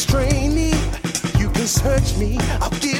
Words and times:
restrain 0.00 0.54
me. 0.54 0.70
You 1.38 1.50
can 1.50 1.66
search 1.66 2.16
me. 2.16 2.38
I'll 2.62 2.70
give 2.80 2.99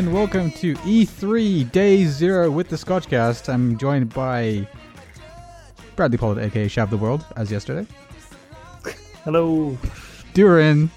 and 0.00 0.14
welcome 0.14 0.50
to 0.50 0.72
E3 0.76 1.70
Day 1.72 2.06
Zero 2.06 2.50
with 2.50 2.70
the 2.70 2.76
Scotchcast. 2.76 3.52
I'm 3.52 3.76
joined 3.76 4.14
by 4.14 4.66
Bradley 5.94 6.16
Pollard, 6.16 6.38
aka 6.38 6.64
Shav 6.64 6.88
the 6.88 6.96
World, 6.96 7.26
as 7.36 7.52
yesterday. 7.52 7.86
Hello. 9.24 9.76
Durin, 10.32 10.90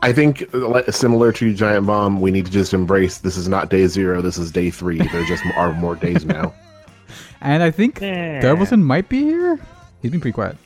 I 0.00 0.12
think, 0.12 0.44
similar 0.90 1.32
to 1.32 1.52
Giant 1.54 1.88
Bomb, 1.88 2.20
we 2.20 2.30
need 2.30 2.46
to 2.46 2.52
just 2.52 2.72
embrace 2.72 3.18
this 3.18 3.36
is 3.36 3.48
not 3.48 3.68
day 3.68 3.88
zero, 3.88 4.22
this 4.22 4.38
is 4.38 4.52
day 4.52 4.70
three. 4.70 4.98
There 4.98 5.24
just 5.24 5.44
are 5.56 5.72
more 5.72 5.96
days 5.96 6.24
now. 6.24 6.54
and 7.40 7.64
I 7.64 7.72
think 7.72 8.00
Yeah. 8.00 8.42
Derbleton 8.42 8.80
might 8.80 9.08
be 9.08 9.22
here. 9.22 9.58
He's 10.02 10.12
been 10.12 10.20
pretty 10.20 10.34
quiet. 10.34 10.56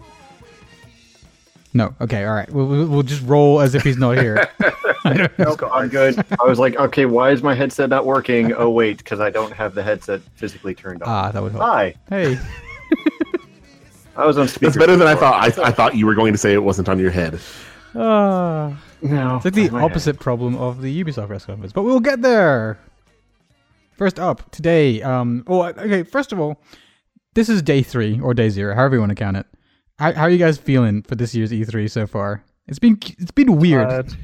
No, 1.72 1.94
okay, 2.00 2.24
all 2.24 2.34
right. 2.34 2.50
We'll, 2.50 2.66
we'll, 2.66 2.86
we'll 2.88 3.02
just 3.04 3.22
roll 3.22 3.60
as 3.60 3.74
if 3.76 3.82
he's 3.82 3.96
not 3.98 4.18
here. 4.18 4.48
Nope, 5.38 5.62
I'm 5.72 5.88
good. 5.88 6.22
I 6.38 6.44
was 6.44 6.58
like, 6.58 6.76
okay, 6.76 7.06
why 7.06 7.30
is 7.30 7.42
my 7.42 7.54
headset 7.54 7.88
not 7.88 8.04
working? 8.04 8.52
Oh 8.52 8.68
wait, 8.68 8.98
because 8.98 9.18
I 9.18 9.30
don't 9.30 9.50
have 9.52 9.74
the 9.74 9.82
headset 9.82 10.20
physically 10.34 10.74
turned 10.74 11.02
on. 11.02 11.08
ah, 11.08 11.30
that 11.32 11.42
would 11.42 11.52
help. 11.52 11.64
Hi, 11.64 11.94
Hey, 12.10 12.38
I 14.16 14.26
was 14.26 14.36
on 14.36 14.46
speaker. 14.46 14.66
That's 14.66 14.76
better 14.76 14.96
than 14.96 15.08
I 15.08 15.14
thought. 15.14 15.34
I, 15.58 15.68
I 15.68 15.70
thought 15.72 15.96
you 15.96 16.04
were 16.06 16.14
going 16.14 16.32
to 16.32 16.38
say 16.38 16.52
it 16.52 16.62
wasn't 16.62 16.88
on 16.90 16.98
your 16.98 17.10
head. 17.10 17.40
ah. 17.94 18.78
No, 19.02 19.36
It's 19.36 19.46
like 19.46 19.54
the 19.54 19.68
on 19.68 19.72
my 19.72 19.80
head. 19.80 19.90
opposite 19.90 20.20
problem 20.20 20.54
of 20.56 20.82
the 20.82 21.02
Ubisoft 21.04 21.28
press 21.28 21.46
conference, 21.46 21.72
but 21.72 21.82
we'll 21.84 22.00
get 22.00 22.20
there. 22.20 22.78
First 23.96 24.20
up 24.20 24.50
today, 24.50 25.00
um, 25.02 25.44
oh, 25.46 25.62
okay. 25.64 26.02
First 26.02 26.32
of 26.32 26.38
all, 26.40 26.60
this 27.34 27.48
is 27.48 27.62
day 27.62 27.82
three 27.82 28.20
or 28.20 28.34
day 28.34 28.50
zero, 28.50 28.74
however 28.74 28.96
you 28.96 29.00
want 29.00 29.10
to 29.10 29.16
count 29.16 29.38
it. 29.38 29.46
How, 30.00 30.12
how 30.14 30.22
are 30.22 30.30
you 30.30 30.38
guys 30.38 30.58
feeling 30.58 31.02
for 31.02 31.14
this 31.14 31.34
year's 31.34 31.52
E3 31.52 31.90
so 31.90 32.06
far? 32.06 32.42
It's 32.66 32.78
been 32.78 32.98
it's 33.18 33.30
been 33.30 33.56
weird. 33.58 33.88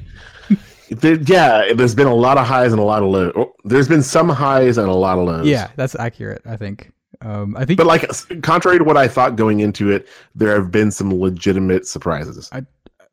Tired. 0.91 1.29
Yeah, 1.29 1.73
there's 1.73 1.93
been 1.95 2.07
a 2.07 2.15
lot 2.15 2.37
of 2.37 2.45
highs 2.47 2.71
and 2.71 2.79
a 2.79 2.83
lot 2.83 3.03
of 3.03 3.09
lows. 3.09 3.33
Oh, 3.35 3.53
there's 3.65 3.87
been 3.89 4.01
some 4.01 4.29
highs 4.29 4.77
and 4.77 4.87
a 4.87 4.93
lot 4.93 5.19
of 5.19 5.25
lows. 5.25 5.45
yeah, 5.47 5.69
that's 5.75 5.95
accurate. 5.95 6.41
I 6.45 6.55
think. 6.57 6.91
Um, 7.21 7.57
I 7.57 7.65
think 7.65 7.77
But 7.77 7.87
like, 7.87 8.09
contrary 8.43 8.77
to 8.77 8.83
what 8.83 8.95
I 8.95 9.07
thought 9.07 9.35
going 9.35 9.59
into 9.59 9.91
it, 9.91 10.07
there 10.35 10.53
have 10.55 10.71
been 10.71 10.91
some 10.91 11.13
legitimate 11.13 11.87
surprises. 11.87 12.49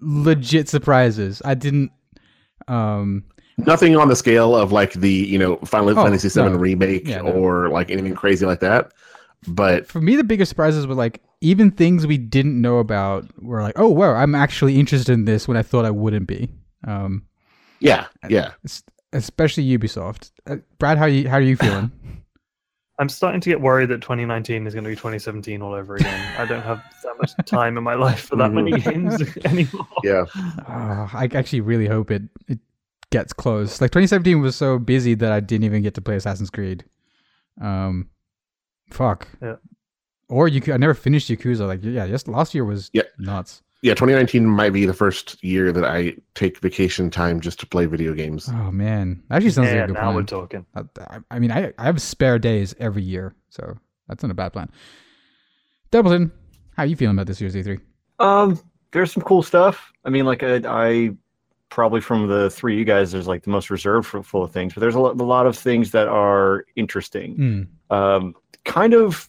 legit 0.00 0.68
surprises. 0.68 1.42
I 1.44 1.54
didn't. 1.54 1.90
Um, 2.68 3.24
Nothing 3.56 3.96
on 3.96 4.08
the 4.08 4.16
scale 4.16 4.54
of 4.56 4.72
like 4.72 4.92
the 4.94 5.10
you 5.12 5.38
know 5.38 5.56
Final 5.58 5.90
Oh, 5.90 5.94
Fantasy 6.04 6.28
VII 6.28 6.50
no. 6.50 6.56
remake 6.56 7.08
Yeah, 7.08 7.22
no. 7.22 7.32
or 7.32 7.68
like 7.70 7.90
anything 7.90 8.14
crazy 8.14 8.46
like 8.46 8.60
that. 8.60 8.92
But 9.48 9.86
for 9.86 10.00
me, 10.00 10.16
the 10.16 10.24
biggest 10.24 10.48
surprises 10.48 10.86
were 10.86 10.94
like 10.94 11.22
even 11.44 11.70
things 11.70 12.06
we 12.06 12.16
didn't 12.16 12.58
know 12.58 12.78
about 12.78 13.26
were 13.42 13.62
like, 13.62 13.78
oh 13.78 13.88
wow, 13.88 14.14
I'm 14.14 14.34
actually 14.34 14.80
interested 14.80 15.12
in 15.12 15.26
this 15.26 15.46
when 15.46 15.58
I 15.58 15.62
thought 15.62 15.84
I 15.84 15.90
wouldn't 15.90 16.26
be. 16.26 16.48
Um, 16.86 17.26
yeah, 17.80 18.06
yeah. 18.28 18.52
especially 19.12 19.64
Ubisoft. 19.66 20.30
Uh, 20.46 20.56
Brad, 20.78 20.96
how 20.96 21.04
you 21.04 21.28
how 21.28 21.36
are 21.36 21.42
you 21.42 21.56
feeling? 21.56 21.92
I'm 22.98 23.08
starting 23.08 23.40
to 23.40 23.50
get 23.50 23.60
worried 23.60 23.90
that 23.90 24.00
2019 24.02 24.68
is 24.68 24.72
going 24.72 24.84
to 24.84 24.88
be 24.88 24.94
2017 24.94 25.60
all 25.60 25.74
over 25.74 25.96
again. 25.96 26.38
I 26.38 26.44
don't 26.46 26.62
have 26.62 26.80
that 27.02 27.14
much 27.18 27.32
time 27.44 27.76
in 27.76 27.82
my 27.82 27.94
life 27.94 28.20
for 28.20 28.36
that 28.36 28.52
many 28.52 28.70
games 28.70 29.20
anymore. 29.44 29.88
Yeah. 30.04 30.26
Uh, 30.36 31.08
I 31.12 31.28
actually 31.34 31.60
really 31.60 31.88
hope 31.88 32.10
it 32.10 32.22
it 32.48 32.60
gets 33.10 33.32
close. 33.32 33.80
Like 33.80 33.90
2017 33.90 34.40
was 34.40 34.56
so 34.56 34.78
busy 34.78 35.14
that 35.14 35.30
I 35.30 35.40
didn't 35.40 35.64
even 35.64 35.82
get 35.82 35.94
to 35.94 36.00
play 36.00 36.16
Assassin's 36.16 36.50
Creed. 36.50 36.84
Um, 37.60 38.08
fuck. 38.90 39.28
Yeah. 39.42 39.56
Or 40.28 40.48
you 40.48 40.60
I 40.72 40.76
never 40.76 40.94
finished 40.94 41.28
Yakuza. 41.30 41.66
Like 41.66 41.80
yeah, 41.82 42.06
just 42.06 42.28
last 42.28 42.54
year 42.54 42.64
was 42.64 42.90
Yeah. 42.92 43.02
nuts. 43.18 43.62
Yeah, 43.82 43.92
2019 43.92 44.46
might 44.46 44.70
be 44.72 44.86
the 44.86 44.94
first 44.94 45.42
year 45.44 45.70
that 45.70 45.84
I 45.84 46.14
take 46.34 46.58
vacation 46.60 47.10
time 47.10 47.38
just 47.40 47.60
to 47.60 47.66
play 47.66 47.84
video 47.84 48.14
games. 48.14 48.48
Oh 48.50 48.70
man, 48.70 49.22
that 49.28 49.36
actually 49.36 49.50
sounds 49.50 49.68
yeah, 49.68 49.74
like 49.82 49.84
a 49.84 49.86
good 49.88 49.94
now 49.94 50.14
we're 50.14 50.22
talking. 50.22 50.64
I, 50.74 50.82
I- 51.10 51.18
I 51.30 51.38
mean, 51.38 51.50
I 51.52 51.72
I 51.78 51.84
have 51.84 52.00
spare 52.00 52.38
days 52.38 52.74
every 52.80 53.02
year, 53.02 53.34
so 53.50 53.76
that's 54.08 54.22
not 54.22 54.30
a 54.30 54.34
bad 54.34 54.52
plan. 54.54 54.70
Doubleton, 55.90 56.30
how 56.76 56.82
are 56.84 56.86
you 56.86 56.96
feeling 56.96 57.16
about 57.16 57.26
this 57.26 57.40
year's 57.40 57.56
E 57.56 57.62
E3? 57.62 57.80
Um, 58.18 58.58
there's 58.92 59.12
some 59.12 59.22
cool 59.22 59.42
stuff. 59.42 59.92
I 60.04 60.10
mean, 60.10 60.24
like 60.24 60.42
I, 60.42 60.60
I 60.66 61.10
probably 61.68 62.00
from 62.00 62.26
the 62.28 62.50
three 62.50 62.74
of 62.74 62.78
you 62.78 62.84
guys, 62.84 63.12
there's 63.12 63.26
like 63.28 63.42
the 63.42 63.50
most 63.50 63.70
reserved 63.70 64.06
for, 64.06 64.22
full 64.22 64.42
of 64.44 64.50
things, 64.52 64.72
but 64.74 64.80
there's 64.80 64.94
a 64.94 65.00
lot, 65.00 65.20
a 65.20 65.24
lot 65.24 65.46
of 65.46 65.56
things 65.58 65.90
that 65.92 66.08
are 66.08 66.64
interesting. 66.76 67.36
Hmm. 67.90 67.94
Um, 67.94 68.34
kind 68.64 68.94
of 68.94 69.28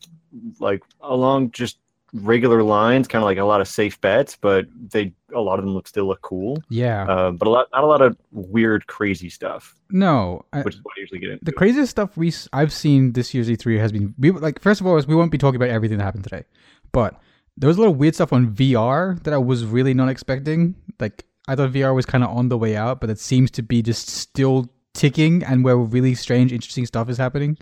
like 0.60 0.84
along 1.02 1.52
just 1.52 1.78
regular 2.14 2.64
lines, 2.64 3.08
kind 3.08 3.22
of 3.22 3.26
like 3.26 3.38
a 3.38 3.44
lot 3.44 3.62
of 3.62 3.68
safe 3.68 4.00
bets, 4.02 4.38
but 4.40 4.66
they 4.92 5.12
a 5.34 5.42
lot 5.42 5.60
of 5.60 5.66
them 5.66 5.74
look 5.74 5.88
still 5.88 6.06
look 6.06 6.22
cool. 6.22 6.62
Yeah. 6.70 7.04
Uh, 7.04 7.32
but 7.32 7.48
a 7.48 7.52
lot, 7.52 7.68
not 7.74 7.84
a 7.84 7.88
lot 7.88 8.02
of 8.02 8.18
weird, 8.32 8.88
crazy 8.88 9.30
stuff, 9.30 9.76
no, 9.90 10.46
I, 10.54 10.62
which 10.62 10.76
is 10.76 10.82
what 10.84 10.94
I 10.98 11.02
usually 11.02 11.20
get 11.20 11.32
into. 11.32 11.46
the 11.46 11.52
craziest 11.52 11.92
stuff 11.92 12.16
we 12.16 12.34
I've 12.54 12.72
seen 12.72 13.14
this 13.14 13.34
year's 13.34 13.50
E3 13.50 13.80
has 13.80 13.92
been 13.92 14.14
we 14.18 14.32
like 14.32 14.62
first 14.62 14.82
of 14.82 14.88
all 14.88 14.98
is 14.98 15.08
we 15.08 15.16
won't 15.16 15.32
be 15.32 15.38
talking 15.38 15.58
about 15.58 15.70
everything 15.70 15.98
that 15.98 16.04
happened 16.04 16.24
today, 16.24 16.46
but 16.92 17.20
there 17.58 17.68
was 17.68 17.78
a 17.78 17.82
lot 17.82 17.90
of 17.90 17.98
weird 17.98 18.16
stuff 18.16 18.34
on 18.34 18.54
VR 18.54 19.22
that 19.24 19.34
I 19.34 19.38
was 19.38 19.66
really 19.66 19.94
not 19.94 20.10
expecting. 20.10 20.76
Like 21.00 21.26
I 21.48 21.56
thought 21.56 21.72
VR 21.72 21.94
was 21.94 22.06
kind 22.06 22.24
of 22.24 22.30
on 22.36 22.50
the 22.50 22.58
way 22.58 22.76
out, 22.76 23.02
but 23.02 23.10
it 23.10 23.20
seems 23.20 23.52
to 23.52 23.64
be 23.64 23.82
just 23.82 24.10
still 24.10 24.70
ticking, 24.94 25.44
and 25.44 25.64
where 25.64 25.78
really 25.78 26.16
strange, 26.16 26.52
interesting 26.52 26.86
stuff 26.86 27.10
is 27.10 27.18
happening. 27.18 27.58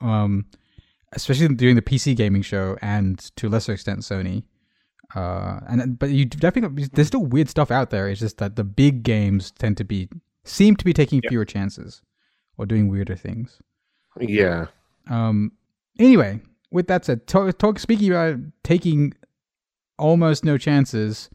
Um, 0.00 0.46
especially 1.12 1.48
during 1.48 1.76
the 1.76 1.82
PC 1.82 2.16
gaming 2.16 2.42
show, 2.42 2.76
and 2.82 3.18
to 3.36 3.48
a 3.48 3.50
lesser 3.50 3.72
extent 3.72 4.00
Sony. 4.00 4.44
Uh, 5.14 5.60
and 5.68 5.98
but 5.98 6.10
you 6.10 6.24
definitely 6.24 6.88
there's 6.92 7.08
still 7.08 7.24
weird 7.24 7.48
stuff 7.48 7.70
out 7.70 7.90
there. 7.90 8.08
It's 8.08 8.20
just 8.20 8.38
that 8.38 8.56
the 8.56 8.64
big 8.64 9.02
games 9.02 9.50
tend 9.50 9.76
to 9.76 9.84
be 9.84 10.08
seem 10.44 10.76
to 10.76 10.84
be 10.84 10.92
taking 10.92 11.20
fewer 11.28 11.44
chances 11.44 12.02
or 12.56 12.66
doing 12.66 12.88
weirder 12.88 13.16
things. 13.16 13.60
Yeah. 14.18 14.66
Um. 15.08 15.52
Anyway, 15.98 16.40
with 16.70 16.86
that 16.88 17.04
said, 17.04 17.26
talk, 17.26 17.56
talk 17.58 17.78
speaking 17.78 18.10
about 18.10 18.38
taking 18.64 19.14
almost 19.98 20.44
no 20.44 20.56
chances. 20.56 21.28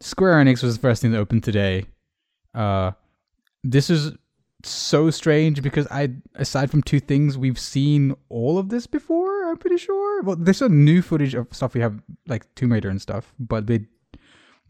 Square 0.00 0.44
Enix 0.44 0.62
was 0.62 0.76
the 0.76 0.82
first 0.82 1.00
thing 1.00 1.12
that 1.12 1.18
opened 1.18 1.42
today. 1.42 1.86
Uh, 2.54 2.92
this 3.64 3.88
is 3.88 4.12
so 4.68 5.10
strange 5.10 5.62
because 5.62 5.86
I, 5.90 6.10
aside 6.34 6.70
from 6.70 6.82
two 6.82 7.00
things, 7.00 7.38
we've 7.38 7.58
seen 7.58 8.14
all 8.28 8.58
of 8.58 8.68
this 8.68 8.86
before. 8.86 9.48
I'm 9.48 9.56
pretty 9.56 9.78
sure. 9.78 10.22
Well, 10.22 10.36
there's 10.36 10.58
some 10.58 10.84
new 10.84 11.02
footage 11.02 11.34
of 11.34 11.48
stuff 11.52 11.74
we 11.74 11.80
have, 11.80 12.00
like 12.26 12.52
Tomb 12.54 12.72
Raider 12.72 12.88
and 12.88 13.00
stuff, 13.00 13.32
but 13.38 13.66
they 13.66 13.86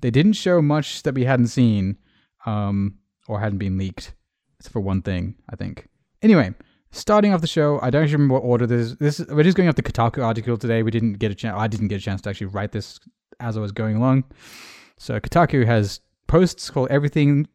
they 0.01 0.11
didn't 0.11 0.35
show 0.35 0.61
much 0.61 1.03
that 1.05 1.15
we 1.15 1.25
hadn't 1.25 1.49
seen, 1.49 1.97
um, 2.45 2.99
or 3.29 3.41
hadn't 3.41 3.59
been 3.59 3.79
leaked. 3.79 4.15
Except 4.59 4.73
for 4.73 4.81
one 4.81 5.03
thing, 5.03 5.37
I 5.51 5.57
think. 5.57 5.89
Anyway, 6.23 6.55
starting 6.91 7.33
off 7.33 7.41
the 7.41 7.47
show, 7.47 7.79
I 7.83 7.91
don't 7.91 8.03
actually 8.03 8.17
remember 8.17 8.35
what 8.35 8.45
order 8.45 8.67
this. 8.67 8.95
This 8.95 9.21
we're 9.29 9.43
just 9.43 9.57
going 9.57 9.69
off 9.69 9.75
the 9.75 9.83
Kotaku 9.83 10.25
article 10.25 10.57
today. 10.57 10.83
We 10.83 10.91
didn't 10.91 11.15
get 11.15 11.31
a 11.31 11.35
chance. 11.35 11.57
I 11.59 11.67
didn't 11.67 11.89
get 11.89 12.01
a 12.01 12.05
chance 12.05 12.21
to 12.23 12.31
actually 12.31 12.49
write 12.49 12.73
this 12.73 12.99
as 13.41 13.57
I 13.57 13.61
was 13.61 13.73
going 13.73 13.97
along. 13.97 14.25
So 14.99 15.21
Kotaku 15.21 15.67
has 15.67 16.01
posts 16.27 16.71
called 16.71 16.89
"Everything 16.91 17.47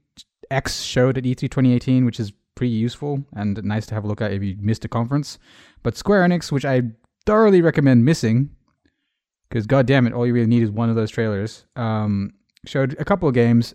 X 0.52 0.82
Showed 0.82 1.18
at 1.18 1.26
E 1.26 1.34
E3 1.36 1.50
2018," 1.50 2.06
which 2.06 2.20
is 2.20 2.32
pretty 2.56 2.74
useful 2.74 3.24
and 3.34 3.64
nice 3.64 3.86
to 3.88 3.96
have 3.96 4.04
a 4.04 4.08
look 4.08 4.22
at 4.22 4.32
if 4.34 4.44
you 4.44 4.56
missed 4.60 4.86
a 4.86 4.88
conference. 4.88 5.40
But 5.84 5.98
Square 5.98 6.28
Enix, 6.28 6.52
which 6.52 6.66
I 6.66 6.84
thoroughly 7.26 7.62
recommend 7.62 8.06
missing, 8.06 8.50
because 9.50 9.66
god 9.66 9.86
damn 9.86 10.06
it, 10.08 10.14
all 10.14 10.28
you 10.28 10.34
really 10.34 10.48
need 10.48 10.64
is 10.64 10.72
one 10.72 10.90
of 10.90 10.96
those 10.96 11.10
trailers. 11.12 11.66
Um, 11.76 12.34
showed 12.66 12.96
a 13.00 13.06
couple 13.06 13.28
of 13.28 13.34
games. 13.34 13.74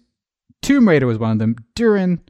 Tomb 0.62 0.88
Raider 0.88 1.06
was 1.06 1.19
one 1.19 1.32
of 1.32 1.38
them. 1.38 1.56
Durin, 1.75 2.20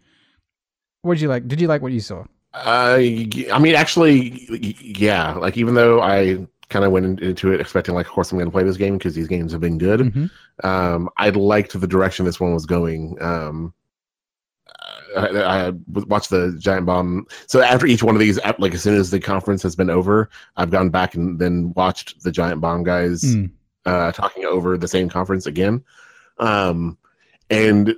what 1.02 1.14
did 1.14 1.22
you 1.22 1.28
like? 1.28 1.46
Did 1.48 1.60
you 1.60 1.68
like 1.68 1.82
what 1.82 1.92
you 1.92 2.00
saw? 2.00 2.24
Uh, 2.54 2.96
I 2.98 3.58
mean, 3.60 3.74
actually, 3.74 4.46
yeah. 4.80 5.34
Like, 5.34 5.56
even 5.58 5.74
though 5.74 6.00
I 6.00 6.46
kind 6.70 6.84
of 6.84 6.90
went 6.92 7.20
into 7.20 7.52
it 7.52 7.60
expecting, 7.60 7.94
like, 7.94 8.06
of 8.06 8.12
course, 8.12 8.32
I'm 8.32 8.38
going 8.38 8.48
to 8.48 8.52
play 8.52 8.64
this 8.64 8.78
game 8.78 8.96
because 8.96 9.14
these 9.14 9.28
games 9.28 9.52
have 9.52 9.60
been 9.60 9.78
good. 9.78 10.00
Mhm. 10.00 10.30
Um, 10.64 11.10
I 11.18 11.28
liked 11.30 11.78
the 11.78 11.86
direction 11.86 12.24
this 12.24 12.40
one 12.40 12.54
was 12.54 12.64
going. 12.66 13.16
Um, 13.20 13.74
I, 15.16 15.68
I 15.68 15.72
watched 15.92 16.30
the 16.30 16.56
Giant 16.58 16.86
Bomb. 16.86 17.26
So 17.46 17.60
after 17.62 17.86
each 17.86 18.02
one 18.02 18.14
of 18.14 18.20
these, 18.20 18.38
like 18.58 18.74
as 18.74 18.82
soon 18.82 18.96
as 18.98 19.10
the 19.10 19.20
conference 19.20 19.62
has 19.62 19.76
been 19.76 19.90
over, 19.90 20.30
I've 20.56 20.70
gone 20.70 20.88
back 20.90 21.14
and 21.14 21.38
then 21.38 21.72
watched 21.74 22.22
the 22.22 22.32
Giant 22.32 22.60
Bomb 22.60 22.82
guys 22.84 23.22
Mm. 23.22 23.50
uh, 23.84 24.12
talking 24.12 24.44
over 24.44 24.76
the 24.78 24.88
same 24.88 25.08
conference 25.08 25.46
again. 25.46 25.84
Um, 26.38 26.98
and 27.50 27.94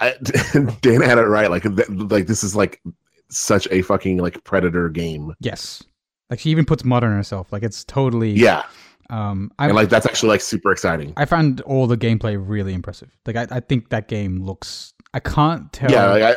I, 0.00 0.14
Dan 0.80 1.00
had 1.02 1.18
it 1.18 1.22
right. 1.26 1.50
Like, 1.50 1.62
th- 1.62 1.88
like 1.88 2.26
this 2.26 2.42
is 2.42 2.56
like 2.56 2.82
such 3.30 3.68
a 3.70 3.82
fucking 3.82 4.18
like 4.18 4.42
predator 4.44 4.88
game. 4.88 5.34
Yes. 5.40 5.82
Like 6.30 6.40
she 6.40 6.50
even 6.50 6.64
puts 6.64 6.84
mud 6.84 7.04
on 7.04 7.12
herself. 7.12 7.52
Like 7.52 7.62
it's 7.62 7.84
totally. 7.84 8.30
Yeah, 8.32 8.62
Um. 9.10 9.52
I 9.58 9.66
and 9.66 9.74
like 9.74 9.90
that's 9.90 10.06
actually 10.06 10.30
like 10.30 10.40
super 10.40 10.72
exciting. 10.72 11.12
I 11.16 11.26
found 11.26 11.60
all 11.62 11.86
the 11.86 11.98
gameplay 11.98 12.36
really 12.40 12.72
impressive. 12.72 13.10
Like 13.26 13.36
I, 13.36 13.46
I 13.50 13.60
think 13.60 13.90
that 13.90 14.08
game 14.08 14.42
looks. 14.42 14.93
I 15.14 15.20
can't 15.20 15.72
tell 15.72 15.90
Yeah, 15.90 16.10
like, 16.10 16.22
I, 16.22 16.36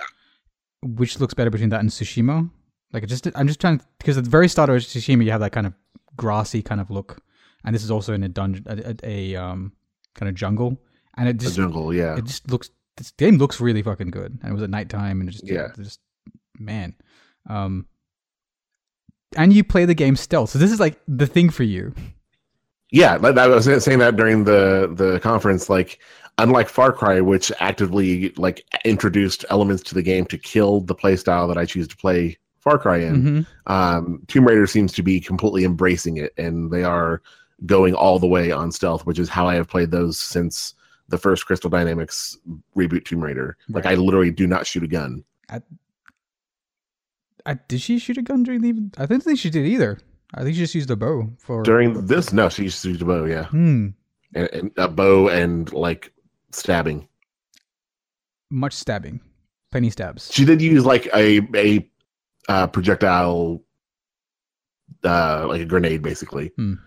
which 0.86 1.20
looks 1.20 1.34
better 1.34 1.50
between 1.50 1.70
that 1.70 1.82
and 1.82 1.90
Tsushima. 1.90 2.50
Like 2.94 3.06
just, 3.08 3.28
I'm 3.36 3.48
just 3.48 3.60
trying 3.60 3.82
because 3.98 4.18
at 4.18 4.24
the 4.24 4.30
very 4.30 4.48
start 4.48 4.70
of 4.70 4.78
Tsushima, 4.78 5.26
you 5.26 5.32
have 5.32 5.42
that 5.42 5.52
kind 5.52 5.68
of 5.68 5.74
grassy 6.16 6.62
kind 6.62 6.80
of 6.80 6.90
look, 6.90 7.20
and 7.66 7.76
this 7.76 7.84
is 7.84 7.92
also 7.92 8.14
in 8.14 8.24
a 8.24 8.30
dungeon, 8.30 8.64
a, 8.68 8.96
a, 9.04 9.34
a 9.36 9.36
um 9.44 9.74
kind 10.16 10.30
of 10.30 10.36
jungle, 10.36 10.78
and 11.18 11.28
it 11.28 11.38
just, 11.38 11.58
jungle. 11.58 11.94
Yeah, 11.94 12.16
it 12.18 12.24
just 12.26 12.50
looks. 12.50 12.70
This 12.96 13.12
game 13.12 13.38
looks 13.38 13.60
really 13.60 13.82
fucking 13.82 14.12
good, 14.12 14.40
and 14.42 14.50
it 14.50 14.54
was 14.54 14.64
at 14.64 14.70
nighttime, 14.70 15.20
and 15.20 15.28
it 15.30 15.34
just, 15.34 15.48
Yeah. 15.48 15.68
just, 15.76 16.00
man, 16.58 16.96
um, 17.50 17.88
and 19.36 19.52
you 19.54 19.64
play 19.64 19.86
the 19.86 19.94
game 19.94 20.16
stealth, 20.16 20.52
so 20.52 20.60
this 20.60 20.72
is 20.72 20.80
like 20.80 21.00
the 21.08 21.28
thing 21.28 21.50
for 21.50 21.64
you. 21.64 21.94
yeah. 22.92 23.18
like, 23.18 23.38
I 23.38 23.48
was 23.48 23.66
saying 23.84 24.00
that 24.00 24.16
during 24.16 24.46
the 24.46 24.92
the 24.96 25.20
conference. 25.20 25.70
Like, 25.70 26.00
unlike 26.38 26.70
Far 26.70 26.92
Cry, 26.92 27.20
which 27.22 27.52
actively 27.60 28.30
like 28.38 28.64
introduced 28.86 29.44
elements 29.50 29.84
to 29.84 29.96
the 29.96 30.04
game 30.04 30.26
to 30.26 30.38
kill 30.38 30.82
the 30.82 30.96
playstyle 30.96 31.48
that 31.48 31.58
I 31.58 31.66
choose 31.66 31.88
to 31.88 31.98
play 31.98 32.38
Far 32.60 32.78
Cry 32.78 32.98
in, 32.98 33.24
Mhm. 33.24 33.48
um, 33.72 34.22
Tomb 34.28 34.46
Raider 34.46 34.68
seems 34.68 34.92
to 34.94 35.04
be 35.04 35.20
completely 35.20 35.64
embracing 35.64 36.18
it, 36.18 36.34
and 36.38 36.70
they 36.72 36.84
are 36.84 37.22
going 37.66 37.94
all 37.96 38.20
the 38.20 38.28
way 38.28 38.52
on 38.52 38.72
stealth, 38.72 39.06
which 39.06 39.18
is 39.20 39.30
how 39.30 39.48
I 39.48 39.56
have 39.56 39.68
played 39.68 39.90
those 39.92 40.20
since 40.20 40.74
the 41.10 41.18
first 41.18 41.46
Crystal 41.46 41.70
Dynamics 41.70 42.38
reboot 42.76 43.06
Tomb 43.06 43.24
Raider. 43.24 43.58
Like, 43.70 43.86
I 43.86 43.96
literally 43.96 44.30
do 44.32 44.46
not 44.46 44.68
shoot 44.68 44.84
a 44.84 44.88
gun. 44.88 45.24
I, 47.46 47.54
did 47.70 47.80
she 47.80 47.98
shoot 47.98 48.18
a 48.18 48.22
gun 48.22 48.44
during 48.44 48.62
the? 48.62 48.74
I 49.02 49.06
don't 49.06 49.24
think 49.24 49.40
she 49.40 49.50
did 49.50 49.66
either. 49.66 49.98
I 50.34 50.44
think 50.44 50.56
she 50.56 50.62
just 50.62 50.76
used 50.76 50.92
a 50.92 50.98
bow 50.98 51.30
for 51.38 51.64
During 51.64 52.06
this, 52.08 52.34
no, 52.34 52.50
she 52.50 52.64
used 52.64 52.82
to 52.82 52.90
use 52.90 53.02
a 53.02 53.06
bow, 53.06 53.24
yeah, 53.24 53.46
Hmm. 53.46 53.88
and, 54.36 54.50
and 54.52 54.72
a 54.76 54.90
bow 54.90 55.30
and 55.30 55.72
like 55.72 56.12
stabbing. 56.52 57.08
Much 58.50 58.74
stabbing, 58.74 59.20
plenty 59.72 59.90
stabs. 59.90 60.32
She 60.32 60.46
did 60.46 60.62
use 60.62 60.86
like 60.86 61.08
a 61.14 61.42
a 61.56 61.90
uh, 62.48 62.68
projectile, 62.68 63.62
uh, 65.04 65.46
like 65.48 65.62
a 65.62 65.66
grenade, 65.66 66.02
basically 66.02 66.52
And 66.58 66.80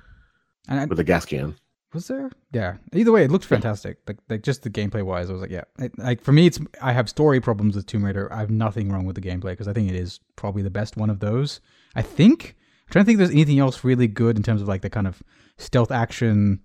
I, 0.68 0.86
with 0.86 0.98
a 1.00 1.04
gas 1.04 1.26
can. 1.26 1.54
was 1.92 2.08
there? 2.08 2.30
Yeah. 2.52 2.76
Either 2.94 3.12
way, 3.12 3.24
it 3.24 3.30
looked 3.30 3.44
fantastic. 3.44 3.98
Like, 4.06 4.16
like 4.30 4.42
just 4.42 4.62
the 4.62 4.70
gameplay 4.70 5.02
wise, 5.02 5.28
I 5.28 5.32
was 5.34 5.42
like, 5.42 5.50
yeah. 5.50 5.64
It, 5.78 5.98
like 5.98 6.22
for 6.22 6.32
me, 6.32 6.46
it's 6.46 6.58
I 6.80 6.92
have 6.92 7.10
story 7.10 7.40
problems 7.40 7.76
with 7.76 7.84
Tomb 7.86 8.04
Raider. 8.04 8.32
I 8.32 8.38
have 8.38 8.50
nothing 8.50 8.90
wrong 8.90 9.04
with 9.04 9.16
the 9.16 9.22
gameplay 9.22 9.50
because 9.50 9.68
I 9.68 9.74
think 9.74 9.90
it 9.90 9.96
is 9.96 10.20
probably 10.36 10.62
the 10.62 10.70
best 10.70 10.96
one 10.96 11.10
of 11.10 11.20
those. 11.20 11.60
I 11.94 12.02
think. 12.02 12.56
I'm 12.86 12.92
trying 12.92 13.04
to 13.04 13.06
think 13.06 13.16
if 13.16 13.18
there's 13.18 13.30
anything 13.30 13.58
else 13.58 13.84
really 13.84 14.08
good 14.08 14.36
in 14.36 14.42
terms 14.42 14.62
of 14.62 14.68
like 14.68 14.80
the 14.80 14.90
kind 14.90 15.06
of 15.06 15.22
stealth 15.58 15.90
action, 15.90 16.60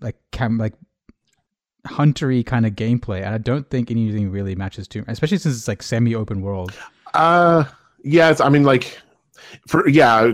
like 0.00 0.16
cam 0.32 0.58
like 0.58 0.74
huntery 1.86 2.44
kind 2.44 2.66
of 2.66 2.72
gameplay. 2.72 3.22
And 3.24 3.34
I 3.34 3.38
don't 3.38 3.68
think 3.70 3.90
anything 3.90 4.30
really 4.30 4.54
matches 4.54 4.86
Tomb, 4.88 5.04
especially 5.08 5.38
since 5.38 5.56
it's 5.56 5.68
like 5.68 5.82
semi-open 5.82 6.42
world. 6.42 6.72
Uh, 7.14 7.64
yeah, 8.02 8.30
it's, 8.30 8.40
I 8.40 8.48
mean, 8.48 8.64
like, 8.64 9.00
for 9.66 9.88
yeah, 9.88 10.32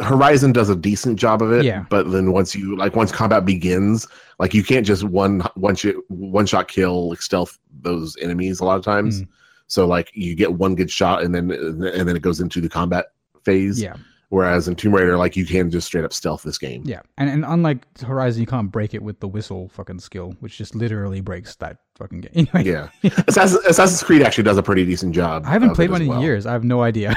Horizon 0.00 0.52
does 0.52 0.70
a 0.70 0.76
decent 0.76 1.18
job 1.18 1.42
of 1.42 1.52
it. 1.52 1.64
Yeah. 1.64 1.84
But 1.90 2.10
then 2.10 2.32
once 2.32 2.54
you 2.54 2.76
like 2.76 2.96
once 2.96 3.12
combat 3.12 3.44
begins, 3.44 4.06
like 4.38 4.54
you 4.54 4.62
can't 4.62 4.86
just 4.86 5.04
one 5.04 5.40
one 5.54 5.74
shot 5.74 5.94
one 6.08 6.46
shot 6.46 6.68
kill 6.68 7.10
like 7.10 7.20
stealth 7.22 7.58
those 7.82 8.16
enemies 8.18 8.60
a 8.60 8.64
lot 8.64 8.78
of 8.78 8.84
times. 8.84 9.22
Mm. 9.22 9.28
So 9.66 9.86
like 9.86 10.10
you 10.14 10.34
get 10.34 10.54
one 10.54 10.74
good 10.74 10.90
shot 10.90 11.22
and 11.22 11.34
then 11.34 11.50
and 11.50 11.82
then 11.82 12.16
it 12.16 12.22
goes 12.22 12.40
into 12.40 12.60
the 12.60 12.68
combat 12.68 13.06
phase. 13.44 13.82
Yeah. 13.82 13.96
Whereas 14.28 14.66
in 14.66 14.74
Tomb 14.74 14.92
Raider, 14.92 15.16
like 15.16 15.36
you 15.36 15.46
can 15.46 15.70
just 15.70 15.86
straight 15.86 16.04
up 16.04 16.12
stealth 16.12 16.42
this 16.42 16.58
game. 16.58 16.82
Yeah, 16.84 17.02
and 17.16 17.30
and 17.30 17.44
unlike 17.44 17.86
Horizon, 18.00 18.40
you 18.40 18.46
can't 18.46 18.72
break 18.72 18.92
it 18.92 19.02
with 19.02 19.20
the 19.20 19.28
whistle 19.28 19.68
fucking 19.68 20.00
skill, 20.00 20.34
which 20.40 20.58
just 20.58 20.74
literally 20.74 21.20
breaks 21.20 21.54
that 21.56 21.78
fucking 21.94 22.22
game. 22.22 22.32
Anyway, 22.54 22.68
Yeah. 22.68 22.88
Assassin's, 23.28 23.64
Assassin's 23.64 24.02
Creed 24.02 24.22
actually 24.22 24.44
does 24.44 24.58
a 24.58 24.62
pretty 24.64 24.84
decent 24.84 25.14
job. 25.14 25.44
I 25.46 25.50
haven't 25.50 25.74
played 25.74 25.90
one 25.90 26.02
as 26.02 26.08
in 26.08 26.20
years. 26.20 26.44
I 26.44 26.52
have 26.52 26.64
no 26.64 26.82
idea. 26.82 27.14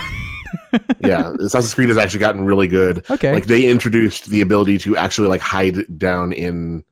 yeah, 0.99 1.33
Assassin's 1.39 1.73
Creed 1.73 1.89
has 1.89 1.97
actually 1.97 2.19
gotten 2.19 2.45
really 2.45 2.67
good. 2.67 3.03
okay, 3.09 3.33
Like 3.33 3.45
they 3.45 3.67
introduced 3.67 4.27
the 4.27 4.41
ability 4.41 4.77
to 4.79 4.95
actually 4.95 5.29
like 5.29 5.41
hide 5.41 5.97
down 5.97 6.31
in 6.31 6.83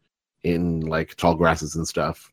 in 0.44 0.82
like 0.82 1.16
tall 1.16 1.36
grasses 1.36 1.76
and 1.76 1.88
stuff. 1.88 2.32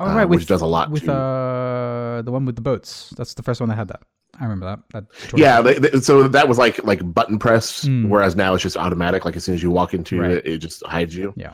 all 0.00 0.08
uh, 0.08 0.16
right, 0.16 0.24
which 0.24 0.40
with 0.40 0.48
does 0.48 0.62
a 0.62 0.66
lot 0.66 0.90
with 0.90 1.08
uh 1.08 2.22
the 2.24 2.32
one 2.32 2.44
with 2.44 2.56
the 2.56 2.62
boats. 2.62 3.14
That's 3.16 3.34
the 3.34 3.42
first 3.44 3.60
one 3.60 3.68
that 3.68 3.76
had 3.76 3.88
that. 3.88 4.02
I 4.40 4.44
remember 4.44 4.66
that. 4.66 4.80
that. 4.92 5.38
Yeah, 5.38 5.60
they, 5.62 5.74
they- 5.74 6.00
so 6.00 6.28
that 6.28 6.48
was 6.48 6.58
like 6.58 6.82
like 6.84 7.00
button 7.14 7.38
press, 7.38 7.82
Hmm. 7.86 8.08
whereas 8.08 8.36
now 8.36 8.54
it's 8.54 8.62
just 8.62 8.76
automatic. 8.76 9.24
Like 9.24 9.36
as 9.36 9.44
soon 9.44 9.54
as 9.54 9.62
you 9.62 9.70
walk 9.70 9.94
into 9.94 10.20
Right. 10.20 10.30
it, 10.32 10.46
it 10.46 10.58
just 10.58 10.84
hides 10.86 11.14
you. 11.16 11.32
Yeah. 11.36 11.52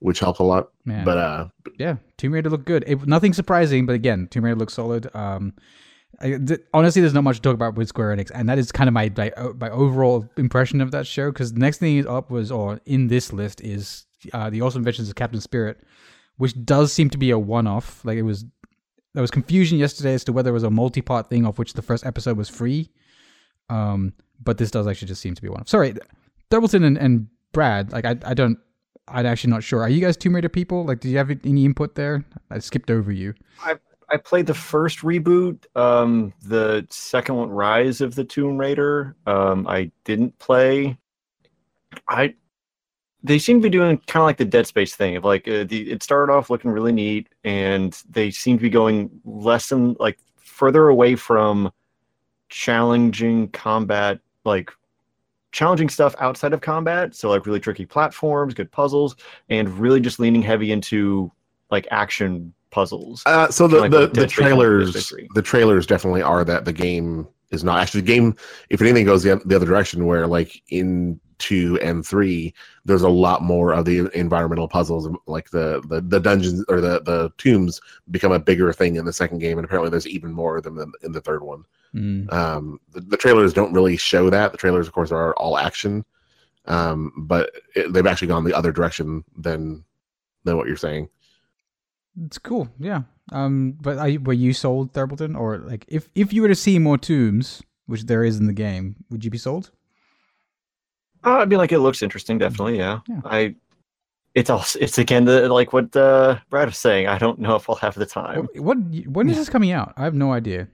which 0.00 0.20
helps 0.20 0.38
a 0.38 0.42
lot. 0.42 0.68
man. 0.84 1.04
But 1.04 1.16
uh, 1.18 1.48
yeah, 1.78 1.96
Tomb 2.18 2.32
Raider 2.32 2.50
looked 2.50 2.66
good. 2.66 2.84
It, 2.86 3.06
nothing 3.06 3.32
surprising, 3.32 3.86
but 3.86 3.94
again, 3.94 4.28
Tomb 4.30 4.44
Raider 4.44 4.56
looks 4.56 4.74
solid. 4.74 5.08
Um, 5.14 5.54
I, 6.20 6.36
th- 6.38 6.60
honestly, 6.72 7.00
there's 7.00 7.14
not 7.14 7.24
much 7.24 7.36
to 7.36 7.42
talk 7.42 7.54
about 7.54 7.74
with 7.74 7.88
Square 7.88 8.16
Enix, 8.16 8.30
and 8.34 8.48
that 8.48 8.58
is 8.58 8.70
kind 8.70 8.86
of 8.88 8.92
my 8.94 9.10
my, 9.16 9.32
my 9.58 9.70
overall 9.70 10.28
impression 10.36 10.80
of 10.80 10.90
that 10.92 11.06
show. 11.06 11.30
Because 11.32 11.52
the 11.54 11.58
next 11.60 11.78
thing 11.78 12.06
up 12.06 12.30
was, 12.30 12.50
or 12.52 12.80
in 12.86 13.08
this 13.08 13.32
list 13.32 13.60
is 13.62 14.04
uh, 14.32 14.50
the 14.50 14.60
Awesome 14.62 14.80
Adventures 14.82 15.08
of 15.08 15.14
Captain 15.16 15.40
Spirit, 15.40 15.78
which 16.36 16.54
does 16.64 16.92
seem 16.92 17.08
to 17.10 17.18
be 17.18 17.30
a 17.30 17.38
one-off. 17.38 18.04
Like 18.04 18.16
it 18.18 18.22
was, 18.22 18.44
there 19.14 19.22
was 19.22 19.30
confusion 19.30 19.78
yesterday 19.78 20.14
as 20.14 20.24
to 20.24 20.32
whether 20.32 20.50
it 20.50 20.54
was 20.54 20.62
a 20.64 20.70
multi-part 20.70 21.28
thing, 21.30 21.46
of 21.46 21.58
which 21.58 21.72
the 21.72 21.82
first 21.82 22.04
episode 22.04 22.36
was 22.36 22.48
free. 22.48 22.90
Um, 23.70 24.12
but 24.42 24.58
this 24.58 24.70
does 24.70 24.86
actually 24.86 25.08
just 25.08 25.22
seem 25.22 25.34
to 25.34 25.42
be 25.42 25.48
one. 25.48 25.66
Sorry, 25.66 25.94
Doubleton 26.50 26.84
and, 26.84 26.98
and 26.98 27.28
Brad, 27.52 27.92
like 27.92 28.04
I, 28.04 28.16
I 28.24 28.34
don't. 28.34 28.58
I'm 29.06 29.26
actually 29.26 29.50
not 29.50 29.62
sure. 29.62 29.82
Are 29.82 29.88
you 29.88 30.00
guys 30.00 30.16
Tomb 30.16 30.34
Raider 30.34 30.48
people? 30.48 30.84
Like, 30.84 31.00
do 31.00 31.10
you 31.10 31.18
have 31.18 31.30
any 31.30 31.64
input 31.64 31.94
there? 31.94 32.24
I 32.50 32.58
skipped 32.58 32.90
over 32.90 33.12
you. 33.12 33.34
I 33.62 33.76
I 34.10 34.16
played 34.16 34.46
the 34.46 34.54
first 34.54 35.00
reboot, 35.00 35.64
um, 35.76 36.32
the 36.42 36.86
second 36.90 37.36
one, 37.36 37.50
Rise 37.50 38.00
of 38.00 38.14
the 38.14 38.24
Tomb 38.24 38.56
Raider. 38.56 39.16
Um, 39.26 39.66
I 39.66 39.90
didn't 40.04 40.38
play. 40.38 40.96
I 42.08 42.34
they 43.24 43.38
seem 43.38 43.58
to 43.58 43.62
be 43.62 43.70
doing 43.70 43.96
kind 44.06 44.22
of 44.22 44.26
like 44.26 44.36
the 44.36 44.44
Dead 44.44 44.66
Space 44.66 44.94
thing 44.94 45.16
of 45.16 45.24
like 45.24 45.48
uh, 45.48 45.64
the 45.64 45.90
it 45.90 46.02
started 46.02 46.30
off 46.30 46.50
looking 46.50 46.70
really 46.70 46.92
neat, 46.92 47.28
and 47.42 48.00
they 48.08 48.30
seem 48.30 48.58
to 48.58 48.62
be 48.62 48.70
going 48.70 49.10
less 49.24 49.72
and 49.72 49.96
like 49.98 50.18
further 50.36 50.88
away 50.88 51.16
from 51.16 51.72
challenging 52.50 53.48
combat, 53.48 54.20
like 54.44 54.70
challenging 55.52 55.88
stuff 55.88 56.14
outside 56.18 56.52
of 56.52 56.60
combat. 56.60 57.14
So 57.14 57.30
like 57.30 57.46
really 57.46 57.60
tricky 57.60 57.86
platforms, 57.86 58.52
good 58.52 58.70
puzzles, 58.70 59.16
and 59.48 59.68
really 59.70 60.00
just 60.00 60.20
leaning 60.20 60.42
heavy 60.42 60.70
into 60.70 61.32
like 61.70 61.88
action 61.90 62.52
puzzles. 62.70 63.22
uh, 63.24 63.48
so 63.50 63.66
the 63.66 63.80
Like 63.80 63.90
the, 63.90 64.00
the 64.00 64.06
Dead 64.08 64.30
Space 64.30 64.50
one, 64.50 64.58
Dead 64.92 65.00
trailers 65.00 65.12
the 65.34 65.42
trailers 65.42 65.86
definitely 65.86 66.22
are 66.22 66.44
that 66.44 66.66
the 66.66 66.72
game 66.74 67.26
is 67.50 67.64
not 67.64 67.78
actually 67.78 68.02
the 68.02 68.06
game. 68.08 68.36
If 68.68 68.82
anything 68.82 69.06
goes 69.06 69.22
the, 69.22 69.40
the 69.46 69.56
other 69.56 69.66
direction, 69.66 70.04
where 70.04 70.26
like 70.26 70.62
in 70.68 71.18
two 71.38 71.78
and 71.80 72.06
three, 72.06 72.54
there's 72.84 73.02
a 73.02 73.08
lot 73.08 73.42
more 73.42 73.72
of 73.72 73.84
the 73.84 74.10
environmental 74.18 74.68
puzzles, 74.68 75.08
like 75.26 75.50
the 75.50 75.82
the, 75.88 76.00
the 76.00 76.20
dungeons 76.20 76.64
or 76.68 76.80
the 76.80 77.00
the 77.00 77.32
tombs 77.38 77.80
become 78.10 78.32
a 78.32 78.38
bigger 78.38 78.72
thing 78.72 78.96
in 78.96 79.04
the 79.04 79.12
second 79.12 79.38
game, 79.38 79.58
and 79.58 79.64
apparently 79.64 79.90
there's 79.90 80.06
even 80.06 80.32
more 80.32 80.56
of 80.56 80.64
them 80.64 80.92
in, 81.02 81.12
the 81.12 81.20
third 81.20 81.42
one. 81.42 81.64
Mm. 81.94 82.32
Um, 82.32 82.80
the, 82.92 83.00
the 83.00 83.16
trailers 83.16 83.52
don't 83.52 83.72
really 83.72 83.96
show 83.96 84.30
that. 84.30 84.52
The 84.52 84.58
trailers, 84.58 84.86
of 84.86 84.92
course, 84.92 85.12
are 85.12 85.34
all 85.34 85.58
action, 85.58 86.04
um, 86.66 87.12
but 87.16 87.50
it, 87.74 87.92
they've 87.92 88.06
actually 88.06 88.28
gone 88.28 88.44
the 88.44 88.54
other 88.54 88.72
direction 88.72 89.24
than 89.36 89.84
than 90.44 90.56
what 90.56 90.66
you're 90.66 90.76
saying. 90.76 91.08
It's 92.24 92.38
cool, 92.38 92.68
yeah. 92.78 93.02
Um, 93.32 93.76
but 93.80 93.98
are 93.98 94.08
you, 94.08 94.20
were 94.20 94.32
you 94.32 94.52
sold, 94.52 94.92
Thurbleton, 94.92 95.38
or 95.38 95.58
like 95.58 95.84
if 95.88 96.08
if 96.14 96.32
you 96.32 96.42
were 96.42 96.48
to 96.48 96.54
see 96.54 96.78
more 96.78 96.98
tombs, 96.98 97.62
which 97.86 98.04
there 98.04 98.24
is 98.24 98.38
in 98.38 98.46
the 98.46 98.52
game, 98.52 98.96
would 99.10 99.24
you 99.24 99.30
be 99.30 99.38
sold? 99.38 99.70
Uh, 101.24 101.38
I 101.38 101.44
mean, 101.44 101.58
like 101.58 101.72
it 101.72 101.80
looks 101.80 102.02
interesting, 102.02 102.38
definitely. 102.38 102.78
Yeah. 102.78 103.00
Yeah. 103.08 103.20
I. 103.24 103.54
It's 104.34 104.50
also 104.50 104.80
it's 104.80 104.98
again 104.98 105.26
the 105.26 105.48
like 105.48 105.72
what 105.72 105.94
uh, 105.94 106.38
Brad 106.50 106.66
was 106.66 106.78
saying. 106.78 107.06
I 107.06 107.18
don't 107.18 107.38
know 107.38 107.54
if 107.54 107.70
I'll 107.70 107.76
have 107.76 107.94
the 107.94 108.04
time. 108.04 108.48
What, 108.54 108.78
what 108.78 108.78
when 109.06 109.30
is 109.30 109.36
this 109.36 109.48
coming 109.48 109.70
out? 109.70 109.94
I 109.96 110.02
have 110.02 110.14
no 110.14 110.32
idea. 110.32 110.66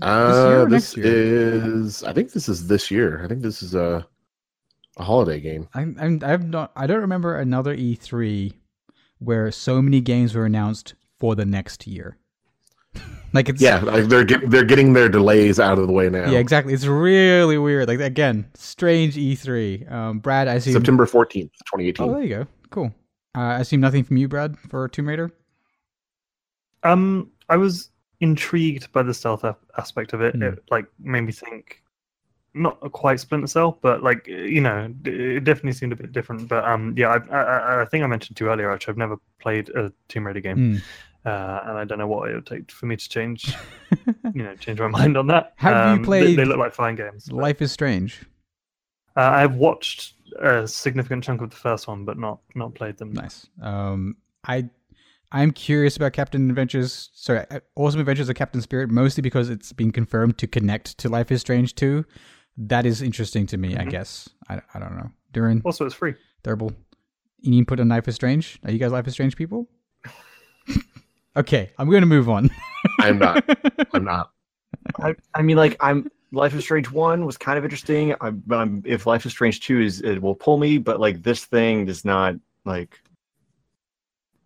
Uh, 0.00 0.46
year 0.48 0.62
or 0.62 0.68
this 0.68 0.96
next 0.96 0.96
year? 0.96 1.76
is. 1.76 2.02
I 2.02 2.12
think 2.12 2.32
this 2.32 2.48
is 2.48 2.66
this 2.66 2.90
year. 2.90 3.22
I 3.24 3.28
think 3.28 3.42
this 3.42 3.62
is 3.62 3.74
a 3.76 4.04
a 4.96 5.04
holiday 5.04 5.40
game. 5.40 5.68
I'm, 5.74 5.96
I'm 6.00 6.20
I've 6.24 6.48
not 6.48 6.72
I 6.76 6.86
don't 6.86 7.00
remember 7.00 7.36
another 7.36 7.76
E3 7.76 8.52
where 9.18 9.50
so 9.52 9.80
many 9.80 10.00
games 10.00 10.34
were 10.34 10.44
announced 10.44 10.94
for 11.18 11.34
the 11.34 11.44
next 11.46 11.86
year. 11.86 12.16
Like 13.32 13.48
it's 13.48 13.60
Yeah, 13.62 13.80
like 13.80 14.04
they're 14.06 14.24
get, 14.24 14.50
they're 14.50 14.64
getting 14.64 14.92
their 14.92 15.08
delays 15.08 15.58
out 15.60 15.78
of 15.78 15.86
the 15.86 15.92
way 15.92 16.08
now. 16.10 16.30
yeah 16.30 16.38
exactly. 16.38 16.72
It's 16.74 16.86
really 16.86 17.58
weird. 17.58 17.88
Like 17.88 18.00
again, 18.00 18.46
strange 18.54 19.16
E3. 19.16 19.90
Um, 19.90 20.18
Brad, 20.18 20.48
I 20.48 20.58
see 20.58 20.72
September 20.72 21.06
fourteenth, 21.06 21.52
twenty 21.66 21.88
eighteen. 21.88 22.08
Oh, 22.08 22.12
there 22.14 22.22
you 22.22 22.28
go. 22.28 22.46
Cool. 22.70 22.94
Uh, 23.36 23.40
I 23.40 23.60
assume 23.60 23.80
nothing 23.80 24.04
from 24.04 24.16
you, 24.18 24.28
Brad, 24.28 24.58
for 24.58 24.88
Tomb 24.88 25.08
Raider. 25.08 25.32
Um, 26.82 27.30
I 27.48 27.56
was 27.56 27.90
intrigued 28.20 28.90
by 28.92 29.02
the 29.02 29.14
stealth 29.14 29.44
aspect 29.78 30.12
of 30.12 30.20
it. 30.20 30.34
Hmm. 30.34 30.42
It 30.42 30.58
like 30.70 30.86
made 31.00 31.22
me 31.22 31.32
think, 31.32 31.82
not 32.54 32.80
quite 32.92 33.20
Splinter 33.20 33.46
Cell, 33.46 33.78
but 33.82 34.02
like 34.02 34.26
you 34.26 34.60
know, 34.60 34.92
it 35.04 35.44
definitely 35.44 35.72
seemed 35.72 35.92
a 35.92 35.96
bit 35.96 36.12
different. 36.12 36.48
But 36.48 36.64
um, 36.64 36.94
yeah, 36.96 37.08
I, 37.08 37.34
I, 37.36 37.42
I- 37.42 37.82
I 37.82 37.84
think 37.86 38.04
I 38.04 38.06
mentioned 38.06 38.36
to 38.38 38.44
you 38.44 38.50
earlier. 38.50 38.70
Actually, 38.70 38.92
I've 38.92 38.98
never 38.98 39.16
played 39.40 39.68
a 39.70 39.92
Tomb 40.08 40.26
Raider 40.26 40.40
game, 40.40 40.56
Hmm. 40.56 40.76
Uh, 41.24 41.60
and 41.64 41.78
I 41.78 41.84
don't 41.84 41.98
know 41.98 42.06
what 42.06 42.30
it 42.30 42.34
would 42.34 42.46
take 42.46 42.70
for 42.70 42.86
me 42.86 42.96
to 42.96 43.08
change, 43.08 43.54
you 44.34 44.42
know, 44.42 44.54
change 44.56 44.80
my 44.80 44.88
mind 44.88 45.16
on 45.16 45.26
that. 45.28 45.52
Have 45.56 45.72
you 45.74 45.92
Um, 45.92 45.98
they- 45.98 46.04
played 46.04 46.38
They, 46.38 46.44
look 46.44 46.58
like 46.58 46.72
fine 46.74 46.94
games. 46.96 47.26
but, 47.28 47.36
Life 47.36 47.62
is 47.62 47.70
Strange. 47.72 48.22
uh, 49.16 49.20
I've 49.20 49.54
watched 49.54 50.14
a 50.40 50.66
significant 50.66 51.22
chunk 51.24 51.40
of 51.42 51.50
the 51.50 51.56
first 51.56 51.86
one, 51.86 52.04
but 52.04 52.18
not 52.18 52.40
not 52.54 52.74
played 52.74 52.96
them. 52.96 53.12
Nice. 53.12 53.46
Um, 53.60 54.16
I 54.46 54.68
I'm 55.34 55.50
curious 55.50 55.96
about 55.96 56.12
Captain 56.12 56.50
Adventures. 56.50 57.08
Sorry, 57.14 57.44
Awesome 57.74 58.00
Adventures 58.00 58.28
of 58.28 58.34
Captain 58.36 58.60
Spirit, 58.60 58.90
mostly 58.90 59.22
because 59.22 59.48
it's 59.48 59.72
been 59.72 59.90
confirmed 59.90 60.36
to 60.38 60.46
connect 60.46 60.98
to 60.98 61.08
Life 61.08 61.30
is 61.32 61.40
Strange 61.40 61.74
2. 61.74 62.04
That 62.58 62.84
is 62.84 63.00
interesting 63.00 63.46
to 63.46 63.56
me. 63.56 63.76
I 63.78 63.84
Mhm. 63.84 63.90
guess. 63.90 64.28
I, 64.50 64.60
I 64.74 64.78
don't 64.78 64.94
know. 64.94 65.10
Durin, 65.32 65.62
Also, 65.64 65.86
it's 65.86 65.94
free. 65.94 66.14
Durable, 66.42 66.72
you 67.40 67.50
need 67.50 67.60
to 67.60 67.64
put 67.64 67.80
on 67.80 67.88
Life 67.88 68.08
is 68.08 68.14
Strange. 68.14 68.58
Are 68.64 68.70
you 68.70 68.78
guys 68.78 68.92
Life 68.92 69.06
is 69.06 69.14
Strange 69.14 69.34
people? 69.36 69.68
okay, 71.36 71.70
I'm 71.78 71.88
going 71.88 72.02
to 72.02 72.06
move 72.06 72.28
on. 72.28 72.50
I'm 73.00 73.18
not. 73.18 73.44
I'm 73.92 74.04
not. 74.04 74.30
I, 74.98 75.14
I 75.34 75.42
mean, 75.42 75.56
like 75.56 75.76
I'm 75.80 76.10
Life 76.32 76.54
is 76.54 76.64
Strange 76.64 76.90
one 76.90 77.26
was 77.26 77.36
kind 77.36 77.58
of 77.58 77.64
interesting. 77.64 78.14
I, 78.20 78.30
but 78.30 78.56
I'm, 78.56 78.82
if 78.86 79.06
Life 79.06 79.26
is 79.26 79.32
Strange 79.32 79.60
two 79.60 79.80
is 79.80 80.00
it 80.00 80.22
will 80.22 80.34
pull 80.34 80.56
me, 80.56 80.78
but 80.78 80.98
like 80.98 81.22
this 81.22 81.44
thing 81.44 81.84
does 81.86 82.04
not 82.04 82.34
like. 82.64 83.00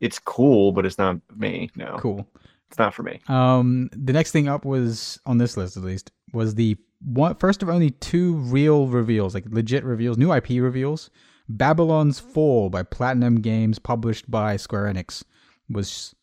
It's 0.00 0.19
cool, 0.19 0.73
but 0.73 0.85
it's 0.85 0.99
not 0.99 1.16
me. 1.35 1.71
No, 1.75 1.97
cool. 1.99 2.26
it's 2.69 2.78
not 2.78 2.93
for 2.93 3.02
me. 3.02 3.21
Um, 3.28 3.88
the 3.93 4.12
next 4.12 4.33
thing 4.33 4.47
up 4.47 4.64
was 4.64 5.19
on 5.25 5.38
this 5.38 5.57
list 5.57 5.76
at 5.76 5.85
least 5.85 6.11
was 6.33 6.55
the 6.57 6.76
one 7.00 7.35
first 7.37 7.62
of 7.62 7.69
only 7.69 7.93
two 7.93 8.35
real 8.35 8.88
reveals, 8.88 9.33
like 9.33 9.45
legit 9.49 9.85
reveals, 9.85 10.19
new 10.19 10.33
IP 10.33 10.50
reveals. 10.61 11.09
Babylon's 11.49 12.19
Fall 12.19 12.69
by 12.69 12.83
Platinum 12.83 13.40
Games, 13.40 13.78
published 13.78 14.28
by 14.28 14.57
Square 14.57 14.93
Enix, 14.93 15.23
was 15.71 16.15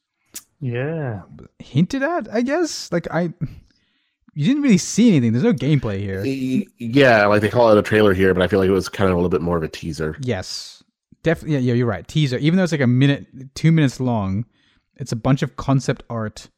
Yeah. 0.63 1.23
hinted 1.59 2.03
at. 2.03 2.33
I 2.33 2.41
guess 2.41 2.91
like 2.91 3.07
I, 3.11 3.33
you 4.33 4.45
didn't 4.47 4.63
really 4.63 4.77
see 4.77 5.09
anything. 5.09 5.33
There's 5.33 5.43
no 5.43 5.53
gameplay 5.53 5.99
here. 5.99 6.23
Yeah, 6.77 7.25
like 7.25 7.41
they 7.41 7.49
call 7.49 7.69
it 7.71 7.77
a 7.77 7.81
trailer 7.81 8.13
here, 8.13 8.33
but 8.33 8.41
I 8.43 8.47
feel 8.47 8.59
like 8.59 8.69
it 8.69 8.73
was 8.73 8.87
kind 8.89 9.09
of 9.09 9.13
a 9.13 9.17
little 9.17 9.29
bit 9.29 9.41
more 9.41 9.57
of 9.57 9.63
a 9.63 9.67
teaser. 9.67 10.15
Yes, 10.21 10.81
definitely. 11.21 11.55
Yeah, 11.55 11.59
yeah, 11.59 11.73
you're 11.73 11.85
right. 11.87 12.07
Teaser, 12.07 12.37
even 12.37 12.55
though 12.57 12.63
it's 12.63 12.71
like 12.71 12.81
a 12.81 12.87
minute, 12.87 13.27
two 13.55 13.71
minutes 13.73 13.99
long, 13.99 14.45
it's 14.95 15.11
a 15.11 15.15
bunch 15.17 15.41
of 15.41 15.55
concept 15.57 16.03
art. 16.09 16.49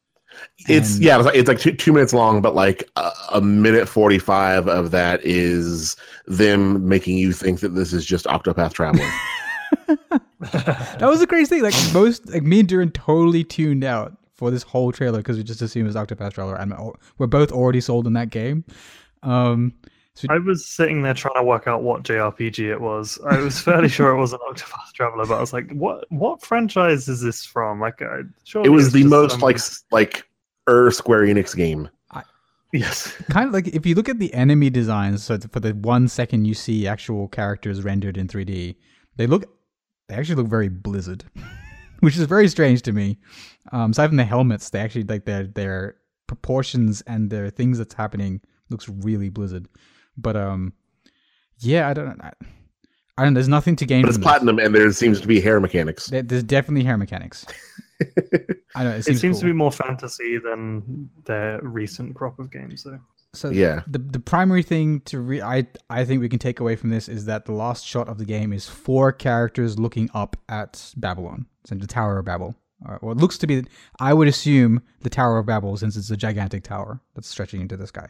It's 0.68 0.94
And- 0.96 1.04
yeah, 1.04 1.16
it's 1.16 1.26
like, 1.26 1.34
it's 1.34 1.48
like 1.48 1.58
two, 1.58 1.72
two 1.72 1.92
minutes 1.92 2.12
long, 2.12 2.40
but 2.42 2.54
like 2.54 2.88
a, 2.96 3.10
a 3.34 3.40
minute 3.40 3.88
forty 3.88 4.18
five 4.18 4.68
of 4.68 4.90
that 4.92 5.20
is 5.24 5.96
them 6.26 6.86
making 6.88 7.18
you 7.18 7.32
think 7.32 7.60
that 7.60 7.74
this 7.74 7.92
is 7.92 8.04
just 8.06 8.26
Octopath 8.26 8.72
Traveler. 8.72 9.10
That 10.52 11.08
was 11.08 11.20
the 11.20 11.26
crazy 11.26 11.48
thing. 11.48 11.62
Like 11.62 11.74
most, 11.92 12.28
like 12.28 12.42
me 12.42 12.60
and 12.60 12.68
Duran 12.68 12.90
totally 12.90 13.44
tuned 13.44 13.84
out 13.84 14.16
for 14.34 14.50
this 14.50 14.62
whole 14.62 14.92
trailer 14.92 15.18
because 15.18 15.36
we 15.36 15.42
just 15.42 15.62
assumed 15.62 15.84
it 15.84 15.94
was 15.94 15.96
Octopath 15.96 16.34
Traveler, 16.34 16.56
and 16.56 16.74
we're 17.18 17.26
both 17.26 17.52
already 17.52 17.80
sold 17.80 18.06
in 18.06 18.12
that 18.14 18.30
game. 18.30 18.64
Um, 19.22 19.72
I 20.28 20.38
was 20.38 20.64
sitting 20.64 21.02
there 21.02 21.14
trying 21.14 21.34
to 21.34 21.42
work 21.42 21.66
out 21.66 21.82
what 21.82 22.02
JRPG 22.02 22.70
it 22.70 22.80
was. 22.80 23.18
I 23.26 23.38
was 23.38 23.60
fairly 23.60 23.88
sure 23.88 24.10
it 24.10 24.20
was 24.20 24.32
an 24.32 24.38
Octopath 24.50 24.92
Traveler, 24.94 25.26
but 25.26 25.34
I 25.34 25.40
was 25.40 25.52
like, 25.52 25.70
"What? 25.72 26.10
What 26.10 26.42
franchise 26.42 27.08
is 27.08 27.20
this 27.20 27.44
from?" 27.44 27.80
Like, 27.80 28.00
I, 28.02 28.20
it 28.64 28.70
was 28.70 28.92
the 28.92 29.04
most 29.04 29.32
some- 29.32 29.40
like 29.40 29.58
like 29.90 30.28
er 30.68 30.90
Square 30.90 31.22
Enix 31.22 31.54
game. 31.54 31.88
yes, 32.72 33.10
kind 33.30 33.48
of 33.48 33.52
like 33.54 33.68
if 33.68 33.84
you 33.84 33.94
look 33.94 34.08
at 34.08 34.18
the 34.18 34.32
enemy 34.32 34.70
designs, 34.70 35.24
so 35.24 35.38
for 35.38 35.60
the 35.60 35.72
one 35.72 36.08
second 36.08 36.46
you 36.46 36.54
see 36.54 36.86
actual 36.86 37.28
characters 37.28 37.82
rendered 37.82 38.16
in 38.16 38.26
3D, 38.26 38.76
they 39.16 39.26
look, 39.26 39.44
they 40.08 40.14
actually 40.14 40.36
look 40.36 40.48
very 40.48 40.68
Blizzard, 40.68 41.24
which 42.00 42.16
is 42.16 42.24
very 42.26 42.48
strange 42.48 42.82
to 42.82 42.92
me. 42.92 43.18
Um, 43.72 43.90
aside 43.90 44.08
from 44.08 44.16
the 44.16 44.24
helmets, 44.24 44.70
they 44.70 44.80
actually 44.80 45.04
like 45.04 45.24
their 45.24 45.44
their 45.44 45.96
proportions 46.26 47.02
and 47.02 47.30
their 47.30 47.50
things 47.50 47.78
that's 47.78 47.94
happening 47.94 48.40
looks 48.70 48.88
really 48.88 49.28
Blizzard. 49.28 49.68
But 50.16 50.36
um, 50.36 50.72
yeah, 51.58 51.88
I 51.88 51.94
don't, 51.94 52.20
I, 52.20 52.32
I 53.18 53.24
don't. 53.24 53.34
There's 53.34 53.48
nothing 53.48 53.76
to 53.76 53.86
gain. 53.86 54.02
But 54.02 54.08
it's 54.08 54.16
from 54.16 54.22
this. 54.22 54.28
platinum, 54.30 54.58
and 54.58 54.74
there 54.74 54.90
seems 54.92 55.20
to 55.20 55.26
be 55.26 55.40
hair 55.40 55.60
mechanics. 55.60 56.06
There- 56.06 56.22
There's 56.22 56.42
definitely 56.42 56.84
hair 56.84 56.96
mechanics. 56.96 57.46
I 58.74 58.82
don't 58.82 58.92
know. 58.92 58.96
It 58.96 58.98
it 58.98 59.04
seems, 59.04 59.20
seems, 59.20 59.38
to 59.40 59.46
be 59.46 59.52
more 59.52 59.72
fantasy 59.72 60.38
than 60.38 61.08
their 61.24 61.60
recent 61.62 62.14
crop 62.14 62.38
of 62.38 62.50
games. 62.50 62.82
Though. 62.82 63.00
So 63.36 63.50
Yeah. 63.50 63.82
the 63.86 63.98
the 63.98 64.18
primary 64.20 64.62
thing 64.62 65.00
to 65.02 65.20
re- 65.20 65.42
I 65.42 65.66
I 65.90 66.04
think 66.04 66.20
we 66.20 66.28
can 66.28 66.38
take 66.38 66.58
away 66.60 66.74
from 66.76 66.90
this 66.90 67.08
is 67.08 67.24
that 67.26 67.44
the 67.44 67.52
last 67.52 67.84
shot 67.86 68.08
of 68.08 68.18
the 68.18 68.24
game 68.24 68.52
is 68.52 68.66
four 68.68 69.12
characters 69.12 69.78
looking 69.78 70.08
up 70.14 70.36
at 70.48 70.92
Babylon, 70.96 71.46
so 71.64 71.74
the 71.74 71.86
Tower 71.86 72.18
of 72.18 72.24
Babel. 72.24 72.54
Or, 72.84 72.98
well, 73.00 73.12
it 73.12 73.18
looks 73.18 73.38
to 73.38 73.46
be. 73.46 73.64
I 74.00 74.12
would 74.12 74.28
assume 74.28 74.82
the 75.00 75.08
Tower 75.08 75.38
of 75.38 75.46
Babel, 75.46 75.76
since 75.78 75.96
it's 75.96 76.10
a 76.10 76.16
gigantic 76.16 76.62
tower 76.62 77.00
that's 77.14 77.26
stretching 77.28 77.62
into 77.62 77.76
the 77.76 77.86
sky. 77.86 78.08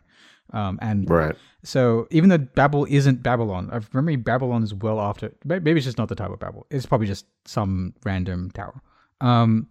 Um, 0.52 0.78
and 0.82 1.08
Right. 1.08 1.36
so 1.62 2.08
even 2.10 2.30
though 2.30 2.38
Babel 2.38 2.84
isn't 2.90 3.22
Babylon, 3.22 3.68
I 3.72 3.80
remember 3.92 4.16
Babylon 4.22 4.62
is 4.64 4.74
well 4.74 5.00
after. 5.00 5.32
Maybe 5.44 5.70
it's 5.72 5.84
just 5.84 5.98
not 5.98 6.08
the 6.08 6.16
Tower 6.16 6.34
of 6.34 6.40
Babel. 6.40 6.66
It's 6.70 6.84
probably 6.86 7.06
just 7.06 7.26
some 7.44 7.94
random 8.04 8.50
tower. 8.52 8.80
Um, 9.20 9.68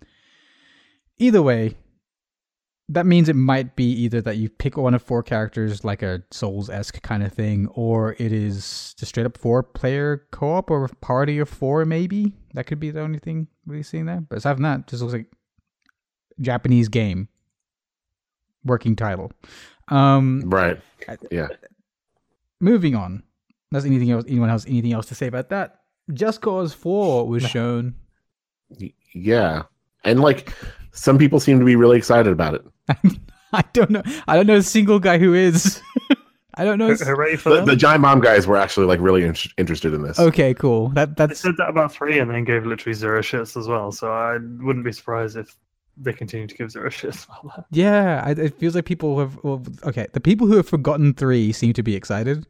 either 1.18 1.42
way, 1.42 1.76
that 2.90 3.06
means 3.06 3.30
it 3.30 3.36
might 3.36 3.76
be 3.76 3.86
either 3.92 4.22
that 4.22 4.38
you 4.38 4.48
pick 4.50 4.78
one 4.78 4.94
of 4.94 5.02
four 5.02 5.24
characters, 5.24 5.84
like 5.84 6.04
a 6.04 6.22
Souls 6.32 6.70
esque 6.70 7.02
kind 7.02 7.24
of 7.24 7.34
thing, 7.34 7.68
or 7.74 8.14
it 8.20 8.32
is 8.32 8.94
just 9.00 9.10
straight 9.10 9.26
up 9.26 9.38
four 9.38 9.64
player 9.64 10.26
co 10.32 10.54
op 10.54 10.70
or 10.70 10.88
party 11.02 11.40
of 11.40 11.50
four, 11.50 11.84
maybe. 11.86 12.34
That 12.54 12.66
could 12.68 12.80
be 12.80 12.92
the 12.92 13.02
only 13.02 13.20
thing 13.20 13.48
really 13.66 13.82
seeing 13.84 14.06
there. 14.06 14.22
But 14.22 14.38
aside 14.38 14.54
from 14.54 14.64
that, 14.64 14.88
just 14.88 15.02
looks 15.02 15.14
like 15.14 15.32
Japanese 16.40 16.88
game 16.88 17.28
working 18.64 18.96
title. 18.96 19.32
Um, 19.88 20.44
Right. 20.46 20.80
Yeah. 21.32 21.48
moving 22.60 22.96
on. 22.96 23.24
Does 23.72 23.86
anything 23.86 24.12
else? 24.12 24.26
Anyone 24.28 24.50
else? 24.50 24.66
Anything 24.68 24.94
else 24.94 25.08
to 25.08 25.16
say 25.16 25.28
about 25.28 25.50
that? 25.50 25.82
Just 26.14 26.42
Cause 26.42 26.74
Four 26.74 27.28
was 27.28 27.44
shown. 27.44 27.96
Yeah. 29.14 29.64
And 30.04 30.20
like 30.20 30.54
some 30.92 31.18
people 31.18 31.40
seem 31.40 31.60
to 31.60 31.66
be 31.66 31.76
really 31.76 31.98
excited 31.98 32.32
about 32.32 32.54
it. 32.54 32.64
I 33.54 33.64
don't 33.74 33.90
know. 33.90 34.04
I 34.28 34.36
don't 34.36 34.48
know 34.48 34.58
a 34.58 34.62
single 34.64 35.00
guy 35.00 35.18
who 35.18 35.34
is. 35.34 35.82
I 36.58 36.64
don't 36.64 36.78
know. 36.78 36.88
a 36.88 36.92
s- 36.92 37.02
Hooray 37.02 37.36
for 37.36 37.50
The, 37.50 37.56
them! 37.58 37.66
the 37.66 37.76
Giant 37.76 38.02
Bomb 38.02 38.22
guys 38.22 38.48
were 38.48 38.56
actually 38.58 38.86
like 38.86 39.00
really 39.02 39.24
in- 39.24 39.36
interested 39.58 39.94
in 39.94 40.02
this. 40.04 40.18
Okay, 40.20 40.54
cool. 40.54 40.90
That 40.90 41.18
They 41.18 41.34
said 41.34 41.56
that 41.58 41.70
about 41.70 41.92
three, 41.92 42.20
and 42.20 42.30
then 42.32 42.44
gave 42.46 42.66
literally 42.66 42.94
zero 42.94 43.22
shits 43.22 43.58
as 43.58 43.68
well. 43.68 43.92
So 43.92 44.12
I 44.12 44.34
wouldn't 44.38 44.86
be 44.86 44.92
surprised 44.94 45.36
if 45.38 45.56
they 45.98 46.14
continue 46.14 46.48
to 46.48 46.56
give 46.56 46.72
zero 46.72 46.90
shits 46.90 47.26
about 47.26 47.56
that. 47.58 47.66
yeah. 47.72 48.22
I, 48.26 48.32
it 48.32 48.58
feels 48.58 48.76
like 48.76 48.86
people 48.86 49.20
have. 49.20 49.38
Well, 49.44 49.64
okay, 49.84 50.08
the 50.14 50.22
people 50.22 50.48
who 50.48 50.56
have 50.56 50.68
forgotten 50.68 51.14
three 51.14 51.52
seem 51.52 51.74
to 51.74 51.84
be 51.84 51.96
excited. 51.96 52.48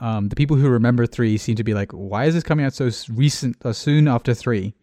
Um, 0.00 0.28
the 0.28 0.36
people 0.36 0.56
who 0.56 0.68
remember 0.68 1.06
three 1.06 1.36
seem 1.38 1.56
to 1.56 1.64
be 1.64 1.74
like, 1.74 1.90
"Why 1.92 2.26
is 2.26 2.34
this 2.34 2.44
coming 2.44 2.64
out 2.66 2.72
so 2.74 2.88
recent, 3.12 3.56
uh, 3.64 3.72
soon 3.72 4.08
after 4.08 4.32
three? 4.34 4.74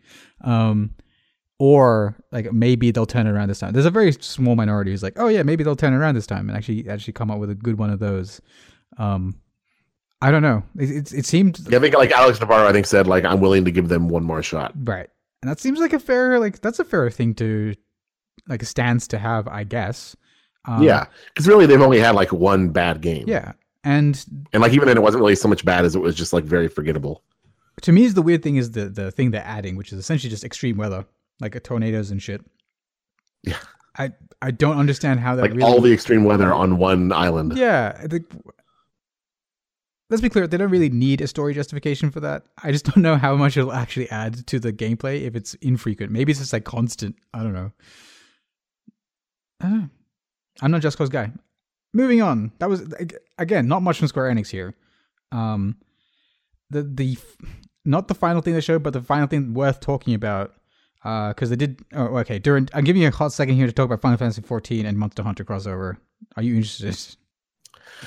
Um, 0.42 0.92
or 1.60 2.16
like 2.32 2.52
maybe 2.52 2.92
they'll 2.92 3.06
turn 3.06 3.28
it 3.28 3.32
around 3.32 3.50
this 3.50 3.60
time. 3.60 3.74
There's 3.74 3.86
a 3.86 3.92
very 3.92 4.12
small 4.14 4.56
minority 4.56 4.92
who's 4.92 5.04
like, 5.04 5.14
"Oh 5.18 5.28
yeah, 5.28 5.44
maybe 5.44 5.64
they'll 5.64 5.76
turn 5.76 5.94
it 5.94 5.98
around 5.98 6.16
this 6.16 6.28
time 6.28 6.50
and 6.50 6.58
actually 6.58 6.90
actually 6.90 7.14
come 7.14 7.32
up 7.32 7.40
with 7.40 7.50
a 7.50 7.56
good 7.56 7.78
one 7.78 7.90
of 7.90 8.00
those." 8.00 8.42
Um, 8.98 9.40
I 10.22 10.32
don't 10.32 10.42
know. 10.42 10.64
It 10.78 10.90
it, 10.90 11.14
it 11.14 11.26
seemed 11.26 11.60
I 11.74 11.80
think 11.80 11.96
like 11.96 12.12
Alex 12.12 12.40
Navarro, 12.40 12.68
I 12.68 12.72
think 12.72 12.86
said 12.86 13.08
like 13.08 13.26
I'm 13.26 13.40
willing 13.40 13.66
to 13.66 13.72
give 13.72 13.90
them 13.90 14.10
one 14.10 14.24
more 14.24 14.42
shot. 14.44 14.74
Right. 14.76 15.10
And 15.42 15.52
that 15.52 15.60
seems 15.60 15.80
like 15.80 15.94
a 15.94 16.00
fair 16.00 16.40
like 16.40 16.62
that's 16.62 16.80
a 16.80 16.86
fair 16.86 17.10
thing 17.10 17.34
to 17.36 17.76
like 18.48 18.62
a 18.62 18.66
stance 18.66 19.08
to 19.10 19.18
have, 19.18 19.48
I 19.48 19.64
guess. 19.64 20.16
Um, 20.68 20.82
yeah, 20.82 21.06
because 21.28 21.48
really 21.48 21.68
they've 21.68 21.82
only 21.82 22.00
had 22.00 22.16
like 22.16 22.32
one 22.32 22.70
bad 22.70 23.02
game. 23.02 23.26
Yeah. 23.28 23.54
And 23.84 24.26
and 24.52 24.62
like 24.62 24.74
even 24.74 24.88
then 24.88 24.98
it 24.98 25.04
wasn't 25.04 25.22
really 25.22 25.36
so 25.36 25.48
much 25.48 25.64
bad 25.64 25.86
as 25.86 25.96
it 25.96 26.00
was 26.00 26.16
just 26.16 26.34
like 26.34 26.44
very 26.44 26.68
forgettable. 26.68 27.24
to 27.82 27.92
me 27.92 28.06
is 28.06 28.16
the 28.16 28.24
weird 28.24 28.42
thing 28.42 28.56
is 28.56 28.72
the 28.72 28.90
the 28.90 29.12
thing 29.12 29.30
they're 29.32 29.44
adding, 29.46 29.76
which 29.76 29.94
is 29.94 30.00
essentially 30.00 30.30
just 30.32 30.44
extreme 30.44 30.78
weather, 30.78 31.06
like 31.40 31.56
a 31.56 31.60
tornadoes 31.60 32.12
and 32.12 32.22
shit. 32.22 32.42
Yeah. 33.44 33.58
I 33.98 34.12
I 34.42 34.52
don't 34.52 34.78
understand 34.78 35.20
how 35.20 35.36
that 35.36 35.42
Like 35.44 35.52
really 35.52 35.64
all 35.64 35.82
the 35.82 35.94
extreme 35.94 36.24
weather 36.24 36.54
on 36.54 36.78
one 36.78 37.12
island. 37.12 37.58
Yeah, 37.58 37.94
think 38.08 38.26
let's 40.10 40.22
be 40.22 40.30
clear, 40.30 40.48
they 40.48 40.58
don't 40.58 40.70
really 40.70 40.90
need 40.90 41.22
a 41.22 41.28
story 41.28 41.54
justification 41.54 42.12
for 42.12 42.20
that. 42.20 42.44
I 42.62 42.72
just 42.72 42.86
don't 42.86 43.02
know 43.02 43.16
how 43.16 43.36
much 43.36 43.58
it'll 43.58 43.74
actually 43.74 44.10
add 44.10 44.46
to 44.48 44.60
the 44.60 44.74
gameplay 44.74 45.22
if 45.22 45.36
it's 45.36 45.54
infrequent. 45.56 46.12
Maybe 46.12 46.32
it's 46.32 46.40
just 46.40 46.54
like 46.54 46.66
constant. 46.66 47.16
I 47.34 47.44
don't 47.44 47.54
know. 47.54 47.72
I 49.62 49.70
don't 49.70 49.82
know. 49.82 49.90
I'm 50.62 50.72
not 50.72 50.82
Just 50.82 50.98
Cause 50.98 51.10
guy. 51.10 51.32
Moving 51.94 52.22
on. 52.22 52.52
That 52.60 52.70
was 52.70 52.94
again 53.38 53.68
not 53.68 53.82
much 53.82 54.00
from 54.00 54.08
Square 54.08 54.34
Enix 54.34 54.50
here. 54.50 54.76
Um, 55.32 55.78
the 56.70 56.84
the 56.84 57.18
not 57.84 58.08
the 58.08 58.16
final 58.16 58.42
thing 58.42 58.54
they 58.54 58.62
showed, 58.62 58.84
but 58.84 58.94
the 58.94 59.02
final 59.02 59.28
thing 59.28 59.54
worth 59.54 59.80
talking 59.80 60.14
about. 60.14 60.54
Uh, 61.06 61.30
because 61.30 61.52
they 61.52 61.56
did. 61.56 61.80
Oh, 61.94 62.18
okay. 62.18 62.40
During, 62.40 62.68
I'm 62.74 62.84
giving 62.84 63.02
you 63.04 63.10
a 63.10 63.12
hot 63.12 63.32
second 63.32 63.56
here 63.56 63.68
to 63.68 63.72
talk 63.72 63.86
about 63.86 64.02
Final 64.02 64.18
Fantasy 64.18 64.42
14 64.42 64.88
and 64.88 64.98
Monster 64.98 65.22
Hunter 65.22 65.46
crossover. 65.46 65.98
Are 66.36 66.42
you 66.42 66.56
interested? 66.56 67.16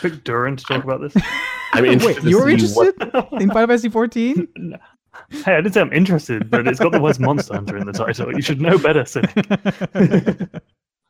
Pick 0.00 0.24
Duran 0.24 0.56
to 0.56 0.64
talk 0.64 0.82
about 0.82 1.00
this. 1.00 1.14
I 1.72 1.80
mean, 1.80 2.00
Wait, 2.00 2.20
you're 2.24 2.48
interested 2.48 2.94
what- 2.98 3.32
in 3.40 3.48
Final 3.50 3.68
Fantasy 3.68 3.88
14? 3.88 4.48
hey, 5.30 5.54
I 5.54 5.60
didn't 5.60 5.74
say 5.74 5.80
I'm 5.80 5.92
interested, 5.92 6.50
but 6.50 6.66
it's 6.66 6.80
got 6.80 6.90
the 6.90 7.00
words 7.00 7.20
Monster 7.20 7.54
Hunter 7.54 7.76
in 7.76 7.86
the 7.86 7.92
title. 7.92 8.34
You 8.34 8.42
should 8.42 8.60
know 8.60 8.76
better, 8.78 9.04
Cynic. 9.04 9.30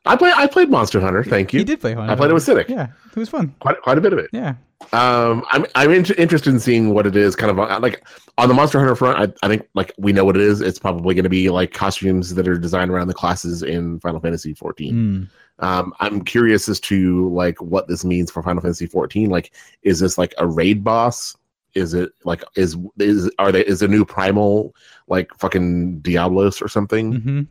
I 0.05 0.15
play. 0.15 0.31
I 0.33 0.47
played 0.47 0.69
Monster 0.69 1.01
Hunter. 1.01 1.23
Thank 1.23 1.53
you. 1.53 1.59
He 1.59 1.63
did 1.65 1.81
play 1.81 1.93
Hunter. 1.93 2.11
I 2.11 2.15
played 2.15 2.29
it 2.29 2.33
with 2.33 2.43
Cynic. 2.43 2.69
Yeah, 2.69 2.87
it 3.11 3.17
was 3.17 3.29
fun. 3.29 3.53
Quite, 3.59 3.81
quite 3.81 3.97
a 3.97 4.01
bit 4.01 4.13
of 4.13 4.19
it. 4.19 4.29
Yeah. 4.31 4.55
Um, 4.93 5.45
I'm 5.51 5.65
I'm 5.75 5.91
in- 5.91 6.05
interested 6.17 6.53
in 6.53 6.59
seeing 6.59 6.93
what 6.93 7.05
it 7.05 7.15
is. 7.15 7.35
Kind 7.35 7.51
of 7.51 7.59
uh, 7.59 7.79
like 7.81 8.07
on 8.37 8.47
the 8.47 8.55
Monster 8.55 8.79
Hunter 8.79 8.95
front. 8.95 9.19
I, 9.19 9.45
I 9.45 9.49
think 9.49 9.67
like 9.73 9.93
we 9.97 10.13
know 10.13 10.25
what 10.25 10.35
it 10.35 10.41
is. 10.41 10.61
It's 10.61 10.79
probably 10.79 11.13
going 11.13 11.23
to 11.23 11.29
be 11.29 11.49
like 11.49 11.73
costumes 11.73 12.33
that 12.35 12.47
are 12.47 12.57
designed 12.57 12.89
around 12.89 13.07
the 13.07 13.13
classes 13.13 13.61
in 13.61 13.99
Final 13.99 14.19
Fantasy 14.19 14.53
14. 14.53 14.93
Mm. 14.93 15.63
Um, 15.63 15.93
I'm 15.99 16.23
curious 16.23 16.69
as 16.69 16.79
to 16.81 17.29
like 17.29 17.61
what 17.61 17.87
this 17.87 18.05
means 18.05 18.31
for 18.31 18.41
Final 18.41 18.61
Fantasy 18.61 18.85
14. 18.87 19.29
Like, 19.29 19.53
is 19.83 19.99
this 19.99 20.17
like 20.17 20.33
a 20.37 20.47
raid 20.47 20.83
boss? 20.83 21.35
Is 21.75 21.93
it 21.93 22.11
like 22.23 22.43
is 22.55 22.75
is 22.97 23.29
are 23.37 23.51
they 23.51 23.65
is 23.65 23.81
a 23.81 23.87
new 23.87 24.05
primal 24.05 24.73
like 25.07 25.31
fucking 25.37 25.99
Diablos 25.99 26.61
or 26.61 26.67
something? 26.67 27.13
hmm 27.13 27.41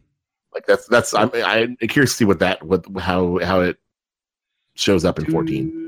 Like 0.55 0.67
that's 0.67 0.89
that's 0.89 1.15
I'm 1.15 1.31
I'm 1.35 1.77
curious 1.77 2.13
to 2.13 2.17
see 2.17 2.25
what 2.25 2.41
that 2.41 2.63
what 2.65 2.85
how 2.99 3.39
how 3.45 3.61
it 3.61 3.79
shows 4.75 5.05
up 5.05 5.19
in 5.19 5.31
14. 5.31 5.88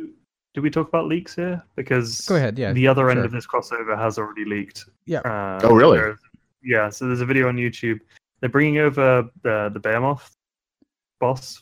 Do, 0.54 0.60
do 0.60 0.62
we 0.62 0.70
talk 0.70 0.88
about 0.88 1.06
leaks 1.06 1.34
here? 1.34 1.62
Because 1.76 2.20
Go 2.26 2.36
ahead. 2.36 2.58
Yeah. 2.58 2.72
the 2.72 2.86
other 2.88 3.10
end 3.10 3.20
of 3.20 3.30
this 3.32 3.46
crossover 3.46 3.96
has 3.98 4.18
already 4.18 4.44
leaked. 4.44 4.86
Yeah. 5.06 5.20
Uh, 5.20 5.60
Oh, 5.64 5.74
really? 5.74 6.14
Yeah. 6.62 6.88
So 6.90 7.06
there's 7.06 7.20
a 7.20 7.26
video 7.26 7.48
on 7.48 7.56
YouTube. 7.56 8.00
They're 8.40 8.48
bringing 8.50 8.78
over 8.78 9.28
the 9.42 9.70
the 9.72 9.80
Behemoth 9.80 10.30
boss, 11.20 11.60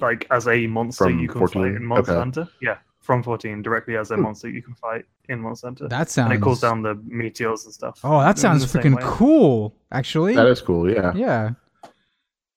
like 0.00 0.26
as 0.30 0.48
a 0.48 0.66
monster 0.66 1.04
From 1.04 1.18
you 1.18 1.28
can 1.28 1.38
14? 1.40 1.62
fight 1.62 1.74
in 1.76 1.84
Monster 1.84 2.12
Okay. 2.12 2.18
Hunter. 2.18 2.48
Yeah, 2.62 2.78
from 3.00 3.22
14 3.22 3.60
directly 3.62 3.96
as 3.96 4.10
a 4.10 4.16
Hmm. 4.16 4.22
monster 4.22 4.48
you 4.48 4.62
can 4.62 4.74
fight 4.74 5.04
in 5.28 5.40
Monster 5.40 5.66
Hunter. 5.68 5.88
That 5.88 6.08
sounds. 6.10 6.32
and 6.32 6.32
sounds. 6.32 6.40
it 6.40 6.44
calls 6.44 6.60
down 6.60 6.82
the 6.82 6.94
meteors 7.04 7.64
and 7.66 7.74
stuff. 7.74 8.00
Oh, 8.04 8.20
that 8.20 8.38
sounds 8.38 8.64
freaking 8.64 8.98
cool. 9.02 9.74
Actually. 9.92 10.34
That 10.34 10.46
is 10.46 10.60
cool. 10.62 10.90
Yeah. 10.90 11.12
yeah. 11.14 11.50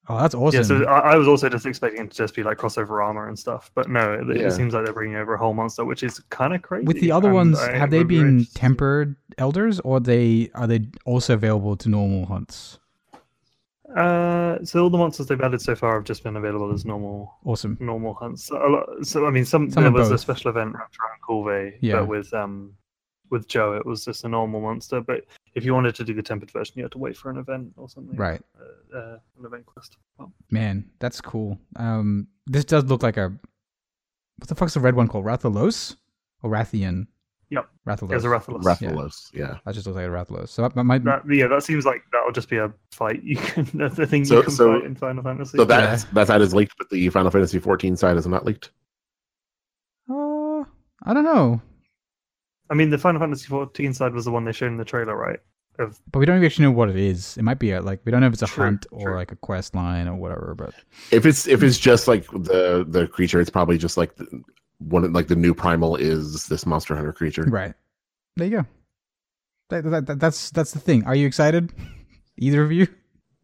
Oh, 0.07 0.19
that's 0.19 0.35
awesome. 0.35 0.59
Yeah, 0.59 0.63
so 0.63 0.83
I, 0.85 1.13
I 1.13 1.15
was 1.15 1.27
also 1.27 1.49
just 1.49 1.65
expecting 1.65 2.05
it 2.05 2.11
to 2.11 2.17
just 2.17 2.35
be 2.35 2.43
like 2.43 2.57
crossover 2.59 3.03
armor 3.03 3.27
and 3.27 3.37
stuff, 3.37 3.71
but 3.73 3.89
no, 3.89 4.13
it, 4.13 4.37
Yeah. 4.37 4.47
it 4.47 4.51
seems 4.51 4.73
like 4.73 4.85
they're 4.85 4.93
bringing 4.93 5.15
over 5.17 5.33
a 5.33 5.37
whole 5.37 5.53
monster, 5.55 5.83
which 5.83 6.03
is 6.03 6.19
kind 6.29 6.53
of 6.53 6.61
crazy. 6.61 6.85
With 6.85 6.99
the 7.01 7.11
other 7.11 7.29
and 7.29 7.35
ones, 7.35 7.59
I 7.59 7.71
have 7.75 7.89
they 7.89 7.99
would 7.99 8.07
be 8.07 8.17
very 8.17 8.29
been 8.29 8.37
interested 8.39 8.59
tempered 8.59 9.15
elders, 9.39 9.79
or 9.79 9.99
they 9.99 10.51
are 10.53 10.67
they 10.67 10.87
also 11.05 11.33
available 11.33 11.75
to 11.77 11.89
normal 11.89 12.25
hunts? 12.27 12.77
Uh, 13.95 14.57
so 14.63 14.83
all 14.83 14.89
the 14.89 14.97
monsters 14.97 15.27
they've 15.27 15.39
added 15.41 15.61
so 15.61 15.75
far 15.75 15.95
have 15.95 16.03
just 16.03 16.23
been 16.23 16.35
available 16.35 16.71
as 16.73 16.85
normal 16.85 17.33
Awesome. 17.45 17.77
normal 17.79 18.13
hunts. 18.15 18.43
So, 18.45 18.55
lot, 18.57 19.05
so 19.05 19.25
I 19.25 19.29
mean, 19.29 19.45
some, 19.45 19.71
Some 19.71 19.83
there 19.83 19.87
of 19.89 19.93
was 19.93 20.11
a 20.11 20.17
special 20.17 20.49
event 20.49 20.73
wrapped 20.75 20.97
around 20.99 21.19
Kulve, 21.27 21.77
Yeah. 21.81 21.99
but 21.99 22.07
with 22.09 22.33
um 22.33 22.73
with 23.29 23.47
Joe 23.47 23.73
it 23.73 23.85
was 23.85 24.05
just 24.05 24.23
a 24.23 24.29
normal 24.29 24.61
monster. 24.61 25.01
But 25.01 25.25
if 25.53 25.65
you 25.65 25.73
wanted 25.73 25.95
to 25.95 26.03
do 26.03 26.13
the 26.13 26.21
tempered 26.23 26.51
version, 26.51 26.73
you 26.77 26.83
had 26.83 26.91
to 26.93 26.97
wait 26.97 27.17
for 27.17 27.29
an 27.29 27.37
event 27.37 27.73
or 27.77 27.89
something. 27.89 28.15
Right. 28.15 28.41
Uh, 28.59 28.97
uh, 28.97 29.17
an 29.39 29.45
event 29.45 29.65
quest. 29.65 29.97
Well, 30.17 30.31
Man, 30.51 30.89
that's 30.99 31.21
cool. 31.21 31.59
Um, 31.75 32.27
this 32.47 32.65
does 32.65 32.83
look 32.85 33.03
like 33.03 33.17
a 33.17 33.33
what 34.37 34.49
the 34.49 34.55
fuck's 34.55 34.73
the 34.73 34.79
red 34.81 34.95
one 34.95 35.07
called? 35.07 35.25
Rathalos 35.25 35.95
or 36.43 36.49
Rathian? 36.49 37.07
Yep. 37.51 37.69
Rathalos. 37.87 38.09
there's 38.09 38.25
a 38.25 38.27
Rathalos. 38.27 38.63
Rathalos. 38.63 39.29
Yeah. 39.33 39.57
That 39.65 39.75
just 39.75 39.85
looks 39.87 39.95
like 39.95 40.07
a 40.07 40.09
Rathalos. 40.09 40.49
So 40.49 40.61
that 40.67 40.75
might. 40.75 41.03
That, 41.03 41.21
yeah, 41.29 41.47
that 41.47 41.63
seems 41.63 41.85
like 41.85 42.01
that'll 42.11 42.31
just 42.31 42.49
be 42.49 42.57
a 42.57 42.73
fight. 42.91 43.23
You 43.23 43.37
can 43.37 43.65
that's 43.73 43.95
the 43.95 44.05
thing 44.07 44.25
So- 44.25 44.37
you 44.37 44.43
can 44.43 44.51
so- 44.51 44.73
fight 44.79 44.85
in 44.85 44.95
Final 44.95 45.23
Fantasy. 45.23 45.57
So 45.57 45.63
that's 45.65 46.03
that 46.05 46.27
side 46.27 46.41
is 46.41 46.53
leaked, 46.53 46.73
but 46.77 46.89
the 46.89 47.07
Final 47.09 47.31
Fantasy 47.31 47.59
14 47.59 47.95
side 47.95 48.17
is 48.17 48.27
not 48.27 48.45
leaked. 48.45 48.71
Uh, 50.09 50.63
I 51.03 51.13
don't 51.13 51.23
know, 51.23 51.61
I 52.69 52.73
mean, 52.73 52.89
the 52.89 52.97
Final 52.97 53.19
Fantasy 53.21 53.47
14 53.47 53.93
side 53.93 54.13
was 54.13 54.25
the 54.25 54.31
one 54.31 54.43
they 54.45 54.51
showed 54.51 54.67
in 54.67 54.77
the 54.77 54.85
trailer, 54.85 55.15
right? 55.15 55.39
Of 55.77 55.99
but 56.11 56.19
we 56.19 56.25
don't 56.25 56.43
actually 56.43 56.63
know 56.65 56.71
what 56.71 56.89
it 56.89 56.95
is. 56.95 57.37
It 57.37 57.43
might 57.43 57.59
be 57.59 57.71
a, 57.71 57.81
like 57.81 57.99
we 58.05 58.11
don't 58.11 58.21
know 58.21 58.27
if 58.27 58.33
it's 58.33 58.41
a 58.41 58.47
True, 58.47 58.63
hunt 58.63 58.85
or 58.91 59.09
true. 59.09 59.15
like 59.15 59.31
a 59.33 59.35
quest 59.35 59.75
line 59.75 60.07
or 60.07 60.15
whatever. 60.15 60.55
But 60.57 60.73
If 61.11 61.25
it's 61.25 61.47
if 61.47 61.63
it's 61.63 61.77
just 61.77 62.07
like 62.07 62.25
the 62.31 62.85
the 62.87 63.07
creature, 63.07 63.41
it's 63.41 63.49
probably 63.49 63.77
just 63.77 63.97
like 63.97 64.15
the, 64.15 64.25
one 64.79 65.11
like 65.11 65.27
the 65.27 65.35
new 65.35 65.53
primal 65.53 65.97
is 65.97 66.47
this 66.47 66.65
Monster 66.65 66.95
Hunter 66.95 67.11
creature. 67.13 67.43
right 67.43 67.73
there 68.37 68.47
you 68.47 68.57
go. 68.57 68.65
That, 69.69 69.83
that, 69.89 70.05
that- 70.05 70.19
that's 70.19 70.49
that's 70.51 70.71
the 70.71 70.79
thing. 70.79 71.03
Are 71.05 71.15
you 71.15 71.27
excited? 71.27 71.73
Either 72.37 72.63
of 72.63 72.71
you? 72.71 72.87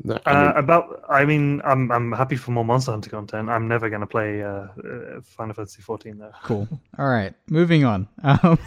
No, 0.03 0.19
I 0.25 0.31
Uh, 0.31 0.53
about, 0.53 1.03
I 1.09 1.25
mean, 1.25 1.61
I'm 1.63 1.91
I'm 1.91 2.11
happy 2.11 2.35
for 2.35 2.51
more 2.51 2.65
Monster 2.65 2.91
Hunter 2.91 3.09
content. 3.09 3.49
I'm 3.49 3.67
never 3.67 3.89
gonna 3.89 4.07
play 4.07 4.41
uh, 4.43 4.67
uh, 4.83 5.21
Final 5.23 5.53
Fantasy 5.53 5.81
14 5.81 6.17
though. 6.17 6.31
Cool. 6.43 6.67
All 6.97 7.07
right, 7.09 7.33
moving 7.49 7.85
on. 7.85 8.07
Um, 8.23 8.57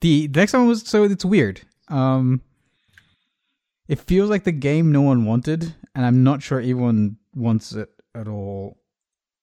the 0.00 0.26
the 0.26 0.40
next 0.40 0.52
one 0.52 0.66
was 0.66 0.82
so 0.82 1.04
it's 1.04 1.24
weird. 1.24 1.62
Um, 1.88 2.42
it 3.88 3.98
feels 4.00 4.28
like 4.30 4.44
the 4.44 4.52
game 4.52 4.92
no 4.92 5.02
one 5.02 5.24
wanted, 5.24 5.74
and 5.94 6.04
I'm 6.04 6.22
not 6.24 6.42
sure 6.42 6.58
anyone 6.58 7.16
wants 7.34 7.72
it 7.72 7.88
at 8.14 8.28
all. 8.28 8.78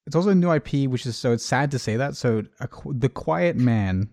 It's 0.06 0.16
also 0.16 0.30
a 0.30 0.36
new 0.36 0.52
IP, 0.52 0.90
which 0.90 1.06
is 1.06 1.16
so 1.16 1.32
it's 1.32 1.46
sad 1.46 1.72
to 1.72 1.80
say 1.80 1.96
that. 1.98 2.16
So, 2.16 2.44
a, 2.60 2.68
the 2.86 3.10
Quiet 3.10 3.56
Man 3.56 4.10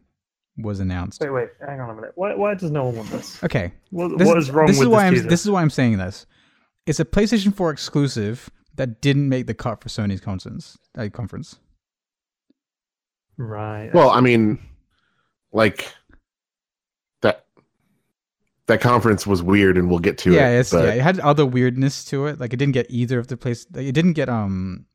was 0.59 0.81
announced. 0.81 1.21
Wait, 1.21 1.31
wait, 1.31 1.49
hang 1.67 1.81
on 1.81 1.91
a 1.91 1.95
minute. 1.95 2.13
Why 2.17 2.35
why 2.35 2.55
does 2.55 2.71
no 2.71 2.87
one 2.87 2.97
want 2.97 3.11
this? 3.11 3.43
Okay, 3.45 3.73
What, 3.91 4.19
this, 4.19 4.27
what 4.27 4.39
is 4.39 4.51
wrong 4.51 4.67
this 4.67 4.79
with 4.79 4.89
is 4.89 4.93
why 4.93 5.03
this 5.03 5.07
I'm 5.07 5.15
teaser? 5.15 5.29
this 5.29 5.45
is 5.45 5.51
why 5.51 5.63
I'm 5.63 5.71
saying 5.71 5.99
this. 5.99 6.27
It's 6.87 7.01
a 7.01 7.05
PlayStation 7.05 7.55
4 7.55 7.71
exclusive 7.71 8.51
that 8.77 9.01
didn't 9.01 9.29
make 9.29 9.47
the 9.47 9.55
cut 9.55 9.83
for 9.83 9.89
Sony's 9.89 10.21
conference. 10.21 10.79
Uh, 10.97 11.09
conference. 11.13 11.59
Right. 13.37 13.91
well, 13.95 14.11
I 14.11 14.21
mean, 14.21 14.59
like 15.53 15.93
that 17.21 17.45
that 18.67 18.81
conference 18.81 19.27
was 19.27 19.43
weird, 19.43 19.77
and 19.79 19.89
we'll 19.89 20.01
get 20.01 20.19
to 20.19 20.33
yeah, 20.33 20.49
it. 20.51 20.61
it's, 20.61 20.71
but 20.71 20.85
yeah, 20.85 20.95
it 20.95 21.03
had 21.03 21.21
other 21.21 21.47
weirdness 21.47 22.05
to 22.07 22.27
it. 22.27 22.41
Like 22.41 22.53
it 22.53 22.57
didn't 22.57 22.73
get 22.73 22.87
either 22.89 23.19
of 23.19 23.29
the 23.29 23.37
place. 23.37 23.67
It 23.75 23.93
didn't 23.93 24.15
get 24.15 24.29
um, 24.29 24.87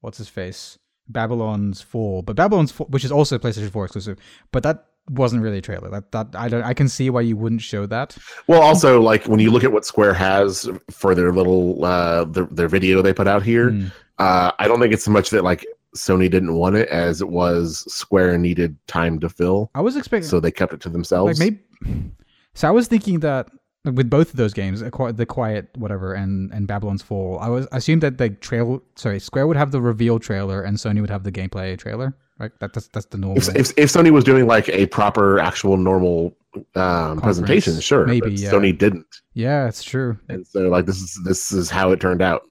what's 0.00 0.18
his 0.18 0.28
face, 0.28 0.78
Babylon's 1.08 1.80
Fall, 1.80 2.22
but 2.22 2.36
Babylon's 2.36 2.72
Fall, 2.72 2.86
which 2.90 3.04
is 3.04 3.12
also 3.12 3.36
a 3.36 3.38
PlayStation 3.38 3.70
Four 3.70 3.84
exclusive, 3.84 4.18
but 4.52 4.62
that 4.62 4.86
wasn't 5.10 5.42
really 5.42 5.58
a 5.58 5.62
trailer. 5.62 5.88
That 5.90 6.12
that 6.12 6.28
I 6.34 6.48
don't. 6.48 6.62
I 6.62 6.74
can 6.74 6.88
see 6.88 7.08
why 7.10 7.22
you 7.22 7.36
wouldn't 7.36 7.62
show 7.62 7.86
that. 7.86 8.16
Well, 8.46 8.62
also 8.62 9.00
like 9.00 9.24
when 9.26 9.40
you 9.40 9.50
look 9.50 9.64
at 9.64 9.72
what 9.72 9.86
Square 9.86 10.14
has 10.14 10.68
for 10.90 11.14
their 11.14 11.32
little 11.32 11.84
uh 11.84 12.24
their, 12.24 12.44
their 12.44 12.68
video 12.68 13.00
they 13.02 13.12
put 13.14 13.26
out 13.28 13.42
here, 13.42 13.70
Mm. 13.70 13.90
uh 14.18 14.52
I 14.58 14.68
don't 14.68 14.80
think 14.80 14.92
it's 14.92 15.04
so 15.04 15.10
much 15.10 15.30
that 15.30 15.44
like 15.44 15.64
Sony 15.96 16.30
didn't 16.30 16.54
want 16.54 16.76
it 16.76 16.88
as 16.90 17.22
it 17.22 17.28
was 17.30 17.90
Square 17.92 18.36
needed 18.38 18.76
time 18.86 19.18
to 19.20 19.28
fill, 19.30 19.70
I 19.74 19.80
was 19.80 19.96
expecting 19.96 20.28
so 20.28 20.40
they 20.40 20.50
kept 20.50 20.74
it 20.74 20.80
to 20.82 20.90
themselves. 20.90 21.40
like 21.40 21.58
maybe. 21.80 22.10
So 22.54 22.68
I 22.68 22.70
was 22.72 22.86
thinking 22.88 23.20
that 23.20 23.48
with 23.94 24.10
both 24.10 24.30
of 24.30 24.36
those 24.36 24.52
games, 24.52 24.80
the 24.80 25.26
Quiet 25.28 25.68
whatever 25.76 26.14
and 26.14 26.52
and 26.52 26.66
Babylon's 26.66 27.02
Fall, 27.02 27.38
I 27.40 27.48
was 27.48 27.66
I 27.72 27.78
assumed 27.78 28.02
that 28.02 28.18
the 28.18 28.30
trail 28.30 28.82
sorry 28.96 29.20
Square 29.20 29.46
would 29.46 29.56
have 29.56 29.70
the 29.70 29.80
reveal 29.80 30.18
trailer 30.18 30.62
and 30.62 30.76
Sony 30.76 31.00
would 31.00 31.10
have 31.10 31.24
the 31.24 31.32
gameplay 31.32 31.78
trailer. 31.78 32.14
Right, 32.38 32.52
that, 32.60 32.72
that's 32.72 32.86
that's 32.88 33.06
the 33.06 33.18
normal. 33.18 33.38
if, 33.38 33.48
if 33.56 33.72
if 33.76 33.90
Sony 33.90 34.12
was 34.12 34.22
doing 34.22 34.46
like 34.46 34.68
a 34.68 34.86
proper 34.86 35.40
actual 35.40 35.76
normal 35.76 36.36
um 36.76 37.20
presentation, 37.20 37.80
sure. 37.80 38.06
maybe, 38.06 38.32
yeah. 38.32 38.52
Sony 38.52 38.76
didn't. 38.76 39.06
yeah, 39.34 39.66
it's 39.66 39.82
true. 39.82 40.16
And 40.28 40.46
so 40.46 40.68
like 40.68 40.86
this 40.86 41.02
is 41.02 41.20
this 41.24 41.50
is 41.50 41.68
how 41.68 41.90
it 41.90 42.00
turned 42.00 42.22
out. 42.22 42.42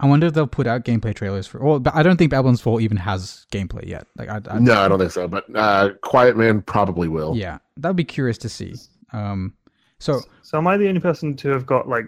I 0.00 0.06
wonder 0.06 0.26
if 0.26 0.34
they'll 0.34 0.46
put 0.46 0.66
out 0.66 0.84
gameplay 0.84 1.14
trailers 1.14 1.46
for. 1.46 1.64
Well, 1.64 1.80
but 1.80 1.94
I 1.94 2.02
don't 2.02 2.16
think 2.16 2.30
Babylon's 2.30 2.60
Fall 2.60 2.80
even 2.80 2.98
has 2.98 3.46
gameplay 3.50 3.86
yet. 3.86 4.06
Like, 4.16 4.28
I, 4.28 4.40
I 4.50 4.58
no, 4.58 4.74
I 4.74 4.88
don't 4.88 4.98
think 4.98 5.10
so. 5.10 5.26
But 5.26 5.44
uh 5.56 5.90
Quiet 6.02 6.36
Man 6.36 6.60
probably 6.62 7.08
will. 7.08 7.34
Yeah, 7.34 7.58
that'd 7.78 7.96
be 7.96 8.04
curious 8.04 8.36
to 8.38 8.48
see. 8.48 8.74
Um, 9.12 9.54
so 10.00 10.20
So 10.42 10.58
am 10.58 10.66
I 10.66 10.76
the 10.76 10.88
only 10.88 11.00
person 11.00 11.34
to 11.36 11.48
have 11.50 11.66
got 11.66 11.88
like 11.88 12.06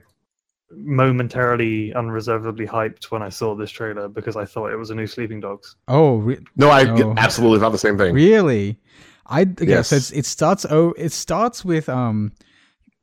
momentarily 0.73 1.93
unreservedly 1.95 2.67
hyped 2.67 3.11
when 3.11 3.23
I 3.23 3.29
saw 3.29 3.55
this 3.55 3.71
trailer 3.71 4.09
because 4.09 4.37
I 4.37 4.45
thought 4.45 4.71
it 4.73 4.77
was 4.77 4.91
a 4.91 4.95
new 4.95 5.07
Sleeping 5.07 5.41
Dogs? 5.41 5.77
oh, 5.89 6.17
re- 6.19 6.39
No, 6.57 6.71
I 6.71 6.85
No. 6.85 7.15
absolutely 7.17 7.59
thought 7.59 7.71
the 7.73 7.79
same 7.79 7.99
thing. 7.99 8.15
really? 8.15 8.79
I 9.27 9.47
yeah. 9.61 9.83
So 9.83 9.97
it's, 9.97 10.11
it 10.11 10.25
starts. 10.27 10.67
Oh, 10.69 10.93
it 10.97 11.13
starts 11.13 11.65
with 11.65 11.89
um, 11.89 12.33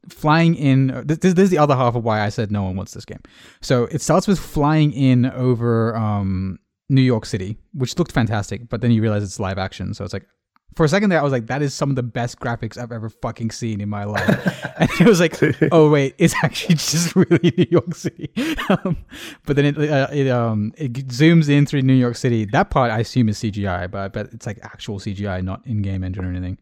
flying 0.10 0.56
in. 0.56 0.88
This, 1.06 1.20
this, 1.20 1.34
this 1.36 1.44
is 1.46 1.50
the 1.50 1.58
other 1.58 1.76
half 1.76 1.96
of 1.96 2.04
why 2.04 2.20
I 2.22 2.28
said 2.30 2.52
no 2.52 2.64
one 2.64 2.76
wants 2.76 2.94
this 2.94 3.06
game. 3.06 3.22
So 3.62 3.86
it 3.86 4.02
starts 4.02 4.28
with 4.28 4.38
flying 4.38 4.92
in 4.92 5.26
over 5.28 5.96
um 5.96 6.60
New 6.90 7.02
York 7.02 7.26
City, 7.26 7.58
which 7.74 7.98
looked 7.98 8.12
fantastic. 8.12 8.68
But 8.68 8.82
then 8.82 8.92
you 8.92 9.02
realize 9.02 9.24
it's 9.24 9.40
live 9.40 9.58
action, 9.58 9.94
so 9.94 10.04
it's 10.04 10.14
like. 10.14 10.28
For 10.76 10.86
a 10.86 10.90
second 10.90 11.10
there, 11.10 11.20
I 11.20 11.24
was 11.24 11.32
like, 11.32 11.48
"That 11.48 11.64
is 11.64 11.74
some 11.74 11.90
of 11.90 11.96
the 11.96 12.04
best 12.04 12.40
graphics 12.40 12.78
I've 12.78 12.92
ever 12.92 13.10
fucking 13.10 13.52
seen 13.52 13.82
in 13.82 13.90
my 13.90 14.04
life." 14.04 14.66
and 14.78 14.90
it 15.00 15.08
was 15.08 15.20
like, 15.20 15.36
oh 15.72 15.90
wait, 15.90 16.16
it's 16.18 16.36
actually 16.44 16.76
just 16.76 17.16
really 17.16 17.54
New 17.58 17.68
York 17.70 17.96
City. 17.96 18.32
um, 18.70 18.98
but 19.46 19.56
then 19.56 19.66
it 19.66 19.78
uh, 19.78 20.08
it 20.12 20.28
um 20.28 20.74
it 20.78 20.94
zooms 21.08 21.50
in 21.50 21.66
through 21.66 21.82
New 21.82 21.94
York 21.94 22.16
City. 22.16 22.46
That 22.46 22.70
part 22.70 22.92
I 22.92 23.00
assume 23.00 23.30
is 23.30 23.40
CGI, 23.40 23.90
but 23.90 24.02
I 24.02 24.08
bet 24.08 24.28
it's 24.34 24.46
like 24.46 24.60
actual 24.64 25.00
CGI, 25.00 25.44
not 25.44 25.66
in-game 25.66 26.04
engine 26.04 26.26
or 26.26 26.30
anything. 26.30 26.58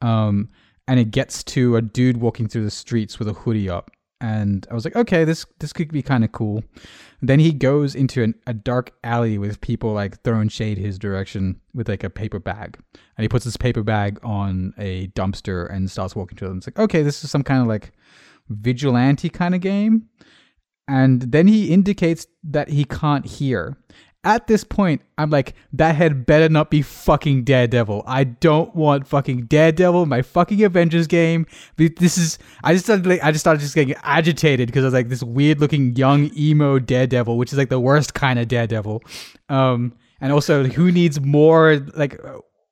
Um, 0.00 0.48
and 0.88 1.00
it 1.00 1.10
gets 1.10 1.42
to 1.44 1.76
a 1.76 1.82
dude 1.82 2.18
walking 2.18 2.48
through 2.48 2.64
the 2.64 2.70
streets 2.70 3.18
with 3.18 3.28
a 3.28 3.32
hoodie 3.32 3.68
up, 3.68 3.90
and 4.20 4.66
I 4.70 4.74
was 4.74 4.84
like, 4.84 4.96
okay, 4.96 5.24
this 5.24 5.44
this 5.58 5.72
could 5.72 5.90
be 5.90 6.02
kind 6.02 6.24
of 6.24 6.32
cool. 6.32 6.62
Then 7.22 7.38
he 7.38 7.52
goes 7.52 7.94
into 7.94 8.22
an, 8.22 8.34
a 8.46 8.54
dark 8.54 8.92
alley 9.02 9.38
with 9.38 9.60
people 9.60 9.92
like 9.92 10.22
throwing 10.22 10.48
shade 10.48 10.78
his 10.78 10.98
direction 10.98 11.60
with 11.74 11.88
like 11.88 12.04
a 12.04 12.10
paper 12.10 12.38
bag, 12.38 12.78
and 12.94 13.22
he 13.24 13.28
puts 13.28 13.44
this 13.44 13.56
paper 13.56 13.82
bag 13.82 14.18
on 14.22 14.74
a 14.78 15.08
dumpster 15.08 15.72
and 15.72 15.90
starts 15.90 16.14
walking 16.14 16.36
to 16.38 16.48
them. 16.48 16.58
It's 16.58 16.66
like, 16.66 16.78
okay, 16.78 17.02
this 17.02 17.24
is 17.24 17.30
some 17.30 17.42
kind 17.42 17.62
of 17.62 17.68
like 17.68 17.92
vigilante 18.48 19.28
kind 19.28 19.54
of 19.54 19.60
game. 19.60 20.08
And 20.88 21.22
then 21.22 21.48
he 21.48 21.72
indicates 21.72 22.28
that 22.44 22.68
he 22.68 22.84
can't 22.84 23.26
hear. 23.26 23.76
At 24.26 24.48
this 24.48 24.64
point, 24.64 25.02
I'm 25.18 25.30
like, 25.30 25.54
that 25.74 25.94
head 25.94 26.26
better 26.26 26.48
not 26.48 26.68
be 26.68 26.82
fucking 26.82 27.44
Daredevil. 27.44 28.02
I 28.08 28.24
don't 28.24 28.74
want 28.74 29.06
fucking 29.06 29.46
Daredevil 29.46 30.02
in 30.02 30.08
my 30.08 30.20
fucking 30.20 30.64
Avengers 30.64 31.06
game. 31.06 31.46
This 31.76 32.18
is 32.18 32.36
I 32.64 32.72
just 32.72 32.86
started 32.86 33.06
like, 33.06 33.22
I 33.22 33.30
just 33.30 33.44
started 33.44 33.60
just 33.60 33.76
getting 33.76 33.94
agitated 34.02 34.66
because 34.66 34.82
I 34.82 34.86
was 34.88 34.94
like 34.94 35.10
this 35.10 35.22
weird 35.22 35.60
looking 35.60 35.94
young 35.94 36.32
emo 36.36 36.80
Daredevil, 36.80 37.38
which 37.38 37.52
is 37.52 37.58
like 37.58 37.68
the 37.68 37.78
worst 37.78 38.14
kind 38.14 38.40
of 38.40 38.48
Daredevil. 38.48 39.00
Um, 39.48 39.92
and 40.20 40.32
also, 40.32 40.64
who 40.64 40.90
needs 40.90 41.20
more 41.20 41.76
like 41.94 42.20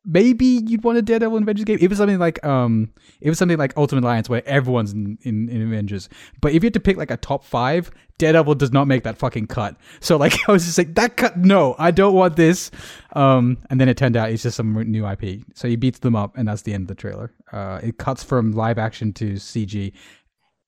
maybe 0.05 0.45
you'd 0.67 0.85
want 0.85 0.99
a 0.99 1.03
Daredevil 1.03 1.39
Avengers 1.39 1.65
game. 1.65 1.79
If 1.81 1.91
it's 1.91 1.99
something 1.99 2.19
like 2.19 2.45
um, 2.45 2.93
if 3.21 3.31
it's 3.31 3.39
something 3.39 3.59
like 3.59 3.73
Ultimate 3.77 4.05
Alliance 4.05 4.29
where 4.29 4.47
everyone's 4.47 4.93
in, 4.93 5.19
in, 5.23 5.49
in, 5.49 5.63
Avengers. 5.63 6.09
But 6.41 6.53
if 6.53 6.63
you 6.63 6.67
had 6.67 6.75
to 6.75 6.81
pick 6.81 6.97
like 6.97 7.11
a 7.11 7.17
top 7.17 7.45
five, 7.45 7.91
Daredevil 8.19 8.57
does 8.57 8.73
not 8.73 8.87
make 8.87 9.03
that 9.05 9.17
fucking 9.17 9.47
cut. 9.47 9.77
So 10.01 10.17
like 10.17 10.35
I 10.49 10.53
was 10.53 10.65
just 10.65 10.79
like 10.79 10.95
that 10.95 11.17
cut. 11.17 11.37
No, 11.37 11.75
I 11.79 11.91
don't 11.91 12.15
want 12.15 12.37
this. 12.37 12.71
Um, 13.15 13.59
and 13.71 13.81
then 13.81 13.89
it 13.89 13.97
turned 13.97 14.17
out 14.17 14.31
it's 14.31 14.43
just 14.43 14.57
some 14.57 14.75
new 14.91 15.07
IP. 15.07 15.43
So 15.55 15.69
he 15.69 15.77
beats 15.77 16.01
them 16.01 16.17
up, 16.17 16.37
and 16.37 16.49
that's 16.49 16.63
the 16.63 16.75
end 16.75 16.83
of 16.83 16.89
the 16.89 16.95
trailer. 16.95 17.33
Uh, 17.53 17.81
it 17.83 17.99
cuts 17.99 18.23
from 18.23 18.53
live 18.53 18.79
action 18.79 19.13
to 19.15 19.35
CG. 19.35 19.93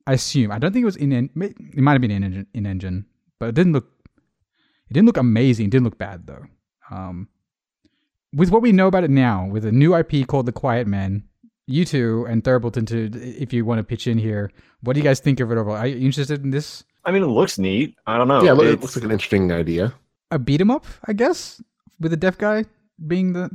I 0.07 0.13
assume. 0.13 0.53
I 0.53 0.59
don't 0.59 0.73
think 0.73 0.83
it 0.83 0.87
was 0.87 0.97
in. 0.97 1.13
It 1.13 1.31
might 1.81 1.93
have 1.93 2.01
been 2.01 2.11
in 2.11 2.23
engine, 2.23 2.47
in 2.55 2.67
engine, 2.67 3.07
but 3.39 3.49
it 3.51 3.55
didn't 3.55 3.73
look. 3.73 3.89
It 4.89 4.95
didn't 4.95 5.07
look 5.07 5.17
amazing. 5.17 5.67
It 5.67 5.71
didn't 5.71 5.85
look 5.85 5.99
bad 5.99 6.27
though. 6.29 6.45
Um, 6.93 7.29
with 8.35 8.51
what 8.51 8.63
we 8.63 8.73
know 8.73 8.87
about 8.87 9.05
it 9.05 9.11
now, 9.11 9.47
with 9.47 9.65
a 9.65 9.73
new 9.73 9.95
IP 9.97 10.27
called 10.27 10.47
The 10.47 10.53
Quiet 10.53 10.87
Man, 10.87 11.25
you 11.67 11.85
two 11.85 12.27
and 12.29 12.45
Thurbolton, 12.45 12.87
to 12.89 13.11
if 13.41 13.53
you 13.53 13.65
want 13.65 13.79
to 13.79 13.85
pitch 13.85 14.07
in 14.07 14.19
here, 14.19 14.51
what 14.83 14.93
do 14.93 15.01
you 15.01 15.05
guys 15.05 15.21
think 15.21 15.41
of 15.41 15.51
it 15.51 15.59
overall? 15.59 15.77
Are 15.77 15.87
you 15.87 16.07
interested 16.07 16.43
in 16.43 16.51
this? 16.51 16.85
I 17.05 17.13
mean, 17.13 17.23
it 17.23 17.27
looks 17.27 17.59
neat. 17.59 17.97
I 18.07 18.19
don't 18.19 18.29
know. 18.29 18.43
Yeah, 18.43 18.53
it 18.53 18.81
looks 18.81 18.97
like 18.97 19.05
an 19.05 19.11
interesting 19.11 19.53
idea. 19.53 19.95
A 20.31 20.39
beat 20.39 20.61
'em 20.61 20.71
up, 20.71 20.85
I 21.07 21.13
guess, 21.13 21.63
with 22.01 22.13
a 22.13 22.17
deaf 22.17 22.37
guy 22.37 22.65
being 23.07 23.33
the. 23.33 23.51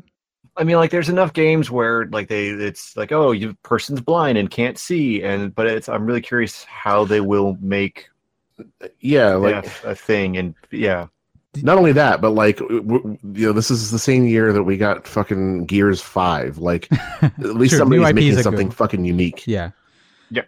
I 0.57 0.63
mean, 0.63 0.75
like, 0.75 0.91
there's 0.91 1.09
enough 1.09 1.33
games 1.33 1.71
where, 1.71 2.07
like, 2.07 2.27
they 2.27 2.47
it's 2.47 2.95
like, 2.97 3.11
oh, 3.11 3.31
you 3.31 3.53
person's 3.63 4.01
blind 4.01 4.37
and 4.37 4.49
can't 4.49 4.77
see, 4.77 5.23
and 5.23 5.53
but 5.53 5.67
it's. 5.67 5.89
I'm 5.89 6.05
really 6.05 6.21
curious 6.21 6.63
how 6.65 7.05
they 7.05 7.21
will 7.21 7.57
make. 7.61 8.07
Yeah, 8.99 9.35
like 9.35 9.65
a 9.83 9.95
thing, 9.95 10.37
and 10.37 10.55
yeah. 10.71 11.07
Not 11.57 11.77
only 11.77 11.91
that, 11.91 12.21
but 12.21 12.29
like 12.31 12.59
you 12.61 13.19
know, 13.23 13.51
this 13.51 13.69
is 13.69 13.91
the 13.91 13.99
same 13.99 14.25
year 14.25 14.53
that 14.53 14.63
we 14.63 14.77
got 14.77 15.05
fucking 15.05 15.65
Gears 15.65 15.99
Five. 15.99 16.59
Like, 16.59 16.87
at 17.21 17.39
least 17.39 17.77
somebody's 17.77 18.13
making 18.13 18.41
something 18.41 18.69
good. 18.69 18.77
fucking 18.77 19.03
unique. 19.03 19.45
Yeah. 19.45 19.71
Yeah. 20.29 20.43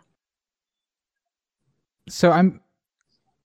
So 2.08 2.32
I'm, 2.32 2.62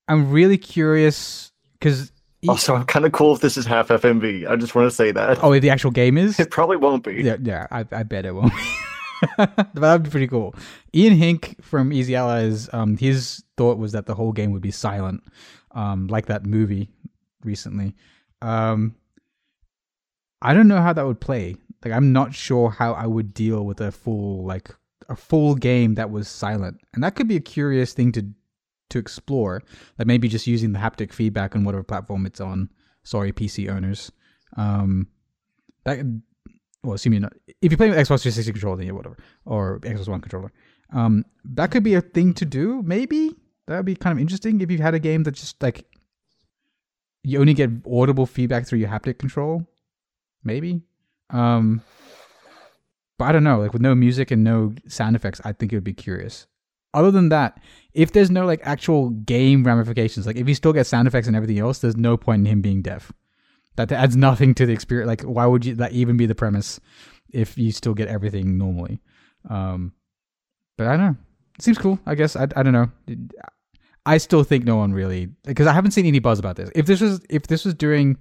I'm 0.06 0.30
really 0.30 0.58
curious 0.58 1.50
because. 1.78 2.12
Also, 2.48 2.76
I'm 2.76 2.84
kind 2.84 3.04
of 3.04 3.10
cool 3.10 3.34
if 3.34 3.40
this 3.40 3.56
is 3.56 3.66
half 3.66 3.88
FMV. 3.88 4.48
I 4.48 4.54
just 4.54 4.76
want 4.76 4.88
to 4.88 4.94
say 4.94 5.10
that. 5.10 5.42
Oh, 5.42 5.52
if 5.52 5.60
the 5.60 5.70
actual 5.70 5.90
game 5.90 6.16
is? 6.16 6.38
It 6.38 6.52
probably 6.52 6.76
won't 6.76 7.02
be. 7.02 7.14
Yeah, 7.14 7.36
yeah. 7.42 7.66
I, 7.72 7.84
I 7.90 8.04
bet 8.04 8.24
it 8.24 8.36
won't. 8.36 8.52
but 9.36 9.74
that'd 9.74 10.04
be 10.04 10.10
pretty 10.10 10.28
cool. 10.28 10.54
Ian 10.94 11.14
Hinck 11.14 11.56
from 11.60 11.92
Easy 11.92 12.14
Allies, 12.14 12.68
um, 12.72 12.96
his 12.96 13.42
thought 13.56 13.78
was 13.78 13.90
that 13.90 14.06
the 14.06 14.14
whole 14.14 14.30
game 14.30 14.52
would 14.52 14.62
be 14.62 14.70
silent, 14.70 15.24
um, 15.72 16.06
like 16.06 16.26
that 16.26 16.46
movie 16.46 16.88
recently. 17.48 17.94
Um, 18.42 18.94
I 20.40 20.54
don't 20.54 20.68
know 20.68 20.80
how 20.80 20.92
that 20.92 21.06
would 21.06 21.20
play. 21.20 21.56
Like, 21.84 21.94
I'm 21.94 22.12
not 22.12 22.34
sure 22.34 22.70
how 22.70 22.92
I 22.92 23.06
would 23.06 23.34
deal 23.34 23.64
with 23.64 23.80
a 23.80 23.90
full 23.90 24.44
like 24.44 24.70
a 25.08 25.16
full 25.16 25.54
game 25.54 25.94
that 25.94 26.10
was 26.10 26.28
silent, 26.28 26.80
and 26.94 27.02
that 27.02 27.14
could 27.16 27.26
be 27.26 27.36
a 27.36 27.40
curious 27.40 27.92
thing 27.92 28.12
to 28.12 28.26
to 28.90 28.98
explore. 28.98 29.62
Like 29.98 30.06
maybe 30.06 30.28
just 30.28 30.46
using 30.46 30.72
the 30.72 30.78
haptic 30.78 31.12
feedback 31.12 31.56
on 31.56 31.64
whatever 31.64 31.82
platform 31.82 32.26
it's 32.26 32.40
on. 32.40 32.70
Sorry, 33.02 33.32
PC 33.32 33.68
owners. 33.68 34.12
Um, 34.56 35.08
that 35.84 35.98
well, 36.82 36.94
assuming 36.94 37.22
not, 37.22 37.32
if 37.60 37.72
you're 37.72 37.76
playing 37.76 37.92
with 37.92 38.00
Xbox 38.00 38.22
360 38.22 38.52
controller, 38.52 38.82
yeah, 38.82 38.92
whatever, 38.92 39.16
or 39.44 39.80
Xbox 39.80 40.08
One 40.08 40.20
controller, 40.20 40.52
um, 40.92 41.24
that 41.44 41.70
could 41.70 41.82
be 41.82 41.94
a 41.94 42.00
thing 42.00 42.34
to 42.34 42.44
do. 42.44 42.82
Maybe 42.82 43.34
that 43.66 43.76
would 43.76 43.86
be 43.86 43.94
kind 43.94 44.16
of 44.16 44.20
interesting 44.20 44.60
if 44.60 44.70
you 44.70 44.78
had 44.78 44.94
a 44.94 44.98
game 44.98 45.22
that 45.24 45.32
just 45.32 45.62
like 45.62 45.86
you 47.28 47.40
only 47.40 47.54
get 47.54 47.70
audible 47.90 48.26
feedback 48.26 48.66
through 48.66 48.78
your 48.78 48.88
haptic 48.88 49.18
control, 49.18 49.66
maybe. 50.42 50.80
Um, 51.30 51.82
but 53.18 53.26
I 53.26 53.32
don't 53.32 53.44
know. 53.44 53.58
Like 53.58 53.72
with 53.72 53.82
no 53.82 53.94
music 53.94 54.30
and 54.30 54.42
no 54.42 54.74
sound 54.86 55.14
effects, 55.14 55.40
I 55.44 55.52
think 55.52 55.72
it 55.72 55.76
would 55.76 55.84
be 55.84 55.92
curious. 55.92 56.46
Other 56.94 57.10
than 57.10 57.28
that, 57.28 57.60
if 57.92 58.12
there's 58.12 58.30
no 58.30 58.46
like 58.46 58.60
actual 58.62 59.10
game 59.10 59.62
ramifications, 59.62 60.26
like 60.26 60.36
if 60.36 60.48
you 60.48 60.54
still 60.54 60.72
get 60.72 60.86
sound 60.86 61.06
effects 61.06 61.26
and 61.26 61.36
everything 61.36 61.58
else, 61.58 61.80
there's 61.80 61.96
no 61.96 62.16
point 62.16 62.40
in 62.40 62.46
him 62.46 62.62
being 62.62 62.80
deaf. 62.80 63.12
That 63.76 63.92
adds 63.92 64.16
nothing 64.16 64.54
to 64.54 64.66
the 64.66 64.72
experience. 64.72 65.06
Like, 65.06 65.22
why 65.22 65.46
would 65.46 65.64
you 65.64 65.74
that 65.76 65.92
even 65.92 66.16
be 66.16 66.26
the 66.26 66.34
premise 66.34 66.80
if 67.30 67.58
you 67.58 67.72
still 67.72 67.94
get 67.94 68.08
everything 68.08 68.56
normally? 68.56 69.00
Um, 69.48 69.92
but 70.78 70.86
I 70.86 70.96
don't 70.96 71.06
know. 71.06 71.16
It 71.56 71.62
seems 71.62 71.78
cool. 71.78 72.00
I 72.06 72.14
guess 72.14 72.36
I 72.36 72.44
I 72.56 72.62
don't 72.62 72.72
know. 72.72 72.90
I 74.08 74.16
still 74.16 74.42
think 74.42 74.64
no 74.64 74.76
one 74.76 74.94
really 74.94 75.26
because 75.44 75.66
I 75.66 75.74
haven't 75.74 75.90
seen 75.90 76.06
any 76.06 76.18
buzz 76.18 76.38
about 76.38 76.56
this. 76.56 76.70
If 76.74 76.86
this 76.86 77.02
was 77.02 77.20
if 77.28 77.46
this 77.46 77.66
was 77.66 77.74
during 77.74 78.16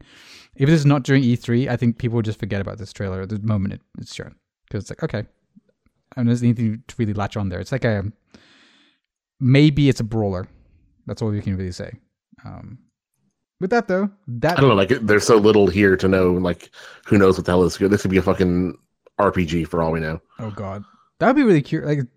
if 0.58 0.68
this 0.68 0.82
is 0.82 0.86
not 0.86 1.04
during 1.04 1.24
E3, 1.24 1.70
I 1.70 1.78
think 1.78 1.98
people 1.98 2.18
would 2.18 2.26
just 2.26 2.40
forget 2.40 2.60
about 2.60 2.78
this 2.78 2.92
trailer 2.92 3.22
at 3.22 3.30
the 3.30 3.40
moment 3.40 3.76
it, 3.76 3.82
it's 3.98 4.14
shown 4.14 4.36
because 4.68 4.84
it's 4.84 4.92
like 4.92 5.04
okay, 5.04 5.26
and 6.18 6.28
there's 6.28 6.44
anything 6.44 6.84
to 6.88 6.96
really 6.98 7.14
latch 7.14 7.38
on 7.38 7.48
there. 7.48 7.62
It's 7.62 7.72
like 7.72 7.86
a 7.86 8.04
maybe 9.40 9.88
it's 9.88 10.02
a 10.02 10.04
brawler. 10.04 10.50
That's 11.06 11.22
all 11.22 11.34
you 11.34 11.42
can 11.42 11.56
really 11.56 11.72
say. 11.72 11.94
Um, 12.44 12.80
with 13.62 13.70
that 13.70 13.88
though, 13.88 14.12
that 14.28 14.58
I 14.58 14.62
don't 14.62 14.70
know. 14.70 14.76
Like 14.76 14.90
there's 14.90 15.26
so 15.26 15.38
little 15.38 15.68
here 15.68 15.96
to 15.96 16.08
know. 16.10 16.34
Like 16.34 16.70
who 17.06 17.18
knows 17.18 17.38
what 17.38 17.46
the 17.46 17.54
hell 17.54 17.64
is 17.64 17.78
good. 17.78 17.92
This 17.92 18.02
could 18.02 18.12
be 18.12 18.18
a 18.18 18.22
fucking 18.22 18.78
RPG 19.22 19.70
for 19.70 19.82
all 19.82 19.94
we 19.94 20.02
know. 20.02 20.20
Oh 20.40 20.52
god, 20.52 20.84
that 21.20 21.28
would 21.28 21.38
be 21.38 21.44
really 21.44 21.62
curious. 21.62 21.88
Like 21.88 22.08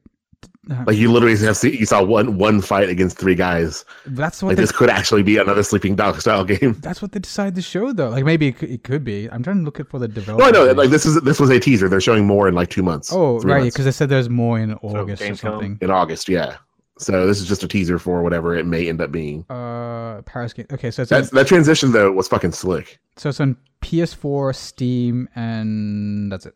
like 0.69 0.97
you 0.97 1.11
literally 1.11 1.37
have 1.39 1.57
see, 1.57 1.77
you 1.77 1.87
saw 1.87 2.03
one 2.03 2.37
one 2.37 2.61
fight 2.61 2.91
against 2.91 3.17
three 3.17 3.35
guys. 3.35 3.85
That's 4.05 4.43
what 4.43 4.51
like 4.51 4.57
they, 4.57 4.63
this 4.63 4.73
could 4.73 4.91
actually 4.91 5.23
be 5.23 5.39
another 5.39 5.63
sleeping 5.63 5.97
dog 5.97 6.21
style 6.21 6.45
game. 6.45 6.75
That's 6.81 7.01
what 7.01 7.13
they 7.13 7.19
decided 7.19 7.55
to 7.55 7.63
show 7.63 7.93
though. 7.93 8.11
Like 8.11 8.25
maybe 8.25 8.49
it 8.49 8.59
could, 8.59 8.71
it 8.71 8.85
could 8.85 9.03
be. 9.03 9.27
I'm 9.31 9.43
trying 9.43 9.59
to 9.59 9.63
look 9.63 9.81
at 9.81 9.89
for 9.89 9.99
the 9.99 10.09
developer. 10.09 10.43
No, 10.43 10.49
I 10.49 10.51
know. 10.51 10.73
Like 10.73 10.91
this 10.91 11.07
is 11.07 11.21
this 11.23 11.41
was 11.41 11.49
a 11.49 11.59
teaser. 11.59 11.89
They're 11.89 12.01
showing 12.01 12.27
more 12.27 12.47
in 12.47 12.55
like 12.55 12.69
two 12.69 12.83
months. 12.83 13.11
Oh, 13.13 13.41
right, 13.41 13.65
because 13.65 13.87
they 13.87 13.91
said 13.91 14.11
there's 14.11 14.29
more 14.29 14.59
in 14.59 14.75
August 14.75 15.23
so 15.23 15.31
or 15.31 15.35
something. 15.35 15.79
In 15.81 15.91
August, 15.91 16.29
yeah. 16.29 16.59
So 16.99 17.27
this 17.27 17.41
is 17.41 17.49
just 17.49 17.63
a 17.63 17.69
teaser 17.69 17.99
for 17.99 18.23
whatever 18.23 18.55
it 18.55 18.67
may 18.67 18.87
end 18.87 19.01
up 19.01 19.11
being. 19.11 19.51
Uh, 19.51 20.21
Paris 20.27 20.53
game. 20.53 20.67
Okay, 20.71 20.91
so 20.91 21.03
it's 21.03 21.13
on, 21.13 21.27
that 21.33 21.47
transition 21.47 21.93
though 21.93 22.13
was 22.13 22.29
fucking 22.29 22.53
slick. 22.53 22.99
So 23.17 23.31
it's 23.31 23.41
on 23.41 23.57
PS4, 23.81 24.55
Steam, 24.55 25.27
and 25.35 26.31
that's 26.31 26.45
it. 26.45 26.55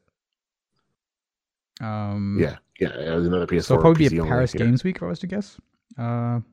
Um, 1.81 2.37
yeah. 2.39 2.57
Yeah, 2.81 2.89
another 2.89 3.47
PS4. 3.47 3.65
So 3.65 3.79
probably 3.79 4.09
be 4.09 4.19
a 4.19 4.25
Paris 4.25 4.53
Games 4.53 4.83
Week, 4.85 4.97
if 4.97 5.03
I 5.03 5.07
was 5.07 5.21
to 5.21 5.27
guess. 5.27 5.59
Uh, 5.99 6.03
I'm 6.43 6.45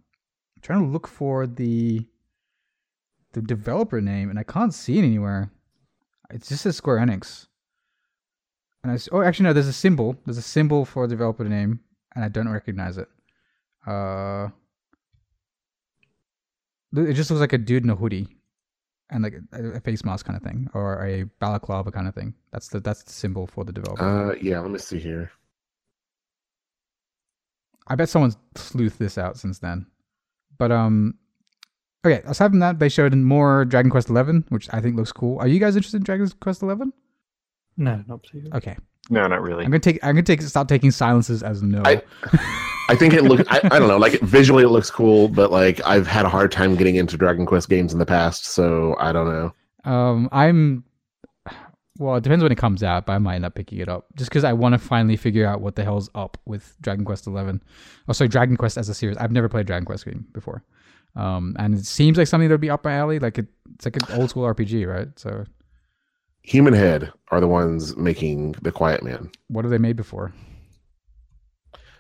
trying 0.61 0.85
to 0.85 0.91
look 0.91 1.07
for 1.07 1.47
the 1.47 2.05
the 3.33 3.41
developer 3.41 4.01
name, 4.01 4.29
and 4.29 4.37
I 4.37 4.43
can't 4.43 4.73
see 4.73 4.99
it 4.99 5.03
anywhere. 5.03 5.51
It's 6.29 6.49
just 6.49 6.65
a 6.65 6.73
Square 6.73 6.97
Enix. 6.97 7.47
And 8.83 8.91
I 8.91 8.97
oh, 9.11 9.21
actually 9.21 9.45
no, 9.45 9.53
there's 9.53 9.67
a 9.67 9.73
symbol. 9.73 10.15
There's 10.25 10.37
a 10.37 10.43
symbol 10.43 10.85
for 10.85 11.05
a 11.05 11.07
developer 11.07 11.43
name, 11.43 11.79
and 12.15 12.25
I 12.25 12.29
don't 12.29 12.49
recognize 12.49 12.97
it. 12.97 13.07
Uh, 13.85 14.49
it 16.95 17.13
just 17.13 17.31
looks 17.31 17.41
like 17.41 17.53
a 17.53 17.57
dude 17.57 17.83
in 17.83 17.89
a 17.89 17.95
hoodie, 17.95 18.27
and 19.09 19.23
like 19.23 19.35
a, 19.53 19.71
a 19.71 19.79
face 19.79 20.03
mask 20.03 20.25
kind 20.25 20.37
of 20.37 20.43
thing, 20.43 20.67
or 20.73 21.05
a 21.05 21.23
balaclava 21.39 21.91
kind 21.91 22.07
of 22.07 22.15
thing. 22.15 22.33
That's 22.51 22.67
the 22.67 22.79
that's 22.79 23.03
the 23.03 23.13
symbol 23.13 23.47
for 23.47 23.63
the 23.63 23.71
developer. 23.71 24.31
Uh, 24.31 24.35
yeah. 24.41 24.59
Let 24.59 24.71
me 24.71 24.79
see 24.79 24.99
here. 24.99 25.31
I 27.91 27.95
bet 27.95 28.07
someone's 28.07 28.37
sleuthed 28.55 28.97
this 28.97 29.17
out 29.17 29.37
since 29.37 29.59
then. 29.59 29.85
But 30.57 30.71
um, 30.71 31.15
okay. 32.05 32.21
Aside 32.25 32.49
from 32.51 32.59
that, 32.59 32.79
they 32.79 32.87
showed 32.87 33.13
more 33.13 33.65
Dragon 33.65 33.91
Quest 33.91 34.09
Eleven, 34.09 34.45
which 34.47 34.69
I 34.71 34.79
think 34.79 34.95
looks 34.95 35.11
cool. 35.11 35.37
Are 35.39 35.47
you 35.47 35.59
guys 35.59 35.75
interested 35.75 35.97
in 35.97 36.03
Dragon 36.03 36.29
Quest 36.39 36.61
Eleven? 36.61 36.93
No, 37.75 38.01
not 38.07 38.23
particularly. 38.23 38.51
Okay. 38.55 38.77
No, 39.09 39.27
not 39.27 39.41
really. 39.41 39.65
I'm 39.65 39.71
gonna 39.71 39.79
take. 39.79 39.99
I'm 40.03 40.15
gonna 40.15 40.23
take. 40.23 40.41
Stop 40.41 40.69
taking 40.69 40.89
silences 40.89 41.43
as 41.43 41.61
no. 41.61 41.81
I, 41.83 42.01
I 42.87 42.95
think 42.95 43.13
it 43.13 43.23
looks. 43.23 43.43
I, 43.49 43.59
I, 43.63 43.79
don't 43.79 43.89
know. 43.89 43.97
Like 43.97 44.21
visually, 44.21 44.63
it 44.63 44.69
looks 44.69 44.89
cool, 44.89 45.27
but 45.27 45.51
like 45.51 45.81
I've 45.85 46.07
had 46.07 46.25
a 46.25 46.29
hard 46.29 46.53
time 46.53 46.77
getting 46.77 46.95
into 46.95 47.17
Dragon 47.17 47.45
Quest 47.45 47.67
games 47.67 47.91
in 47.91 47.99
the 47.99 48.05
past, 48.05 48.45
so 48.45 48.95
I 48.99 49.11
don't 49.11 49.27
know. 49.27 49.53
Um, 49.91 50.29
I'm 50.31 50.85
Well, 52.01 52.15
it 52.15 52.23
depends 52.23 52.41
when 52.41 52.51
it 52.51 52.57
comes 52.57 52.81
out, 52.81 53.05
but 53.05 53.13
I 53.13 53.19
might 53.19 53.35
end 53.35 53.45
up 53.45 53.53
picking 53.53 53.77
it 53.77 53.87
up 53.87 54.07
just 54.15 54.31
because 54.31 54.43
I 54.43 54.53
want 54.53 54.73
to 54.73 54.79
finally 54.79 55.15
figure 55.15 55.45
out 55.45 55.61
what 55.61 55.75
the 55.75 55.83
hell's 55.83 56.09
up 56.15 56.35
with 56.45 56.75
Dragon 56.81 57.05
Quest 57.05 57.27
Eleven. 57.27 57.61
Oh, 58.07 58.13
sorry, 58.13 58.27
Dragon 58.27 58.57
Quest 58.57 58.75
as 58.75 58.89
a 58.89 58.95
series. 58.95 59.17
I've 59.17 59.31
never 59.31 59.47
played 59.47 59.67
Dragon 59.67 59.85
Quest 59.85 60.05
game 60.05 60.25
before, 60.33 60.63
um, 61.15 61.55
and 61.59 61.75
it 61.75 61.85
seems 61.85 62.17
like 62.17 62.25
something 62.25 62.49
that 62.49 62.55
would 62.55 62.59
be 62.61 62.71
up 62.71 62.83
my 62.83 62.93
alley. 62.93 63.19
Like 63.19 63.37
it, 63.37 63.45
it's 63.75 63.85
like 63.85 63.97
an 63.97 64.19
old 64.19 64.31
school 64.31 64.51
RPG, 64.51 64.91
right? 64.91 65.09
So, 65.15 65.45
Human 66.41 66.73
Head 66.73 67.13
are 67.29 67.39
the 67.39 67.47
ones 67.47 67.95
making 67.95 68.53
the 68.63 68.71
Quiet 68.71 69.03
Man. 69.03 69.29
what 69.49 69.63
have 69.63 69.71
they 69.71 69.77
made 69.77 69.95
before? 69.95 70.33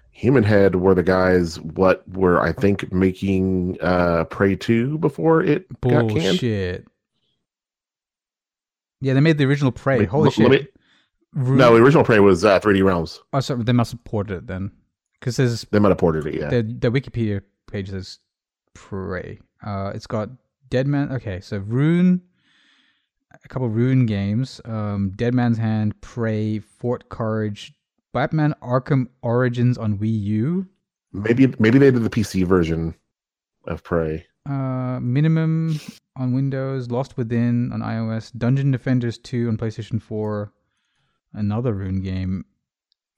Human 0.09 0.43
Head 0.43 0.77
were 0.77 0.95
the 0.95 1.03
guys 1.03 1.59
what 1.59 2.07
were 2.09 2.41
I 2.41 2.53
think 2.53 2.91
making 2.91 3.77
uh 3.81 4.23
Prey 4.25 4.55
2 4.55 4.97
before 4.97 5.43
it 5.43 5.67
got 5.81 6.09
canned. 6.09 6.85
Yeah, 9.01 9.13
they 9.13 9.19
made 9.19 9.37
the 9.37 9.45
original 9.45 9.71
Prey. 9.71 9.99
Wait, 9.99 10.09
Holy 10.09 10.25
l- 10.25 10.31
shit! 10.31 10.49
me- 10.49 10.67
Ru- 11.33 11.55
No, 11.57 11.75
the 11.75 11.81
original 11.83 12.03
Prey 12.03 12.19
was 12.19 12.43
uh, 12.45 12.59
3D 12.59 12.83
Realms. 12.83 13.21
oh, 13.33 13.39
sorry, 13.39 13.63
they 13.63 13.71
must 13.73 13.91
have 13.91 14.03
ported 14.03 14.37
it 14.37 14.47
then, 14.47 14.71
because 15.19 15.37
there's 15.37 15.61
They 15.71 15.79
might 15.79 15.89
have 15.89 15.97
ported 15.97 16.25
it, 16.27 16.35
yeah. 16.39 16.49
the 16.49 16.61
the 16.63 16.91
Wikipedia 16.91 17.41
page 17.71 17.89
says 17.89 18.19
Prey. 18.73 19.39
Uh, 19.65 19.91
it's 19.95 20.07
got 20.07 20.29
Dead 20.69 20.87
Man. 20.87 21.11
Okay, 21.11 21.39
so 21.41 21.57
Rune, 21.59 22.21
a 23.43 23.47
couple 23.47 23.69
Rune 23.69 24.05
games. 24.05 24.59
Um, 24.65 25.11
Dead 25.15 25.33
Man's 25.33 25.57
Hand, 25.57 25.99
Prey, 26.01 26.59
Fort 26.59 27.09
Courage, 27.09 27.73
Batman 28.13 28.53
Arkham 28.61 29.07
Origins 29.21 29.77
on 29.77 29.97
Wii 29.97 30.21
U. 30.23 30.67
Maybe 31.13 31.53
maybe 31.59 31.77
they 31.79 31.91
did 31.91 32.03
the 32.03 32.09
PC 32.09 32.45
version 32.45 32.93
of 33.67 33.83
Prey. 33.83 34.25
Uh, 34.49 34.99
Minimum 35.01 35.79
on 36.15 36.33
Windows, 36.33 36.91
Lost 36.91 37.17
Within 37.17 37.71
on 37.71 37.79
iOS, 37.81 38.31
Dungeon 38.37 38.71
Defenders 38.71 39.17
2 39.17 39.47
on 39.49 39.57
PlayStation 39.57 40.01
4, 40.01 40.51
another 41.33 41.73
Rune 41.73 42.01
game, 42.01 42.45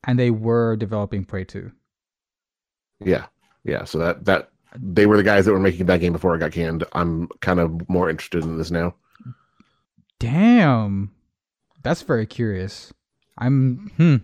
and 0.05 0.19
they 0.19 0.29
were 0.31 0.75
developing 0.75 1.23
Prey 1.25 1.43
2. 1.45 1.71
Yeah. 2.99 3.25
Yeah, 3.63 3.85
so 3.85 3.97
that 3.99 4.25
that 4.25 4.49
they 4.75 5.05
were 5.05 5.17
the 5.17 5.23
guys 5.23 5.45
that 5.45 5.53
were 5.53 5.59
making 5.59 5.85
that 5.85 5.99
game 6.01 6.13
before 6.13 6.35
it 6.35 6.39
got 6.39 6.51
canned. 6.51 6.83
I'm 6.93 7.27
kind 7.41 7.59
of 7.59 7.87
more 7.89 8.09
interested 8.09 8.43
in 8.43 8.57
this 8.57 8.71
now. 8.71 8.95
Damn, 10.19 11.11
that's 11.81 12.01
very 12.01 12.25
curious. 12.25 12.93
I'm 13.37 13.91
hmm. 13.97 14.15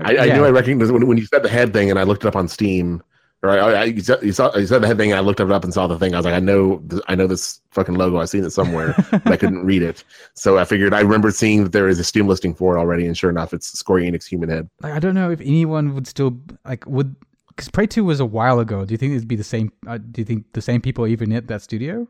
I, 0.00 0.16
I 0.16 0.24
Yeah. 0.24 0.36
knew 0.36 0.44
I 0.44 0.50
recognized 0.50 0.90
when, 0.92 1.06
when 1.06 1.18
you 1.18 1.26
said 1.26 1.42
the 1.42 1.48
head 1.48 1.72
thing, 1.72 1.90
and 1.90 1.98
I 1.98 2.02
looked 2.04 2.24
it 2.24 2.28
up 2.28 2.36
on 2.36 2.48
Steam. 2.48 3.02
Or 3.44 3.50
I, 3.50 3.56
I, 3.72 3.84
you, 3.84 4.00
said, 4.00 4.22
you 4.22 4.30
saw 4.30 4.56
you 4.56 4.66
said 4.68 4.82
the 4.82 4.86
head 4.86 4.98
thing, 4.98 5.10
and 5.10 5.18
I 5.18 5.20
looked 5.20 5.40
it 5.40 5.50
up 5.50 5.64
and 5.64 5.74
saw 5.74 5.88
the 5.88 5.98
thing. 5.98 6.14
I 6.14 6.18
was 6.18 6.24
like, 6.24 6.34
I 6.34 6.38
know, 6.38 6.80
I 7.08 7.16
know 7.16 7.26
this 7.26 7.60
fucking 7.72 7.96
logo. 7.96 8.18
I've 8.18 8.28
seen 8.28 8.44
it 8.44 8.50
somewhere, 8.50 8.94
but 9.10 9.26
I 9.32 9.36
couldn't 9.36 9.66
read 9.66 9.82
it. 9.82 10.04
So 10.34 10.58
I 10.58 10.64
figured 10.64 10.94
I 10.94 11.00
remember 11.00 11.32
seeing 11.32 11.64
that 11.64 11.72
there 11.72 11.88
is 11.88 11.98
a 11.98 12.04
Steam 12.04 12.28
listing 12.28 12.54
for 12.54 12.76
it 12.76 12.78
already, 12.78 13.04
and 13.04 13.18
sure 13.18 13.30
enough, 13.30 13.52
it's 13.52 13.66
Square 13.76 14.02
Enix 14.02 14.26
Human 14.26 14.48
Head. 14.48 14.70
like 14.80 14.92
I 14.92 15.00
don't 15.00 15.14
know 15.14 15.30
if 15.32 15.40
anyone 15.40 15.92
would 15.94 16.06
still 16.06 16.38
like 16.64 16.86
would 16.86 17.16
because 17.48 17.68
Prey 17.68 17.88
Two 17.88 18.04
was 18.04 18.20
a 18.20 18.24
while 18.26 18.60
ago. 18.60 18.84
Do 18.84 18.94
you 18.94 18.98
think 18.98 19.14
it'd 19.14 19.26
be 19.26 19.34
the 19.36 19.42
same? 19.42 19.72
Uh, 19.88 19.98
do 19.98 20.20
you 20.20 20.24
think 20.24 20.52
the 20.52 20.62
same 20.62 20.80
people 20.80 21.08
even 21.08 21.32
at 21.32 21.48
that 21.48 21.62
studio? 21.62 22.06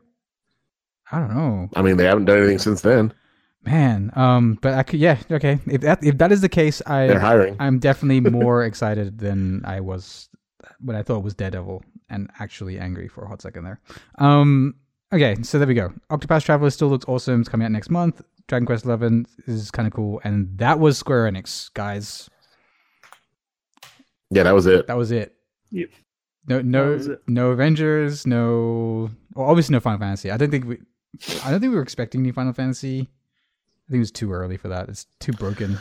I 1.11 1.19
don't 1.19 1.33
know, 1.33 1.69
I 1.75 1.81
mean, 1.81 1.97
they 1.97 2.05
haven't 2.05 2.25
done 2.25 2.37
anything 2.37 2.59
since 2.59 2.81
then. 2.81 3.13
man. 3.65 4.11
Um, 4.15 4.57
but 4.61 4.73
I 4.73 4.83
could, 4.83 4.99
yeah, 4.99 5.17
okay. 5.31 5.59
If 5.65 5.81
that 5.81 6.03
if 6.03 6.17
that 6.19 6.31
is 6.31 6.41
the 6.41 6.49
case, 6.49 6.81
I 6.85 7.07
They're 7.07 7.19
hiring. 7.19 7.55
I'm 7.59 7.79
definitely 7.79 8.19
more 8.29 8.63
excited 8.69 9.17
than 9.17 9.63
I 9.65 9.79
was 9.81 10.29
when 10.83 10.95
I 10.95 11.03
thought 11.03 11.17
it 11.17 11.23
was 11.23 11.33
Daredevil, 11.33 11.83
and 12.09 12.29
actually 12.39 12.79
angry 12.79 13.07
for 13.07 13.23
a 13.23 13.27
hot 13.27 13.41
second 13.41 13.63
there. 13.63 13.79
Um, 14.19 14.75
okay, 15.11 15.35
so 15.43 15.57
there 15.57 15.67
we 15.67 15.73
go. 15.73 15.93
Octopath 16.09 16.43
Traveler 16.43 16.69
still 16.69 16.89
looks 16.89 17.05
awesome. 17.07 17.41
It's 17.41 17.49
coming 17.49 17.65
out 17.65 17.71
next 17.71 17.89
month. 17.89 18.21
Dragon 18.47 18.65
Quest 18.65 18.85
Eleven 18.85 19.25
is 19.47 19.71
kind 19.71 19.87
of 19.87 19.93
cool, 19.93 20.19
and 20.23 20.57
that 20.57 20.79
was 20.79 20.97
Square 20.97 21.31
Enix, 21.31 21.73
guys. 21.73 22.29
Yeah, 24.29 24.43
that 24.43 24.53
was 24.53 24.65
it. 24.65 24.87
That 24.87 24.97
was 24.97 25.11
it. 25.11 25.35
Yep. 25.71 25.89
No, 26.47 26.61
no, 26.61 27.17
no 27.27 27.51
Avengers. 27.51 28.27
No, 28.27 29.09
well, 29.33 29.49
obviously 29.49 29.73
no 29.73 29.79
Final 29.79 29.99
Fantasy. 29.99 30.29
I 30.29 30.37
don't 30.37 30.51
think 30.51 30.65
we, 30.65 30.77
I 31.45 31.51
don't 31.51 31.61
think 31.61 31.71
we 31.71 31.77
were 31.77 31.81
expecting 31.81 32.21
new 32.21 32.33
Final 32.33 32.51
Fantasy. 32.51 33.01
I 33.01 33.91
think 33.91 33.97
it 33.97 33.99
was 33.99 34.11
too 34.11 34.31
early 34.33 34.57
for 34.57 34.67
that. 34.67 34.89
It's 34.89 35.05
too 35.19 35.31
broken. 35.31 35.77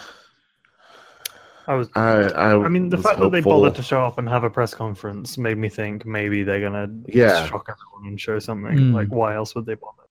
I 1.67 1.75
was. 1.75 1.89
I 1.95 2.23
I, 2.23 2.65
I 2.65 2.69
mean, 2.69 2.89
the 2.89 2.97
was 2.97 3.07
fact 3.07 3.21
that 3.21 3.31
they 3.31 3.41
bothered 3.41 3.75
to 3.77 3.83
show 3.83 4.05
up 4.05 4.19
and 4.19 4.29
have 4.29 4.45
a 4.45 4.51
press 4.51 4.75
conference 4.75 5.39
made 5.39 5.59
me 5.59 5.69
think 5.69 6.05
maybe 6.05 6.43
they're 6.43 6.61
gonna 6.61 6.89
Yeah. 7.07 7.47
shock 7.47 7.69
everyone 7.69 8.09
and 8.11 8.21
show 8.21 8.39
something. 8.39 8.77
Mm. 8.77 8.95
Like, 8.95 9.09
why 9.09 9.35
else 9.35 9.55
would 9.55 9.67
they 9.67 9.75
bother? 9.75 10.03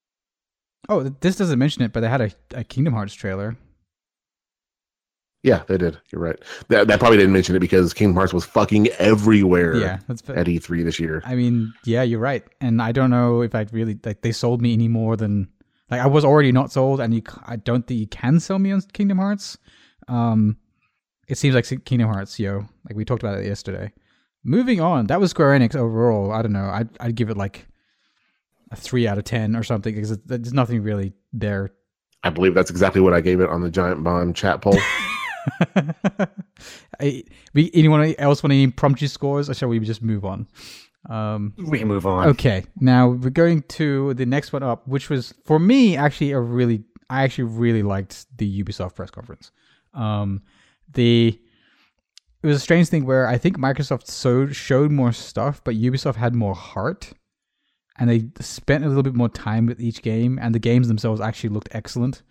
Oh, 0.90 1.04
this 1.04 1.36
doesn't 1.36 1.60
mention 1.60 1.84
it, 1.84 1.94
but 1.94 2.00
they 2.02 2.10
had 2.10 2.22
a, 2.22 2.32
a 2.56 2.64
Kingdom 2.64 2.94
Hearts 2.94 3.14
trailer. 3.14 3.56
Yeah, 5.44 5.64
they 5.68 5.78
did. 5.78 5.98
You're 6.12 6.22
right. 6.22 6.38
That, 6.68 6.88
that 6.88 7.00
probably 7.00 7.18
didn't 7.18 7.34
mention 7.34 7.56
it 7.56 7.60
because 7.60 7.94
Kingdom 7.94 8.16
Hearts 8.16 8.32
was 8.34 8.46
fucking 8.46 8.90
everywhere 9.00 9.76
Yeah, 9.76 9.98
that's. 10.08 10.22
at 10.30 10.46
E3 10.46 10.84
this 10.84 11.00
year. 11.00 11.24
I 11.26 11.34
mean, 11.36 11.74
yeah, 11.84 12.04
you're 12.04 12.20
right, 12.20 12.44
and 12.62 12.80
I 12.82 12.92
don't 12.92 13.10
know 13.10 13.42
if 13.42 13.56
I 13.56 13.66
really 13.72 13.98
like 14.06 14.22
they 14.22 14.32
sold 14.32 14.62
me 14.62 14.74
any 14.74 14.88
more 14.88 15.18
than 15.18 15.50
like 15.90 16.00
I 16.00 16.06
was 16.08 16.24
already 16.24 16.52
not 16.52 16.72
sold, 16.72 17.00
and 17.00 17.14
you, 17.14 17.24
I 17.46 17.56
don't 17.56 17.86
think 17.88 18.00
you 18.00 18.08
can 18.08 18.40
sell 18.40 18.60
me 18.60 18.72
on 18.72 18.82
Kingdom 18.94 19.18
Hearts. 19.18 19.58
Um, 20.08 20.58
it 21.32 21.38
seems 21.38 21.56
like 21.56 21.86
Kingdom 21.86 22.10
Hearts, 22.10 22.38
yo, 22.38 22.66
like 22.88 22.98
we 22.98 23.06
talked 23.06 23.24
about 23.24 23.40
it 23.40 23.46
yesterday. 23.46 23.94
Moving 24.44 24.82
on, 24.82 25.08
that 25.08 25.22
was 25.22 25.30
Square 25.32 25.58
Enix 25.58 25.78
overall. 25.78 26.34
I 26.34 26.42
don't 26.42 26.52
know, 26.52 26.66
I'd 26.66 26.90
I'd 27.00 27.16
give 27.16 27.30
it 27.30 27.38
like 27.38 27.68
a 28.70 28.76
three 28.76 29.08
out 29.08 29.18
of 29.18 29.24
ten 29.24 29.56
or 29.56 29.64
something 29.64 29.96
because 29.96 30.18
there's 30.26 30.54
nothing 30.54 30.84
really 30.84 31.14
there. 31.32 31.72
I 32.24 32.32
believe 32.32 32.54
that's 32.54 32.70
exactly 32.70 33.00
what 33.00 33.14
I 33.14 33.22
gave 33.22 33.40
it 33.40 33.50
on 33.50 33.62
the 33.62 33.72
Giant 33.72 34.04
Bomb 34.04 34.34
chat 34.34 34.62
poll. 34.62 34.78
I, 37.00 37.24
we, 37.54 37.72
anyone 37.74 38.14
else 38.20 38.44
want 38.44 38.52
any 38.52 38.64
impromptu 38.64 39.08
scores, 39.08 39.50
or 39.50 39.54
shall 39.54 39.70
we 39.70 39.80
just 39.80 40.04
move 40.04 40.26
on? 40.26 40.48
Um, 41.10 41.54
We 41.58 41.80
can 41.80 41.88
move 41.88 42.06
on. 42.06 42.28
Okay, 42.30 42.66
now 42.80 43.08
we're 43.08 43.30
going 43.30 43.62
to 43.64 44.14
the 44.16 44.26
next 44.26 44.52
one 44.52 44.64
up, 44.64 44.86
which 44.86 45.10
was 45.10 45.34
for 45.46 45.60
me 45.60 45.96
actually 45.96 46.32
a 46.32 46.40
really, 46.40 46.84
I 47.10 47.24
actually 47.24 47.46
really 47.46 47.84
liked 47.84 48.26
the 48.38 48.64
Ubisoft 48.64 48.96
press 48.96 49.10
conference. 49.10 49.52
Um, 49.94 50.42
the 50.94 51.40
it 52.44 52.48
was 52.48 52.58
a 52.58 52.60
strange 52.60 52.88
thing 52.90 53.06
where 53.06 53.28
I 53.28 53.38
think 53.38 53.58
Microsoft 53.58 54.08
so 54.08 54.48
showed 54.48 54.92
more 54.92 55.12
stuff, 55.12 55.62
but 55.64 55.76
Ubisoft 55.76 56.16
had 56.16 56.34
more 56.34 56.56
heart, 56.56 57.14
and 58.00 58.10
they 58.10 58.30
spent 58.40 58.84
a 58.84 58.88
little 58.88 59.04
bit 59.04 59.14
more 59.14 59.30
time 59.30 59.68
with 59.68 59.80
each 59.80 60.02
game, 60.02 60.40
and 60.42 60.56
the 60.56 60.60
games 60.60 60.88
themselves 60.88 61.22
actually 61.22 61.50
looked 61.52 61.70
excellent. 61.72 62.24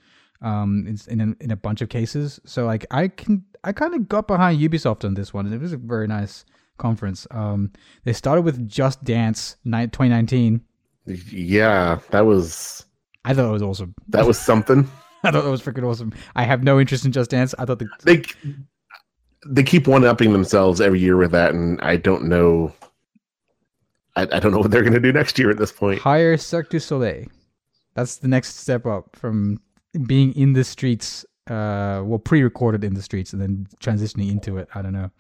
Um, 0.43 0.87
in 0.87 0.99
in 1.09 1.21
a, 1.21 1.45
in 1.45 1.51
a 1.51 1.57
bunch 1.57 1.83
of 1.83 1.91
cases, 1.91 2.41
so 2.47 2.65
like 2.65 2.87
I 2.91 3.09
can 3.09 3.45
I 3.63 3.73
kind 3.73 3.95
of 3.95 4.09
got 4.09 4.27
behind 4.27 4.59
Ubisoft 4.59 5.05
on 5.05 5.13
this 5.13 5.35
one, 5.35 5.45
and 5.45 5.55
it 5.55 5.61
was 5.61 5.75
a 5.75 5.77
very 5.77 6.07
nice 6.07 6.47
conference. 6.79 7.27
Um, 7.31 7.73
they 8.05 8.15
started 8.15 8.41
with 8.43 8.67
Just 8.67 9.05
Dance 9.05 9.57
ni- 9.67 9.87
2019. 9.87 10.63
yeah, 11.07 11.99
that 12.11 12.25
was 12.25 12.87
I 13.27 13.35
thought 13.35 13.51
it 13.51 13.53
was 13.53 13.63
awesome. 13.63 13.95
that 14.09 14.27
was 14.27 14.39
something. 14.39 14.91
I 15.25 15.31
thought 15.31 15.45
that 15.45 15.51
was 15.51 15.63
freaking 15.63 15.89
awesome. 15.89 16.13
I 16.35 16.45
have 16.45 16.63
no 16.63 16.81
interest 16.81 17.05
in 17.05 17.13
Just 17.13 17.31
Dance. 17.31 17.55
I 17.59 17.65
thought 17.65 17.79
the 17.79 17.89
They 18.05 18.23
they 19.47 19.63
keep 19.63 19.87
one 19.87 20.05
upping 20.05 20.33
themselves 20.33 20.81
every 20.81 21.01
year 21.01 21.17
with 21.17 21.33
that, 21.33 21.53
and 21.55 21.81
I 21.83 21.97
don't 21.97 22.25
know. 22.25 22.73
I, 24.17 24.23
I 24.33 24.41
don't 24.41 24.53
know 24.53 24.59
what 24.59 24.71
they're 24.71 24.83
going 24.83 24.95
to 24.95 25.01
do 25.01 25.13
next 25.13 25.39
year 25.39 25.51
at 25.51 25.59
this 25.59 25.73
point. 25.73 26.01
hire 26.01 26.37
Cirque 26.37 26.71
du 26.71 26.81
Soleil. 26.81 27.27
That's 27.95 28.17
the 28.17 28.29
next 28.29 28.57
step 28.57 28.87
up 28.87 29.17
from 29.17 29.61
being 30.07 30.33
in 30.35 30.53
the 30.53 30.65
streets, 30.65 31.25
uh, 31.49 32.03
well, 32.05 32.19
pre-recorded 32.19 32.85
in 32.85 32.95
the 32.95 33.03
streets 33.03 33.33
and 33.33 33.43
then 33.43 33.67
transitioning 33.81 34.31
into 34.31 34.57
it. 34.57 34.69
I 34.75 34.83
don't 34.83 34.93
know. 34.93 35.11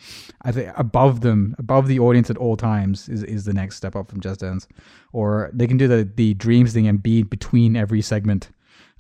I 0.42 0.52
think 0.52 0.72
above 0.76 1.20
them, 1.20 1.54
above 1.58 1.88
the 1.88 1.98
audience 1.98 2.30
at 2.30 2.36
all 2.36 2.56
times, 2.56 3.08
is 3.08 3.22
is 3.22 3.44
the 3.44 3.52
next 3.52 3.76
step 3.76 3.96
up 3.96 4.08
from 4.08 4.20
Just 4.20 4.40
Dance, 4.40 4.66
or 5.12 5.50
they 5.52 5.66
can 5.66 5.76
do 5.76 5.88
the 5.88 6.08
the 6.16 6.34
dreams 6.34 6.72
thing 6.72 6.86
and 6.86 7.02
be 7.02 7.22
between 7.22 7.76
every 7.76 8.00
segment. 8.02 8.48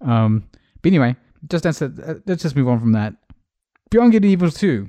Um, 0.00 0.44
but 0.82 0.88
anyway, 0.88 1.16
Just 1.48 1.64
Dance. 1.64 1.82
Uh, 1.82 2.18
let's 2.26 2.42
just 2.42 2.56
move 2.56 2.68
on 2.68 2.80
from 2.80 2.92
that. 2.92 3.14
Beyond 3.90 4.12
Good 4.12 4.22
and 4.24 4.32
Evil 4.32 4.50
Two. 4.50 4.88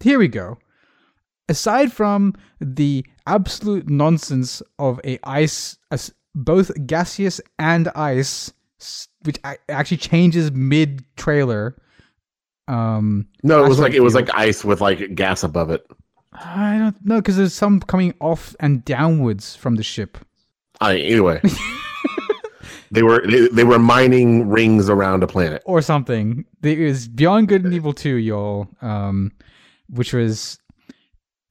Here 0.00 0.18
we 0.18 0.28
go 0.28 0.58
aside 1.48 1.92
from 1.92 2.34
the 2.60 3.04
absolute 3.26 3.88
nonsense 3.88 4.62
of 4.78 5.00
a 5.04 5.18
ice, 5.24 5.78
a 5.90 5.98
both 6.34 6.70
gaseous 6.86 7.40
and 7.58 7.88
ice, 7.94 8.52
which 9.22 9.38
actually 9.68 9.96
changes 9.98 10.52
mid 10.52 11.04
trailer. 11.16 11.76
Um, 12.66 13.28
No, 13.42 13.64
it 13.64 13.68
was 13.68 13.78
like 13.78 13.92
it 13.92 14.00
was 14.00 14.14
like 14.14 14.30
ice 14.34 14.64
with 14.64 14.80
like 14.80 15.14
gas 15.14 15.42
above 15.42 15.70
it. 15.70 15.86
I 16.32 16.78
don't 16.78 17.04
know 17.04 17.16
because 17.20 17.36
there's 17.36 17.54
some 17.54 17.80
coming 17.80 18.14
off 18.20 18.56
and 18.58 18.84
downwards 18.84 19.54
from 19.54 19.76
the 19.76 19.82
ship. 19.82 20.18
I 20.80 20.96
anyway. 20.98 21.40
they 22.94 23.02
were 23.02 23.26
they, 23.26 23.48
they 23.48 23.64
were 23.64 23.78
mining 23.78 24.48
rings 24.48 24.88
around 24.88 25.22
a 25.22 25.26
planet. 25.26 25.62
or 25.66 25.82
something. 25.82 26.44
It 26.62 26.78
was 26.78 27.08
Beyond 27.08 27.48
Good 27.48 27.64
and 27.64 27.74
Evil 27.74 27.92
2, 27.92 28.16
y'all. 28.16 28.68
Um, 28.80 29.32
which 29.90 30.12
was 30.12 30.58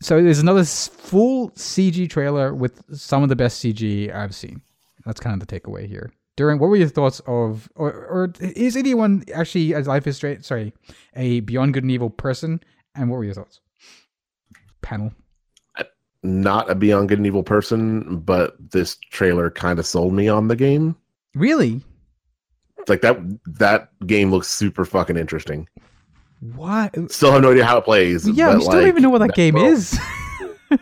so 0.02 0.22
there's 0.22 0.40
another 0.40 0.66
full 0.66 1.52
CG 1.52 2.10
trailer 2.10 2.54
with 2.54 2.84
some 2.98 3.24
of 3.24 3.30
the 3.30 3.36
best 3.36 3.64
CG 3.64 4.14
I've 4.14 4.36
seen. 4.36 4.62
That's 5.06 5.20
kind 5.20 5.40
of 5.40 5.46
the 5.46 5.60
takeaway 5.60 5.88
here. 5.88 6.12
during 6.36 6.60
what 6.60 6.68
were 6.68 6.76
your 6.76 6.88
thoughts 6.90 7.22
of 7.28 7.70
or 7.76 7.92
or 7.92 8.34
is 8.40 8.76
anyone 8.76 9.24
actually 9.34 9.74
as 9.76 9.88
life 9.88 10.08
is 10.08 10.16
strange 10.16 10.44
sorry 10.44 10.74
a 11.16 11.42
beyond 11.42 11.74
good 11.74 11.84
and 11.84 11.92
evil 11.92 12.10
person 12.10 12.60
and 12.96 13.10
what 13.10 13.18
were 13.18 13.24
your 13.24 13.36
thoughts 13.36 13.60
panel 14.82 15.14
Not 16.24 16.70
a 16.72 16.76
Beyond 16.76 17.10
Good 17.10 17.20
and 17.20 17.28
Evil 17.28 17.44
person, 17.44 18.18
but 18.20 18.56
this 18.72 18.96
trailer 19.12 19.50
kind 19.52 19.78
of 19.78 19.86
sold 19.86 20.14
me 20.14 20.30
on 20.30 20.48
the 20.48 20.56
game. 20.56 20.96
Really 21.36 21.82
Like 22.88 23.02
that 23.02 23.18
that 23.60 23.90
game 24.06 24.32
looks 24.32 24.50
super 24.50 24.86
fucking 24.86 25.18
interesting. 25.18 25.68
what 26.56 27.12
Still 27.12 27.32
have 27.32 27.42
no 27.42 27.52
idea 27.52 27.66
how 27.66 27.78
it 27.78 27.86
plays. 27.86 28.28
yeah 28.28 28.56
we 28.56 28.62
still 28.62 28.74
don't 28.80 28.88
even 28.88 29.04
know 29.04 29.10
what 29.10 29.20
that 29.20 29.34
game 29.36 29.56
world- 29.56 29.68
is 29.74 30.00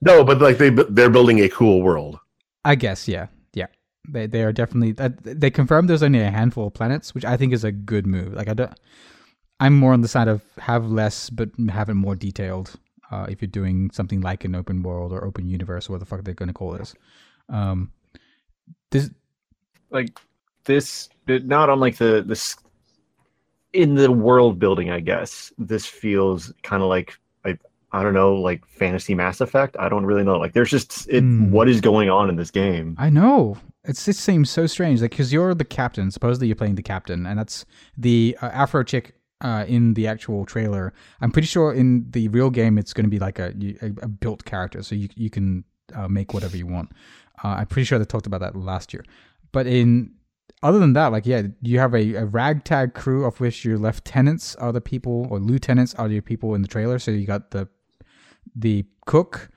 No, 0.00 0.22
but 0.22 0.38
like 0.40 0.58
they 0.58 0.68
they're 0.70 1.08
building 1.08 1.40
a 1.40 1.48
cool 1.48 1.80
world. 1.82 2.18
i 2.64 2.74
guess 2.74 3.08
yeah 3.08 3.28
yeah 3.54 3.66
they 4.08 4.26
they 4.26 4.42
are 4.42 4.52
definitely 4.52 4.94
uh, 5.02 5.08
they 5.22 5.50
confirmed 5.50 5.88
there's 5.88 6.02
only 6.02 6.20
a 6.20 6.30
handful 6.30 6.66
of 6.66 6.74
planets 6.74 7.14
which 7.14 7.24
i 7.24 7.36
think 7.38 7.52
is 7.54 7.64
a 7.64 7.72
good 7.72 8.06
move 8.06 8.34
like 8.34 8.48
i 8.48 8.54
don't 8.54 8.72
i'm 9.60 9.74
more 9.74 9.92
on 9.94 10.02
the 10.02 10.08
side 10.08 10.28
of 10.28 10.42
have 10.58 10.84
less 10.90 11.30
but 11.30 11.48
have 11.70 11.88
it 11.88 11.94
more 11.94 12.14
detailed 12.14 12.74
uh, 13.12 13.26
if 13.30 13.40
you're 13.40 13.48
doing 13.48 13.90
something 13.92 14.20
like 14.20 14.44
an 14.44 14.54
open 14.54 14.82
world 14.82 15.10
or 15.12 15.24
open 15.24 15.48
universe 15.48 15.88
or 15.88 15.92
what 15.92 16.00
the 16.00 16.06
fuck 16.06 16.22
they're 16.24 16.34
going 16.34 16.48
to 16.48 16.52
call 16.54 16.72
this 16.72 16.94
um 17.48 17.90
this 18.90 19.08
like 19.94 20.18
this 20.64 21.08
not 21.26 21.70
on 21.70 21.80
like 21.80 21.96
the 21.96 22.22
this 22.26 22.56
in 23.72 23.94
the 23.94 24.10
world 24.10 24.58
building 24.58 24.90
i 24.90 25.00
guess 25.00 25.52
this 25.58 25.86
feels 25.86 26.52
kind 26.62 26.82
of 26.82 26.88
like 26.88 27.18
I, 27.44 27.58
I 27.92 28.02
don't 28.02 28.14
know 28.14 28.34
like 28.34 28.64
fantasy 28.66 29.14
mass 29.14 29.40
effect 29.40 29.76
i 29.78 29.88
don't 29.88 30.04
really 30.06 30.22
know 30.24 30.38
like 30.38 30.52
there's 30.52 30.70
just 30.70 31.08
it 31.08 31.20
Hmm. 31.20 31.50
what 31.50 31.68
is 31.68 31.80
going 31.80 32.10
on 32.10 32.28
in 32.28 32.36
this 32.36 32.50
game 32.50 32.96
I 32.98 33.10
know. 33.10 33.56
It's 33.86 34.08
it 34.08 34.16
seems 34.16 34.48
so 34.50 34.66
strange, 34.66 35.02
like 35.02 35.10
because 35.10 35.30
you're 35.30 35.54
the 35.54 35.64
captain. 35.64 36.10
Supposedly 36.10 36.46
you're 36.46 36.56
playing 36.56 36.76
the 36.76 36.82
captain, 36.82 37.26
and 37.26 37.38
that's 37.38 37.66
the 37.98 38.34
uh, 38.40 38.46
Afro 38.46 38.82
chick 38.82 39.12
uh, 39.42 39.66
in 39.68 39.92
the 39.92 40.06
actual 40.06 40.46
trailer. 40.46 40.94
I'm 41.20 41.30
pretty 41.30 41.48
sure 41.48 41.70
in 41.74 42.06
the 42.10 42.28
real 42.28 42.48
game 42.48 42.78
it's 42.78 42.94
going 42.94 43.04
to 43.04 43.10
be 43.10 43.18
like 43.18 43.38
a, 43.38 43.52
a 43.82 43.88
a 44.00 44.08
built 44.08 44.46
character, 44.46 44.82
so 44.82 44.94
you 44.94 45.10
you 45.16 45.28
can 45.28 45.64
uh, 45.94 46.08
make 46.08 46.32
whatever 46.32 46.56
you 46.56 46.66
want. 46.66 46.92
Uh, 47.44 47.48
I'm 47.58 47.66
pretty 47.66 47.84
sure 47.84 47.98
they 47.98 48.06
talked 48.06 48.26
about 48.26 48.40
that 48.40 48.56
last 48.56 48.94
year. 48.94 49.04
But 49.54 49.66
in 49.66 50.12
other 50.62 50.78
than 50.78 50.92
that, 50.94 51.08
like 51.12 51.24
yeah, 51.26 51.42
you 51.62 51.78
have 51.78 51.94
a, 51.94 52.14
a 52.14 52.24
ragtag 52.26 52.92
crew 52.94 53.24
of 53.24 53.40
which 53.40 53.64
your 53.64 53.78
lieutenants 53.78 54.54
are 54.56 54.72
the 54.72 54.80
people, 54.80 55.26
or 55.30 55.38
lieutenants 55.38 55.94
are 55.94 56.08
your 56.08 56.22
people 56.22 56.54
in 56.54 56.60
the 56.62 56.68
trailer. 56.68 56.98
So 56.98 57.10
you 57.10 57.26
got 57.26 57.50
the 57.52 57.68
the 58.54 58.84
cook. 59.06 59.48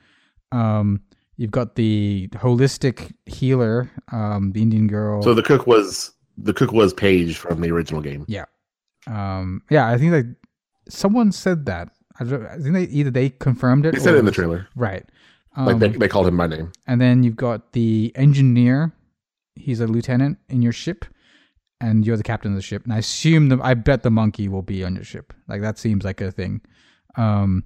Um, 0.52 1.02
You've 1.40 1.52
got 1.52 1.76
the 1.76 2.30
holistic 2.34 3.14
healer, 3.28 3.92
um, 4.12 4.54
the 4.54 4.62
Indian 4.64 4.88
girl. 4.88 5.22
So 5.22 5.36
the 5.36 5.44
cook 5.44 5.68
was 5.68 6.12
the 6.36 6.52
cook 6.52 6.72
was 6.72 6.94
Paige 6.96 7.38
from 7.38 7.62
the 7.62 7.70
original 7.70 8.02
game. 8.02 8.26
Yeah, 8.28 8.46
um, 9.06 9.62
yeah, 9.70 9.88
I 9.88 10.00
think 10.00 10.12
that 10.14 10.36
someone 10.90 11.32
said 11.32 11.68
that. 11.68 11.90
I, 12.20 12.24
don't, 12.24 12.44
I 12.48 12.58
think 12.58 12.74
they 12.74 12.86
either 12.86 13.12
they 13.12 13.30
confirmed 13.30 13.86
it. 13.86 13.94
They 13.94 14.00
said 14.00 14.16
it 14.16 14.18
in 14.18 14.26
the 14.26 14.32
trailer. 14.32 14.68
right? 14.76 15.06
Um, 15.56 15.66
Like 15.68 15.78
they, 15.78 15.90
they 15.90 16.08
called 16.08 16.26
him 16.26 16.38
by 16.38 16.48
name. 16.48 16.72
and 16.88 17.00
then 17.00 17.22
you've 17.22 17.36
got 17.36 17.74
the 17.74 18.12
engineer. 18.16 18.92
He's 19.60 19.80
a 19.80 19.88
lieutenant 19.88 20.38
in 20.50 20.62
your 20.62 20.72
ship, 20.72 21.06
and 21.80 22.06
you're 22.06 22.18
the 22.18 22.24
captain 22.24 22.52
of 22.52 22.56
the 22.56 22.62
ship. 22.62 22.84
And 22.84 22.94
I 22.94 22.98
assume 22.98 23.50
the 23.50 23.60
I 23.62 23.74
bet 23.74 24.04
the 24.04 24.12
monkey 24.12 24.48
will 24.48 24.62
be 24.62 24.84
on 24.84 24.96
your 24.96 25.04
ship. 25.04 25.34
Like 25.48 25.62
that 25.62 25.78
seems 25.78 26.04
like 26.04 26.22
a 26.22 26.32
thing. 26.32 26.62
Um, 27.16 27.64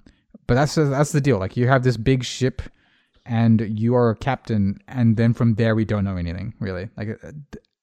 but 0.47 0.55
that's 0.55 0.75
that's 0.75 1.11
the 1.11 1.21
deal. 1.21 1.37
Like 1.37 1.55
you 1.57 1.67
have 1.67 1.83
this 1.83 1.97
big 1.97 2.23
ship, 2.23 2.61
and 3.25 3.61
you 3.61 3.95
are 3.95 4.09
a 4.09 4.15
captain, 4.15 4.79
and 4.87 5.17
then 5.17 5.33
from 5.33 5.55
there 5.55 5.75
we 5.75 5.85
don't 5.85 6.03
know 6.03 6.17
anything 6.17 6.53
really. 6.59 6.89
Like 6.97 7.09
uh, 7.23 7.31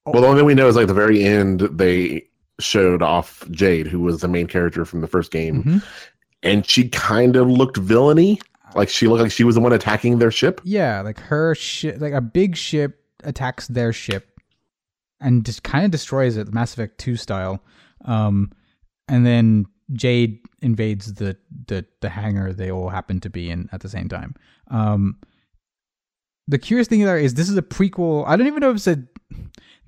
Well, 0.06 0.22
the 0.22 0.28
only 0.28 0.40
thing 0.40 0.46
we 0.46 0.54
know 0.54 0.68
is 0.68 0.76
like 0.76 0.86
the 0.86 0.94
very 0.94 1.22
end 1.22 1.60
they 1.60 2.26
showed 2.60 3.02
off 3.02 3.48
Jade, 3.50 3.86
who 3.86 4.00
was 4.00 4.20
the 4.20 4.28
main 4.28 4.46
character 4.46 4.84
from 4.84 5.00
the 5.00 5.06
first 5.06 5.30
game, 5.30 5.62
mhm. 5.62 5.84
and 6.42 6.66
she 6.66 6.88
kind 6.88 7.36
of 7.36 7.48
looked 7.48 7.76
villainy. 7.76 8.40
Like 8.74 8.90
she 8.90 9.06
looked 9.08 9.22
like 9.22 9.32
she 9.32 9.44
was 9.44 9.54
the 9.54 9.62
one 9.62 9.72
attacking 9.72 10.18
their 10.18 10.30
ship. 10.30 10.60
Yeah, 10.62 11.00
like 11.00 11.18
her 11.20 11.54
ship, 11.54 12.00
like 12.00 12.12
a 12.12 12.20
big 12.20 12.56
ship 12.56 13.02
attacks 13.24 13.68
their 13.68 13.92
ship 13.92 14.40
and 15.20 15.44
just 15.44 15.62
kind 15.62 15.84
of 15.84 15.90
destroys 15.90 16.36
it, 16.36 16.52
Mass 16.52 16.72
Effect 16.72 16.98
2 16.98 17.16
style. 17.16 17.62
Um, 18.04 18.52
and 19.08 19.26
then 19.26 19.66
Jade 19.92 20.40
invades 20.60 21.14
the, 21.14 21.36
the, 21.66 21.84
the 22.00 22.08
hangar 22.08 22.52
they 22.52 22.70
all 22.70 22.88
happen 22.88 23.20
to 23.20 23.30
be 23.30 23.50
in 23.50 23.68
at 23.72 23.80
the 23.80 23.88
same 23.88 24.08
time. 24.08 24.34
Um, 24.70 25.18
the 26.46 26.58
curious 26.58 26.88
thing 26.88 27.04
there 27.04 27.18
is 27.18 27.34
this 27.34 27.48
is 27.48 27.56
a 27.56 27.62
prequel. 27.62 28.24
I 28.26 28.36
don't 28.36 28.46
even 28.46 28.60
know 28.60 28.70
if 28.70 28.76
it's 28.76 28.86
a. 28.86 29.02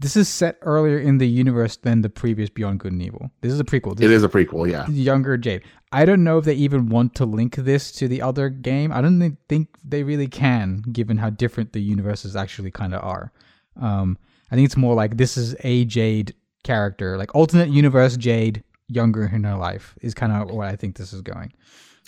This 0.01 0.17
is 0.17 0.31
set 0.31 0.57
earlier 0.63 0.99
in 0.99 1.19
the 1.19 1.29
universe 1.29 1.77
than 1.77 2.01
the 2.01 2.09
previous 2.09 2.49
Beyond 2.49 2.81
Good 2.81 2.93
and 2.93 3.03
Evil. 3.03 3.31
This 3.43 3.53
is 3.53 3.61
a 3.61 3.65
prequel. 3.65 3.95
This 3.95 4.07
It 4.07 4.11
is 4.11 4.25
a 4.25 4.31
prequel, 4.31 4.71
yeah. 4.71 4.89
younger 4.89 5.37
Jade. 5.37 5.63
I 5.93 6.07
don't 6.07 6.25
know 6.25 6.39
if 6.39 6.47
they 6.47 6.55
even 6.55 6.89
want 6.89 7.15
to 7.17 7.27
link 7.27 7.57
this 7.57 7.93
to 7.93 8.09
the 8.09 8.23
other 8.23 8.49
game. 8.49 8.93
I 8.93 9.03
don't 9.03 9.37
think 9.51 9.69
they 9.85 10.03
really 10.03 10.27
can, 10.27 10.83
given 10.91 11.19
how 11.19 11.29
different 11.29 11.75
the 11.75 11.81
universes 11.81 12.35
actually 12.35 12.71
kind 12.71 12.95
of 12.95 13.05
are. 13.05 13.31
Um, 13.79 14.17
I 14.51 14.55
think 14.55 14.65
it's 14.65 14.77
more 14.77 14.95
like 14.95 15.19
this 15.19 15.37
is 15.37 15.55
a 15.65 15.85
Jade 15.85 16.35
character, 16.65 17.19
like 17.19 17.35
alternate 17.35 17.69
universe 17.69 18.17
Jade, 18.17 18.65
younger 18.89 19.27
in 19.27 19.45
her 19.45 19.57
life, 19.57 19.97
is 20.01 20.15
kind 20.15 20.33
of 20.33 20.51
what 20.51 20.69
I 20.69 20.77
think 20.77 20.97
this 20.97 21.13
is 21.13 21.21
going. 21.21 21.53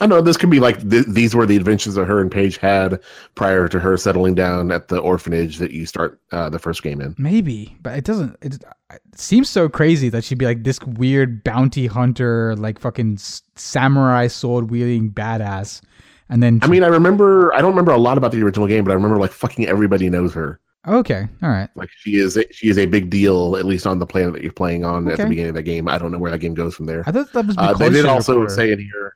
I 0.02 0.06
know 0.06 0.20
this 0.20 0.36
could 0.36 0.50
be 0.50 0.58
like 0.58 0.90
th- 0.90 1.06
these 1.06 1.32
were 1.32 1.46
the 1.46 1.54
adventures 1.56 1.94
that 1.94 2.06
her 2.06 2.20
and 2.20 2.28
Paige 2.28 2.56
had 2.56 3.00
prior 3.36 3.68
to 3.68 3.78
her 3.78 3.96
settling 3.96 4.34
down 4.34 4.72
at 4.72 4.88
the 4.88 4.98
orphanage 4.98 5.58
that 5.58 5.70
you 5.70 5.86
start 5.86 6.20
uh, 6.32 6.50
the 6.50 6.58
first 6.58 6.82
game 6.82 7.00
in. 7.00 7.14
Maybe, 7.18 7.76
but 7.82 7.96
it 7.96 8.04
doesn't. 8.04 8.36
It, 8.42 8.64
it 8.90 9.00
seems 9.14 9.48
so 9.48 9.68
crazy 9.68 10.08
that 10.08 10.24
she'd 10.24 10.38
be 10.38 10.44
like 10.44 10.64
this 10.64 10.80
weird 10.82 11.44
bounty 11.44 11.86
hunter, 11.86 12.56
like 12.56 12.80
fucking 12.80 13.18
samurai 13.54 14.26
sword 14.26 14.72
wielding 14.72 15.08
badass, 15.08 15.82
and 16.28 16.42
then 16.42 16.58
I 16.62 16.66
mean, 16.66 16.82
I 16.82 16.88
remember 16.88 17.54
I 17.54 17.60
don't 17.60 17.70
remember 17.70 17.92
a 17.92 17.96
lot 17.98 18.18
about 18.18 18.32
the 18.32 18.42
original 18.42 18.66
game, 18.66 18.82
but 18.82 18.90
I 18.90 18.94
remember 18.94 19.18
like 19.18 19.30
fucking 19.30 19.66
everybody 19.66 20.10
knows 20.10 20.34
her. 20.34 20.58
okay, 20.88 21.28
all 21.44 21.48
right. 21.48 21.68
Like 21.76 21.90
she 21.96 22.16
is 22.16 22.36
a, 22.36 22.44
she 22.52 22.68
is 22.68 22.76
a 22.76 22.86
big 22.86 23.08
deal, 23.08 23.56
at 23.56 23.66
least 23.66 23.86
on 23.86 24.00
the 24.00 24.06
planet 24.06 24.32
that 24.32 24.42
you're 24.42 24.50
playing 24.50 24.84
on 24.84 25.06
at 25.08 25.18
the 25.18 25.26
beginning 25.26 25.50
of 25.50 25.54
the 25.54 25.62
game. 25.62 25.86
I 25.86 25.96
don't 25.96 26.10
know 26.10 26.18
where 26.18 26.32
that 26.32 26.38
game 26.38 26.54
goes 26.54 26.74
from 26.74 26.86
there. 26.86 27.04
I 27.06 27.12
thought 27.12 27.32
that 27.34 27.46
was. 27.46 27.54
Uh, 27.56 27.72
they 27.74 27.88
did 27.88 28.04
also 28.04 28.48
say 28.48 28.72
in 28.72 28.80
here. 28.80 29.14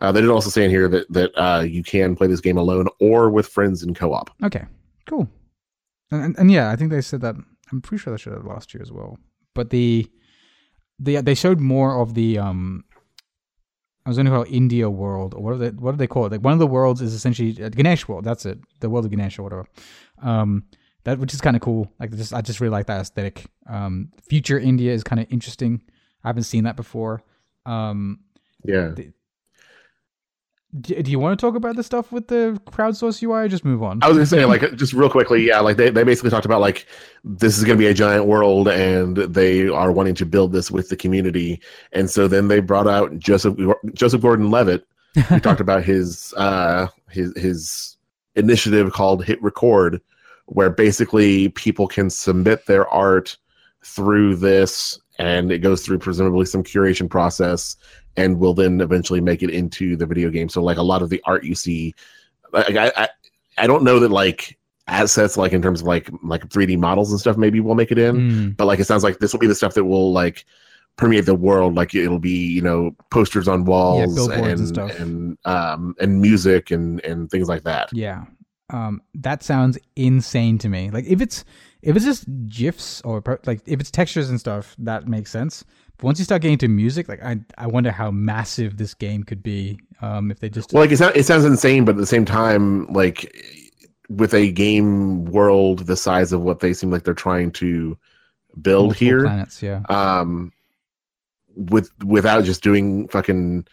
Uh, 0.00 0.12
they 0.12 0.20
did 0.20 0.30
also 0.30 0.50
say 0.50 0.64
in 0.64 0.70
here 0.70 0.88
that 0.88 1.12
that 1.12 1.32
uh, 1.36 1.60
you 1.60 1.82
can 1.82 2.14
play 2.14 2.26
this 2.26 2.40
game 2.40 2.56
alone 2.56 2.86
or 3.00 3.30
with 3.30 3.48
friends 3.48 3.82
in 3.82 3.94
co-op. 3.94 4.30
Okay, 4.44 4.64
cool. 5.06 5.28
And, 6.10 6.22
and 6.22 6.38
and 6.38 6.50
yeah, 6.50 6.70
I 6.70 6.76
think 6.76 6.90
they 6.90 7.00
said 7.00 7.20
that. 7.22 7.34
I'm 7.70 7.82
pretty 7.82 8.00
sure 8.02 8.12
they 8.12 8.18
showed 8.18 8.34
that 8.34 8.46
last 8.46 8.72
year 8.72 8.82
as 8.82 8.92
well. 8.92 9.18
But 9.54 9.70
the 9.70 10.06
the 10.98 11.20
they 11.20 11.34
showed 11.34 11.60
more 11.60 12.00
of 12.00 12.14
the 12.14 12.38
um. 12.38 12.84
I 14.06 14.10
was 14.10 14.16
wondering 14.16 14.38
how 14.38 14.44
India 14.44 14.88
world 14.88 15.34
or 15.34 15.42
what 15.42 15.52
do 15.52 15.58
they 15.58 15.70
what 15.70 15.90
do 15.90 15.98
they 15.98 16.06
call 16.06 16.24
it? 16.24 16.32
Like 16.32 16.42
one 16.42 16.54
of 16.54 16.58
the 16.58 16.66
worlds 16.66 17.02
is 17.02 17.12
essentially 17.12 17.62
uh, 17.62 17.68
Ganesh 17.68 18.08
world. 18.08 18.24
That's 18.24 18.46
it, 18.46 18.58
the 18.80 18.88
world 18.88 19.04
of 19.04 19.10
Ganesh 19.10 19.38
or 19.38 19.42
whatever. 19.42 19.66
Um, 20.22 20.64
that 21.04 21.18
which 21.18 21.34
is 21.34 21.42
kind 21.42 21.56
of 21.56 21.62
cool. 21.62 21.92
Like 22.00 22.16
just 22.16 22.32
I 22.32 22.40
just 22.40 22.60
really 22.60 22.70
like 22.70 22.86
that 22.86 23.00
aesthetic. 23.00 23.44
Um, 23.68 24.10
future 24.26 24.58
India 24.58 24.92
is 24.94 25.04
kind 25.04 25.20
of 25.20 25.26
interesting. 25.30 25.82
I 26.24 26.28
haven't 26.28 26.44
seen 26.44 26.64
that 26.64 26.76
before. 26.76 27.22
Um, 27.66 28.20
Yeah, 28.64 28.94
do, 30.80 31.02
do 31.02 31.10
you 31.10 31.18
want 31.18 31.38
to 31.38 31.46
talk 31.46 31.54
about 31.54 31.76
the 31.76 31.82
stuff 31.82 32.12
with 32.12 32.28
the 32.28 32.60
crowdsource 32.66 33.22
UI 33.22 33.44
or 33.44 33.48
just 33.48 33.64
move 33.64 33.82
on? 33.82 34.02
I 34.02 34.08
was 34.08 34.18
gonna 34.18 34.26
say 34.26 34.44
like 34.44 34.74
just 34.74 34.92
real 34.92 35.08
quickly, 35.08 35.46
yeah, 35.46 35.60
like 35.60 35.78
they, 35.78 35.88
they 35.88 36.04
basically 36.04 36.30
talked 36.30 36.44
about 36.44 36.60
like 36.60 36.86
this 37.24 37.56
is 37.56 37.64
gonna 37.64 37.78
be 37.78 37.86
a 37.86 37.94
giant 37.94 38.26
world 38.26 38.68
and 38.68 39.16
they 39.16 39.68
are 39.68 39.90
wanting 39.90 40.14
to 40.16 40.26
build 40.26 40.52
this 40.52 40.70
with 40.70 40.90
the 40.90 40.96
community, 40.96 41.60
and 41.92 42.10
so 42.10 42.28
then 42.28 42.48
they 42.48 42.60
brought 42.60 42.86
out 42.86 43.18
Joseph 43.18 43.56
Joseph 43.94 44.20
Gordon-Levitt. 44.20 44.86
He 45.28 45.40
talked 45.40 45.60
about 45.60 45.84
his 45.84 46.34
uh 46.36 46.88
his 47.10 47.32
his 47.36 47.96
initiative 48.36 48.92
called 48.92 49.24
Hit 49.24 49.42
Record, 49.42 50.02
where 50.46 50.70
basically 50.70 51.48
people 51.50 51.88
can 51.88 52.10
submit 52.10 52.66
their 52.66 52.86
art 52.88 53.36
through 53.82 54.36
this, 54.36 55.00
and 55.18 55.50
it 55.52 55.58
goes 55.58 55.84
through 55.84 55.98
presumably 55.98 56.46
some 56.46 56.62
curation 56.62 57.08
process, 57.10 57.76
and 58.16 58.38
will 58.38 58.54
then 58.54 58.80
eventually 58.80 59.20
make 59.20 59.42
it 59.42 59.50
into 59.50 59.96
the 59.96 60.06
video 60.06 60.30
game. 60.30 60.48
So 60.48 60.62
like 60.62 60.76
a 60.78 60.82
lot 60.82 61.02
of 61.02 61.10
the 61.10 61.20
art 61.24 61.44
you 61.44 61.54
see, 61.54 61.94
like 62.52 62.76
I 62.76 62.92
I, 62.96 63.08
I 63.58 63.66
don't 63.66 63.82
know 63.84 63.98
that 64.00 64.10
like 64.10 64.58
assets 64.86 65.36
like 65.36 65.52
in 65.52 65.60
terms 65.60 65.82
of 65.82 65.86
like 65.86 66.08
like 66.22 66.48
3D 66.48 66.78
models 66.78 67.10
and 67.10 67.20
stuff 67.20 67.36
maybe 67.36 67.60
we'll 67.60 67.74
make 67.74 67.92
it 67.92 67.98
in, 67.98 68.16
Mm, 68.16 68.56
but 68.56 68.64
like 68.66 68.80
it 68.80 68.86
sounds 68.86 69.04
like 69.04 69.18
this 69.18 69.32
will 69.32 69.40
be 69.40 69.46
the 69.46 69.54
stuff 69.54 69.74
that 69.74 69.84
will 69.84 70.12
like 70.12 70.44
permeate 70.96 71.26
the 71.26 71.34
world 71.34 71.74
like 71.76 71.94
it'll 71.94 72.18
be 72.18 72.46
you 72.48 72.60
know 72.62 72.90
posters 73.10 73.46
on 73.46 73.64
walls 73.64 74.14
billboards 74.16 74.40
and 74.40 74.60
and 74.60 74.68
stuff. 74.68 74.98
and 74.98 75.38
um 75.44 75.94
and 76.00 76.20
music 76.20 76.70
and 76.72 77.04
and 77.04 77.30
things 77.30 77.48
like 77.48 77.62
that 77.64 77.88
Yeah. 77.92 78.24
Um, 78.70 79.00
that 79.14 79.42
sounds 79.42 79.78
insane 79.96 80.58
to 80.58 80.68
me. 80.68 80.90
Like 80.90 81.06
if 81.06 81.20
it's 81.22 81.44
if 81.82 81.96
it's 81.96 82.04
just 82.04 82.26
gifs 82.48 83.00
or 83.02 83.22
like 83.46 83.60
if 83.66 83.80
it's 83.80 83.90
textures 83.90 84.30
and 84.30 84.40
stuff, 84.40 84.74
that 84.78 85.06
makes 85.06 85.30
sense. 85.30 85.64
But 85.96 86.04
once 86.04 86.18
you 86.18 86.24
start 86.24 86.42
getting 86.42 86.58
to 86.58 86.68
music, 86.68 87.08
like 87.08 87.22
I 87.22 87.38
I 87.56 87.66
wonder 87.66 87.90
how 87.90 88.10
massive 88.10 88.76
this 88.76 88.94
game 88.94 89.22
could 89.22 89.42
be. 89.42 89.78
Um, 90.00 90.30
if 90.30 90.40
they 90.40 90.48
just 90.48 90.72
well 90.72 90.82
like 90.82 90.92
it, 90.92 90.98
sound, 90.98 91.16
it 91.16 91.24
sounds 91.24 91.44
insane 91.44 91.84
but 91.84 91.96
at 91.96 91.98
the 91.98 92.06
same 92.06 92.24
time 92.24 92.86
like 92.92 93.34
with 94.08 94.32
a 94.32 94.52
game 94.52 95.24
world 95.24 95.80
the 95.80 95.96
size 95.96 96.32
of 96.32 96.40
what 96.40 96.60
they 96.60 96.72
seem 96.72 96.90
like 96.90 97.02
they're 97.02 97.14
trying 97.14 97.50
to 97.52 97.98
build 98.62 98.96
here, 98.96 99.24
planets, 99.24 99.62
yeah. 99.62 99.82
um, 99.88 100.52
with 101.54 101.90
without 102.04 102.44
just 102.44 102.62
doing 102.62 103.08
fucking 103.08 103.66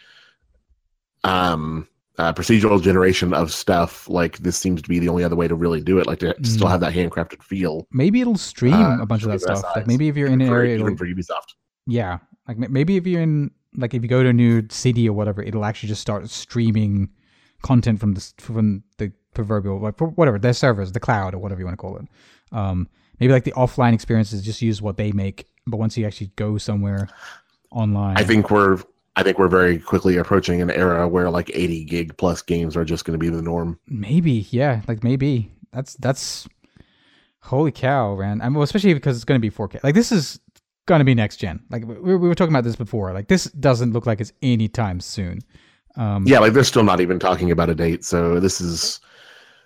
um 1.23 1.87
uh, 2.17 2.31
procedural 2.33 2.81
generation 2.81 3.33
of 3.33 3.51
stuff, 3.53 4.07
like 4.09 4.37
this 4.39 4.57
seems 4.57 4.81
to 4.81 4.89
be 4.89 4.99
the 4.99 5.09
only 5.09 5.23
other 5.23 5.35
way 5.35 5.47
to 5.47 5.55
really 5.55 5.81
do 5.81 5.99
it, 5.99 6.07
like 6.07 6.19
to 6.19 6.33
still 6.43 6.67
Mm. 6.67 6.71
have 6.71 6.79
that 6.81 6.93
handcrafted 6.93 7.43
feel. 7.43 7.87
Maybe 7.91 8.21
it'll 8.21 8.37
stream 8.37 8.73
Uh, 8.73 9.01
a 9.01 9.05
bunch 9.05 9.23
of 9.23 9.29
that 9.31 9.41
stuff. 9.41 9.63
Like 9.75 9.87
maybe 9.87 10.07
if 10.07 10.15
you're 10.15 10.27
in 10.27 10.41
an 10.41 10.47
area, 10.49 10.75
it'll, 10.75 10.87
even 10.87 10.97
for 10.97 11.05
Ubisoft. 11.05 11.55
yeah. 11.87 12.19
Like 12.47 12.57
maybe 12.57 12.95
if 12.95 13.05
you're 13.07 13.21
in, 13.21 13.51
like 13.75 13.93
if 13.93 14.01
you 14.03 14.07
go 14.07 14.23
to 14.23 14.29
a 14.29 14.33
new 14.33 14.63
city 14.69 15.09
or 15.09 15.13
whatever, 15.13 15.41
it'll 15.41 15.65
actually 15.65 15.89
just 15.89 16.01
start 16.01 16.29
streaming 16.29 17.09
content 17.63 17.99
from 17.99 18.13
the 18.13 18.31
from 18.37 18.83
the 18.97 19.11
proverbial, 19.33 19.79
like 19.79 19.99
whatever 19.99 20.37
their 20.39 20.53
servers, 20.53 20.91
the 20.91 20.99
cloud 20.99 21.33
or 21.33 21.39
whatever 21.39 21.59
you 21.59 21.65
want 21.65 21.73
to 21.77 21.81
call 21.81 21.97
it. 21.97 22.05
Um, 22.51 22.87
maybe 23.19 23.33
like 23.33 23.43
the 23.43 23.51
offline 23.53 23.93
experiences 23.93 24.41
just 24.43 24.61
use 24.61 24.81
what 24.81 24.95
they 24.97 25.11
make, 25.11 25.47
but 25.67 25.77
once 25.77 25.97
you 25.97 26.05
actually 26.05 26.31
go 26.37 26.57
somewhere 26.57 27.09
online, 27.71 28.15
I 28.17 28.23
think 28.23 28.49
we're 28.51 28.77
I 29.15 29.23
think 29.23 29.39
we're 29.39 29.47
very 29.47 29.79
quickly 29.79 30.17
approaching 30.17 30.61
an 30.61 30.69
era 30.69 31.07
where 31.07 31.29
like 31.29 31.49
80 31.53 31.85
gig 31.85 32.17
plus 32.17 32.41
games 32.41 32.75
are 32.75 32.83
just 32.83 33.05
going 33.05 33.17
to 33.17 33.23
be 33.23 33.29
the 33.29 33.41
norm. 33.41 33.79
Maybe, 33.87 34.47
yeah, 34.49 34.81
like 34.87 35.03
maybe 35.03 35.51
that's 35.71 35.95
that's 35.95 36.47
holy 37.41 37.71
cow, 37.71 38.15
man. 38.15 38.41
I 38.41 38.49
mean, 38.49 38.61
especially 38.61 38.93
because 38.93 39.15
it's 39.15 39.25
going 39.25 39.39
to 39.39 39.49
be 39.49 39.55
4K. 39.55 39.83
Like 39.83 39.95
this 39.95 40.11
is 40.11 40.39
going 40.85 40.99
to 40.99 41.05
be 41.05 41.15
next 41.15 41.37
gen. 41.37 41.63
Like 41.69 41.85
we, 41.85 41.95
we 41.95 42.27
were 42.27 42.35
talking 42.35 42.53
about 42.53 42.63
this 42.63 42.75
before. 42.75 43.13
Like 43.13 43.27
this 43.27 43.45
doesn't 43.45 43.93
look 43.93 44.05
like 44.05 44.19
it's 44.19 44.33
anytime 44.41 44.99
soon. 44.99 45.39
Um, 45.95 46.25
Yeah, 46.27 46.39
like 46.39 46.53
they're 46.53 46.63
still 46.63 46.83
not 46.83 46.99
even 46.99 47.19
talking 47.19 47.51
about 47.51 47.69
a 47.69 47.75
date, 47.75 48.03
so 48.03 48.39
this 48.39 48.59
is 48.59 48.99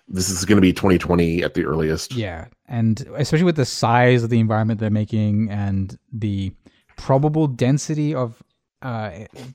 this 0.06 0.28
is 0.28 0.44
going 0.44 0.56
to 0.56 0.62
be 0.62 0.72
2020 0.72 1.42
at 1.42 1.54
the 1.54 1.64
earliest. 1.64 2.14
yeah, 2.14 2.46
and 2.66 3.00
especially 3.16 3.44
with 3.44 3.56
the 3.56 3.64
size 3.64 4.22
of 4.22 4.30
the 4.30 4.40
environment 4.40 4.80
they're 4.80 4.90
making 4.90 5.50
and 5.50 5.98
the 6.12 6.52
probable 6.96 7.46
density 7.46 8.14
of 8.14 8.42
uh 8.82 9.10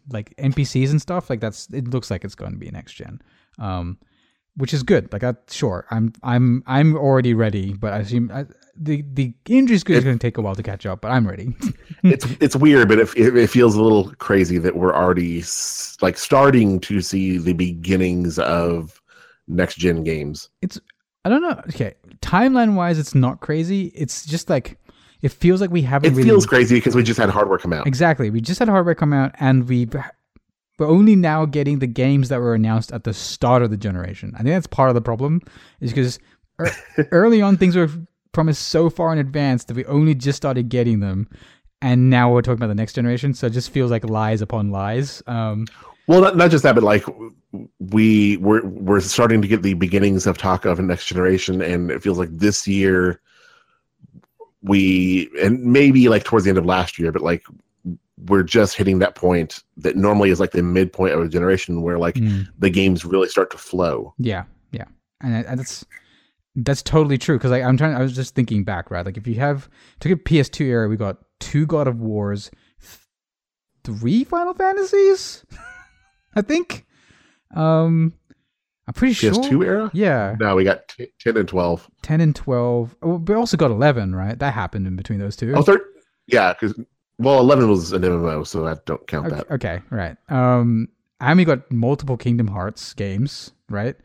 like 0.10 0.36
NPCs 0.38 0.92
and 0.92 1.02
stuff. 1.02 1.30
Like 1.30 1.40
that's 1.40 1.68
it 1.72 1.88
looks 1.90 2.12
like 2.12 2.24
it's 2.24 2.36
going 2.36 2.52
to 2.52 2.58
be 2.58 2.70
next 2.70 2.94
gen. 2.94 3.22
Um, 3.60 3.98
which 4.58 4.74
is 4.74 4.84
good. 4.84 5.12
Like, 5.12 5.24
I, 5.24 5.36
sure, 5.50 5.86
I'm, 5.92 6.14
I'm, 6.24 6.64
I'm 6.66 6.96
already 6.96 7.34
ready, 7.34 7.74
but 7.74 7.94
I 7.94 8.00
assume 8.00 8.32
I, 8.34 8.46
the 8.78 9.04
the 9.14 9.34
injury 9.48 9.76
is 9.76 9.84
going 9.84 10.04
to 10.04 10.18
take 10.18 10.38
a 10.38 10.42
while 10.42 10.56
to 10.56 10.64
catch 10.64 10.86
up. 10.86 11.02
But 11.02 11.12
I'm 11.12 11.28
ready. 11.28 11.56
it's 12.04 12.26
it's 12.40 12.56
weird, 12.56 12.90
but 12.90 13.00
it, 13.00 13.10
it, 13.16 13.38
it 13.38 13.50
feels 13.50 13.76
a 13.76 13.82
little 13.82 14.12
crazy 14.16 14.58
that 14.58 14.76
we're 14.76 14.94
already 14.94 15.40
s- 15.40 15.98
like 16.02 16.18
starting 16.18 16.80
to 16.82 17.02
see 17.02 17.38
the 17.38 17.54
beginnings 17.54 18.38
of 18.40 19.02
next 19.48 19.76
gen 19.76 20.04
games. 20.04 20.50
It's 20.62 20.80
I 21.24 21.30
don't 21.30 21.42
know. 21.42 21.62
Okay, 21.70 21.96
timeline 22.22 22.76
wise, 22.76 23.00
it's 23.00 23.16
not 23.16 23.40
crazy. 23.40 23.92
It's 23.96 24.26
just 24.26 24.50
like 24.50 24.78
it 25.26 25.32
feels 25.32 25.60
like 25.60 25.72
we 25.72 25.82
haven't. 25.82 26.12
It 26.12 26.16
really, 26.16 26.30
feels 26.30 26.46
crazy 26.46 26.76
because 26.76 26.94
we 26.94 27.02
just 27.02 27.20
had 27.20 27.32
hardware 27.32 27.58
come 27.58 27.74
out. 27.74 27.88
Exactly. 27.88 28.30
We 28.30 28.42
just 28.42 28.60
had 28.60 28.70
hardware 28.70 28.94
come 28.94 29.12
out, 29.12 29.32
and 29.40 29.68
we 29.68 29.88
we're 30.78 30.88
only 30.88 31.16
now 31.16 31.46
getting 31.46 31.80
the 31.80 31.88
games 31.88 32.30
that 32.30 32.40
were 32.40 32.54
announced 32.54 32.92
at 32.92 33.06
the 33.06 33.14
start 33.14 33.64
of 33.64 33.72
the 33.72 33.78
generation. 33.78 34.34
I 34.36 34.44
think 34.44 34.50
that's 34.50 34.68
part 34.68 34.90
of 34.90 34.94
the 34.94 35.02
problem, 35.02 35.42
is 35.82 35.90
because 35.90 36.20
er, 36.60 36.70
early 37.12 37.42
on 37.42 37.58
things 37.58 37.76
were 37.76 37.90
promised 38.34 38.68
so 38.68 38.88
far 38.88 39.12
in 39.14 39.18
advance 39.18 39.64
that 39.64 39.76
we 39.76 39.84
only 39.86 40.14
just 40.14 40.38
started 40.38 40.70
getting 40.70 41.00
them, 41.00 41.28
and 41.82 42.12
now 42.12 42.32
we're 42.32 42.44
talking 42.44 42.60
about 42.60 42.68
the 42.68 42.76
next 42.76 42.94
generation. 42.94 43.34
So 43.34 43.48
it 43.48 43.54
just 43.54 43.72
feels 43.72 43.90
like 43.90 44.08
lies 44.08 44.44
upon 44.44 44.70
lies. 44.70 45.24
Um, 45.26 45.66
Well, 46.06 46.22
not, 46.22 46.38
not 46.38 46.52
just 46.52 46.62
that, 46.62 46.76
but 46.76 46.84
like 46.84 47.04
we 47.80 48.38
we're 48.38 48.64
we're 48.64 49.00
starting 49.00 49.42
to 49.42 49.48
get 49.48 49.64
the 49.64 49.74
beginnings 49.74 50.28
of 50.28 50.38
talk 50.38 50.66
of 50.66 50.78
a 50.78 50.84
next 50.84 51.08
generation, 51.08 51.64
and 51.64 51.90
it 51.90 52.04
feels 52.04 52.20
like 52.20 52.30
this 52.30 52.68
year 52.68 53.22
we 54.66 55.30
and 55.42 55.64
maybe 55.64 56.10
like 56.10 56.24
towards 56.24 56.46
the 56.46 56.50
end 56.50 56.58
of 56.58 56.66
last 56.66 57.00
year, 57.00 57.12
but 57.12 57.22
like 57.22 57.44
we're 58.18 58.44
just 58.44 58.76
hitting 58.76 59.00
that 59.00 59.16
point 59.16 59.64
that 59.78 59.96
normally 59.96 60.30
is 60.30 60.40
like 60.40 60.52
the 60.52 60.64
midpoint 60.64 61.14
of 61.14 61.22
a 61.22 61.28
generation 61.30 61.82
where 61.82 62.00
like 62.00 62.16
mm. 62.16 62.48
the 62.58 62.70
games 62.70 63.06
really 63.06 63.30
start 63.30 63.52
to 63.52 63.58
flow. 63.58 64.14
Yeah, 64.18 64.46
yeah, 64.72 64.86
and, 65.22 65.46
and 65.46 65.60
that's 65.60 65.86
that's 66.56 66.82
totally 66.82 67.18
true. 67.18 67.38
Because 67.38 67.52
like 67.52 67.64
I'm 67.64 67.78
trying, 67.78 67.96
I 67.96 68.02
was 68.02 68.16
just 68.16 68.36
thinking 68.36 68.64
back, 68.64 68.90
right? 68.90 69.06
Like 69.06 69.18
if 69.18 69.28
you 69.28 69.36
have 69.36 69.70
took 70.00 70.12
a 70.12 70.16
PS2 70.16 70.66
era, 70.66 70.88
we 70.88 70.98
got 70.98 71.18
two 71.40 71.66
God 71.66 71.88
of 71.88 72.00
Wars, 72.00 72.50
th- 72.82 73.00
three 73.84 74.24
Final 74.24 74.54
Fantasies, 74.54 75.46
I 76.36 76.42
think. 76.42 76.86
Um, 77.56 78.14
I'm 78.88 78.94
pretty 78.94 79.14
sure. 79.14 79.32
PS2 79.32 79.66
era? 79.66 79.92
Yeah, 79.94 80.36
No, 80.40 80.56
we 80.56 80.64
got 80.64 80.88
t- 80.88 81.12
10 81.20 81.38
and 81.38 81.48
12. 81.48 81.90
ten 82.04 82.22
and 82.22 82.36
twelve. 82.36 82.96
Oh, 83.02 83.16
we 83.16 83.34
also 83.34 83.58
got 83.58 83.72
eleven, 83.72 84.14
right? 84.16 84.38
That 84.38 84.54
happened 84.54 84.86
in 84.86 84.96
between 84.96 85.18
those 85.20 85.36
two. 85.36 85.54
Oh, 85.56 85.64
thir- 85.64 85.84
yeah, 86.28 86.54
because 86.54 86.80
well, 87.18 87.40
11 87.40 87.70
was 87.70 87.94
an 87.94 88.02
MMO, 88.04 88.46
so 88.46 88.68
I 88.68 88.76
don't 88.86 89.06
count 89.08 89.28
Okay, 89.28 89.36
that. 89.38 89.52
okay, 89.52 89.82
right. 89.90 90.18
Um, 90.30 90.90
and 91.22 91.38
we 91.38 91.46
got 91.46 91.72
multiple 91.72 92.18
Kingdom 92.18 92.48
Hearts 92.48 92.94
games, 92.94 93.52
right? 93.70 93.96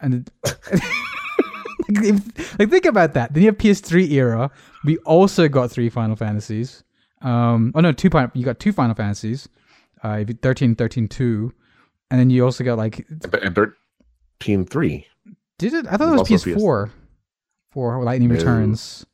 And 0.00 0.28
like, 0.44 0.82
if- 1.88 2.58
like, 2.58 2.70
think 2.70 2.84
about 2.86 3.14
that. 3.14 3.34
Then 3.34 3.42
you 3.42 3.48
have 3.50 3.58
PS3 3.58 4.10
era. 4.10 4.50
We 4.84 4.96
also 4.98 5.48
got 5.48 5.70
three 5.70 5.88
Final 5.90 6.16
Fantasies. 6.16 6.82
Um, 7.22 7.72
oh 7.74 7.80
no, 7.80 7.92
two. 7.92 8.10
You 8.34 8.44
got 8.44 8.58
two 8.58 8.72
Final 8.72 8.94
Fantasies. 8.94 9.48
Uh, 10.02 10.18
if 10.20 10.28
you- 10.28 10.38
13, 10.42 10.74
13, 10.74 11.08
2. 11.08 11.52
and 12.10 12.20
then 12.20 12.30
you 12.30 12.44
also 12.44 12.64
got 12.64 12.76
like, 12.78 13.06
And, 13.08 13.34
and 13.56 13.72
13 14.40 14.66
3. 14.66 15.06
did 15.58 15.74
it? 15.74 15.86
I 15.86 15.96
thought 15.96 16.08
it 16.08 16.12
was 16.20 16.30
was 16.30 16.46
also 16.46 16.50
PS4 16.50 16.90
for 17.72 18.02
Lightning 18.02 18.28
No. 18.28 18.36
Returns. 18.36 19.06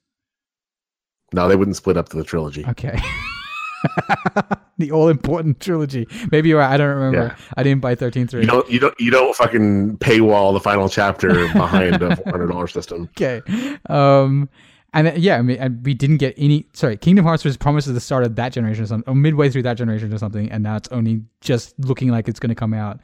No, 1.33 1.49
they 1.49 1.57
wouldn't 1.57 1.77
split 1.77 1.97
up 1.97 2.09
the 2.09 2.25
trilogy. 2.25 2.65
Okay. 2.67 2.99
the 4.79 4.91
all 4.91 5.09
important 5.09 5.61
trilogy. 5.61 6.07
Maybe 6.33 6.49
you're 6.49 6.59
right. 6.59 6.73
I 6.73 6.77
don't 6.77 6.89
remember. 6.97 7.37
Yeah. 7.39 7.45
I 7.57 7.63
didn't 7.63 7.81
buy 7.81 7.95
13.3. 7.95 8.41
You 8.41 8.47
don't, 8.47 8.71
you 8.71 8.81
don't, 8.81 8.95
you 9.01 9.11
don't 9.11 9.35
fucking 9.37 9.99
paywall 9.99 10.53
the 10.53 10.61
final 10.61 10.89
chapter 10.89 11.29
behind 11.53 12.03
a 12.03 12.17
four 12.23 12.33
hundred 12.33 12.49
dollar 12.49 12.67
system. 12.67 13.09
okay. 13.17 13.41
Um, 13.89 14.49
and 14.93 15.07
uh, 15.09 15.13
yeah, 15.17 15.37
I 15.39 15.43
mean, 15.43 15.81
we 15.85 15.95
didn't 15.95 16.17
get 16.17 16.35
any. 16.37 16.67
Sorry, 16.73 16.97
Kingdom 16.97 17.25
Hearts 17.25 17.45
was 17.45 17.57
promised 17.57 17.87
at 17.87 17.95
the 17.95 18.01
start 18.01 18.25
of 18.25 18.35
that 18.35 18.53
generation 18.53 18.83
or 18.83 18.87
something, 18.89 19.09
or 19.09 19.15
midway 19.15 19.49
through 19.51 19.63
that 19.63 19.75
generation 19.75 20.13
or 20.13 20.19
something, 20.19 20.51
and 20.51 20.65
now 20.65 20.75
it's 20.77 20.89
only 20.89 21.23
just 21.41 21.79
looking 21.79 22.09
like 22.09 22.27
it's 22.29 22.41
going 22.41 22.49
to 22.49 22.57
come 22.57 22.75
out. 22.75 22.99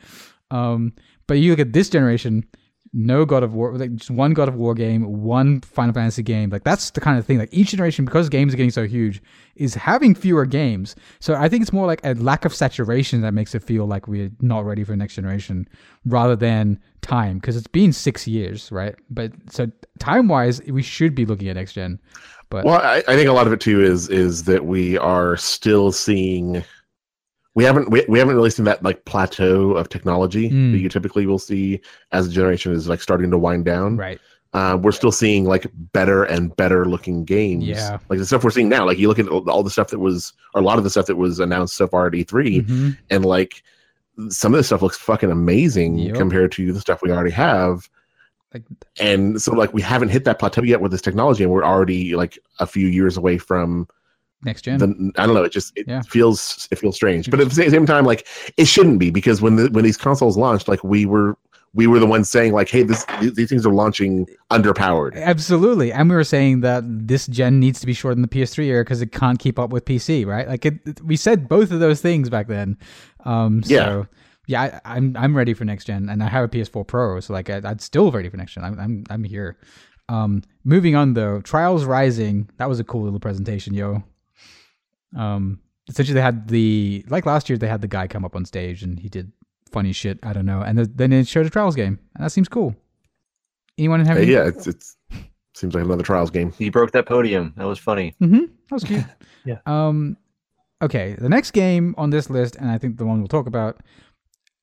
Um, 0.51 0.93
but 1.27 1.35
you 1.35 1.51
look 1.51 1.61
at 1.61 1.73
this 1.73 1.89
generation, 1.89 2.45
no 2.93 3.25
God 3.25 3.43
of 3.43 3.55
War, 3.55 3.77
like 3.77 3.95
just 3.95 4.11
one 4.11 4.33
God 4.33 4.49
of 4.49 4.55
War 4.55 4.75
game, 4.75 5.23
one 5.23 5.61
Final 5.61 5.93
Fantasy 5.93 6.23
game. 6.23 6.51
Like 6.51 6.65
that's 6.65 6.91
the 6.91 7.01
kind 7.01 7.19
of 7.19 7.27
thing. 7.27 7.39
Like 7.39 7.53
each 7.53 7.71
generation, 7.71 8.05
because 8.05 8.29
games 8.29 8.55
are 8.55 8.57
getting 8.57 8.71
so 8.71 8.87
huge, 8.87 9.23
is 9.57 9.75
having 9.75 10.15
fewer 10.15 10.47
games. 10.47 10.97
So 11.21 11.35
I 11.35 11.49
think 11.49 11.63
it's 11.63 11.73
more 11.73 11.87
like 11.87 12.01
a 12.05 12.15
lack 12.15 12.45
of 12.45 12.55
saturation 12.55 13.21
that 13.21 13.35
makes 13.35 13.55
it 13.55 13.63
feel 13.63 13.87
like 13.87 14.09
we're 14.09 14.31
not 14.41 14.65
ready 14.65 14.85
for 14.85 14.97
next 14.97 15.15
generation, 15.15 15.69
rather 16.05 16.37
than 16.37 16.81
time, 17.03 17.39
because 17.39 17.57
it's 17.57 17.67
been 17.67 17.93
six 17.93 18.27
years, 18.27 18.73
right? 18.73 18.95
But 19.11 19.33
so 19.51 19.71
time 19.99 20.29
wise, 20.29 20.63
we 20.63 20.83
should 20.83 21.15
be 21.15 21.27
looking 21.27 21.49
at 21.49 21.57
next 21.57 21.75
gen. 21.75 22.01
But 22.49 22.65
Well, 22.65 22.81
I, 22.81 23.03
I 23.09 23.17
think 23.17 23.29
a 23.29 23.33
lot 23.33 23.47
of 23.47 23.53
it 23.53 23.61
too 23.61 23.83
is 23.83 24.09
is 24.09 24.45
that 24.45 24.65
we 24.65 24.97
are 24.99 25.37
still 25.37 25.93
seeing. 25.93 26.65
We 27.57 27.65
haven't 27.65 27.91
we, 27.91 28.05
we 28.09 28.19
haven't 28.19 28.37
really 28.37 28.51
seen 28.51 28.67
that 28.67 28.83
like 28.85 29.05
plateau 29.07 29.73
of 29.73 29.89
technology 29.89 30.51
Mm. 30.51 30.73
that 30.73 30.79
you 30.79 30.89
typically 30.89 31.27
will 31.27 31.39
see 31.39 31.81
as 32.13 32.29
a 32.29 32.31
generation 32.31 32.73
is 32.73 32.87
like 32.89 33.01
starting 33.03 33.31
to 33.33 33.39
wind 33.39 33.65
down. 33.65 33.97
right, 33.97 34.21
uh, 34.53 34.79
we're 34.81 34.93
still 34.93 35.11
seeing 35.11 35.45
like 35.47 35.67
better 35.93 36.23
and 36.25 36.55
better 36.57 36.85
looking 36.85 37.25
games. 37.25 37.65
Yeah. 37.65 37.99
Like 38.11 38.19
the 38.19 38.27
stuff 38.27 38.45
we're 38.45 38.51
seeing 38.51 38.69
now. 38.69 38.85
Like 38.87 38.99
you 38.99 39.09
look 39.09 39.19
at 39.19 39.27
all 39.29 39.63
the 39.63 39.71
stuff 39.71 39.89
that 39.89 39.99
was, 39.99 40.33
or 40.55 40.61
a 40.61 40.65
lot 40.65 40.79
of 40.79 40.85
the 40.85 40.91
stuff 40.91 41.07
that 41.07 41.17
was 41.17 41.41
announced 41.41 41.75
so 41.77 41.87
far 41.89 42.07
at 42.07 42.13
E3, 42.13 42.61
Mhm. 42.65 42.99
and 43.11 43.25
like 43.25 43.63
some 44.29 44.55
of 44.55 44.59
this 44.59 44.67
stuff 44.69 44.83
looks 44.83 44.97
fucking 44.99 45.31
amazing 45.31 45.99
Yep. 45.99 46.15
compared 46.17 46.53
to 46.53 46.73
the 46.73 46.81
stuff 46.81 47.01
we 47.03 47.11
already 47.11 47.31
have. 47.33 47.89
Like- 48.55 48.65
and 49.01 49.41
so 49.43 49.53
like 49.55 49.73
we 49.75 49.83
haven't 49.83 50.11
hit 50.11 50.25
that 50.25 50.39
plateau 50.39 50.63
yet 50.63 50.81
with 50.83 50.93
this 50.93 51.03
technology, 51.03 51.43
and 51.43 51.53
we're 51.53 51.65
already 51.65 52.15
like 52.17 52.39
a 52.61 52.67
few 52.67 52.87
years 52.87 53.17
away 53.17 53.37
from 53.39 53.89
next 54.47 54.63
gen. 54.63 54.79
the. 54.79 55.13
I 55.17 55.27
don't 55.27 55.35
know. 55.35 55.45
It 55.45 55.53
just 55.53 55.77
it 55.77 55.87
Yeah. 55.89 56.03
feels 56.03 56.69
it 56.71 56.79
feels 56.79 56.95
strange, 56.97 57.31
but 57.31 57.41
at 57.41 57.49
the 57.49 57.55
same, 57.55 57.85
time, 57.87 58.05
like 58.05 58.27
it 58.57 58.67
shouldn't 58.67 58.99
be 58.99 59.11
because 59.11 59.43
when 59.43 59.57
the 59.57 59.69
when 59.71 59.85
these 59.85 59.97
consoles 59.97 60.37
launched, 60.39 60.69
like 60.69 60.83
we 60.85 61.05
were 61.05 61.37
we 61.75 61.87
were 61.87 61.99
the 61.99 62.07
ones 62.07 62.31
saying 62.31 62.53
like, 62.55 62.71
hey, 62.71 62.83
this 62.85 63.05
these 63.35 63.51
things 63.51 63.67
are 63.67 63.73
launching 63.73 64.27
underpowered. 64.51 65.15
Absolutely. 65.15 65.93
And 65.93 66.09
we 66.09 66.17
were 66.17 66.25
saying 66.25 66.61
that 66.63 66.83
this 66.87 67.27
gen 67.27 67.61
needs 67.61 67.81
to 67.81 67.87
be 67.87 67.93
shorter 67.93 68.15
than 68.15 68.23
the 68.23 68.29
PS3 68.29 68.65
era 68.65 68.83
because 68.83 69.03
it 69.03 69.13
can't 69.13 69.39
keep 69.39 69.59
up 69.59 69.71
with 69.71 69.85
PC, 69.85 70.25
right? 70.25 70.49
Like 70.49 70.65
it, 70.65 71.03
we 71.05 71.17
said 71.17 71.49
both 71.49 71.71
of 71.73 71.81
those 71.81 72.01
things 72.01 72.31
back 72.31 72.47
then. 72.49 72.79
Um, 73.27 73.63
Yeah. 73.67 73.85
So 73.85 74.07
yeah, 74.49 74.81
I, 74.85 74.97
I'm 74.97 75.17
I'm 75.19 75.37
ready 75.37 75.53
for 75.55 75.65
next 75.65 75.87
gen, 75.87 76.09
and 76.09 76.23
I 76.23 76.29
have 76.29 76.45
a 76.45 76.49
PS4 76.49 76.87
Pro, 76.87 77.19
so 77.21 77.33
like 77.33 77.51
I, 77.51 77.61
I'm 77.65 77.81
still 77.81 78.11
ready 78.13 78.29
for 78.31 78.37
next 78.37 78.55
gen. 78.55 78.65
I'm 78.65 78.79
I'm 78.79 79.05
I'm 79.11 79.25
here. 79.25 79.57
Um, 80.09 80.43
moving 80.65 80.95
on 80.95 81.15
though, 81.15 81.41
Trials 81.41 81.85
Rising. 81.85 82.49
That 82.59 82.69
was 82.69 82.79
a 82.79 82.85
cool 82.85 83.03
little 83.03 83.19
presentation, 83.19 83.75
yo. 83.75 84.05
Um, 85.15 85.61
essentially 85.89 86.15
they 86.15 86.21
had 86.23 86.49
the 86.49 87.05
like 87.09 87.27
last 87.27 87.49
year 87.49 87.57
they 87.59 87.69
had 87.69 87.81
the 87.83 87.89
guy 87.89 88.07
come 88.09 88.25
up 88.25 88.35
on 88.35 88.45
stage 88.45 88.83
and 88.83 88.99
he 88.99 89.09
did 89.09 89.31
funny 89.71 89.93
shit. 89.93 90.19
I 90.23 90.33
don't 90.33 90.47
know, 90.47 90.63
and 90.63 90.79
then 90.79 91.13
it 91.13 91.29
showed 91.29 91.47
a 91.47 91.51
Trials 91.51 91.77
game, 91.77 91.99
and 92.15 92.25
that 92.25 92.31
seems 92.31 92.49
cool. 92.49 92.75
Anyone 93.79 94.05
have 94.07 94.17
Hey, 94.17 94.23
any? 94.25 94.33
yeah, 94.33 94.47
it's 94.47 94.67
it's 94.67 94.97
seems 95.55 95.75
like 95.75 95.85
another 95.85 96.03
trials 96.03 96.31
game. 96.31 96.53
He 96.53 96.69
broke 96.71 96.93
that 96.93 97.07
podium. 97.07 97.55
That 97.57 97.65
was 97.67 97.79
funny. 97.79 98.15
Mm-hmm. 98.23 98.41
That 98.41 98.73
was 98.73 98.85
cute. 98.85 99.05
Yeah. 99.47 99.59
Um, 99.65 100.17
okay. 100.83 101.15
The 101.17 101.29
next 101.29 101.53
game 101.53 101.95
on 101.97 102.11
this 102.11 102.29
list, 102.29 102.57
and 102.57 102.69
I 102.69 102.79
think 102.79 102.97
the 102.99 103.07
one 103.07 103.19
we'll 103.21 103.29
talk 103.29 103.47
about, 103.47 103.81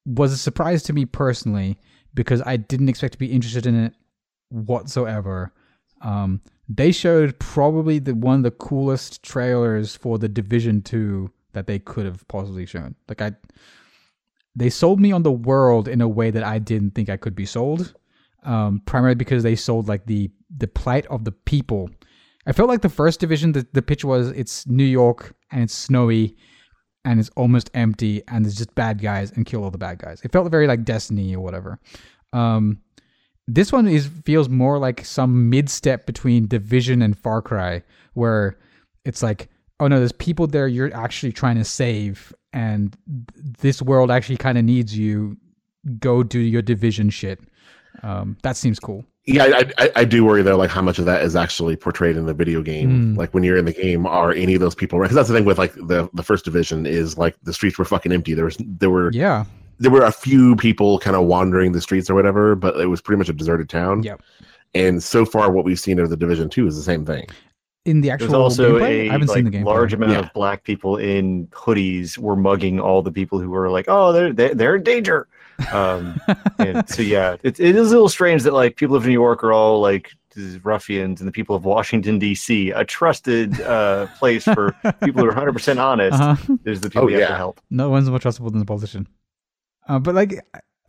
was 0.05 0.33
a 0.33 0.37
surprise 0.37 0.83
to 0.83 0.93
me 0.93 1.05
personally 1.05 1.79
because 2.13 2.41
I 2.45 2.57
didn't 2.57 2.89
expect 2.89 3.13
to 3.13 3.17
be 3.17 3.27
interested 3.31 3.65
in 3.65 3.75
it 3.85 3.93
whatsoever. 4.49 5.53
Um, 6.01 6.41
they 6.67 6.91
showed 6.91 7.37
probably 7.39 7.99
the 7.99 8.15
one 8.15 8.37
of 8.37 8.43
the 8.43 8.51
coolest 8.51 9.23
trailers 9.23 9.95
for 9.95 10.17
the 10.17 10.29
Division 10.29 10.81
Two 10.81 11.31
that 11.53 11.67
they 11.67 11.79
could 11.79 12.05
have 12.05 12.27
possibly 12.27 12.65
shown. 12.65 12.95
Like 13.07 13.21
I, 13.21 13.33
they 14.55 14.69
sold 14.69 14.99
me 14.99 15.11
on 15.11 15.23
the 15.23 15.31
world 15.31 15.87
in 15.87 16.01
a 16.01 16.07
way 16.07 16.31
that 16.31 16.43
I 16.43 16.59
didn't 16.59 16.91
think 16.91 17.09
I 17.09 17.17
could 17.17 17.35
be 17.35 17.45
sold. 17.45 17.93
Um, 18.43 18.81
primarily 18.85 19.15
because 19.15 19.43
they 19.43 19.55
sold 19.55 19.87
like 19.87 20.05
the 20.05 20.29
the 20.57 20.67
plight 20.67 21.05
of 21.07 21.23
the 21.23 21.31
people. 21.31 21.89
I 22.45 22.51
felt 22.51 22.67
like 22.67 22.81
the 22.81 22.89
first 22.89 23.21
division, 23.21 23.53
the, 23.53 23.65
the 23.71 23.81
pitch 23.81 24.03
was 24.03 24.29
it's 24.31 24.67
New 24.67 24.83
York 24.83 25.33
and 25.51 25.63
it's 25.63 25.73
snowy 25.73 26.35
and 27.05 27.19
it's 27.19 27.29
almost 27.37 27.71
empty 27.73 28.21
and 28.27 28.43
there's 28.43 28.55
just 28.55 28.75
bad 28.75 29.01
guys 29.01 29.31
and 29.31 29.45
kill 29.45 29.63
all 29.63 29.71
the 29.71 29.77
bad 29.77 29.99
guys. 29.99 30.21
It 30.23 30.31
felt 30.31 30.51
very 30.51 30.67
like 30.67 30.83
Destiny 30.83 31.35
or 31.35 31.41
whatever. 31.41 31.79
Um, 32.33 32.79
this 33.47 33.71
one 33.71 33.87
is 33.87 34.07
feels 34.25 34.49
more 34.49 34.77
like 34.77 35.05
some 35.05 35.49
mid 35.49 35.69
step 35.69 36.05
between 36.05 36.47
Division 36.47 37.01
and 37.01 37.17
Far 37.17 37.41
Cry, 37.41 37.83
where 38.13 38.57
it's 39.05 39.21
like, 39.21 39.49
oh 39.79 39.87
no, 39.87 39.99
there's 39.99 40.13
people 40.13 40.47
there 40.47 40.67
you're 40.67 40.93
actually 40.95 41.31
trying 41.31 41.57
to 41.57 41.65
save, 41.65 42.33
and 42.53 42.95
this 43.59 43.81
world 43.81 44.11
actually 44.11 44.37
kind 44.37 44.57
of 44.57 44.63
needs 44.63 44.97
you. 44.97 45.37
Go 45.99 46.23
do 46.23 46.39
your 46.39 46.61
Division 46.61 47.09
shit. 47.09 47.41
Um, 48.01 48.37
that 48.43 48.55
seems 48.55 48.79
cool. 48.79 49.05
Yeah, 49.25 49.43
I, 49.43 49.71
I 49.77 49.91
I 49.97 50.05
do 50.05 50.25
worry 50.25 50.41
though, 50.41 50.57
like 50.57 50.69
how 50.69 50.81
much 50.81 50.99
of 50.99 51.05
that 51.05 51.23
is 51.23 51.35
actually 51.35 51.75
portrayed 51.75 52.17
in 52.17 52.25
the 52.25 52.33
video 52.33 52.61
game. 52.61 53.15
Mm. 53.15 53.17
Like 53.17 53.33
when 53.33 53.43
you're 53.43 53.57
in 53.57 53.65
the 53.65 53.73
game, 53.73 54.05
are 54.05 54.33
any 54.33 54.53
of 54.53 54.59
those 54.61 54.75
people? 54.75 54.99
Because 54.99 55.15
that's 55.15 55.29
the 55.29 55.35
thing 55.35 55.45
with 55.45 55.57
like 55.57 55.73
the 55.75 56.09
the 56.13 56.23
first 56.23 56.43
division 56.43 56.85
is 56.85 57.17
like 57.17 57.35
the 57.43 57.53
streets 57.53 57.77
were 57.77 57.85
fucking 57.85 58.11
empty. 58.11 58.33
There 58.33 58.45
was 58.45 58.57
there 58.59 58.89
were 58.89 59.11
Yeah, 59.13 59.45
there 59.79 59.91
were 59.91 60.03
a 60.03 60.11
few 60.11 60.55
people 60.55 60.99
kind 60.99 61.15
of 61.15 61.25
wandering 61.25 61.71
the 61.71 61.81
streets 61.81 62.09
or 62.09 62.15
whatever, 62.15 62.55
but 62.55 62.77
it 62.79 62.87
was 62.87 63.01
pretty 63.01 63.17
much 63.17 63.29
a 63.29 63.33
deserted 63.33 63.69
town. 63.69 64.03
Yep. 64.03 64.21
And 64.75 65.03
so 65.03 65.25
far, 65.25 65.51
what 65.51 65.65
we've 65.65 65.79
seen 65.79 65.99
of 65.99 66.09
the 66.09 66.17
division 66.17 66.49
two 66.49 66.65
is 66.67 66.75
the 66.75 66.81
same 66.83 67.05
thing. 67.05 67.27
in 67.85 68.01
the 68.01 68.09
actual 68.11 68.27
There's 68.29 68.33
also 68.39 68.79
gameplay, 68.79 69.07
a 69.07 69.09
I 69.09 69.11
haven't 69.11 69.27
like, 69.27 69.35
seen 69.35 69.43
the 69.45 69.51
game. 69.51 69.65
large 69.65 69.93
amount 69.93 70.13
Yeah. 70.13 70.19
of 70.19 70.33
black 70.33 70.63
people 70.63 70.97
in 70.97 71.47
hoodies 71.47 72.17
were 72.17 72.35
mugging 72.35 72.79
all 72.79 73.01
the 73.01 73.11
people 73.11 73.39
who 73.39 73.49
were 73.49 73.69
like, 73.69 73.85
"Oh, 73.87 74.11
they're 74.13 74.31
they're, 74.33 74.55
they're 74.55 74.75
in 74.77 74.83
danger." 74.83 75.27
Um, 75.73 76.19
and 76.59 76.87
so 76.89 77.01
yeah, 77.15 77.35
it, 77.43 77.59
it 77.59 77.75
is 77.75 77.91
a 77.91 77.93
little 77.95 78.09
strange 78.09 78.43
that 78.43 78.53
like 78.53 78.77
people 78.77 78.95
of 78.95 79.05
New 79.05 79.11
York 79.11 79.43
are 79.43 79.53
all 79.53 79.79
like 79.81 80.11
these 80.35 80.63
ruffians, 80.65 81.21
and 81.21 81.27
the 81.27 81.31
people 81.31 81.55
of 81.55 81.63
Washington 81.65 82.17
D.C., 82.17 82.71
a 82.71 82.83
trusted 82.83 83.61
uh, 83.61 84.07
place 84.17 84.45
for 84.45 84.71
people 85.03 85.21
who 85.21 85.25
are 85.25 85.35
100 85.35 85.53
percent 85.53 85.77
honest, 85.77 86.19
uh-huh. 86.19 86.55
is 86.65 86.81
the 86.81 86.89
people 86.89 87.03
Oh, 87.03 87.07
you 87.09 87.19
have 87.19 87.29
to 87.29 87.35
help. 87.35 87.61
no 87.69 87.89
one's 87.91 88.09
more 88.09 88.17
trustable 88.17 88.49
than 88.49 88.59
the 88.59 88.65
politician. 88.65 89.07
Uh, 89.87 89.99
but 89.99 90.15
like, 90.15 90.33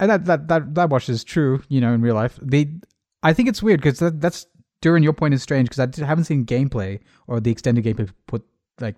and 0.01 0.11
that 0.11 0.24
that 0.26 0.49
that 0.49 0.74
that 0.74 0.90
watch 0.90 1.09
is 1.09 1.24
true. 1.24 1.62
You 1.68 1.80
know, 1.80 1.92
in 1.92 2.01
real 2.03 2.14
life, 2.14 2.38
they. 2.42 2.72
I 3.22 3.32
think 3.32 3.49
it's 3.49 3.62
weird 3.62 3.80
because 3.80 3.99
that, 4.01 4.20
that's 4.20 4.47
during 4.82 5.03
your 5.03 5.14
point 5.14 5.32
is 5.34 5.42
strange 5.42 5.68
because 5.68 6.01
I 6.01 6.05
haven't 6.05 6.24
seen 6.24 6.45
gameplay 6.45 7.01
or 7.26 7.40
the 7.40 7.51
extended 7.51 7.84
gameplay 7.84 8.11
put 8.26 8.45
like 8.80 8.97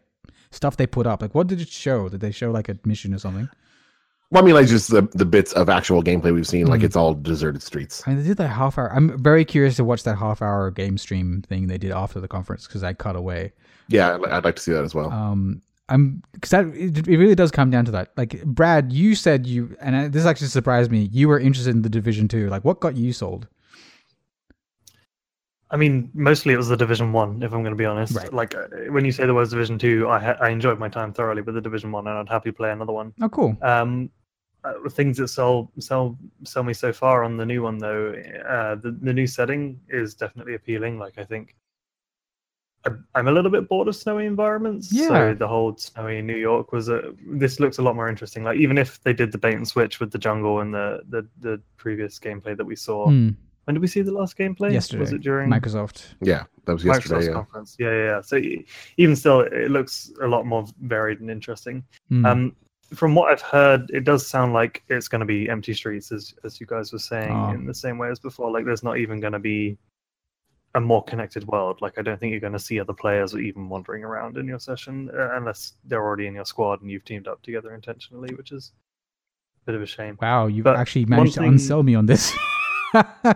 stuff 0.51 0.77
they 0.77 0.87
put 0.87 1.07
up. 1.07 1.23
Like, 1.23 1.35
what 1.35 1.47
did 1.47 1.61
it 1.61 1.69
show? 1.69 2.09
Did 2.09 2.21
they 2.21 2.33
show 2.33 2.51
like 2.51 2.69
a 2.69 2.77
mission 2.85 3.15
or 3.15 3.19
something? 3.19 3.49
Well, 4.33 4.43
I 4.43 4.47
mean, 4.47 4.57
like 4.57 4.67
just 4.67 4.91
the 4.91 5.03
the 5.13 5.25
bits 5.25 5.53
of 5.53 5.69
actual 5.69 6.03
gameplay 6.03 6.35
we've 6.35 6.47
seen, 6.49 6.67
like 6.67 6.81
Mm. 6.81 6.85
it's 6.85 6.97
all 6.97 7.15
deserted 7.15 7.63
streets. 7.63 8.03
I 8.07 8.11
mean, 8.11 8.23
they 8.23 8.29
did 8.29 8.39
that 8.39 8.49
half 8.49 8.77
hour. 8.77 8.93
I'm 8.93 9.17
very 9.23 9.45
curious 9.45 9.77
to 9.77 9.85
watch 9.85 10.03
that 10.03 10.17
half 10.17 10.43
hour 10.43 10.71
game 10.73 10.99
stream 10.99 11.43
thing 11.49 11.69
they 11.69 11.79
did 11.79 11.93
after 11.93 12.19
the 12.19 12.27
conference 12.27 12.67
because 12.67 12.83
I 12.83 12.93
cut 12.93 13.15
away. 13.15 13.53
Yeah, 13.89 14.17
I'd, 14.17 14.25
I'd 14.25 14.45
like 14.45 14.57
to 14.57 14.63
see 14.63 14.73
that 14.73 14.83
as 14.83 14.97
well. 14.97 15.13
Um, 15.13 15.63
I'm 15.89 16.23
because 16.33 16.51
that 16.51 16.67
it, 16.67 17.07
it 17.07 17.17
really 17.17 17.35
does 17.37 17.51
come 17.51 17.71
down 17.71 17.85
to 17.85 17.91
that. 17.93 18.11
Like 18.17 18.43
Brad, 18.45 18.93
you 18.93 19.15
said 19.15 19.47
you, 19.47 19.77
and 19.81 20.13
this 20.13 20.27
actually 20.27 20.49
surprised 20.49 20.91
me. 20.91 21.09
You 21.13 21.29
were 21.29 21.39
interested 21.39 21.75
in 21.75 21.83
the 21.83 21.89
division 21.89 22.27
Two. 22.29 22.49
Like, 22.49 22.65
what 22.65 22.81
got 22.81 22.97
you 22.97 23.13
sold? 23.13 23.47
I 25.71 25.77
mean, 25.77 26.11
mostly 26.15 26.55
it 26.55 26.57
was 26.57 26.69
the 26.69 26.77
Division 26.77 27.13
One. 27.13 27.43
If 27.43 27.53
I'm 27.53 27.63
going 27.63 27.73
to 27.73 27.77
be 27.77 27.85
honest, 27.85 28.15
Right. 28.15 28.33
like 28.33 28.55
uh, 28.55 28.69
when 28.91 29.05
you 29.05 29.11
say 29.11 29.27
the 29.27 29.35
words 29.35 29.51
Division 29.51 29.79
Two, 29.79 30.09
I 30.09 30.21
ha- 30.21 30.37
I 30.41 30.51
enjoyed 30.51 30.79
my 30.79 30.89
time 30.89 31.13
thoroughly 31.13 31.43
with 31.43 31.57
the 31.57 31.61
Division 31.61 31.91
One, 31.91 32.07
and 32.07 32.17
I'd 32.17 32.29
happily 32.29 32.53
play 32.53 32.71
another 32.71 32.93
one. 32.93 33.13
Oh, 33.21 33.29
cool. 33.29 33.57
Um, 33.63 34.11
uh, 34.65 34.89
things 34.91 35.17
that 35.19 35.29
sell 35.29 35.71
sell 35.79 36.17
sell 36.45 36.63
me 36.63 36.73
so 36.73 36.93
far 36.93 37.25
on 37.25 37.37
the 37.37 37.47
new 37.47 37.63
one 37.63 37.79
though, 37.79 38.13
uh, 38.49 38.77
the 38.77 38.97
the 39.03 39.13
new 39.13 39.27
setting 39.27 39.81
is 39.89 40.15
definitely 40.15 40.55
appealing. 40.55 40.99
Like 40.99 41.19
I 41.19 41.25
think 41.25 41.57
I'm- 42.87 43.05
I'm 43.15 43.29
a 43.29 43.33
little 43.33 43.51
bit 43.51 43.69
bored 43.69 43.89
of 43.89 43.97
snowy 43.97 44.27
environments. 44.27 44.93
Yeah. 44.93 45.09
So 45.09 45.35
the 45.35 45.49
whole 45.49 45.77
snowy 45.77 46.23
New 46.23 46.37
York 46.37 46.73
was 46.73 46.89
a. 46.89 47.13
This 47.27 47.59
looks 47.61 47.79
a 47.79 47.83
lot 47.83 47.95
more 47.97 48.09
interesting. 48.09 48.45
Like 48.45 48.59
even 48.59 48.79
if 48.79 49.03
they 49.03 49.13
did 49.13 49.33
the 49.33 49.39
bait 49.39 49.55
and 49.55 49.67
switch 49.67 50.01
with 50.01 50.11
the 50.13 50.19
jungle 50.19 50.61
and 50.61 50.73
the 50.73 51.01
the, 51.09 51.27
the 51.41 51.61
previous 51.77 52.19
gameplay 52.19 52.57
that 52.57 52.65
we 52.65 52.77
saw. 52.77 53.09
Hmm. 53.09 53.31
When 53.65 53.75
did 53.75 53.81
we 53.81 53.89
see 53.89 54.01
the 54.03 54.13
last 54.13 54.39
gameplay? 54.39 54.73
Yesterday. 54.73 55.01
Was 55.01 55.13
it 55.13 55.23
during 55.23 55.51
Microsoft. 55.51 56.15
yeah, 56.21 56.45
that 56.67 56.73
was 56.73 56.85
yesterday. 56.85 57.17
Microsoft's 57.17 57.27
Yeah. 57.27 57.33
conference? 57.33 57.77
Yeah, 57.81 57.91
yeah, 57.91 58.05
yeah. 58.05 58.21
So 58.21 58.41
even 58.97 59.17
still, 59.17 59.41
it 59.41 59.73
looks 59.73 60.13
a 60.23 60.29
lot 60.29 60.47
more 60.47 60.65
varied 60.83 61.19
and 61.21 61.29
interesting. 61.31 61.83
Hmm. 62.09 62.25
Um, 62.27 62.57
from 62.95 63.17
what 63.17 63.33
I've 63.33 63.43
heard, 63.43 63.91
it 63.91 64.05
does 64.05 64.25
sound 64.25 64.53
like 64.53 64.85
it's 64.89 65.09
going 65.09 65.19
to 65.19 65.27
be 65.27 65.49
empty 65.49 65.75
streets, 65.75 66.13
as 66.13 66.33
as 66.45 66.61
you 66.61 66.67
guys 66.67 66.93
were 66.93 67.01
saying, 67.01 67.33
Oh. 67.33 67.51
in 67.51 67.67
the 67.67 67.75
same 67.75 67.99
way 67.99 68.09
as 68.11 68.21
before. 68.21 68.53
Like, 68.53 68.65
there's 68.65 68.85
not 68.85 68.99
even 68.99 69.19
going 69.19 69.33
to 69.33 69.41
be 69.41 69.77
a 70.77 70.81
more 70.81 71.03
connected 71.03 71.47
world. 71.49 71.81
Like, 71.81 71.99
I 71.99 72.03
don't 72.03 72.21
think 72.21 72.33
you're 72.33 72.41
going 72.41 72.53
to 72.53 72.59
see 72.59 72.79
other 72.79 72.93
players 72.93 73.35
even 73.35 73.69
wandering 73.71 74.05
around 74.05 74.37
in 74.37 74.47
your 74.47 74.61
session, 74.61 75.11
uh, 75.19 75.35
unless 75.37 75.73
they're 75.85 76.03
already 76.05 76.27
in 76.27 76.35
your 76.35 76.45
squad 76.45 76.83
and 76.83 76.91
you've 76.91 77.05
teamed 77.05 77.27
up 77.27 77.43
together 77.43 77.75
intentionally, 77.75 78.35
which 78.35 78.53
is 78.53 78.73
a 79.63 79.67
bit 79.67 79.75
of 79.75 79.83
a 79.83 79.87
shame. 79.87 80.19
wow, 80.21 80.47
you've 80.47 80.65
but 80.65 80.77
actually 80.77 81.07
managed 81.07 81.35
to 81.35 81.41
thing- 81.41 81.55
unsell 81.55 81.83
me 81.83 81.95
on 81.95 82.05
this. 82.07 82.31
I 82.95 83.35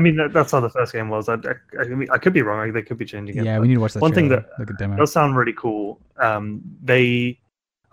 mean, 0.00 0.16
that, 0.16 0.30
that's 0.32 0.52
how 0.52 0.60
the 0.60 0.70
first 0.70 0.92
game 0.92 1.08
was. 1.08 1.28
I, 1.28 1.34
I, 1.34 1.54
I, 1.80 1.84
mean, 1.84 2.08
I 2.10 2.18
could 2.18 2.34
be 2.34 2.42
wrong. 2.42 2.58
Like, 2.58 2.74
they 2.74 2.82
could 2.82 2.98
be 2.98 3.04
changing 3.06 3.38
it. 3.38 3.44
yeah, 3.44 3.58
we 3.58 3.66
need 3.66 3.74
to 3.74 3.80
watch 3.80 3.94
that. 3.94 4.02
one 4.02 4.12
thing 4.12 4.28
trailer, 4.28 4.42
that- 4.42 4.58
like 4.60 4.70
a 4.70 4.74
demo. 4.74 4.94
It 4.94 4.98
does 4.98 5.12
sound 5.12 5.36
really 5.36 5.54
cool. 5.54 6.00
Um, 6.18 6.60
they, 6.82 7.38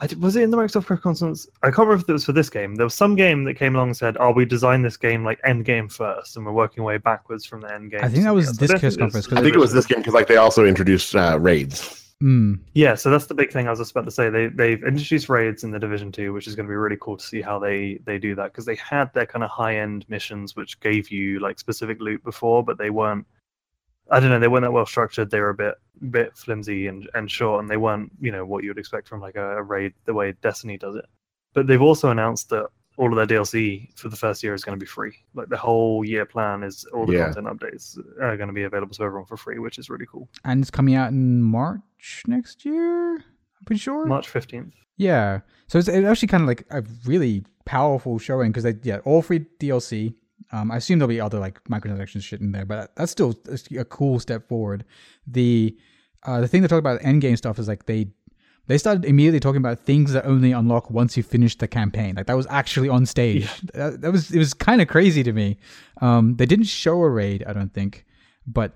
I, 0.02 0.08
d- 0.08 0.16
was 0.16 0.36
it 0.36 0.44
in 0.44 0.50
the 0.52 0.58
Microsoft 0.58 0.86
press 0.86 1.00
conference? 1.02 1.48
I 1.62 1.68
can't 1.68 1.80
remember 1.80 2.04
if 2.04 2.10
it 2.10 2.14
was 2.14 2.26
for 2.26 2.32
this 2.32 2.50
game. 2.50 2.76
There 2.76 2.86
was 2.86 2.94
some 2.94 3.16
game 3.16 3.44
that 3.44 3.56
came 3.56 3.76
along 3.76 3.90
and 3.90 3.98
said, 3.98 4.16
"Oh, 4.20 4.32
we 4.32 4.46
designed 4.46 4.86
this 4.86 4.98
game 4.98 5.24
like 5.26 5.40
end 5.44 5.66
game 5.66 5.90
first, 5.90 6.38
and 6.38 6.46
we're 6.46 6.52
working 6.54 6.84
way 6.84 6.98
backwards 6.98 7.46
from 7.46 7.62
the 7.62 7.74
end 7.74 7.92
game." 7.92 8.02
I 8.04 8.08
think 8.10 8.24
that 8.24 8.34
was 8.34 8.46
something 8.48 8.60
this 8.62 8.72
don't 8.72 8.80
press 8.80 8.94
think 8.96 9.02
conference, 9.02 9.28
'cause 9.28 9.38
I 9.38 9.42
think 9.42 9.56
it 9.56 9.60
was 9.60 9.74
this 9.74 9.86
game 9.86 10.00
because 10.00 10.14
like 10.14 10.28
they 10.28 10.38
also 10.38 10.66
introduced 10.66 11.16
uh, 11.16 11.38
raids. 11.40 12.06
Hmm. 12.22 12.56
Yeah, 12.74 12.96
so 12.96 13.10
that's 13.10 13.28
the 13.28 13.34
big 13.34 13.50
thing 13.50 13.68
I 13.68 13.70
was 13.70 13.80
just 13.80 13.92
about 13.92 14.04
to 14.06 14.12
say. 14.12 14.30
They 14.30 14.48
they've 14.48 14.84
introduced 14.84 15.30
raids 15.30 15.64
in 15.64 15.72
the 15.72 15.80
Division 15.80 16.12
Two, 16.12 16.34
which 16.34 16.48
is 16.48 16.56
going 16.56 16.66
to 16.66 16.70
be 16.72 16.76
really 16.76 16.98
cool 17.00 17.16
to 17.18 17.26
see 17.26 17.42
how 17.42 17.60
they 17.60 18.00
they 18.06 18.18
do 18.18 18.36
that 18.36 18.52
because 18.52 18.66
they 18.66 18.76
had 18.76 19.14
their 19.14 19.26
kind 19.26 19.44
of 19.44 19.50
high 19.50 19.78
end 19.78 20.06
missions 20.10 20.56
which 20.56 20.80
gave 20.82 21.10
you 21.12 21.40
like 21.40 21.60
specific 21.60 22.00
loot 22.02 22.24
before, 22.24 22.64
but 22.64 22.78
they 22.78 22.90
weren't. 22.90 23.26
I 24.12 24.20
don't 24.20 24.30
know. 24.30 24.40
They 24.40 24.48
weren't 24.48 24.64
that 24.64 24.72
well 24.74 24.86
structured. 24.86 25.30
They 25.32 25.40
were 25.40 25.50
a 25.50 25.54
bit 25.56 25.76
bit 26.12 26.36
flimsy 26.38 26.88
and 26.88 27.10
and 27.14 27.30
short, 27.30 27.62
and 27.62 27.70
they 27.70 27.78
weren't 27.78 28.12
you 28.20 28.32
know 28.32 28.46
what 28.46 28.64
you 28.64 28.70
would 28.70 28.78
expect 28.80 29.08
from 29.08 29.22
like 29.22 29.36
a, 29.36 29.58
a 29.58 29.64
raid 29.64 29.94
the 30.06 30.14
way 30.14 30.34
Destiny 30.42 30.78
does 30.78 30.96
it. 30.96 31.06
But 31.54 31.68
they've 31.68 31.82
also 31.82 32.10
announced 32.10 32.50
that 32.50 32.68
all 32.98 33.10
of 33.10 33.16
their 33.28 33.38
DLC 33.40 33.88
for 33.98 34.10
the 34.10 34.16
first 34.18 34.44
year 34.44 34.54
is 34.54 34.64
going 34.64 34.78
to 34.78 34.84
be 34.84 34.88
free. 34.90 35.14
Like 35.34 35.48
the 35.50 35.58
whole 35.58 36.04
year 36.06 36.26
plan 36.26 36.64
is 36.64 36.84
all 36.94 37.06
the 37.06 37.14
Yeah. 37.14 37.32
content 37.32 37.48
updates 37.48 37.98
are 38.22 38.36
going 38.36 38.50
to 38.50 38.54
be 38.54 38.64
available 38.64 38.94
to 38.96 39.04
everyone 39.04 39.26
for 39.26 39.38
free, 39.38 39.58
which 39.58 39.78
is 39.80 39.90
really 39.90 40.06
cool. 40.06 40.28
And 40.44 40.62
it's 40.62 40.70
coming 40.70 40.96
out 40.96 41.12
in 41.12 41.42
March 41.42 42.24
next 42.28 42.66
year. 42.66 43.16
I'm 43.16 43.66
pretty 43.66 43.80
sure. 43.80 44.06
March 44.06 44.28
fifteenth. 44.28 44.74
Yeah. 44.98 45.40
So 45.68 45.80
it's, 45.80 45.88
it's 45.88 46.06
actually 46.08 46.28
kind 46.28 46.44
of 46.44 46.48
like 46.48 46.66
a 46.72 46.84
really 47.06 47.46
powerful 47.66 48.20
showing 48.20 48.52
because 48.52 48.64
they 48.64 48.76
yeah 48.84 48.98
all 49.06 49.22
free 49.22 49.46
DLC. 49.60 50.14
Um, 50.52 50.72
I 50.72 50.78
assume 50.78 51.00
there'll 51.00 51.10
be 51.10 51.22
other 51.22 51.40
like 51.40 51.64
microtransactions 51.66 52.24
shit 52.24 52.42
in 52.42 52.52
there, 52.52 52.66
but 52.66 52.96
that's 52.96 53.12
still 53.12 53.36
a 53.78 53.86
cool 53.86 54.20
step 54.20 54.48
forward. 54.48 54.86
The 55.28 55.78
uh, 56.24 56.42
the 56.42 56.48
thing 56.48 56.62
they 56.62 56.68
talk 56.68 56.80
about 56.80 57.04
end 57.04 57.22
game 57.22 57.38
stuff 57.38 57.60
is 57.60 57.68
like 57.68 57.86
they 57.86 58.08
they 58.68 58.78
started 58.78 59.06
immediately 59.06 59.40
talking 59.40 59.58
about 59.58 59.80
things 59.80 60.14
that 60.14 60.26
only 60.26 60.52
unlock 60.52 60.90
once 60.92 61.18
you 61.18 61.24
finish 61.24 61.56
the 61.56 61.68
campaign. 61.68 62.16
Like 62.16 62.28
that 62.28 62.36
was 62.38 62.48
actually 62.50 62.90
on 62.90 63.06
stage. 63.06 63.48
That, 63.74 64.02
that 64.02 64.12
was 64.12 64.32
it 64.32 64.38
was 64.40 64.54
kind 64.54 64.82
of 64.82 64.88
crazy 64.88 65.24
to 65.24 65.34
me. 65.34 65.58
Um, 66.02 66.36
they 66.36 66.46
didn't 66.46 66.66
show 66.66 67.02
a 67.02 67.10
raid, 67.10 67.44
I 67.48 67.54
don't 67.54 67.74
think, 67.74 68.06
but 68.48 68.76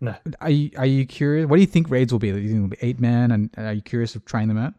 No. 0.00 0.14
are 0.40 0.50
you, 0.50 0.70
are 0.76 0.86
you 0.86 1.06
curious? 1.06 1.46
What 1.48 1.56
do 1.56 1.60
you 1.62 1.66
think 1.66 1.90
raids 1.90 2.12
will 2.12 2.18
be? 2.18 2.30
Do 2.32 2.38
you 2.38 2.48
think 2.48 2.56
it'll 2.58 2.68
be 2.68 2.86
eight 2.88 3.00
man? 3.00 3.30
And 3.30 3.50
are 3.56 3.72
you 3.72 3.82
curious 3.82 4.14
of 4.14 4.24
trying 4.24 4.48
them 4.48 4.58
out? 4.58 4.74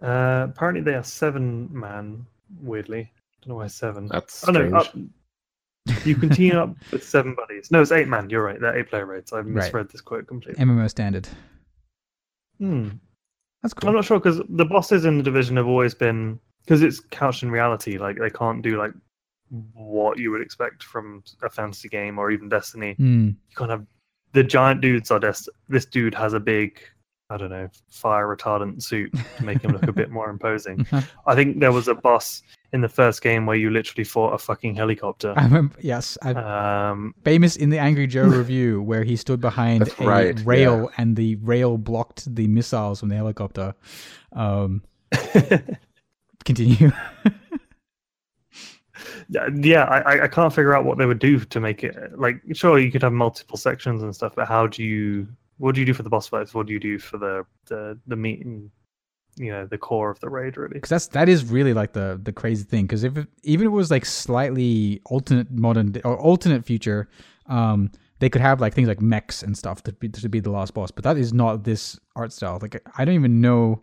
Uh, 0.00 0.46
apparently 0.50 0.82
they 0.82 0.94
are 0.94 1.04
seven 1.04 1.68
man. 1.72 2.26
Weirdly, 2.60 3.10
don't 3.42 3.48
know 3.48 3.56
why 3.56 3.66
seven. 3.66 4.06
That's 4.06 4.46
oh 4.48 4.52
no, 4.52 4.60
strange. 4.60 4.74
up, 4.74 6.06
you 6.06 6.14
can 6.14 6.30
team 6.30 6.56
up 6.56 6.74
with 6.92 7.04
seven 7.04 7.34
buddies. 7.34 7.70
No, 7.70 7.82
it's 7.82 7.92
eight 7.92 8.08
man. 8.08 8.30
You're 8.30 8.42
right. 8.44 8.60
They're 8.60 8.76
eight 8.78 8.88
player 8.88 9.06
raids. 9.06 9.32
I've 9.32 9.46
Right. 9.46 9.54
misread 9.64 9.88
this 9.90 10.00
quote 10.00 10.26
completely. 10.26 10.64
MMO 10.64 10.88
standard. 10.88 11.28
Hmm. 12.58 12.88
That's 13.62 13.74
cool. 13.74 13.88
I'm 13.90 13.94
not 13.96 14.04
sure 14.04 14.18
because 14.18 14.40
the 14.48 14.64
bosses 14.64 15.04
in 15.04 15.18
the 15.18 15.24
division 15.24 15.56
have 15.56 15.66
always 15.68 15.94
been 15.94 16.38
because 16.64 16.82
it's 16.82 17.00
couched 17.10 17.42
in 17.42 17.50
reality. 17.50 17.98
Like 17.98 18.18
they 18.18 18.30
can't 18.30 18.62
do 18.62 18.76
like 18.78 18.92
what 19.74 20.18
you 20.18 20.30
would 20.30 20.40
expect 20.40 20.82
from 20.82 21.22
a 21.42 21.50
fantasy 21.50 21.88
game 21.88 22.18
or 22.18 22.30
even 22.30 22.48
Destiny. 22.48 22.94
Hmm. 22.94 23.26
You 23.28 23.56
kind 23.56 23.72
of 23.72 23.86
the 24.32 24.42
giant 24.42 24.80
dudes 24.80 25.10
are 25.10 25.18
just 25.20 25.48
this 25.68 25.84
dude 25.84 26.14
has 26.14 26.32
a 26.32 26.40
big 26.40 26.80
I 27.32 27.36
don't 27.38 27.50
know 27.50 27.68
fire 27.90 28.26
retardant 28.26 28.82
suit 28.82 29.12
to 29.38 29.44
make 29.44 29.62
him 29.62 29.72
look 29.72 29.84
a 29.88 29.92
bit 29.92 30.10
more 30.10 30.28
imposing. 30.30 30.86
I 31.26 31.34
think 31.34 31.60
there 31.60 31.72
was 31.72 31.88
a 31.88 31.94
boss 31.94 32.42
in 32.72 32.80
the 32.82 32.88
first 32.88 33.22
game 33.22 33.46
where 33.46 33.56
you 33.56 33.70
literally 33.70 34.04
fought 34.04 34.32
a 34.34 34.38
fucking 34.38 34.74
helicopter. 34.74 35.32
I 35.36 35.44
remember. 35.44 35.76
Yes, 35.80 36.16
I, 36.22 36.30
Um, 36.90 37.14
famous 37.24 37.56
in 37.56 37.70
the 37.70 37.78
Angry 37.78 38.06
Joe 38.06 38.24
review 38.40 38.82
where 38.82 39.04
he 39.04 39.16
stood 39.16 39.40
behind 39.40 39.88
a 39.98 40.04
right, 40.04 40.40
rail 40.44 40.90
and 40.98 41.16
the 41.16 41.36
rail 41.36 41.78
blocked 41.78 42.34
the 42.34 42.46
missiles 42.48 43.00
from 43.00 43.08
the 43.08 43.16
helicopter. 43.16 43.74
Um, 44.32 44.82
continue. 46.44 46.92
Yeah, 49.28 49.48
yeah, 49.54 49.84
I, 49.84 49.98
I- 50.16 50.24
I 50.24 50.28
can't 50.28 50.52
figure 50.52 50.74
out 50.74 50.84
what 50.84 50.98
they 50.98 51.06
would 51.06 51.18
do 51.18 51.38
to 51.40 51.60
make 51.60 51.82
it 51.84 51.96
like. 52.18 52.40
Sure, 52.52 52.78
you 52.78 52.90
could 52.92 53.02
have 53.02 53.12
multiple 53.12 53.56
sections 53.56 54.02
and 54.02 54.14
stuff, 54.14 54.34
but 54.36 54.46
how 54.46 54.66
do 54.66 54.82
you? 54.84 55.26
What 55.62 55.76
do 55.76 55.80
you 55.80 55.86
do 55.86 55.94
for 55.94 56.02
the 56.02 56.10
boss 56.10 56.26
fights? 56.26 56.52
What 56.52 56.66
do 56.66 56.72
you 56.72 56.80
do 56.80 56.98
for 56.98 57.18
the 57.18 57.46
the 57.66 57.96
the 58.08 58.16
meat 58.16 58.44
and 58.44 58.68
you 59.36 59.52
know 59.52 59.64
the 59.64 59.78
core 59.78 60.10
of 60.10 60.18
the 60.18 60.28
raid? 60.28 60.56
Really, 60.56 60.74
because 60.74 60.90
that's 60.90 61.06
that 61.08 61.28
is 61.28 61.44
really 61.44 61.72
like 61.72 61.92
the 61.92 62.20
the 62.20 62.32
crazy 62.32 62.64
thing. 62.64 62.84
Because 62.84 63.04
if 63.04 63.16
it, 63.16 63.28
even 63.44 63.68
if 63.68 63.70
it 63.70 63.76
was 63.76 63.88
like 63.88 64.04
slightly 64.04 65.00
alternate 65.04 65.52
modern 65.52 65.94
or 66.04 66.18
alternate 66.18 66.64
future 66.64 67.08
um 67.46 67.90
they 68.18 68.28
could 68.28 68.40
have 68.40 68.60
like 68.60 68.74
things 68.74 68.88
like 68.88 69.00
mechs 69.00 69.44
and 69.44 69.56
stuff 69.56 69.84
to 69.84 69.92
be 69.92 70.08
to 70.08 70.28
be 70.28 70.40
the 70.40 70.50
last 70.50 70.74
boss. 70.74 70.90
But 70.90 71.04
that 71.04 71.16
is 71.16 71.32
not 71.32 71.62
this 71.62 71.96
art 72.16 72.32
style. 72.32 72.58
Like 72.60 72.82
i 72.98 73.04
don't 73.04 73.14
even 73.14 73.40
know 73.40 73.82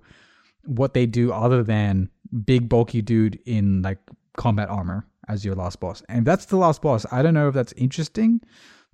what 0.66 0.94
they 0.94 1.06
do 1.06 1.32
other 1.32 1.64
than 1.64 2.10
big 2.44 2.68
bulky 2.68 3.02
dude 3.02 3.40
in 3.46 3.84
like 3.84 4.00
combat 4.36 4.70
armor 4.70 5.08
as 5.30 5.46
your 5.46 5.56
last 5.56 5.80
boss. 5.80 6.04
And 6.10 6.20
if 6.20 6.26
that's 6.26 6.46
the 6.48 6.58
last 6.58 6.82
boss 6.82 7.06
i 7.10 7.22
don't 7.22 7.34
know 7.34 7.48
if 7.48 7.54
that's 7.54 7.72
interesting. 7.74 8.42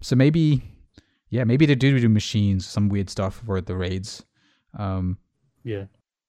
So 0.01 0.15
maybe 0.15 0.74
yeah 1.29 1.43
maybe 1.43 1.65
they 1.65 1.75
do 1.75 1.99
do 1.99 2.09
machines 2.09 2.65
some 2.67 2.89
weird 2.89 3.09
stuff 3.09 3.41
for 3.45 3.59
the 3.61 3.75
raids 3.75 4.23
um 4.77 5.17
yeah. 5.63 5.85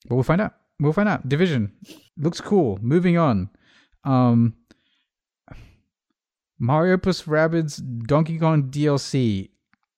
but 0.08 0.14
we'll 0.14 0.24
find 0.24 0.40
out. 0.40 0.54
We'll 0.80 0.92
find 0.94 1.08
out. 1.08 1.28
Division 1.28 1.72
looks 2.16 2.40
cool. 2.40 2.78
Moving 2.82 3.18
on. 3.18 3.50
Um, 4.04 4.54
Mario 6.58 6.96
plus 6.96 7.22
Rabbids 7.22 7.82
Donkey 8.06 8.38
Kong 8.38 8.70
DLC. 8.70 9.50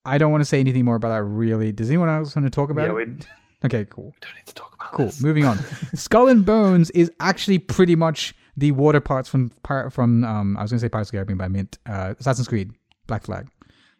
I 0.05 0.17
don't 0.17 0.31
want 0.31 0.41
to 0.41 0.45
say 0.45 0.59
anything 0.59 0.85
more 0.85 0.95
about 0.95 1.09
that. 1.09 1.23
Really, 1.23 1.71
does 1.71 1.89
anyone 1.89 2.09
else 2.09 2.35
want 2.35 2.45
to 2.45 2.49
talk 2.49 2.69
about 2.69 2.83
Yeah, 2.93 3.01
it? 3.01 3.07
we 3.09 3.17
Okay, 3.65 3.85
cool, 3.89 4.05
We 4.05 4.11
don't 4.21 4.35
need 4.35 4.45
to 4.47 4.53
talk 4.53 4.73
about 4.79 4.91
cool. 4.93 5.05
this. 5.07 5.21
Moving 5.21 5.45
on. 5.45 5.57
Skull 5.93 6.27
and 6.29 6.45
Bones 6.45 6.89
is 6.91 7.11
actually 7.19 7.59
pretty 7.59 7.95
much 7.95 8.33
the 8.55 8.71
water 8.71 9.01
parts 9.01 9.27
from 9.29 9.51
Pir- 9.63 9.89
from 9.89 10.23
um. 10.23 10.57
I 10.57 10.61
was 10.61 10.71
gonna 10.71 10.79
say 10.79 10.89
Pirates 10.89 11.09
of 11.09 11.11
the 11.11 11.17
Caribbean, 11.17 11.37
but 11.37 11.45
I 11.45 11.47
meant 11.49 11.77
uh, 11.85 12.13
Assassin's 12.19 12.47
Creed 12.47 12.71
Black 13.07 13.23
Flag. 13.23 13.47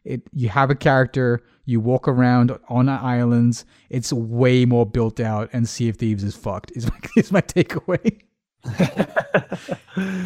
It 0.09 0.23
you 0.33 0.49
have 0.49 0.69
a 0.69 0.75
character, 0.75 1.43
you 1.65 1.79
walk 1.79 2.07
around 2.07 2.57
on 2.67 2.89
islands. 2.89 3.63
It's 3.89 4.11
way 4.11 4.65
more 4.65 4.85
built 4.85 5.19
out, 5.19 5.49
and 5.53 5.69
Sea 5.69 5.89
of 5.89 5.97
Thieves 5.97 6.23
is 6.23 6.35
fucked. 6.35 6.71
Is 6.75 6.87
my 6.91 6.99
is 7.15 7.31
my 7.31 7.41
takeaway. 7.41 8.19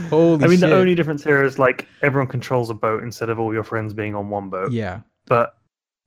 Holy 0.09 0.43
I 0.43 0.47
mean, 0.47 0.59
shit. 0.59 0.69
the 0.69 0.75
only 0.75 0.95
difference 0.95 1.23
here 1.23 1.43
is 1.43 1.59
like 1.59 1.87
everyone 2.01 2.27
controls 2.27 2.69
a 2.69 2.73
boat 2.73 3.03
instead 3.03 3.29
of 3.29 3.39
all 3.39 3.53
your 3.53 3.63
friends 3.63 3.93
being 3.93 4.15
on 4.15 4.29
one 4.29 4.49
boat. 4.49 4.71
Yeah, 4.71 5.01
But 5.25 5.55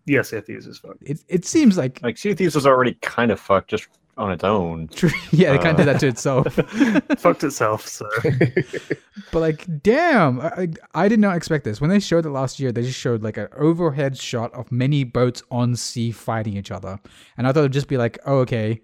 yes, 0.07 0.31
Sea 0.31 0.39
of 0.39 0.47
Thieves 0.47 0.67
is 0.67 0.79
fucked. 0.79 1.03
it 1.03 1.21
it 1.29 1.45
seems 1.45 1.77
like 1.77 2.01
Like 2.03 2.19
Sea 2.19 2.31
of 2.31 2.39
Thieves 2.39 2.55
was 2.55 2.67
already 2.67 2.95
kind 3.03 3.31
of 3.31 3.39
fucked 3.41 3.71
just 3.71 3.89
on 4.17 4.33
its 4.33 4.45
own. 4.45 4.89
true. 4.95 5.11
Yeah, 5.31 5.53
it 5.55 5.63
kind 5.63 5.79
of 5.79 5.87
Uh. 5.87 5.93
did 5.93 5.95
that 5.95 6.01
to 6.01 6.07
itself. 6.09 6.55
fucked 7.19 7.45
itself. 7.45 7.87
So 7.87 8.09
But 9.33 9.41
like, 9.41 9.67
damn, 9.83 10.41
I, 10.41 10.47
I 10.47 10.69
I 11.05 11.09
did 11.09 11.21
not 11.21 11.37
expect 11.37 11.65
this. 11.65 11.81
When 11.81 11.91
they 11.91 12.01
showed 12.01 12.25
it 12.27 12.31
last 12.31 12.59
year, 12.61 12.73
they 12.73 12.83
just 12.83 12.99
showed 12.99 13.23
like 13.23 13.37
an 13.37 13.49
overhead 13.57 14.17
shot 14.17 14.53
of 14.55 14.71
many 14.73 15.05
boats 15.05 15.43
on 15.51 15.77
sea 15.77 16.13
fighting 16.13 16.57
each 16.57 16.71
other, 16.71 16.99
and 17.37 17.47
I 17.47 17.53
thought 17.53 17.61
it'd 17.61 17.73
just 17.73 17.89
be 17.89 17.97
like, 17.99 18.19
oh, 18.27 18.39
okay, 18.39 18.81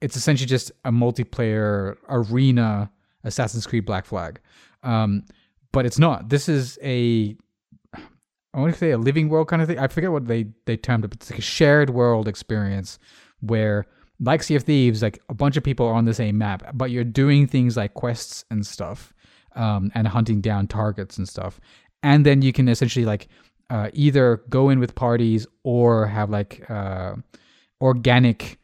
it's 0.00 0.16
essentially 0.16 0.46
just 0.46 0.70
a 0.84 0.90
multiplayer 0.92 1.96
arena 2.08 2.90
Assassin's 3.24 3.66
Creed 3.66 3.84
Black 3.84 4.04
Flag, 4.06 4.40
um, 4.82 5.24
but 5.72 5.86
it's 5.86 5.98
not. 5.98 6.28
This 6.28 6.48
is 6.48 6.78
a 6.82 7.36
I 8.54 8.60
want 8.60 8.72
to 8.72 8.78
say 8.78 8.92
a 8.92 8.98
living 8.98 9.28
world 9.28 9.48
kind 9.48 9.60
of 9.62 9.68
thing. 9.68 9.78
I 9.78 9.88
forget 9.88 10.12
what 10.12 10.26
they 10.26 10.46
they 10.66 10.76
termed 10.76 11.04
it, 11.04 11.08
but 11.08 11.16
it's 11.20 11.30
like 11.30 11.38
a 11.40 11.42
shared 11.42 11.90
world 11.90 12.28
experience 12.28 12.98
where, 13.40 13.86
like 14.20 14.42
Sea 14.42 14.56
of 14.56 14.62
Thieves, 14.62 15.02
like 15.02 15.20
a 15.28 15.34
bunch 15.34 15.56
of 15.56 15.64
people 15.64 15.86
are 15.86 15.94
on 15.94 16.04
the 16.04 16.14
same 16.14 16.38
map, 16.38 16.62
but 16.74 16.90
you're 16.90 17.04
doing 17.04 17.46
things 17.46 17.76
like 17.76 17.94
quests 17.94 18.44
and 18.50 18.66
stuff, 18.66 19.12
um, 19.56 19.90
and 19.94 20.06
hunting 20.08 20.40
down 20.40 20.66
targets 20.66 21.18
and 21.18 21.28
stuff, 21.28 21.60
and 22.02 22.24
then 22.24 22.42
you 22.42 22.52
can 22.52 22.68
essentially 22.68 23.04
like 23.04 23.28
uh, 23.70 23.90
either 23.92 24.42
go 24.48 24.70
in 24.70 24.78
with 24.78 24.94
parties 24.94 25.46
or 25.62 26.06
have 26.06 26.30
like 26.30 26.68
uh, 26.70 27.14
organic 27.80 28.58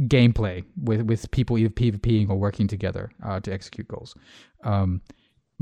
gameplay 0.00 0.64
with 0.76 1.02
with 1.02 1.30
people 1.30 1.58
either 1.58 1.70
PvPing 1.70 2.28
or 2.28 2.36
working 2.36 2.66
together 2.66 3.10
uh, 3.24 3.40
to 3.40 3.52
execute 3.52 3.88
goals. 3.88 4.14
Um, 4.64 5.02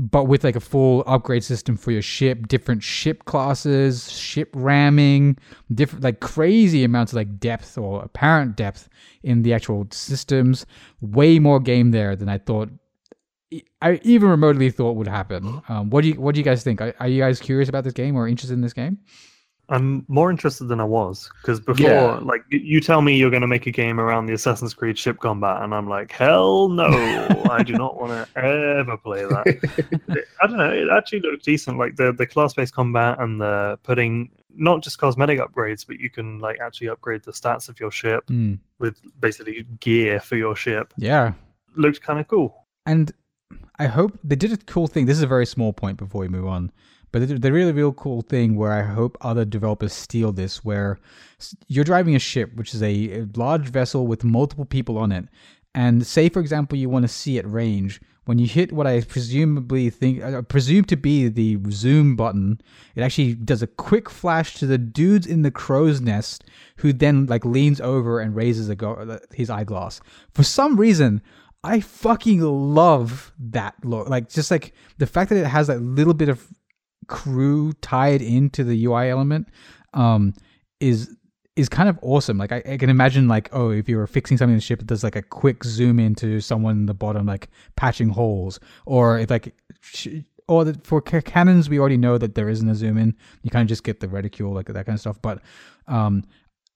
but 0.01 0.23
with 0.23 0.43
like 0.43 0.55
a 0.55 0.59
full 0.59 1.03
upgrade 1.05 1.43
system 1.43 1.77
for 1.77 1.91
your 1.91 2.01
ship, 2.01 2.47
different 2.47 2.81
ship 2.81 3.25
classes, 3.25 4.11
ship 4.11 4.49
ramming, 4.53 5.37
different 5.71 6.03
like 6.03 6.21
crazy 6.21 6.83
amounts 6.83 7.11
of 7.11 7.17
like 7.17 7.39
depth 7.39 7.77
or 7.77 8.01
apparent 8.01 8.55
depth 8.55 8.89
in 9.21 9.43
the 9.43 9.53
actual 9.53 9.85
systems. 9.91 10.65
Way 11.01 11.37
more 11.37 11.59
game 11.59 11.91
there 11.91 12.15
than 12.15 12.29
I 12.29 12.39
thought. 12.39 12.69
I 13.79 13.99
even 14.03 14.29
remotely 14.29 14.71
thought 14.71 14.93
would 14.93 15.07
happen. 15.07 15.61
Um, 15.69 15.91
what 15.91 16.01
do 16.01 16.07
you 16.07 16.19
What 16.19 16.33
do 16.33 16.39
you 16.39 16.45
guys 16.45 16.63
think? 16.63 16.81
Are, 16.81 16.95
are 16.99 17.07
you 17.07 17.21
guys 17.21 17.39
curious 17.39 17.69
about 17.69 17.83
this 17.83 17.93
game 17.93 18.15
or 18.15 18.27
interested 18.27 18.55
in 18.55 18.61
this 18.61 18.73
game? 18.73 18.97
I'm 19.71 20.05
more 20.07 20.29
interested 20.29 20.65
than 20.65 20.79
I 20.79 20.83
was 20.83 21.29
because 21.41 21.59
before, 21.59 21.89
Yeah. 21.89 22.19
like, 22.21 22.43
you 22.49 22.79
tell 22.81 23.01
me 23.01 23.15
you're 23.17 23.29
going 23.31 23.41
to 23.41 23.47
make 23.47 23.65
a 23.67 23.71
game 23.71 23.99
around 23.99 24.25
the 24.27 24.33
Assassin's 24.33 24.73
Creed 24.73 24.97
ship 24.99 25.19
combat, 25.19 25.61
and 25.63 25.73
I'm 25.73 25.87
like, 25.89 26.11
hell 26.11 26.67
no, 26.69 26.85
I 27.49 27.63
do 27.63 27.73
not 27.73 27.99
want 27.99 28.11
to 28.11 28.37
ever 28.37 28.97
play 28.97 29.21
that. 29.23 30.25
I 30.43 30.47
don't 30.47 30.57
know. 30.57 30.69
It 30.71 30.87
actually 30.91 31.21
looked 31.21 31.45
decent, 31.45 31.77
like 31.77 31.95
the 31.95 32.11
the 32.11 32.27
class-based 32.27 32.73
combat 32.73 33.19
and 33.19 33.39
the 33.41 33.79
putting 33.83 34.29
not 34.53 34.83
just 34.83 34.97
cosmetic 34.99 35.39
upgrades, 35.39 35.87
but 35.87 35.97
you 35.99 36.09
can 36.09 36.39
like 36.39 36.59
actually 36.59 36.89
upgrade 36.89 37.23
the 37.23 37.31
stats 37.31 37.69
of 37.69 37.79
your 37.79 37.89
ship 37.91 38.25
Hmm. 38.27 38.55
with 38.79 38.99
basically 39.21 39.65
gear 39.79 40.19
for 40.19 40.35
your 40.35 40.55
ship. 40.55 40.93
yeah, 40.97 41.33
Looked 41.75 42.01
kind 42.01 42.19
of 42.19 42.27
cool. 42.27 42.53
And 42.85 43.13
I 43.79 43.85
hope 43.87 44.17
they 44.23 44.35
did 44.35 44.51
a 44.51 44.57
cool 44.57 44.87
thing. 44.87 45.05
This 45.05 45.15
is 45.17 45.23
a 45.23 45.27
very 45.27 45.45
small 45.45 45.71
point 45.71 45.97
before 45.97 46.19
we 46.21 46.27
move 46.27 46.47
on, 46.47 46.71
but 47.11 47.41
the 47.41 47.51
really 47.51 47.71
real 47.73 47.91
cool 47.91 48.21
thing 48.21 48.55
where 48.55 48.71
I 48.71 48.83
hope 48.83 49.17
other 49.21 49.43
developers 49.43 49.93
steal 49.93 50.31
this. 50.31 50.63
Where 50.63 50.97
you're 51.67 51.83
driving 51.83 52.15
a 52.15 52.19
ship, 52.19 52.55
which 52.55 52.73
is 52.73 52.81
a, 52.81 53.27
large 53.35 53.69
vessel 53.69 54.07
with 54.07 54.23
multiple 54.23 54.65
people 54.65 54.97
on 54.97 55.11
it, 55.11 55.25
and 55.75 56.05
say, 56.05 56.29
for 56.29 56.39
example, 56.39 56.77
you 56.77 56.89
want 56.89 57.03
to 57.03 57.09
see 57.09 57.37
at 57.37 57.49
range. 57.49 58.01
When 58.25 58.37
you 58.37 58.45
hit 58.45 58.71
what 58.71 58.85
I 58.85 59.01
presumably 59.01 59.89
think, 59.89 60.21
uh, 60.21 60.43
presume 60.43 60.85
to 60.85 60.95
be 60.95 61.27
the 61.27 61.57
zoom 61.71 62.15
button, 62.15 62.61
it 62.95 63.01
actually 63.01 63.33
does 63.33 63.63
a 63.63 63.67
quick 63.67 64.09
flash 64.09 64.53
to 64.55 64.67
the 64.67 64.77
dudes 64.77 65.25
in 65.25 65.41
the 65.41 65.51
crow's 65.51 65.99
nest, 65.99 66.43
who 66.77 66.93
then 66.93 67.25
like 67.25 67.43
leans 67.43 67.81
over 67.81 68.19
and 68.19 68.35
raises 68.35 68.69
a 68.69 68.75
go- 68.75 69.19
his 69.33 69.49
eyeglass. 69.49 70.01
For 70.33 70.43
some 70.43 70.77
reason, 70.77 71.21
I 71.63 71.79
fucking 71.79 72.41
love 72.41 73.33
that 73.39 73.75
look. 73.83 74.07
Like 74.07 74.29
just 74.29 74.51
like 74.51 74.73
the 74.97 75.07
fact 75.07 75.29
that 75.29 75.37
it 75.37 75.47
has 75.47 75.67
that 75.67 75.81
little 75.81 76.13
bit 76.13 76.29
of 76.29 76.47
crew 77.11 77.73
tied 77.81 78.21
into 78.21 78.63
the 78.63 78.85
UI 78.85 79.09
element 79.09 79.47
um 79.93 80.33
is 80.79 81.15
is 81.57 81.67
kind 81.67 81.89
of 81.89 81.99
awesome. 82.01 82.37
Like 82.37 82.51
I, 82.53 82.63
I 82.65 82.77
can 82.77 82.89
imagine 82.89 83.27
like 83.27 83.49
oh 83.51 83.69
if 83.71 83.89
you 83.89 83.97
were 83.97 84.07
fixing 84.07 84.37
something 84.37 84.53
in 84.53 84.57
the 84.57 84.61
ship 84.61 84.85
does 84.85 85.03
like 85.03 85.17
a 85.17 85.21
quick 85.21 85.63
zoom 85.63 85.99
into 85.99 86.39
someone 86.39 86.77
in 86.77 86.85
the 86.85 86.93
bottom 86.93 87.25
like 87.25 87.49
patching 87.75 88.09
holes 88.09 88.59
or 88.85 89.19
if 89.19 89.29
like 89.29 89.53
or 90.47 90.65
the, 90.65 90.79
for 90.83 91.01
cannons 91.01 91.69
we 91.69 91.79
already 91.79 91.97
know 91.97 92.17
that 92.17 92.35
there 92.35 92.49
isn't 92.49 92.69
a 92.69 92.75
zoom 92.75 92.97
in. 92.97 93.15
You 93.43 93.51
kind 93.51 93.63
of 93.63 93.69
just 93.69 93.83
get 93.83 93.99
the 93.99 94.07
reticule 94.07 94.53
like 94.53 94.67
that 94.67 94.85
kind 94.85 94.95
of 94.95 94.99
stuff. 94.99 95.21
But 95.21 95.41
um 95.87 96.23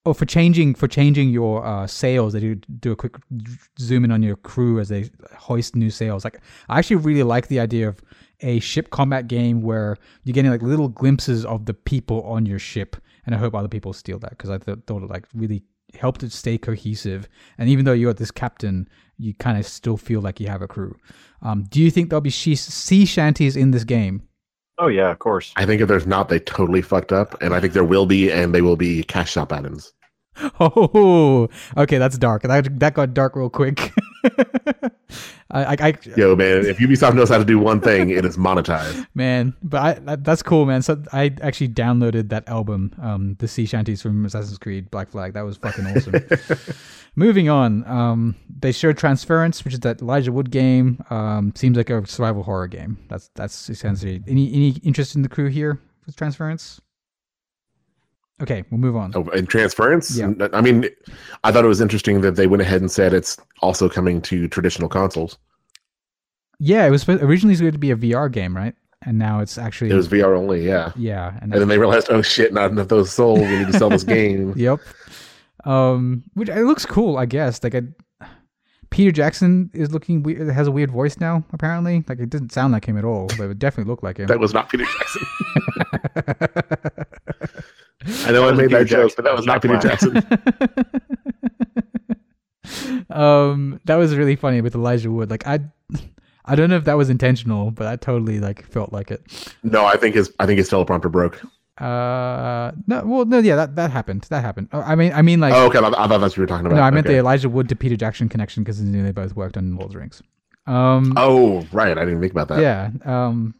oh 0.05 0.13
for 0.13 0.25
changing 0.25 0.75
for 0.75 0.88
changing 0.88 1.29
your 1.29 1.65
uh, 1.65 1.88
sails 1.88 2.33
they 2.33 2.39
do 2.39 2.55
do 2.55 2.91
a 2.91 2.95
quick 2.95 3.15
zoom 3.79 4.03
in 4.03 4.11
on 4.11 4.21
your 4.21 4.36
crew 4.36 4.79
as 4.79 4.89
they 4.89 5.09
hoist 5.36 5.75
new 5.75 5.89
sails 5.89 6.23
like 6.23 6.39
i 6.69 6.77
actually 6.77 6.95
really 6.95 7.23
like 7.23 7.47
the 7.47 7.59
idea 7.59 7.88
of 7.88 8.01
a 8.45 8.59
ship 8.59 8.91
combat 8.91 9.27
game 9.27 9.61
where 9.61 9.97
you're 10.23 10.33
getting 10.33 10.51
like 10.51 10.61
little 10.61 10.87
glimpses 10.87 11.43
of 11.45 11.65
the 11.65 11.73
people 11.73 12.21
on 12.23 12.45
your 12.45 12.59
ship 12.59 12.95
and 13.25 13.35
i 13.35 13.37
hope 13.37 13.53
other 13.53 13.67
people 13.67 13.91
steal 13.91 14.19
that 14.19 14.29
because 14.29 14.49
i 14.49 14.57
th- 14.57 14.77
thought 14.87 15.03
it 15.03 15.09
like 15.09 15.25
really 15.33 15.63
helped 15.93 16.23
it 16.23 16.31
stay 16.31 16.57
cohesive 16.57 17.27
and 17.57 17.69
even 17.69 17.85
though 17.85 17.93
you're 17.93 18.13
this 18.13 18.31
captain 18.31 18.87
you 19.17 19.33
kind 19.33 19.57
of 19.57 19.65
still 19.65 19.97
feel 19.97 20.21
like 20.21 20.39
you 20.39 20.47
have 20.47 20.61
a 20.61 20.67
crew 20.67 20.95
um, 21.41 21.63
do 21.69 21.81
you 21.81 21.89
think 21.89 22.09
there'll 22.09 22.21
be 22.21 22.29
she- 22.29 22.55
sea 22.55 23.05
shanties 23.05 23.55
in 23.55 23.71
this 23.71 23.83
game 23.83 24.21
Oh 24.77 24.87
yeah, 24.87 25.09
of 25.09 25.19
course. 25.19 25.53
I 25.55 25.65
think 25.65 25.81
if 25.81 25.87
there's 25.87 26.05
not, 26.05 26.27
they 26.27 26.39
totally 26.39 26.81
fucked 26.81 27.13
up, 27.13 27.41
and 27.41 27.53
I 27.53 27.61
think 27.61 27.71
there 27.71 27.85
will 27.85 28.05
be, 28.05 28.29
and 28.29 28.53
they 28.53 28.61
will 28.61 28.75
be 28.75 29.03
cash 29.03 29.31
shop 29.31 29.53
items. 29.53 29.93
Oh, 30.59 31.47
okay, 31.77 31.97
that's 31.97 32.17
dark. 32.17 32.41
That 32.41 32.77
that 32.79 32.93
got 32.93 33.13
dark 33.13 33.37
real 33.37 33.49
quick. 33.49 33.93
I, 35.51 35.78
I, 35.80 35.93
Yo, 36.17 36.36
man, 36.36 36.65
if 36.65 36.78
Ubisoft 36.80 37.13
knows 37.15 37.30
how 37.30 37.38
to 37.38 37.45
do 37.45 37.59
one 37.59 37.80
thing, 37.80 38.09
it 38.09 38.26
is 38.26 38.36
monetize. 38.36 39.05
man, 39.15 39.53
but 39.63 40.01
I, 40.07 40.15
that's 40.17 40.41
cool, 40.41 40.65
man. 40.65 40.82
So 40.82 41.01
I 41.13 41.34
actually 41.41 41.69
downloaded 41.69 42.30
that 42.30 42.47
album, 42.49 42.93
um, 43.01 43.36
the 43.39 43.47
sea 43.47 43.65
shanties 43.65 44.01
from 44.01 44.26
Assassin's 44.26 44.57
Creed 44.57 44.89
Black 44.91 45.09
Flag. 45.09 45.34
That 45.34 45.43
was 45.43 45.57
fucking 45.57 45.86
awesome. 45.86 46.15
Moving 47.15 47.47
on, 47.47 47.86
um, 47.88 48.36
they 48.59 48.71
showed 48.71 48.97
Transference, 48.97 49.63
which 49.63 49.73
is 49.73 49.80
that 49.82 50.01
Elijah 50.01 50.32
Wood 50.32 50.51
game. 50.51 51.03
Um, 51.09 51.53
seems 51.55 51.78
like 51.78 51.89
a 51.89 52.05
survival 52.07 52.43
horror 52.43 52.67
game. 52.67 52.97
That's 53.07 53.30
that's 53.36 53.69
essentially 53.69 54.23
any 54.28 54.51
any 54.53 54.69
interest 54.84 55.15
in 55.15 55.21
the 55.21 55.30
crew 55.30 55.47
here 55.47 55.80
with 56.05 56.15
Transference. 56.15 56.82
Okay, 58.41 58.63
we'll 58.69 58.79
move 58.79 58.95
on. 58.97 59.11
Oh, 59.15 59.23
and 59.29 59.47
transference. 59.47 60.17
Yeah. 60.17 60.31
I 60.51 60.59
mean, 60.61 60.89
I 61.45 61.51
thought 61.51 61.63
it 61.63 61.69
was 61.69 61.79
interesting 61.79 62.19
that 62.21 62.36
they 62.36 62.47
went 62.47 62.61
ahead 62.61 62.81
and 62.81 62.91
said 62.91 63.13
it's 63.13 63.38
also 63.61 63.88
coming 63.88 64.21
to 64.23 64.47
traditional 64.49 64.89
consoles. 64.89 65.38
Yeah, 66.59 66.86
it 66.86 66.89
was 66.89 67.01
supposed- 67.01 67.23
originally 67.23 67.55
going 67.55 67.71
to 67.71 67.77
be 67.77 67.91
a 67.91 67.95
VR 67.95 68.29
game, 68.31 68.55
right? 68.55 68.75
And 69.05 69.17
now 69.19 69.39
it's 69.39 69.57
actually 69.57 69.91
It 69.91 69.95
was 69.95 70.07
VR 70.07 70.36
only, 70.36 70.65
yeah. 70.65 70.91
yeah, 70.95 71.33
and 71.41 71.51
And 71.53 71.61
then 71.61 71.67
they 71.69 71.77
realized, 71.77 72.07
oh 72.09 72.21
shit, 72.21 72.53
not 72.53 72.71
enough 72.71 72.83
of 72.83 72.88
those 72.89 73.11
sold. 73.11 73.39
We 73.39 73.47
need 73.59 73.67
to 73.67 73.73
sell 73.77 73.89
this 73.89 74.03
game. 74.17 74.53
Yep. 74.57 74.79
Um, 75.65 76.23
which 76.33 76.49
it 76.49 76.63
looks 76.65 76.86
cool, 76.86 77.17
I 77.17 77.25
guess. 77.25 77.63
Like, 77.63 77.75
I, 77.75 77.83
Peter 78.89 79.11
Jackson 79.11 79.69
is 79.73 79.91
looking 79.91 80.23
weird. 80.23 80.47
Has 80.49 80.67
a 80.67 80.71
weird 80.71 80.91
voice 80.91 81.19
now, 81.19 81.43
apparently. 81.53 82.03
Like, 82.07 82.19
it 82.19 82.29
didn't 82.29 82.51
sound 82.51 82.73
like 82.73 82.86
him 82.86 82.97
at 82.97 83.03
all, 83.05 83.27
but 83.38 83.49
it 83.49 83.59
definitely 83.59 83.89
looked 83.91 84.03
like 84.03 84.17
him. 84.17 84.27
That 84.27 84.39
was 84.39 84.53
not 84.53 84.69
Peter 84.69 84.86
Jackson. 84.86 85.21
I 88.25 88.31
know 88.31 88.47
I 88.47 88.51
made 88.51 88.69
that 88.71 88.85
joke, 88.87 89.13
but 89.15 89.23
that 89.25 89.31
that 89.31 89.31
was 89.31 89.39
was 89.41 89.45
not 89.47 89.61
Peter 89.61 89.77
Jackson. 89.77 90.17
um, 93.09 93.79
that 93.85 93.95
was 93.95 94.15
really 94.15 94.35
funny 94.35 94.61
with 94.61 94.75
Elijah 94.75 95.11
Wood. 95.11 95.29
Like, 95.29 95.45
I, 95.47 95.59
I 96.45 96.55
don't 96.55 96.69
know 96.69 96.77
if 96.77 96.83
that 96.85 96.97
was 96.97 97.09
intentional, 97.09 97.71
but 97.71 97.87
I 97.87 97.95
totally 97.95 98.39
like 98.39 98.65
felt 98.65 98.91
like 98.93 99.11
it. 99.11 99.23
No, 99.63 99.85
I 99.85 99.97
think 99.97 100.15
his 100.15 100.31
I 100.39 100.45
think 100.45 100.57
his 100.57 100.69
teleprompter 100.69 101.11
broke. 101.11 101.41
Uh, 101.77 102.71
no, 102.87 103.03
well, 103.05 103.25
no, 103.25 103.39
yeah, 103.39 103.55
that 103.55 103.75
that 103.75 103.91
happened. 103.91 104.25
That 104.29 104.41
happened. 104.41 104.69
Uh, 104.71 104.83
I 104.85 104.95
mean, 104.95 105.11
I 105.13 105.21
mean, 105.21 105.39
like, 105.39 105.53
oh, 105.53 105.65
okay. 105.67 105.79
I, 105.79 105.87
I 105.87 106.07
thought 106.07 106.19
that's 106.19 106.21
what 106.21 106.37
you 106.37 106.43
were 106.43 106.47
talking 106.47 106.65
about. 106.67 106.75
no, 106.75 106.81
I 106.81 106.91
meant 106.91 107.05
Okay. 107.05 107.15
the 107.15 107.19
Elijah 107.19 107.49
Wood 107.49 107.69
to 107.69 107.75
Peter 107.75 107.95
Jackson 107.97 108.29
connection 108.29 108.63
because 108.63 108.83
they 108.83 109.11
both 109.11 109.35
worked 109.35 109.57
on 109.57 109.71
Lord 109.75 109.87
of 109.87 109.91
the 109.93 109.99
Rings. 109.99 110.21
Um, 110.67 111.13
Oh, 111.17 111.65
right. 111.71 111.97
I 111.97 112.05
didn't 112.05 112.21
think 112.21 112.31
about 112.31 112.47
that. 112.47 112.59
Yeah. 112.61 112.89
Um, 113.03 113.53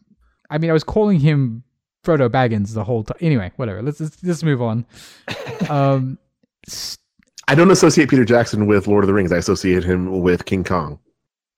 I 0.50 0.58
mean, 0.58 0.70
I 0.70 0.74
was 0.74 0.84
calling 0.84 1.20
him 1.20 1.64
Frodo 2.06 2.30
Baggins 2.30 2.74
the 2.74 2.84
whole 2.84 3.04
time. 3.04 3.18
Anyway, 3.20 3.52
whatever. 3.56 3.82
Let's 3.82 4.00
let's, 4.00 4.24
let's 4.24 4.44
move 4.44 4.62
on. 4.62 4.86
Um, 5.70 6.20
s- 6.68 6.98
I 7.48 7.56
don't 7.56 7.72
associate 7.72 8.10
Peter 8.10 8.26
Jackson 8.26 8.68
with 8.68 8.88
Lord 8.88 9.04
of 9.04 9.08
the 9.08 9.14
Rings. 9.14 9.32
I 9.32 9.38
associate 9.38 9.84
him 9.84 10.22
with 10.22 10.46
King 10.46 10.64
Kong 10.64 11.00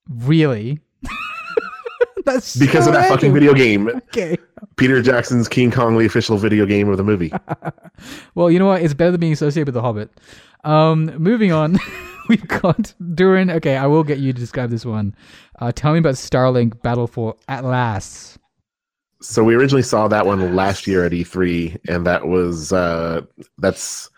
really? 0.10 0.80
That's 2.26 2.56
because 2.56 2.86
so 2.86 2.89
of 2.89 2.95
that 2.95 3.10
fucking 3.10 3.34
video 3.34 3.54
game. 3.54 3.88
Okay. 3.88 4.38
Peter 4.76 5.02
Jackson's 5.02 5.48
King 5.48 5.72
Kong, 5.72 5.98
the 5.98 6.06
official 6.06 6.38
video 6.38 6.66
game 6.66 6.89
of 6.89 6.98
the 6.98 7.04
movie. 7.04 7.32
Well, 8.36 8.52
you 8.52 8.60
know 8.60 8.68
what? 8.68 8.84
It's 8.84 8.93
better 8.93 9.10
than 9.10 9.20
being 9.20 9.34
associated 9.34 9.66
with 9.66 9.74
the 9.74 9.82
Hobbit. 9.82 10.12
Um, 10.64 11.06
moving 11.18 11.52
on. 11.52 11.80
We've 12.30 12.48
got 12.48 12.93
Durin. 13.16 13.50
Okay, 13.50 13.76
I 13.76 13.88
will 13.88 14.04
get 14.04 14.20
you 14.20 14.32
to 14.34 14.39
describe 14.39 14.70
this 14.70 14.86
one. 14.86 15.16
Uh, 15.58 15.72
tell 15.72 15.93
me 15.93 15.98
about 15.98 16.14
Starlink 16.14 16.80
Battle 16.84 17.08
for 17.08 17.36
Atlas. 17.48 18.38
So 19.28 19.43
we 19.43 19.55
originally 19.55 19.84
saw 19.84 20.07
that 20.07 20.25
one 20.25 20.55
last 20.55 20.88
year 20.88 21.03
at 21.03 21.11
E3, 21.11 21.78
and 21.89 22.07
that 22.07 22.25
was 22.28 22.71
uh, 22.71 23.23
that's 23.57 24.09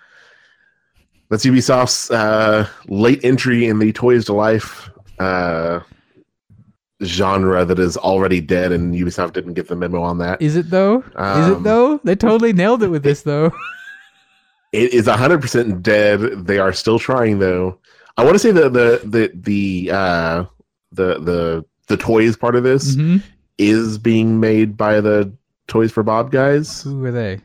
that's 1.30 1.43
Ubisoft's 1.43 2.12
uh, 2.12 2.68
late 2.88 3.20
entry 3.26 3.66
in 3.66 3.80
the 3.80 3.91
toys 3.91 4.26
to 4.26 4.34
life 4.34 4.88
uh, 5.18 5.80
genre 7.03 7.66
that 7.66 7.80
is 7.80 7.97
already 7.97 8.39
dead, 8.39 8.72
and 8.72 8.93
Ubisoft 8.93 9.34
didn't 9.34 9.55
get 9.55 9.68
the 9.68 9.76
memo 9.76 9.99
on 9.99 10.20
that. 10.20 10.43
Is 10.43 10.55
it 10.55 10.70
though? 10.70 10.97
Is 10.97 11.07
it 11.07 11.18
Um, 11.55 11.64
though? 11.64 11.97
They 12.03 12.16
totally 12.16 12.53
nailed 12.53 12.84
it 12.84 12.89
with 12.89 13.01
this 13.03 13.24
though. 13.24 13.51
It 14.72 14.93
is 14.93 15.07
hundred 15.07 15.41
percent 15.41 15.82
dead. 15.82 16.45
They 16.45 16.60
are 16.60 16.72
still 16.72 16.99
trying 16.99 17.39
though. 17.39 17.80
I 18.16 18.24
want 18.24 18.36
to 18.36 18.39
say 18.39 18.51
the 18.51 18.70
the 18.70 19.01
the 19.03 19.32
the 19.34 19.91
uh, 19.91 20.45
the 20.91 21.20
the 21.20 21.66
the 21.88 21.97
toys 21.97 22.38
part 22.38 22.55
of 22.55 22.62
this 22.62 22.93
hmm 22.93 23.18
is 23.60 23.97
being 23.99 24.39
made 24.39 24.76
by 24.76 24.99
the 25.01 25.32
Toys 25.68 25.91
for 25.91 26.01
Bob 26.01 26.32
guys. 26.32 26.82
Who 26.82 27.05
are 27.05 27.12
they? 27.12 27.41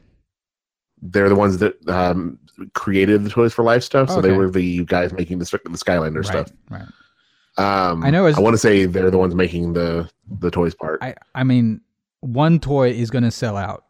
they're 1.07 1.29
the 1.29 1.35
ones 1.37 1.59
that 1.59 1.87
um, 1.87 2.39
created 2.73 3.25
the 3.25 3.29
Toys 3.29 3.53
for 3.53 3.63
Life 3.63 3.83
stuff. 3.83 4.09
So 4.09 4.23
they 4.23 4.33
were 4.33 4.49
the 4.51 4.87
guys 4.87 5.13
making 5.13 5.39
the, 5.39 5.45
the 5.45 5.77
Skylander 5.77 6.25
Right, 6.25 6.27
stuff. 6.27 6.49
right. 6.71 6.87
Um, 7.59 8.03
I 8.03 8.09
know 8.09 8.25
it's- 8.25 8.39
I 8.39 8.41
want 8.41 8.55
to 8.55 8.59
say 8.59 8.87
they're 8.87 9.11
the 9.11 9.19
ones 9.19 9.35
making 9.35 9.75
the 9.75 10.09
the 10.41 10.51
toys 10.51 10.75
part. 10.75 11.01
I 11.03 11.15
I 11.35 11.45
mean, 11.45 11.83
one 12.21 12.59
toy 12.59 12.91
is 12.91 13.11
gonna 13.11 13.31
sell 13.31 13.57
out. 13.59 13.85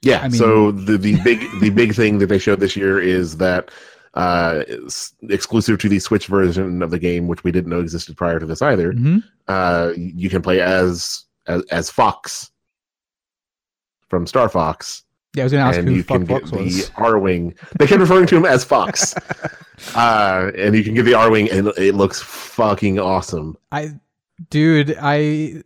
yeah. 0.00 0.20
I 0.20 0.28
mean- 0.28 0.38
so 0.38 0.70
the 0.72 0.96
the 0.96 1.20
big 1.22 1.40
the 1.60 1.68
big 1.70 1.94
thing 1.94 2.18
that 2.20 2.26
they 2.28 2.38
showed 2.38 2.60
this 2.60 2.74
year 2.74 2.98
is 2.98 3.36
that 3.36 3.70
uh, 4.14 4.62
exclusive 5.28 5.78
to 5.78 5.88
the 5.88 5.98
Switch 5.98 6.26
version 6.26 6.82
of 6.82 6.90
the 6.90 6.98
game, 6.98 7.28
which 7.28 7.44
we 7.44 7.52
didn't 7.52 7.70
know 7.70 7.80
existed 7.80 8.16
prior 8.16 8.38
to 8.38 8.46
this 8.46 8.62
either. 8.62 8.92
hmm 8.92 9.18
Uh, 9.46 9.92
you 9.96 10.28
can 10.30 10.42
play 10.42 10.60
as 10.60 11.24
as, 11.46 11.62
as 11.70 11.90
Fox 11.90 12.50
from 14.08 14.26
Star 14.26 14.48
Fox. 14.48 15.04
Yeah, 15.34 15.42
I 15.42 15.44
was 15.44 15.52
gonna 15.52 15.64
ask 15.64 15.78
and 15.78 15.88
who 15.88 15.94
you 15.94 16.02
fuck 16.02 16.18
can 16.18 16.26
get 16.26 16.40
Fox 16.48 16.50
the. 16.50 16.90
Arwing. 16.96 17.56
They 17.78 17.86
kept 17.86 18.00
referring 18.00 18.26
to 18.28 18.36
him 18.36 18.44
as 18.46 18.64
Fox, 18.64 19.14
uh, 19.94 20.50
and 20.56 20.74
you 20.74 20.82
can 20.82 20.94
get 20.94 21.04
the 21.04 21.12
Arwing, 21.12 21.52
and 21.52 21.68
it 21.76 21.94
looks 21.94 22.20
fucking 22.20 22.98
awesome. 22.98 23.56
I, 23.70 24.00
dude, 24.50 24.96
I. 25.00 25.62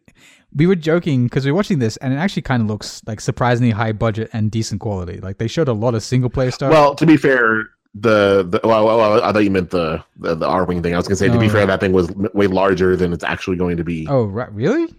We 0.55 0.67
were 0.67 0.75
joking 0.75 1.25
because 1.25 1.47
we 1.47 1.51
were 1.51 1.57
watching 1.57 1.79
this, 1.79 1.97
and 1.99 2.13
it 2.13 2.17
actually 2.17 2.43
kind 2.43 2.61
of 2.61 2.69
looks 2.69 3.01
like 3.07 3.23
surprisingly 3.23 3.71
high 3.71 3.93
budget 3.93 4.29
and 4.35 4.51
decent 4.51 4.83
quality. 4.83 5.19
Like 5.19 5.39
they 5.39 5.47
showed 5.49 5.69
a 5.69 5.73
lot 5.73 5.95
of 5.95 6.03
single 6.03 6.29
player 6.29 6.51
stuff. 6.51 6.71
Well, 6.71 6.95
to 6.97 7.07
be 7.07 7.17
fair, 7.17 7.71
the, 7.95 8.43
the 8.49 8.61
well, 8.67 8.87
well, 8.87 9.23
I 9.23 9.33
thought 9.33 9.45
you 9.45 9.51
meant 9.51 9.71
the 9.71 10.03
the, 10.17 10.35
the 10.35 10.47
Arwing 10.49 10.83
thing. 10.83 10.95
I 10.95 10.97
was 10.97 11.07
gonna 11.07 11.17
say, 11.17 11.29
to 11.29 11.39
be 11.39 11.47
Oh. 11.47 11.51
fair, 11.51 11.67
that 11.67 11.81
thing 11.81 11.93
was 11.93 12.11
way 12.33 12.47
larger 12.47 12.97
than 12.97 13.13
it's 13.13 13.25
actually 13.25 13.57
going 13.57 13.77
to 13.77 13.85
be. 13.85 14.07
oh, 14.09 14.25
right, 14.25 14.53
really? 14.53 14.93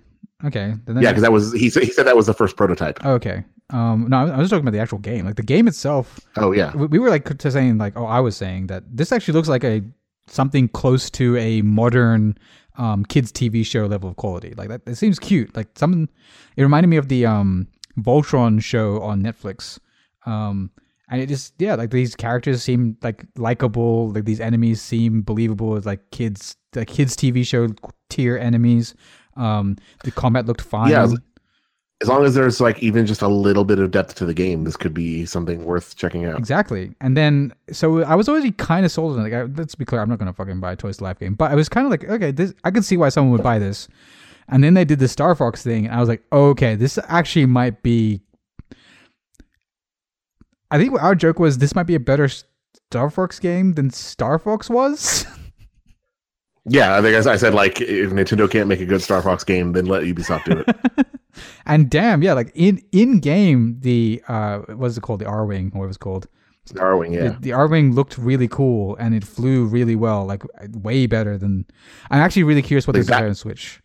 Okay. 0.46 0.74
Then 0.86 1.02
yeah, 1.02 1.10
because 1.12 1.22
that 1.24 1.32
was 1.32 1.54
he 1.54 1.70
said 1.70 1.84
he 1.84 1.92
said 1.92 2.06
that 2.06 2.16
was 2.18 2.28
the 2.28 2.34
first 2.34 2.56
prototype. 2.58 3.04
Okay. 3.06 3.44
Um, 3.70 4.08
no, 4.10 4.18
I 4.28 4.38
was 4.38 4.50
talking 4.50 4.62
about 4.64 4.74
the 4.74 4.80
actual 4.80 5.00
game. 5.00 5.26
Like 5.26 5.38
the 5.38 5.44
game 5.44 5.68
itself, 5.68 6.20
Oh 6.36 6.52
yeah, 6.52 6.76
we 6.76 6.86
we 6.88 7.00
were 7.00 7.10
like 7.10 7.38
to 7.38 7.52
saying 7.52 7.78
like, 7.78 7.98
oh, 7.98 8.06
I 8.06 8.20
was 8.20 8.36
saying 8.38 8.68
that 8.68 8.84
this 8.92 9.12
actually 9.12 9.34
looks 9.36 9.48
like 9.48 9.64
a 9.64 9.82
something 10.28 10.68
close 10.68 11.10
to 11.12 11.36
a 11.38 11.62
modern 11.64 12.38
um 12.78 13.06
kids 13.06 13.32
TV 13.32 13.66
show 13.66 13.86
level 13.88 14.10
of 14.10 14.18
quality. 14.18 14.54
Like 14.56 14.70
that, 14.70 14.82
it 14.86 14.96
seems 14.96 15.18
cute. 15.18 15.56
Like 15.56 15.70
something. 15.76 16.10
It 16.58 16.62
reminded 16.62 16.90
me 16.90 16.98
of 16.98 17.08
the 17.08 17.26
um 17.26 17.68
Voltron 18.00 18.62
show 18.62 19.02
on 19.02 19.24
Netflix. 19.24 19.80
Um, 20.26 20.70
and 21.10 21.22
it 21.22 21.28
just 21.28 21.54
yeah, 21.60 21.76
like 21.76 21.92
these 21.92 22.16
characters 22.16 22.64
seem 22.64 22.98
like 23.02 23.26
likable. 23.38 24.10
Like 24.10 24.26
these 24.26 24.40
enemies 24.40 24.82
seem 24.82 25.22
believable 25.22 25.76
as 25.76 25.86
like 25.86 26.12
kids, 26.12 26.56
like 26.76 26.88
kids 26.88 27.16
TV 27.16 27.46
show 27.46 27.70
tier 28.10 28.38
enemies. 28.38 28.96
Um, 29.36 29.78
the 30.04 30.12
combat 30.12 30.46
looked 30.46 30.62
fine. 30.62 30.92
Yeah, 30.92 31.04
as- 31.04 31.18
long 32.08 32.26
as 32.26 32.34
there's 32.36 32.60
like 32.60 32.82
even 32.82 33.06
just 33.06 33.22
a 33.22 33.28
little 33.28 33.64
bit 33.64 33.80
of 33.80 33.92
depth 33.92 34.16
to 34.16 34.26
the 34.26 34.34
game, 34.34 34.64
this 34.64 34.76
could 34.76 34.94
be 34.94 35.26
something 35.26 35.64
worth 35.64 35.96
checking 35.96 36.26
out. 36.26 36.38
Exactly. 36.38 36.94
And 37.02 37.16
then, 37.16 37.54
so 37.72 38.04
I 38.04 38.16
was 38.16 38.28
already 38.28 38.52
kind 38.52 38.86
of 38.86 38.92
sold 38.92 39.18
on 39.18 39.26
it. 39.26 39.32
Like, 39.32 39.34
I, 39.34 39.44
let's 39.44 39.76
be 39.76 39.86
clear, 39.86 40.02
I'm 40.02 40.10
not 40.10 40.20
going 40.20 40.28
to 40.28 40.34
fucking 40.34 40.60
buy 40.60 40.74
a 40.74 40.76
Toys 40.76 40.98
to 40.98 41.04
Life 41.04 41.20
game. 41.20 41.36
But 41.36 41.52
I 41.52 41.56
was 41.56 41.70
kind 41.70 41.86
of 41.86 41.92
like, 41.92 42.04
okay, 42.04 42.32
this 42.32 42.54
I 42.64 42.72
could 42.72 42.86
see 42.86 42.98
why 42.98 43.10
someone 43.10 43.32
would 43.32 43.44
buy 43.44 43.60
this. 43.60 43.88
And 44.50 44.64
then 44.64 44.74
they 44.74 44.84
did 44.84 45.00
the 45.00 45.08
Star 45.08 45.34
Fox 45.36 45.64
thing, 45.64 45.86
and 45.86 45.96
I 45.96 46.00
was 46.00 46.10
like, 46.10 46.24
okay, 46.34 46.76
this 46.76 47.00
actually 47.08 47.46
might 47.46 47.82
be. 47.84 48.22
I 50.74 50.80
think 50.80 51.02
our 51.02 51.14
joke 51.14 51.40
was 51.40 51.60
this 51.60 51.76
might 51.76 51.84
be 51.84 51.96
a 51.96 52.00
better 52.00 52.28
Star 52.28 53.10
Fox 53.10 53.40
game 53.40 53.74
than 53.74 53.92
Star 53.92 54.40
Fox 54.40 54.70
was. 54.70 55.26
Yeah, 56.66 56.98
I 56.98 57.02
think 57.02 57.14
as 57.14 57.28
I 57.28 57.36
said, 57.36 57.54
like 57.54 57.82
if 57.82 58.12
Nintendo 58.12 58.50
can't 58.50 58.70
make 58.70 58.80
a 58.80 58.86
good 58.86 59.02
Star 59.02 59.22
Fox 59.22 59.44
game, 59.44 59.74
then 59.74 59.86
let 59.86 60.04
Ubisoft 60.04 60.46
do 60.46 60.64
it. 60.66 61.08
and 61.66 61.90
damn, 61.90 62.22
yeah, 62.24 62.32
like 62.32 62.54
in 62.56 62.82
in 62.94 63.20
game, 63.20 63.78
the 63.82 64.24
uh, 64.30 64.60
what's 64.76 64.96
it 64.96 65.02
called, 65.02 65.20
the 65.20 65.26
Arwing, 65.26 65.74
what 65.74 65.84
it 65.84 65.88
was 65.88 65.98
called. 65.98 66.30
The 66.68 66.80
Arwing, 66.80 67.14
yeah. 67.14 67.32
The, 67.32 67.40
the 67.42 67.50
Arwing 67.50 67.94
looked 67.94 68.18
really 68.18 68.48
cool 68.48 68.96
and 68.96 69.14
it 69.14 69.26
flew 69.26 69.66
really 69.66 69.98
well, 69.98 70.26
like 70.26 70.44
way 70.72 71.06
better 71.06 71.38
than. 71.38 71.66
I'm 72.10 72.22
actually 72.22 72.44
really 72.44 72.62
curious 72.62 72.88
what 72.88 72.94
they 72.94 73.00
Exact- 73.02 73.24
do 73.24 73.28
on 73.28 73.36
Switch. 73.36 73.82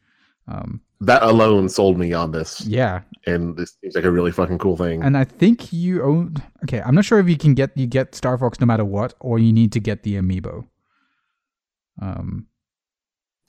Um, 0.47 0.81
that 1.01 1.23
alone 1.23 1.69
sold 1.69 1.99
me 1.99 2.13
on 2.13 2.33
this, 2.33 2.61
yeah, 2.67 3.03
and 3.27 3.57
this 3.57 3.77
seems 3.81 3.95
like 3.95 4.05
a 4.05 4.11
really 4.11 4.33
fucking 4.33 4.59
cool 4.59 4.77
thing. 4.77 5.03
and 5.03 5.17
I 5.17 5.25
think 5.25 5.73
you 5.73 6.03
own. 6.03 6.35
Okay, 6.65 6.81
I'm 6.81 6.95
not 6.95 7.05
sure 7.05 7.19
if 7.21 7.29
you 7.29 7.37
can 7.37 7.55
get 7.55 7.77
you 7.77 7.87
get 7.87 8.15
Star 8.15 8.37
Fox 8.39 8.59
no 8.61 8.67
matter 8.67 8.85
what, 8.85 9.15
or 9.21 9.39
you 9.39 9.53
need 9.53 9.73
to 9.73 9.81
get 9.81 10.03
the 10.03 10.15
amiibo. 10.17 10.67
Um. 12.01 12.47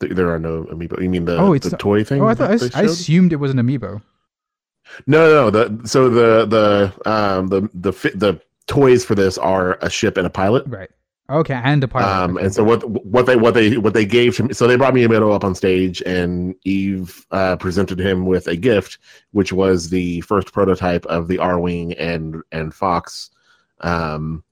There 0.02 0.32
are 0.32 0.40
no 0.40 0.64
amiibo. 0.72 1.02
You 1.02 1.10
mean 1.10 1.26
the 1.26 1.38
Oh, 1.38 1.52
it's 1.54 1.70
the 1.70 1.76
toy 1.76 2.04
thing? 2.06 2.22
Oh, 2.22 2.28
I 2.28 2.34
thought 2.36 2.52
I, 2.52 2.56
that 2.56 2.64
s- 2.68 2.74
they 2.74 2.80
I 2.80 2.84
assumed 2.84 3.34
it 3.34 3.38
was 3.38 3.52
an 3.52 3.58
amiibo. 3.58 4.02
No, 5.08 5.26
no, 5.28 5.50
no. 5.50 5.50
The 5.50 5.88
so 5.88 6.10
the 6.10 6.46
the 6.46 7.10
um 7.12 7.48
the 7.48 7.62
the 7.74 7.92
the 8.16 8.42
toys 8.68 9.04
for 9.04 9.14
this 9.16 9.38
are 9.38 9.78
a 9.82 9.90
ship 9.90 10.16
and 10.18 10.26
a 10.26 10.30
pilot. 10.30 10.64
Right. 10.68 10.90
Okay, 11.30 11.60
and 11.64 11.84
a 11.84 11.88
pilot. 11.88 12.08
Um, 12.08 12.38
and 12.38 12.54
so 12.54 12.64
what 12.64 12.88
what 13.06 13.26
they 13.26 13.36
what 13.36 13.54
they 13.54 13.78
what 13.78 13.94
they 13.94 14.06
gave 14.06 14.36
to 14.38 14.44
me, 14.44 14.54
so 14.54 14.66
they 14.68 14.76
brought 14.76 14.94
me 14.94 15.04
a 15.04 15.08
Miyamoto 15.08 15.34
up 15.36 15.44
on 15.44 15.54
stage, 15.54 16.02
and 16.06 16.56
Yves 16.66 17.26
uh, 17.32 17.56
presented 17.58 18.00
him 18.00 18.26
with 18.26 18.48
a 18.48 18.56
gift, 18.56 18.98
which 19.32 19.54
was 19.54 19.90
the 19.90 20.22
first 20.22 20.52
prototype 20.52 21.06
of 21.06 21.28
the 21.28 21.38
Arwing 21.38 21.96
and 22.00 22.42
and 22.52 22.74
Fox, 22.74 23.30
um, 23.82 24.44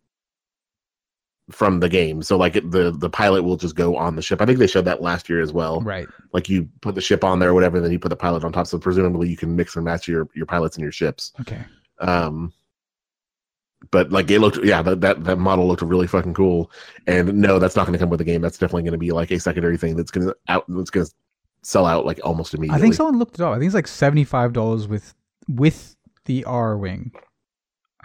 from 1.49 1.79
the 1.79 1.89
game. 1.89 2.21
So 2.21 2.37
like 2.37 2.53
the 2.53 2.95
the 2.95 3.09
pilot 3.09 3.43
will 3.43 3.57
just 3.57 3.75
go 3.75 3.95
on 3.95 4.15
the 4.15 4.21
ship. 4.21 4.41
I 4.41 4.45
think 4.45 4.59
they 4.59 4.67
showed 4.67 4.85
that 4.85 5.01
last 5.01 5.29
year 5.29 5.41
as 5.41 5.51
well. 5.51 5.81
right. 5.81 6.07
Like 6.31 6.47
you 6.47 6.69
put 6.81 6.93
the 6.93 7.01
ship 7.01 7.23
on 7.23 7.39
there, 7.39 7.49
or 7.49 7.53
whatever, 7.53 7.79
then 7.79 7.91
you 7.91 7.99
put 7.99 8.09
the 8.09 8.15
pilot 8.15 8.43
on 8.43 8.51
top. 8.51 8.67
So 8.67 8.77
presumably 8.77 9.29
you 9.29 9.37
can 9.37 9.55
mix 9.55 9.75
and 9.75 9.85
match 9.85 10.07
your 10.07 10.27
your 10.35 10.45
pilots 10.45 10.75
and 10.75 10.83
your 10.83 10.91
ships. 10.91 11.33
Okay. 11.41 11.63
Um, 11.99 12.53
but 13.91 14.11
like 14.11 14.29
it 14.31 14.39
looked, 14.39 14.63
yeah, 14.63 14.81
that, 14.81 15.01
that 15.01 15.23
that 15.23 15.37
model 15.37 15.67
looked 15.67 15.81
really 15.81 16.07
fucking 16.07 16.33
cool. 16.33 16.71
And 17.05 17.35
no, 17.35 17.59
that's 17.59 17.75
not 17.75 17.85
going 17.85 17.93
to 17.93 17.99
come 17.99 18.09
with 18.09 18.19
the 18.19 18.25
game. 18.25 18.41
That's 18.41 18.57
definitely 18.57 18.83
going 18.83 18.93
to 18.93 18.97
be 18.97 19.11
like 19.11 19.31
a 19.31 19.39
secondary 19.39 19.77
thing 19.77 19.95
that's 19.95 20.11
going 20.11 20.27
to 20.27 20.35
out. 20.47 20.65
That's 20.67 20.89
going 20.89 21.05
to 21.05 21.13
sell 21.63 21.85
out 21.85 22.05
like 22.05 22.19
almost 22.23 22.53
immediately. 22.53 22.77
I 22.77 22.81
think 22.81 22.95
someone 22.95 23.19
looked 23.19 23.35
it 23.35 23.41
up. 23.41 23.51
I 23.51 23.55
think 23.55 23.67
it's 23.67 23.75
like 23.75 23.87
seventy 23.87 24.23
five 24.23 24.53
dollars 24.53 24.87
with 24.87 25.13
with 25.47 25.95
the 26.25 26.43
Arwing. 26.43 27.11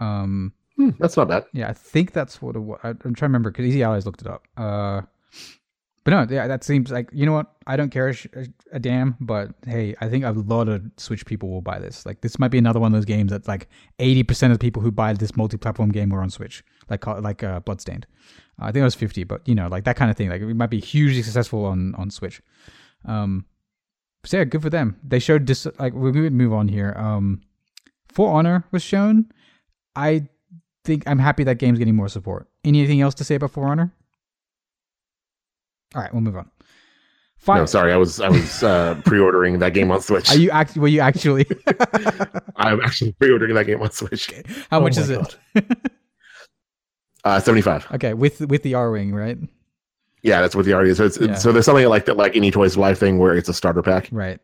Um. 0.01 0.53
Hmm, 0.77 0.91
that's 0.99 1.19
not 1.19 1.29
bad. 1.29 1.45
Yeah, 1.53 1.69
I 1.69 1.75
think 1.75 2.13
that's 2.13 2.41
what 2.41 2.57
it 2.57 2.61
was. 2.61 2.81
I'm 2.83 2.97
trying 2.99 3.15
to 3.15 3.25
remember 3.25 3.51
because 3.51 3.67
Easy 3.67 3.83
Allies 3.83 4.07
looked 4.07 4.23
it 4.23 4.27
up. 4.27 4.45
Uh, 4.57 5.03
but 6.05 6.11
no, 6.11 6.27
yeah, 6.35 6.47
that 6.49 6.65
seems 6.65 6.91
like 6.91 7.09
you 7.13 7.27
know 7.27 7.33
what? 7.33 7.53
I 7.67 7.77
don't 7.77 7.91
care 7.91 8.09
a, 8.09 8.13
sh- 8.13 8.27
a 8.73 8.81
damn. 8.81 9.17
But 9.21 9.51
hey, 9.67 9.95
I 10.01 10.09
think 10.09 10.25
a 10.25 10.31
lot 10.33 10.69
of 10.69 10.83
Switch 10.97 11.25
people 11.25 11.49
will 11.51 11.61
buy 11.61 11.79
this. 11.79 12.05
Like 12.05 12.21
this 12.23 12.39
might 12.39 12.51
be 12.51 12.59
another 12.59 12.81
one 12.81 12.93
of 12.93 12.97
those 12.97 13.05
games 13.05 13.31
that's 13.31 13.47
like 13.47 13.69
80 13.99 14.23
percent 14.25 14.53
of 14.53 14.59
the 14.59 14.63
people 14.65 14.83
who 14.83 14.91
buy 14.91 15.13
this 15.13 15.37
multi-platform 15.37 15.91
game 15.93 16.11
were 16.11 16.21
on 16.23 16.31
Switch, 16.31 16.65
like 16.91 17.07
like 17.07 17.43
uh, 17.45 17.61
Bloodstained. 17.61 18.07
Uh, 18.61 18.65
I 18.67 18.73
think 18.73 18.81
it 18.81 18.85
was 18.85 18.95
50, 18.95 19.25
but 19.25 19.47
you 19.47 19.55
know, 19.55 19.69
like 19.69 19.85
that 19.85 19.97
kind 19.97 20.11
of 20.11 20.17
thing. 20.17 20.29
Like 20.29 20.43
it 20.43 20.55
might 20.55 20.71
be 20.71 20.81
hugely 20.81 21.23
successful 21.23 21.65
on 21.67 21.95
on 21.95 22.11
Switch. 22.11 22.43
Um, 23.05 23.47
so 24.25 24.39
yeah, 24.39 24.45
good 24.45 24.63
for 24.63 24.71
them. 24.71 24.99
They 25.03 25.19
showed 25.19 25.45
dis- 25.45 25.67
like 25.79 25.95
we 25.95 26.11
would 26.11 26.33
move 26.33 26.53
on 26.53 26.69
here. 26.69 26.95
Um, 26.97 27.43
For 28.09 28.33
Honor 28.33 28.65
was 28.71 28.83
shown. 28.83 29.27
I 29.97 30.29
think 30.85 31.05
I'm 31.07 31.19
happy 31.19 31.45
that 31.45 31.59
game's 31.59 31.79
getting 31.79 31.97
more 31.97 32.09
support. 32.09 32.49
Anything 32.65 33.01
else 33.01 33.15
to 33.15 33.25
say 33.25 33.37
about 33.37 33.51
For 33.53 33.67
Honor? 33.67 33.93
All 35.95 36.03
right, 36.03 36.13
we'll 36.13 36.23
move 36.23 36.37
on. 36.37 36.51
Fi- 37.37 37.59
No, 37.59 37.67
sorry, 37.67 37.93
I 37.93 37.97
was 37.97 38.21
I 38.21 38.29
was 38.29 38.63
uh, 38.63 39.01
pre-ordering 39.05 39.59
that 39.59 39.75
game 39.75 39.91
on 39.91 40.01
Switch. 40.01 40.31
Are 40.31 40.37
you 40.39 40.51
act? 40.51 40.77
Were 40.77 40.89
you 40.89 41.01
actually? 41.01 41.45
I'm 42.57 42.81
actually 42.81 43.13
pre-ordering 43.13 43.55
that 43.55 43.67
game 43.67 43.83
on 43.83 43.91
Switch. 43.91 44.31
How 44.71 44.79
Oh 44.79 44.83
much 44.83 44.97
is 44.97 45.09
God. 45.11 45.35
it? 45.55 45.65
Uh, 47.25 47.39
Seventy-five. 47.39 47.87
okay, 47.95 48.15
with 48.15 48.41
with 48.41 48.65
the 48.65 48.73
Arwing, 48.73 49.13
right? 49.13 49.39
Yeah, 50.23 50.41
that's 50.41 50.57
what 50.57 50.65
the 50.65 50.73
art 50.73 50.89
is. 50.89 50.97
So, 50.99 51.05
it's, 51.07 51.19
Yeah. 51.21 51.35
so 51.35 51.53
there's 51.53 51.65
something 51.67 51.87
like 51.89 52.05
that, 52.07 52.17
like 52.17 52.35
any 52.37 52.51
Toys 52.51 52.77
Life 52.77 52.99
thing, 52.99 53.19
where 53.19 53.37
it's 53.37 53.49
a 53.49 53.55
starter 53.55 53.81
pack. 53.83 54.09
Right. 54.11 54.41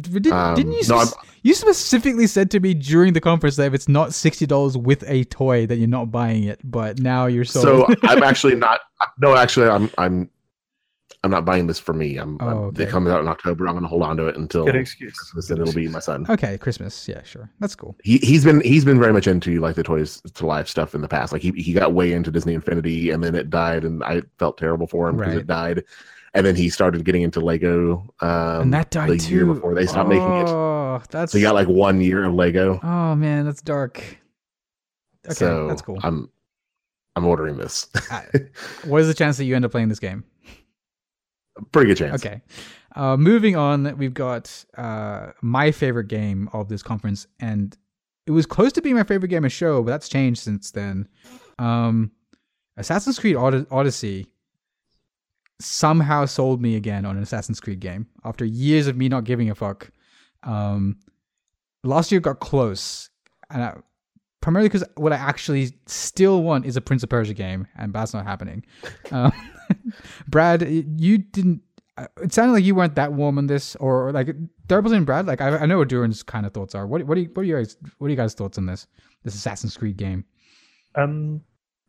Did, 0.00 0.26
Um, 0.28 0.54
didn't 0.56 0.72
you? 0.72 0.82
no, 0.88 1.04
spec- 1.04 1.24
you 1.42 1.54
specifically 1.54 2.26
said 2.26 2.50
to 2.50 2.58
me 2.60 2.74
during 2.74 3.12
the 3.12 3.20
conference 3.20 3.54
that 3.56 3.66
if 3.66 3.74
it's 3.74 3.88
not 3.88 4.12
sixty 4.12 4.44
dollars 4.44 4.76
with 4.76 5.04
a 5.06 5.22
toy, 5.24 5.66
that 5.66 5.76
you're 5.76 5.86
not 5.88 6.10
buying 6.10 6.42
it. 6.44 6.58
But 6.64 6.98
now 6.98 7.26
you're 7.26 7.44
sold. 7.44 7.64
So 7.64 7.94
I'm 8.08 8.24
actually 8.24 8.56
not. 8.56 8.80
No, 9.20 9.36
actually, 9.36 9.68
I'm 9.68 9.88
I'm 9.98 10.30
I'm 11.24 11.30
not 11.32 11.44
buying 11.44 11.66
this 11.66 11.80
for 11.80 11.92
me. 11.92 12.16
I'm, 12.16 12.38
Oh, 12.40 12.46
I'm 12.48 12.56
okay. 12.68 12.84
it 12.84 12.90
comes 12.90 13.08
out 13.08 13.20
in 13.20 13.28
October. 13.28 13.66
I'm 13.66 13.72
going 13.74 13.82
to 13.82 13.88
hold 13.88 14.02
on 14.02 14.16
to 14.18 14.28
it 14.28 14.36
until 14.36 14.64
Good 14.64 14.76
excuse. 14.76 15.14
Christmas, 15.18 15.50
and 15.50 15.60
it'll 15.60 15.74
be 15.74 15.88
my 15.88 15.98
son. 15.98 16.24
okay, 16.28 16.56
Christmas. 16.58 17.08
Yeah, 17.08 17.22
sure. 17.24 17.50
That's 17.58 17.74
cool. 17.74 17.96
He 18.04 18.18
he's 18.18 18.44
been 18.44 18.60
he's 18.60 18.84
been 18.84 19.00
very 19.00 19.12
much 19.12 19.26
into 19.26 19.58
like 19.60 19.74
the 19.74 19.82
toys 19.82 20.20
to 20.34 20.46
life 20.46 20.68
stuff 20.68 20.94
in 20.94 21.00
the 21.00 21.08
past. 21.08 21.32
Like 21.32 21.42
he 21.42 21.50
he 21.52 21.72
got 21.72 21.92
way 21.92 22.12
into 22.12 22.30
Disney 22.30 22.54
Infinity, 22.54 23.10
and 23.10 23.22
then 23.24 23.34
it 23.34 23.50
died, 23.50 23.84
and 23.84 24.02
I 24.04 24.22
felt 24.38 24.58
terrible 24.58 24.86
for 24.86 25.08
him 25.08 25.16
because 25.16 25.32
Right. 25.34 25.40
it 25.40 25.46
died. 25.48 25.84
And 26.34 26.44
then 26.46 26.54
he 26.54 26.68
started 26.68 27.04
getting 27.04 27.22
into 27.22 27.40
Lego. 27.40 28.06
Um, 28.20 28.60
and 28.62 28.74
that 28.74 28.90
died 28.90 29.10
the 29.10 29.16
too. 29.16 29.34
year 29.34 29.46
before 29.46 29.74
they 29.74 29.86
stopped 29.86 30.10
making 30.10 30.32
it. 30.36 30.46
Oh, 30.48 31.02
that's. 31.10 31.32
So 31.32 31.38
he 31.38 31.42
got 31.42 31.54
like 31.54 31.68
one 31.68 32.00
year 32.00 32.22
of 32.24 32.34
Lego. 32.34 32.78
oh 32.82 33.14
man, 33.16 33.44
that's 33.44 33.62
dark. 33.62 33.98
Okay, 35.26 35.34
so 35.34 35.66
that's 35.66 35.82
cool. 35.82 35.98
I'm 36.04 36.30
I'm 37.16 37.26
ordering 37.26 37.56
this. 37.56 37.88
what 38.84 39.00
is 39.00 39.08
the 39.08 39.14
chance 39.14 39.36
that 39.38 39.44
you 39.46 39.56
end 39.56 39.64
up 39.64 39.72
playing 39.72 39.88
this 39.88 39.98
game? 39.98 40.22
Pretty 41.72 41.88
good 41.88 41.96
chance. 41.96 42.24
Okay. 42.24 42.40
Uh, 42.96 43.16
moving 43.16 43.56
on, 43.56 43.96
we've 43.98 44.14
got 44.14 44.64
uh, 44.76 45.28
my 45.42 45.70
favorite 45.70 46.08
game 46.08 46.48
of 46.52 46.68
this 46.68 46.82
conference, 46.82 47.26
and 47.38 47.76
it 48.26 48.32
was 48.32 48.46
close 48.46 48.72
to 48.72 48.82
being 48.82 48.96
my 48.96 49.04
favorite 49.04 49.28
game 49.28 49.44
of 49.44 49.52
show, 49.52 49.82
but 49.82 49.90
that's 49.90 50.08
changed 50.08 50.40
since 50.40 50.70
then. 50.70 51.08
Um, 51.58 52.10
Assassin's 52.76 53.18
Creed 53.18 53.36
Od- 53.36 53.66
Odyssey 53.70 54.26
somehow 55.60 56.24
sold 56.24 56.62
me 56.62 56.76
again 56.76 57.04
on 57.04 57.16
an 57.16 57.22
Assassin's 57.22 57.60
Creed 57.60 57.80
game 57.80 58.06
after 58.24 58.44
years 58.44 58.86
of 58.86 58.96
me 58.96 59.08
not 59.08 59.24
giving 59.24 59.50
a 59.50 59.54
fuck. 59.54 59.90
Um, 60.44 60.98
last 61.84 62.12
year 62.12 62.20
got 62.20 62.40
close, 62.40 63.10
and 63.50 63.62
I, 63.62 63.76
primarily 64.40 64.68
because 64.68 64.84
what 64.96 65.12
I 65.12 65.16
actually 65.16 65.72
still 65.86 66.42
want 66.42 66.64
is 66.66 66.76
a 66.76 66.80
Prince 66.80 67.02
of 67.02 67.08
Persia 67.08 67.34
game, 67.34 67.66
and 67.76 67.92
that's 67.92 68.14
not 68.14 68.24
happening. 68.24 68.64
Um, 69.10 69.32
Brad, 70.28 70.62
you 70.62 71.18
didn't. 71.18 71.62
uh, 71.96 72.06
It 72.22 72.32
sounded 72.32 72.52
like 72.52 72.64
you 72.64 72.74
weren't 72.74 72.94
that 72.96 73.12
warm 73.12 73.38
on 73.38 73.46
this, 73.46 73.76
or 73.76 74.12
like 74.12 74.34
Durbles 74.66 74.92
and 74.92 75.06
Brad. 75.06 75.26
Like 75.26 75.40
I, 75.40 75.58
I 75.58 75.66
know 75.66 75.78
what 75.78 75.88
Duran's 75.88 76.22
kind 76.22 76.46
of 76.46 76.52
thoughts 76.52 76.74
are. 76.74 76.86
What 76.86 77.02
what 77.04 77.16
are 77.18 77.20
you, 77.22 77.30
what 77.32 77.42
are 77.42 77.46
you 77.46 77.56
guys 77.56 77.76
what 77.98 78.06
are 78.08 78.10
you 78.10 78.16
guys 78.16 78.34
thoughts 78.34 78.58
on 78.58 78.66
this 78.66 78.86
this 79.24 79.34
Assassin's 79.34 79.76
Creed 79.76 79.96
game? 79.96 80.24
Um, 80.94 81.42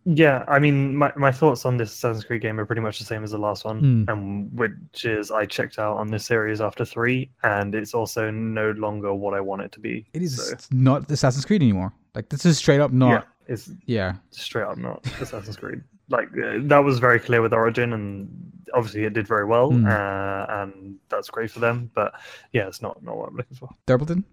yeah, 0.05 0.43
I 0.47 0.59
mean, 0.59 0.95
my, 0.95 1.11
my 1.17 1.31
thoughts 1.31 1.65
on 1.65 1.77
this 1.77 1.91
Assassin's 1.93 2.23
Creed 2.23 2.41
game 2.41 2.59
are 2.59 2.65
pretty 2.65 2.81
much 2.81 2.99
the 2.99 3.05
same 3.05 3.23
as 3.23 3.31
the 3.31 3.37
last 3.37 3.65
one, 3.65 3.79
Hmm. 3.79 4.03
and 4.07 4.51
which 4.57 5.03
is 5.05 5.29
I 5.29 5.45
checked 5.45 5.77
out 5.77 5.97
on 5.97 6.07
this 6.09 6.25
series 6.25 6.61
after 6.61 6.85
three, 6.85 7.29
and 7.43 7.75
it's 7.75 7.93
also 7.93 8.31
no 8.31 8.71
longer 8.71 9.13
what 9.13 9.33
I 9.33 9.41
want 9.41 9.61
it 9.61 9.71
to 9.73 9.79
be. 9.79 10.05
It 10.13 10.21
is 10.21 10.37
so, 10.49 10.55
not 10.71 11.09
Assassin's 11.11 11.45
Creed 11.45 11.61
anymore. 11.61 11.93
Like 12.15 12.29
this 12.29 12.45
is 12.45 12.57
straight 12.57 12.79
up 12.79 12.91
yeah, 12.91 12.97
not. 12.97 13.27
it's 13.47 13.69
Yeah, 13.85 14.13
straight 14.31 14.63
up 14.65 14.77
not 14.77 15.05
Assassin's 15.21 15.57
Creed. 15.57 15.81
Like 16.09 16.29
uh, 16.29 16.59
that 16.63 16.79
was 16.83 16.99
very 16.99 17.19
clear 17.19 17.41
with 17.41 17.53
Origin, 17.53 17.93
and 17.93 18.51
obviously 18.73 19.03
it 19.05 19.13
did 19.13 19.27
very 19.27 19.45
well, 19.45 19.69
Hmm. 19.71 19.85
uh, 19.87 20.45
and 20.49 20.97
that's 21.09 21.29
great 21.29 21.51
for 21.51 21.59
them. 21.59 21.91
But 21.93 22.13
yeah, 22.51 22.67
it's 22.67 22.81
not 22.81 23.01
not 23.03 23.15
what 23.17 23.29
I'm 23.29 23.35
looking 23.37 23.57
for. 23.57 23.69
Durbleton. 23.87 24.23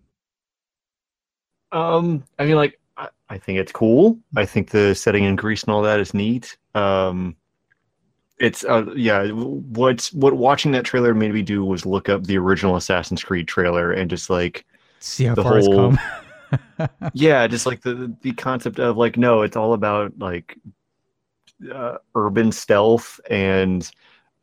Um, 1.72 2.24
I 2.38 2.44
mean, 2.46 2.56
like, 2.56 2.80
I, 2.96 3.08
I 3.28 3.38
think 3.38 3.58
it's 3.58 3.72
cool. 3.72 4.18
I 4.36 4.46
think 4.46 4.70
the 4.70 4.94
setting 4.94 5.24
in 5.24 5.36
Greece 5.36 5.64
and 5.64 5.72
all 5.74 5.82
that 5.82 6.00
is 6.00 6.14
neat. 6.14 6.56
Um, 6.74 7.36
it's 8.38 8.64
uh, 8.64 8.86
yeah. 8.94 9.28
What's 9.30 10.12
what 10.12 10.34
watching 10.34 10.72
that 10.72 10.84
trailer 10.84 11.14
made 11.14 11.32
me 11.32 11.42
do 11.42 11.64
was 11.64 11.86
look 11.86 12.08
up 12.08 12.24
the 12.24 12.38
original 12.38 12.76
Assassin's 12.76 13.24
Creed 13.24 13.48
trailer 13.48 13.92
and 13.92 14.08
just 14.10 14.30
like, 14.30 14.64
See 15.00 15.24
how 15.24 15.34
The 15.34 15.42
far 15.42 15.58
it's 15.58 15.68
come. 15.68 15.98
yeah, 17.14 17.46
just 17.46 17.66
like 17.66 17.82
the 17.82 18.14
the 18.22 18.32
concept 18.32 18.78
of 18.78 18.96
like, 18.96 19.16
no, 19.16 19.42
it's 19.42 19.56
all 19.56 19.72
about 19.72 20.12
like 20.18 20.56
uh, 21.72 21.98
urban 22.14 22.52
stealth 22.52 23.20
and. 23.30 23.90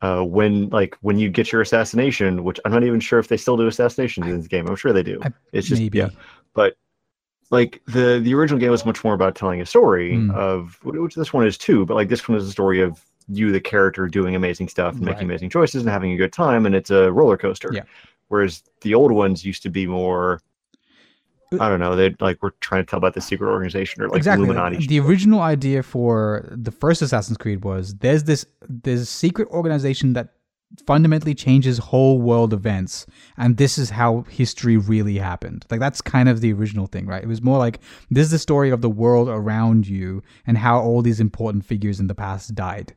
Uh, 0.02 0.22
when 0.22 0.68
like 0.68 0.98
when 1.00 1.18
you 1.18 1.30
get 1.30 1.50
your 1.50 1.62
assassination, 1.62 2.44
which 2.44 2.60
I'm 2.66 2.72
not 2.72 2.84
even 2.84 3.00
sure 3.00 3.18
if 3.18 3.28
they 3.28 3.38
still 3.38 3.56
do 3.56 3.66
assassinations 3.66 4.26
in 4.26 4.36
this 4.36 4.48
game. 4.48 4.66
I'm 4.68 4.76
sure 4.76 4.92
they 4.92 5.02
do. 5.02 5.18
I- 5.22 5.32
it's 5.52 5.66
just 5.66 5.80
Maybe. 5.80 5.96
yeah, 5.96 6.10
but 6.52 6.76
like 7.50 7.80
the 7.86 8.20
the 8.22 8.34
original 8.34 8.60
game 8.60 8.70
was 8.70 8.84
much 8.84 9.02
more 9.02 9.14
about 9.14 9.34
telling 9.34 9.62
a 9.62 9.66
story 9.66 10.12
Mm. 10.18 10.34
of 10.34 10.78
which 10.82 11.14
this 11.14 11.32
one 11.32 11.46
is 11.46 11.56
too 11.56 11.86
but 11.86 11.94
like 11.94 12.10
this 12.10 12.28
one 12.28 12.36
is 12.36 12.46
a 12.46 12.50
story 12.50 12.82
of 12.82 13.02
you 13.28 13.50
the 13.50 13.60
character 13.60 14.06
doing 14.06 14.34
amazing 14.34 14.68
stuff 14.68 14.92
and 14.94 15.06
Right. 15.06 15.12
making 15.14 15.28
amazing 15.30 15.48
choices 15.48 15.80
and 15.80 15.90
having 15.90 16.12
a 16.12 16.16
good 16.18 16.32
time 16.34 16.66
and 16.66 16.74
it's 16.74 16.90
a 16.90 17.10
roller 17.10 17.38
coaster 17.38 17.70
Yeah. 17.72 17.84
whereas 18.28 18.62
the 18.82 18.92
old 18.94 19.10
ones 19.12 19.42
used 19.42 19.62
to 19.62 19.70
be 19.70 19.86
more 19.86 20.42
i 21.60 21.68
don't 21.68 21.80
know 21.80 21.96
they 21.96 22.14
like 22.20 22.42
were 22.42 22.54
trying 22.60 22.82
to 22.82 22.90
tell 22.90 22.98
about 22.98 23.14
the 23.14 23.20
secret 23.20 23.50
organization 23.50 24.02
or 24.02 24.08
like 24.08 24.18
exactly. 24.18 24.44
illuminati 24.44 24.86
The 24.86 25.00
original 25.00 25.40
idea 25.40 25.82
for 25.82 26.48
the 26.50 26.70
first 26.70 27.02
Assassin's 27.02 27.38
Creed 27.38 27.64
was 27.64 27.94
there's 27.96 28.24
this 28.24 28.46
there's 28.68 29.08
secret 29.08 29.48
organization 29.48 30.12
that 30.14 30.28
fundamentally 30.86 31.34
changes 31.34 31.78
whole 31.78 32.20
world 32.20 32.52
events 32.52 33.06
and 33.36 33.56
this 33.56 33.78
is 33.78 33.90
how 33.90 34.22
history 34.28 34.76
really 34.76 35.18
happened. 35.18 35.64
Like 35.70 35.78
that's 35.78 36.00
kind 36.00 36.28
of 36.28 36.40
the 36.40 36.52
original 36.52 36.86
thing 36.86 37.06
right? 37.06 37.22
It 37.22 37.28
was 37.28 37.42
more 37.42 37.58
like 37.58 37.80
this 38.10 38.26
is 38.26 38.32
the 38.32 38.38
story 38.38 38.70
of 38.70 38.80
the 38.80 38.90
world 38.90 39.28
around 39.28 39.86
you 39.86 40.22
and 40.46 40.58
how 40.58 40.80
all 40.80 41.02
these 41.02 41.20
important 41.20 41.64
figures 41.64 42.00
in 42.00 42.08
the 42.08 42.14
past 42.14 42.54
died 42.54 42.94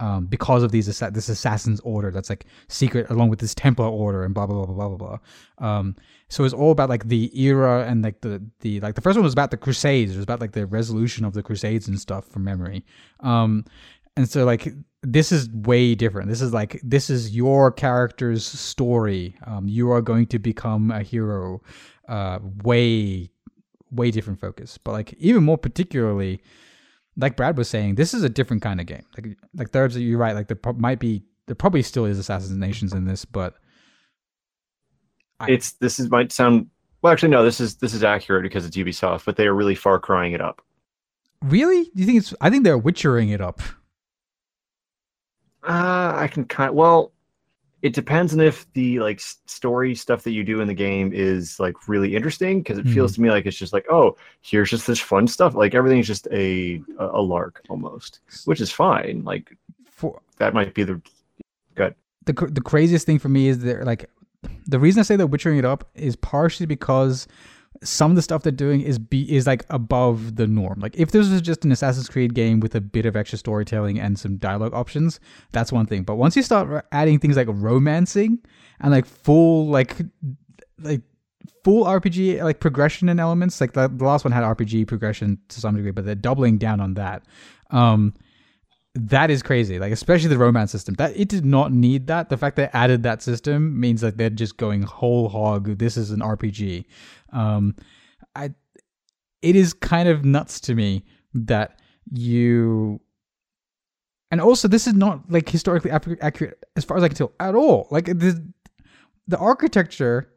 um, 0.00 0.26
because 0.26 0.62
of 0.62 0.70
these 0.70 0.86
this 0.86 1.28
assassin's 1.28 1.80
order 1.80 2.10
that's 2.10 2.30
like 2.30 2.46
secret 2.68 3.10
along 3.10 3.30
with 3.30 3.40
this 3.40 3.54
templar 3.54 3.86
order 3.86 4.24
and 4.24 4.34
blah 4.34 4.46
blah 4.46 4.64
blah 4.64 4.74
blah 4.74 4.88
blah 4.88 4.96
blah 4.96 5.18
blah. 5.58 5.66
Um, 5.66 5.96
so 6.28 6.44
it's 6.44 6.54
all 6.54 6.70
about 6.70 6.88
like 6.88 7.08
the 7.08 7.30
era 7.40 7.86
and 7.88 8.02
like 8.02 8.20
the 8.20 8.42
the 8.60 8.80
like 8.80 8.94
the 8.94 9.00
first 9.00 9.16
one 9.16 9.24
was 9.24 9.32
about 9.32 9.50
the 9.50 9.56
crusades. 9.56 10.12
It 10.12 10.16
was 10.16 10.24
about 10.24 10.40
like 10.40 10.52
the 10.52 10.66
resolution 10.66 11.24
of 11.24 11.32
the 11.32 11.42
crusades 11.42 11.88
and 11.88 11.98
stuff 11.98 12.26
from 12.26 12.44
memory. 12.44 12.84
Um 13.20 13.64
and 14.16 14.28
so 14.28 14.44
like 14.44 14.72
this 15.02 15.32
is 15.32 15.48
way 15.50 15.94
different. 15.94 16.28
This 16.28 16.42
is 16.42 16.52
like 16.52 16.80
this 16.82 17.08
is 17.08 17.34
your 17.34 17.72
character's 17.72 18.46
story. 18.46 19.36
Um 19.46 19.68
you 19.68 19.90
are 19.90 20.02
going 20.02 20.26
to 20.26 20.38
become 20.38 20.90
a 20.90 21.02
hero 21.02 21.62
uh 22.08 22.38
way 22.62 23.30
way 23.90 24.10
different 24.10 24.38
focus. 24.38 24.78
But 24.78 24.92
like 24.92 25.14
even 25.14 25.44
more 25.44 25.58
particularly 25.58 26.42
like 27.18 27.36
Brad 27.36 27.58
was 27.58 27.68
saying, 27.68 27.96
this 27.96 28.14
is 28.14 28.22
a 28.22 28.28
different 28.28 28.62
kind 28.62 28.80
of 28.80 28.86
game. 28.86 29.04
Like 29.16 29.36
like 29.54 29.72
there's 29.72 29.96
you're 29.98 30.18
right. 30.18 30.34
Like 30.34 30.48
there 30.48 30.56
pro- 30.56 30.72
might 30.72 30.98
be 31.00 31.24
there 31.46 31.54
probably 31.54 31.82
still 31.82 32.04
is 32.06 32.18
assassinations 32.18 32.92
in 32.94 33.04
this, 33.04 33.24
but 33.24 33.54
I- 35.40 35.50
It's 35.50 35.72
this 35.72 35.98
is 35.98 36.10
might 36.10 36.32
sound 36.32 36.68
well. 37.02 37.12
Actually, 37.12 37.30
no. 37.30 37.44
This 37.44 37.60
is 37.60 37.76
this 37.76 37.92
is 37.94 38.02
accurate 38.04 38.42
because 38.42 38.64
it's 38.64 38.76
Ubisoft, 38.76 39.24
but 39.24 39.36
they 39.36 39.46
are 39.46 39.54
really 39.54 39.74
far 39.74 39.98
crying 40.00 40.32
it 40.32 40.40
up. 40.40 40.62
really, 41.42 41.84
do 41.84 41.90
you 41.94 42.06
think 42.06 42.18
it's? 42.18 42.34
I 42.40 42.50
think 42.50 42.64
they're 42.64 42.78
witchering 42.80 43.32
it 43.32 43.40
up. 43.40 43.60
Uh, 45.62 46.12
I 46.16 46.28
can 46.32 46.44
kind 46.44 46.74
well. 46.74 47.12
It 47.82 47.94
depends 47.94 48.34
on 48.34 48.40
if 48.40 48.66
the 48.72 48.98
like 48.98 49.20
story 49.20 49.94
stuff 49.94 50.24
that 50.24 50.32
you 50.32 50.42
do 50.42 50.60
in 50.60 50.66
the 50.66 50.74
game 50.74 51.12
is 51.12 51.60
like 51.60 51.88
really 51.88 52.16
interesting 52.16 52.60
because 52.60 52.78
it 52.78 52.86
Mhm. 52.86 52.94
feels 52.94 53.14
to 53.14 53.20
me 53.20 53.30
like 53.30 53.46
it's 53.46 53.56
just 53.56 53.72
like 53.72 53.86
oh 53.88 54.16
here's 54.42 54.70
just 54.70 54.86
this 54.86 54.98
fun 54.98 55.26
stuff 55.28 55.54
like 55.54 55.74
everything's 55.74 56.06
just 56.08 56.26
a 56.32 56.82
a, 56.98 57.22
lark 57.22 57.62
almost 57.68 58.20
which 58.46 58.60
is 58.60 58.72
fine 58.72 59.22
like 59.24 59.56
For 59.84 60.20
that 60.38 60.54
might 60.54 60.74
be 60.74 60.82
the 60.84 61.00
the 61.76 62.34
the 62.34 62.60
craziest 62.60 63.06
thing 63.06 63.18
for 63.18 63.28
me 63.30 63.48
is 63.48 63.60
that 63.60 63.84
like 63.84 64.10
the 64.66 64.78
reason 64.78 65.00
I 65.00 65.02
say 65.02 65.16
they're 65.16 65.26
witchering 65.26 65.58
it 65.58 65.64
up 65.64 65.88
is 65.94 66.14
partially 66.14 66.66
because 66.66 67.26
some 67.82 68.10
of 68.10 68.16
the 68.16 68.22
stuff 68.22 68.42
they're 68.42 68.52
doing 68.52 68.80
is 68.80 68.98
be 68.98 69.30
is 69.34 69.46
like 69.46 69.64
above 69.70 70.36
the 70.36 70.46
norm. 70.46 70.80
Like 70.80 70.96
if 70.96 71.10
this 71.10 71.28
was 71.28 71.40
just 71.40 71.64
an 71.64 71.72
Assassin's 71.72 72.08
Creed 72.08 72.34
game 72.34 72.60
with 72.60 72.74
a 72.74 72.80
bit 72.80 73.06
of 73.06 73.16
extra 73.16 73.38
storytelling 73.38 74.00
and 74.00 74.18
some 74.18 74.36
dialogue 74.36 74.74
options, 74.74 75.20
that's 75.52 75.72
one 75.72 75.86
thing. 75.86 76.02
But 76.02 76.16
once 76.16 76.36
you 76.36 76.42
start 76.42 76.86
adding 76.92 77.18
things 77.18 77.36
like 77.36 77.48
romancing 77.50 78.38
and 78.80 78.90
like 78.90 79.06
full 79.06 79.68
like 79.68 79.96
like 80.80 81.02
full 81.64 81.84
RPG 81.84 82.42
like 82.42 82.60
progression 82.60 83.08
and 83.08 83.20
elements, 83.20 83.60
like 83.60 83.72
the, 83.72 83.88
the 83.88 84.04
last 84.04 84.24
one 84.24 84.32
had 84.32 84.42
RPG 84.44 84.86
progression 84.86 85.38
to 85.48 85.60
some 85.60 85.76
degree, 85.76 85.92
but 85.92 86.04
they're 86.04 86.14
doubling 86.14 86.58
down 86.58 86.80
on 86.80 86.94
that. 86.94 87.24
Um, 87.70 88.14
that 89.06 89.30
is 89.30 89.42
crazy. 89.42 89.78
Like 89.78 89.92
especially 89.92 90.28
the 90.28 90.38
romance 90.38 90.72
system. 90.72 90.94
That 90.94 91.16
it 91.16 91.28
did 91.28 91.44
not 91.44 91.72
need 91.72 92.06
that. 92.08 92.28
The 92.28 92.36
fact 92.36 92.56
they 92.56 92.68
added 92.72 93.02
that 93.04 93.22
system 93.22 93.78
means 93.78 94.00
that 94.00 94.16
they're 94.16 94.30
just 94.30 94.56
going 94.56 94.82
whole 94.82 95.28
hog. 95.28 95.78
This 95.78 95.96
is 95.96 96.10
an 96.10 96.20
RPG. 96.20 96.84
Um, 97.32 97.74
I. 98.34 98.50
It 99.40 99.54
is 99.54 99.72
kind 99.72 100.08
of 100.08 100.24
nuts 100.24 100.60
to 100.62 100.74
me 100.74 101.04
that 101.32 101.80
you. 102.12 103.00
And 104.30 104.40
also, 104.40 104.68
this 104.68 104.86
is 104.86 104.94
not 104.94 105.30
like 105.30 105.48
historically 105.48 105.90
accurate 105.90 106.62
as 106.76 106.84
far 106.84 106.96
as 106.96 107.02
I 107.02 107.08
can 107.08 107.16
tell 107.16 107.32
at 107.38 107.54
all. 107.54 107.86
Like 107.90 108.06
the 108.06 108.52
the 109.28 109.38
architecture, 109.38 110.32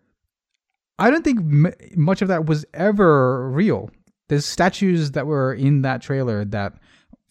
I 0.99 1.09
don't 1.09 1.24
think 1.24 1.39
m- 1.39 1.74
much 1.95 2.22
of 2.22 2.28
that 2.28 2.45
was 2.45 2.64
ever 2.74 3.49
real. 3.49 3.89
There's 4.30 4.45
statues 4.45 5.12
that 5.12 5.26
were 5.26 5.53
in 5.53 5.82
that 5.82 6.01
trailer 6.01 6.45
that 6.45 6.76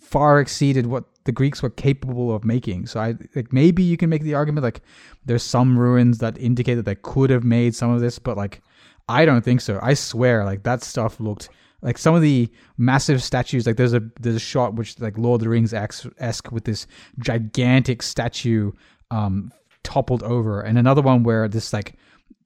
far 0.00 0.40
exceeded 0.40 0.86
what 0.86 1.04
the 1.24 1.32
Greeks 1.32 1.62
were 1.62 1.70
capable 1.70 2.34
of 2.34 2.44
making. 2.44 2.86
So 2.86 3.00
I 3.00 3.14
like 3.34 3.52
maybe 3.52 3.82
you 3.82 3.96
can 3.96 4.10
make 4.10 4.22
the 4.22 4.34
argument 4.34 4.64
like 4.64 4.80
there's 5.26 5.42
some 5.42 5.78
ruins 5.78 6.18
that 6.18 6.36
indicate 6.38 6.74
that 6.74 6.86
they 6.86 6.96
could 6.96 7.30
have 7.30 7.44
made 7.44 7.74
some 7.74 7.90
of 7.90 8.00
this, 8.00 8.18
but 8.18 8.36
like 8.36 8.62
I 9.08 9.24
don't 9.24 9.44
think 9.44 9.60
so. 9.60 9.78
I 9.82 9.94
swear, 9.94 10.44
like 10.44 10.62
that 10.64 10.82
stuff 10.82 11.20
looked 11.20 11.48
like 11.82 11.98
some 11.98 12.14
of 12.14 12.22
the 12.22 12.48
massive 12.78 13.22
statues. 13.22 13.66
Like 13.66 13.76
there's 13.76 13.94
a 13.94 14.02
there's 14.18 14.36
a 14.36 14.40
shot 14.40 14.74
which 14.74 14.98
like 15.00 15.18
Lord 15.18 15.40
of 15.40 15.44
the 15.44 15.50
Rings 15.50 15.74
esque 15.74 16.52
with 16.52 16.64
this 16.64 16.86
gigantic 17.18 18.02
statue 18.02 18.72
um 19.10 19.52
toppled 19.82 20.22
over, 20.22 20.60
and 20.60 20.78
another 20.78 21.02
one 21.02 21.22
where 21.22 21.48
this 21.48 21.72
like 21.72 21.94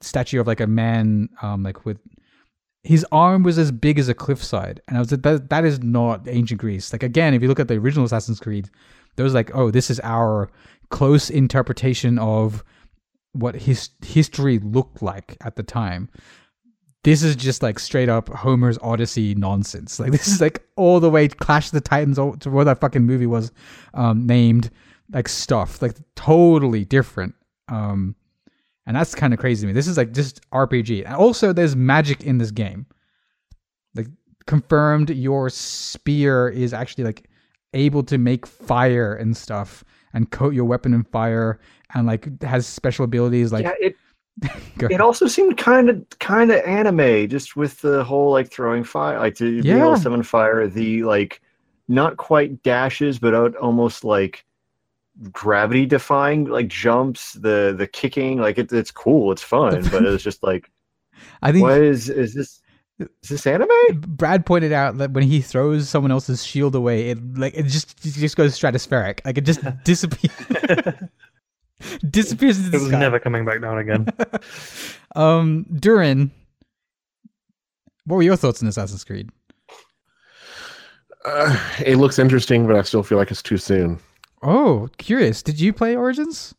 statue 0.01 0.41
of 0.41 0.47
like 0.47 0.61
a 0.61 0.67
man 0.67 1.29
um 1.43 1.63
like 1.63 1.85
with 1.85 1.99
his 2.85 3.05
arm 3.11 3.43
was 3.43 3.59
as 3.59 3.73
big 3.73 3.99
as 3.99 4.09
a 4.09 4.15
cliffside 4.15 4.81
and 4.87 4.97
i 4.97 5.01
was 5.01 5.11
like 5.11 5.23
that, 5.23 5.49
that 5.51 5.65
is 5.65 5.83
not 5.83 6.29
ancient 6.29 6.61
greece. 6.61 6.93
Like 6.93 7.03
again 7.03 7.35
if 7.35 7.43
you 7.43 7.49
look 7.49 7.61
at 7.61 7.69
the 7.69 7.75
original 7.75 8.05
assassin's 8.05 8.39
creed 8.39 8.71
there 9.17 9.25
was 9.25 9.35
like 9.35 9.51
oh 9.55 9.71
this 9.71 9.91
is 9.91 10.01
our 10.01 10.51
close 10.91 11.31
interpretation 11.31 12.19
of 12.19 12.63
what 13.33 13.57
his 13.57 13.91
history 14.05 14.59
looked 14.61 15.03
like 15.03 15.37
at 15.41 15.57
the 15.57 15.63
time. 15.63 16.09
This 17.03 17.23
is 17.23 17.37
just 17.37 17.63
like 17.63 17.79
straight 17.79 18.09
up 18.09 18.29
homer's 18.29 18.79
odyssey 18.81 19.35
nonsense. 19.35 19.99
Like 19.99 20.13
this 20.13 20.29
is 20.29 20.41
like 20.41 20.63
all 20.77 21.01
the 21.01 21.11
way 21.11 21.29
clash 21.29 21.67
of 21.67 21.73
the 21.73 21.81
titans 21.81 22.19
or 22.19 22.37
to 22.37 22.51
where 22.51 22.65
that 22.65 22.81
fucking 22.81 23.05
movie 23.05 23.27
was 23.27 23.51
um 23.95 24.27
named 24.27 24.71
like 25.11 25.29
stuff. 25.29 25.83
Like 25.83 25.97
totally 26.15 26.85
different. 26.85 27.35
Um 27.69 28.15
and 28.87 28.97
that's 28.97 29.15
kind 29.15 29.33
of 29.33 29.41
crazy 29.41 29.63
to 29.63 29.67
me. 29.69 29.73
This 29.73 29.87
is 29.87 29.97
like 29.97 30.13
just 30.13 30.41
RPG. 30.51 31.05
And 31.07 31.15
also, 31.15 31.53
there's 31.53 31.75
magic 31.77 32.25
in 32.25 32.39
this 32.39 32.51
game. 32.51 32.87
Like 33.95 34.09
confirmed, 34.47 35.11
your 35.11 35.49
spear 35.51 36.49
is 36.49 36.73
actually 36.75 37.05
like 37.05 37.29
able 37.73 38.03
to 38.05 38.19
make 38.19 38.47
fire 38.47 39.15
and 39.15 39.37
stuff, 39.37 39.85
and 40.13 40.31
coat 40.31 40.55
your 40.55 40.65
weapon 40.65 40.95
in 40.95 41.05
fire, 41.05 41.59
and 41.95 42.07
like 42.07 42.43
has 42.43 42.67
special 42.67 43.05
abilities. 43.05 43.53
Like, 43.53 43.65
yeah 43.65 43.73
it 43.81 43.97
it 44.91 45.01
also 45.01 45.29
seemed 45.29 45.57
kind 45.57 45.89
of 45.89 46.05
kind 46.19 46.51
of 46.51 46.61
anime 46.65 47.29
just 47.29 47.55
with 47.55 47.81
the 47.83 48.03
whole 48.03 48.33
like 48.33 48.51
throwing 48.51 48.83
fire 48.83 49.17
like 49.21 49.37
to 49.37 49.63
be 49.63 49.71
able 49.71 49.79
Yeah. 49.91 49.95
to 49.95 50.01
summon 50.01 50.23
fire 50.25 50.67
the 50.67 51.05
like 51.05 51.41
not 51.87 52.17
quite 52.17 52.61
dashes 52.65 53.21
but 53.21 53.33
out 53.33 53.55
almost 53.55 54.03
like 54.03 54.45
gravity 55.31 55.87
defying 55.87 56.45
like 56.47 56.69
jumps 56.69 57.35
the 57.35 57.75
the 57.77 57.87
kicking 57.87 58.39
like 58.41 58.59
it, 58.59 58.73
it's 58.73 58.91
cool 58.91 59.31
it's 59.31 59.43
fun 59.43 59.81
but 59.91 60.05
it's 60.05 60.25
just 60.25 60.43
like 60.43 60.71
I 61.43 61.53
think 61.53 61.63
what 61.63 61.81
is 61.81 62.09
is 62.09 62.35
this 62.35 62.61
is 62.99 63.29
this 63.29 63.47
anime 63.47 63.69
Brad 64.01 64.45
pointed 64.47 64.73
out 64.73 64.99
that 64.99 65.13
when 65.13 65.25
he 65.25 65.41
throws 65.41 65.89
someone 65.89 66.13
else's 66.13 66.45
shield 66.47 66.75
away, 66.77 67.11
it 67.11 67.19
like 67.39 67.55
it 67.55 67.65
just 67.65 68.05
it 68.07 68.13
just 68.13 68.37
goes 68.37 68.57
stratospheric. 68.59 69.19
Like 69.25 69.37
it 69.37 69.41
just 69.43 69.61
disappears. 69.85 70.33
disappears 72.11 72.59
into 72.59 72.69
It 72.69 72.71
the 72.73 72.79
was 72.79 72.89
sky. 72.89 72.99
never 73.01 73.19
coming 73.19 73.45
back 73.45 73.61
down 73.61 73.79
again. 73.79 74.07
um, 75.17 75.67
Durin, 75.75 76.31
what 78.05 78.17
were 78.17 78.23
your 78.23 78.37
thoughts 78.37 78.63
on 78.63 78.69
Assassin's 78.69 79.03
Creed? 79.03 79.29
Uh, 81.25 81.59
it 81.85 81.97
looks 81.97 82.19
interesting, 82.19 82.67
but 82.67 82.77
I 82.77 82.83
still 82.83 83.03
feel 83.03 83.19
like 83.19 83.31
it's 83.31 83.43
too 83.43 83.57
soon. 83.59 83.99
Oh, 84.45 84.89
curious. 84.99 85.43
Did 85.43 85.59
you 85.59 85.73
play 85.73 85.97
Origins? 85.97 86.55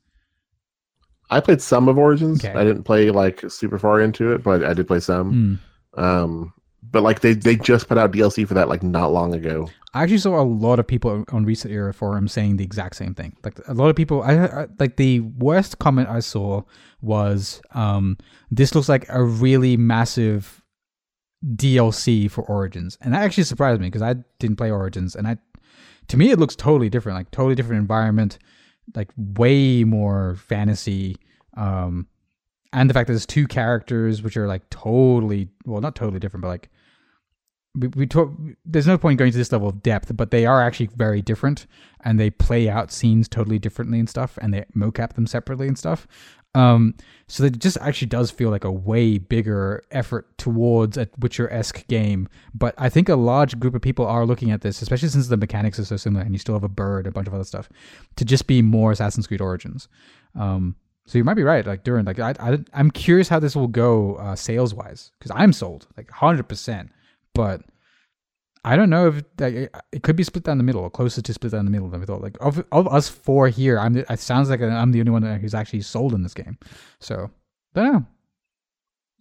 I 1.29 1.39
played 1.39 1.61
some 1.61 1.88
of 1.88 1.97
Origins. 1.97 2.43
Okay. 2.43 2.57
I 2.57 2.63
didn't 2.63 2.83
play 2.83 3.09
like 3.11 3.43
super 3.49 3.79
far 3.79 4.01
into 4.01 4.31
it, 4.31 4.43
but 4.43 4.63
I 4.63 4.73
did 4.73 4.88
play 4.88 4.99
some. 4.99 5.59
Hmm. 5.95 6.01
Um, 6.03 6.53
but 6.91 7.03
like 7.03 7.21
they 7.21 7.33
they 7.33 7.55
just 7.55 7.88
put 7.88 7.97
out 7.97 8.11
DLC 8.11 8.47
for 8.47 8.53
that 8.53 8.69
like 8.69 8.83
not 8.83 9.11
long 9.11 9.33
ago. 9.33 9.69
I 9.93 10.03
actually 10.03 10.19
saw 10.19 10.39
a 10.39 10.43
lot 10.43 10.79
of 10.79 10.88
people 10.88 11.23
on 11.31 11.45
ResetEra 11.45 11.95
forums 11.95 12.33
saying 12.33 12.57
the 12.57 12.63
exact 12.63 12.95
same 12.95 13.13
thing. 13.13 13.36
Like 13.43 13.59
a 13.67 13.73
lot 13.73 13.89
of 13.89 13.95
people, 13.95 14.21
I, 14.23 14.45
I 14.45 14.67
like 14.79 14.97
the 14.97 15.21
worst 15.21 15.79
comment 15.79 16.09
I 16.09 16.19
saw 16.19 16.63
was, 17.01 17.61
um, 17.71 18.17
"This 18.51 18.75
looks 18.75 18.89
like 18.89 19.05
a 19.09 19.23
really 19.23 19.77
massive 19.77 20.61
DLC 21.45 22.29
for 22.29 22.43
Origins," 22.43 22.97
and 23.01 23.13
that 23.13 23.23
actually 23.23 23.45
surprised 23.45 23.79
me 23.79 23.88
because 23.88 24.01
I 24.01 24.15
didn't 24.39 24.57
play 24.57 24.69
Origins, 24.69 25.15
and 25.15 25.27
I, 25.27 25.38
to 26.08 26.18
me, 26.18 26.32
it 26.32 26.39
looks 26.39 26.56
totally 26.56 26.89
different, 26.89 27.18
like 27.18 27.32
totally 27.32 27.56
different 27.56 27.80
environment, 27.80 28.38
like 28.95 29.10
way 29.18 29.84
more 29.84 30.36
fantasy. 30.36 31.18
Um, 31.58 32.08
and 32.74 32.89
the 32.89 32.93
fact 32.93 33.08
that 33.08 33.14
there's 33.14 33.26
two 33.26 33.47
characters 33.47 34.22
which 34.22 34.38
are 34.38 34.47
like 34.47 34.70
totally, 34.70 35.49
well, 35.66 35.82
not 35.82 35.95
totally 35.95 36.20
different, 36.20 36.41
but 36.41 36.49
like 36.49 36.70
we, 37.76 37.88
we 37.89 38.08
talk, 38.08 38.32
there's 38.66 38.88
no 38.88 38.97
point 38.97 39.20
going 39.20 39.32
to 39.32 39.38
this 39.38 39.51
level 39.51 39.70
of 39.70 39.82
depth, 39.82 40.16
but 40.16 40.32
they 40.32 40.45
are 40.45 40.62
actually 40.62 40.89
very 40.95 41.22
different 41.22 41.68
and 42.03 42.20
they 42.20 42.30
play 42.30 42.70
out 42.70 42.91
scenes 42.91 43.28
totally 43.28 43.60
differently 43.60 43.99
and 43.99 44.10
stuff 44.10 44.38
and 44.41 44.53
they 44.53 44.66
mocap 44.76 45.14
them 45.14 45.28
separately 45.28 45.68
and 45.68 45.78
stuff. 45.78 46.08
Um, 46.56 46.95
so 47.28 47.43
it 47.43 47.60
just 47.60 47.78
actually 47.82 48.08
does 48.08 48.30
feel 48.30 48.49
like 48.49 48.64
a 48.64 48.72
way 48.72 49.18
bigger 49.18 49.84
effort 49.91 50.38
towards 50.38 50.97
a 50.97 51.08
Witcher 51.20 51.51
esque 51.51 51.88
game. 51.88 52.30
But 52.53 52.76
I 52.78 52.88
think 52.89 53.10
a 53.10 53.16
large 53.16 53.60
group 53.60 53.74
of 53.74 53.82
people 53.82 54.06
are 54.06 54.26
looking 54.26 54.51
at 54.51 54.62
this, 54.62 54.82
especially 54.82 55.10
since 55.10 55.28
the 55.28 55.38
mechanics 55.38 55.80
are 55.80 55.86
so 55.86 55.97
similar 55.97 56.24
and 56.24 56.34
you 56.34 56.39
still 56.39 56.53
have 56.56 56.64
a 56.64 56.70
bird, 56.70 57.08
a 57.08 57.12
bunch 57.12 57.28
of 57.28 57.34
other 57.34 57.43
stuff, 57.43 57.68
to 58.18 58.26
just 58.26 58.45
be 58.47 58.62
more 58.62 58.91
Assassin's 58.91 59.28
Creed 59.28 59.41
Origins. 59.41 59.88
Um, 60.36 60.76
so 61.08 61.18
you 61.18 61.24
might 61.24 61.36
be 61.36 61.43
right, 61.43 61.66
like 61.66 61.84
Durin. 61.84 62.06
Like 62.06 62.20
I, 62.20 62.34
I, 62.39 62.60
I'm 62.74 62.91
curious 62.91 63.28
how 63.28 63.39
this 63.39 63.56
will 63.56 63.68
go 63.68 64.16
uh, 64.16 64.36
sales 64.36 64.74
wise 64.74 65.12
because 65.20 65.32
I'm 65.36 65.53
sold 65.53 65.88
like 65.97 66.10
hundred 66.10 66.47
percent 66.47 66.91
but 67.36 67.62
I 68.66 68.76
don't 68.76 68.89
know 68.89 69.07
if 69.07 69.24
like, 69.39 69.53
it- 69.53 69.76
it 69.91 70.03
could 70.03 70.16
be 70.16 70.24
split 70.24 70.43
down 70.43 70.57
the 70.57 70.63
middle 70.63 70.82
or 70.82 70.89
closer 70.89 71.22
to 71.22 71.34
split 71.34 71.51
down 71.51 71.66
the 71.66 71.72
middle 71.72 71.88
than 71.89 71.99
we 71.99 72.05
thought. 72.05 72.22
Like 72.22 72.36
of, 72.41 72.63
of 72.72 72.88
us 72.88 73.07
four 73.07 73.47
here, 73.47 73.78
I'm 73.80 73.93
the, 73.93 74.11
it 74.11 74.20
sounds 74.20 74.49
like 74.49 74.61
I'm 74.61 74.91
the 74.91 74.99
only 74.99 75.11
one 75.11 75.24
who's 75.39 75.53
actually 75.53 75.82
sold 75.82 76.13
in 76.13 76.24
this 76.24 76.34
game. 76.34 76.57
So 76.99 77.30
don't 77.76 77.93
know. 77.93 78.05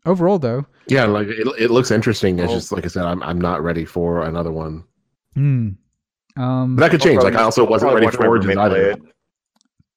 Overall, 0.06 0.38
though, 0.38 0.66
Yeah, 0.88 1.04
like 1.06 1.28
it, 1.28 1.46
it 1.58 1.70
looks 1.70 1.90
interesting. 1.90 2.38
It's 2.38 2.52
just 2.52 2.72
like 2.72 2.84
I 2.84 2.88
said, 2.88 3.04
I'm 3.04 3.22
I'm 3.22 3.40
not 3.40 3.62
ready 3.62 3.84
for 3.84 4.22
another 4.22 4.52
one. 4.52 4.84
hmm. 5.34 5.70
Um. 6.36 6.76
But 6.76 6.82
that 6.82 6.90
could 6.90 7.00
change. 7.00 7.18
I'll 7.18 7.24
Like 7.24 7.36
I 7.36 7.42
also 7.42 7.64
wasn't 7.66 7.94
ready 7.94 8.08
for 8.08 8.20
my 8.22 8.26
Origins 8.28 8.54
play 8.54 8.62
either. 8.64 8.90
it. 8.90 9.02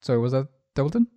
So 0.01 0.19
was 0.19 0.31
that 0.33 0.47
Doubleton? 0.75 1.07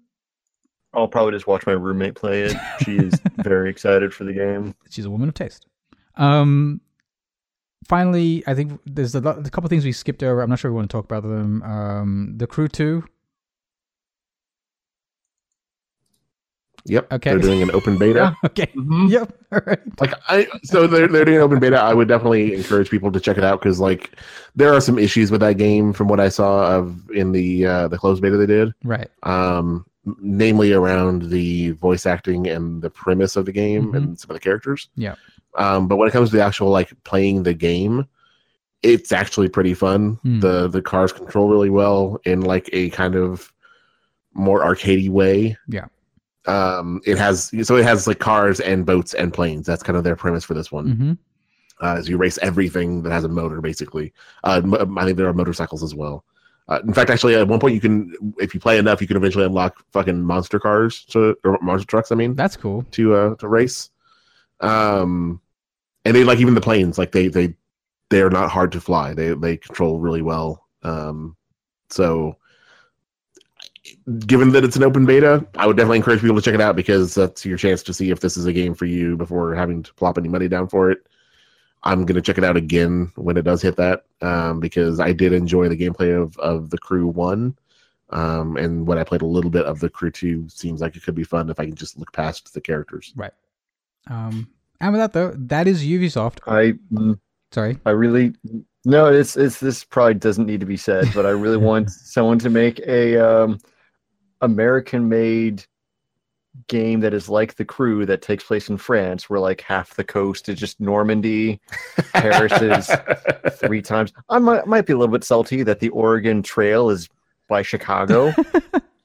I'll 0.95 1.07
probably 1.09 1.33
just 1.35 1.47
watch 1.47 1.67
my 1.67 1.73
roommate 1.73 2.15
play 2.17 2.43
it. 2.45 2.57
She 2.83 2.97
is 2.97 3.15
very 3.45 3.71
excited 3.71 4.13
for 4.15 4.25
the 4.25 4.33
game. 4.33 4.75
She's 4.91 5.05
a 5.05 5.11
woman 5.11 5.29
of 5.29 5.35
taste. 5.35 5.67
Um. 6.17 6.81
Finally, 7.91 8.43
I 8.47 8.55
think 8.55 8.81
there's 8.87 9.15
a, 9.15 9.21
lot, 9.21 9.39
a 9.47 9.51
couple 9.51 9.67
of 9.67 9.71
things 9.71 9.85
we 9.85 9.93
skipped 9.93 10.23
over. 10.23 10.41
I'm 10.41 10.49
not 10.49 10.59
sure 10.61 10.71
we 10.71 10.77
want 10.77 10.89
to 10.89 10.97
talk 10.97 11.05
about 11.05 11.25
them. 11.25 11.63
Um, 11.65 12.35
the 12.39 12.47
Crew 12.47 12.69
Two. 12.69 13.05
Yep. 16.87 17.13
Okay. 17.13 17.31
They're 17.31 17.39
doing 17.39 17.63
an 17.63 17.71
open 17.73 17.99
beta. 18.03 18.35
okay. 18.47 18.67
Mhm. 18.75 19.11
Yep. 19.11 19.33
All 19.53 19.61
right. 19.67 20.01
like 20.01 20.15
I 20.29 20.47
so 20.63 20.87
they're 20.87 21.09
they're 21.09 21.27
doing 21.27 21.37
an 21.37 21.43
open 21.43 21.59
beta. 21.61 21.79
I 21.79 21.93
would 21.93 22.09
definitely 22.09 22.55
encourage 22.55 22.89
people 22.89 23.13
to 23.13 23.21
check 23.21 23.37
it 23.37 23.45
out 23.45 23.61
because 23.61 23.81
like 23.81 24.17
there 24.57 24.73
are 24.73 24.81
some 24.81 24.99
issues 24.99 25.31
with 25.31 25.41
that 25.43 25.59
game 25.59 25.93
from 25.93 26.09
what 26.09 26.21
I 26.21 26.31
saw 26.31 26.77
of 26.79 27.11
in 27.11 27.33
the 27.33 27.67
uh, 27.67 27.89
the 27.89 27.99
closed 27.99 28.23
beta 28.23 28.37
they 28.39 28.47
did. 28.47 28.73
Right. 28.83 29.09
Um, 29.25 29.85
namely 30.23 30.73
around 30.73 31.25
the 31.29 31.73
voice 31.73 32.07
acting 32.07 32.47
and 32.49 32.81
the 32.81 32.89
premise 32.89 33.37
of 33.37 33.45
the 33.45 33.53
game 33.53 33.93
Mhm. 33.93 33.97
and 33.97 34.19
some 34.19 34.31
of 34.31 34.35
the 34.35 34.41
characters. 34.41 34.89
Yeah. 34.97 35.17
Um, 35.57 35.89
but 35.89 35.97
when 35.97 36.09
it 36.09 36.13
comes 36.13 36.31
to 36.31 36.37
the 36.37 36.43
actual 36.45 36.69
like 36.69 36.93
playing 37.05 37.43
the 37.43 37.55
game, 37.55 38.07
it's 38.83 39.13
actually 39.13 39.49
pretty 39.49 39.75
fun. 39.75 40.15
Hmm. 40.23 40.41
The 40.41 40.69
the 40.69 40.83
cars 40.83 41.13
control 41.13 41.49
really 41.49 41.71
well 41.71 42.21
in 42.25 42.41
like 42.43 42.71
a 42.73 42.91
kind 42.91 43.15
of 43.15 43.53
more 44.33 44.63
arcadey 44.65 45.11
way. 45.11 45.57
Yeah. 45.69 45.87
Um, 46.47 47.01
it 47.05 47.19
has 47.19 47.53
so 47.63 47.77
it 47.77 47.85
has 47.85 48.07
like 48.07 48.19
cars 48.19 48.61
and 48.61 48.87
boats 48.87 49.13
and 49.15 49.33
planes. 49.33 49.67
That's 49.67 49.83
kind 49.83 49.97
of 49.97 50.05
their 50.05 50.17
premise 50.17 50.45
for 50.45 50.55
this 50.55 50.73
one. 50.73 50.87
Mm-hmm. 50.87 51.13
Uh, 51.83 51.97
as 51.97 52.09
you 52.09 52.19
race 52.19 52.39
everything 52.43 53.03
that 53.03 53.11
has 53.11 53.25
a 53.25 53.29
motor, 53.29 53.61
basically. 53.63 54.13
Uh, 54.45 54.61
m- 54.63 54.99
I 54.99 55.05
think 55.05 55.17
there 55.17 55.29
are 55.29 55.33
motorcycles 55.33 55.83
as 55.83 55.95
well. 55.95 56.25
Uh, 56.69 56.79
in 56.87 56.93
fact, 56.93 57.09
actually, 57.11 57.35
at 57.35 57.49
one 57.49 57.59
point 57.59 57.75
you 57.75 57.81
can, 57.81 58.15
if 58.39 58.53
you 58.53 58.61
play 58.61 58.79
enough, 58.79 59.01
you 59.01 59.07
can 59.07 59.17
eventually 59.17 59.47
unlock 59.47 59.83
fucking 59.93 60.21
monster 60.23 60.61
cars 60.61 61.05
to 61.07 61.37
or 61.43 61.59
monster 61.63 61.87
trucks. 61.87 62.13
I 62.13 62.17
mean, 62.17 62.35
That's 62.35 62.57
cool. 62.57 62.85
to 62.93 63.15
uh 63.15 63.35
to 63.37 63.49
race. 63.49 63.91
Um, 64.61 65.41
and 66.05 66.15
they 66.15 66.25
like 66.25 66.39
even 66.39 66.55
the 66.55 66.61
planes, 66.61 66.99
like 66.99 67.13
they 67.13 67.29
they 67.29 67.55
they 68.11 68.23
are 68.23 68.31
not 68.31 68.51
hard 68.51 68.73
to 68.73 68.81
fly. 68.81 69.15
They 69.15 69.35
they 69.35 69.57
control 69.57 70.01
really 70.01 70.23
well. 70.23 70.67
Um, 70.83 71.37
so 71.89 72.37
given 74.27 74.51
that 74.51 74.65
it's 74.65 74.77
an 74.77 74.83
open 74.83 75.07
beta, 75.07 75.47
I 75.57 75.67
would 75.67 75.77
definitely 75.77 75.99
encourage 75.99 76.21
people 76.21 76.37
to 76.37 76.43
check 76.43 76.55
it 76.55 76.61
out 76.61 76.77
because 76.77 77.15
that's 77.15 77.45
your 77.45 77.57
chance 77.57 77.83
to 77.85 77.95
see 77.95 78.11
if 78.11 78.21
this 78.21 78.37
is 78.37 78.47
a 78.47 78.53
game 78.53 78.75
for 78.75 78.87
you 78.87 79.17
before 79.17 79.55
having 79.55 79.83
to 79.83 79.95
plop 79.95 80.19
any 80.19 80.29
money 80.29 80.49
down 80.49 80.69
for 80.69 80.91
it. 80.91 81.07
I'm 81.83 82.05
gonna 82.05 82.21
check 82.21 82.39
it 82.39 82.45
out 82.45 82.57
again 82.57 83.11
when 83.17 83.37
it 83.37 83.43
does 83.43 83.63
hit 83.63 83.77
that 83.77 84.05
um, 84.21 84.61
because 84.61 85.01
I 85.01 85.13
did 85.13 85.33
enjoy 85.33 85.69
the 85.69 85.77
gameplay 85.77 86.21
of 86.21 86.37
of 86.39 86.71
the 86.71 86.79
Crew 86.79 87.07
One, 87.07 87.57
um, 88.11 88.57
and 88.59 88.87
when 88.87 88.99
I 88.99 89.05
played 89.05 89.23
a 89.23 89.27
little 89.27 89.51
bit 89.51 89.65
of 89.65 89.81
the 89.81 89.89
Crew 89.89 90.11
Two, 90.11 90.47
seems 90.49 90.83
like 90.83 90.97
it 90.97 91.03
could 91.03 91.15
be 91.15 91.25
fun 91.25 91.49
if 91.49 91.59
I 91.59 91.65
can 91.65 91.75
just 91.75 91.99
look 91.99 92.13
past 92.13 92.53
the 92.53 92.61
characters. 92.61 93.15
Um, 94.09 94.49
and 94.81 94.93
with 94.93 95.01
that 95.01 95.13
though, 95.13 95.33
that 95.37 95.69
is 95.69 95.85
Ubisoft. 95.85 96.39
I 96.47 96.75
Sorry. 97.53 97.79
I 97.85 97.91
really 97.91 98.35
no. 98.85 99.07
It's 99.07 99.37
it's 99.37 99.61
this 99.61 99.85
probably 99.85 100.15
doesn't 100.15 100.47
need 100.47 100.61
to 100.61 100.67
be 100.67 100.77
said, 100.77 101.09
but 101.15 101.27
I 101.27 101.31
really 101.31 101.57
want 101.71 101.91
someone 101.91 102.39
to 102.41 102.51
make 102.51 102.79
a 102.87 103.17
um, 103.17 103.59
American-made 104.41 105.65
game 106.69 107.01
that 107.01 107.15
is 107.15 107.29
like 107.29 107.57
the 107.57 107.65
crew 107.65 108.07
that 108.07 108.23
takes 108.23 108.45
place 108.45 108.69
in 108.69 108.77
France, 108.77 109.29
where 109.29 109.41
like 109.41 109.61
half 109.63 109.95
the 109.95 110.05
coast 110.05 110.49
is 110.49 110.59
just 110.59 110.81
Normandy, 110.81 111.61
Paris 112.13 112.53
is 112.63 112.91
three 113.59 113.83
times. 113.83 114.13
I 114.29 114.39
might 114.39 114.67
might 114.67 114.87
be 114.87 114.93
a 114.93 114.97
little 114.97 115.13
bit 115.13 115.25
salty 115.25 115.63
that 115.65 115.81
the 115.81 115.89
Oregon 115.91 116.43
Trail 116.43 116.91
is 116.91 117.09
by 117.49 117.63
Chicago. 117.63 118.33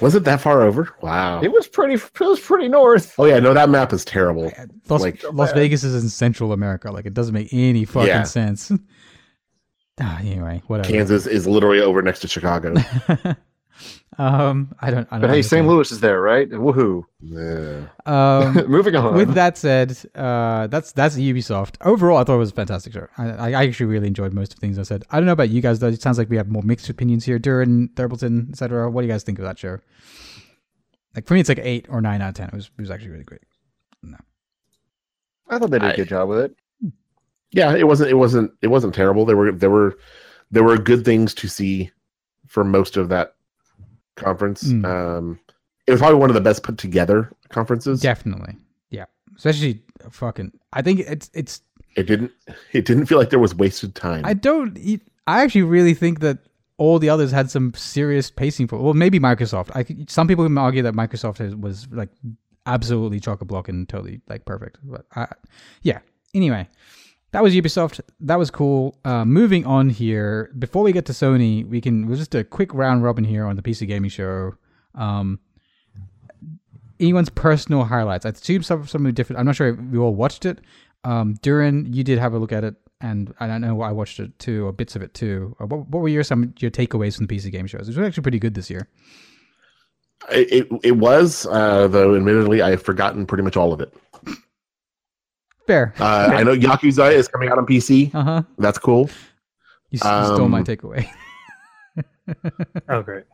Was 0.00 0.14
it 0.14 0.24
that 0.24 0.40
far 0.40 0.62
over? 0.62 0.94
Wow. 1.00 1.40
it 1.42 1.52
was 1.52 1.68
pretty. 1.68 1.94
It 1.94 2.20
was 2.20 2.40
pretty 2.40 2.68
north. 2.68 3.14
Oh 3.18 3.24
yeah, 3.24 3.38
no, 3.38 3.54
that 3.54 3.68
map 3.70 3.92
is 3.92 4.04
terrible. 4.04 4.52
Las, 4.88 5.00
Like- 5.02 5.22
Las 5.32 5.52
Vegas 5.52 5.84
is 5.84 6.02
in 6.02 6.08
Central 6.08 6.52
America. 6.52 6.90
Like 6.90 7.06
it 7.06 7.14
doesn't 7.14 7.34
make 7.34 7.48
any 7.52 7.84
fucking 7.84 8.08
Yeah. 8.08 8.22
sense. 8.24 8.72
ah, 10.00 10.18
anyway, 10.20 10.62
whatever. 10.66 10.88
Kansas 10.88 11.26
is 11.26 11.46
literally 11.46 11.80
over 11.80 12.02
next 12.02 12.20
to 12.20 12.28
Chicago. 12.28 12.74
um, 14.18 14.74
I 14.80 14.90
don't. 14.90 15.08
I 15.10 15.14
don't 15.18 15.20
But 15.22 15.30
hey, 15.30 15.42
St. 15.42 15.66
Louis 15.66 15.90
is 15.90 16.00
there, 16.00 16.20
right? 16.20 16.48
Woohoo! 16.50 17.04
yeah. 17.20 17.86
Um, 18.04 18.66
Moving 18.70 18.94
on. 18.96 19.14
with 19.14 19.34
that 19.34 19.56
said, 19.56 19.96
uh, 20.14 20.66
that's 20.66 20.92
that's 20.92 21.16
Ubisoft. 21.16 21.76
Overall, 21.80 22.18
I 22.18 22.24
thought 22.24 22.34
it 22.34 22.38
was 22.38 22.50
a 22.50 22.54
fantastic 22.54 22.92
show. 22.92 23.06
I, 23.16 23.52
I 23.52 23.66
actually 23.66 23.86
really 23.86 24.08
enjoyed 24.08 24.32
most 24.34 24.52
of 24.52 24.60
the 24.60 24.60
things 24.60 24.78
I 24.78 24.82
said. 24.82 25.04
I 25.10 25.16
don't 25.16 25.26
know 25.26 25.32
about 25.32 25.48
you 25.50 25.62
guys 25.62 25.78
though. 25.78 25.88
It 25.88 26.02
sounds 26.02 26.18
like 26.18 26.28
we 26.28 26.36
have 26.36 26.48
more 26.48 26.62
mixed 26.62 26.88
opinions 26.90 27.24
here. 27.24 27.38
Duran, 27.38 27.88
Thurbleton, 27.94 28.50
etc. 28.50 28.90
What 28.90 29.00
do 29.00 29.06
you 29.06 29.12
guys 29.12 29.22
think 29.22 29.38
of 29.38 29.44
that 29.44 29.58
show? 29.58 29.78
Like 31.14 31.26
for 31.26 31.34
me, 31.34 31.40
it's 31.40 31.48
like 31.48 31.60
eight 31.62 31.86
or 31.88 32.00
nine 32.00 32.20
out 32.22 32.30
of 32.30 32.34
ten. 32.34 32.48
It 32.48 32.54
was 32.54 32.66
it 32.76 32.80
was 32.82 32.90
actually 32.90 33.10
really 33.10 33.24
great. 33.24 33.42
No. 34.02 34.18
I 35.48 35.58
thought 35.58 35.70
they 35.70 35.78
did 35.78 35.88
a 35.88 35.92
I- 35.92 35.96
good 35.96 36.08
job 36.08 36.28
with 36.28 36.38
it. 36.38 36.56
yeah, 37.50 37.74
it 37.74 37.86
wasn't 37.86 38.10
it 38.10 38.14
wasn't 38.14 38.52
it 38.62 38.68
wasn't 38.68 38.94
terrible. 38.94 39.24
There 39.24 39.36
were 39.36 39.52
there 39.52 39.70
were 39.70 39.96
there 40.50 40.64
were 40.64 40.76
good 40.76 41.04
things 41.04 41.32
to 41.34 41.48
see 41.48 41.90
for 42.46 42.62
most 42.64 42.96
of 42.98 43.08
that 43.10 43.34
conference. 44.16 44.64
Mm. 44.64 44.84
Um 44.84 45.38
it 45.86 45.90
was 45.90 46.00
probably 46.00 46.18
one 46.18 46.30
of 46.30 46.34
the 46.34 46.40
best 46.40 46.62
put 46.62 46.78
together 46.78 47.32
conferences. 47.48 48.00
Definitely, 48.00 48.56
yeah. 48.90 49.06
Especially 49.36 49.82
fucking. 50.10 50.52
I 50.72 50.82
think 50.82 51.00
it's 51.00 51.30
it's 51.34 51.60
It 51.96 52.04
didn't 52.06 52.30
it 52.72 52.84
didn't 52.84 53.06
feel 53.06 53.18
like 53.18 53.30
there 53.30 53.38
was 53.38 53.54
wasted 53.54 53.94
time. 53.94 54.24
I 54.24 54.34
don't. 54.34 54.78
I 55.26 55.42
actually 55.42 55.62
really 55.62 55.94
think 55.94 56.20
that 56.20 56.38
all 56.78 56.98
the 56.98 57.08
others 57.08 57.30
had 57.30 57.50
some 57.50 57.72
serious 57.74 58.30
pacing 58.30 58.66
for. 58.68 58.78
Well, 58.78 58.94
maybe 58.94 59.20
Microsoft. 59.20 59.70
I 59.74 59.82
could- 59.84 60.10
some 60.10 60.26
people 60.28 60.44
can 60.44 60.56
argue 60.58 60.82
that 60.82 60.94
Microsoft 60.94 61.38
has, 61.38 61.54
was 61.54 61.86
like 61.90 62.08
absolutely 62.66 63.20
chock 63.20 63.40
a 63.40 63.44
block 63.44 63.68
and 63.68 63.88
totally 63.88 64.20
like 64.28 64.44
perfect. 64.44 64.78
But 64.82 65.04
I, 65.14 65.26
yeah. 65.82 65.98
Anyway, 66.34 66.68
that 67.32 67.42
was 67.42 67.54
Ubisoft. 67.54 68.00
That 68.20 68.38
was 68.38 68.50
cool. 68.50 68.96
Uh, 69.04 69.24
moving 69.24 69.66
on 69.66 69.90
here. 69.90 70.52
Before 70.58 70.82
we 70.82 70.92
get 70.92 71.06
to 71.06 71.12
Sony, 71.12 71.66
we 71.66 71.80
can 71.80 72.06
we'll 72.06 72.16
just 72.18 72.34
a 72.34 72.44
quick 72.44 72.72
round 72.72 73.02
robin 73.02 73.24
here 73.24 73.46
on 73.46 73.56
the 73.56 73.62
PC 73.62 73.86
Gaming 73.86 74.10
Show. 74.10 74.54
Um, 74.94 75.40
anyone's 77.00 77.30
personal 77.30 77.84
highlights. 77.84 78.24
I 78.26 78.30
assume 78.30 78.62
some 78.62 78.86
something 78.86 79.12
different. 79.12 79.40
I'm 79.40 79.46
not 79.46 79.56
sure 79.56 79.68
if 79.68 79.78
we 79.78 79.98
all 79.98 80.14
watched 80.14 80.46
it. 80.46 80.60
Um, 81.04 81.34
you 81.44 82.04
did 82.04 82.18
have 82.18 82.32
a 82.32 82.38
look 82.38 82.52
at 82.52 82.64
it, 82.64 82.76
and 83.00 83.34
I 83.40 83.58
know 83.58 83.80
I 83.82 83.90
watched 83.92 84.20
it 84.20 84.38
too, 84.38 84.66
or 84.66 84.72
bits 84.72 84.94
of 84.94 85.02
it 85.02 85.14
too. 85.14 85.56
Uh, 85.60 85.66
What, 85.66 85.88
what 85.88 86.00
were 86.00 86.08
your 86.08 86.22
some 86.22 86.54
your 86.58 86.70
takeaways 86.70 87.16
from 87.16 87.26
the 87.26 87.36
PC 87.36 87.50
game 87.50 87.66
shows? 87.66 87.88
It 87.88 87.96
was 87.96 88.06
actually 88.06 88.22
pretty 88.22 88.38
good 88.38 88.54
this 88.54 88.70
year. 88.70 88.88
It 90.30 90.52
it, 90.52 90.80
it 90.84 90.96
was, 90.98 91.46
uh, 91.46 91.88
though 91.88 92.14
admittedly 92.14 92.62
I've 92.62 92.82
forgotten 92.82 93.26
pretty 93.26 93.42
much 93.42 93.56
all 93.56 93.72
of 93.72 93.80
it. 93.80 93.92
Fair. 95.66 95.94
Uh, 95.98 96.30
I 96.32 96.42
know 96.42 96.54
Yakuza 96.56 97.12
is 97.12 97.28
coming 97.28 97.48
out 97.48 97.58
on 97.58 97.66
PC. 97.66 98.14
Uh 98.14 98.22
huh. 98.22 98.42
That's 98.58 98.78
cool. 98.78 99.08
You, 99.90 100.00
s- 100.02 100.28
you 100.28 100.34
stole 100.34 100.48
my 100.48 100.58
Um, 100.58 100.64
takeaway. 100.64 101.08
Oh, 102.88 103.02
great. 103.02 103.24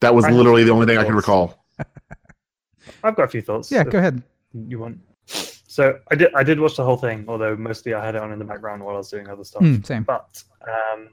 That 0.00 0.14
was 0.14 0.24
I 0.24 0.30
literally 0.30 0.64
the 0.64 0.70
only 0.72 0.86
thing 0.86 0.98
I 0.98 1.04
can 1.04 1.14
recall. 1.14 1.64
I've 3.04 3.16
got 3.16 3.24
a 3.24 3.28
few 3.28 3.42
thoughts. 3.42 3.70
yeah, 3.70 3.84
go 3.84 3.98
ahead. 3.98 4.22
You 4.54 4.78
want? 4.78 4.98
So 5.26 5.98
I 6.10 6.14
did. 6.14 6.34
I 6.34 6.42
did 6.42 6.60
watch 6.60 6.76
the 6.76 6.84
whole 6.84 6.96
thing, 6.96 7.24
although 7.28 7.56
mostly 7.56 7.94
I 7.94 8.04
had 8.04 8.14
it 8.14 8.20
on 8.22 8.32
in 8.32 8.38
the 8.38 8.44
background 8.44 8.84
while 8.84 8.94
I 8.96 8.98
was 8.98 9.08
doing 9.10 9.28
other 9.28 9.44
stuff. 9.44 9.62
Mm, 9.62 9.84
same. 9.86 10.02
But 10.02 10.42
um, 10.68 11.08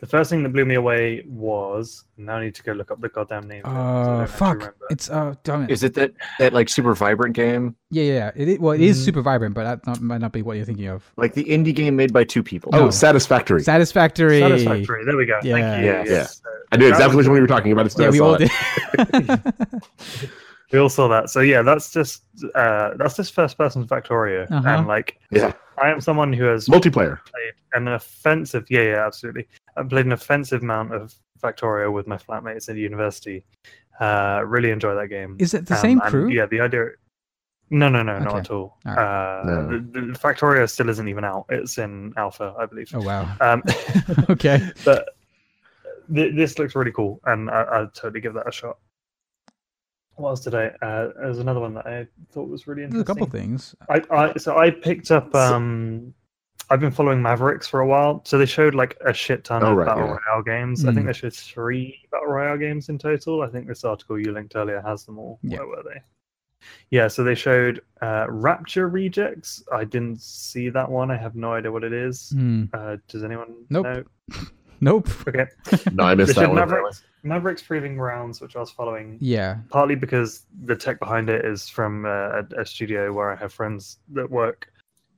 the 0.00 0.06
first 0.06 0.30
thing 0.30 0.42
that 0.44 0.50
blew 0.50 0.64
me 0.64 0.76
away 0.76 1.24
was 1.26 2.04
now 2.16 2.36
I 2.36 2.44
need 2.44 2.54
to 2.54 2.62
go 2.62 2.72
look 2.72 2.90
up 2.92 3.00
the 3.00 3.08
goddamn 3.08 3.48
name. 3.48 3.62
of 3.64 3.70
it, 3.70 3.74
'cause 3.74 3.76
I 3.76 4.12
Uh, 4.12 4.18
don't 4.18 4.30
fuck. 4.30 4.74
It's 4.90 5.10
uh, 5.10 5.34
damn 5.42 5.62
it. 5.64 5.70
Is 5.70 5.82
it 5.82 5.94
that 5.94 6.12
that 6.38 6.52
like 6.52 6.68
super 6.68 6.94
vibrant 6.94 7.34
game, 7.34 7.74
yeah, 7.90 8.02
yeah. 8.04 8.12
yeah. 8.12 8.30
It, 8.36 8.48
is- 8.48 8.58
well, 8.60 8.72
it 8.74 8.80
is 8.80 9.00
Mm. 9.00 9.04
super 9.04 9.22
vibrant, 9.22 9.54
but 9.54 9.64
that 9.64 9.86
not, 9.86 10.00
might 10.00 10.20
not 10.20 10.32
be 10.32 10.42
what 10.42 10.56
you're 10.56 10.64
thinking 10.66 10.86
of. 10.88 11.02
like 11.16 11.34
the 11.34 11.44
indie 11.44 11.74
game 11.74 11.96
made 11.96 12.12
by 12.12 12.22
two 12.24 12.42
people? 12.42 12.70
Oh, 12.74 12.84
No. 12.86 12.90
Satisfactory. 12.90 13.62
Satisfactory. 13.62 14.40
Satisfactory. 14.40 15.04
There 15.04 15.16
we 15.16 15.26
go. 15.26 15.38
Yeah. 15.42 15.54
Thank 15.54 15.82
you. 15.84 15.90
Yeah. 15.90 16.04
Yes. 16.06 16.42
I 16.70 16.76
knew 16.76 16.88
exactly 16.88 17.16
was- 17.16 17.26
which 17.26 17.28
one 17.30 17.36
you 17.36 17.42
were 17.42 17.48
talking 17.48 17.72
about. 17.72 17.86
It's 17.86 17.98
Yeah, 17.98 18.10
we 18.10 18.20
all 18.20 18.34
it. 18.38 18.50
did. 18.50 20.30
We 20.72 20.78
all 20.78 20.88
saw 20.90 21.08
that. 21.08 21.30
So 21.30 21.40
yeah, 21.40 21.62
that's 21.62 21.90
just 21.92 22.24
uh, 22.54 22.90
that's 22.96 23.16
just 23.16 23.32
first 23.34 23.56
person 23.56 23.86
Factorio, 23.86 24.50
Uh-huh. 24.50 24.68
and 24.68 24.86
like 24.86 25.18
Yeah. 25.30 25.52
I 25.82 25.90
am 25.90 26.00
someone 26.00 26.32
who 26.32 26.44
has 26.44 26.66
Multiplayer. 26.68 27.18
played 27.24 27.54
an 27.74 27.86
offensive 27.88 28.64
yeah 28.70 28.82
yeah 28.82 29.06
absolutely 29.06 29.46
i've 29.76 29.88
played 29.90 30.06
an 30.06 30.12
offensive 30.12 30.62
amount 30.62 30.92
of 30.94 31.14
factorio 31.40 31.92
with 31.92 32.06
my 32.06 32.16
flatmates 32.16 32.68
at 32.70 32.76
university 32.76 33.44
uh 34.00 34.40
really 34.44 34.70
enjoy 34.70 34.94
that 34.94 35.08
game 35.08 35.36
is 35.38 35.52
it 35.54 35.66
the 35.66 35.74
Um, 35.74 35.80
same 35.80 36.00
and, 36.00 36.10
crew? 36.10 36.28
yeah 36.30 36.46
the 36.46 36.60
idea 36.60 36.86
no 37.70 37.88
no 37.90 38.02
no 38.02 38.14
Okay. 38.14 38.24
not 38.24 38.36
at 38.36 38.50
all 38.50 38.78
All 38.86 38.92
uh 38.98 39.42
No. 39.44 39.68
the, 39.68 39.78
the 39.92 40.00
factorio 40.18 40.68
still 40.68 40.88
isn't 40.88 41.06
even 41.08 41.24
out 41.24 41.44
it's 41.50 41.76
in 41.78 42.12
alpha 42.16 42.54
i 42.58 42.64
believe 42.66 42.90
Oh 42.94 43.02
wow. 43.02 43.28
um 43.40 43.62
okay. 44.30 44.72
but 44.86 45.10
th- 46.12 46.34
this 46.34 46.58
looks 46.58 46.74
really 46.74 46.92
cool 46.92 47.20
and 47.26 47.50
I, 47.50 47.60
i'd 47.82 47.94
totally 47.94 48.20
give 48.22 48.34
that 48.34 48.48
a 48.48 48.52
shot 48.52 48.78
what 50.18 50.30
else 50.30 50.40
did 50.40 50.54
i 50.54 50.66
uh 50.82 51.10
there's 51.16 51.38
another 51.38 51.60
one 51.60 51.74
that 51.74 51.86
i 51.86 52.06
thought 52.32 52.48
was 52.48 52.66
really 52.66 52.82
There's 52.82 52.94
a 52.94 52.98
interesting 52.98 53.14
couple 53.26 53.38
things. 53.40 53.74
I, 53.88 54.02
I 54.10 54.32
so 54.36 54.56
I 54.58 54.70
picked 54.70 55.10
up 55.10 55.34
um 55.34 56.12
I've 56.70 56.80
been 56.80 56.90
following 56.90 57.22
Mavericks 57.22 57.66
for 57.66 57.80
a 57.80 57.86
while. 57.86 58.20
So 58.26 58.36
they 58.36 58.44
showed 58.44 58.74
like 58.74 58.94
a 59.06 59.14
shit 59.14 59.42
ton 59.42 59.62
Oh, 59.62 59.70
of 59.70 59.76
right, 59.78 59.86
battle 59.86 60.04
yeah. 60.04 60.18
royale 60.26 60.42
games. 60.42 60.84
I 60.84 60.90
Mm. 60.90 60.94
think 60.96 61.06
they 61.06 61.12
showed 61.14 61.32
three 61.32 61.98
battle 62.12 62.26
royale 62.28 62.58
games 62.58 62.90
in 62.90 62.98
total. 62.98 63.40
I 63.40 63.46
think 63.48 63.66
this 63.66 63.84
article 63.84 64.18
you 64.20 64.32
linked 64.32 64.54
earlier 64.54 64.82
has 64.82 65.06
them 65.06 65.18
all. 65.18 65.38
Yeah. 65.42 65.60
Where 65.60 65.68
were 65.68 65.82
they? 65.82 66.00
Yeah, 66.90 67.08
so 67.08 67.24
they 67.24 67.34
showed 67.34 67.80
uh, 68.02 68.26
Rapture 68.28 68.88
Rejects. 68.90 69.62
I 69.72 69.84
didn't 69.84 70.20
see 70.20 70.68
that 70.68 70.90
one. 70.90 71.10
I 71.10 71.16
have 71.16 71.34
no 71.36 71.54
idea 71.54 71.72
what 71.72 71.84
it 71.84 71.94
is. 71.94 72.30
Hmm. 72.36 72.64
Uh, 72.74 72.96
does 73.08 73.24
anyone 73.24 73.64
Nope. 73.70 73.86
know? 73.86 74.04
Nope. 74.80 75.08
Okay. 75.28 75.46
No, 75.92 76.04
I 76.04 76.14
missed 76.14 76.34
that 76.34 76.42
showed 76.42 76.48
one. 76.48 76.56
Mavericks, 76.56 77.02
Mavericks 77.22 77.62
Proving 77.62 77.96
Grounds, 77.96 78.40
which 78.40 78.56
I 78.56 78.60
was 78.60 78.70
following 78.70 79.18
Yeah. 79.20 79.56
partly 79.70 79.94
because 79.96 80.44
the 80.64 80.76
tech 80.76 80.98
behind 81.00 81.28
it 81.30 81.44
is 81.44 81.68
from 81.68 82.04
uh, 82.06 82.08
a, 82.08 82.44
a 82.58 82.66
studio 82.66 83.12
where 83.12 83.30
I 83.32 83.36
have 83.36 83.52
friends 83.52 83.98
that 84.12 84.30
work, 84.30 84.72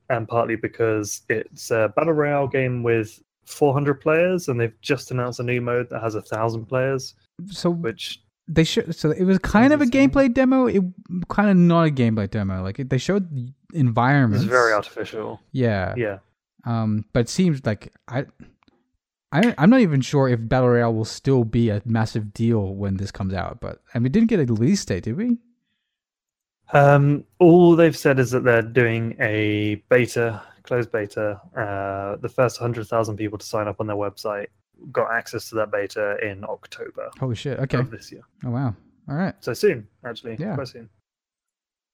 and 0.09 0.27
partly 0.27 0.55
because 0.55 1.21
it's 1.29 1.71
a 1.71 1.93
battle 1.95 2.13
royale 2.13 2.47
game 2.47 2.83
with 2.83 3.21
400 3.45 3.95
players, 4.01 4.47
and 4.47 4.59
they've 4.59 4.79
just 4.81 5.11
announced 5.11 5.39
a 5.39 5.43
new 5.43 5.61
mode 5.61 5.89
that 5.89 6.01
has 6.01 6.15
a 6.15 6.21
thousand 6.21 6.65
players, 6.65 7.13
So 7.49 7.69
which 7.69 8.21
they 8.47 8.63
showed. 8.63 8.93
So 8.95 9.11
it 9.11 9.23
was 9.23 9.39
kind 9.39 9.71
of 9.73 9.81
a 9.81 9.85
gameplay 9.85 10.33
demo. 10.33 10.65
It 10.67 10.83
kind 11.29 11.49
of 11.49 11.55
not 11.57 11.87
a 11.87 11.91
gameplay 11.91 12.29
demo. 12.29 12.63
Like 12.63 12.79
it, 12.79 12.89
they 12.89 12.97
showed 12.97 13.33
the 13.33 13.51
environments. 13.73 14.43
is 14.43 14.49
very 14.49 14.73
artificial. 14.73 15.39
Yeah. 15.51 15.93
Yeah, 15.97 16.17
Um. 16.65 17.05
But 17.13 17.21
it 17.21 17.29
seems 17.29 17.65
like 17.65 17.93
I. 18.07 18.25
I, 19.31 19.55
I'm 19.57 19.69
not 19.69 19.79
even 19.79 20.01
sure 20.01 20.27
if 20.27 20.39
Battle 20.47 20.69
Royale 20.69 20.93
will 20.93 21.05
still 21.05 21.43
be 21.43 21.69
a 21.69 21.81
massive 21.85 22.33
deal 22.33 22.75
when 22.75 22.97
this 22.97 23.11
comes 23.11 23.33
out, 23.33 23.59
but 23.61 23.81
and 23.93 24.03
we 24.03 24.09
didn't 24.09 24.27
get 24.27 24.39
a 24.39 24.45
release 24.45 24.83
date, 24.83 25.03
did 25.03 25.15
we? 25.15 25.37
Um, 26.73 27.25
all 27.39 27.75
they've 27.75 27.95
said 27.95 28.19
is 28.19 28.31
that 28.31 28.43
they're 28.43 28.61
doing 28.61 29.15
a 29.19 29.75
beta, 29.89 30.41
closed 30.63 30.91
beta. 30.91 31.39
Uh, 31.55 32.17
the 32.17 32.29
first 32.29 32.59
100,000 32.59 33.17
people 33.17 33.37
to 33.37 33.45
sign 33.45 33.67
up 33.67 33.77
on 33.79 33.87
their 33.87 33.95
website 33.95 34.47
got 34.91 35.11
access 35.11 35.47
to 35.49 35.55
that 35.55 35.71
beta 35.71 36.17
in 36.25 36.43
October 36.43 37.11
Holy 37.19 37.35
shit! 37.35 37.59
Okay. 37.59 37.77
of 37.77 37.91
this 37.91 38.11
year. 38.11 38.23
Oh 38.45 38.49
wow. 38.49 38.75
All 39.09 39.15
right. 39.15 39.35
So 39.39 39.53
soon, 39.53 39.87
actually. 40.05 40.37
Yeah. 40.39 40.55
Quite 40.55 40.69
soon. 40.69 40.89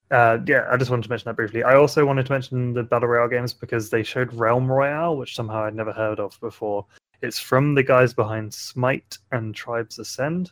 Uh, 0.10 0.38
yeah, 0.46 0.66
I 0.72 0.78
just 0.78 0.90
wanted 0.90 1.04
to 1.04 1.10
mention 1.10 1.26
that 1.26 1.36
briefly. 1.36 1.64
I 1.64 1.76
also 1.76 2.06
wanted 2.06 2.26
to 2.28 2.32
mention 2.32 2.74
the 2.74 2.84
Battle 2.84 3.10
Royale 3.10 3.28
games 3.28 3.54
because 3.54 3.90
they 3.90 4.04
showed 4.04 4.34
Realm 4.34 4.72
Royale, 4.72 5.18
which 5.18 5.36
somehow 5.36 5.66
I'd 5.66 5.76
never 5.76 5.92
heard 5.92 6.20
of 6.20 6.40
before. 6.40 6.86
It's 7.22 7.40
from 7.40 7.76
the 7.76 7.84
guys 7.84 8.14
behind 8.14 8.54
Smite 8.54 9.18
and 9.32 9.56
Tribes 9.56 10.00
Ascend. 10.00 10.52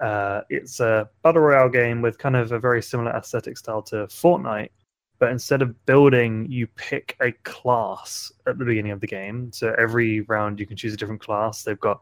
Uh, 0.00 0.42
it's 0.48 0.80
a 0.80 1.08
Battle 1.22 1.42
Royale 1.42 1.68
game 1.68 2.02
with 2.02 2.18
kind 2.18 2.36
of 2.36 2.52
a 2.52 2.58
very 2.58 2.82
similar 2.82 3.12
aesthetic 3.12 3.58
style 3.58 3.82
to 3.82 3.96
Fortnite, 4.06 4.70
but 5.18 5.30
instead 5.30 5.62
of 5.62 5.86
building, 5.86 6.46
you 6.48 6.66
pick 6.68 7.16
a 7.20 7.32
class 7.42 8.32
at 8.46 8.58
the 8.58 8.64
beginning 8.64 8.92
of 8.92 9.00
the 9.00 9.06
game. 9.06 9.50
So 9.52 9.74
every 9.78 10.20
round 10.22 10.60
you 10.60 10.66
can 10.66 10.76
choose 10.76 10.94
a 10.94 10.96
different 10.96 11.20
class. 11.20 11.64
They've 11.64 11.80
got 11.80 12.00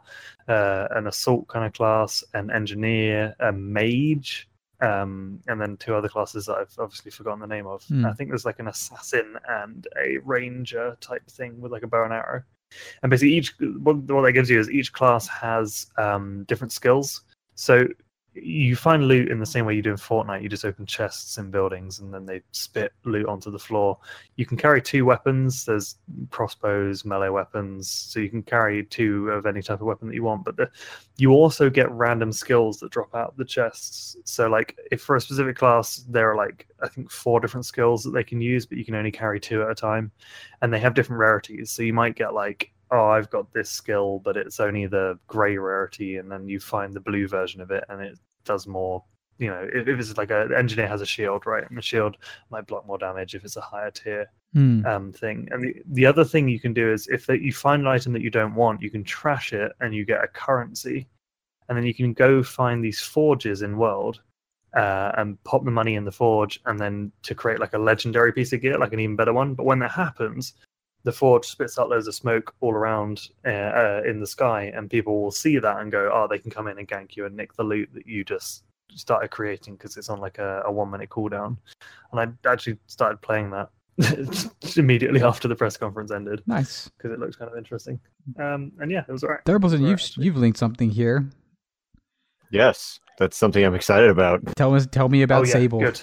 uh, 0.48 0.88
an 0.90 1.06
assault 1.06 1.48
kind 1.48 1.64
of 1.64 1.72
class, 1.72 2.22
an 2.34 2.50
engineer, 2.50 3.34
a 3.40 3.52
mage, 3.52 4.48
um, 4.80 5.40
and 5.46 5.58
then 5.58 5.78
two 5.78 5.94
other 5.94 6.08
classes 6.08 6.46
that 6.46 6.56
I've 6.56 6.74
obviously 6.78 7.10
forgotten 7.10 7.40
the 7.40 7.46
name 7.46 7.66
of. 7.66 7.82
Hmm. 7.84 8.04
I 8.04 8.12
think 8.12 8.30
there's 8.30 8.44
like 8.44 8.58
an 8.58 8.68
assassin 8.68 9.36
and 9.48 9.86
a 9.98 10.18
ranger 10.18 10.96
type 11.00 11.26
thing 11.28 11.60
with 11.60 11.72
like 11.72 11.82
a 11.82 11.86
bow 11.86 12.04
and 12.04 12.12
arrow. 12.12 12.42
And 13.02 13.10
basically, 13.10 13.34
each 13.34 13.54
what, 13.58 13.96
what 13.96 14.22
that 14.22 14.32
gives 14.32 14.50
you 14.50 14.58
is 14.58 14.70
each 14.70 14.92
class 14.92 15.26
has 15.28 15.86
um, 15.96 16.44
different 16.44 16.72
skills. 16.72 17.22
So 17.54 17.86
you 18.42 18.76
find 18.76 19.08
loot 19.08 19.30
in 19.30 19.40
the 19.40 19.46
same 19.46 19.64
way 19.64 19.74
you 19.74 19.82
do 19.82 19.90
in 19.90 19.96
Fortnite. 19.96 20.42
You 20.42 20.48
just 20.48 20.64
open 20.64 20.86
chests 20.86 21.38
in 21.38 21.50
buildings 21.50 22.00
and 22.00 22.12
then 22.12 22.26
they 22.26 22.42
spit 22.52 22.92
loot 23.04 23.26
onto 23.26 23.50
the 23.50 23.58
floor. 23.58 23.98
You 24.36 24.44
can 24.44 24.56
carry 24.56 24.82
two 24.82 25.04
weapons. 25.04 25.64
There's 25.64 25.96
crossbows, 26.30 27.04
melee 27.04 27.28
weapons, 27.28 27.88
so 27.88 28.20
you 28.20 28.28
can 28.28 28.42
carry 28.42 28.84
two 28.84 29.30
of 29.30 29.46
any 29.46 29.62
type 29.62 29.80
of 29.80 29.86
weapon 29.86 30.08
that 30.08 30.14
you 30.14 30.22
want. 30.22 30.44
But 30.44 30.56
the, 30.56 30.70
you 31.16 31.32
also 31.32 31.70
get 31.70 31.90
random 31.90 32.32
skills 32.32 32.78
that 32.80 32.90
drop 32.90 33.14
out 33.14 33.28
of 33.30 33.36
the 33.36 33.44
chests. 33.44 34.16
So, 34.24 34.48
like, 34.48 34.76
if 34.90 35.00
for 35.00 35.16
a 35.16 35.20
specific 35.20 35.56
class, 35.56 36.04
there 36.08 36.30
are 36.30 36.36
like 36.36 36.66
I 36.82 36.88
think 36.88 37.10
four 37.10 37.40
different 37.40 37.66
skills 37.66 38.02
that 38.04 38.10
they 38.10 38.24
can 38.24 38.40
use, 38.40 38.66
but 38.66 38.78
you 38.78 38.84
can 38.84 38.94
only 38.94 39.12
carry 39.12 39.40
two 39.40 39.62
at 39.62 39.70
a 39.70 39.74
time, 39.74 40.12
and 40.62 40.72
they 40.72 40.80
have 40.80 40.94
different 40.94 41.20
rarities. 41.20 41.70
So 41.70 41.82
you 41.82 41.94
might 41.94 42.16
get 42.16 42.34
like, 42.34 42.72
oh, 42.90 43.06
I've 43.06 43.30
got 43.30 43.52
this 43.52 43.70
skill, 43.70 44.20
but 44.24 44.36
it's 44.36 44.60
only 44.60 44.86
the 44.86 45.18
grey 45.26 45.56
rarity, 45.56 46.16
and 46.16 46.30
then 46.30 46.48
you 46.48 46.60
find 46.60 46.94
the 46.94 47.00
blue 47.00 47.28
version 47.28 47.60
of 47.60 47.70
it, 47.70 47.84
and 47.88 48.00
it 48.00 48.18
does 48.44 48.66
more. 48.66 49.04
You 49.38 49.48
know, 49.48 49.68
if, 49.72 49.86
if 49.86 49.98
it's 50.00 50.16
like 50.16 50.30
an 50.30 50.54
engineer 50.54 50.88
has 50.88 51.02
a 51.02 51.06
shield, 51.06 51.44
right? 51.46 51.68
And 51.68 51.76
the 51.76 51.82
shield 51.82 52.16
might 52.50 52.66
block 52.66 52.86
more 52.86 52.98
damage 52.98 53.34
if 53.34 53.44
it's 53.44 53.56
a 53.56 53.60
higher 53.60 53.90
tier 53.90 54.30
Hmm. 54.56 54.86
um, 54.86 55.12
thing. 55.12 55.48
And 55.50 55.62
the, 55.62 55.82
the 55.92 56.06
other 56.06 56.24
thing 56.24 56.48
you 56.48 56.58
can 56.58 56.72
do 56.72 56.90
is 56.90 57.08
if 57.08 57.26
that 57.26 57.42
you 57.42 57.52
find 57.52 57.82
an 57.82 57.88
item 57.88 58.14
that 58.14 58.22
you 58.22 58.30
don't 58.30 58.54
want, 58.54 58.80
you 58.80 58.88
can 58.88 59.04
trash 59.04 59.52
it 59.52 59.72
and 59.80 59.94
you 59.94 60.06
get 60.06 60.24
a 60.24 60.28
currency, 60.28 61.06
and 61.68 61.76
then 61.76 61.84
you 61.84 61.92
can 61.92 62.14
go 62.14 62.42
find 62.42 62.82
these 62.82 63.00
forges 63.00 63.60
in 63.60 63.76
world 63.76 64.22
uh, 64.74 65.12
and 65.18 65.42
pop 65.44 65.62
the 65.64 65.70
money 65.70 65.94
in 65.96 66.06
the 66.06 66.12
forge, 66.12 66.58
and 66.64 66.80
then 66.80 67.12
to 67.24 67.34
create 67.34 67.60
like 67.60 67.74
a 67.74 67.78
legendary 67.78 68.32
piece 68.32 68.54
of 68.54 68.62
gear, 68.62 68.78
like 68.78 68.94
an 68.94 69.00
even 69.00 69.16
better 69.16 69.34
one. 69.34 69.52
But 69.52 69.66
when 69.66 69.80
that 69.80 69.90
happens, 69.90 70.54
the 71.06 71.12
forge 71.12 71.46
spits 71.46 71.78
out 71.78 71.88
loads 71.88 72.08
of 72.08 72.14
smoke 72.16 72.52
all 72.60 72.72
around 72.74 73.28
uh, 73.46 73.48
uh, 73.50 74.02
in 74.04 74.18
the 74.18 74.26
sky, 74.26 74.72
and 74.74 74.90
people 74.90 75.22
will 75.22 75.30
see 75.30 75.56
that 75.58 75.78
and 75.78 75.92
go, 75.92 76.10
"Oh, 76.12 76.26
they 76.28 76.38
can 76.38 76.50
come 76.50 76.66
in 76.66 76.78
and 76.78 76.88
gank 76.88 77.14
you 77.16 77.24
and 77.26 77.36
nick 77.36 77.54
the 77.54 77.62
loot 77.62 77.88
that 77.94 78.06
you 78.08 78.24
just 78.24 78.64
started 78.92 79.30
creating 79.30 79.76
because 79.76 79.96
it's 79.96 80.08
on 80.08 80.18
like 80.20 80.38
a, 80.38 80.62
a 80.66 80.72
one 80.72 80.90
minute 80.90 81.08
cooldown." 81.08 81.56
And 82.12 82.20
I 82.44 82.50
actually 82.50 82.76
started 82.88 83.22
playing 83.22 83.50
that 83.52 83.68
immediately 84.76 85.22
after 85.22 85.46
the 85.46 85.54
press 85.54 85.76
conference 85.76 86.10
ended 86.10 86.42
Nice. 86.46 86.88
because 86.96 87.12
it 87.12 87.20
looks 87.20 87.36
kind 87.36 87.50
of 87.50 87.56
interesting. 87.56 88.00
Um, 88.38 88.72
and 88.80 88.90
yeah, 88.90 89.04
it 89.08 89.12
was 89.12 89.22
alright. 89.22 89.44
Thurbalson, 89.44 89.74
Right, 89.74 89.80
you've 89.82 90.00
actually. 90.00 90.26
you've 90.26 90.36
linked 90.36 90.58
something 90.58 90.90
here. 90.90 91.30
Yes, 92.50 92.98
that's 93.18 93.36
something 93.36 93.64
I'm 93.64 93.74
excited 93.74 94.10
about. 94.10 94.40
Tell 94.56 94.74
us, 94.74 94.86
tell 94.86 95.08
me 95.08 95.22
about 95.22 95.42
oh 95.42 95.46
yeah, 95.46 95.52
Sable. 95.52 95.78
good. 95.80 96.00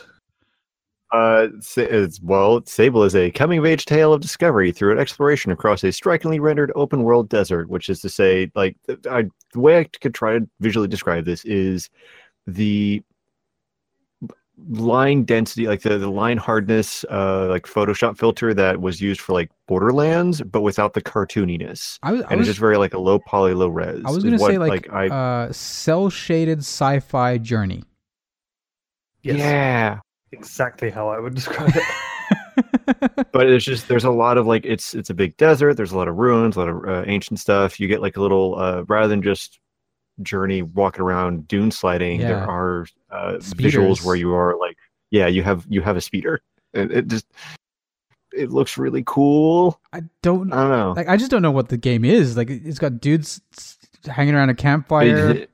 Uh, 1.13 1.47
it's, 1.77 2.19
well, 2.21 2.65
Sable 2.65 3.03
is 3.03 3.15
a 3.15 3.29
coming 3.31 3.59
of 3.59 3.65
age 3.65 3.85
tale 3.85 4.11
of 4.13 4.19
discovery 4.19 4.71
through 4.71 4.91
an 4.91 4.99
exploration 4.99 5.51
across 5.51 5.83
a 5.83 5.91
strikingly 5.91 6.39
rendered 6.39 6.71
open 6.75 7.03
world 7.03 7.29
desert. 7.29 7.69
Which 7.69 7.87
is 7.89 8.01
to 8.01 8.09
say, 8.09 8.51
like, 8.55 8.75
I, 9.09 9.25
the 9.53 9.59
way 9.59 9.79
I 9.79 9.83
could 10.01 10.15
try 10.15 10.39
to 10.39 10.49
visually 10.59 10.87
describe 10.87 11.25
this 11.25 11.45
is 11.45 11.89
the 12.47 13.03
line 14.69 15.23
density, 15.23 15.67
like 15.67 15.81
the, 15.81 15.97
the 15.97 16.09
line 16.09 16.37
hardness, 16.37 17.03
uh, 17.09 17.47
like 17.47 17.65
Photoshop 17.65 18.17
filter 18.17 18.53
that 18.53 18.81
was 18.81 19.01
used 19.01 19.21
for 19.21 19.33
like 19.33 19.51
Borderlands, 19.67 20.41
but 20.41 20.61
without 20.61 20.93
the 20.93 21.01
cartooniness. 21.01 21.97
I 22.03 22.11
was, 22.11 22.21
I 22.21 22.27
And 22.29 22.39
was, 22.39 22.47
it's 22.47 22.53
just 22.55 22.59
very 22.59 22.77
like 22.77 22.93
a 22.93 22.99
low 22.99 23.19
poly, 23.19 23.53
low 23.53 23.67
res. 23.67 24.01
I 24.05 24.09
was 24.09 24.17
is 24.17 24.23
gonna 24.23 24.37
what, 24.37 24.51
say 24.51 24.57
like, 24.57 24.91
I 24.91 25.09
uh, 25.09 25.51
cel 25.51 26.09
shaded 26.09 26.59
sci-fi 26.59 27.37
journey. 27.39 27.83
Yes, 29.21 29.37
yeah. 29.37 29.99
Exactly 30.33 30.89
how 30.89 31.07
I 31.07 31.19
would 31.19 31.35
describe 31.39 31.71
it. 31.75 31.83
but 33.31 33.47
it's 33.47 33.65
just 33.65 33.87
there's 33.87 34.03
a 34.03 34.11
lot 34.11 34.37
of 34.37 34.45
like 34.45 34.65
it's 34.65 34.93
it's 34.93 35.09
a 35.09 35.13
big 35.13 35.35
desert 35.37 35.73
there's 35.75 35.91
a 35.91 35.97
lot 35.97 36.07
of 36.07 36.15
ruins 36.17 36.55
a 36.55 36.59
lot 36.59 36.69
of 36.69 36.85
uh, 36.85 37.03
ancient 37.07 37.39
stuff 37.39 37.79
you 37.79 37.87
get 37.87 38.01
like 38.01 38.15
a 38.17 38.21
little 38.21 38.55
uh 38.59 38.83
rather 38.83 39.07
than 39.07 39.21
just 39.23 39.59
journey 40.21 40.61
walking 40.61 41.01
around 41.01 41.47
dune 41.47 41.71
sliding 41.71 42.19
there 42.19 42.47
are 42.47 42.85
uh 43.11 43.39
Speeders. 43.39 43.73
visuals 43.73 44.05
where 44.05 44.15
you 44.15 44.33
are 44.35 44.55
like 44.59 44.77
yeah 45.09 45.25
you 45.25 45.41
have 45.41 45.65
you 45.67 45.81
have 45.81 45.97
a 45.97 46.01
speeder 46.01 46.41
and 46.75 46.91
it 46.91 47.07
just 47.07 47.25
it 48.31 48.51
looks 48.51 48.77
really 48.77 49.03
cool 49.05 49.79
I 49.91 50.01
don't 50.21 50.53
i 50.53 50.61
don't 50.61 50.69
know 50.71 50.93
like. 50.95 51.07
I 51.09 51.17
just 51.17 51.31
don't 51.31 51.41
know 51.41 51.51
what 51.51 51.69
the 51.69 51.77
game 51.77 52.05
is. 52.05 52.35
Like, 52.37 52.49
it's 52.49 52.79
got 52.79 52.99
dudes 53.01 53.41
hanging 54.05 54.35
around 54.35 54.49
a 54.49 54.55
campfire, 54.55 55.33
They- 55.33 55.47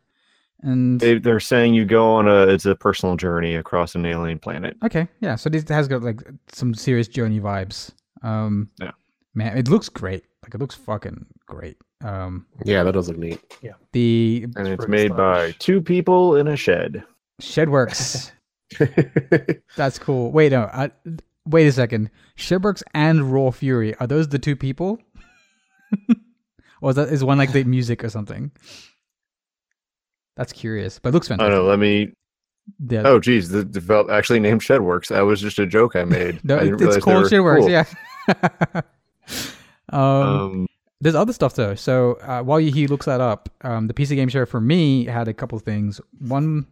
and 0.61 0.99
they, 0.99 1.17
they're 1.19 1.39
saying 1.39 1.73
you 1.73 1.85
go 1.85 2.11
on 2.15 2.27
a 2.27 2.47
it's 2.47 2.65
a 2.65 2.75
personal 2.75 3.15
journey 3.15 3.55
across 3.55 3.95
an 3.95 4.05
alien 4.05 4.39
planet 4.39 4.75
okay, 4.83 5.07
yeah. 5.21 5.35
So 5.35 5.49
this 5.49 5.67
has 5.69 5.87
got 5.87 6.01
like 6.03 6.21
some 6.51 6.73
serious 6.73 7.07
journey 7.07 7.39
vibes. 7.39 7.91
Um, 8.23 8.69
Yeah. 8.79 8.91
man, 9.33 9.57
it 9.57 9.67
looks 9.69 9.87
great. 9.89 10.25
Like, 10.43 10.53
it 10.55 10.59
looks 10.59 10.75
fucking 10.75 11.25
great. 11.45 11.77
Um, 12.03 12.45
Yeah, 12.65 12.83
that 12.83 12.93
does 12.93 13.07
look 13.09 13.17
neat. 13.17 13.39
Yeah, 13.61 13.73
the 13.93 14.45
and 14.57 14.67
it's 14.67 14.85
pretty 14.85 14.91
made 14.91 15.15
by 15.15 15.51
two 15.59 15.81
people 15.81 16.35
in 16.35 16.47
a 16.47 16.55
shed 16.55 17.03
Shedworks. 17.41 18.31
That's 19.77 19.97
cool. 19.97 20.31
Wait, 20.31 20.51
no. 20.51 20.63
I, 20.71 20.91
wait 21.47 21.67
a 21.67 21.71
second. 21.71 22.11
Shedworks 22.37 22.83
and 22.93 23.31
Raw 23.33 23.51
Fury 23.51 23.95
are 23.95 24.07
those 24.07 24.27
the 24.27 24.39
two 24.39 24.55
people? 24.55 24.99
or 26.81 26.91
is 26.91 26.95
that 26.95 27.09
is 27.09 27.23
one 27.23 27.37
like 27.37 27.51
the 27.51 27.63
music 27.63 28.03
or 28.03 28.09
something? 28.09 28.51
That's 30.39 30.53
curious, 30.53 30.99
but 30.99 31.09
it 31.09 31.11
looks 31.13 31.27
i 31.27 31.33
fantastic. 31.33 31.51
don't 31.51 31.63
know 31.65 31.69
let 31.69 31.79
me 31.79 32.13
Yeah. 32.89 33.01
oh 33.05 33.19
geez 33.19 33.49
the 33.49 33.65
develop 33.65 34.09
actually 34.09 34.39
named 34.39 34.61
shedworks 34.61 35.09
that 35.09 35.21
was 35.21 35.41
just 35.41 35.59
a 35.59 35.65
joke 35.67 35.95
i 35.97 36.05
made 36.05 36.39
no, 36.45 36.55
I 36.57 36.61
it's 36.63 37.03
called 37.03 37.25
Shedworks. 37.25 37.59
cool. 37.59 37.69
Yeah. 37.69 38.81
um, 39.89 40.01
um 40.01 40.67
There's 41.01 41.15
other 41.15 41.33
stuff 41.33 41.55
though. 41.55 41.75
So 41.75 42.13
uh, 42.21 42.41
while 42.41 42.59
he 42.59 42.87
looks 42.87 43.05
that 43.05 43.21
up, 43.21 43.49
um, 43.61 43.87
the 43.87 43.93
PC 43.93 44.15
Game 44.15 44.29
Show 44.29 44.45
for 44.45 44.61
me 44.61 45.05
had 45.05 45.27
a 45.27 45.33
couple 45.33 45.57
things. 45.59 45.99
One, 46.19 46.67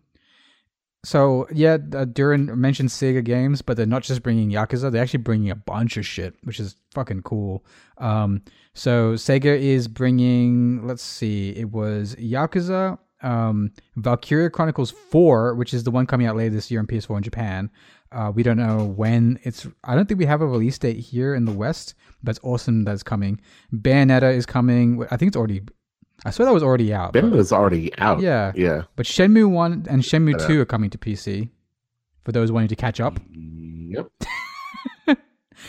so 1.04 1.48
yeah, 1.54 1.78
uh, 1.94 2.06
Duran 2.06 2.60
mentioned 2.60 2.90
Sega 2.90 3.24
games, 3.24 3.62
but 3.62 3.78
they're 3.78 3.86
not 3.86 4.04
just 4.04 4.24
bringing 4.24 4.50
Yakuza; 4.52 4.92
they're 4.92 5.02
actually 5.02 5.24
bringing 5.24 5.50
a 5.50 5.56
bunch 5.56 5.98
of 5.98 6.06
shit, 6.06 6.36
which 6.44 6.60
is 6.60 6.76
fucking 6.94 7.22
cool. 7.24 7.66
Um, 7.98 8.42
so 8.74 9.14
Sega 9.14 9.58
is 9.58 9.88
bringing, 9.88 10.86
let's 10.86 11.04
see, 11.04 11.50
it 11.52 11.72
was 11.72 12.16
Yakuza, 12.16 12.98
um, 13.22 13.72
Valkyria 13.96 14.50
Chronicles 14.50 14.92
4, 14.92 15.56
which 15.56 15.74
is 15.74 15.84
the 15.84 15.92
one 15.92 16.06
coming 16.06 16.28
out 16.28 16.36
later 16.36 16.54
this 16.56 16.70
year 16.70 16.80
on 16.80 16.88
PS4 16.88 17.18
in 17.18 17.24
Japan. 17.24 17.70
Uh, 18.12 18.32
we 18.34 18.42
don't 18.44 18.58
know 18.58 18.86
when 18.86 19.40
it's. 19.44 19.68
I 19.84 19.96
don't 19.96 20.08
think 20.08 20.18
we 20.20 20.26
have 20.26 20.42
a 20.42 20.48
release 20.48 20.78
date 20.78 20.98
here 20.98 21.36
in 21.36 21.46
the 21.46 21.52
West, 21.52 21.94
That's 22.24 22.40
awesome 22.42 22.84
That's 22.86 23.04
coming. 23.04 23.42
Bayonetta 23.74 24.34
is 24.34 24.46
coming. 24.46 25.04
I 25.12 25.18
think 25.18 25.28
it's 25.28 25.36
already. 25.38 25.62
I 26.26 26.32
swear 26.32 26.46
that 26.46 26.54
was 26.54 26.64
already 26.64 26.94
out. 26.94 27.14
but- 27.14 27.24
Bayonetta 27.26 27.52
already 27.52 27.96
out. 27.98 28.22
yeah, 28.22 28.52
Yeah. 28.56 28.84
but 28.96 29.06
Shenmue 29.06 29.50
1 29.50 29.86
and 29.90 30.02
Shenmue 30.04 30.48
2 30.48 30.62
are 30.62 30.66
coming 30.66 30.90
to 30.90 30.98
PC 30.98 31.50
for 32.24 32.32
those 32.32 32.52
wanting 32.52 32.70
to 32.70 32.76
catch 32.76 33.00
up. 33.02 33.20
Yep. 33.34 34.08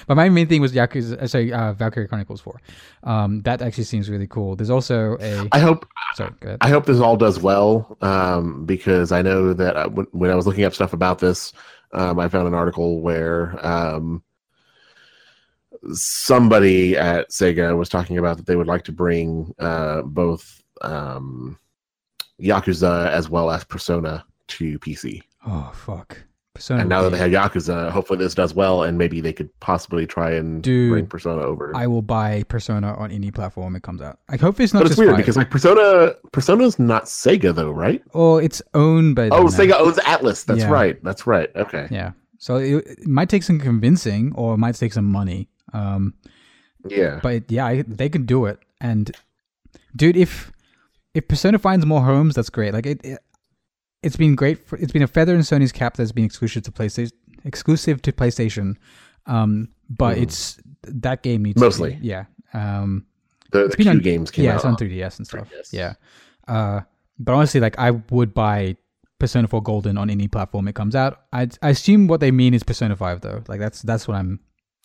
But 0.07 0.17
my 0.17 0.29
main 0.29 0.47
thing 0.47 0.61
was 0.61 0.73
Yakuza, 0.73 1.21
uh, 1.21 1.27
sorry, 1.27 1.53
uh, 1.53 1.73
Valkyria 1.73 2.09
Chronicles 2.09 2.41
4. 2.41 2.61
Um, 3.05 3.43
that 3.43 3.63
actually 3.63 3.85
seems 3.85 4.11
really 4.11 4.27
cool. 4.27 4.57
There's 4.57 4.71
also 4.71 5.17
a. 5.21 5.49
I 5.53 5.59
hope 5.59 5.87
sorry. 6.15 6.33
I 6.61 6.69
hope 6.69 6.87
this 6.87 7.01
all 7.01 7.17
does 7.17 7.41
well 7.41 7.97
um, 8.01 8.65
because 8.65 9.13
I 9.13 9.23
know 9.23 9.53
that 9.53 9.77
I, 9.77 9.87
when, 9.87 10.07
when 10.13 10.31
I 10.31 10.35
was 10.35 10.47
looking 10.47 10.65
up 10.65 10.75
stuff 10.75 10.93
about 10.93 11.19
this, 11.19 11.53
um, 11.93 12.19
I 12.19 12.29
found 12.29 12.47
an 12.47 12.55
article 12.55 13.01
where 13.01 13.65
um, 13.65 14.23
somebody 15.93 16.97
at 16.97 17.31
Sega 17.31 17.77
was 17.77 17.89
talking 17.89 18.19
about 18.19 18.37
that 18.37 18.47
they 18.47 18.57
would 18.57 18.67
like 18.67 18.85
to 18.85 18.93
bring 18.93 19.55
uh, 19.59 20.03
both 20.03 20.63
um, 20.83 21.59
Yakuza 22.41 23.11
as 23.11 23.29
well 23.29 23.51
as 23.51 23.65
Persona 23.65 24.25
to 24.49 24.79
PC. 24.79 25.23
Oh, 25.47 25.71
fuck. 25.75 26.19
Persona. 26.59 26.81
And 26.81 26.89
now 26.89 27.03
that 27.03 27.11
they 27.11 27.19
have 27.19 27.31
Yakuza, 27.31 27.91
hopefully 27.91 28.19
this 28.19 28.35
does 28.35 28.53
well, 28.53 28.83
and 28.83 28.99
maybe 28.99 29.21
they 29.21 29.33
could 29.33 29.49
possibly 29.61 30.07
try 30.07 30.33
and 30.33 30.61
Dude, 30.61 30.91
bring 30.91 31.07
Persona 31.07 31.41
over. 31.43 31.71
I 31.77 31.87
will 31.87 32.03
buy 32.03 32.43
Persona 32.49 32.95
on 32.95 33.13
any 33.13 33.31
platform 33.31 33.77
it 33.77 33.83
comes 33.85 34.03
out. 34.03 34.19
I 34.29 34.37
hope 34.37 34.59
it's 34.59 34.75
not 34.75 34.81
but 34.81 34.87
it's 34.87 34.91
just 34.91 34.99
weird 34.99 35.11
five. 35.13 35.19
because 35.19 35.37
like 35.37 35.51
Persona, 35.51 36.15
Persona's 36.33 36.79
not 36.79 37.05
Sega 37.05 37.55
though, 37.55 37.71
right? 37.71 38.03
oh, 38.15 38.39
it's 38.39 38.61
owned 38.75 39.15
by. 39.15 39.29
Oh, 39.29 39.49
them 39.49 39.69
now. 39.69 39.77
Sega 39.77 39.81
owns 39.81 39.99
Atlus. 39.99 40.45
That's 40.45 40.61
Yeah. 40.61 40.71
right. 40.71 41.03
That's 41.05 41.27
right. 41.27 41.49
Okay. 41.55 41.87
Yeah, 41.91 42.11
so 42.39 42.57
it, 42.57 42.85
it 42.87 43.07
might 43.07 43.29
take 43.29 43.45
some 43.45 43.61
convincing, 43.61 44.33
or 44.35 44.55
it 44.55 44.59
might 44.59 44.75
take 44.75 44.93
some 44.93 45.05
money. 45.07 45.49
Um, 45.73 46.15
Yeah. 46.89 47.21
but 47.23 47.51
yeah, 47.51 47.67
I, 47.67 47.83
they 47.87 48.09
can 48.09 48.25
do 48.27 48.47
it. 48.47 48.59
And 48.81 49.11
dude, 49.95 50.17
if 50.17 50.51
if 51.15 51.27
Persona 51.29 51.59
finds 51.59 51.87
more 51.87 52.03
homes, 52.03 52.35
that's 52.35 52.51
great. 52.51 52.73
Like 52.75 52.87
it, 52.87 53.01
it 53.05 53.19
it's 54.03 54.17
been 54.17 54.35
great. 54.35 54.67
For, 54.67 54.77
it's 54.79 54.93
been 54.93 55.03
a 55.03 55.07
feather 55.09 55.35
in 55.35 55.41
Sony's 55.41 55.73
cap 55.73 55.97
that's 55.97 56.13
been 56.13 56.25
exclusive 56.25 56.63
to 56.65 56.73
PlayStation. 56.73 57.13
Exclusive 57.45 58.03
to 58.03 58.13
PlayStation. 58.13 58.77
Um, 59.27 59.69
but 59.91 60.17
Mhm. 60.17 60.23
it's 60.23 60.59
that 60.83 61.23
game 61.23 61.43
needs 61.43 61.61
Mostly. 61.61 61.95
To 61.95 62.01
be, 62.01 62.07
yeah. 62.07 62.25
Um, 62.55 63.07
The, 63.53 63.69
the 63.69 63.77
Q 63.77 63.91
on- 63.91 63.99
games 64.01 64.31
came 64.31 64.45
yeah, 64.45 64.53
out. 64.53 64.57
it's 64.57 64.65
on 64.65 64.77
3DS 64.77 65.19
and 65.19 65.27
stuff. 65.27 65.49
3DS. 65.51 65.73
Yeah. 65.73 65.95
Uh, 66.47 66.81
but 67.19 67.33
honestly, 67.35 67.61
like 67.61 67.79
I 67.79 67.91
would 68.11 68.33
buy 68.35 68.77
Persona 69.19 69.49
4 69.49 69.63
Golden 69.63 69.99
on 69.99 70.11
any 70.11 70.29
platform 70.29 70.69
it 70.69 70.75
comes 70.75 70.95
out. 70.95 71.23
I 71.33 71.49
I 71.63 71.71
assume 71.71 72.07
what 72.07 72.21
they 72.21 72.31
mean 72.31 72.55
is 72.55 72.63
Persona 72.63 72.95
5 72.97 73.21
though. 73.21 73.43
Like 73.49 73.59
that's 73.61 73.83
that's 73.83 74.07
what 74.07 74.17
I'm 74.17 74.41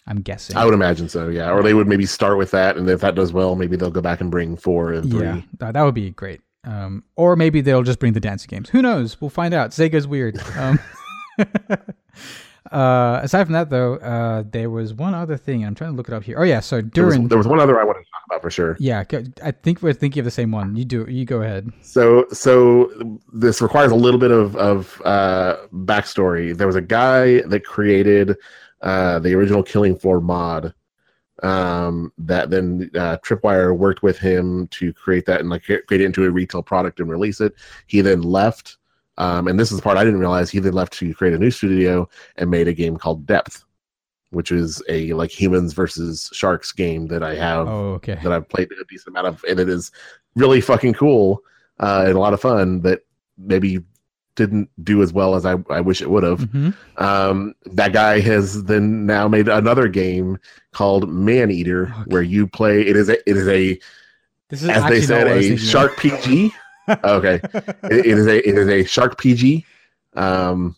I'm 0.08 0.18
guessing. 0.22 0.58
I 0.58 0.66
would 0.66 0.74
imagine 0.74 1.08
so. 1.08 1.30
Yeah. 1.30 1.52
Or 1.52 1.62
they 1.64 1.74
would 1.74 1.88
maybe 1.88 2.06
start 2.06 2.38
with 2.38 2.52
that, 2.52 2.76
and 2.78 2.90
if 2.90 3.00
that 3.02 3.16
does 3.16 3.32
well, 3.32 3.56
maybe 3.56 3.76
they'll 3.78 3.92
go 3.92 4.02
back 4.02 4.20
and 4.22 4.30
bring 4.32 4.58
four 4.58 4.92
and 4.92 5.10
three. 5.10 5.22
Yeah, 5.24 5.42
that, 5.60 5.74
that 5.76 5.82
would 5.84 5.94
be 5.96 6.10
great. 6.10 6.42
Um, 6.66 7.04
or 7.16 7.36
maybe 7.36 7.62
they'll 7.62 7.84
just 7.84 8.00
bring 8.00 8.14
the 8.14 8.20
dancing 8.20 8.48
games. 8.50 8.70
Who 8.70 8.82
knows? 8.82 9.20
We'll 9.20 9.30
find 9.30 9.54
out. 9.54 9.72
Sega's 9.72 10.08
weird. 10.08 10.40
Um, 10.56 10.80
uh, 12.72 13.20
aside 13.22 13.44
from 13.46 13.54
that, 13.54 13.70
though, 13.70 13.96
uh, 13.98 14.44
there 14.50 14.70
was 14.70 14.94
one 14.94 15.14
other 15.14 15.36
thing. 15.38 15.66
I'm 15.66 15.76
trying 15.76 15.92
to 15.92 15.98
look 15.98 16.08
it 16.08 16.14
up 16.14 16.24
here. 16.24 16.40
Oh 16.40 16.44
yeah, 16.44 16.60
so 16.62 16.82
There 16.82 17.06
was, 17.06 17.16
during 17.16 17.28
there 17.28 17.38
was 17.38 17.48
one 17.48 17.60
other 17.60 17.80
I 17.80 17.84
wanted 17.84 18.00
to 18.00 18.06
talk 18.12 18.22
about 18.30 18.42
for 18.42 18.50
sure. 18.50 18.78
yeah, 18.80 19.04
I 19.44 19.52
think 19.52 19.82
we're 19.82 19.94
thinking 19.94 20.22
of 20.22 20.26
the 20.26 20.32
same 20.32 20.52
one. 20.52 20.76
You 20.76 20.86
do. 20.86 21.06
You 21.10 21.26
go 21.26 21.42
ahead. 21.42 21.72
So, 21.82 22.26
so 22.32 23.20
this 23.34 23.62
requires 23.62 23.92
a 23.92 23.96
little 23.96 24.20
bit 24.20 24.32
of 24.32 24.56
of 24.56 25.02
uh, 25.06 25.58
backstory. 25.74 26.56
There 26.56 26.68
was 26.68 26.76
a 26.78 26.82
guy 26.82 27.42
that 27.42 27.66
created 27.66 28.38
uh, 28.82 29.20
the 29.20 29.34
original 29.34 29.64
Killing 29.64 29.98
Floor 29.98 30.22
mod. 30.22 30.74
Um, 31.44 32.14
that 32.20 32.50
then 32.50 32.90
uh, 32.96 33.18
Tripwire 33.18 33.76
worked 33.78 34.02
with 34.02 34.18
him 34.18 34.68
to 34.68 34.94
create 34.94 35.26
that 35.26 35.42
and 35.42 35.50
like 35.50 35.64
create 35.64 35.84
it 35.90 36.02
into 36.02 36.24
a 36.26 36.32
retail 36.32 36.64
product 36.64 37.00
and 37.02 37.10
release 37.10 37.42
it. 37.42 37.54
He 37.88 38.00
then 38.02 38.22
left, 38.22 38.78
um, 39.18 39.48
and 39.50 39.60
this 39.60 39.70
is 39.72 39.78
the 39.78 39.84
part 39.84 39.98
I 39.98 40.06
didn't 40.06 40.20
realize. 40.22 40.50
He 40.50 40.60
then 40.60 40.72
left 40.74 40.94
to 40.94 41.14
create 41.14 41.34
a 41.34 41.38
new 41.38 41.52
studio 41.52 42.08
and 42.38 42.50
made 42.50 42.70
a 42.70 42.74
game 42.74 42.96
called 42.96 43.26
Depth, 43.26 43.66
which 44.30 44.52
is 44.54 44.82
a 44.88 45.12
like 45.14 45.32
humans 45.32 45.74
versus 45.74 46.30
sharks 46.34 46.72
game 46.72 47.08
that 47.08 47.24
I 47.24 47.36
have 47.36 47.68
Oh, 47.68 47.94
okay. 47.96 48.18
that 48.24 48.32
I've 48.32 48.48
played 48.48 48.72
a 48.72 48.86
decent 48.90 49.10
amount 49.10 49.28
of, 49.28 49.44
and 49.48 49.60
it 49.60 49.68
is 49.68 49.92
really 50.36 50.62
fucking 50.62 50.94
cool 50.94 51.42
uh, 51.80 52.06
and 52.08 52.16
a 52.16 52.20
lot 52.20 52.34
of 52.34 52.40
fun. 52.42 52.80
That 52.82 53.02
maybe 53.38 53.82
didn't 54.36 54.70
do 54.84 55.02
as 55.04 55.14
well 55.14 55.36
as 55.36 55.46
I, 55.46 55.56
I 55.70 55.82
wish 55.82 56.02
it 56.02 56.10
would 56.10 56.24
have. 56.24 56.42
hmm 56.42 56.70
Um, 56.98 57.54
that 57.66 57.94
guy 57.94 58.20
has 58.20 58.64
then 58.64 59.06
now 59.06 59.28
made 59.28 59.48
another 59.48 59.88
game 59.88 60.38
called 60.72 61.10
Maneater, 61.10 61.84
Okay. 61.88 62.04
where 62.08 62.22
you 62.22 62.48
play. 62.48 62.82
It 62.82 62.96
is 62.96 63.10
a 63.10 63.18
it 63.30 63.38
is 63.38 63.48
a 63.48 63.80
This 64.50 64.64
is 64.64 64.70
as 64.70 64.84
they 64.86 65.02
said 65.02 65.26
what 65.26 65.34
I 65.34 65.38
was 65.38 65.50
a 65.50 65.58
shark 65.58 65.98
PG. 65.98 66.54
okay, 67.04 67.36
it, 67.84 68.06
it 68.06 68.18
is 68.18 68.28
a 68.28 68.48
it 68.50 68.58
is 68.58 68.68
a 68.68 68.84
shark 68.84 69.18
PG. 69.18 69.66
Um, 70.16 70.76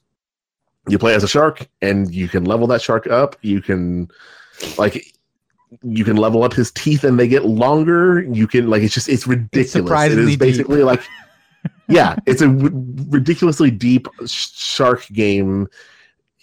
you 0.88 1.00
play 1.00 1.16
as 1.16 1.24
a 1.24 1.28
shark, 1.28 1.68
and 1.82 2.14
you 2.14 2.28
can 2.28 2.46
level 2.46 2.68
that 2.68 2.82
shark 2.82 3.08
up. 3.08 3.36
You 3.42 3.62
can 3.62 4.10
like 4.78 5.04
you 5.82 6.06
can 6.06 6.16
level 6.16 6.44
up 6.44 6.54
his 6.54 6.72
teeth, 6.72 7.04
and 7.04 7.20
they 7.20 7.28
get 7.28 7.46
longer. 7.46 8.22
You 8.22 8.48
can 8.48 8.70
like 8.70 8.84
it's 8.84 8.94
just 8.94 9.10
it's 9.10 9.26
ridiculous. 9.26 9.70
it 9.76 9.80
surprisingly 9.80 10.24
is 10.24 10.30
deep. 10.32 10.40
basically 10.40 10.84
like 10.84 11.02
yeah, 11.88 12.16
it's 12.26 12.42
a 12.42 12.48
r- 12.48 12.70
ridiculously 13.10 13.72
deep 13.72 14.08
sh- 14.26 14.50
shark 14.54 15.06
game. 15.14 15.68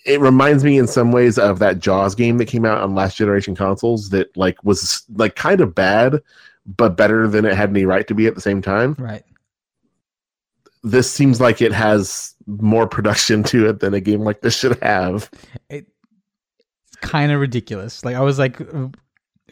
It 0.04 0.20
reminds 0.20 0.64
me 0.64 0.78
in 0.78 0.86
some 0.88 1.12
ways 1.12 1.38
of 1.38 1.58
that 1.60 1.78
Jaws 1.78 2.14
game 2.14 2.38
that 2.38 2.46
came 2.46 2.64
out 2.64 2.80
on 2.82 2.94
last 2.94 3.16
generation 3.16 3.54
consoles 3.54 4.10
that 4.10 4.36
like 4.36 4.62
was 4.64 5.02
like 5.14 5.36
kind 5.36 5.60
of 5.60 5.74
bad, 5.74 6.20
but 6.66 6.96
better 6.96 7.28
than 7.28 7.44
it 7.44 7.54
had 7.54 7.70
any 7.70 7.84
right 7.84 8.06
to 8.08 8.14
be 8.14 8.26
at 8.26 8.34
the 8.34 8.40
same 8.40 8.60
time 8.62 8.94
Right. 8.98 9.24
this 10.82 11.10
seems 11.10 11.40
like 11.40 11.62
it 11.62 11.72
has 11.72 12.34
more 12.46 12.86
production 12.88 13.42
to 13.44 13.68
it 13.68 13.78
than 13.80 13.94
a 13.94 14.00
game 14.00 14.22
like 14.22 14.40
this 14.40 14.56
should 14.58 14.80
have. 14.82 15.30
It, 15.68 15.86
it's 16.88 16.96
kind 17.00 17.30
of 17.30 17.40
ridiculous. 17.40 18.04
Like 18.04 18.16
I 18.16 18.20
was 18.20 18.38
like, 18.38 18.60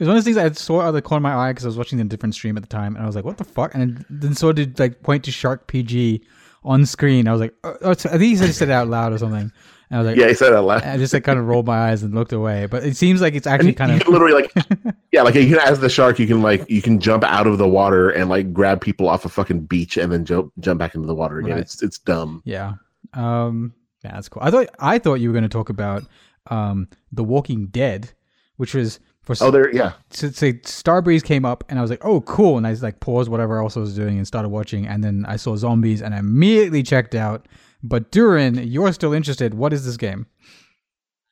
it 0.00 0.04
was 0.04 0.08
one 0.08 0.16
of 0.16 0.24
those 0.24 0.34
things 0.34 0.38
I 0.38 0.50
saw 0.52 0.80
out 0.80 0.88
of 0.88 0.94
the 0.94 1.02
corner 1.02 1.18
of 1.18 1.34
my 1.34 1.48
eye 1.48 1.52
because 1.52 1.66
I 1.66 1.68
was 1.68 1.76
watching 1.76 2.00
a 2.00 2.04
different 2.04 2.34
stream 2.34 2.56
at 2.56 2.62
the 2.62 2.68
time, 2.68 2.96
and 2.96 3.04
I 3.04 3.06
was 3.06 3.14
like, 3.14 3.26
"What 3.26 3.36
the 3.36 3.44
fuck?" 3.44 3.74
And 3.74 4.02
then 4.08 4.34
sort 4.34 4.58
of 4.58 4.78
like 4.78 5.02
point 5.02 5.24
to 5.24 5.30
Shark 5.30 5.66
PG 5.66 6.22
on 6.64 6.86
screen. 6.86 7.28
I 7.28 7.32
was 7.32 7.40
like, 7.42 7.54
oh, 7.64 7.76
oh, 7.82 7.90
"I 7.90 7.94
think 7.94 8.22
he 8.22 8.36
said 8.36 8.54
said 8.54 8.68
it 8.70 8.72
out 8.72 8.88
loud 8.88 9.12
or 9.12 9.18
something." 9.18 9.52
And 9.90 9.98
I 9.98 10.02
was 10.02 10.06
like, 10.06 10.16
Yeah, 10.16 10.28
he 10.28 10.34
said 10.34 10.52
that 10.52 10.62
last. 10.62 10.86
I 10.86 10.96
just 10.96 11.12
like 11.12 11.24
kind 11.24 11.38
of 11.38 11.46
rolled 11.46 11.66
my 11.66 11.90
eyes 11.90 12.02
and 12.02 12.14
looked 12.14 12.32
away. 12.32 12.66
But 12.66 12.84
it 12.84 12.96
seems 12.96 13.20
like 13.20 13.34
it's 13.34 13.46
And 13.46 13.54
actually 13.54 13.70
you 13.70 13.74
kind 13.74 13.92
of 13.92 14.00
can 14.00 14.12
literally 14.12 14.32
like, 14.32 14.54
yeah, 15.12 15.22
like 15.22 15.34
you 15.34 15.48
can 15.48 15.58
as 15.58 15.80
the 15.80 15.90
shark, 15.90 16.18
you 16.18 16.26
can 16.26 16.40
like 16.42 16.68
you 16.70 16.80
can 16.80 17.00
jump 17.00 17.24
out 17.24 17.46
of 17.46 17.58
the 17.58 17.68
water 17.68 18.08
and 18.08 18.30
like 18.30 18.52
grab 18.54 18.80
people 18.80 19.08
off 19.08 19.24
a 19.24 19.28
fucking 19.28 19.62
beach 19.66 19.96
and 19.96 20.12
then 20.12 20.24
jump 20.24 20.52
jump 20.60 20.78
back 20.78 20.94
into 20.94 21.06
the 21.06 21.14
water 21.14 21.40
again. 21.40 21.54
Right. 21.54 21.60
It's 21.60 21.82
it's 21.82 21.98
dumb. 21.98 22.40
yeah. 22.44 22.74
Um, 23.14 23.74
yeah, 24.04 24.12
that's 24.12 24.28
cool. 24.28 24.42
I 24.42 24.50
thought 24.50 24.68
I 24.78 24.98
thought 24.98 25.14
you 25.14 25.28
were 25.28 25.34
going 25.34 25.42
to 25.42 25.48
talk 25.48 25.68
about 25.68 26.04
um 26.46 26.88
The 27.12 27.24
Walking 27.24 27.66
Dead, 27.66 28.12
which 28.56 28.74
was 28.74 29.00
for 29.22 29.34
Oh, 29.40 29.50
there, 29.50 29.74
yeah. 29.74 29.92
so, 30.10 30.28
so 30.30 30.52
Starbreeze 30.52 31.22
came 31.22 31.44
up 31.44 31.62
and 31.68 31.78
I 31.78 31.82
was 31.82 31.90
like, 31.90 32.04
oh, 32.04 32.20
cool. 32.22 32.56
And 32.56 32.66
I 32.66 32.70
just 32.72 32.82
like 32.82 33.00
paused 33.00 33.30
whatever 33.30 33.58
else 33.60 33.76
I 33.76 33.80
was 33.80 33.94
doing 33.94 34.16
and 34.16 34.26
started 34.26 34.48
watching. 34.48 34.86
And 34.86 35.04
then 35.04 35.24
I 35.28 35.36
saw 35.36 35.56
zombies 35.56 36.00
and 36.02 36.14
I 36.14 36.18
immediately 36.18 36.82
checked 36.82 37.14
out. 37.14 37.46
But 37.82 38.10
Durin, 38.10 38.56
you're 38.66 38.92
still 38.92 39.12
interested. 39.12 39.54
What 39.54 39.72
is 39.72 39.84
this 39.86 39.96
game? 39.96 40.26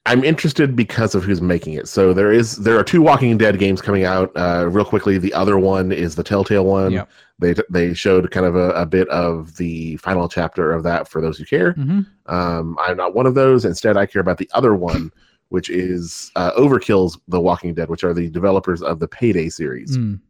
I'm 0.06 0.24
interested 0.24 0.74
because 0.74 1.14
of 1.14 1.22
who's 1.24 1.42
making 1.42 1.74
it. 1.74 1.86
So 1.86 2.14
there 2.14 2.32
is 2.32 2.56
there 2.56 2.78
are 2.78 2.84
two 2.84 3.02
Walking 3.02 3.36
Dead 3.36 3.58
games 3.58 3.82
coming 3.82 4.04
out. 4.04 4.32
Uh, 4.34 4.66
real 4.70 4.86
quickly, 4.86 5.18
the 5.18 5.34
other 5.34 5.58
one 5.58 5.92
is 5.92 6.14
the 6.14 6.24
Telltale 6.24 6.64
one. 6.64 6.92
Yep. 6.92 7.10
They 7.40 7.54
they 7.68 7.92
showed 7.92 8.30
kind 8.30 8.46
of 8.46 8.56
a, 8.56 8.70
a 8.70 8.86
bit 8.86 9.06
of 9.10 9.56
the 9.58 9.98
final 9.98 10.26
chapter 10.26 10.72
of 10.72 10.82
that 10.84 11.08
for 11.08 11.20
those 11.20 11.36
who 11.36 11.44
care. 11.44 11.72
hmm 11.72 12.00
Um, 12.24 12.78
I'm 12.80 12.96
not 12.96 13.14
one 13.14 13.26
of 13.26 13.34
those. 13.34 13.66
Instead, 13.66 13.98
I 13.98 14.06
care 14.06 14.20
about 14.22 14.38
the 14.38 14.48
other 14.54 14.74
one, 14.74 15.12
which 15.48 15.70
is 15.70 16.30
uh, 16.36 16.52
Overkill's 16.52 17.18
The 17.28 17.40
Walking 17.40 17.74
Dead, 17.74 17.88
which 17.88 18.04
are 18.04 18.14
the 18.14 18.28
developers 18.28 18.82
of 18.82 18.98
the 18.98 19.08
Payday 19.08 19.48
series. 19.48 19.96
Mm. 19.96 20.20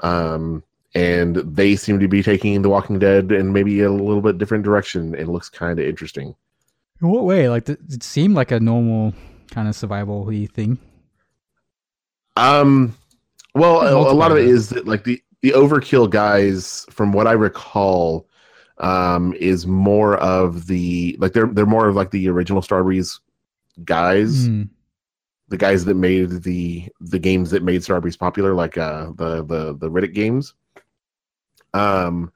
Um, 0.00 0.62
and 0.94 1.36
they 1.36 1.76
seem 1.76 2.00
to 2.00 2.08
be 2.08 2.22
taking 2.22 2.60
The 2.62 2.68
Walking 2.68 2.98
Dead 2.98 3.32
in 3.32 3.52
maybe 3.52 3.80
a 3.82 3.90
little 3.90 4.22
bit 4.22 4.38
different 4.38 4.64
direction. 4.64 5.14
It 5.14 5.28
looks 5.28 5.48
kind 5.48 5.78
of 5.78 5.86
interesting. 5.86 6.34
In 7.00 7.08
what 7.08 7.24
way? 7.24 7.48
Like, 7.48 7.66
th- 7.66 7.78
it 7.88 8.02
seemed 8.02 8.34
like 8.34 8.50
a 8.50 8.60
normal 8.60 9.14
kind 9.50 9.68
of 9.68 9.74
survival 9.74 10.30
thing. 10.46 10.78
Um, 12.36 12.96
well, 13.54 13.80
a, 13.80 14.12
a 14.12 14.14
lot 14.14 14.30
of 14.30 14.38
it 14.38 14.46
is 14.46 14.68
that 14.70 14.86
like 14.86 15.04
the 15.04 15.22
the 15.42 15.52
Overkill 15.52 16.10
guys, 16.10 16.86
from 16.90 17.12
what 17.12 17.26
I 17.26 17.32
recall, 17.32 18.28
um, 18.78 19.34
is 19.34 19.66
more 19.66 20.16
of 20.18 20.66
the 20.66 21.16
like 21.18 21.32
they're 21.32 21.46
they're 21.46 21.66
more 21.66 21.88
of 21.88 21.96
like 21.96 22.10
the 22.10 22.28
original 22.28 22.62
Starbreeze 22.62 23.18
guys. 23.84 24.48
Mm. 24.48 24.68
the 25.48 25.56
guys 25.56 25.84
that 25.84 25.94
made 25.94 26.42
the 26.42 26.88
the 27.00 27.18
games 27.18 27.50
that 27.50 27.62
made 27.62 27.80
Starbreeze 27.80 28.18
popular, 28.18 28.54
like 28.54 28.78
uh 28.78 29.12
the 29.16 29.44
the 29.44 29.76
the 29.78 29.90
Riddick 29.90 30.14
games. 30.14 30.54
Um, 31.74 32.32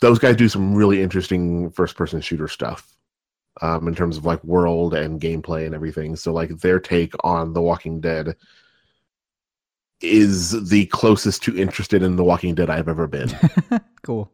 those 0.00 0.18
guys 0.18 0.36
do 0.36 0.48
some 0.48 0.74
really 0.74 1.02
interesting 1.02 1.70
first 1.70 1.96
person 1.96 2.20
shooter 2.20 2.48
stuff 2.48 2.96
um, 3.60 3.88
in 3.88 3.94
terms 3.94 4.16
of 4.16 4.24
like 4.24 4.42
world 4.44 4.94
and 4.94 5.20
gameplay 5.20 5.66
and 5.66 5.74
everything. 5.74 6.16
So 6.16 6.32
like 6.32 6.50
their 6.60 6.78
take 6.78 7.12
on 7.24 7.52
The 7.52 7.62
Walking 7.62 8.00
Dead 8.00 8.36
is 10.00 10.68
the 10.68 10.86
closest 10.86 11.42
to 11.44 11.56
interested 11.56 12.02
in 12.02 12.16
The 12.16 12.24
Walking 12.24 12.54
Dead 12.54 12.70
I've 12.70 12.88
ever 12.88 13.06
been. 13.06 13.30
cool. 14.02 14.30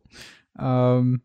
Um, 0.58 1.22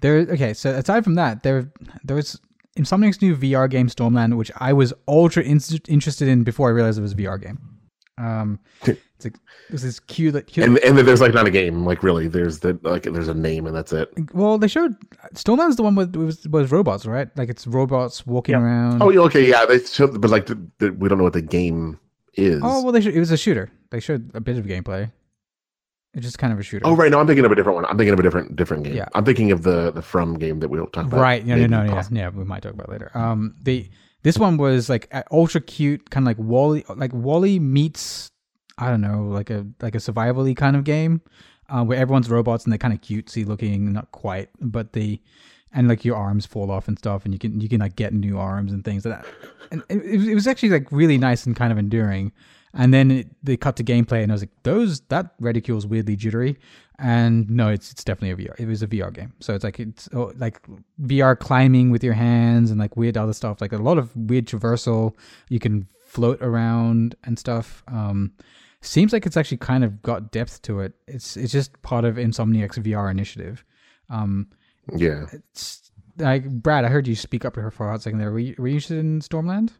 there. 0.00 0.18
Okay, 0.18 0.54
so 0.54 0.70
aside 0.70 1.04
from 1.04 1.14
that, 1.16 1.42
there 1.42 1.70
there 2.04 2.16
was 2.16 2.40
Insomniac's 2.78 3.20
new 3.20 3.36
VR 3.36 3.68
game 3.68 3.88
Stormland, 3.88 4.36
which 4.36 4.50
I 4.58 4.72
was 4.72 4.92
ultra 5.06 5.42
in- 5.42 5.60
interested 5.88 6.28
in 6.28 6.42
before 6.42 6.68
I 6.68 6.72
realized 6.72 6.98
it 6.98 7.02
was 7.02 7.12
a 7.12 7.16
VR 7.16 7.40
game. 7.40 7.58
Um, 8.18 8.60
it's 8.84 9.24
like 9.24 9.36
this 9.70 9.84
is 9.84 10.00
cute. 10.00 10.34
That 10.34 10.46
cute 10.46 10.66
and 10.66 10.78
and 10.78 10.96
then 10.98 11.06
there's 11.06 11.20
like 11.20 11.32
not 11.34 11.46
a 11.46 11.50
game, 11.50 11.84
like 11.86 12.02
really. 12.02 12.28
There's 12.28 12.58
the 12.60 12.78
like 12.82 13.04
there's 13.04 13.28
a 13.28 13.34
name 13.34 13.66
and 13.66 13.74
that's 13.74 13.92
it. 13.92 14.12
well, 14.34 14.58
they 14.58 14.68
showed 14.68 14.94
Stormland's 15.34 15.76
the 15.76 15.82
one 15.82 15.94
with 15.94 16.14
was, 16.14 16.46
was 16.48 16.70
robots, 16.70 17.06
right? 17.06 17.28
Like 17.36 17.48
it's 17.48 17.66
robots 17.66 18.26
walking 18.26 18.54
Yeah. 18.54 18.60
around. 18.62 19.02
Oh, 19.02 19.10
okay, 19.26 19.48
yeah. 19.48 19.64
They 19.64 19.78
showed, 19.80 20.20
but 20.20 20.30
like 20.30 20.46
the, 20.46 20.60
the, 20.78 20.90
we 20.92 21.08
don't 21.08 21.18
know 21.18 21.24
what 21.24 21.32
the 21.32 21.42
game 21.42 21.98
is. 22.34 22.60
Oh, 22.62 22.82
well, 22.82 22.92
they 22.92 23.00
showed, 23.00 23.14
it 23.14 23.18
was 23.18 23.30
a 23.30 23.36
shooter. 23.36 23.70
They 23.90 24.00
showed 24.00 24.30
a 24.34 24.40
bit 24.40 24.58
of 24.58 24.66
gameplay. 24.66 25.10
It's 26.14 26.24
just 26.24 26.38
kind 26.38 26.52
of 26.52 26.58
a 26.58 26.62
shooter. 26.62 26.86
Oh 26.86 26.94
right, 26.94 27.10
no, 27.10 27.20
I'm 27.20 27.26
thinking 27.26 27.44
of 27.44 27.52
a 27.52 27.54
different 27.54 27.76
one. 27.76 27.86
I'm 27.86 27.96
thinking 27.96 28.12
of 28.12 28.20
a 28.20 28.22
different 28.22 28.54
different 28.54 28.84
game. 28.84 28.94
Yeah. 28.96 29.08
I'm 29.14 29.24
thinking 29.24 29.50
of 29.50 29.62
the 29.62 29.90
the 29.90 30.02
From 30.02 30.38
game 30.38 30.60
that 30.60 30.68
we'll 30.68 30.86
talk 30.86 31.06
about. 31.06 31.20
Right. 31.20 31.44
No, 31.44 31.56
no, 31.56 31.66
no, 31.66 31.84
yeah, 31.84 32.02
yeah. 32.10 32.28
We 32.28 32.44
might 32.44 32.62
talk 32.62 32.74
about 32.74 32.88
it 32.88 32.92
later. 32.92 33.10
Um, 33.14 33.54
the 33.62 33.88
this 34.22 34.38
one 34.38 34.56
was 34.56 34.88
like 34.88 35.12
ultra 35.30 35.60
cute, 35.60 36.10
kind 36.10 36.24
of 36.24 36.26
like 36.26 36.38
WALL-E, 36.38 36.84
like 36.96 37.12
WALL-E 37.12 37.58
meets 37.58 38.30
I 38.78 38.88
don't 38.88 39.00
know, 39.00 39.24
like 39.24 39.50
a 39.50 39.66
like 39.80 39.94
a 39.94 40.00
survival 40.00 40.52
kind 40.54 40.76
of 40.76 40.84
game, 40.84 41.20
uh, 41.68 41.84
where 41.84 41.98
everyone's 41.98 42.30
robots 42.30 42.64
and 42.64 42.72
they're 42.72 42.78
kind 42.78 42.94
of 42.94 43.00
cutesy 43.00 43.46
looking, 43.46 43.92
not 43.92 44.10
quite, 44.12 44.48
but 44.60 44.92
the 44.92 45.20
and 45.72 45.88
like 45.88 46.04
your 46.04 46.16
arms 46.16 46.46
fall 46.46 46.70
off 46.70 46.88
and 46.88 46.98
stuff, 46.98 47.24
and 47.24 47.32
you 47.32 47.38
can 47.38 47.60
you 47.60 47.68
can 47.68 47.80
like 47.80 47.96
get 47.96 48.12
new 48.12 48.38
arms 48.38 48.72
and 48.72 48.84
things 48.84 49.04
like 49.04 49.22
that. 49.22 49.32
And 49.70 49.82
it, 49.88 49.98
it 49.98 50.28
it 50.30 50.34
was 50.34 50.46
actually 50.46 50.70
like 50.70 50.90
really 50.90 51.18
nice 51.18 51.46
and 51.46 51.56
kind 51.56 51.72
of 51.72 51.78
enduring. 51.78 52.32
And 52.74 52.92
then 52.94 53.10
it, 53.10 53.28
they 53.42 53.56
cut 53.56 53.76
to 53.76 53.84
gameplay, 53.84 54.22
and 54.22 54.32
I 54.32 54.34
was 54.34 54.42
like, 54.42 54.62
"Those 54.62 55.00
that 55.08 55.34
reticule's 55.40 55.86
weirdly 55.86 56.16
jittery." 56.16 56.58
And 56.98 57.50
no, 57.50 57.68
it's 57.68 57.90
it's 57.92 58.04
definitely 58.04 58.44
a 58.44 58.48
VR. 58.48 58.54
It 58.58 58.66
was 58.66 58.82
a 58.82 58.86
VR 58.86 59.12
game, 59.12 59.34
so 59.40 59.54
it's 59.54 59.64
like 59.64 59.78
it's 59.80 60.08
oh, 60.14 60.32
like 60.36 60.60
VR 61.02 61.38
climbing 61.38 61.90
with 61.90 62.02
your 62.02 62.14
hands 62.14 62.70
and 62.70 62.80
like 62.80 62.96
weird 62.96 63.16
other 63.18 63.32
stuff, 63.34 63.60
like 63.60 63.72
a 63.72 63.78
lot 63.78 63.98
of 63.98 64.14
weird 64.16 64.46
traversal. 64.46 65.14
You 65.50 65.58
can 65.58 65.86
float 66.06 66.40
around 66.40 67.14
and 67.24 67.38
stuff. 67.38 67.82
Um, 67.88 68.32
seems 68.80 69.12
like 69.12 69.26
it's 69.26 69.36
actually 69.36 69.58
kind 69.58 69.84
of 69.84 70.00
got 70.02 70.30
depth 70.32 70.62
to 70.62 70.80
it. 70.80 70.94
It's 71.06 71.36
it's 71.36 71.52
just 71.52 71.80
part 71.82 72.04
of 72.06 72.16
Insomniac's 72.16 72.78
VR 72.78 73.10
initiative. 73.10 73.64
Um, 74.08 74.48
Yeah. 74.96 75.26
it's 75.32 75.90
like 76.18 76.48
Brad. 76.48 76.84
I 76.84 76.88
heard 76.88 77.06
you 77.08 77.16
speak 77.16 77.44
up 77.44 77.56
here 77.56 77.70
for 77.70 77.86
a 77.88 77.90
hot 77.90 78.02
second 78.02 78.18
there. 78.18 78.30
Were 78.32 78.38
you, 78.38 78.54
were 78.58 78.68
you 78.68 78.74
interested 78.74 78.98
in 78.98 79.20
Stormland? 79.20 79.72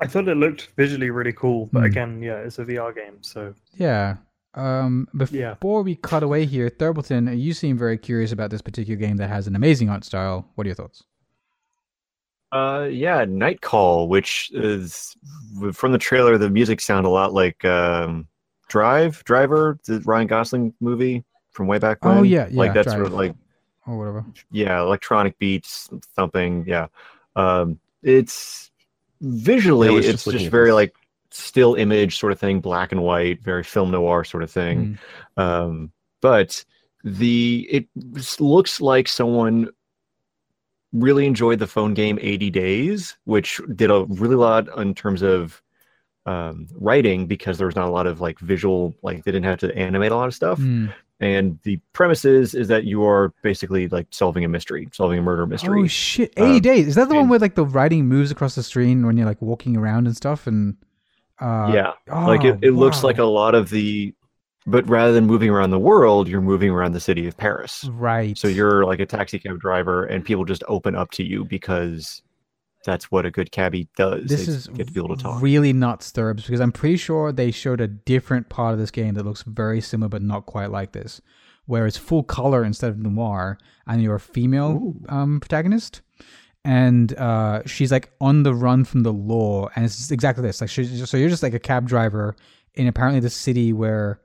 I 0.00 0.06
thought 0.06 0.28
it 0.28 0.36
looked 0.36 0.70
visually 0.76 1.10
really 1.10 1.32
cool, 1.32 1.68
but 1.72 1.80
Hmm. 1.80 1.84
again, 1.84 2.22
yeah, 2.22 2.36
it's 2.38 2.58
a 2.58 2.64
VR 2.64 2.92
game, 2.92 3.18
so 3.22 3.54
Yeah. 3.74 4.16
Um, 4.54 5.06
Yeah. 5.30 5.54
before 5.54 5.82
we 5.82 5.94
cut 5.94 6.22
away 6.24 6.44
here, 6.44 6.68
Thurbleton, 6.70 7.38
you 7.38 7.52
seem 7.52 7.76
very 7.78 7.96
curious 7.98 8.32
about 8.32 8.50
this 8.50 8.62
particular 8.62 8.98
game 8.98 9.16
that 9.18 9.28
has 9.28 9.46
an 9.46 9.54
amazing 9.54 9.88
art 9.88 10.04
style. 10.04 10.48
What 10.56 10.66
are 10.66 10.68
your 10.68 10.74
thoughts? 10.74 11.04
Uh, 12.52 12.88
yeah, 12.90 13.24
Night 13.24 13.60
Call, 13.60 14.08
which 14.08 14.50
is 14.52 15.16
from 15.72 15.92
the 15.92 15.98
trailer. 15.98 16.36
The 16.36 16.50
music 16.50 16.80
sound 16.80 17.06
a 17.06 17.08
lot 17.08 17.32
like 17.32 17.64
um, 17.64 18.26
Drive, 18.68 19.22
Driver, 19.24 19.78
the 19.86 20.00
Ryan 20.00 20.26
Gosling 20.26 20.74
movie 20.80 21.24
from 21.52 21.68
way 21.68 21.78
back 21.78 22.04
when. 22.04 22.18
Oh, 22.18 22.22
yeah, 22.22 22.48
yeah, 22.50 22.58
like 22.58 22.74
that's 22.74 22.90
sort 22.90 23.06
of 23.06 23.12
like 23.12 23.34
Or 23.86 23.96
whatever. 23.98 24.24
yeah, 24.50 24.80
electronic 24.80 25.38
beats, 25.38 25.88
thumping. 26.16 26.64
Yeah, 26.66 26.88
um, 27.36 27.78
it's 28.02 28.69
visually, 29.20 29.88
Yeah, 29.88 29.98
I 29.98 30.00
just 30.00 30.26
it's 30.26 30.36
just 30.36 30.50
very 30.50 30.72
like 30.72 30.94
still 31.30 31.74
image 31.74 32.18
sort 32.18 32.32
of 32.32 32.40
thing, 32.40 32.60
black 32.60 32.92
and 32.92 33.02
white, 33.02 33.42
very 33.42 33.62
film 33.62 33.90
noir 33.90 34.24
sort 34.24 34.42
of 34.42 34.50
thing. 34.50 34.98
Mm. 35.36 35.42
Um, 35.42 35.92
but 36.20 36.64
the 37.04 37.66
it 37.70 37.88
looks 38.40 38.80
like 38.80 39.08
someone 39.08 39.68
really 40.92 41.26
enjoyed 41.26 41.58
the 41.58 41.66
phone 41.66 41.94
game 41.94 42.18
80 42.20 42.50
Days, 42.50 43.16
which 43.24 43.60
did 43.74 43.90
a 43.90 44.04
really 44.04 44.34
lot 44.34 44.66
in 44.78 44.94
terms 44.94 45.22
of 45.22 45.62
um, 46.26 46.66
writing 46.74 47.26
because 47.26 47.58
there 47.58 47.66
was 47.66 47.76
not 47.76 47.88
a 47.88 47.92
lot 47.92 48.06
of 48.06 48.20
like 48.20 48.38
visual, 48.40 48.94
like 49.02 49.24
they 49.24 49.32
didn't 49.32 49.46
have 49.46 49.60
to 49.60 49.74
animate 49.76 50.12
a 50.12 50.16
lot 50.16 50.28
of 50.28 50.34
stuff. 50.34 50.58
Mm. 50.58 50.92
And 51.20 51.58
the 51.64 51.78
premise 51.92 52.24
is 52.24 52.54
is 52.54 52.68
that 52.68 52.84
you 52.84 53.04
are 53.04 53.32
basically 53.42 53.88
like 53.88 54.06
solving 54.10 54.42
a 54.44 54.48
mystery, 54.48 54.88
solving 54.90 55.18
a 55.18 55.22
murder 55.22 55.46
mystery. 55.46 55.82
Oh 55.82 55.86
shit! 55.86 56.32
Eighty 56.38 56.56
Um, 56.56 56.60
days. 56.60 56.88
Is 56.88 56.94
that 56.94 57.10
the 57.10 57.14
one 57.14 57.28
where 57.28 57.38
like 57.38 57.56
the 57.56 57.66
writing 57.66 58.06
moves 58.06 58.30
across 58.30 58.54
the 58.54 58.62
screen 58.62 59.04
when 59.04 59.18
you're 59.18 59.26
like 59.26 59.42
walking 59.42 59.76
around 59.76 60.06
and 60.06 60.16
stuff? 60.16 60.46
And 60.46 60.76
uh, 61.38 61.70
yeah, 61.74 61.92
like 62.08 62.44
it, 62.44 62.54
oh, 62.54 62.58
it 62.62 62.70
looks 62.70 63.04
like 63.04 63.18
a 63.18 63.24
lot 63.24 63.54
of 63.54 63.68
the, 63.68 64.14
but 64.66 64.88
rather 64.88 65.12
than 65.12 65.26
moving 65.26 65.50
around 65.50 65.70
the 65.70 65.78
world, 65.78 66.26
you're 66.26 66.40
moving 66.40 66.70
around 66.70 66.92
the 66.92 67.00
city 67.00 67.26
of 67.26 67.36
Paris. 67.36 67.84
right. 67.92 68.36
So 68.38 68.48
you're 68.48 68.84
like 68.86 69.00
a 69.00 69.06
taxi 69.06 69.38
cab 69.38 69.60
driver, 69.60 70.04
and 70.04 70.24
people 70.24 70.44
just 70.46 70.64
open 70.68 70.94
up 70.94 71.10
to 71.12 71.22
you 71.22 71.44
because 71.44 72.22
that's 72.84 73.10
what 73.10 73.26
a 73.26 73.30
good 73.30 73.50
cabbie 73.52 73.88
does. 73.96 74.24
This 74.26 74.46
They 74.46 74.52
is 74.52 74.66
get 74.68 74.86
to 74.88 74.92
be 74.92 75.00
able 75.00 75.16
to 75.16 75.22
talk. 75.22 75.42
really 75.42 75.72
not 75.72 76.00
Sturbs 76.00 76.46
because 76.46 76.60
I'm 76.60 76.72
pretty 76.72 76.96
sure 76.96 77.32
they 77.32 77.50
showed 77.50 77.80
a 77.80 77.86
different 77.88 78.48
part 78.48 78.72
of 78.72 78.78
this 78.78 78.90
game 78.90 79.14
that 79.14 79.24
looks 79.24 79.42
very 79.42 79.80
similar 79.80 80.08
but 80.08 80.22
not 80.22 80.46
quite 80.46 80.70
like 80.70 80.92
this, 80.92 81.20
where 81.66 81.86
it's 81.86 81.96
full 81.96 82.22
color 82.22 82.64
instead 82.64 82.90
of 82.90 82.98
noir, 82.98 83.58
and 83.86 84.02
you're 84.02 84.14
a 84.16 84.20
female 84.20 84.94
um, 85.08 85.40
protagonist, 85.40 86.00
and 86.64 87.12
uh, 87.16 87.62
she's 87.66 87.92
like 87.92 88.10
on 88.20 88.42
the 88.42 88.54
run 88.54 88.84
from 88.84 89.02
the 89.02 89.12
law, 89.12 89.68
and 89.76 89.84
it's 89.84 90.10
exactly 90.10 90.42
this. 90.42 90.60
Like, 90.60 90.70
she's 90.70 91.08
so 91.08 91.16
you're 91.16 91.28
just 91.28 91.42
like 91.42 91.54
a 91.54 91.58
cab 91.58 91.86
driver 91.88 92.36
in 92.74 92.86
apparently 92.86 93.20
the 93.20 93.30
city 93.30 93.72
where. 93.72 94.20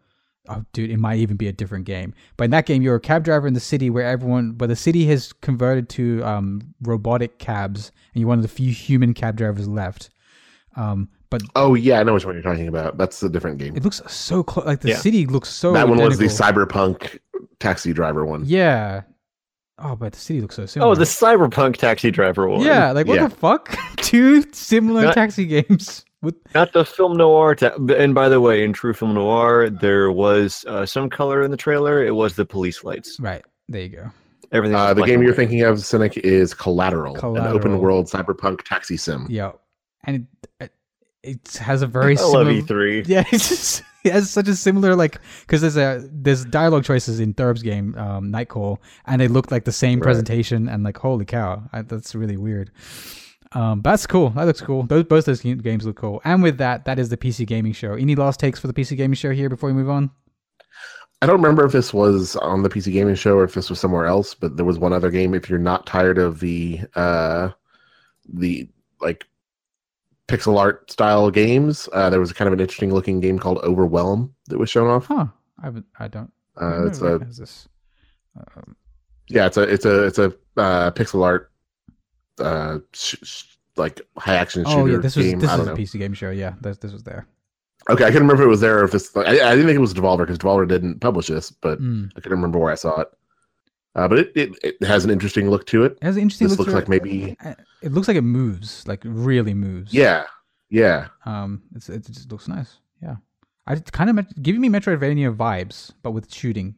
Oh, 0.47 0.63
dude, 0.73 0.91
it 0.91 0.97
might 0.97 1.17
even 1.19 1.37
be 1.37 1.47
a 1.47 1.51
different 1.51 1.85
game. 1.85 2.13
But 2.37 2.45
in 2.45 2.51
that 2.51 2.65
game, 2.65 2.81
you're 2.81 2.95
a 2.95 2.99
cab 2.99 3.23
driver 3.23 3.47
in 3.47 3.53
the 3.53 3.59
city 3.59 3.89
where 3.89 4.05
everyone, 4.05 4.51
but 4.51 4.67
the 4.69 4.75
city 4.75 5.05
has 5.07 5.33
converted 5.33 5.89
to 5.89 6.23
um, 6.23 6.61
robotic 6.81 7.39
cabs, 7.39 7.91
and 8.13 8.21
you're 8.21 8.27
one 8.27 8.37
of 8.37 8.43
the 8.43 8.47
few 8.47 8.71
human 8.71 9.13
cab 9.13 9.35
drivers 9.37 9.67
left. 9.67 10.09
Um, 10.75 11.09
but 11.29 11.41
Oh 11.55 11.73
yeah, 11.73 11.99
I 11.99 12.03
know 12.03 12.13
which 12.13 12.25
one 12.25 12.35
you're 12.35 12.43
talking 12.43 12.67
about. 12.67 12.97
That's 12.97 13.21
a 13.23 13.29
different 13.29 13.57
game. 13.57 13.75
it 13.75 13.83
looks 13.83 14.01
so 14.07 14.43
close. 14.43 14.65
Like 14.65 14.81
the 14.81 14.89
Yeah. 14.89 14.97
city 14.97 15.25
looks 15.25 15.49
so. 15.49 15.73
that 15.73 15.87
one 15.89 15.97
was 15.97 16.17
the 16.19 16.25
cyberpunk 16.25 17.17
taxi 17.59 17.91
driver 17.93 18.23
one. 18.25 18.43
Yeah. 18.45 19.01
Oh, 19.79 19.95
but 19.95 20.13
the 20.13 20.19
city 20.19 20.39
looks 20.39 20.55
so 20.55 20.65
similar. 20.65 20.91
Oh, 20.91 20.95
the 20.95 21.03
cyberpunk 21.03 21.77
taxi 21.77 22.11
driver 22.11 22.47
one. 22.47 22.61
Yeah, 22.61 22.91
like 22.91 23.07
what 23.07 23.15
Yeah. 23.15 23.27
the 23.27 23.35
fuck? 23.35 23.75
Two 23.97 24.43
similar 24.53 25.03
Not- 25.05 25.15
taxi 25.15 25.45
games 25.45 26.04
with. 26.25 26.35
not 26.53 26.73
the 26.73 26.83
film 26.83 27.15
noir. 27.17 27.55
Ta- 27.55 27.75
and 27.97 28.13
by 28.13 28.27
the 28.27 28.41
way, 28.41 28.63
in 28.63 28.73
true 28.73 28.93
film 28.93 29.13
noir, 29.13 29.69
there 29.69 30.11
was 30.11 30.65
uh, 30.67 30.85
some 30.85 31.09
color 31.09 31.41
in 31.43 31.51
the 31.51 31.57
trailer. 31.57 32.03
It 32.05 32.15
was 32.15 32.35
the 32.35 32.45
police 32.45 32.83
lights. 32.83 33.19
Right 33.19 33.45
there, 33.69 33.81
you 33.83 33.89
go. 33.89 34.11
Everything. 34.51 34.75
Uh, 34.75 34.93
the 34.93 35.03
game 35.03 35.23
you're 35.23 35.33
thinking 35.33 35.61
of, 35.63 35.83
Cynic, 35.83 36.17
is 36.17 36.53
Collateral, 36.53 37.15
an 37.35 37.47
open 37.47 37.79
world 37.79 38.07
cyberpunk 38.07 38.61
taxi 38.63 38.95
sim. 38.97 39.25
Yeah, 39.29 39.53
and 40.03 40.27
it, 40.59 40.71
it 41.23 41.53
has 41.57 41.81
a 41.81 41.87
very 41.87 42.17
I 42.17 42.21
love 42.21 42.47
similar. 42.47 42.61
E3. 43.01 43.07
Yeah, 43.07 43.23
it's 43.31 43.49
just, 43.49 43.83
it 44.03 44.13
has 44.13 44.29
such 44.29 44.47
a 44.47 44.55
similar 44.55 44.95
like 44.95 45.19
because 45.41 45.61
there's 45.61 45.77
a 45.77 46.07
there's 46.11 46.45
dialogue 46.45 46.83
choices 46.83 47.19
in 47.19 47.33
Thurb's 47.33 47.63
game, 47.63 47.95
um, 47.97 48.29
Nightcall, 48.29 48.79
and 49.07 49.19
they 49.19 49.27
look 49.27 49.49
like 49.51 49.65
the 49.65 49.71
same 49.71 49.99
Right. 49.99 50.03
presentation, 50.05 50.69
and 50.69 50.83
like 50.83 50.97
holy 50.97 51.25
cow, 51.25 51.63
I, 51.73 51.81
that's 51.81 52.13
really 52.13 52.37
weird. 52.37 52.69
Um, 53.55 53.79
but 53.79 53.91
that's 53.91 54.05
cool. 54.05 54.31
That 54.31 54.43
looks 54.43 54.61
cool. 54.61 54.83
Both 54.83 55.07
both 55.07 55.25
those 55.25 55.41
games 55.41 55.85
look 55.85 55.95
cool. 55.95 56.21
And 56.25 56.43
with 56.43 56.57
that, 56.57 56.85
that 56.85 56.99
is 56.99 57.09
the 57.09 57.17
PC 57.17 57.47
gaming 57.47 57.73
show. 57.73 57.93
Any 57.93 58.15
last 58.15 58.39
takes 58.39 58.59
for 58.59 58.67
the 58.67 58.73
PC 58.73 58.97
gaming 58.97 59.15
show 59.15 59.31
here 59.31 59.49
before 59.49 59.69
we 59.69 59.73
move 59.73 59.89
on? 59.89 60.11
I 61.21 61.25
don't 61.25 61.37
remember 61.37 61.65
if 61.65 61.71
this 61.71 61.93
was 61.93 62.35
on 62.35 62.61
the 62.61 62.69
PC 62.69 62.91
Gaming 62.91 63.15
Show 63.15 63.37
or 63.37 63.45
if 63.45 63.53
this 63.53 63.69
was 63.69 63.79
somewhere 63.79 64.05
else, 64.05 64.33
but 64.33 64.57
there 64.57 64.65
was 64.65 64.77
one 64.77 64.93
other 64.93 65.09
game. 65.09 65.33
If 65.33 65.49
you're 65.49 65.57
not 65.57 65.85
tired 65.85 66.17
of 66.17 66.39
the 66.39 66.81
uh, 66.95 67.49
the 68.31 68.69
like 68.99 69.25
pixel 70.27 70.59
art 70.59 70.91
style 70.91 71.31
games, 71.31 71.87
uh, 71.93 72.09
there 72.09 72.19
was 72.19 72.33
kind 72.33 72.47
of 72.47 72.53
an 72.53 72.59
interesting 72.59 72.93
looking 72.93 73.21
game 73.21 73.39
called 73.39 73.59
Overwhelm 73.59 74.35
that 74.47 74.57
was 74.57 74.69
shown 74.69 74.87
off. 74.87 75.05
Huh? 75.05 75.27
I 75.59 75.65
haven't. 75.65 75.85
I 75.97 76.07
don't. 76.09 76.31
Uh, 76.61 76.85
it's 76.85 77.01
a 77.01 77.17
what 77.17 77.27
is 77.27 77.37
this. 77.37 77.69
Um, 78.37 78.75
yeah, 79.29 79.45
it's 79.45 79.57
a 79.57 79.61
it's 79.61 79.85
a 79.85 80.03
it's 80.03 80.19
a 80.19 80.25
uh, 80.57 80.91
pixel 80.91 81.23
art 81.23 81.51
uh, 82.39 82.79
sh- 82.93 83.15
sh- 83.23 83.43
like 83.77 84.01
high 84.17 84.35
action 84.35 84.63
shooter 84.65 84.79
oh 84.81 84.85
yeah, 84.85 84.97
this 84.97 85.15
was 85.15 85.25
game. 85.25 85.39
this 85.39 85.57
was 85.57 85.67
a. 85.67 85.73
PC 85.73 85.99
game 85.99 86.13
show. 86.13 86.29
Yeah, 86.31 86.53
this 86.61 86.77
this 86.77 86.91
was 86.93 87.03
there. 87.03 87.27
Okay, 87.89 88.03
I 88.03 88.07
couldn't 88.07 88.23
remember 88.27 88.41
if 88.43 88.47
it 88.47 88.49
was 88.49 88.61
there 88.61 88.79
or 88.79 88.83
if 88.85 88.91
this. 88.91 89.15
I, 89.15 89.21
I 89.21 89.33
didn't 89.55 89.65
think 89.65 89.75
it 89.75 89.79
was 89.79 89.93
Devolver 89.93 90.19
because 90.19 90.37
Devolver 90.39 90.67
didn't 90.67 90.99
publish 91.01 91.27
this, 91.27 91.51
but 91.51 91.79
Mm. 91.79 92.09
I 92.15 92.19
couldn't 92.19 92.37
remember 92.37 92.57
where 92.59 92.71
I 92.71 92.75
saw 92.75 93.01
it. 93.01 93.09
Uh, 93.95 94.07
but 94.09 94.19
it, 94.19 94.31
it, 94.35 94.49
it 94.63 94.83
has 94.85 95.05
an 95.05 95.11
interesting 95.11 95.49
look 95.49 95.65
to 95.67 95.83
it. 95.85 95.93
It 96.01 96.03
has 96.03 96.15
an 96.17 96.23
interesting. 96.23 96.47
This 96.49 96.57
look 96.57 96.67
looks 96.67 96.75
like 96.75 96.83
it. 96.85 96.89
maybe 96.89 97.37
It 97.81 97.91
looks 97.93 98.07
like 98.07 98.17
it 98.17 98.21
moves, 98.23 98.85
like 98.87 99.01
really 99.05 99.53
moves. 99.53 99.93
yeah, 99.93 100.25
yeah. 100.69 101.07
Um, 101.25 101.61
it's, 101.75 101.87
it 101.89 102.05
just 102.05 102.31
looks 102.31 102.47
nice. 102.47 102.79
Yeah, 103.01 103.15
I 103.67 103.75
kind 103.75 104.09
of 104.09 104.15
met, 104.17 104.41
giving 104.41 104.61
me 104.61 104.69
Metroidvania 104.69 105.33
vibes, 105.35 105.91
but 106.01 106.11
with 106.11 106.33
shooting, 106.33 106.75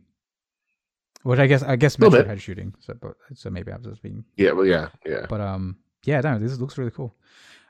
which 1.28 1.40
I 1.40 1.48
guess 1.48 1.62
I 1.64 1.76
guess 1.76 1.98
Little 1.99 2.12
Metro 2.12 2.24
bit. 2.26 2.30
had 2.30 2.41
shooting, 2.41 2.74
so 2.80 2.94
but, 3.02 3.14
so 3.36 3.49
maybe 3.49 3.72
I 3.72 3.78
was 3.78 3.86
just 3.86 4.02
being 4.02 4.24
Yeah, 4.38 4.52
well, 4.52 4.66
yeah, 4.66 4.90
yeah. 5.06 5.26
But 5.30 5.41
um, 5.41 5.78
yeah, 6.04 6.22
no, 6.22 6.40
this 6.40 6.58
looks 6.60 6.78
really 6.78 6.91
cool. 6.91 7.16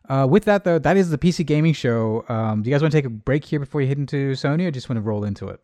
Uh, 0.09 0.25
with 0.29 0.45
that 0.45 0.63
though, 0.63 0.79
that 0.79 0.95
is 0.97 1.09
the 1.09 1.17
PC 1.17 1.45
gaming 1.45 1.73
show. 1.73 2.23
Um, 2.29 2.61
do 2.63 2.69
you 2.69 2.73
guys 2.73 2.81
want 2.81 2.91
to 2.91 2.97
take 2.97 3.05
a 3.05 3.09
break 3.09 3.43
here 3.43 3.59
before 3.59 3.81
you 3.81 3.87
head 3.87 3.97
into 3.97 4.31
Sony, 4.33 4.65
or 4.67 4.71
just 4.71 4.87
want 4.89 4.97
to 4.97 5.01
roll 5.01 5.23
into 5.25 5.47
it? 5.49 5.59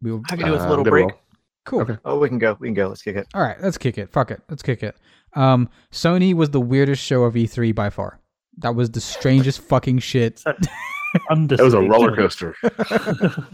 We'll, 0.00 0.22
I 0.30 0.36
can 0.36 0.46
do 0.46 0.54
Uh, 0.54 0.66
a 0.66 0.68
little 0.68 0.84
break. 0.84 1.08
roll. 1.10 1.20
cool. 1.66 1.80
Okay. 1.82 1.96
Oh, 2.04 2.18
we 2.18 2.28
can 2.28 2.38
go. 2.38 2.56
We 2.60 2.68
can 2.68 2.74
go. 2.74 2.88
Let's 2.88 3.02
kick 3.02 3.16
it. 3.16 3.26
All 3.34 3.42
right, 3.42 3.60
let's 3.62 3.76
kick 3.78 3.98
it. 3.98 4.10
Fuck 4.10 4.30
it. 4.30 4.40
Let's 4.48 4.62
kick 4.62 4.82
it. 4.82 4.96
Um, 5.34 5.68
Sony 5.92 6.32
was 6.34 6.50
the 6.50 6.60
weirdest 6.60 7.02
show 7.02 7.24
of 7.24 7.34
E3 7.34 7.74
by 7.74 7.90
far. 7.90 8.20
That 8.58 8.74
was 8.74 8.90
the 8.90 9.00
strangest 9.00 9.60
fucking 9.68 9.98
shit. 9.98 10.42
It 10.46 11.60
was 11.60 11.74
a 11.74 11.80
roller 11.80 12.14
coaster. 12.14 12.54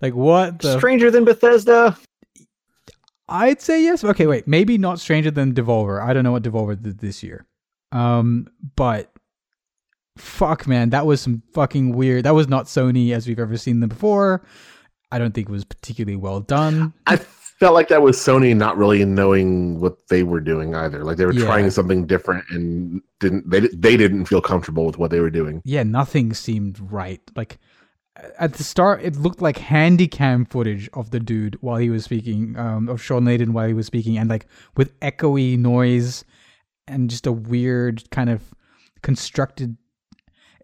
Like 0.00 0.14
what 0.14 0.58
the? 0.58 0.76
Stranger 0.78 1.08
than 1.10 1.24
Bethesda. 1.24 1.96
I'd 3.28 3.60
say 3.60 3.82
yes. 3.82 4.04
Okay, 4.04 4.26
wait. 4.26 4.46
Maybe 4.46 4.78
not 4.78 5.00
stranger 5.00 5.30
than 5.30 5.54
Devolver. 5.54 6.02
I 6.02 6.12
don't 6.12 6.24
know 6.24 6.32
what 6.32 6.42
Devolver 6.42 6.80
did 6.80 6.98
this 6.98 7.22
year. 7.22 7.46
Um, 7.92 8.48
but 8.76 9.12
fuck, 10.16 10.66
man, 10.66 10.90
that 10.90 11.06
was 11.06 11.20
some 11.20 11.42
fucking 11.54 11.94
weird. 11.94 12.24
That 12.24 12.34
was 12.34 12.48
not 12.48 12.66
Sony 12.66 13.12
as 13.12 13.26
we've 13.26 13.38
ever 13.38 13.56
seen 13.56 13.80
them 13.80 13.88
before. 13.88 14.44
I 15.10 15.18
don't 15.18 15.32
think 15.34 15.48
it 15.48 15.52
was 15.52 15.64
particularly 15.64 16.16
well 16.16 16.40
done. 16.40 16.92
I 17.06 17.16
felt 17.16 17.74
like 17.74 17.88
that 17.88 18.02
was 18.02 18.16
Sony 18.16 18.56
not 18.56 18.76
really 18.76 19.04
knowing 19.04 19.78
what 19.80 20.08
they 20.08 20.22
were 20.24 20.40
doing 20.40 20.74
either. 20.74 21.04
Like 21.04 21.16
they 21.16 21.26
were 21.26 21.32
Yeah. 21.32 21.44
trying 21.44 21.70
something 21.70 22.06
different 22.06 22.44
and 22.50 23.00
didn't 23.20 23.48
they 23.48 23.60
they 23.60 23.96
didn't 23.96 24.24
feel 24.26 24.40
comfortable 24.40 24.84
with 24.84 24.98
what 24.98 25.10
they 25.10 25.20
were 25.20 25.30
doing. 25.30 25.62
Yeah, 25.64 25.82
nothing 25.84 26.32
seemed 26.34 26.78
right. 26.90 27.20
Like 27.36 27.58
at 28.38 28.54
the 28.54 28.64
start, 28.64 29.02
it 29.02 29.16
looked 29.16 29.40
like 29.40 29.58
handy 29.58 30.06
cam 30.06 30.44
footage 30.44 30.88
of 30.92 31.10
the 31.10 31.20
dude 31.20 31.56
while 31.60 31.76
he 31.76 31.90
was 31.90 32.04
speaking, 32.04 32.56
um, 32.58 32.88
of 32.88 33.02
Shawn 33.02 33.24
Layden 33.24 33.50
while 33.50 33.66
he 33.66 33.74
was 33.74 33.86
speaking, 33.86 34.18
and 34.18 34.28
like 34.28 34.46
with 34.76 34.98
echoey 35.00 35.58
noise 35.58 36.24
and 36.86 37.08
just 37.08 37.26
a 37.26 37.32
weird 37.32 38.08
kind 38.10 38.28
of 38.30 38.42
constructed. 39.02 39.76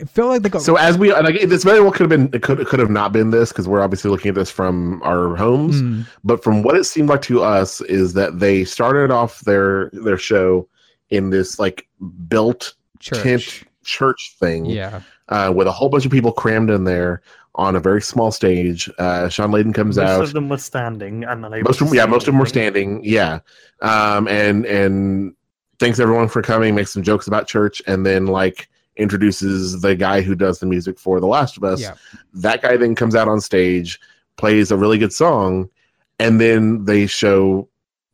It 0.01 0.09
felt 0.09 0.29
like 0.29 0.43
they 0.43 0.49
got 0.49 0.63
So 0.63 0.77
as 0.77 0.97
we 0.97 1.13
and 1.13 1.25
like, 1.25 1.41
this 1.49 1.65
very 1.65 1.81
well 1.81 1.91
could 1.91 2.03
have 2.03 2.11
been 2.11 2.31
it 2.33 2.43
could 2.43 2.61
it 2.61 2.69
could 2.69 2.79
have 2.79 2.91
not 2.91 3.13
been 3.13 3.31
this 3.31 3.49
because 3.51 3.67
we're 3.67 3.81
obviously 3.83 4.11
looking 4.11 4.29
at 4.29 4.37
this 4.37 4.51
from 4.51 5.03
our 5.03 5.35
homes. 5.35 5.83
Mm, 5.83 6.07
But 6.23 6.45
from 6.45 6.63
what 6.63 6.77
it 6.77 6.85
seemed 6.85 7.09
like 7.09 7.23
to 7.23 7.43
us 7.43 7.81
is 7.83 8.13
that 8.15 8.39
they 8.39 8.65
started 8.65 9.11
off 9.11 9.41
their 9.41 9.91
their 9.93 10.19
show 10.19 10.69
in 11.11 11.31
this 11.31 11.59
like 11.59 11.89
built 12.29 12.75
church. 13.01 13.23
tent 13.23 13.63
church 13.83 14.37
thing 14.39 14.67
Yeah, 14.67 15.01
uh, 15.29 15.53
with 15.55 15.67
a 15.67 15.73
whole 15.73 15.89
bunch 15.89 16.05
of 16.05 16.13
people 16.13 16.33
crammed 16.33 16.71
in 16.71 16.85
there 16.85 17.23
on 17.55 17.75
a 17.77 17.81
very 17.81 18.01
small 18.01 18.31
stage. 18.31 18.89
Uh, 18.99 19.29
Shawn 19.29 19.51
Layden 19.51 19.75
comes 19.75 19.97
Most 19.97 20.07
out. 20.07 20.19
Most 20.21 20.29
of 20.29 20.35
them 20.35 20.49
were 20.49 20.59
standing, 20.59 21.25
and 21.25 21.45
unable 21.45 21.69
most 21.69 21.81
of 21.81 21.89
them, 21.89 21.97
yeah, 21.97 22.07
most 22.07 22.23
of 22.23 22.33
them 22.33 22.39
were 22.39 22.47
standing. 22.47 23.03
Yeah, 23.05 23.41
um, 23.83 24.29
and 24.29 24.65
and 24.67 25.35
thanks 25.79 25.99
everyone 25.99 26.29
for 26.29 26.43
coming. 26.43 26.75
Makes 26.75 26.93
some 26.93 27.03
jokes 27.03 27.27
about 27.27 27.47
church, 27.49 27.83
and 27.87 28.07
then 28.07 28.27
like 28.27 28.69
introduces 28.97 29.81
the 29.81 29.95
guy 29.95 30.21
who 30.21 30.35
does 30.35 30.59
the 30.59 30.67
music 30.67 30.99
for 30.99 31.21
The 31.21 31.27
Last 31.27 31.57
of 31.57 31.65
Us. 31.65 31.81
Yeah. 31.81 31.95
That 32.35 32.63
guy 32.63 32.77
then 32.77 32.95
comes 32.95 33.15
out 33.15 33.29
on 33.29 33.41
stage, 33.41 34.01
plays 34.37 34.71
a 34.71 34.77
really 34.77 34.99
good 34.99 35.13
song, 35.13 35.71
and 36.19 36.41
then 36.41 36.85
they 36.85 37.07
show 37.07 37.69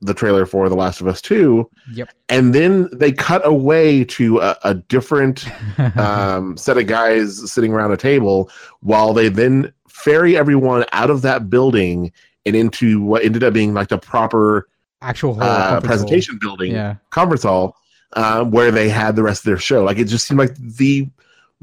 the 0.05 0.15
trailer 0.15 0.47
for 0.47 0.69
The 0.69 0.75
Last 0.75 1.01
of 1.01 1.07
Us 1.09 1.21
Two, 1.21 1.69
Yep. 1.93 2.11
and 2.29 2.55
then 2.55 2.89
they 2.93 3.11
cut 3.13 3.47
away 3.47 4.05
to 4.05 4.39
a, 4.41 4.57
a 4.65 4.75
different 4.75 5.47
um, 5.99 6.57
set 6.57 6.79
of 6.79 6.87
guys 6.87 7.51
sitting 7.53 7.73
around 7.73 7.93
a 7.93 7.97
table 7.97 8.51
while 8.81 9.13
they 9.13 9.29
then 9.29 9.73
ferry 9.89 10.37
everyone 10.37 10.85
out 10.93 11.11
of 11.11 11.23
that 11.23 11.49
building 11.49 12.13
and 12.47 12.55
into 12.55 13.01
what 13.01 13.25
ended 13.25 13.43
up 13.43 13.55
being 13.55 13.73
like 13.75 13.89
the 13.89 13.99
proper 13.99 14.69
Actual 15.01 15.35
hall, 15.35 15.43
uh, 15.43 15.47
conference 15.49 15.71
hall. 15.73 15.81
presentation 15.89 16.39
building, 16.41 16.73
Yeah, 16.73 16.97
conference 17.11 17.43
hall, 17.43 17.77
uh, 18.15 18.45
where 18.45 18.71
they 18.71 18.89
had 18.89 19.17
the 19.17 19.23
rest 19.23 19.41
of 19.41 19.45
their 19.47 19.59
show. 19.59 19.85
Like 19.85 19.99
it 19.99 20.05
just 20.05 20.27
seemed 20.27 20.39
like 20.41 20.55
the 20.57 21.09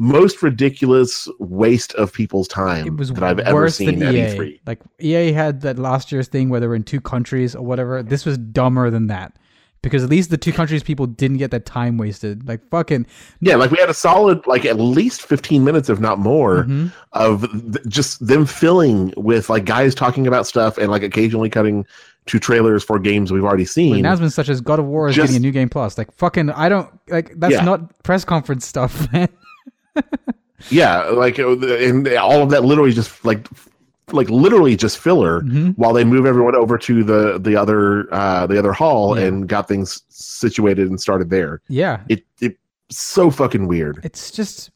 most 0.03 0.41
ridiculous 0.41 1.28
waste 1.40 1.94
of 1.94 2.11
people's 2.11 2.48
time 2.48 2.88
it 2.88 2.98
was 2.98 3.11
that 3.14 3.22
I've 3.23 3.38
ever 3.40 3.69
seen 3.69 4.02
at 4.02 4.15
EA. 4.15 4.36
E3. 4.36 4.60
Like 4.65 4.80
EA 4.99 5.32
had 5.32 5.61
that 5.61 5.78
last 5.78 6.11
year's 6.11 6.28
thing 6.28 6.49
where 6.49 6.60
they 6.60 6.65
were 6.65 6.76
in 6.76 6.84
two 6.84 6.99
countries 6.99 7.56
or 7.56 7.64
whatever. 7.64 8.02
This 8.02 8.26
was 8.26 8.40
dumber 8.40 8.90
than 8.90 9.06
that 9.07 9.38
because 9.84 10.03
at 10.03 10.10
least 10.10 10.32
the 10.32 10.38
two 10.38 10.52
countries 10.53 10.82
people 10.82 11.06
didn't 11.06 11.38
get 11.38 11.52
that 11.52 11.68
time 11.68 11.98
wasted. 11.99 12.48
Like 12.48 12.68
fucking 12.72 13.06
Yeah, 13.41 13.57
like 13.57 13.69
we 13.69 13.78
had 13.78 13.90
a 13.91 13.94
solid, 13.94 14.45
like 14.48 14.65
at 14.65 14.80
least 14.80 15.22
15 15.22 15.64
minutes, 15.64 15.88
if 15.88 15.99
not 15.99 16.18
more, 16.18 16.64
Mhm. 16.64 16.91
of 17.14 17.41
th- 17.52 17.86
just 17.88 18.26
them 18.26 18.48
filling 18.48 19.14
with 19.18 19.49
like 19.52 19.65
guys 19.65 19.94
talking 19.94 20.26
about 20.26 20.48
stuff 20.48 20.80
and 20.80 20.90
like 20.90 21.03
occasionally 21.03 21.49
cutting 21.49 21.86
to 22.28 22.40
trailers 22.40 22.84
for 22.84 22.98
games 22.99 23.32
we've 23.32 23.44
already 23.44 23.64
With 23.64 23.69
seen. 23.72 23.95
announcements 23.98 24.36
such 24.36 24.49
as 24.49 24.61
God 24.61 24.80
of 24.80 24.86
War 24.86 25.10
is 25.10 25.15
Just- 25.15 25.28
getting 25.30 25.44
a 25.44 25.45
new 25.45 25.52
game 25.52 25.69
plus. 25.69 25.95
Like 25.98 26.11
fucking, 26.15 26.49
I 26.52 26.69
don't 26.69 26.90
like 27.10 27.34
that's 27.38 27.53
Yeah. 27.53 27.64
not 27.65 28.03
press 28.03 28.23
conference 28.26 28.65
stuff, 28.65 29.07
man. 29.14 29.28
Yeah, 30.69 31.03
like 31.09 31.39
uh, 31.39 31.57
and 31.59 32.07
all 32.15 32.41
of 32.43 32.49
that 32.51 32.63
literally 32.63 32.91
just 32.93 33.23
like 33.26 33.47
like 34.11 34.30
literally 34.30 34.76
just 34.76 34.97
filler 34.97 35.41
Mhm. 35.41 35.73
while 35.77 35.93
they 35.93 36.03
move 36.03 36.26
everyone 36.26 36.55
over 36.55 36.77
to 36.77 37.03
the 37.03 37.39
the 37.39 37.55
other 37.55 38.13
uh 38.13 38.45
the 38.47 38.59
other 38.59 38.73
hall 38.73 39.18
Yeah. 39.18 39.26
and 39.27 39.47
got 39.47 39.68
things 39.68 40.01
situated 40.09 40.89
and 40.89 40.99
started 40.99 41.30
there. 41.30 41.61
Yeah, 41.69 42.01
It 42.09 42.26
it 42.41 42.57
so 42.89 43.31
fucking 43.31 43.68
weird. 43.68 44.01
it's 44.03 44.30
just 44.31 44.69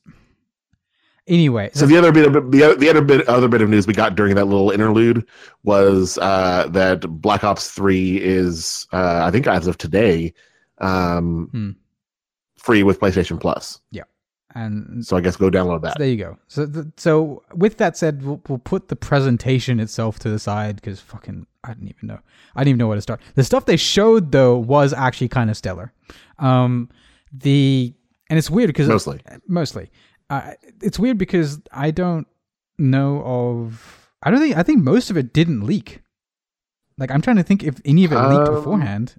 anyway. 1.27 1.69
So 1.73 1.85
the 1.85 1.97
other 1.97 2.11
bit 2.13 2.33
of 2.33 2.51
the 2.51 2.63
other, 2.63 2.75
the 2.75 2.89
other 2.89 3.01
bit 3.01 3.27
other 3.27 3.47
bit 3.49 3.61
of 3.61 3.69
news 3.69 3.87
we 3.87 3.93
got 3.93 4.15
during 4.15 4.35
that 4.35 4.45
little 4.45 4.71
interlude 4.71 5.25
was 5.63 6.17
uh, 6.19 6.67
that 6.69 7.01
Black 7.21 7.43
Ops 7.43 7.71
Three 7.71 8.17
is 8.21 8.87
uh, 8.93 9.23
I 9.25 9.31
think 9.31 9.47
as 9.47 9.67
of 9.67 9.77
today 9.77 10.33
um, 10.79 11.49
Hmm. 11.51 11.69
free 12.57 12.83
with 12.83 12.99
PlayStation 12.99 13.39
Plus. 13.39 13.81
And 14.55 15.05
So 15.05 15.17
I 15.17 15.21
guess 15.21 15.35
go 15.35 15.49
download 15.51 15.81
So 15.81 15.87
that. 15.87 15.97
there 15.99 16.07
you 16.07 16.17
go. 16.17 16.37
So, 16.47 16.65
th- 16.65 16.85
so 16.97 17.43
with 17.53 17.77
that 17.77 17.97
said, 17.97 18.23
we'll, 18.23 18.41
we'll 18.47 18.57
put 18.57 18.87
the 18.87 18.95
presentation 18.95 19.79
itself 19.79 20.17
to 20.19 20.29
the 20.29 20.39
side 20.39 20.77
because 20.77 20.99
fucking, 21.01 21.45
I 21.63 21.73
didn't 21.73 21.89
even 21.89 22.07
know. 22.07 22.19
I 22.55 22.61
didn't 22.61 22.69
even 22.69 22.77
know 22.79 22.87
where 22.87 22.95
to 22.95 23.01
start. 23.01 23.21
The 23.35 23.43
stuff 23.43 23.65
they 23.65 23.77
showed 23.77 24.31
though 24.31 24.57
was 24.57 24.93
actually 24.93 25.27
kind 25.27 25.49
of 25.49 25.57
stellar. 25.57 25.91
Um, 26.39 26.89
the 27.31 27.93
and 28.29 28.39
it's 28.39 28.49
weird 28.49 28.67
because 28.69 28.87
Mostly. 28.87 29.19
mostly, 29.47 29.91
uh, 30.29 30.53
it's 30.81 30.97
weird 30.97 31.17
because 31.17 31.59
I 31.71 31.91
don't 31.91 32.25
know 32.79 33.21
of. 33.23 34.09
I 34.23 34.31
don't 34.31 34.39
think. 34.39 34.55
I 34.57 34.63
think 34.63 34.83
most 34.83 35.09
of 35.11 35.17
it 35.17 35.33
didn't 35.33 35.61
leak. 35.65 36.01
Like 36.97 37.11
I'm 37.11 37.21
trying 37.21 37.35
to 37.35 37.43
think 37.43 37.63
if 37.63 37.75
any 37.85 38.05
of 38.05 38.11
it 38.13 38.15
leaked 38.15 38.47
Um, 38.47 38.55
beforehand. 38.55 39.15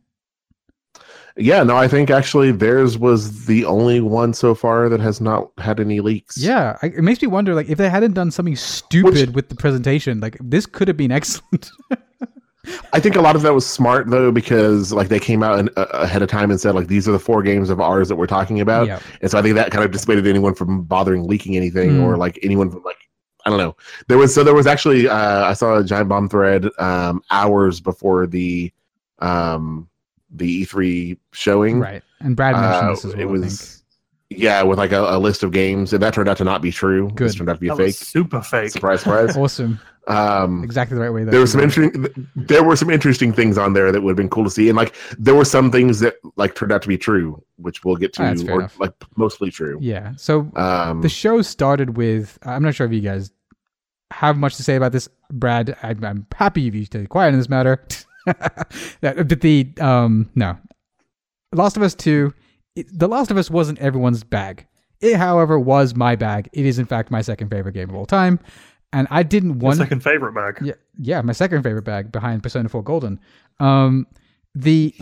Yeah, 1.39 1.63
no, 1.65 1.77
I 1.77 1.87
think 1.87 2.09
actually 2.11 2.51
theirs 2.53 2.97
was 2.97 3.45
the 3.47 3.65
only 3.67 4.01
one 4.01 4.33
so 4.33 4.55
far 4.55 4.89
that 4.89 5.01
has 5.01 5.21
not 5.21 5.51
had 5.59 5.79
any 5.81 6.01
leaks. 6.01 6.39
Yeah, 6.39 6.79
I, 6.83 6.87
it 6.87 7.03
makes 7.03 7.21
me 7.21 7.29
wonder, 7.29 7.55
like, 7.55 7.69
if 7.69 7.77
they 7.77 7.91
hadn't 7.91 8.15
done 8.15 8.31
something 8.31 8.57
stupid 8.57 9.35
with 9.35 9.51
the 9.51 9.55
presentation, 9.55 10.21
like 10.21 10.39
this 10.41 10.65
could 10.65 10.89
have 10.89 10.97
been 10.97 11.13
excellent. 11.21 11.71
I 12.93 12.99
think 12.99 13.15
a 13.15 13.21
lot 13.21 13.37
of 13.37 13.43
that 13.43 13.55
was 13.55 13.65
smart 13.65 14.09
though 14.11 14.33
because 14.33 14.93
like 14.93 15.07
they 15.09 15.21
came 15.21 15.45
out 15.45 15.61
and, 15.61 15.71
uh, 15.77 15.87
ahead 15.93 16.23
of 16.23 16.29
time 16.29 16.51
and 16.51 16.61
said 16.61 16.75
like 16.75 16.89
these 16.89 17.07
are 17.09 17.13
the 17.13 17.19
four 17.19 17.41
games 17.45 17.71
of 17.71 17.81
ours 17.81 18.09
that 18.09 18.17
we're 18.17 18.27
talking 18.27 18.61
about. 18.61 18.89
yeah, 18.89 18.99
And 19.21 19.31
so 19.31 19.39
I 19.39 19.43
think 19.43 19.55
that 19.55 19.71
kind 19.71 19.85
of 19.85 19.93
dissuaded 19.93 20.27
anyone 20.27 20.53
from 20.53 20.83
bothering 20.83 21.29
leaking 21.29 21.55
anything 21.57 21.91
Hmm. 21.99 22.03
or 22.03 22.17
like 22.17 22.41
anyone 22.43 22.69
from 22.71 22.83
like 22.83 22.97
I 23.45 23.51
don't 23.51 23.59
know. 23.61 23.77
There 24.09 24.19
was 24.19 24.35
so 24.35 24.43
there 24.43 24.55
was 24.55 24.67
actually 24.67 25.07
uh, 25.09 25.45
I 25.45 25.53
saw 25.53 25.77
a 25.79 25.85
giant 25.85 26.09
bomb 26.09 26.29
thread 26.29 26.67
um, 26.81 27.23
hours 27.31 27.81
before 27.81 28.27
the 28.27 28.73
um, 29.21 29.89
the 30.31 30.65
E3 30.67 31.19
showing. 31.33 31.79
right. 31.81 32.03
And 32.21 32.35
Brad 32.37 32.55
mentioned 32.55 32.75
Uh, 32.89 32.91
this 32.91 33.05
as 33.05 33.13
well. 33.15 33.21
it 33.21 33.25
I 33.25 33.29
think. 33.29 33.31
was 33.45 33.83
yeah 34.31 34.63
with 34.63 34.77
like 34.79 34.91
a, 34.93 35.01
a 35.01 35.19
list 35.19 35.43
of 35.45 35.53
games 35.53 35.93
and 35.93 36.03
that 36.03 36.13
turned 36.13 36.29
out 36.29 36.37
to 36.39 36.45
not 36.45 36.61
be 36.63 36.73
true. 36.73 37.09
Good. 37.15 37.29
This 37.29 37.35
turned 37.37 37.49
out 37.49 37.55
to 37.55 37.61
be 37.61 37.69
a 37.69 37.75
That 37.77 37.83
was 37.83 37.99
fake. 37.99 38.07
super 38.09 38.43
fake. 38.43 38.71
Surprise, 38.71 39.01
surprise. 39.03 39.37
awesome. 39.37 39.79
um, 40.09 40.65
Exactly 40.65 40.97
the 40.97 41.01
right 41.03 41.11
way. 41.11 41.23
There 41.25 41.41
was 41.41 41.53
some 41.53 41.69
should 41.71 41.85
interesting 41.95 42.27
there 42.35 42.65
were 42.65 42.75
some 42.75 42.91
interesting 42.91 43.33
things 43.33 43.57
on 43.57 43.73
there 43.75 43.93
that 43.93 44.01
would 44.03 44.11
have 44.11 44.17
been 44.17 44.29
cool 44.29 44.43
to 44.45 44.51
see 44.51 44.69
and 44.69 44.77
like 44.77 44.95
there 45.19 45.35
were 45.37 45.45
some 45.45 45.71
things 45.71 46.01
that 46.01 46.17
like 46.37 46.55
turned 46.57 46.73
out 46.73 46.83
to 46.83 46.89
be 46.89 46.99
true 46.99 47.41
which 47.57 47.85
we'll 47.85 47.97
get 47.97 48.13
to 48.15 48.23
Ah, 48.23 48.27
that's 48.27 48.43
fair 48.43 48.55
or 48.55 48.59
enough. 48.61 48.79
like 48.81 48.93
mostly 49.17 49.51
true 49.51 49.79
Yeah. 49.81 50.13
So 50.17 50.51
um 50.57 51.03
the 51.03 51.09
show 51.09 51.41
started 51.43 51.97
with. 51.97 52.37
I'm 52.43 52.63
not 52.65 52.75
sure 52.75 52.87
if 52.87 52.93
you 52.93 53.01
guys 53.01 53.31
have 54.13 54.37
much 54.37 54.57
to 54.57 54.63
say 54.65 54.77
about 54.77 54.93
this, 54.93 55.09
Brad. 55.33 55.77
I, 55.83 55.95
I'm 56.03 56.27
happy 56.35 56.67
if 56.69 56.75
you 56.75 56.85
stay 56.85 57.07
quiet 57.07 57.33
in 57.33 57.39
this 57.39 57.49
matter. 57.49 57.85
that, 59.01 59.29
but 59.29 59.41
the 59.41 59.69
um 59.81 60.29
no, 60.35 60.57
Last 61.53 61.77
of 61.77 61.83
Us 61.83 61.95
Two. 61.95 62.35
It, 62.75 62.87
the 62.93 63.09
Last 63.09 63.31
of 63.31 63.37
Us 63.37 63.51
wasn't 63.51 63.79
everyone's 63.79 64.25
bag. 64.25 64.67
It, 65.01 65.17
however, 65.17 65.59
was 65.59 65.95
my 65.95 66.17
bag. 66.17 66.49
It 66.53 66.67
is 66.67 66.79
in 66.79 66.87
fact 66.87 67.11
my 67.11 67.23
second 67.23 67.51
favorite 67.51 67.73
game 67.73 67.89
of 67.89 67.97
all 67.97 68.07
time, 68.07 68.41
and 68.93 69.07
I 69.11 69.23
didn't 69.23 69.61
Your 69.61 69.69
want 69.69 69.79
second 69.79 70.03
favorite 70.03 70.35
bag. 70.35 70.59
Yeah, 70.63 70.75
yeah, 70.99 71.23
my 71.23 71.33
second 71.33 71.63
favorite 71.63 71.85
bag 71.85 72.11
behind 72.11 72.43
Persona 72.43 72.69
4 72.69 72.83
Golden. 72.83 73.21
Um, 73.61 74.07
the 74.55 74.95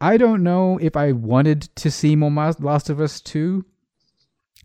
I 0.00 0.16
don't 0.16 0.42
know 0.42 0.78
if 0.78 0.96
I 0.96 1.12
wanted 1.12 1.62
to 1.76 1.90
see 1.90 2.16
more 2.16 2.30
Last 2.30 2.90
of 2.90 3.00
Us 3.00 3.20
2, 3.20 3.64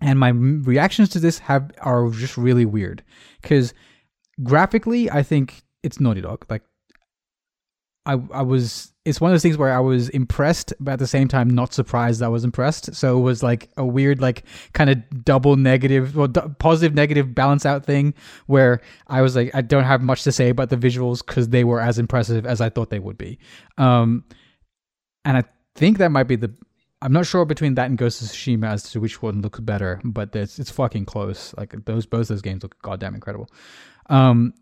and 0.01 0.19
my 0.19 0.29
reactions 0.29 1.09
to 1.09 1.19
this 1.19 1.39
have 1.39 1.71
are 1.81 2.09
just 2.09 2.37
really 2.37 2.65
weird 2.65 3.03
because 3.41 3.73
graphically, 4.41 5.09
I 5.11 5.23
think 5.23 5.63
it's 5.83 5.99
Naughty 5.99 6.21
Dog. 6.21 6.45
Like, 6.49 6.63
I 8.05 8.13
I 8.33 8.41
was 8.41 8.93
it's 9.05 9.19
one 9.19 9.31
of 9.31 9.33
those 9.33 9.41
things 9.41 9.57
where 9.57 9.73
I 9.73 9.79
was 9.79 10.07
impressed, 10.09 10.73
but 10.79 10.93
at 10.93 10.99
the 10.99 11.07
same 11.07 11.27
time 11.27 11.49
not 11.49 11.73
surprised 11.73 12.21
I 12.21 12.29
was 12.29 12.45
impressed. 12.45 12.95
So 12.95 13.17
it 13.17 13.21
was 13.21 13.43
like 13.43 13.69
a 13.75 13.85
weird, 13.85 14.21
like 14.21 14.43
kind 14.71 14.89
of 14.89 15.25
double 15.25 15.57
negative, 15.57 16.15
well, 16.15 16.29
d- 16.29 16.41
positive 16.59 16.95
negative 16.95 17.35
balance 17.35 17.65
out 17.65 17.85
thing 17.85 18.13
where 18.45 18.79
I 19.07 19.21
was 19.21 19.35
like, 19.35 19.51
I 19.53 19.61
don't 19.61 19.83
have 19.83 20.01
much 20.01 20.23
to 20.23 20.31
say 20.31 20.49
about 20.49 20.69
the 20.69 20.77
visuals 20.77 21.25
because 21.25 21.49
they 21.49 21.65
were 21.65 21.81
as 21.81 21.99
impressive 21.99 22.45
as 22.45 22.61
I 22.61 22.69
thought 22.69 22.91
they 22.91 22.99
would 22.99 23.17
be. 23.17 23.39
Um, 23.77 24.23
and 25.25 25.35
I 25.35 25.43
think 25.75 25.97
that 25.97 26.09
might 26.09 26.27
be 26.27 26.37
the. 26.37 26.53
I'm 27.01 27.11
not 27.11 27.25
sure 27.25 27.43
between 27.43 27.75
that 27.75 27.87
and 27.87 27.97
Ghost 27.97 28.21
of 28.21 28.29
Tsushima 28.29 28.67
as 28.67 28.83
to 28.91 29.01
which 29.01 29.21
one 29.21 29.41
looks 29.41 29.59
better, 29.59 29.99
but 30.05 30.33
it's 30.33 30.59
it's 30.59 30.71
fucking 30.71 31.03
close. 31.03 31.53
Like 31.57 31.75
those 31.85 32.05
both 32.05 32.29
those 32.29 32.41
games 32.41 32.63
look 32.63 32.81
goddamn 32.81 33.15
incredible. 33.15 33.49
Um, 34.09 34.53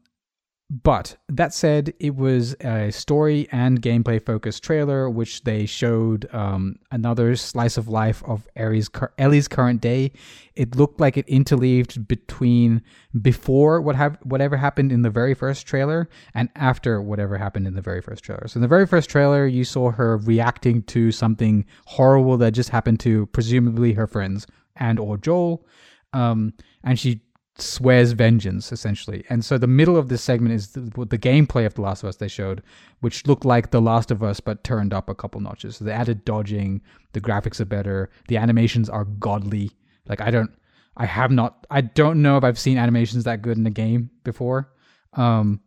but 0.71 1.17
that 1.27 1.53
said, 1.53 1.93
it 1.99 2.15
was 2.15 2.55
a 2.61 2.93
story 2.93 3.45
and 3.51 3.81
gameplay 3.81 4.25
focused 4.25 4.63
trailer, 4.63 5.09
which 5.09 5.43
they 5.43 5.65
showed 5.65 6.33
um, 6.33 6.77
another 6.91 7.35
slice 7.35 7.75
of 7.75 7.89
life 7.89 8.23
of 8.23 8.47
Ellie's, 8.55 8.89
Ellie's 9.17 9.49
current 9.49 9.81
day. 9.81 10.13
It 10.55 10.77
looked 10.77 11.01
like 11.01 11.17
it 11.17 11.27
interleaved 11.27 12.07
between 12.07 12.83
before 13.21 13.81
what 13.81 13.97
hap- 13.97 14.25
whatever 14.25 14.55
happened 14.55 14.93
in 14.93 15.01
the 15.01 15.09
very 15.09 15.33
first 15.33 15.67
trailer 15.67 16.07
and 16.33 16.47
after 16.55 17.01
whatever 17.01 17.37
happened 17.37 17.67
in 17.67 17.75
the 17.75 17.81
very 17.81 18.01
first 18.01 18.23
trailer. 18.23 18.47
So 18.47 18.57
in 18.57 18.61
the 18.61 18.69
very 18.69 18.87
first 18.87 19.09
trailer, 19.09 19.45
you 19.45 19.65
saw 19.65 19.91
her 19.91 20.15
reacting 20.19 20.83
to 20.83 21.11
something 21.11 21.65
horrible 21.83 22.37
that 22.37 22.51
just 22.51 22.69
happened 22.69 23.01
to 23.01 23.25
presumably 23.27 23.91
her 23.91 24.07
friends 24.07 24.47
and 24.77 24.99
or 24.99 25.17
Joel, 25.17 25.65
um, 26.13 26.53
and 26.81 26.97
she 26.97 27.19
swears 27.57 28.13
vengeance 28.13 28.71
essentially. 28.71 29.23
And 29.29 29.43
so 29.43 29.57
the 29.57 29.67
middle 29.67 29.97
of 29.97 30.09
this 30.09 30.23
segment 30.23 30.55
is 30.55 30.69
the, 30.69 30.81
the, 31.05 31.17
gameplay 31.17 31.65
of 31.65 31.73
The 31.73 31.81
Last 31.81 32.03
of 32.03 32.09
Us 32.09 32.15
they 32.15 32.27
showed, 32.27 32.63
which 33.01 33.27
looked 33.27 33.45
like 33.45 33.71
The 33.71 33.81
Last 33.81 34.11
of 34.11 34.23
Us 34.23 34.39
but 34.39 34.63
turned 34.63 34.93
up 34.93 35.09
a 35.09 35.15
couple 35.15 35.41
notches. 35.41 35.77
So 35.77 35.85
they 35.85 35.91
added 35.91 36.25
dodging, 36.25 36.81
the 37.13 37.21
graphics 37.21 37.59
are 37.59 37.65
better, 37.65 38.09
the 38.27 38.37
animations 38.37 38.89
are 38.89 39.05
godly. 39.05 39.71
Like 40.07 40.21
I 40.21 40.31
don't 40.31 40.51
I 40.97 41.05
have 41.05 41.31
not 41.31 41.65
I 41.69 41.81
don't 41.81 42.21
know 42.21 42.37
if 42.37 42.43
I've 42.43 42.59
seen 42.59 42.77
animations 42.77 43.23
that 43.25 43.41
good 43.41 43.57
in 43.57 43.65
a 43.65 43.71
game 43.71 44.09
before. 44.23 44.71
Um 45.13 45.61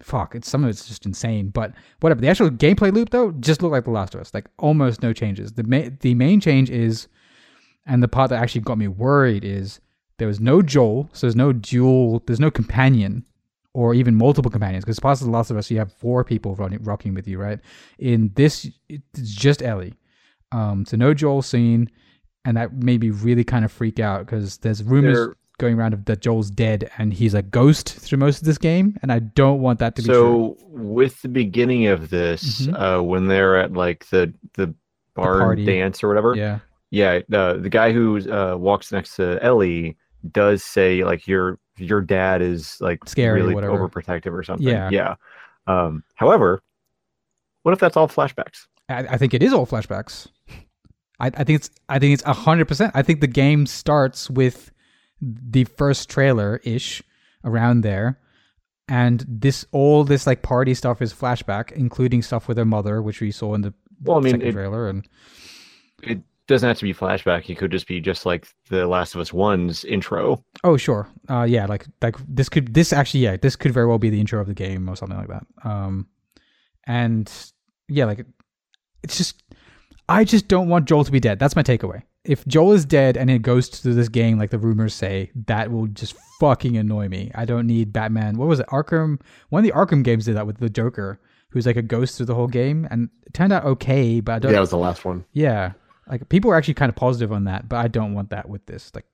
fuck, 0.00 0.34
it's 0.34 0.48
some 0.48 0.64
of 0.64 0.70
it's 0.70 0.86
just 0.86 1.06
insane, 1.06 1.50
but 1.50 1.72
whatever. 2.00 2.20
The 2.20 2.28
actual 2.28 2.50
gameplay 2.50 2.92
loop 2.92 3.10
though 3.10 3.32
just 3.32 3.62
looked 3.62 3.72
like 3.72 3.84
The 3.84 3.90
Last 3.90 4.14
of 4.14 4.20
Us. 4.20 4.32
Like 4.32 4.46
almost 4.58 5.02
no 5.02 5.12
changes. 5.12 5.52
The 5.52 5.64
ma- 5.64 5.90
the 6.00 6.14
main 6.14 6.40
change 6.40 6.70
is 6.70 7.08
and 7.86 8.02
the 8.02 8.08
part 8.08 8.30
that 8.30 8.42
actually 8.42 8.62
got 8.62 8.78
me 8.78 8.88
worried 8.88 9.44
is 9.44 9.80
there 10.18 10.28
was 10.28 10.40
no 10.40 10.62
Joel, 10.62 11.08
so 11.12 11.26
there's 11.26 11.36
no 11.36 11.52
dual, 11.52 12.22
there's 12.26 12.40
no 12.40 12.50
companion 12.50 13.24
or 13.74 13.92
even 13.94 14.14
multiple 14.14 14.50
companions. 14.50 14.84
Because 14.84 14.98
past 14.98 15.22
The 15.22 15.30
Last 15.30 15.50
of 15.50 15.56
Us, 15.56 15.70
you 15.70 15.78
have 15.78 15.92
four 15.92 16.24
people 16.24 16.54
running, 16.54 16.82
rocking 16.82 17.12
with 17.14 17.28
you, 17.28 17.38
right? 17.38 17.60
In 17.98 18.30
this, 18.34 18.66
it's 18.88 19.34
just 19.34 19.62
Ellie. 19.62 19.94
Um, 20.52 20.86
so 20.86 20.96
no 20.96 21.12
Joel 21.12 21.42
scene, 21.42 21.90
and 22.44 22.56
that 22.56 22.72
made 22.72 23.00
me 23.02 23.10
really 23.10 23.44
kind 23.44 23.64
of 23.64 23.72
freak 23.72 23.98
out 24.00 24.24
because 24.24 24.58
there's 24.58 24.82
rumors 24.82 25.34
going 25.58 25.78
around 25.78 25.94
of 25.94 26.04
that 26.04 26.20
Joel's 26.20 26.50
dead 26.50 26.90
and 26.98 27.12
he's 27.14 27.32
a 27.34 27.42
ghost 27.42 27.88
through 27.94 28.18
most 28.18 28.38
of 28.40 28.44
this 28.46 28.58
game, 28.58 28.96
and 29.02 29.10
I 29.12 29.18
don't 29.20 29.60
want 29.60 29.78
that 29.80 29.96
to 29.96 30.02
be 30.02 30.06
true. 30.08 30.14
So 30.14 30.56
with 30.68 31.20
the 31.22 31.28
beginning 31.28 31.86
of 31.86 32.10
this, 32.10 32.66
Mhm. 32.66 32.98
uh, 32.98 33.02
when 33.02 33.26
they're 33.26 33.56
at 33.58 33.72
like 33.72 34.06
the 34.10 34.32
the 34.54 34.74
bar 35.14 35.40
party. 35.40 35.64
dance 35.64 36.04
or 36.04 36.08
whatever, 36.08 36.34
Yeah, 36.36 36.58
yeah, 36.90 37.20
the 37.28 37.58
the 37.60 37.70
guy 37.70 37.92
who 37.92 38.18
uh, 38.30 38.56
walks 38.56 38.92
next 38.92 39.16
to 39.16 39.42
Ellie 39.42 39.96
does 40.32 40.62
say 40.62 41.04
like 41.04 41.26
your 41.26 41.58
your 41.78 42.00
dad 42.00 42.42
is 42.42 42.76
like 42.80 43.06
Scary 43.08 43.40
really 43.42 43.54
whatever. 43.54 43.76
overprotective 43.88 44.32
or 44.32 44.42
something. 44.42 44.66
Yeah. 44.66 44.88
yeah. 44.90 45.14
Um, 45.66 46.02
however, 46.14 46.62
what 47.62 47.72
if 47.72 47.78
that's 47.80 47.96
all 47.96 48.08
flashbacks? 48.08 48.66
I, 48.88 48.98
I 49.00 49.16
think 49.18 49.34
it 49.34 49.42
is 49.42 49.52
all 49.52 49.66
flashbacks. 49.66 50.28
I, 51.18 51.26
I 51.28 51.44
think 51.44 51.56
it's 51.60 51.70
I 51.88 51.98
think 51.98 52.14
it's 52.14 52.22
hundred 52.22 52.68
percent. 52.68 52.92
I 52.94 53.02
think 53.02 53.20
the 53.20 53.26
game 53.26 53.66
starts 53.66 54.30
with 54.30 54.70
the 55.20 55.64
first 55.64 56.08
trailer 56.08 56.60
ish 56.62 57.02
around 57.44 57.80
there, 57.82 58.18
and 58.88 59.24
this 59.28 59.66
all 59.72 60.04
this 60.04 60.26
like 60.26 60.42
party 60.42 60.74
stuff 60.74 61.00
is 61.02 61.12
flashback, 61.12 61.72
including 61.72 62.22
stuff 62.22 62.48
with 62.48 62.58
her 62.58 62.64
mother, 62.64 63.02
which 63.02 63.20
we 63.20 63.30
saw 63.30 63.54
in 63.54 63.62
the 63.62 63.74
Well, 64.02 64.18
I 64.18 64.20
mean, 64.20 64.32
second 64.32 64.48
it- 64.48 64.52
trailer, 64.52 64.88
and 64.88 65.08
It 66.02 66.20
doesn't 66.46 66.66
have 66.66 66.78
to 66.78 66.84
be 66.84 66.94
flashback. 66.94 67.48
It 67.48 67.56
could 67.56 67.70
just 67.70 67.86
be 67.86 68.00
just 68.00 68.24
like 68.26 68.46
the 68.70 68.86
Last 68.86 69.14
of 69.14 69.20
Us 69.20 69.32
One's 69.32 69.84
intro. 69.84 70.44
oh 70.64 70.76
sure, 70.76 71.08
uh, 71.28 71.46
yeah, 71.48 71.66
like 71.66 71.86
like 72.02 72.16
this 72.28 72.48
could 72.48 72.74
this 72.74 72.92
actually 72.92 73.20
yeah 73.20 73.36
this 73.36 73.56
could 73.56 73.72
very 73.72 73.86
well 73.86 73.98
be 73.98 74.10
the 74.10 74.20
intro 74.20 74.40
of 74.40 74.46
the 74.46 74.54
game 74.54 74.88
or 74.88 74.96
something 74.96 75.18
like 75.18 75.28
that. 75.28 75.46
Um, 75.64 76.06
and 76.86 77.30
yeah, 77.88 78.04
like 78.04 78.24
it's 79.02 79.16
just 79.16 79.42
I 80.08 80.24
just 80.24 80.48
don't 80.48 80.68
want 80.68 80.86
Joel 80.86 81.04
to 81.04 81.12
be 81.12 81.20
dead. 81.20 81.38
That's 81.38 81.56
my 81.56 81.62
takeaway. 81.62 82.02
If 82.24 82.46
Joel 82.46 82.72
is 82.72 82.84
dead 82.84 83.16
and 83.16 83.30
it 83.30 83.42
goes 83.42 83.68
to 83.68 83.94
this 83.94 84.08
game, 84.08 84.38
like 84.38 84.50
the 84.50 84.58
rumors 84.58 84.94
say, 84.94 85.30
that 85.46 85.70
will 85.70 85.86
just 85.86 86.14
fucking 86.40 86.76
annoy 86.76 87.08
me. 87.08 87.30
I 87.34 87.44
don't 87.44 87.66
need 87.66 87.92
Batman. 87.92 88.36
What 88.36 88.48
was 88.48 88.60
it? 88.60 88.66
Arkham. 88.68 89.20
One 89.50 89.64
of 89.64 89.64
the 89.64 89.76
Arkham 89.76 90.02
games 90.02 90.24
did 90.24 90.36
that 90.36 90.46
with 90.46 90.58
the 90.58 90.68
Joker, 90.68 91.20
who's 91.50 91.66
like 91.66 91.76
a 91.76 91.82
ghost 91.82 92.16
through 92.16 92.26
the 92.26 92.34
whole 92.34 92.48
game, 92.48 92.86
and 92.90 93.10
it 93.24 93.34
turned 93.34 93.52
out 93.52 93.64
okay. 93.64 94.20
But 94.20 94.32
I 94.32 94.38
don't. 94.40 94.50
Yeah, 94.50 94.56
that 94.56 94.60
was 94.60 94.70
the 94.70 94.76
last 94.76 95.04
one. 95.04 95.24
Yeah, 95.32 95.72
like 96.08 96.28
people 96.28 96.50
are 96.50 96.56
actually 96.56 96.74
kind 96.74 96.88
of 96.88 96.96
positive 96.96 97.32
on 97.32 97.44
that, 97.44 97.68
but 97.68 97.76
I 97.76 97.88
don't 97.88 98.14
want 98.14 98.30
that 98.30 98.48
with 98.48 98.66
this. 98.66 98.92
Like 98.94 99.06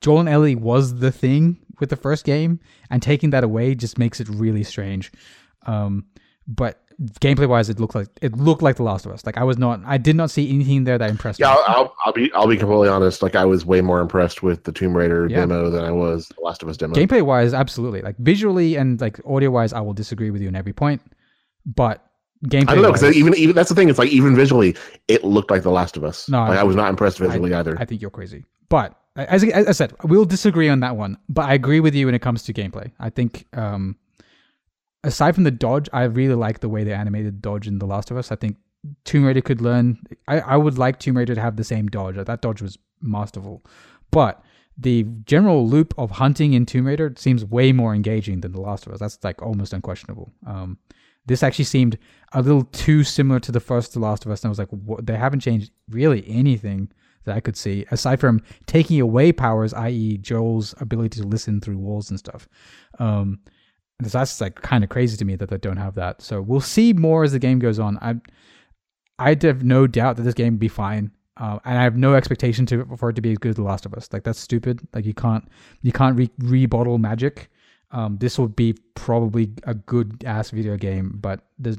Joel 0.00 0.20
and 0.20 0.28
Ellie 0.28 0.54
was 0.54 0.96
the 0.96 1.12
thing 1.12 1.58
with 1.80 1.90
the 1.90 1.96
first 1.96 2.24
game, 2.24 2.60
and 2.90 3.02
taking 3.02 3.30
that 3.30 3.44
away 3.44 3.74
just 3.74 3.98
makes 3.98 4.20
it 4.20 4.28
really 4.28 4.62
strange. 4.64 5.12
Um, 5.66 6.06
but 6.46 6.80
gameplay 7.20 7.48
wise, 7.48 7.68
it 7.68 7.80
looked 7.80 7.94
like 7.94 8.08
it 8.20 8.36
looked 8.36 8.62
like 8.62 8.76
The 8.76 8.82
Last 8.82 9.06
of 9.06 9.12
Us. 9.12 9.24
Like 9.24 9.36
I 9.38 9.44
was 9.44 9.58
not, 9.58 9.80
I 9.86 9.98
did 9.98 10.14
not 10.16 10.30
see 10.30 10.48
anything 10.52 10.84
there 10.84 10.98
that 10.98 11.10
impressed 11.10 11.40
Yeah, 11.40 11.52
me. 11.54 11.58
I'll, 11.66 11.76
I'll, 11.76 11.96
I'll 12.04 12.12
be 12.12 12.32
I'll 12.34 12.46
be 12.48 12.56
completely 12.56 12.88
honest. 12.88 13.22
Like 13.22 13.34
I 13.34 13.44
was 13.44 13.64
way 13.64 13.80
more 13.80 14.00
impressed 14.00 14.42
with 14.42 14.64
the 14.64 14.72
Tomb 14.72 14.96
Raider 14.96 15.26
Yeah. 15.28 15.38
demo 15.40 15.70
than 15.70 15.84
I 15.84 15.92
was 15.92 16.28
the 16.28 16.40
Last 16.42 16.62
of 16.62 16.68
Us 16.68 16.76
demo. 16.76 16.94
Gameplay 16.94 17.22
wise, 17.22 17.54
absolutely. 17.54 18.02
Like 18.02 18.16
visually 18.18 18.76
and 18.76 19.00
like 19.00 19.20
audio 19.26 19.50
wise, 19.50 19.72
I 19.72 19.80
will 19.80 19.94
disagree 19.94 20.30
with 20.30 20.42
you 20.42 20.48
on 20.48 20.56
every 20.56 20.72
point. 20.72 21.02
But 21.64 22.04
gameplay, 22.46 22.68
I 22.70 22.74
don't 22.74 22.82
know 22.82 22.92
because 22.92 23.16
even 23.16 23.34
even 23.34 23.54
that's 23.54 23.68
the 23.68 23.74
thing. 23.74 23.88
It's 23.88 23.98
like 23.98 24.10
even 24.10 24.34
visually, 24.36 24.76
it 25.08 25.24
looked 25.24 25.50
like 25.50 25.62
the 25.62 25.70
Last 25.70 25.96
of 25.96 26.04
Us. 26.04 26.28
No, 26.28 26.40
like, 26.40 26.58
I- 26.58 26.60
I 26.60 26.64
was 26.64 26.76
not 26.76 26.88
impressed 26.90 27.18
visually 27.18 27.52
either. 27.54 27.76
I 27.78 27.84
think 27.84 28.00
you're 28.00 28.10
crazy. 28.10 28.44
But 28.68 28.98
as, 29.16 29.44
as 29.44 29.66
I 29.68 29.72
said, 29.72 29.92
we'll 30.04 30.24
disagree 30.24 30.68
on 30.68 30.80
that 30.80 30.96
one. 30.96 31.18
But 31.28 31.42
I 31.48 31.54
agree 31.54 31.80
with 31.80 31.94
you 31.94 32.06
when 32.06 32.14
it 32.14 32.20
comes 32.22 32.42
to 32.44 32.52
gameplay. 32.54 32.90
I 32.98 33.10
think 33.10 33.46
um, 33.52 33.96
aside 35.04 35.34
from 35.34 35.44
the 35.44 35.50
dodge, 35.50 35.88
I 35.92 36.04
really 36.04 36.34
like 36.34 36.60
the 36.60 36.68
way 36.68 36.84
they 36.84 36.92
animated 36.94 37.42
dodge 37.42 37.66
in 37.66 37.78
The 37.78 37.86
Last 37.86 38.10
of 38.10 38.16
Us. 38.16 38.32
I 38.32 38.36
think 38.36 38.56
Tomb 39.04 39.24
Raider 39.24 39.40
could 39.42 39.60
learn. 39.60 39.98
I, 40.28 40.40
I 40.40 40.56
would 40.56 40.78
like 40.78 40.98
Tomb 40.98 41.16
Raider 41.16 41.34
to 41.34 41.40
have 41.40 41.56
the 41.56 41.64
same 41.64 41.88
dodge. 41.88 42.16
That 42.16 42.40
dodge 42.40 42.62
was 42.62 42.78
masterful. 43.00 43.62
But 44.10 44.42
the 44.78 45.04
general 45.26 45.68
loop 45.68 45.92
of 45.98 46.12
hunting 46.12 46.54
in 46.54 46.64
Tomb 46.66 46.86
Raider 46.86 47.12
seems 47.16 47.44
way 47.44 47.72
more 47.72 47.94
engaging 47.94 48.40
than 48.40 48.52
The 48.52 48.60
Last 48.60 48.86
of 48.86 48.92
Us. 48.94 49.00
That's 49.00 49.18
like 49.22 49.42
almost 49.42 49.72
unquestionable. 49.72 50.32
Um, 50.46 50.78
this 51.26 51.42
actually 51.42 51.66
seemed 51.66 51.98
a 52.32 52.42
little 52.42 52.64
too 52.64 53.04
similar 53.04 53.40
to 53.40 53.52
the 53.52 53.60
first 53.60 53.92
The 53.92 54.00
Last 54.00 54.24
of 54.24 54.32
Us, 54.32 54.42
and 54.42 54.48
I 54.48 54.50
was 54.50 54.58
like, 54.58 54.70
what? 54.70 55.06
they 55.06 55.16
haven't 55.16 55.40
changed 55.40 55.70
really 55.88 56.24
anything 56.26 56.90
that 57.24 57.36
I 57.36 57.40
could 57.40 57.56
see 57.56 57.86
aside 57.90 58.20
from 58.20 58.40
taking 58.66 59.00
away 59.00 59.32
powers, 59.32 59.72
i.e., 59.74 60.18
Joel's 60.18 60.74
ability 60.80 61.20
to 61.20 61.26
listen 61.26 61.60
through 61.60 61.78
walls 61.78 62.10
and 62.10 62.18
stuff. 62.18 62.48
Um, 62.98 63.40
so 64.02 64.18
that's 64.18 64.40
like 64.40 64.56
kind 64.56 64.82
of 64.82 64.90
crazy 64.90 65.16
to 65.16 65.24
me 65.24 65.36
that 65.36 65.48
they 65.48 65.58
don't 65.58 65.76
have 65.76 65.94
that. 65.94 66.22
So 66.22 66.40
we'll 66.40 66.60
see 66.60 66.92
more 66.92 67.22
as 67.22 67.32
the 67.32 67.38
game 67.38 67.58
goes 67.58 67.78
on. 67.78 67.98
I 68.02 68.16
I 69.18 69.36
have 69.40 69.62
no 69.62 69.86
doubt 69.86 70.16
that 70.16 70.22
this 70.22 70.34
game 70.34 70.54
will 70.54 70.58
be 70.58 70.68
fine. 70.68 71.12
Uh, 71.36 71.58
and 71.64 71.78
I 71.78 71.82
have 71.82 71.96
no 71.96 72.14
expectation 72.14 72.66
to 72.66 72.84
for 72.96 73.10
it 73.10 73.14
to 73.14 73.22
be 73.22 73.32
as 73.32 73.38
good 73.38 73.50
as 73.50 73.56
The 73.56 73.62
Last 73.62 73.86
of 73.86 73.94
Us. 73.94 74.08
Like 74.12 74.24
that's 74.24 74.40
stupid. 74.40 74.80
Like 74.92 75.04
you 75.04 75.14
can't 75.14 75.46
you 75.82 75.92
can't 75.92 76.16
re- 76.16 76.30
rebottle 76.40 76.98
magic. 76.98 77.50
Um, 77.92 78.16
this 78.18 78.38
will 78.38 78.48
be 78.48 78.74
probably 78.94 79.52
a 79.64 79.74
good 79.74 80.24
ass 80.26 80.50
video 80.50 80.76
game, 80.76 81.18
but 81.20 81.40
there's 81.58 81.76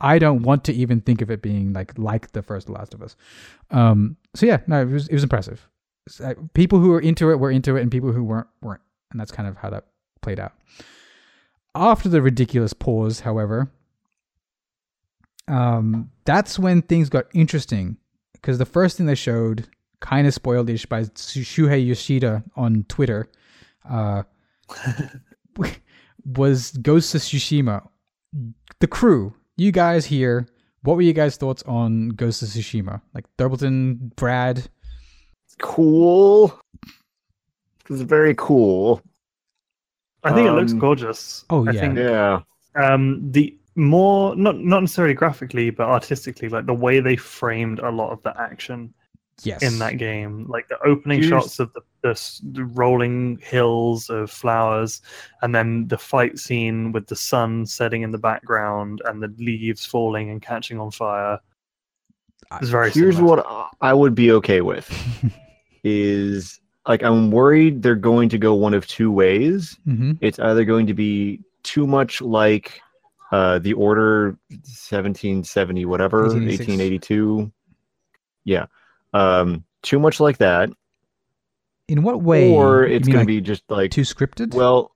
I 0.00 0.18
don't 0.18 0.42
want 0.42 0.64
to 0.64 0.72
even 0.72 1.00
think 1.00 1.22
of 1.22 1.30
it 1.30 1.40
being 1.40 1.72
like 1.72 1.96
like 1.98 2.32
the 2.32 2.42
first 2.42 2.68
Last 2.68 2.94
of 2.94 3.02
Us. 3.02 3.16
Um, 3.70 4.16
so 4.34 4.46
yeah, 4.46 4.58
no, 4.66 4.82
it 4.82 4.88
was 4.88 5.08
it 5.08 5.14
was 5.14 5.22
impressive. 5.22 5.68
People 6.52 6.78
who 6.78 6.90
were 6.90 7.00
into 7.00 7.30
it 7.30 7.36
were 7.36 7.50
into 7.50 7.76
it, 7.76 7.82
and 7.82 7.90
people 7.90 8.12
who 8.12 8.24
weren't 8.24 8.48
weren't, 8.60 8.82
and 9.10 9.20
that's 9.20 9.32
kind 9.32 9.48
of 9.48 9.56
how 9.56 9.70
that 9.70 9.86
played 10.20 10.40
out. 10.40 10.52
After 11.74 12.08
the 12.08 12.20
ridiculous 12.22 12.72
pause, 12.72 13.20
however, 13.20 13.70
um, 15.48 16.10
that's 16.24 16.58
when 16.58 16.82
things 16.82 17.08
got 17.08 17.26
interesting 17.34 17.96
because 18.34 18.58
the 18.58 18.66
first 18.66 18.96
thing 18.96 19.06
they 19.06 19.14
showed, 19.14 19.68
kind 20.00 20.26
of 20.26 20.34
spoiled 20.34 20.68
ish 20.68 20.86
by 20.86 21.04
Shuhei 21.04 21.86
Yoshida 21.86 22.44
on 22.56 22.84
Twitter, 22.88 23.30
uh, 23.88 24.24
was 26.24 26.70
Ghost 26.72 27.14
of 27.14 27.20
Tsushima. 27.20 27.86
The 28.80 28.86
crew, 28.86 29.34
you 29.56 29.72
guys 29.72 30.06
here, 30.06 30.46
what 30.82 30.96
were 30.96 31.02
you 31.02 31.12
guys' 31.12 31.36
thoughts 31.36 31.62
on 31.64 32.10
Ghost 32.10 32.42
of 32.42 32.48
Tsushima? 32.48 33.00
Like 33.14 33.24
Thurbleton, 33.38 34.14
Brad, 34.16 34.68
Cool. 35.60 36.58
It's 37.88 38.00
very 38.00 38.34
cool. 38.36 39.00
I 40.24 40.32
think 40.32 40.48
it 40.48 40.52
looks 40.52 40.72
Um, 40.72 40.78
gorgeous. 40.78 41.44
oh, 41.50 41.66
I 41.68 41.72
yeah. 41.72 41.80
think 41.80 41.98
Yeah. 41.98 42.40
um, 42.76 43.30
the 43.30 43.56
more 43.76 44.34
not 44.36 44.58
not 44.58 44.80
necessarily 44.80 45.14
graphically, 45.14 45.70
but 45.70 45.86
artistically, 45.88 46.48
like 46.48 46.66
the 46.66 46.74
way 46.74 47.00
they 47.00 47.14
framed 47.16 47.78
a 47.80 47.90
lot 47.90 48.10
of 48.10 48.22
the 48.22 48.38
action 48.40 48.92
Yes. 49.42 49.62
in 49.62 49.78
that 49.80 49.98
game, 49.98 50.46
like 50.48 50.68
the 50.68 50.78
opening 50.86 51.20
Here's- 51.22 51.42
shots 51.42 51.58
of 51.58 51.72
the, 51.72 51.80
the, 52.02 52.40
the 52.52 52.64
rolling 52.66 53.38
hills 53.42 54.08
of 54.08 54.30
flowers, 54.30 55.02
and 55.42 55.54
then 55.54 55.88
the 55.88 55.98
fight 55.98 56.38
scene 56.38 56.92
with 56.92 57.06
the 57.08 57.16
sun 57.16 57.66
setting 57.66 58.02
in 58.02 58.10
the 58.12 58.18
background 58.18 59.02
and 59.06 59.22
the 59.22 59.34
leaves 59.38 59.84
falling 59.84 60.30
and 60.30 60.40
catching 60.40 60.78
on 60.78 60.90
fire. 60.92 61.38
It's 62.60 62.68
very. 62.70 62.90
Here's 62.90 63.16
cinematic. 63.16 63.44
what 63.44 63.70
I 63.80 63.92
would 63.92 64.14
be 64.14 64.30
okay 64.32 64.60
with 64.60 64.88
is 65.82 66.60
like 66.86 67.02
I'm 67.02 67.30
worried 67.30 67.82
they're 67.82 67.94
going 67.96 68.28
to 68.28 68.38
go 68.38 68.54
one 68.54 68.74
of 68.74 68.86
two 68.86 69.10
ways. 69.10 69.76
hmm 69.84 70.12
It's 70.20 70.38
either 70.38 70.64
going 70.64 70.86
to 70.86 70.94
be 70.94 71.40
too 71.62 71.86
much 71.86 72.20
like 72.20 72.80
uh, 73.32 73.58
the 73.58 73.72
Order 73.72 74.36
1770 74.50 75.84
whatever 75.86 76.22
1882. 76.24 77.50
Yeah. 78.44 78.66
Um, 79.14 79.64
too 79.82 79.98
much 79.98 80.18
like 80.20 80.38
that 80.38 80.68
In 81.88 82.02
what 82.02 82.20
way? 82.22 82.52
or 82.52 82.84
it's 82.84 83.06
going 83.08 83.20
to 83.20 83.26
be 83.26 83.40
just 83.40 83.62
like 83.70 83.90
too 83.90 84.02
scripted. 84.02 84.52
well 84.54 84.90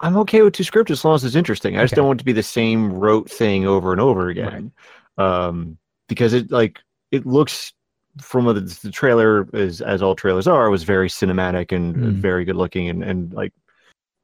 I'm 0.00 0.16
okay 0.18 0.42
with 0.42 0.54
two 0.54 0.64
scripts 0.64 0.90
as 0.90 1.04
long 1.04 1.14
as 1.14 1.24
it's 1.24 1.36
interesting. 1.36 1.76
I 1.78 1.82
just 1.82 1.94
don't 1.94 2.06
want 2.06 2.18
it 2.18 2.22
to 2.22 2.24
be 2.26 2.32
the 2.32 2.42
same 2.42 2.92
rote 2.92 3.30
thing 3.30 3.64
over 3.66 3.92
and 3.92 4.00
over 4.00 4.28
again. 4.28 4.72
Um, 5.16 5.78
because 6.08 6.32
it 6.34 6.50
like 6.50 6.78
it 7.10 7.24
looks 7.24 7.72
from 8.20 8.44
the, 8.46 8.54
the 8.82 8.90
trailer 8.90 9.48
as 9.54 9.80
as 9.80 10.02
all 10.02 10.14
trailers 10.14 10.46
are 10.46 10.68
was 10.70 10.82
very 10.84 11.08
cinematic 11.08 11.72
and 11.72 11.94
Mm. 11.96 12.12
very 12.16 12.44
good 12.44 12.56
looking 12.56 12.88
and 12.88 13.02
and 13.02 13.32
like 13.32 13.52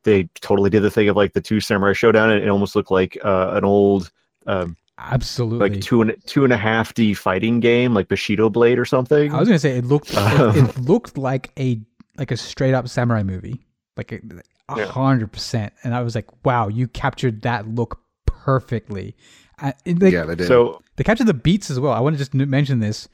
they 0.05 0.24
totally 0.40 0.70
did 0.70 0.82
the 0.82 0.90
thing 0.90 1.09
of 1.09 1.16
like 1.16 1.32
the 1.32 1.40
two 1.40 1.60
samurai 1.60 1.92
showdown 1.92 2.30
and 2.30 2.42
it 2.42 2.48
almost 2.48 2.74
looked 2.76 2.90
like 2.90 3.16
uh, 3.24 3.51
an 3.55 3.64
old 3.64 4.10
um, 4.47 4.76
absolutely. 5.01 5.70
like 5.70 5.81
two 5.81 6.02
and 6.02 6.14
two 6.27 6.44
and 6.44 6.52
a 6.52 6.56
half 6.56 6.94
D 6.94 7.14
fighting 7.14 7.60
game 7.60 7.94
like 7.94 8.09
Bushido 8.09 8.51
Blade 8.51 8.78
or 8.78 8.85
something. 8.85 9.32
I 9.35 9.39
was 9.39 9.48
gonna 9.48 9.59
say 9.59 9.77
it 9.78 9.85
looked 9.85 10.10
it, 10.12 10.16
it 10.56 10.78
looked 10.78 11.16
like 11.18 11.51
a 11.59 11.81
like 12.18 12.31
a 12.31 12.36
straight 12.36 12.74
up 12.74 12.89
samurai 12.89 13.22
movie, 13.22 13.66
like 13.97 14.12
a 14.12 14.20
a 14.68 14.78
Yeah. 14.78 14.86
hundred 14.86 15.32
percent. 15.32 15.72
And 15.82 15.94
I 15.94 16.02
was 16.02 16.14
like, 16.14 16.27
wow, 16.44 16.68
you 16.68 16.86
captured 16.89 17.43
that 17.43 17.66
look 17.68 18.01
perfectly. 18.27 19.16
Uh, 19.60 19.72
it- 19.85 20.01
like, 20.02 20.12
yeah, 20.12 20.24
they 20.24 20.35
did. 20.36 20.47
so 20.48 20.81
they 20.97 21.05
captured 21.05 21.27
the 21.27 21.35
beats 21.35 21.70
as 21.70 21.78
well. 21.81 21.93
I 21.93 22.01
want 22.01 22.14
to 22.14 22.18
just 22.18 22.35
mention 22.35 22.81
this. 22.81 23.09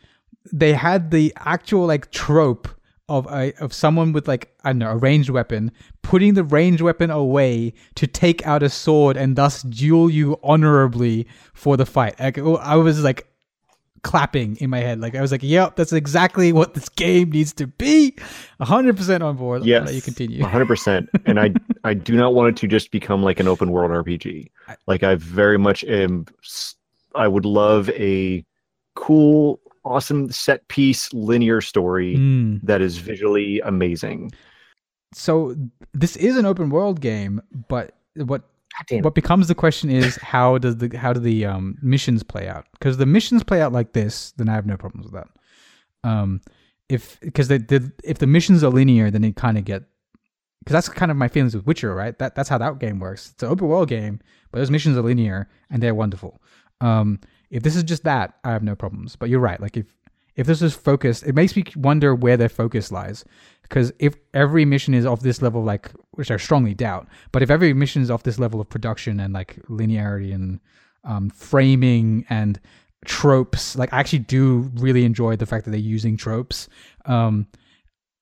They 0.53 0.73
had 0.75 1.11
the 1.11 1.33
actual 1.37 1.87
like 1.87 2.11
trope 2.11 2.69
of 3.09 3.27
a 3.27 3.53
of 3.63 3.73
someone 3.73 4.13
with 4.13 4.27
like 4.27 4.55
I 4.65 4.71
don't 4.71 4.79
know 4.79 4.91
a 4.91 4.97
ranged 4.97 5.31
weapon 5.31 5.71
putting 6.03 6.35
the 6.35 6.45
ranged 6.45 6.83
weapon 6.83 7.11
away 7.11 7.73
to 7.95 8.07
take 8.07 8.45
out 8.47 8.63
a 8.63 8.69
sword 8.69 9.17
and 9.17 9.37
thus 9.37 9.63
duel 9.63 10.11
you 10.11 10.39
honorably 10.43 11.27
for 11.55 11.77
the 11.77 11.87
fight. 11.87 12.19
Like, 12.19 12.39
oh, 12.39 12.57
I 12.57 12.77
was 12.77 13.03
like 13.03 13.29
clapping 14.03 14.57
in 14.57 14.71
my 14.71 14.79
head. 14.79 15.01
Like 15.01 15.15
I 15.15 15.21
was 15.21 15.33
like, 15.33 15.43
"Yep, 15.43 15.77
that's 15.77 15.93
exactly 15.93 16.53
what 16.53 16.75
this 16.75 16.89
game 16.89 17.31
needs 17.31 17.53
to 17.55 17.67
be." 17.67 18.15
hundred 18.61 18.97
percent 18.97 19.23
on 19.23 19.37
board. 19.37 19.67
Let 19.67 19.95
you 19.95 20.03
continue. 20.03 20.43
hundred 20.45 20.67
percent. 20.67 21.09
And 21.27 21.39
I 21.41 21.53
I 21.85 21.95
do 21.95 22.17
not 22.17 22.35
want 22.35 22.49
it 22.51 22.57
to 22.61 22.69
just 22.69 22.91
become 22.91 23.23
like 23.23 23.41
an 23.41 23.49
open 23.49 23.71
world 23.71 23.91
RPG. 23.91 24.51
Like 24.87 25.03
I 25.03 25.17
very 25.17 25.59
much 25.59 25.85
am. 25.85 26.27
I 27.15 27.29
would 27.29 27.45
love 27.45 27.89
a 27.91 28.45
cool, 28.95 29.61
awesome 29.87 30.31
set 30.31 30.67
piece 30.69 31.13
linear 31.15 31.61
story 31.61 32.17
Mm. 32.17 32.61
that 32.63 32.81
is 32.81 32.99
visually 32.99 33.61
amazing. 33.61 34.33
So 35.15 35.55
this 35.95 36.17
is 36.17 36.37
an 36.37 36.45
open 36.45 36.71
world 36.71 37.01
game, 37.01 37.41
but 37.69 37.95
what 38.17 38.43
what 39.01 39.15
becomes 39.15 39.49
the 39.49 39.55
question 39.55 39.89
is 39.89 40.17
how 40.17 40.59
does 40.59 40.77
the 40.77 40.95
how 40.99 41.13
do 41.15 41.21
the 41.21 41.47
um, 41.47 41.79
missions 41.81 42.23
play 42.23 42.47
out? 42.49 42.67
Because 42.73 42.99
the 42.99 43.07
missions 43.07 43.43
play 43.43 43.63
out 43.63 43.73
like 43.73 43.93
this, 43.95 44.33
then 44.37 44.49
I 44.51 44.55
have 44.55 44.67
no 44.67 44.77
problems 44.77 45.07
with 45.07 45.15
that. 45.15 45.29
Um, 46.05 46.43
if 46.89 47.19
because 47.21 47.51
if 47.51 48.19
the 48.19 48.27
missions 48.27 48.63
are 48.63 48.71
linear, 48.71 49.11
then 49.11 49.25
it 49.25 49.37
kind 49.37 49.57
of 49.57 49.65
get 49.65 49.85
because 50.61 50.75
that's 50.75 50.89
kind 50.89 51.11
of 51.11 51.17
my 51.17 51.29
feelings 51.29 51.55
with 51.55 51.65
Witcher, 51.67 51.95
right? 51.95 52.19
That 52.19 52.35
that's 52.35 52.49
how 52.49 52.59
that 52.59 52.79
game 52.79 52.99
works. 52.99 53.31
It's 53.33 53.43
an 53.43 53.49
open 53.49 53.69
world 53.69 53.89
game, 53.89 54.21
but 54.51 54.59
those 54.59 54.71
missions 54.71 54.99
are 54.99 55.03
linear 55.03 55.49
and 55.71 55.83
they're 55.83 55.95
wonderful. 55.95 56.43
Um, 56.81 57.21
if 57.51 57.63
this 57.63 57.77
is 57.77 57.83
just 57.83 58.05
that, 58.05 58.35
I 58.45 58.53
have 58.53 58.63
no 58.63 58.75
problems. 58.75 59.17
But 59.17 59.29
you're 59.29 59.41
right. 59.41 59.61
Like 59.61 59.77
if 59.77 59.87
if 60.37 60.47
this 60.47 60.61
is 60.61 60.75
focused, 60.75 61.23
it 61.25 61.35
makes 61.35 61.57
me 61.57 61.65
wonder 61.77 62.15
where 62.15 62.37
their 62.37 62.51
focus 62.51 62.93
lies. 62.93 63.25
Because 63.63 63.93
if 63.99 64.17
every 64.35 64.65
mission 64.65 64.93
is 64.93 65.07
of 65.07 65.23
this 65.23 65.41
level, 65.43 65.65
like 65.65 65.91
which 66.13 66.31
I 66.31 66.37
strongly 66.37 66.75
doubt, 66.75 67.09
but 67.33 67.43
if 67.43 67.51
every 67.51 67.73
mission 67.73 68.03
is 68.03 68.11
of 68.11 68.23
this 68.23 68.39
level 68.39 68.61
of 68.61 68.69
production 68.69 69.19
and 69.19 69.33
like 69.33 69.57
linearity 69.69 70.35
and 70.35 70.61
um, 71.05 71.31
framing 71.31 72.27
and 72.29 72.61
tropes, 73.05 73.77
like 73.77 73.93
I 73.93 73.99
actually 73.99 74.21
do 74.21 74.71
really 74.75 75.05
enjoy 75.05 75.37
the 75.37 75.47
fact 75.47 75.65
that 75.65 75.71
they're 75.71 75.81
using 75.81 76.17
tropes. 76.17 76.69
Um, 77.07 77.47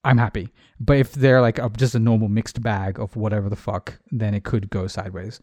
I'm 0.04 0.18
happy. 0.18 0.50
But 0.78 0.98
if 0.98 1.12
they're 1.12 1.40
like 1.40 1.58
a, 1.58 1.68
just 1.70 1.94
a 1.94 1.98
normal 1.98 2.28
mixed 2.28 2.62
bag 2.62 3.00
of 3.00 3.16
whatever 3.16 3.48
the 3.48 3.56
fuck, 3.56 3.98
then 4.10 4.34
it 4.34 4.44
could 4.44 4.70
go 4.70 4.86
sideways. 4.86 5.40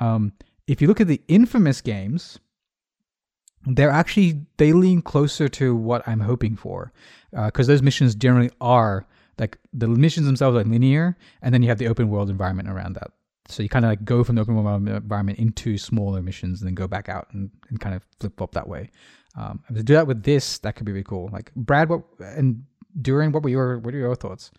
Um, 0.00 0.32
if 0.66 0.80
you 0.80 0.88
look 0.88 1.00
at 1.00 1.08
the 1.08 1.22
infamous 1.28 1.80
games, 1.80 2.38
they're 3.66 3.90
actually 3.90 4.40
they 4.56 4.72
lean 4.72 5.02
closer 5.02 5.48
to 5.48 5.74
what 5.76 6.06
I'm 6.06 6.20
hoping 6.20 6.56
for, 6.56 6.92
because 7.32 7.66
those 7.66 7.82
missions 7.82 8.14
generally 8.14 8.50
are 8.60 9.06
like 9.38 9.58
the 9.72 9.88
missions 9.88 10.26
themselves 10.26 10.56
are 10.56 10.64
linear, 10.64 11.16
and 11.40 11.54
then 11.54 11.62
you 11.62 11.68
have 11.68 11.78
the 11.78 11.88
open 11.88 12.08
world 12.08 12.30
environment 12.30 12.68
around 12.68 12.94
that. 12.94 13.10
So 13.48 13.62
you 13.62 13.68
kind 13.68 13.84
of 13.84 13.90
like 13.90 14.04
go 14.04 14.22
from 14.24 14.36
the 14.36 14.42
open 14.42 14.54
world 14.54 14.88
environment 14.88 15.38
into 15.38 15.78
smaller 15.78 16.22
missions, 16.22 16.60
and 16.60 16.68
then 16.68 16.74
go 16.74 16.86
back 16.86 17.08
out 17.08 17.28
and, 17.32 17.50
and 17.68 17.80
kind 17.80 17.94
of 17.94 18.04
flip 18.20 18.36
flop 18.36 18.52
that 18.52 18.68
way. 18.68 18.90
Um, 19.36 19.62
to 19.74 19.82
do 19.82 19.94
that 19.94 20.06
with 20.06 20.22
this, 20.22 20.58
that 20.58 20.76
could 20.76 20.86
be 20.86 20.92
really 20.92 21.04
cool. 21.04 21.30
Like 21.32 21.52
Brad, 21.54 21.88
what 21.88 22.02
and 22.20 22.64
during 23.00 23.32
what 23.32 23.42
were 23.42 23.48
your 23.48 23.78
what 23.78 23.94
are 23.94 23.98
your 23.98 24.14
thoughts? 24.14 24.50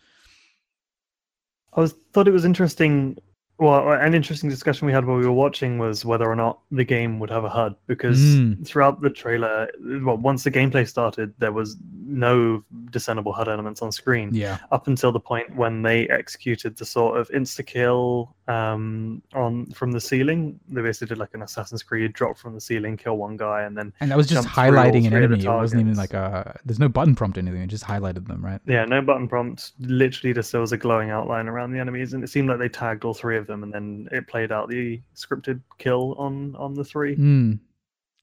I 1.74 1.82
was 1.82 1.94
thought 2.14 2.28
it 2.28 2.32
was 2.32 2.46
interesting. 2.46 3.18
Well, 3.60 3.92
an 3.92 4.16
interesting 4.16 4.50
discussion 4.50 4.88
we 4.88 4.94
had 4.94 5.06
while 5.06 5.18
we 5.18 5.26
were 5.26 5.32
watching 5.32 5.78
was 5.78 6.04
whether 6.04 6.26
or 6.26 6.36
not 6.36 6.60
the 6.72 6.84
game 6.84 7.20
would 7.20 7.30
have 7.30 7.44
a 7.44 7.50
HUD 7.50 7.76
because 7.88 8.20
Mm. 8.20 8.66
throughout 8.66 9.02
the 9.02 9.10
trailer, 9.12 9.70
well, 10.02 10.18
once 10.18 10.44
the 10.44 10.52
gameplay 10.52 10.88
started, 10.88 11.34
there 11.38 11.52
was 11.52 11.78
no 12.06 12.64
discernible 12.90 13.32
HUD 13.32 13.48
elements 13.48 13.82
on 13.82 13.92
screen 13.92 14.34
Yeah, 14.34 14.58
up 14.72 14.88
until 14.88 15.12
the 15.12 15.20
point 15.20 15.56
when 15.56 15.82
they 15.84 16.08
executed 16.10 16.78
the 16.78 16.86
sort 16.86 17.18
of 17.20 17.30
insta 17.30 17.66
kill 17.66 18.36
um, 18.48 19.22
on 19.34 19.68
from 19.68 19.92
the 19.92 20.02
ceiling. 20.02 20.60
They 20.68 20.82
basically 20.82 21.08
did 21.08 21.18
like 21.18 21.34
an 21.34 21.44
Assassin's 21.44 21.82
Creed 21.84 22.12
drop 22.14 22.38
from 22.38 22.54
the 22.56 22.62
ceiling, 22.62 22.98
kill 22.98 23.18
one 23.18 23.38
guy, 23.38 23.62
and 23.64 23.78
then 23.78 23.94
and 24.02 24.12
that 24.12 24.18
was 24.18 24.28
just 24.28 24.44
Jump 24.44 24.54
through 24.54 24.64
all 24.64 24.84
highlighting 24.86 25.06
an 25.06 25.12
three 25.12 25.24
of 25.24 25.30
the 25.30 25.36
enemy. 25.38 25.46
It 25.46 25.62
wasn't 25.62 25.82
even 25.82 25.96
like 25.96 26.14
a 26.14 26.60
there's 26.66 26.80
no 26.80 26.90
button 26.90 27.16
prompt 27.16 27.38
or 27.38 27.42
anything. 27.42 27.62
It 27.62 27.68
just 27.68 27.86
highlighted 27.86 28.28
them, 28.28 28.44
right? 28.44 28.60
Yeah, 28.66 28.84
no 28.86 29.02
button 29.02 29.28
prompt. 29.30 29.72
Literally, 29.80 30.34
just 30.34 30.52
there 30.52 30.60
was 30.60 30.72
a 30.74 30.78
glowing 30.78 31.10
outline 31.10 31.48
around 31.48 31.72
the 31.72 31.80
enemies, 31.80 32.14
and 32.14 32.24
it 32.24 32.28
seemed 32.28 32.50
like 32.50 32.60
they 32.60 32.70
tagged 32.70 33.06
all 33.06 33.14
three 33.14 33.38
of 33.38 33.43
them, 33.48 33.64
and 33.64 33.74
then 33.74 34.10
it 34.12 34.28
played 34.28 34.52
out 34.52 34.70
the 34.70 35.02
scripted 35.16 35.62
kill 35.78 36.16
on 36.18 36.56
on 36.56 36.74
the 36.74 36.84
three. 36.84 37.16
Mm, 37.16 37.60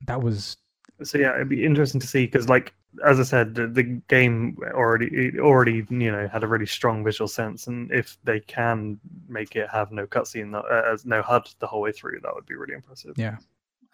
that 0.06 0.22
was 0.22 0.56
So 1.02 1.18
yeah, 1.18 1.34
it'd 1.34 1.48
be 1.48 1.64
interesting 1.64 2.00
to 2.00 2.06
see 2.06 2.26
because, 2.26 2.48
like 2.48 2.74
as 3.06 3.20
I 3.20 3.22
said, 3.22 3.54
the, 3.54 3.66
the 3.66 3.82
game 3.82 4.56
already 4.74 5.06
it 5.06 5.38
already 5.38 5.86
you 5.88 6.10
know 6.12 6.28
had 6.28 6.42
a 6.42 6.46
really 6.46 6.66
strong 6.66 7.04
visual 7.04 7.28
sense, 7.28 7.66
and 7.66 7.90
if 7.92 8.18
they 8.24 8.40
can 8.40 8.98
make 9.28 9.56
it 9.56 9.68
have 9.70 9.92
no 9.92 10.06
cutscene, 10.06 10.54
uh, 10.54 10.92
as 10.92 11.04
no 11.04 11.22
HUD 11.22 11.48
the 11.58 11.66
whole 11.66 11.80
way 11.80 11.92
through, 11.92 12.20
that 12.22 12.34
would 12.34 12.46
be 12.46 12.54
really 12.54 12.74
impressive. 12.74 13.14
yeah. 13.16 13.36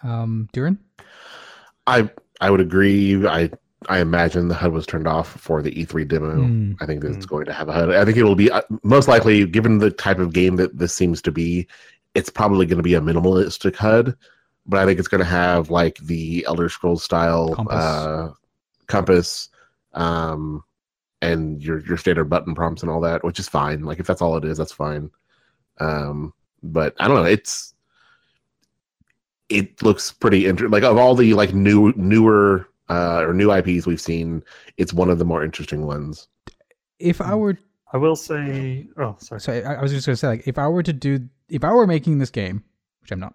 Um, 0.02 0.48
Duran, 0.52 0.78
I 1.86 2.10
I 2.40 2.50
would 2.50 2.60
agree. 2.60 3.26
I 3.26 3.50
I 3.88 4.00
imagine 4.00 4.48
the 4.48 4.54
HUD 4.54 4.72
was 4.72 4.86
turned 4.86 5.06
off 5.06 5.28
for 5.40 5.62
the 5.62 5.70
E3 5.72 6.06
demo. 6.08 6.34
Mm. 6.36 6.76
I 6.80 6.86
think 6.86 7.02
that 7.02 7.12
it's 7.14 7.26
Mm. 7.26 7.30
going 7.30 7.46
to 7.46 7.52
have 7.52 7.68
a 7.68 7.72
HUD. 7.72 7.90
I 7.90 8.04
think 8.04 8.16
it 8.16 8.24
will 8.24 8.34
be 8.34 8.50
uh, 8.50 8.62
most 8.82 9.08
likely, 9.08 9.46
given 9.46 9.78
the 9.78 9.90
type 9.90 10.18
of 10.18 10.32
game 10.32 10.56
that 10.56 10.76
this 10.78 10.94
seems 10.94 11.22
to 11.22 11.32
be, 11.32 11.66
it's 12.14 12.30
probably 12.30 12.66
going 12.66 12.78
to 12.78 12.82
be 12.82 12.94
a 12.94 13.00
minimalistic 13.00 13.76
HUD. 13.76 14.16
But 14.66 14.80
I 14.80 14.84
think 14.86 14.98
it's 14.98 15.08
going 15.08 15.20
to 15.20 15.24
have 15.24 15.70
like 15.70 15.96
the 15.98 16.44
Elder 16.46 16.68
Scrolls 16.68 17.02
style 17.04 17.54
Compass. 17.54 17.76
uh, 17.84 18.32
compass, 18.88 19.48
um, 19.94 20.64
and 21.22 21.62
your 21.62 21.80
your 21.86 21.96
standard 21.96 22.24
button 22.24 22.54
prompts 22.54 22.82
and 22.82 22.90
all 22.90 23.00
that, 23.02 23.22
which 23.24 23.38
is 23.38 23.48
fine. 23.48 23.82
Like 23.82 24.00
if 24.00 24.06
that's 24.06 24.20
all 24.22 24.36
it 24.36 24.44
is, 24.44 24.58
that's 24.58 24.72
fine. 24.72 25.10
Um, 25.78 26.32
but 26.62 26.94
I 26.98 27.06
don't 27.06 27.16
know. 27.16 27.24
It's 27.30 27.74
it 29.48 29.80
looks 29.82 30.12
pretty 30.12 30.46
interesting. 30.46 30.72
Like 30.72 30.82
of 30.82 30.96
all 30.98 31.14
the 31.14 31.34
like 31.34 31.54
new 31.54 31.92
newer 31.96 32.68
uh, 32.88 33.22
or 33.22 33.32
new 33.32 33.52
IPs 33.52 33.86
we've 33.86 34.00
seen, 34.00 34.42
it's 34.76 34.92
one 34.92 35.10
of 35.10 35.18
the 35.18 35.24
more 35.24 35.44
interesting 35.44 35.86
ones. 35.86 36.28
if 36.98 37.20
I 37.20 37.34
were 37.34 37.58
I 37.92 37.98
will 37.98 38.16
say, 38.16 38.88
oh 38.96 39.16
sorry, 39.20 39.40
so 39.40 39.52
I, 39.52 39.74
I 39.74 39.82
was 39.82 39.92
just 39.92 40.06
gonna 40.06 40.16
say 40.16 40.28
like 40.28 40.48
if 40.48 40.58
I 40.58 40.66
were 40.68 40.82
to 40.82 40.92
do 40.92 41.28
if 41.48 41.64
I 41.64 41.72
were 41.72 41.86
making 41.86 42.18
this 42.18 42.30
game, 42.30 42.64
which 43.00 43.12
I'm 43.12 43.20
not, 43.20 43.34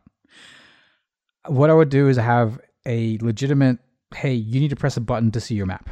what 1.47 1.69
I 1.69 1.73
would 1.73 1.89
do 1.89 2.07
is 2.09 2.17
have 2.17 2.59
a 2.85 3.17
legitimate 3.19 3.79
hey, 4.13 4.33
you 4.33 4.59
need 4.59 4.69
to 4.69 4.75
press 4.75 4.97
a 4.97 5.01
button 5.01 5.31
to 5.31 5.39
see 5.39 5.55
your 5.55 5.65
map. 5.65 5.89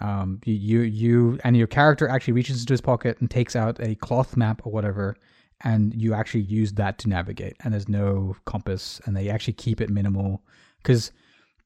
Um, 0.00 0.40
you, 0.44 0.54
you 0.54 0.80
you 0.80 1.38
and 1.44 1.56
your 1.56 1.66
character 1.66 2.08
actually 2.08 2.32
reaches 2.32 2.60
into 2.60 2.72
his 2.72 2.80
pocket 2.80 3.20
and 3.20 3.30
takes 3.30 3.54
out 3.54 3.78
a 3.80 3.94
cloth 3.96 4.36
map 4.36 4.62
or 4.64 4.72
whatever, 4.72 5.16
and 5.62 5.94
you 5.94 6.14
actually 6.14 6.42
use 6.42 6.72
that 6.74 6.98
to 7.00 7.08
navigate. 7.08 7.56
And 7.60 7.74
there's 7.74 7.88
no 7.88 8.34
compass, 8.46 9.00
and 9.04 9.14
they 9.14 9.28
actually 9.28 9.52
keep 9.54 9.80
it 9.80 9.90
minimal 9.90 10.42
because 10.78 11.12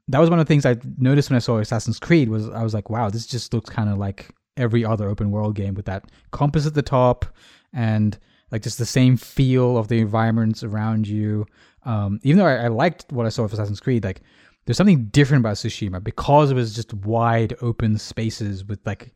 that 0.09 0.19
was 0.19 0.31
one 0.31 0.39
of 0.39 0.47
the 0.47 0.49
things 0.49 0.67
I 0.67 0.77
noticed 0.97 1.31
when 1.31 1.37
I 1.37 1.41
saw 1.41 1.59
Assassin's 1.59 1.99
Creed 1.99 2.29
was 2.29 2.49
I 2.49 2.63
was 2.63 2.75
like, 2.75 2.91
wow, 2.91 3.11
this 3.11 3.27
just 3.27 3.53
looks 3.53 3.71
kind 3.71 3.91
of 3.91 3.99
like 3.99 4.31
every 4.57 4.85
other 4.85 5.09
open 5.09 5.31
world 5.31 5.55
game 5.55 5.75
with 5.75 5.87
that 5.87 6.11
compass 6.33 6.67
at 6.67 6.75
the 6.75 6.83
top 6.83 7.27
and 7.73 8.19
like 8.51 8.63
just 8.63 8.79
the 8.79 8.87
same 8.87 9.17
feel 9.17 9.77
of 9.77 9.89
the 9.89 9.99
environments 9.99 10.65
around 10.65 11.07
you. 11.07 11.47
Um, 11.85 12.19
even 12.23 12.39
though 12.39 12.47
I, 12.47 12.65
I 12.65 12.69
liked 12.69 13.13
what 13.13 13.27
I 13.27 13.29
saw 13.29 13.45
of 13.45 13.53
Assassin's 13.53 13.81
Creed, 13.81 14.05
like 14.05 14.23
there's 14.65 14.77
something 14.77 15.07
different 15.07 15.43
about 15.43 15.57
Tsushima 15.57 16.03
because 16.03 16.51
it 16.51 16.55
was 16.55 16.75
just 16.75 16.93
wide 16.95 17.55
open 17.61 17.99
spaces 17.99 18.65
with 18.65 18.81
like 18.87 19.15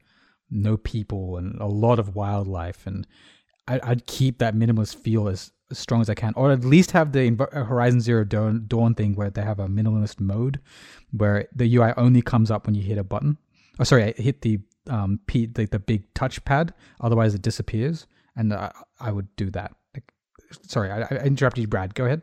no 0.50 0.76
people 0.76 1.38
and 1.38 1.58
a 1.60 1.66
lot 1.66 1.98
of 1.98 2.14
wildlife 2.14 2.86
and 2.86 3.06
I, 3.68 3.80
I'd 3.82 4.06
keep 4.06 4.38
that 4.38 4.54
minimalist 4.54 4.96
feel 4.96 5.28
as, 5.28 5.52
as 5.72 5.78
strong 5.78 6.00
as 6.00 6.08
I 6.08 6.14
can, 6.14 6.32
or 6.36 6.52
at 6.52 6.64
least 6.64 6.92
have 6.92 7.10
the 7.12 7.36
uh, 7.52 7.64
Horizon 7.64 8.00
Zero 8.00 8.22
Dawn, 8.24 8.64
Dawn 8.68 8.94
thing 8.94 9.14
where 9.16 9.30
they 9.30 9.42
have 9.42 9.58
a 9.58 9.66
minimalist 9.66 10.20
mode 10.20 10.60
where 11.10 11.48
the 11.54 11.74
UI 11.76 11.92
only 11.96 12.22
comes 12.22 12.50
up 12.50 12.66
when 12.66 12.74
you 12.76 12.82
hit 12.82 12.98
a 12.98 13.04
button. 13.04 13.36
Oh, 13.80 13.84
sorry, 13.84 14.04
I 14.04 14.12
hit 14.12 14.42
the 14.42 14.60
um 14.88 15.18
P, 15.26 15.46
the, 15.46 15.66
the 15.66 15.78
big 15.78 16.12
touchpad. 16.14 16.70
Otherwise, 17.00 17.34
it 17.34 17.42
disappears, 17.42 18.06
and 18.36 18.52
I, 18.54 18.70
I 19.00 19.10
would 19.12 19.34
do 19.36 19.50
that. 19.50 19.74
Like, 19.94 20.12
sorry, 20.62 20.90
I, 20.90 21.00
I 21.02 21.24
interrupted 21.24 21.62
you, 21.62 21.68
Brad. 21.68 21.94
Go 21.94 22.04
ahead. 22.04 22.22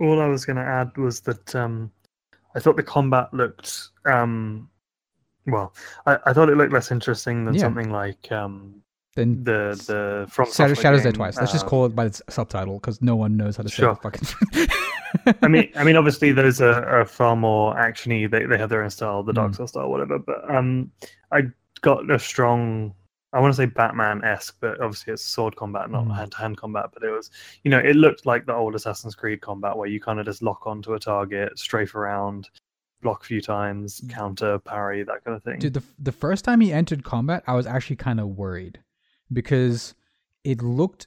All 0.00 0.20
I 0.20 0.26
was 0.26 0.44
going 0.44 0.56
to 0.56 0.62
add 0.62 0.96
was 0.96 1.20
that 1.20 1.54
um, 1.54 1.90
I 2.54 2.60
thought 2.60 2.76
the 2.76 2.82
combat 2.82 3.32
looked 3.32 3.88
um, 4.06 4.68
well. 5.46 5.72
I, 6.06 6.18
I 6.26 6.32
thought 6.32 6.48
it 6.48 6.56
looked 6.56 6.72
less 6.72 6.90
interesting 6.90 7.44
than 7.44 7.54
Yeah. 7.54 7.60
something 7.60 7.90
like 7.90 8.30
um, 8.32 8.82
Then 9.16 9.44
the 9.44 9.74
the 9.86 10.26
from 10.30 10.50
Shadow, 10.52 10.74
Shadows 10.74 11.00
Die 11.00 11.04
game, 11.04 11.12
Twice. 11.12 11.36
Let's 11.38 11.52
just 11.52 11.64
uh, 11.66 11.68
call 11.68 11.86
it 11.86 11.94
by 11.94 12.06
its 12.06 12.20
subtitle 12.28 12.74
because 12.80 13.00
no 13.00 13.14
one 13.16 13.36
knows 13.36 13.56
how 13.56 13.62
to 13.62 13.68
say 13.68 13.76
Sure. 13.76 13.94
the 13.94 14.00
fucking. 14.10 15.36
I 15.42 15.46
mean, 15.48 15.70
I 15.76 15.84
mean, 15.84 15.94
obviously 15.96 16.32
those 16.32 16.60
are, 16.60 16.84
are 16.84 17.04
far 17.04 17.36
more 17.36 17.74
actiony. 17.76 18.28
They 18.28 18.44
they 18.46 18.58
have 18.58 18.70
their 18.70 18.82
own 18.82 18.90
style, 18.90 19.22
the 19.22 19.32
Dark 19.32 19.52
Mm. 19.52 19.56
Souls 19.56 19.70
style, 19.70 19.88
whatever. 19.88 20.18
But 20.18 20.48
um, 20.52 20.90
I 21.30 21.42
got 21.82 22.10
a 22.10 22.18
strong. 22.18 22.94
I 23.32 23.40
want 23.40 23.52
to 23.52 23.56
say 23.56 23.66
Batman 23.66 24.22
esque, 24.24 24.56
but 24.60 24.80
obviously 24.80 25.12
it's 25.12 25.24
sword 25.24 25.56
combat, 25.56 25.90
not 25.90 26.04
Mm. 26.06 26.16
hand 26.16 26.32
to 26.32 26.38
hand 26.38 26.56
combat. 26.56 26.86
But 26.92 27.02
it 27.04 27.10
was, 27.10 27.30
you 27.62 27.70
know, 27.70 27.78
it 27.78 27.94
looked 27.96 28.26
like 28.26 28.46
the 28.46 28.54
old 28.54 28.74
Assassin's 28.74 29.14
Creed 29.14 29.40
combat 29.40 29.76
where 29.76 29.88
you 29.88 30.00
kind 30.00 30.18
of 30.20 30.26
just 30.26 30.42
lock 30.42 30.66
onto 30.66 30.94
a 30.94 30.98
target, 31.00 31.56
strafe 31.58 31.94
around, 31.94 32.48
block 33.02 33.22
a 33.22 33.26
few 33.26 33.40
times, 33.40 34.00
counter, 34.08 34.58
parry, 34.58 35.02
that 35.04 35.22
kind 35.24 35.36
of 35.36 35.42
thing. 35.44 35.58
Dude, 35.60 35.74
the 35.74 35.82
the 36.00 36.12
first 36.12 36.44
time 36.44 36.60
he 36.60 36.72
entered 36.72 37.04
combat, 37.04 37.42
I 37.46 37.54
was 37.54 37.66
actually 37.66 37.96
kind 37.96 38.18
of 38.20 38.28
worried 38.28 38.80
because 39.34 39.94
it 40.44 40.62
looked 40.62 41.06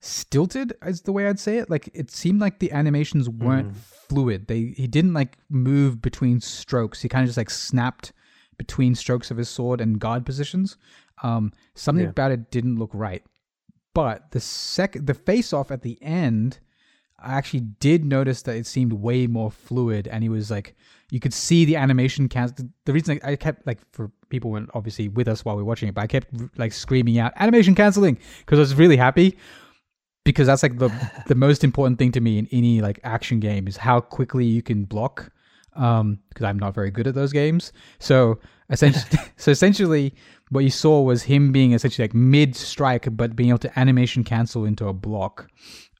stilted, 0.00 0.72
is 0.84 1.02
the 1.02 1.12
way 1.12 1.26
I'd 1.26 1.40
say 1.40 1.58
it. 1.58 1.70
Like 1.70 1.88
it 1.94 2.10
seemed 2.10 2.40
like 2.40 2.58
the 2.58 2.70
animations 2.72 3.28
weren't 3.28 3.72
Mhm. 3.72 3.76
fluid. 3.76 4.46
They 4.46 4.74
he 4.76 4.86
didn't 4.86 5.14
like 5.14 5.38
move 5.48 6.00
between 6.00 6.40
strokes. 6.40 7.02
He 7.02 7.08
kind 7.08 7.22
of 7.24 7.28
just 7.28 7.36
like 7.38 7.50
snapped 7.50 8.12
between 8.58 8.94
strokes 8.94 9.30
of 9.30 9.36
his 9.36 9.48
sword 9.48 9.80
and 9.80 9.98
guard 9.98 10.24
positions. 10.24 10.76
Um, 11.22 11.52
something 11.74 12.04
Yeah. 12.04 12.10
about 12.10 12.30
it 12.32 12.50
didn't 12.50 12.76
look 12.76 12.90
right. 12.92 13.24
But 13.94 14.30
the 14.30 14.40
sec 14.40 14.96
the 15.04 15.14
face 15.14 15.52
off 15.52 15.70
at 15.70 15.82
the 15.82 16.00
end, 16.02 16.60
I 17.18 17.34
actually 17.34 17.60
did 17.60 18.04
notice 18.04 18.42
that 18.42 18.56
it 18.56 18.66
seemed 18.66 18.92
way 18.92 19.26
more 19.26 19.50
fluid, 19.50 20.06
and 20.06 20.22
he 20.22 20.28
was 20.28 20.50
like, 20.50 20.76
you 21.10 21.20
could 21.20 21.32
see 21.32 21.64
the 21.64 21.76
animation 21.76 22.28
cast. 22.28 22.60
The 22.84 22.92
reason 22.92 23.20
I, 23.22 23.36
kept 23.36 23.66
like 23.66 23.78
for 23.92 24.10
people 24.28 24.50
weren't 24.50 24.70
obviously 24.74 25.08
with 25.08 25.28
us 25.28 25.44
while 25.44 25.56
we 25.56 25.62
were 25.62 25.68
watching 25.68 25.88
it, 25.88 25.94
but 25.94 26.02
I 26.02 26.06
kept 26.06 26.28
like 26.56 26.72
screaming 26.72 27.18
out 27.18 27.32
animation 27.36 27.74
canceling 27.74 28.18
because 28.40 28.58
I 28.58 28.60
was 28.60 28.74
really 28.74 28.96
happy 28.96 29.36
because 30.24 30.48
that's 30.48 30.62
like 30.62 30.78
the 30.78 30.90
the 31.26 31.34
most 31.34 31.64
important 31.64 31.98
thing 31.98 32.12
to 32.12 32.20
me 32.20 32.38
in 32.38 32.48
any 32.50 32.80
like 32.80 33.00
action 33.04 33.40
game 33.40 33.68
is 33.68 33.76
how 33.76 34.00
quickly 34.00 34.44
you 34.44 34.62
can 34.62 34.84
block. 34.84 35.30
Um, 35.74 36.20
because 36.30 36.44
I'm 36.44 36.58
not 36.58 36.74
very 36.74 36.90
good 36.90 37.06
at 37.06 37.14
those 37.14 37.34
games. 37.34 37.70
So 37.98 38.38
essentially, 38.70 39.20
so 39.36 39.50
essentially, 39.50 40.14
what 40.48 40.64
you 40.64 40.70
saw 40.70 41.02
was 41.02 41.22
him 41.22 41.52
being 41.52 41.72
essentially 41.72 42.04
like 42.04 42.14
mid 42.14 42.56
strike, 42.56 43.14
but 43.14 43.36
being 43.36 43.50
able 43.50 43.58
to 43.58 43.78
animation 43.78 44.24
cancel 44.24 44.64
into 44.64 44.88
a 44.88 44.94
block. 44.94 45.50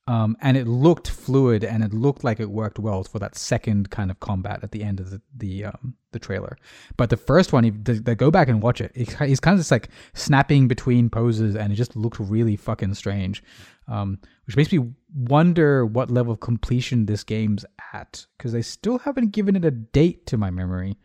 Um, 0.09 0.37
and 0.41 0.57
it 0.57 0.69
looked 0.69 1.09
fluid 1.09 1.65
and 1.65 1.83
it 1.83 1.93
looked 1.93 2.23
like 2.23 2.39
it 2.39 2.49
worked 2.49 2.79
well 2.79 3.03
for 3.03 3.19
that 3.19 3.37
second 3.37 3.91
kind 3.91 4.11
of 4.11 4.21
combat 4.21 4.61
at 4.63 4.71
the 4.71 4.85
end 4.85 5.01
of 5.01 5.11
the 5.11 5.21
the 5.37 5.65
um, 5.67 5.95
the 6.13 6.21
trailer. 6.21 6.57
But 6.97 7.11
the 7.11 7.17
first 7.17 7.53
one, 7.53 7.65
if 7.65 7.75
they, 7.83 8.15
go 8.15 8.31
back 8.31 8.49
and 8.49 8.63
watch 8.63 8.81
it, 8.81 8.93
it, 8.95 9.11
he's 9.27 9.41
kind 9.41 9.55
of 9.55 9.61
just 9.61 9.73
like 9.73 9.89
snapping 10.15 10.69
between 10.69 11.11
poses, 11.11 11.57
and 11.57 11.73
it 11.73 11.77
just 11.77 11.97
looked 11.97 12.21
really 12.21 12.55
fucking 12.55 12.95
strange. 12.95 13.43
Um, 13.89 14.19
which 14.47 14.57
makes 14.57 14.73
me 14.73 14.93
wonder 15.15 15.85
what 15.85 16.11
level 16.11 16.33
of 16.33 16.41
completion 16.41 17.07
this 17.07 17.25
game's 17.25 17.65
at 17.93 18.27
because 18.37 18.53
they 18.53 18.63
still 18.63 18.99
haven't 18.99 19.31
given 19.33 19.57
it 19.57 19.65
a 19.65 19.71
date 19.73 20.27
to 20.27 20.37
my 20.37 20.51
memory. 20.51 20.97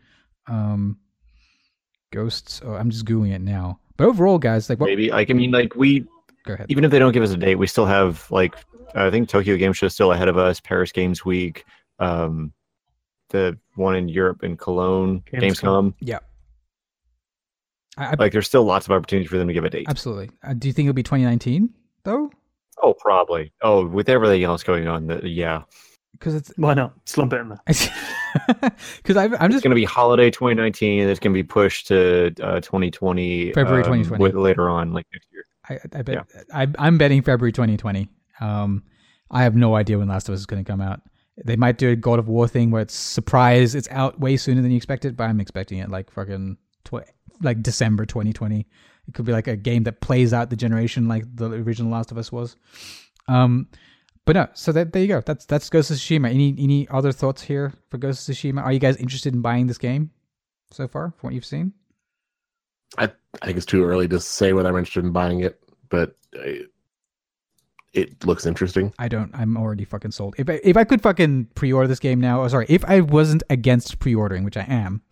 Um, 0.46 0.98
Ghosts. 2.12 2.60
Oh, 2.64 2.74
I'm 2.74 2.90
just 2.90 3.04
googling 3.04 3.32
it 3.32 3.40
now. 3.40 3.80
But 3.96 4.06
overall, 4.06 4.38
guys, 4.38 4.68
like 4.70 4.78
what? 4.78 4.86
Maybe 4.86 5.10
like 5.10 5.30
I 5.30 5.34
mean 5.34 5.50
like 5.50 5.74
we 5.74 6.06
Go 6.44 6.54
ahead. 6.54 6.66
even 6.68 6.84
if 6.84 6.90
they 6.90 6.98
don't 6.98 7.12
give 7.12 7.22
us 7.22 7.30
a 7.32 7.36
date, 7.36 7.56
we 7.56 7.66
still 7.66 7.86
have 7.86 8.30
like 8.30 8.54
I 8.94 9.10
think 9.10 9.28
Tokyo 9.28 9.56
Game 9.56 9.72
Show 9.72 9.86
is 9.86 9.94
still 9.94 10.12
ahead 10.12 10.28
of 10.28 10.36
us. 10.38 10.60
Paris 10.60 10.92
Games 10.92 11.24
Week, 11.24 11.64
um, 11.98 12.52
the 13.30 13.58
one 13.76 13.96
in 13.96 14.08
Europe 14.08 14.42
in 14.44 14.56
Cologne, 14.56 15.20
Gamescom. 15.32 15.40
Gamescom. 15.40 15.94
Yeah. 16.00 16.18
I, 17.96 18.06
I, 18.06 18.14
Like 18.18 18.32
there's 18.32 18.46
still 18.46 18.64
lots 18.64 18.86
of 18.86 18.92
opportunities 18.92 19.30
for 19.30 19.38
them 19.38 19.48
to 19.48 19.54
give 19.54 19.64
a 19.64 19.70
date. 19.70 19.86
absolutely. 19.88 20.30
Uh, 20.42 20.54
do 20.54 20.68
you 20.68 20.72
think 20.74 20.86
it'll 20.86 20.94
be 20.94 21.02
2019 21.02 21.70
though? 22.04 22.30
Oh, 22.82 22.94
probably. 22.94 23.52
Oh, 23.62 23.86
with 23.86 24.08
everything 24.08 24.42
else 24.44 24.62
going 24.62 24.88
on, 24.88 25.06
the, 25.06 25.28
yeah, 25.28 25.62
Because 26.12 26.34
it's 26.34 26.52
Why 26.56 26.74
not 26.74 26.94
slump 27.06 27.32
it 27.34 27.40
in 27.40 27.48
there? 27.50 27.60
because 28.96 29.16
I'm 29.16 29.34
I'm 29.34 29.46
it's 29.46 29.54
just 29.56 29.62
going 29.64 29.70
to 29.72 29.74
be 29.76 29.84
holiday 29.84 30.30
2019. 30.30 31.06
It's 31.08 31.20
going 31.20 31.32
to 31.32 31.38
be 31.38 31.42
pushed 31.46 31.86
to 31.88 32.34
uh, 32.42 32.60
2020, 32.60 33.52
February 33.52 33.82
um, 33.82 33.84
2020. 34.02 34.22
with- 34.22 34.34
later 34.34 34.68
on, 34.70 34.92
like 34.92 35.06
next 35.12 35.28
year. 35.32 35.44
I, 35.68 35.78
I 35.98 36.02
bet 36.02 36.26
I, 36.52 36.66
I'm 36.78 36.98
betting 36.98 37.22
February 37.22 37.52
2020. 37.52 38.08
Um, 38.40 38.84
I 39.30 39.42
have 39.42 39.56
no 39.56 39.74
idea 39.74 39.98
when 39.98 40.08
Last 40.08 40.28
of 40.28 40.34
Us 40.34 40.40
is 40.40 40.46
going 40.46 40.62
to 40.64 40.70
come 40.70 40.80
out. 40.80 41.00
They 41.44 41.56
might 41.56 41.78
do 41.78 41.90
a 41.90 41.96
God 41.96 42.18
of 42.18 42.28
War 42.28 42.46
thing 42.46 42.70
where 42.70 42.82
it's 42.82 42.94
surprise, 42.94 43.74
it's 43.74 43.88
out 43.90 44.20
way 44.20 44.36
sooner 44.36 44.60
than 44.60 44.70
you 44.70 44.76
expected, 44.76 45.16
but 45.16 45.24
I'm 45.24 45.40
expecting 45.40 45.78
it 45.78 45.90
like 45.90 46.10
fucking 46.10 46.58
tw- 46.84 47.08
like 47.40 47.62
December 47.62 48.04
2020. 48.04 48.66
It 49.08 49.14
could 49.14 49.24
be 49.24 49.32
like 49.32 49.48
a 49.48 49.56
game 49.56 49.84
that 49.84 50.00
plays 50.00 50.32
out 50.32 50.50
the 50.50 50.56
generation 50.56 51.08
like 51.08 51.24
the 51.34 51.46
original 51.46 51.90
Last 51.90 52.12
of 52.12 52.18
Us 52.18 52.30
was. 52.30 52.56
Um, 53.28 53.68
but 54.24 54.36
no, 54.36 54.48
so 54.52 54.70
that, 54.72 54.92
there 54.92 55.02
you 55.02 55.08
go. 55.08 55.20
That's 55.20 55.44
that's 55.46 55.68
Ghost 55.68 55.90
of 55.90 55.96
Tsushima. 55.96 56.30
Any 56.30 56.54
any 56.58 56.88
other 56.88 57.10
thoughts 57.10 57.42
here 57.42 57.72
for 57.90 57.98
Ghost 57.98 58.28
of 58.28 58.34
Tsushima? 58.34 58.62
Are 58.62 58.72
you 58.72 58.78
guys 58.78 58.96
interested 58.96 59.34
in 59.34 59.40
buying 59.40 59.66
this 59.66 59.78
game 59.78 60.10
so 60.70 60.86
far 60.86 61.12
from 61.16 61.28
what 61.28 61.34
you've 61.34 61.44
seen? 61.44 61.72
I 62.98 63.10
I 63.40 63.46
think 63.46 63.56
it's 63.56 63.66
too 63.66 63.84
early 63.84 64.06
to 64.08 64.20
say 64.20 64.52
whether 64.52 64.68
I'm 64.68 64.76
interested 64.76 65.04
in 65.04 65.12
buying 65.12 65.40
it, 65.40 65.60
but 65.88 66.16
uh, 66.38 66.64
it 67.92 68.24
looks 68.24 68.46
interesting. 68.46 68.92
I 68.98 69.08
don't. 69.08 69.30
I'm 69.34 69.56
already 69.56 69.84
fucking 69.84 70.12
sold. 70.12 70.34
If 70.38 70.48
I, 70.48 70.60
if 70.64 70.76
I 70.76 70.84
could 70.84 71.02
fucking 71.02 71.48
pre-order 71.54 71.88
this 71.88 71.98
game 71.98 72.20
now, 72.20 72.42
oh, 72.42 72.48
sorry, 72.48 72.66
if 72.68 72.84
I 72.86 73.00
wasn't 73.00 73.42
against 73.50 73.98
pre-ordering, 73.98 74.44
which 74.44 74.56
I 74.56 74.64
am, 74.68 75.02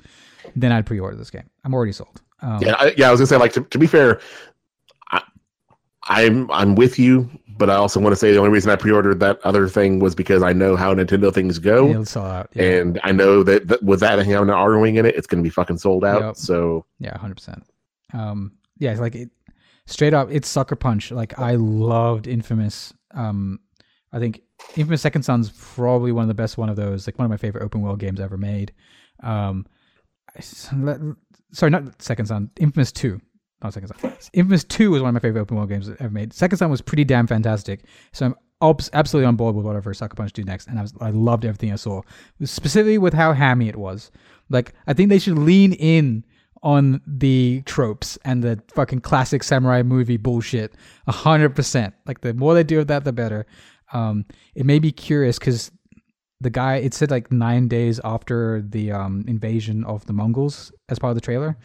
then 0.57 0.73
I'd 0.73 0.86
pre-order 0.86 1.16
this 1.16 1.31
game. 1.31 1.48
I'm 1.65 1.74
already 1.74 1.93
sold. 1.93 2.23
Um, 2.40 2.61
Yeah, 2.62 2.74
I, 2.78 2.94
yeah. 2.97 3.09
I 3.09 3.11
was 3.11 3.20
gonna 3.20 3.27
say, 3.27 3.36
like, 3.36 3.52
to, 3.52 3.62
to 3.62 3.78
be 3.78 3.86
fair, 3.86 4.20
I, 5.11 5.23
I'm 6.05 6.51
I'm 6.51 6.74
with 6.74 6.98
you, 6.98 7.31
but 7.59 7.69
I 7.69 7.74
also 7.74 8.01
want 8.01 8.12
to 8.12 8.16
say 8.16 8.32
the 8.32 8.39
only 8.39 8.51
reason 8.51 8.70
I 8.70 8.77
pre-ordered 8.77 9.20
that 9.20 9.40
other 9.44 9.69
thing 9.69 9.98
was 9.98 10.15
because 10.15 10.43
I 10.43 10.55
know 10.55 10.74
how 10.74 10.94
Nintendo 10.94 11.32
things 11.32 11.59
go, 11.59 11.90
it'll 11.90 12.07
sell 12.07 12.24
out. 12.24 12.48
Yeah, 12.55 12.62
and 12.62 12.98
I 13.05 13.12
know 13.12 13.43
that, 13.43 13.69
that 13.69 13.82
with 13.82 14.01
that 14.01 14.19
having 14.19 14.32
an 14.32 14.48
Arwing 14.48 14.97
in 14.97 15.05
it, 15.05 15.15
it's 15.16 15.27
gonna 15.27 15.43
be 15.43 15.51
fucking 15.51 15.77
sold 15.77 16.05
out. 16.05 16.23
Yep. 16.23 16.36
So 16.36 16.86
yeah, 16.98 17.16
hundred 17.19 17.35
percent. 17.35 17.62
Um, 18.15 18.52
yeah, 18.78 18.93
it's 18.93 19.01
like 19.01 19.15
it, 19.15 19.31
straight 19.91 20.15
up, 20.15 20.29
it's 20.31 20.49
sucker 20.49 20.77
punch. 20.77 21.11
Like 21.11 21.39
I 21.39 21.57
loved 21.57 22.27
Infamous. 22.27 22.93
Um, 23.12 23.61
I 24.12 24.19
think 24.19 24.43
Infamous 24.77 25.03
Second 25.03 25.23
Son's 25.23 25.51
probably 25.51 26.12
one 26.12 26.23
of 26.23 26.29
the 26.29 26.35
best 26.35 26.59
one 26.59 26.69
of 26.69 26.77
those. 26.77 27.07
Like 27.07 27.19
one 27.19 27.25
of 27.25 27.31
my 27.31 27.37
favorite 27.37 27.65
open 27.65 27.83
world 27.83 27.99
games 27.99 28.21
ever 28.21 28.37
made. 28.37 28.73
Um, 29.23 29.67
sorry, 30.41 31.71
not 31.71 32.03
Second 32.03 32.27
Son. 32.27 32.51
Infamous 32.59 32.93
Two. 32.93 33.21
Not 33.62 33.75
Second 33.75 33.89
Son. 33.89 34.12
Infamous 34.33 34.65
Two 34.65 34.91
was 34.91 35.03
one 35.03 35.11
of 35.11 35.15
my 35.15 35.21
favorite 35.21 35.43
open 35.43 35.57
world 35.57 35.69
games 35.69 35.89
ever 35.89 36.11
made. 36.11 36.33
Second 36.33 36.59
Son 36.59 36.71
was 36.71 36.81
pretty 36.81 37.05
damn 37.05 37.27
fantastic. 37.27 37.85
So 38.12 38.27
I'm 38.27 38.35
absolutely 38.93 39.27
on 39.27 39.37
board 39.37 39.55
with 39.55 39.65
whatever 39.65 39.93
Sucker 39.95 40.15
Punch 40.15 40.33
do 40.33 40.45
next, 40.45 40.69
and 40.69 40.79
I 40.79 40.83
was 40.83 40.95
I 41.01 41.11
loved 41.11 41.45
everything 41.45 41.73
I 41.73 41.77
saw, 41.77 42.03
specifically 42.45 42.99
with 42.99 43.15
how 43.15 43.33
hammy 43.33 43.69
it 43.69 43.77
was. 43.77 44.11
Like 44.49 44.75
I 44.87 44.93
think 44.93 45.09
they 45.09 45.19
should 45.19 45.39
lean 45.39 45.73
in 45.73 46.25
on 46.62 47.01
the 47.07 47.62
tropes 47.65 48.19
and 48.24 48.43
the 48.43 48.62
fucking 48.74 49.01
classic 49.01 49.43
samurai 49.43 49.82
movie 49.82 50.16
bullshit 50.16 50.74
a 51.07 51.12
hundred 51.12 51.57
percent. 51.57 51.95
Like 52.07 52.20
the 52.20 52.35
more 52.35 52.55
they 52.55 52.65
do 52.65 52.81
of 52.81 52.87
that, 52.89 53.05
the 53.05 53.12
better. 53.12 53.47
Um, 53.93 54.24
it 54.55 54.66
may 54.66 54.78
be 54.78 54.93
curious 54.93 55.39
because 55.39 55.73
the 56.41 56.51
guy 56.51 56.77
it 56.77 56.95
said 56.95 57.11
like 57.11 57.32
nine 57.32 57.69
days 57.69 58.01
after 58.05 58.62
the 58.62 58.93
um, 58.93 59.24
invasion 59.27 59.85
of 59.85 60.07
the 60.07 60.12
Mongols 60.12 60.73
as 60.89 60.99
part 60.99 61.11
of 61.11 61.15
the 61.15 61.20
trailer, 61.20 61.57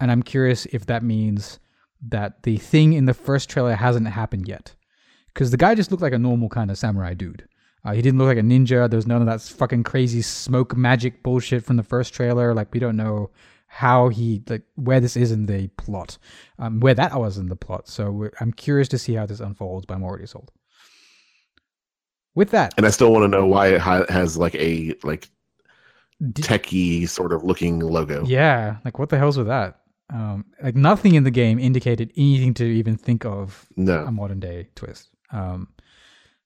and 0.00 0.10
I'm 0.10 0.22
curious 0.22 0.66
if 0.66 0.86
that 0.86 1.02
means 1.02 1.58
that 2.08 2.42
the 2.42 2.58
thing 2.58 2.92
in 2.92 3.06
the 3.06 3.14
first 3.14 3.48
trailer 3.48 3.74
hasn't 3.74 4.06
happened 4.06 4.48
yet. 4.48 4.74
Because 5.28 5.50
the 5.50 5.56
guy 5.56 5.74
just 5.74 5.90
looked 5.90 6.02
like 6.02 6.12
a 6.12 6.18
normal 6.18 6.48
kind 6.48 6.70
of 6.70 6.78
samurai 6.78 7.14
dude. 7.14 7.46
Uh, 7.84 7.92
he 7.92 8.02
didn't 8.02 8.18
look 8.18 8.26
like 8.26 8.38
a 8.38 8.42
ninja. 8.42 8.88
There 8.90 8.96
was 8.96 9.06
none 9.06 9.20
of 9.22 9.26
that 9.26 9.40
fucking 9.40 9.84
crazy 9.84 10.20
smoke 10.20 10.76
magic 10.76 11.22
bullshit 11.22 11.64
from 11.64 11.76
the 11.76 11.82
first 11.82 12.12
trailer. 12.12 12.54
Like 12.54 12.72
we 12.72 12.80
don't 12.80 12.96
know 12.96 13.30
how 13.70 14.08
he 14.08 14.42
like 14.48 14.62
where 14.74 14.98
this 15.00 15.16
is 15.16 15.30
in 15.30 15.46
the 15.46 15.68
plot, 15.76 16.18
um, 16.58 16.80
where 16.80 16.94
that 16.94 17.14
was 17.18 17.38
in 17.38 17.48
the 17.48 17.56
plot. 17.56 17.86
So 17.86 18.10
we're, 18.10 18.32
I'm 18.40 18.52
curious 18.52 18.88
to 18.88 18.98
see 18.98 19.14
how 19.14 19.26
this 19.26 19.40
unfolds. 19.40 19.86
But 19.86 19.94
I'm 19.94 20.02
already 20.04 20.26
sold. 20.26 20.50
With 22.34 22.50
that, 22.50 22.72
And 22.76 22.86
I 22.86 22.90
still 22.90 23.12
want 23.12 23.24
to 23.24 23.28
know 23.28 23.46
why 23.46 23.68
it 23.74 23.80
ha- 23.80 24.06
has 24.08 24.36
like 24.36 24.54
a 24.54 24.94
like 25.02 25.28
d- 26.32 26.42
techie 26.42 27.08
sort 27.08 27.32
of 27.32 27.42
looking 27.42 27.80
logo. 27.80 28.24
yeah, 28.26 28.76
like 28.84 28.98
what 28.98 29.08
the 29.08 29.18
hell's 29.18 29.36
with 29.36 29.48
that? 29.48 29.80
Um, 30.10 30.44
like 30.62 30.76
nothing 30.76 31.14
in 31.16 31.24
the 31.24 31.30
game 31.32 31.58
indicated 31.58 32.12
anything 32.16 32.54
to 32.54 32.64
even 32.64 32.96
think 32.96 33.24
of 33.24 33.66
a 34.06 34.12
modern 34.12 34.38
day 34.40 34.68
twist. 34.76 35.08
Um, 35.32 35.68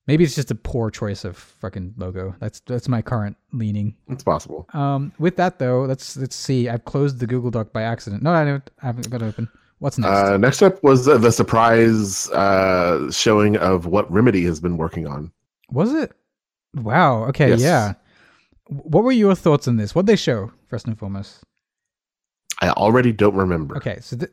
maybe 0.07 0.25
it's 0.25 0.35
just 0.35 0.51
a 0.51 0.55
poor 0.55 0.91
choice 0.91 1.25
of 1.25 1.37
fucking 1.37 1.95
logo. 1.97 2.35
That's 2.41 2.61
that's 2.61 2.89
my 2.89 3.03
current 3.03 3.37
leaning. 3.53 3.97
It's 4.09 4.25
possible. 4.25 4.67
Um, 4.73 5.13
with 5.19 5.37
that 5.37 5.59
though, 5.59 5.83
let's 5.83 6.17
let's 6.17 6.37
see. 6.37 6.69
I've 6.69 6.85
closed 6.85 7.19
the 7.21 7.27
Google 7.27 7.51
Doc 7.51 7.73
by 7.73 7.83
accident. 7.83 8.23
No, 8.23 8.33
I 8.33 8.45
don't. 8.45 8.71
I 8.83 8.87
haven't 8.87 9.11
got 9.11 9.23
it 9.23 9.27
open. 9.27 9.49
What's 9.79 9.99
next? 9.99 10.13
Uh, 10.13 10.37
next 10.37 10.63
up 10.63 10.83
was 10.85 11.09
uh, 11.09 11.19
the 11.19 11.33
surprise 11.33 12.31
uh, 12.31 13.11
showing 13.11 13.57
of 13.57 13.87
what 13.87 14.11
Remedy 14.13 14.45
has 14.45 14.61
been 14.61 14.77
working 14.77 15.07
on. 15.07 15.33
Was 15.71 15.93
it? 15.93 16.13
Wow. 16.75 17.25
Okay. 17.25 17.49
Yes. 17.51 17.61
Yeah. 17.61 17.95
What 18.69 19.03
were 19.05 19.13
your 19.13 19.35
thoughts 19.35 19.67
on 19.69 19.77
this? 19.77 19.95
What 19.95 20.07
they 20.07 20.17
show 20.17 20.53
first 20.69 20.87
and 20.87 20.97
foremost? 20.99 21.43
I 22.61 22.71
already 22.71 23.13
don't 23.13 23.35
remember. 23.35 23.77
Okay. 23.77 23.99
So 24.01 24.17
th- 24.17 24.31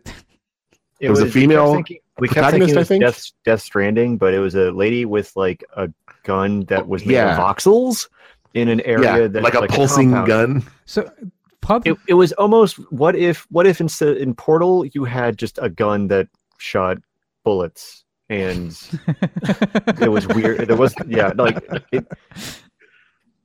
It 0.99 1.09
was 1.09 1.19
a 1.21 1.29
female 1.29 1.73
thinking- 1.73 1.99
we 2.21 2.27
kept 2.27 2.51
thinking 2.51 2.69
it 2.69 2.77
I 2.77 2.83
think? 2.83 3.03
Death, 3.03 3.23
Death 3.45 3.61
Stranding, 3.61 4.17
but 4.17 4.33
it 4.33 4.39
was 4.39 4.55
a 4.55 4.71
lady 4.71 5.05
with 5.05 5.31
like 5.35 5.63
a 5.75 5.89
gun 6.23 6.61
that 6.65 6.87
was 6.87 7.05
made 7.05 7.15
Yeah. 7.15 7.33
of 7.33 7.39
voxels 7.57 8.07
in 8.53 8.67
an 8.67 8.81
area 8.81 9.21
yeah, 9.21 9.27
that 9.27 9.43
like 9.43 9.53
a 9.53 9.59
like 9.61 9.69
pulsing 9.69 10.11
compound. 10.11 10.61
gun. 10.63 10.71
so 10.85 11.09
pub. 11.61 11.87
It, 11.87 11.97
it 12.07 12.13
was 12.15 12.31
almost 12.33 12.75
what 12.91 13.15
if 13.15 13.45
what 13.51 13.67
if 13.67 13.79
instead 13.79 14.17
in 14.17 14.33
Portal 14.33 14.85
you 14.87 15.03
had 15.05 15.37
just 15.37 15.59
a 15.61 15.69
gun 15.69 16.07
that 16.07 16.27
shot 16.57 16.97
bullets 17.43 18.03
and 18.29 18.77
it 20.01 20.11
was 20.11 20.27
weird. 20.27 20.67
There 20.67 20.75
was 20.77 20.93
yeah, 21.07 21.31
like 21.35 21.63
it. 21.91 22.05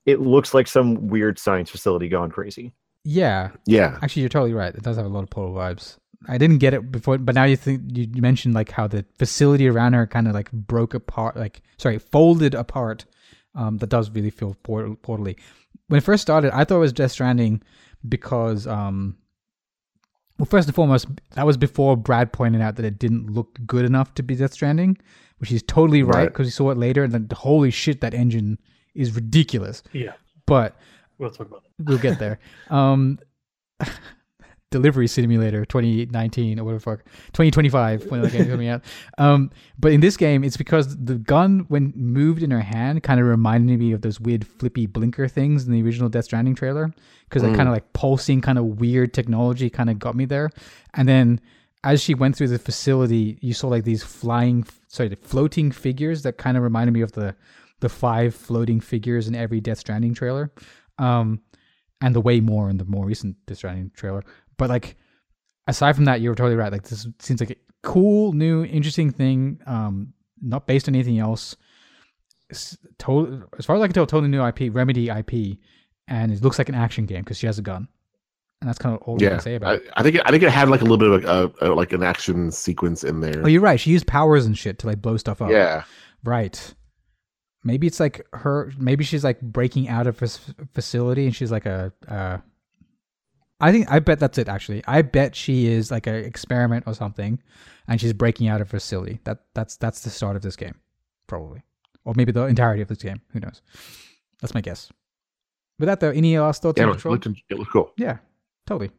It 0.06 0.20
looks 0.20 0.52
like 0.52 0.66
some 0.68 1.08
weird 1.08 1.38
science 1.38 1.70
facility 1.70 2.08
gone 2.08 2.30
crazy. 2.30 2.72
yeah. 3.04 3.50
Yeah, 3.66 3.98
Actually, 4.02 4.20
you're 4.22 4.28
totally 4.28 4.52
right. 4.52 4.74
It 4.74 4.82
does 4.82 4.96
have 4.96 5.06
a 5.06 5.08
lot 5.08 5.22
of 5.22 5.30
Portal 5.30 5.54
vibes. 5.54 5.96
I 6.28 6.38
didn't 6.38 6.58
get 6.58 6.74
it 6.74 6.90
before, 6.92 7.18
but 7.18 7.34
now 7.34 7.44
you 7.44 7.56
think 7.56 7.82
you 7.96 8.22
mentioned 8.22 8.54
like 8.54 8.70
how 8.70 8.86
the 8.86 9.04
facility 9.18 9.68
around 9.68 9.92
her 9.94 10.06
kind 10.06 10.26
of 10.28 10.34
like 10.34 10.50
broke 10.52 10.94
apart, 10.94 11.36
like 11.36 11.62
sorry, 11.78 11.98
folded 11.98 12.54
apart. 12.54 13.04
Um, 13.56 13.78
that 13.78 13.88
does 13.88 14.10
really 14.10 14.30
feel 14.30 14.56
portal, 14.64 14.96
portally. 14.96 15.36
When 15.86 15.98
it 15.98 16.02
first 16.02 16.22
started, 16.22 16.52
I 16.56 16.64
thought 16.64 16.76
it 16.76 16.80
was 16.80 16.92
Death 16.92 17.12
Stranding 17.12 17.62
because, 18.08 18.66
um, 18.66 19.16
well, 20.38 20.46
first 20.46 20.66
and 20.66 20.74
foremost, 20.74 21.06
that 21.36 21.46
was 21.46 21.56
before 21.56 21.96
Brad 21.96 22.32
pointed 22.32 22.60
out 22.60 22.74
that 22.76 22.84
it 22.84 22.98
didn't 22.98 23.30
look 23.30 23.56
good 23.64 23.84
enough 23.84 24.12
to 24.14 24.24
be 24.24 24.34
Death 24.34 24.54
Stranding, 24.54 24.98
which 25.38 25.50
he's 25.50 25.62
totally 25.62 26.02
right 26.02 26.14
Right. 26.16 26.24
because 26.26 26.48
he 26.48 26.50
saw 26.50 26.70
it 26.72 26.78
later, 26.78 27.04
and 27.04 27.12
then 27.12 27.28
holy 27.32 27.70
shit, 27.70 28.00
that 28.00 28.12
engine 28.12 28.58
is 28.96 29.14
ridiculous. 29.14 29.84
Yeah, 29.92 30.14
But 30.46 30.74
we'll 31.18 31.30
talk 31.30 31.46
about 31.46 31.62
that. 31.62 31.84
we'll 31.88 31.98
get 31.98 32.18
there. 32.18 32.40
Um, 32.70 33.20
delivery 34.78 35.06
simulator 35.06 35.64
2019 35.64 36.58
or 36.58 36.64
whatever 36.64 36.78
the 36.78 36.82
fuck 36.82 37.04
2025 37.32 38.06
when 38.10 38.20
the 38.22 38.28
game 38.30 38.46
coming 38.48 38.68
out. 38.68 38.82
Um, 39.18 39.50
but 39.78 39.92
in 39.92 40.00
this 40.00 40.16
game, 40.16 40.42
it's 40.44 40.56
because 40.56 40.96
the 40.96 41.14
gun 41.14 41.64
when 41.68 41.92
moved 41.96 42.42
in 42.42 42.50
her 42.50 42.60
hand 42.60 43.02
kind 43.02 43.20
of 43.20 43.26
reminded 43.26 43.78
me 43.78 43.92
of 43.92 44.00
those 44.02 44.18
weird 44.20 44.46
flippy 44.46 44.86
blinker 44.86 45.28
things 45.28 45.66
in 45.66 45.72
the 45.72 45.82
original 45.82 46.08
Death 46.08 46.24
Stranding 46.24 46.54
trailer 46.54 46.92
because 47.28 47.42
that 47.42 47.52
Mm. 47.52 47.56
kind 47.56 47.68
of 47.68 47.72
like 47.74 47.92
pulsing 47.92 48.40
kind 48.40 48.58
of 48.58 48.64
weird 48.80 49.14
technology 49.14 49.70
kind 49.70 49.88
of 49.90 49.98
got 49.98 50.14
me 50.16 50.24
there. 50.24 50.50
And 50.94 51.08
then 51.08 51.40
as 51.84 52.02
she 52.02 52.14
went 52.14 52.34
through 52.36 52.48
the 52.48 52.58
facility, 52.58 53.38
you 53.40 53.54
saw 53.54 53.68
like 53.68 53.84
these 53.84 54.02
flying, 54.02 54.64
sorry, 54.88 55.08
the 55.08 55.16
floating 55.16 55.70
figures 55.70 56.22
that 56.22 56.38
kind 56.38 56.56
of 56.56 56.62
reminded 56.62 56.92
me 56.92 57.00
of 57.02 57.12
the 57.12 57.34
the 57.80 57.88
five 57.88 58.34
floating 58.34 58.80
figures 58.80 59.28
in 59.28 59.34
every 59.34 59.60
Death 59.60 59.78
Stranding 59.78 60.14
trailer. 60.14 60.50
Um, 60.98 61.40
and 62.00 62.14
the 62.14 62.20
way 62.20 62.40
more 62.40 62.68
in 62.70 62.76
the 62.78 62.84
more 62.84 63.04
recent 63.06 63.36
Death 63.46 63.58
Stranding 63.58 63.90
trailer. 63.94 64.22
But 64.56 64.70
like, 64.70 64.96
aside 65.66 65.94
from 65.94 66.04
that, 66.06 66.20
you're 66.20 66.34
totally 66.34 66.56
right. 66.56 66.72
Like, 66.72 66.84
this 66.84 67.06
seems 67.18 67.40
like 67.40 67.50
a 67.50 67.56
cool, 67.82 68.32
new, 68.32 68.64
interesting 68.64 69.10
thing. 69.10 69.60
Um, 69.66 70.12
not 70.40 70.66
based 70.66 70.88
on 70.88 70.94
anything 70.94 71.18
else. 71.18 71.56
It's 72.50 72.76
total, 72.98 73.44
as 73.58 73.64
far 73.64 73.76
as 73.76 73.82
I 73.82 73.86
can 73.86 73.94
tell, 73.94 74.06
totally 74.06 74.28
new 74.28 74.44
IP, 74.44 74.74
Remedy 74.74 75.08
IP, 75.08 75.58
and 76.08 76.32
it 76.32 76.42
looks 76.42 76.58
like 76.58 76.68
an 76.68 76.74
action 76.74 77.06
game 77.06 77.22
because 77.22 77.38
she 77.38 77.46
has 77.46 77.58
a 77.58 77.62
gun, 77.62 77.88
and 78.60 78.68
that's 78.68 78.78
kind 78.78 78.94
of 78.94 79.02
all 79.02 79.20
you 79.20 79.26
yeah. 79.26 79.30
can 79.34 79.40
say 79.40 79.54
about 79.54 79.72
I, 79.72 79.74
it. 79.76 79.90
I 79.94 80.02
think 80.02 80.16
it, 80.16 80.22
I 80.26 80.30
think 80.30 80.42
it 80.42 80.50
had 80.50 80.68
like 80.68 80.82
a 80.82 80.84
little 80.84 80.98
bit 80.98 81.24
of 81.24 81.54
a, 81.60 81.66
a, 81.66 81.74
like 81.74 81.92
an 81.92 82.02
action 82.02 82.50
sequence 82.50 83.02
in 83.02 83.20
there. 83.20 83.42
Oh, 83.42 83.48
you're 83.48 83.62
right. 83.62 83.80
She 83.80 83.90
used 83.90 84.06
powers 84.06 84.44
and 84.44 84.56
shit 84.56 84.78
to 84.80 84.86
like 84.86 85.00
blow 85.00 85.16
stuff 85.16 85.40
up. 85.40 85.50
yeah, 85.50 85.84
Right. 86.22 86.74
Maybe 87.64 87.86
it's 87.86 87.98
like 87.98 88.26
her. 88.34 88.70
Maybe 88.78 89.04
she's 89.04 89.24
like 89.24 89.40
breaking 89.40 89.88
out 89.88 90.06
of 90.06 90.18
this 90.18 90.38
facility, 90.74 91.24
and 91.24 91.34
she's 91.34 91.50
like 91.50 91.66
a. 91.66 91.92
Uh, 92.06 92.38
I 93.60 93.72
think 93.72 93.90
I 93.90 93.98
bet 94.00 94.18
that's 94.18 94.38
it. 94.38 94.48
Actually, 94.48 94.82
I 94.86 95.02
bet 95.02 95.34
she 95.36 95.66
is 95.66 95.90
like 95.90 96.06
an 96.06 96.16
experiment 96.16 96.84
or 96.86 96.94
something, 96.94 97.40
and 97.88 98.00
she's 98.00 98.12
breaking 98.12 98.48
out 98.48 98.60
of 98.60 98.70
her 98.70 98.78
facility. 98.78 99.20
That 99.24 99.38
that's 99.54 99.76
that's 99.76 100.00
the 100.00 100.10
start 100.10 100.36
of 100.36 100.42
this 100.42 100.56
game, 100.56 100.74
probably, 101.26 101.62
or 102.04 102.14
maybe 102.16 102.32
the 102.32 102.44
entirety 102.46 102.82
of 102.82 102.88
this 102.88 102.98
game. 102.98 103.20
Who 103.32 103.40
knows? 103.40 103.62
That's 104.40 104.54
my 104.54 104.60
guess. 104.60 104.90
With 105.78 105.86
that 105.86 106.00
though, 106.00 106.10
any 106.10 106.38
last 106.38 106.62
thoughts 106.62 106.78
yeah. 106.78 106.86
on 106.86 106.96
It 106.96 107.04
looked, 107.04 107.26
it 107.26 107.58
looked 107.58 107.72
cool. 107.72 107.92
yeah, 107.96 108.18
totally. 108.66 108.90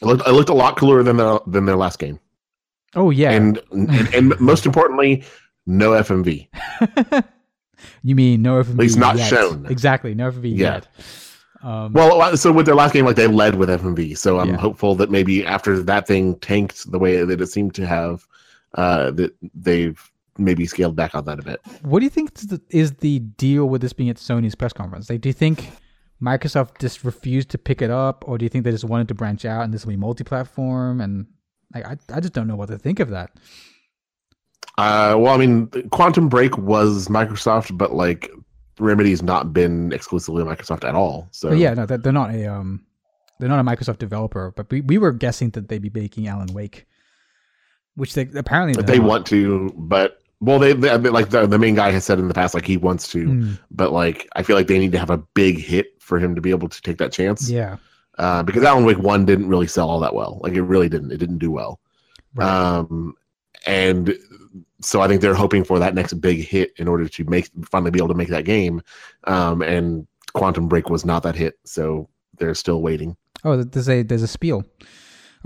It 0.00 0.06
looked, 0.06 0.26
it 0.26 0.32
looked 0.32 0.50
a 0.50 0.54
lot 0.54 0.76
cooler 0.76 1.02
than 1.02 1.16
their 1.16 1.38
than 1.46 1.66
their 1.66 1.76
last 1.76 1.98
game, 1.98 2.18
Oh 2.94 3.10
yeah. 3.10 3.30
and, 3.30 3.60
and 3.70 4.14
and 4.14 4.40
most 4.40 4.66
importantly, 4.66 5.24
no 5.66 5.90
FMV. 5.90 6.48
you 8.02 8.14
mean 8.14 8.42
no 8.42 8.62
FMV? 8.62 8.78
least 8.78 8.98
not 8.98 9.16
yet. 9.16 9.28
shown. 9.28 9.66
Exactly, 9.66 10.14
no 10.14 10.30
FMV 10.30 10.56
yet. 10.56 10.88
Um, 11.64 11.92
Well, 11.94 12.36
so 12.36 12.52
with 12.52 12.66
their 12.66 12.74
last 12.74 12.92
game, 12.92 13.06
like 13.06 13.16
they 13.16 13.26
led 13.26 13.54
with 13.54 13.70
FMV, 13.70 14.16
so 14.16 14.38
I'm 14.38 14.50
Yeah. 14.50 14.56
hopeful 14.58 14.94
that 14.96 15.10
maybe 15.10 15.44
after 15.46 15.82
that 15.82 16.06
thing 16.06 16.36
tanked 16.40 16.90
the 16.92 16.98
way 16.98 17.24
that 17.24 17.40
it 17.40 17.46
seemed 17.46 17.74
to 17.76 17.86
have, 17.86 18.26
uh, 18.74 19.10
that 19.12 19.34
they've 19.54 19.98
maybe 20.36 20.66
scaled 20.66 20.94
back 20.94 21.14
on 21.14 21.24
that 21.24 21.38
a 21.38 21.42
bit. 21.42 21.60
What 21.82 22.00
do 22.00 22.04
you 22.04 22.10
think 22.10 22.32
is 22.70 22.92
the, 22.92 23.18
deal 23.20 23.66
with 23.66 23.80
this 23.80 23.92
being 23.94 24.10
at 24.10 24.16
Sony's 24.16 24.54
press 24.54 24.72
conference? 24.72 25.08
Like, 25.08 25.22
do 25.22 25.28
you 25.28 25.32
think 25.32 25.70
Microsoft 26.22 26.78
just 26.80 27.02
refused 27.02 27.48
to 27.50 27.58
pick 27.58 27.80
it 27.80 27.90
up, 27.90 28.24
or 28.28 28.36
do 28.36 28.44
you 28.44 28.48
think 28.50 28.64
they 28.64 28.70
just 28.70 28.84
wanted 28.84 29.08
to 29.08 29.14
branch 29.14 29.44
out 29.44 29.62
and 29.64 29.72
this 29.72 29.86
will 29.86 29.92
be 29.92 29.96
multi-platform? 29.96 31.00
And 31.00 31.26
like, 31.74 31.86
I, 31.86 31.96
I 32.12 32.20
just 32.20 32.34
don't 32.34 32.46
know 32.46 32.56
what 32.56 32.68
to 32.68 32.78
think 32.78 33.00
of 33.00 33.08
that. 33.10 33.30
Uh, 34.76 35.14
well, 35.18 35.32
I 35.32 35.36
mean, 35.38 35.68
Quantum 35.90 36.28
Break 36.28 36.58
was 36.58 37.08
Microsoft, 37.08 37.78
but 37.78 37.94
like 37.94 38.30
Remedy's 38.78 39.22
not 39.22 39.52
been 39.52 39.92
exclusively 39.92 40.42
Microsoft 40.44 40.84
at 40.88 40.94
all. 40.94 41.28
So 41.30 41.50
But 41.50 41.58
yeah, 41.58 41.74
no, 41.74 41.86
they're, 41.86 42.12
not 42.12 42.34
a 42.34 42.46
um, 42.46 42.84
they're 43.38 43.48
not 43.48 43.60
a 43.60 43.64
Microsoft 43.64 43.98
developer. 43.98 44.52
But 44.56 44.70
we, 44.70 44.80
we 44.82 44.98
were 44.98 45.12
guessing 45.12 45.50
that 45.50 45.68
they'd 45.68 45.82
be 45.82 45.90
making 45.94 46.26
Alan 46.28 46.52
Wake, 46.52 46.86
which 47.94 48.14
they 48.14 48.28
apparently 48.34 48.80
they 48.82 48.98
not. 48.98 49.06
want 49.06 49.26
to, 49.28 49.72
but 49.76 50.18
well, 50.40 50.58
they, 50.58 50.72
they 50.72 50.96
like 50.98 51.30
the, 51.30 51.46
the 51.46 51.58
main 51.58 51.74
guy 51.74 51.90
has 51.90 52.04
said 52.04 52.18
in 52.18 52.28
the 52.28 52.34
past, 52.34 52.54
like 52.54 52.66
he 52.66 52.76
wants 52.76 53.08
to, 53.12 53.26
Mm, 53.26 53.58
but 53.70 53.92
like 53.92 54.28
I 54.36 54.42
feel 54.42 54.56
like 54.56 54.66
they 54.66 54.78
need 54.78 54.92
to 54.92 54.98
have 54.98 55.10
a 55.10 55.18
big 55.18 55.58
hit 55.58 55.86
for 56.02 56.18
him 56.18 56.34
to 56.34 56.40
be 56.40 56.50
able 56.50 56.68
to 56.68 56.82
take 56.82 56.98
that 56.98 57.12
chance. 57.12 57.48
yeah, 57.48 57.76
Uh, 58.18 58.42
because 58.42 58.62
Alan 58.64 58.84
Wake 58.84 58.98
one 58.98 59.24
didn't 59.24 59.48
really 59.48 59.66
sell 59.68 59.88
all 59.88 60.00
that 60.00 60.14
well. 60.14 60.40
Like 60.42 60.52
it 60.54 60.62
really 60.62 60.88
didn't. 60.88 61.12
It 61.12 61.18
didn't 61.18 61.38
do 61.38 61.50
well. 61.50 61.80
right. 62.34 62.48
Um, 62.50 63.14
and 63.66 64.14
so 64.80 65.00
I 65.00 65.08
think 65.08 65.20
they're 65.20 65.34
hoping 65.34 65.64
for 65.64 65.78
that 65.78 65.94
next 65.94 66.14
big 66.14 66.38
hit 66.46 66.72
in 66.76 66.88
order 66.88 67.08
to 67.08 67.24
make 67.24 67.48
finally 67.66 67.90
be 67.90 67.98
able 67.98 68.08
to 68.08 68.14
make 68.14 68.28
that 68.28 68.44
game. 68.44 68.82
Um, 69.24 69.62
and 69.62 70.06
Quantum 70.32 70.68
Break 70.68 70.90
was 70.90 71.04
not 71.04 71.22
that 71.24 71.34
hit, 71.36 71.58
so 71.64 72.08
they're 72.38 72.54
still 72.54 72.82
waiting. 72.82 73.16
Oh, 73.44 73.62
there's 73.62 73.88
a 73.88 74.02
there's 74.02 74.22
a 74.22 74.28
spiel. 74.28 74.64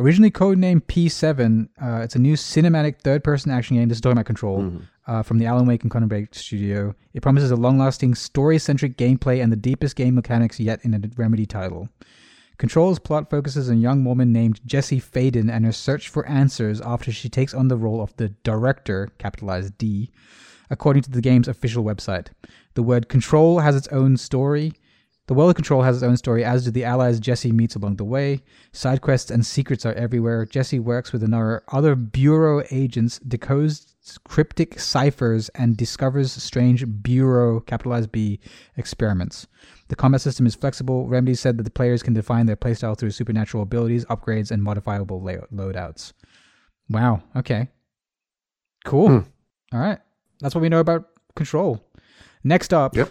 Originally 0.01 0.31
codenamed 0.31 0.83
P7, 0.83 1.69
uh, 1.83 2.03
it's 2.05 2.15
a 2.15 2.21
new 2.21 2.35
cinematic 2.35 3.01
third-person 3.01 3.51
action 3.51 3.77
game. 3.77 3.89
This 3.89 3.97
is 3.97 4.01
talking 4.01 4.13
about 4.13 4.27
Control. 4.27 4.63
Mhm. 4.63 4.83
uh, 5.09 5.23
from 5.23 5.39
the 5.39 5.47
Alan 5.47 5.65
Wake 5.67 5.81
and 5.83 5.91
Quantum 5.91 6.07
Break 6.09 6.35
studio. 6.35 6.95
It 7.15 7.23
promises 7.23 7.51
a 7.51 7.57
long-lasting, 7.57 8.15
story-centric 8.15 8.99
gameplay 8.99 9.43
and 9.43 9.51
the 9.51 9.57
deepest 9.57 9.97
game 9.97 10.15
mechanics 10.15 10.61
yet 10.61 10.81
in 10.85 10.93
a 10.93 11.01
Remedy 11.17 11.47
title. 11.47 11.89
Control's 12.59 12.99
plot 12.99 13.31
focuses 13.31 13.71
on 13.71 13.77
a 13.77 13.81
young 13.81 14.05
woman 14.05 14.33
named 14.33 14.61
Jesse 14.67 15.01
Faden 15.01 15.51
and 15.51 15.65
her 15.65 15.73
search 15.73 16.09
for 16.09 16.27
answers 16.27 16.81
after 16.81 17.13
she 17.13 17.29
takes 17.29 17.55
on 17.55 17.69
the 17.69 17.77
role 17.77 18.03
of 18.03 18.15
the 18.17 18.31
director, 18.43 19.09
capitalized 19.19 19.79
D, 19.79 20.11
according 20.69 21.03
to 21.05 21.11
the 21.11 21.21
game's 21.23 21.49
official 21.49 21.85
website. 21.85 22.29
The 22.75 22.83
word 22.83 23.09
control 23.09 23.61
has 23.61 23.77
its 23.77 23.89
own 23.89 24.17
story 24.17 24.73
The 25.29 25.35
World 25.35 25.51
of 25.51 25.57
Control 25.57 25.83
has 25.83 25.97
its 25.97 26.03
own 26.03 26.17
story, 26.17 26.43
as 26.43 26.65
do 26.65 26.71
the 26.71 26.87
allies 26.87 27.21
Jesse 27.21 27.53
meets 27.53 27.77
along 27.77 27.97
the 27.97 28.05
way. 28.05 28.43
Side 28.73 29.03
quests 29.03 29.31
and 29.31 29.45
secrets 29.45 29.85
are 29.85 29.93
everywhere. 29.93 30.47
Jesse 30.47 30.79
works 30.81 31.13
with 31.13 31.23
another 31.23 31.63
other 31.69 31.95
Bureau 31.95 32.65
agents, 32.71 33.19
decodes 33.19 33.95
cryptic 34.25 34.81
ciphers, 34.81 35.51
and 35.51 35.77
discovers 35.77 36.33
strange 36.33 36.83
Bureau 37.03 37.61
capitalized 37.61 38.11
B 38.11 38.41
experiments. 38.79 39.47
The 39.89 39.97
combat 39.97 40.21
system 40.21 40.47
is 40.47 40.55
flexible. 40.55 41.07
Remedy 41.09 41.35
said 41.35 41.57
that 41.59 41.63
the 41.63 41.71
players 41.71 42.03
can 42.03 42.13
define 42.15 42.47
their 42.47 42.57
playstyle 42.57 42.97
through 42.97 43.11
supernatural 43.11 43.63
abilities, 43.63 44.05
upgrades, 44.07 44.51
and 44.51 44.63
modifiable 44.63 45.23
layout 45.23 45.53
loadouts. 45.53 46.13
Wow. 46.91 47.23
Okay. 47.37 47.69
Cool. 48.85 49.09
Hmm. 49.09 49.29
All 49.77 49.81
right. 49.81 49.99
That's 50.41 50.55
what 50.55 50.61
we 50.63 50.69
know 50.69 50.81
about 50.81 51.07
Control. 51.37 51.83
Next 52.45 52.73
up, 52.75 52.97
Yep. 52.97 53.11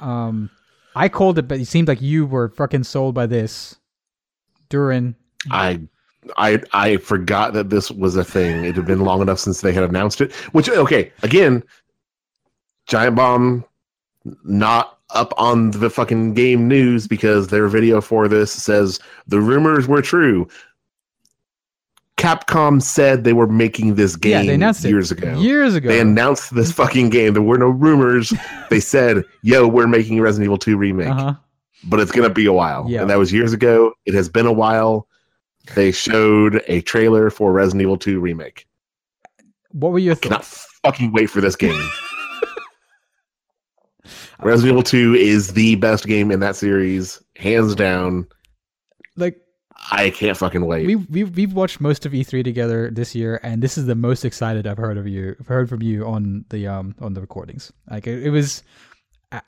um, 0.00 0.50
I 0.94 1.08
called 1.08 1.38
it, 1.38 1.46
but 1.48 1.60
it 1.60 1.66
seemed 1.66 1.88
like 1.88 2.00
you 2.00 2.26
were 2.26 2.48
fucking 2.48 2.84
sold 2.84 3.14
by 3.14 3.26
this. 3.26 3.76
Durin. 4.68 5.14
I 5.50 5.80
I 6.36 6.60
I 6.72 6.96
forgot 6.96 7.52
that 7.52 7.70
this 7.70 7.90
was 7.90 8.16
a 8.16 8.24
thing. 8.24 8.64
It 8.64 8.74
had 8.76 8.84
been 8.86 9.00
long 9.00 9.20
enough 9.22 9.38
since 9.38 9.60
they 9.60 9.72
had 9.72 9.84
announced 9.84 10.20
it. 10.20 10.32
Which 10.52 10.68
okay, 10.68 11.12
again, 11.22 11.62
Giant 12.86 13.14
Bomb 13.16 13.64
not 14.44 14.95
up 15.10 15.32
on 15.36 15.70
the 15.72 15.90
fucking 15.90 16.34
game 16.34 16.66
news 16.68 17.06
because 17.06 17.48
their 17.48 17.68
video 17.68 18.00
for 18.00 18.28
this 18.28 18.52
says 18.52 18.98
the 19.26 19.40
rumors 19.40 19.86
were 19.86 20.02
true. 20.02 20.48
Capcom 22.16 22.82
said 22.82 23.24
they 23.24 23.34
were 23.34 23.46
making 23.46 23.94
this 23.94 24.16
game 24.16 24.32
yeah, 24.32 24.42
they 24.42 24.54
announced 24.54 24.84
it 24.84 24.88
years 24.88 25.10
ago. 25.10 25.38
Years 25.38 25.74
ago. 25.74 25.88
They 25.88 26.00
announced 26.00 26.54
this 26.54 26.72
fucking 26.72 27.10
game. 27.10 27.34
There 27.34 27.42
were 27.42 27.58
no 27.58 27.68
rumors. 27.68 28.32
they 28.70 28.80
said, 28.80 29.22
"Yo, 29.42 29.68
we're 29.68 29.86
making 29.86 30.20
Resident 30.20 30.46
Evil 30.46 30.58
2 30.58 30.76
remake." 30.78 31.08
uh-huh. 31.08 31.34
but 31.84 32.00
it's 32.00 32.10
gonna 32.12 32.30
be 32.30 32.46
a 32.46 32.52
while. 32.52 32.86
Yeah. 32.88 33.02
And 33.02 33.10
that 33.10 33.18
was 33.18 33.32
years 33.32 33.52
ago. 33.52 33.92
It 34.06 34.14
has 34.14 34.30
been 34.30 34.46
a 34.46 34.52
while. 34.52 35.06
They 35.74 35.92
showed 35.92 36.62
a 36.68 36.80
trailer 36.82 37.28
for 37.28 37.52
Resident 37.52 37.82
Evil 37.82 37.98
2 37.98 38.18
remake. 38.18 38.66
What 39.72 39.92
were 39.92 39.98
your 39.98 40.16
Cannot 40.16 40.44
thoughts? 40.44 40.66
fucking 40.84 41.12
wait 41.12 41.26
for 41.26 41.42
this 41.42 41.56
game. 41.56 41.88
Resident 44.42 44.72
Evil 44.72 44.82
2 44.82 45.14
is 45.14 45.52
the 45.54 45.76
best 45.76 46.06
game 46.06 46.30
in 46.30 46.40
that 46.40 46.56
series, 46.56 47.22
hands 47.36 47.74
down. 47.74 48.26
Like 49.16 49.40
I 49.90 50.10
can't 50.10 50.36
fucking 50.36 50.64
wait. 50.64 50.86
we 50.86 50.96
we've 50.96 51.34
we've 51.36 51.52
watched 51.52 51.80
most 51.80 52.06
of 52.06 52.12
E3 52.12 52.42
together 52.44 52.90
this 52.90 53.14
year, 53.14 53.40
and 53.42 53.62
this 53.62 53.78
is 53.78 53.86
the 53.86 53.94
most 53.94 54.24
excited 54.24 54.66
I've 54.66 54.78
heard 54.78 54.98
of 54.98 55.06
you. 55.06 55.36
I've 55.40 55.46
heard 55.46 55.68
from 55.68 55.82
you 55.82 56.06
on 56.06 56.44
the 56.50 56.66
um 56.66 56.94
on 57.00 57.14
the 57.14 57.20
recordings. 57.20 57.72
Like 57.90 58.06
it, 58.06 58.24
it 58.24 58.30
was, 58.30 58.62
uh, 59.32 59.40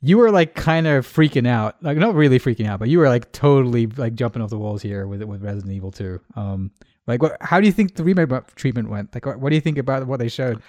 you 0.00 0.18
were 0.18 0.30
like 0.30 0.54
kind 0.54 0.86
of 0.86 1.06
freaking 1.06 1.46
out, 1.46 1.82
like 1.82 1.96
not 1.98 2.14
really 2.14 2.38
freaking 2.38 2.66
out, 2.66 2.78
but 2.78 2.88
you 2.88 2.98
were 2.98 3.08
like 3.08 3.32
totally 3.32 3.86
like 3.86 4.14
jumping 4.14 4.42
off 4.42 4.50
the 4.50 4.58
walls 4.58 4.82
here 4.82 5.06
with 5.06 5.22
with 5.22 5.42
Resident 5.42 5.72
Evil 5.72 5.90
2. 5.90 6.20
Um, 6.36 6.70
like 7.06 7.22
what? 7.22 7.36
How 7.40 7.60
do 7.60 7.66
you 7.66 7.72
think 7.72 7.94
the 7.94 8.04
remake 8.04 8.30
treatment 8.54 8.90
went? 8.90 9.14
Like 9.14 9.26
what, 9.26 9.40
what 9.40 9.50
do 9.50 9.54
you 9.54 9.60
think 9.60 9.78
about 9.78 10.06
what 10.06 10.18
they 10.18 10.28
showed? 10.28 10.62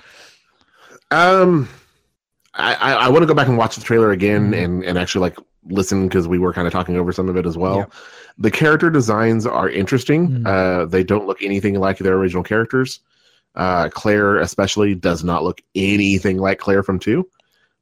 Um, 1.12 1.70
I 2.58 2.74
I, 2.76 2.92
I 2.94 3.10
want 3.10 3.24
to 3.24 3.28
go 3.28 3.34
back 3.34 3.48
and 3.48 3.58
watch 3.58 3.76
the 3.76 3.84
trailer 3.84 4.12
again 4.12 4.52
Mhm. 4.52 4.64
and 4.64 4.84
and 4.84 4.98
actually 4.98 5.22
like 5.22 5.38
listen 5.70 6.08
because 6.08 6.28
we 6.28 6.40
were 6.40 6.54
kind 6.54 6.66
of 6.68 6.74
talking 6.74 6.98
over 6.98 7.12
some 7.12 7.30
of 7.30 7.36
it 7.38 7.46
as 7.46 7.58
well. 7.58 7.78
Yep. 7.78 7.94
The 8.40 8.52
character 8.52 8.90
designs 8.90 9.46
are 9.46 9.70
interesting. 9.70 10.30
Mhm. 10.30 10.48
Uh, 10.48 10.86
they 10.86 11.04
don't 11.04 11.28
look 11.28 11.42
anything 11.44 11.80
like 11.80 11.98
their 11.98 12.14
original 12.16 12.44
characters. 12.44 13.00
Uh, 13.56 13.90
Claire 13.90 14.38
especially 14.38 14.94
does 14.96 15.24
not 15.24 15.44
look 15.44 15.62
anything 15.76 16.38
like 16.38 16.60
Claire 16.60 16.84
from 16.84 17.00
two. 17.00 17.28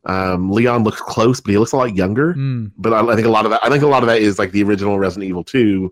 Um, 0.06 0.52
Leon 0.52 0.84
looks 0.84 1.02
close, 1.02 1.42
but 1.42 1.52
he 1.52 1.58
looks 1.58 1.72
a 1.74 1.78
lot 1.78 1.96
younger. 1.96 2.34
Mm, 2.36 2.72
But 2.78 2.94
I, 2.94 3.06
I 3.06 3.16
think 3.16 3.28
a 3.28 3.32
lot 3.32 3.46
of 3.46 3.52
that 3.52 3.62
I 3.64 3.70
think 3.70 3.84
a 3.84 3.88
lot 3.88 4.04
of 4.04 4.08
that 4.08 4.22
is 4.22 4.40
like 4.40 4.52
the 4.52 4.64
original 4.64 4.98
Resident 5.00 5.28
Evil 5.30 5.44
two 5.44 5.92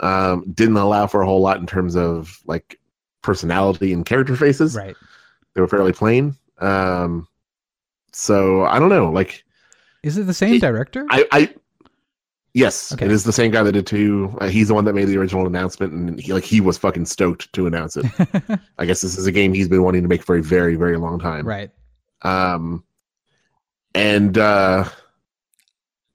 um, 0.00 0.44
didn't 0.54 0.76
allow 0.76 1.06
for 1.06 1.22
a 1.22 1.26
whole 1.26 1.40
lot 1.40 1.58
in 1.58 1.66
terms 1.66 1.96
of 1.96 2.38
like 2.46 2.78
personality 3.22 3.92
and 3.92 4.04
character 4.06 4.36
faces 4.36 4.76
right. 4.76 4.94
they 5.54 5.60
were 5.60 5.66
fairly 5.68 5.92
plain. 5.92 6.36
Um, 6.58 7.26
so 8.16 8.64
I 8.64 8.78
don't 8.78 8.88
know. 8.88 9.10
Like 9.10 9.44
Is 10.02 10.16
it 10.18 10.24
the 10.26 10.34
same 10.34 10.58
director? 10.58 11.06
I, 11.10 11.26
I 11.32 11.54
yes, 12.54 12.92
Okay. 12.92 13.04
it 13.04 13.12
is 13.12 13.24
the 13.24 13.32
same 13.32 13.50
guy 13.50 13.62
that 13.62 13.72
did 13.72 13.86
two. 13.86 14.36
Uh, 14.40 14.48
he's 14.48 14.68
the 14.68 14.74
one 14.74 14.84
that 14.86 14.94
made 14.94 15.04
the 15.06 15.16
original 15.18 15.46
announcement, 15.46 15.92
and 15.92 16.18
he 16.20 16.32
like 16.32 16.44
he 16.44 16.60
was 16.60 16.78
fucking 16.78 17.04
stoked 17.06 17.52
to 17.52 17.66
announce 17.66 17.96
it. 17.96 18.06
I 18.78 18.86
guess 18.86 19.00
this 19.02 19.18
is 19.18 19.26
a 19.26 19.32
game 19.32 19.52
he's 19.52 19.68
been 19.68 19.82
wanting 19.82 20.02
to 20.02 20.08
make 20.08 20.22
for 20.22 20.36
a 20.36 20.42
very 20.42 20.76
very 20.76 20.96
long 20.96 21.18
time. 21.18 21.46
right. 21.46 21.70
Um, 22.22 22.82
and 23.94 24.36
uh, 24.38 24.84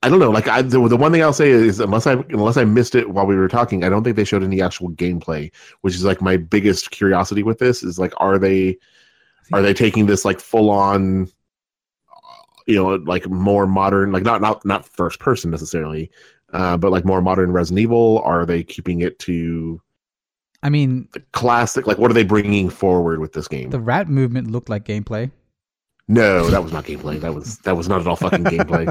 I 0.03 0.09
don't 0.09 0.19
know. 0.19 0.31
Like 0.31 0.47
I, 0.47 0.61
the, 0.63 0.87
the 0.87 0.97
one 0.97 1.11
thing 1.11 1.21
I'll 1.21 1.31
say 1.33 1.49
is 1.51 1.79
unless 1.79 2.07
I 2.07 2.13
unless 2.29 2.57
I 2.57 2.65
missed 2.65 2.95
it 2.95 3.09
while 3.11 3.25
we 3.27 3.35
were 3.35 3.47
talking, 3.47 3.83
I 3.83 3.89
don't 3.89 4.03
think 4.03 4.15
they 4.15 4.23
showed 4.23 4.43
any 4.43 4.61
actual 4.61 4.89
gameplay, 4.91 5.51
which 5.81 5.93
is 5.95 6.03
like 6.03 6.21
my 6.21 6.37
biggest 6.37 6.89
curiosity 6.91 7.43
with 7.43 7.59
this. 7.59 7.83
Is 7.83 7.99
like, 7.99 8.13
are 8.17 8.39
they 8.39 8.77
are 9.53 9.61
they 9.61 9.73
taking 9.73 10.07
this 10.07 10.25
like 10.25 10.39
full 10.39 10.69
on 10.71 11.29
you 12.71 12.77
know 12.77 12.95
like 13.05 13.29
more 13.29 13.67
modern 13.67 14.11
like 14.11 14.23
not 14.23 14.41
not 14.41 14.63
not 14.65 14.85
first 14.85 15.19
person 15.19 15.51
necessarily 15.51 16.09
uh 16.53 16.77
but 16.77 16.91
like 16.91 17.05
more 17.05 17.21
modern 17.21 17.51
resident 17.51 17.79
evil 17.79 18.21
are 18.23 18.45
they 18.45 18.63
keeping 18.63 19.01
it 19.01 19.19
to 19.19 19.81
I 20.63 20.69
mean, 20.69 21.07
the 21.13 21.21
classic 21.31 21.87
like 21.87 21.97
what 21.97 22.11
are 22.11 22.13
they 22.13 22.23
bringing 22.23 22.69
forward 22.69 23.19
with 23.19 23.33
this 23.33 23.47
game 23.47 23.71
the 23.71 23.79
rat 23.79 24.07
movement 24.07 24.51
looked 24.51 24.69
like 24.69 24.85
gameplay. 24.85 25.31
no 26.07 26.49
that 26.49 26.63
was 26.63 26.71
not 26.71 26.85
gameplay 26.85 27.19
that 27.19 27.33
was 27.33 27.57
that 27.59 27.75
was 27.75 27.89
not 27.89 28.01
at 28.01 28.07
all 28.07 28.15
fucking 28.15 28.43
gameplay 28.43 28.87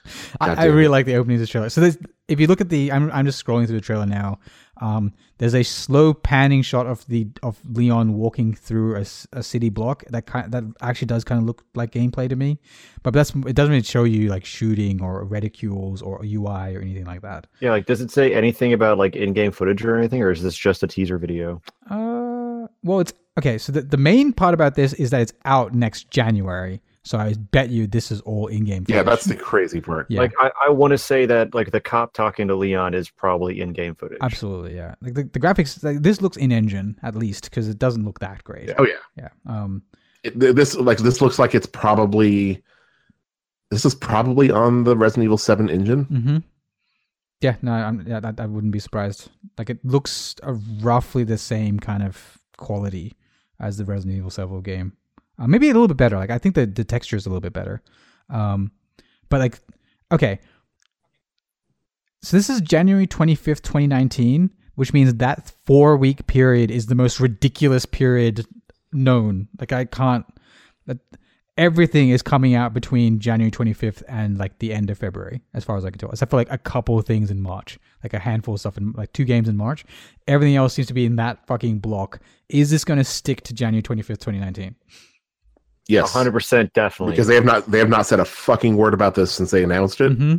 I, 0.40 0.54
I 0.54 0.64
really 0.66 0.88
like 0.88 1.06
the 1.06 1.16
opening 1.16 1.36
of 1.36 1.40
the 1.40 1.46
trailer. 1.46 1.68
So 1.68 1.90
if 2.28 2.40
you 2.40 2.46
look 2.46 2.60
at 2.60 2.68
the, 2.68 2.90
I'm, 2.92 3.10
I'm 3.12 3.26
just 3.26 3.44
scrolling 3.44 3.66
through 3.66 3.76
the 3.76 3.84
trailer 3.84 4.06
now. 4.06 4.38
Um, 4.82 5.12
there's 5.38 5.54
a 5.54 5.62
slow 5.62 6.12
panning 6.12 6.62
shot 6.62 6.86
of 6.86 7.06
the 7.06 7.28
of 7.44 7.60
Leon 7.70 8.14
walking 8.14 8.52
through 8.52 8.96
a 8.96 9.04
city 9.42 9.70
block 9.70 10.02
that 10.10 10.26
kind 10.26 10.50
that 10.50 10.64
actually 10.80 11.06
does 11.06 11.22
kind 11.22 11.40
of 11.40 11.46
look 11.46 11.64
like 11.76 11.92
gameplay 11.92 12.28
to 12.28 12.34
me, 12.34 12.58
but 13.04 13.14
that's 13.14 13.30
it 13.30 13.54
doesn't 13.54 13.70
really 13.70 13.84
show 13.84 14.02
you 14.02 14.28
like 14.28 14.44
shooting 14.44 15.00
or 15.00 15.24
reticules 15.24 16.02
or 16.02 16.20
UI 16.24 16.74
or 16.74 16.80
anything 16.80 17.04
like 17.04 17.22
that. 17.22 17.46
Yeah, 17.60 17.70
like 17.70 17.86
does 17.86 18.00
it 18.00 18.10
say 18.10 18.34
anything 18.34 18.72
about 18.72 18.98
like 18.98 19.14
in-game 19.14 19.52
footage 19.52 19.84
or 19.84 19.96
anything, 19.96 20.20
or 20.20 20.32
is 20.32 20.42
this 20.42 20.56
just 20.56 20.82
a 20.82 20.88
teaser 20.88 21.16
video? 21.16 21.62
Uh, 21.88 22.66
well, 22.82 22.98
it's 22.98 23.12
okay. 23.38 23.58
So 23.58 23.70
the, 23.70 23.82
the 23.82 23.96
main 23.96 24.32
part 24.32 24.52
about 24.52 24.74
this 24.74 24.94
is 24.94 25.10
that 25.10 25.20
it's 25.20 25.32
out 25.44 25.74
next 25.74 26.10
January. 26.10 26.82
So 27.04 27.18
I 27.18 27.34
bet 27.50 27.70
you 27.70 27.86
this 27.88 28.12
is 28.12 28.20
all 28.20 28.46
in-game. 28.46 28.84
yeah 28.88 29.02
that's 29.02 29.24
the 29.24 29.34
crazy 29.34 29.80
part 29.80 30.06
yeah. 30.08 30.20
Like 30.20 30.32
I, 30.38 30.50
I 30.66 30.70
want 30.70 30.92
to 30.92 30.98
say 30.98 31.26
that 31.26 31.52
like 31.54 31.72
the 31.72 31.80
cop 31.80 32.12
talking 32.12 32.46
to 32.48 32.54
Leon 32.54 32.94
is 32.94 33.10
probably 33.10 33.60
in-game 33.60 33.96
footage. 33.96 34.18
Absolutely, 34.20 34.76
yeah. 34.76 34.94
Like 35.00 35.14
the, 35.14 35.24
the 35.24 35.40
graphics, 35.40 35.82
like, 35.82 36.02
this 36.02 36.20
looks 36.22 36.36
in 36.36 36.52
engine 36.52 36.96
at 37.02 37.16
least 37.16 37.44
because 37.50 37.68
it 37.68 37.78
doesn't 37.78 38.04
look 38.04 38.20
that 38.20 38.44
great. 38.44 38.70
oh 38.78 38.86
yeah 38.86 38.94
Yeah. 39.16 39.28
Um. 39.46 39.82
it, 40.22 40.38
this 40.38 40.76
like 40.76 40.98
this 40.98 41.20
looks 41.20 41.38
like 41.38 41.54
it's 41.54 41.66
probably 41.66 42.62
this 43.70 43.84
is 43.84 43.94
probably 43.94 44.50
on 44.50 44.84
the 44.84 44.96
resident 44.96 45.24
evil 45.24 45.38
7 45.38 45.68
engine 45.70 46.04
hmm 46.04 46.36
Yeah. 47.40 47.56
No. 47.62 47.72
I'm. 47.72 48.06
Yeah. 48.06 48.20
That, 48.20 48.38
I 48.38 48.46
wouldn't 48.46 48.72
be 48.72 48.78
surprised. 48.78 49.28
Like 49.58 49.70
it 49.70 49.84
looks 49.84 50.36
uh, 50.44 50.52
roughly 50.80 51.24
the 51.24 51.38
same 51.38 51.80
kind 51.80 52.02
of 52.04 52.38
quality 52.58 53.14
as 53.58 53.76
the 53.78 53.84
Resident 53.84 54.16
Evil 54.18 54.30
7 54.30 54.60
game. 54.62 54.92
Uh, 55.38 55.46
maybe 55.46 55.70
a 55.70 55.72
little 55.72 55.88
bit 55.88 55.96
better. 55.96 56.16
Like 56.16 56.30
I 56.30 56.38
think 56.38 56.54
the 56.54 56.66
the 56.66 56.84
texture 56.84 57.16
is 57.16 57.26
a 57.26 57.28
little 57.28 57.40
bit 57.40 57.52
better. 57.52 57.82
Um. 58.30 58.72
But 59.28 59.40
like, 59.40 59.60
okay. 60.10 60.40
So 62.22 62.36
this 62.36 62.50
is 62.50 62.60
January 62.60 63.06
twenty 63.06 63.34
fifth, 63.34 63.62
twenty 63.62 63.86
nineteen, 63.86 64.50
which 64.74 64.92
means 64.92 65.14
that 65.14 65.52
four 65.64 65.96
week 65.96 66.26
period 66.26 66.70
is 66.70 66.86
the 66.86 66.94
most 66.94 67.18
ridiculous 67.18 67.86
period 67.86 68.46
known. 68.92 69.48
Like 69.58 69.72
I 69.72 69.84
can't. 69.86 70.26
That 70.86 70.98
everything 71.58 72.10
is 72.10 72.22
coming 72.22 72.54
out 72.54 72.72
between 72.72 73.18
January 73.18 73.50
25th 73.50 74.02
and 74.08 74.38
like 74.38 74.58
the 74.58 74.72
end 74.72 74.90
of 74.90 74.98
February, 74.98 75.42
as 75.54 75.64
far 75.64 75.76
as 75.76 75.84
I 75.84 75.90
can 75.90 75.98
tell, 75.98 76.10
except 76.10 76.30
for 76.30 76.36
like 76.36 76.50
a 76.50 76.58
couple 76.58 77.00
things 77.02 77.30
in 77.30 77.40
March, 77.42 77.78
like 78.02 78.14
a 78.14 78.18
handful 78.18 78.54
of 78.54 78.60
stuff 78.60 78.78
in 78.78 78.92
like 78.92 79.12
two 79.12 79.24
games 79.24 79.48
in 79.48 79.56
March. 79.56 79.84
Everything 80.26 80.56
else 80.56 80.74
seems 80.74 80.88
to 80.88 80.94
be 80.94 81.04
in 81.04 81.16
that 81.16 81.46
fucking 81.46 81.78
block. 81.78 82.20
Is 82.48 82.70
this 82.70 82.84
going 82.84 82.98
to 82.98 83.04
stick 83.04 83.42
to 83.42 83.54
January 83.54 83.82
25th, 83.82 84.20
2019? 84.20 84.74
Yes 85.88 86.12
hundred 86.12 86.32
percent, 86.32 86.72
definitely. 86.72 87.12
because 87.12 87.26
they 87.26 87.34
have 87.34 87.44
not 87.44 87.70
they 87.70 87.78
have 87.78 87.88
not 87.88 88.06
said 88.06 88.20
a 88.20 88.24
fucking 88.24 88.76
word 88.76 88.94
about 88.94 89.14
this 89.14 89.32
since 89.32 89.50
they 89.50 89.62
announced 89.64 90.00
it 90.00 90.12
hmm 90.12 90.36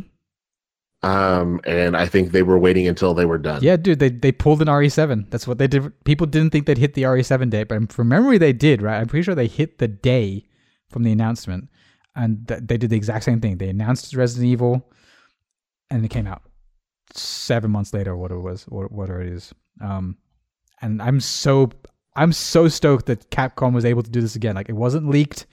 um 1.02 1.60
and 1.64 1.96
i 1.98 2.06
think 2.06 2.32
they 2.32 2.42
were 2.42 2.58
waiting 2.58 2.88
until 2.88 3.12
they 3.12 3.26
were 3.26 3.36
done 3.36 3.62
Yeah, 3.62 3.76
dude, 3.76 3.98
they 3.98 4.08
they 4.08 4.32
pulled 4.32 4.62
an 4.62 4.68
RE7. 4.68 5.30
That's 5.30 5.46
what 5.46 5.58
they 5.58 5.66
did. 5.66 5.92
People 6.04 6.26
didn't 6.26 6.50
think 6.50 6.64
they'd 6.64 6.78
hit 6.78 6.94
the 6.94 7.02
RE7 7.02 7.50
date, 7.50 7.68
but 7.68 7.92
from 7.92 8.08
memory 8.08 8.38
they 8.38 8.54
did, 8.54 8.80
right? 8.80 8.98
I'm 9.00 9.06
pretty 9.06 9.22
sure 9.24 9.34
they 9.34 9.46
hit 9.46 9.78
the 9.78 9.88
day 9.88 10.46
from 10.88 11.02
the 11.02 11.12
announcement, 11.12 11.68
and 12.16 12.48
th- 12.48 12.60
they 12.64 12.78
did 12.78 12.88
the 12.88 12.96
exact 12.96 13.24
same 13.24 13.40
thing. 13.40 13.58
They 13.58 13.68
announced 13.68 14.14
Resident 14.16 14.50
Evil, 14.50 14.90
and 15.90 16.02
it 16.04 16.08
came 16.08 16.26
out 16.26 16.42
seven 17.12 17.70
months 17.70 17.92
later, 17.92 18.12
or 18.12 18.16
what 18.16 18.30
it 18.30 18.38
was, 18.38 18.64
or 18.70 18.86
whatever 18.86 19.20
it 19.20 19.28
is. 19.28 19.52
Um, 19.82 20.16
and 20.80 21.02
I'm 21.02 21.20
so 21.20 21.70
I'm 22.16 22.32
so 22.32 22.68
stoked 22.68 23.06
that 23.06 23.30
Capcom 23.30 23.74
was 23.74 23.84
able 23.84 24.02
to 24.02 24.10
do 24.10 24.20
this 24.20 24.36
again. 24.36 24.54
Like 24.54 24.68
it 24.68 24.74
wasn't 24.76 25.08
leaked. 25.08 25.46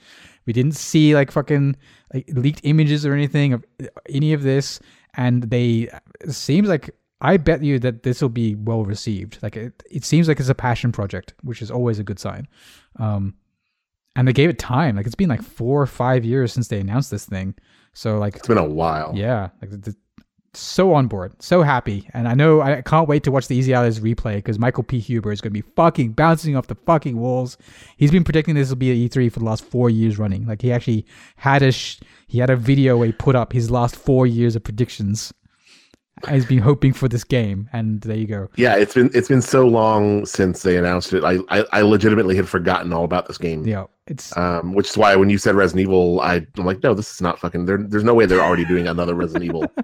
We 0.46 0.52
didn't 0.52 0.72
see 0.76 1.14
like 1.14 1.30
fucking 1.30 1.76
like 2.14 2.28
leaked 2.32 2.60
images 2.64 3.04
or 3.06 3.12
anything 3.14 3.52
of 3.52 3.64
any 4.08 4.32
of 4.32 4.42
this. 4.42 4.80
and 5.14 5.42
they 5.44 5.88
it 6.20 6.32
seems 6.32 6.68
like 6.68 6.90
I 7.20 7.36
bet 7.36 7.62
you 7.62 7.78
that 7.80 8.02
this 8.02 8.20
will 8.20 8.28
be 8.30 8.54
well 8.56 8.84
received. 8.84 9.38
Like 9.42 9.56
it, 9.56 9.82
it 9.90 10.04
seems 10.04 10.26
like 10.28 10.40
it's 10.40 10.48
a 10.48 10.54
passion 10.54 10.90
project, 10.90 11.34
which 11.42 11.62
is 11.62 11.70
always 11.70 11.98
a 12.00 12.04
good 12.04 12.18
sign. 12.18 12.48
Um, 12.98 13.34
and 14.16 14.26
they 14.26 14.32
gave 14.32 14.50
it 14.50 14.58
time. 14.58 14.96
Like 14.96 15.06
it's 15.06 15.14
been 15.14 15.28
like 15.28 15.42
four 15.42 15.80
or 15.80 15.86
five 15.86 16.24
years 16.24 16.52
since 16.52 16.68
they 16.68 16.80
announced 16.80 17.10
this 17.10 17.24
thing. 17.24 17.54
So 17.92 18.18
like 18.18 18.36
It's 18.36 18.48
been 18.48 18.58
a 18.58 18.64
while. 18.64 19.12
yeah, 19.14 19.50
like 19.60 19.70
th- 19.70 19.82
th- 19.84 19.96
so 20.54 20.92
on 20.92 21.06
board, 21.06 21.32
so 21.42 21.62
happy, 21.62 22.08
and 22.12 22.28
I 22.28 22.34
know 22.34 22.60
I 22.60 22.82
can't 22.82 23.08
wait 23.08 23.22
to 23.24 23.30
watch 23.30 23.48
the 23.48 23.56
Easy 23.56 23.72
Allies 23.72 24.00
replay 24.00 24.36
because 24.36 24.58
Michael 24.58 24.82
P. 24.82 24.98
Huber 24.98 25.32
is 25.32 25.40
going 25.40 25.52
to 25.54 25.62
be 25.62 25.68
fucking 25.76 26.12
bouncing 26.12 26.56
off 26.56 26.66
the 26.66 26.74
fucking 26.74 27.16
walls. 27.16 27.56
He's 27.96 28.10
been 28.10 28.24
predicting 28.24 28.54
this 28.54 28.68
will 28.68 28.76
be 28.76 28.90
at 28.90 29.10
E3 29.10 29.32
for 29.32 29.38
the 29.38 29.44
last 29.46 29.64
four 29.64 29.88
years 29.88 30.18
running. 30.18 30.46
Like 30.46 30.60
he 30.60 30.70
actually 30.70 31.06
had 31.36 31.62
a 31.62 31.72
sh- 31.72 32.00
he 32.26 32.38
had 32.38 32.50
a 32.50 32.56
video 32.56 32.98
where 32.98 33.06
he 33.06 33.12
put 33.12 33.34
up 33.34 33.52
his 33.52 33.70
last 33.70 33.96
four 33.96 34.26
years 34.26 34.54
of 34.54 34.62
predictions. 34.62 35.32
He's 36.28 36.46
been 36.46 36.58
hoping 36.58 36.92
for 36.92 37.08
this 37.08 37.24
game, 37.24 37.68
and 37.72 38.02
there 38.02 38.16
you 38.16 38.26
go. 38.26 38.48
Yeah, 38.56 38.76
it's 38.76 38.94
been 38.94 39.10
it's 39.14 39.28
been 39.28 39.42
so 39.42 39.66
long 39.66 40.26
since 40.26 40.62
they 40.62 40.76
announced 40.76 41.14
it. 41.14 41.24
I 41.24 41.38
I, 41.48 41.64
I 41.72 41.80
legitimately 41.80 42.36
had 42.36 42.48
forgotten 42.48 42.92
all 42.92 43.04
about 43.04 43.26
this 43.26 43.38
game. 43.38 43.66
Yeah, 43.66 43.86
it's 44.06 44.36
Um, 44.36 44.74
which 44.74 44.90
is 44.90 44.98
why 44.98 45.16
when 45.16 45.30
you 45.30 45.38
said 45.38 45.54
Resident 45.54 45.88
Evil, 45.88 46.20
I, 46.20 46.46
I'm 46.58 46.66
like, 46.66 46.82
no, 46.82 46.92
this 46.92 47.10
is 47.12 47.22
not 47.22 47.38
fucking. 47.40 47.64
There, 47.64 47.78
there's 47.78 48.04
no 48.04 48.12
way 48.14 48.26
they're 48.26 48.42
already 48.42 48.66
doing 48.66 48.86
another 48.86 49.14
Resident 49.14 49.46
Evil. 49.46 49.64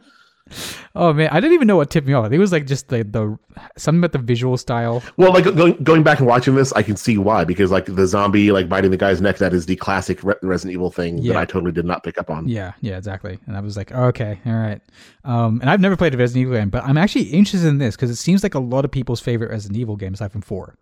oh 0.94 1.12
man, 1.12 1.28
I 1.30 1.40
didn't 1.40 1.54
even 1.54 1.66
know 1.66 1.76
what 1.76 1.90
tipped 1.90 2.06
me 2.06 2.12
off. 2.12 2.24
I 2.24 2.28
think 2.28 2.36
it 2.38 2.40
was 2.40 2.52
like 2.52 2.66
just 2.66 2.88
the 2.88 3.04
the 3.04 3.38
something 3.76 4.00
about 4.00 4.12
the 4.12 4.18
visual 4.18 4.56
style. 4.56 5.02
Well, 5.16 5.32
like 5.32 5.44
going 5.44 5.74
going 5.82 6.02
back 6.02 6.18
and 6.18 6.26
watching 6.28 6.54
this, 6.54 6.72
I 6.72 6.82
can 6.82 6.96
see 6.96 7.18
why 7.18 7.44
because 7.44 7.70
like 7.70 7.86
the 7.86 8.06
zombie 8.06 8.50
like 8.52 8.68
biting 8.68 8.90
the 8.90 8.96
guy's 8.96 9.20
neck, 9.20 9.38
that 9.38 9.52
is 9.52 9.66
the 9.66 9.76
classic 9.76 10.22
Re- 10.22 10.34
Resident 10.42 10.74
Evil 10.74 10.90
thing 10.90 11.18
Yeah. 11.18 11.34
that 11.34 11.38
I 11.40 11.44
totally 11.44 11.72
did 11.72 11.84
not 11.84 12.02
pick 12.04 12.18
up 12.18 12.30
on. 12.30 12.48
Yeah, 12.48 12.72
yeah, 12.80 12.96
exactly. 12.96 13.38
And 13.46 13.56
I 13.56 13.60
was 13.60 13.76
like, 13.76 13.92
okay, 13.92 14.40
all 14.46 14.52
right. 14.52 14.80
Um, 15.24 15.60
and 15.60 15.68
I've 15.70 15.80
never 15.80 15.96
played 15.96 16.14
a 16.14 16.18
Resident 16.18 16.42
Evil 16.42 16.58
game, 16.58 16.70
but 16.70 16.84
I'm 16.84 16.98
actually 16.98 17.24
interested 17.24 17.66
in 17.68 17.78
this 17.78 17.96
because 17.96 18.10
it 18.10 18.16
seems 18.16 18.42
like 18.42 18.54
a 18.54 18.60
lot 18.60 18.84
of 18.84 18.90
people's 18.90 19.20
favorite 19.20 19.50
Resident 19.50 19.78
Evil 19.78 19.96
game 19.96 20.14
aside 20.14 20.32
from 20.32 20.42
four. 20.42 20.76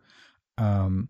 Um, 0.58 1.08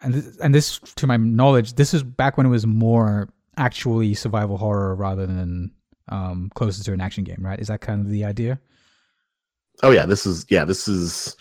and 0.00 0.14
this, 0.14 0.36
and 0.38 0.54
this, 0.54 0.78
to 0.96 1.06
my 1.06 1.16
knowledge, 1.16 1.74
this 1.74 1.94
is 1.94 2.02
back 2.02 2.36
when 2.36 2.46
it 2.46 2.50
was 2.50 2.66
more 2.66 3.28
actually 3.56 4.12
survival 4.14 4.58
horror 4.58 4.94
rather 4.94 5.26
than 5.26 5.70
um 6.08 6.50
closer 6.54 6.82
to 6.84 6.92
an 6.92 7.00
action 7.00 7.24
game, 7.24 7.38
right? 7.40 7.58
Is 7.60 7.68
that 7.68 7.80
kind 7.80 8.00
of 8.00 8.08
the 8.10 8.24
idea? 8.24 8.58
Oh 9.82 9.90
yeah, 9.90 10.06
this 10.06 10.24
is 10.26 10.46
yeah, 10.48 10.64
this 10.64 10.88
is. 10.88 11.36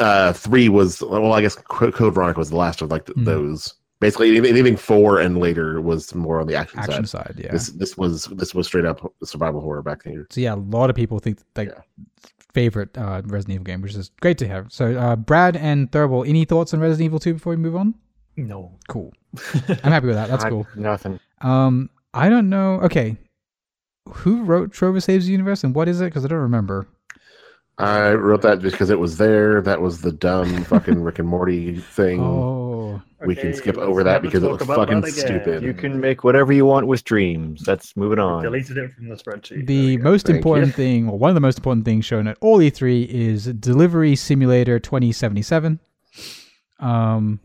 Uh, 0.00 0.32
three 0.32 0.68
was 0.68 1.02
well, 1.02 1.32
I 1.32 1.42
guess 1.42 1.54
Code 1.56 2.14
Veronica 2.14 2.38
was 2.38 2.50
the 2.50 2.56
last 2.56 2.80
of 2.80 2.90
like 2.90 3.06
th- 3.06 3.18
Mhm. 3.18 3.24
those. 3.24 3.74
Basically, 4.00 4.30
anything, 4.30 4.52
anything 4.52 4.76
four 4.76 5.18
and 5.18 5.38
later 5.38 5.80
was 5.80 6.14
more 6.14 6.40
on 6.40 6.46
the 6.46 6.54
action, 6.54 6.78
Action 6.78 7.04
side. 7.04 7.26
side, 7.26 7.40
yeah. 7.44 7.50
This 7.52 7.68
this 7.70 7.96
was 7.98 8.26
this 8.36 8.54
was 8.54 8.66
straight 8.68 8.84
up 8.86 9.12
survival 9.24 9.60
horror 9.60 9.82
back 9.82 10.04
then. 10.04 10.24
So 10.30 10.40
yeah, 10.40 10.54
a 10.54 10.56
lot 10.56 10.88
of 10.88 10.96
people 10.96 11.18
think 11.18 11.40
like 11.56 11.68
Yeah. 11.70 11.80
favorite 12.54 12.96
uh, 12.96 13.22
Resident 13.26 13.54
Evil 13.56 13.64
game, 13.64 13.82
which 13.82 13.94
is 13.96 14.10
great 14.20 14.38
to 14.38 14.46
hear. 14.46 14.66
So 14.70 14.96
uh, 14.96 15.16
Brad 15.16 15.56
and 15.56 15.90
Thurble, 15.90 16.26
any 16.26 16.44
thoughts 16.44 16.72
on 16.72 16.80
Resident 16.80 17.06
Evil 17.06 17.18
Two 17.18 17.34
before 17.34 17.50
we 17.50 17.56
move 17.56 17.74
on? 17.74 17.94
No. 18.36 18.78
Cool. 18.88 19.12
I'm 19.68 19.92
happy 19.92 20.06
with 20.06 20.14
that. 20.16 20.28
That's 20.28 20.44
I- 20.46 20.50
cool. 20.50 20.66
Nothing. 20.76 21.18
Um, 21.40 21.90
I 22.14 22.28
don't 22.28 22.48
know. 22.48 22.80
Okay, 22.80 23.16
who 24.12 24.42
wrote 24.44 24.72
Trover 24.72 25.00
Saves 25.00 25.26
the 25.26 25.32
Universe 25.32 25.64
and 25.64 25.74
what 25.74 25.88
is 25.88 26.00
it? 26.00 26.06
Because 26.06 26.24
I 26.24 26.28
don't 26.28 26.38
remember. 26.38 26.88
I 27.78 28.12
wrote 28.14 28.42
that 28.42 28.60
because 28.60 28.90
it 28.90 28.98
was 28.98 29.18
there. 29.18 29.62
That 29.62 29.80
was 29.80 30.00
the 30.00 30.10
dumb 30.10 30.64
fucking 30.64 31.00
Rick 31.00 31.20
and 31.20 31.28
Morty 31.28 31.76
thing. 31.76 32.20
Oh, 32.20 33.00
we 33.24 33.36
can 33.36 33.54
skip 33.54 33.78
over 33.78 34.02
that 34.02 34.20
because 34.20 34.42
it 34.42 34.50
was 34.50 34.62
fucking 34.62 35.06
stupid. 35.06 35.62
You 35.62 35.72
can 35.74 36.00
make 36.00 36.24
whatever 36.24 36.52
you 36.52 36.66
want 36.66 36.88
with 36.88 37.04
dreams. 37.04 37.62
That's 37.64 37.96
moving 37.96 38.18
on. 38.18 38.42
Deleted 38.42 38.78
it 38.78 38.92
from 38.94 39.08
the 39.08 39.14
spreadsheet. 39.14 39.66
The 39.66 39.96
most 39.98 40.26
Thank 40.26 40.38
important 40.38 40.68
you. 40.68 40.72
thing, 40.72 41.08
or 41.08 41.18
one 41.18 41.30
of 41.30 41.34
the 41.34 41.40
most 41.40 41.58
important 41.58 41.84
things 41.84 42.04
shown 42.04 42.26
at 42.26 42.36
all 42.40 42.58
E3 42.58 43.06
is 43.06 43.46
Delivery 43.46 44.16
Simulator 44.16 44.80
2077. 44.80 45.78
Um, 46.80 47.40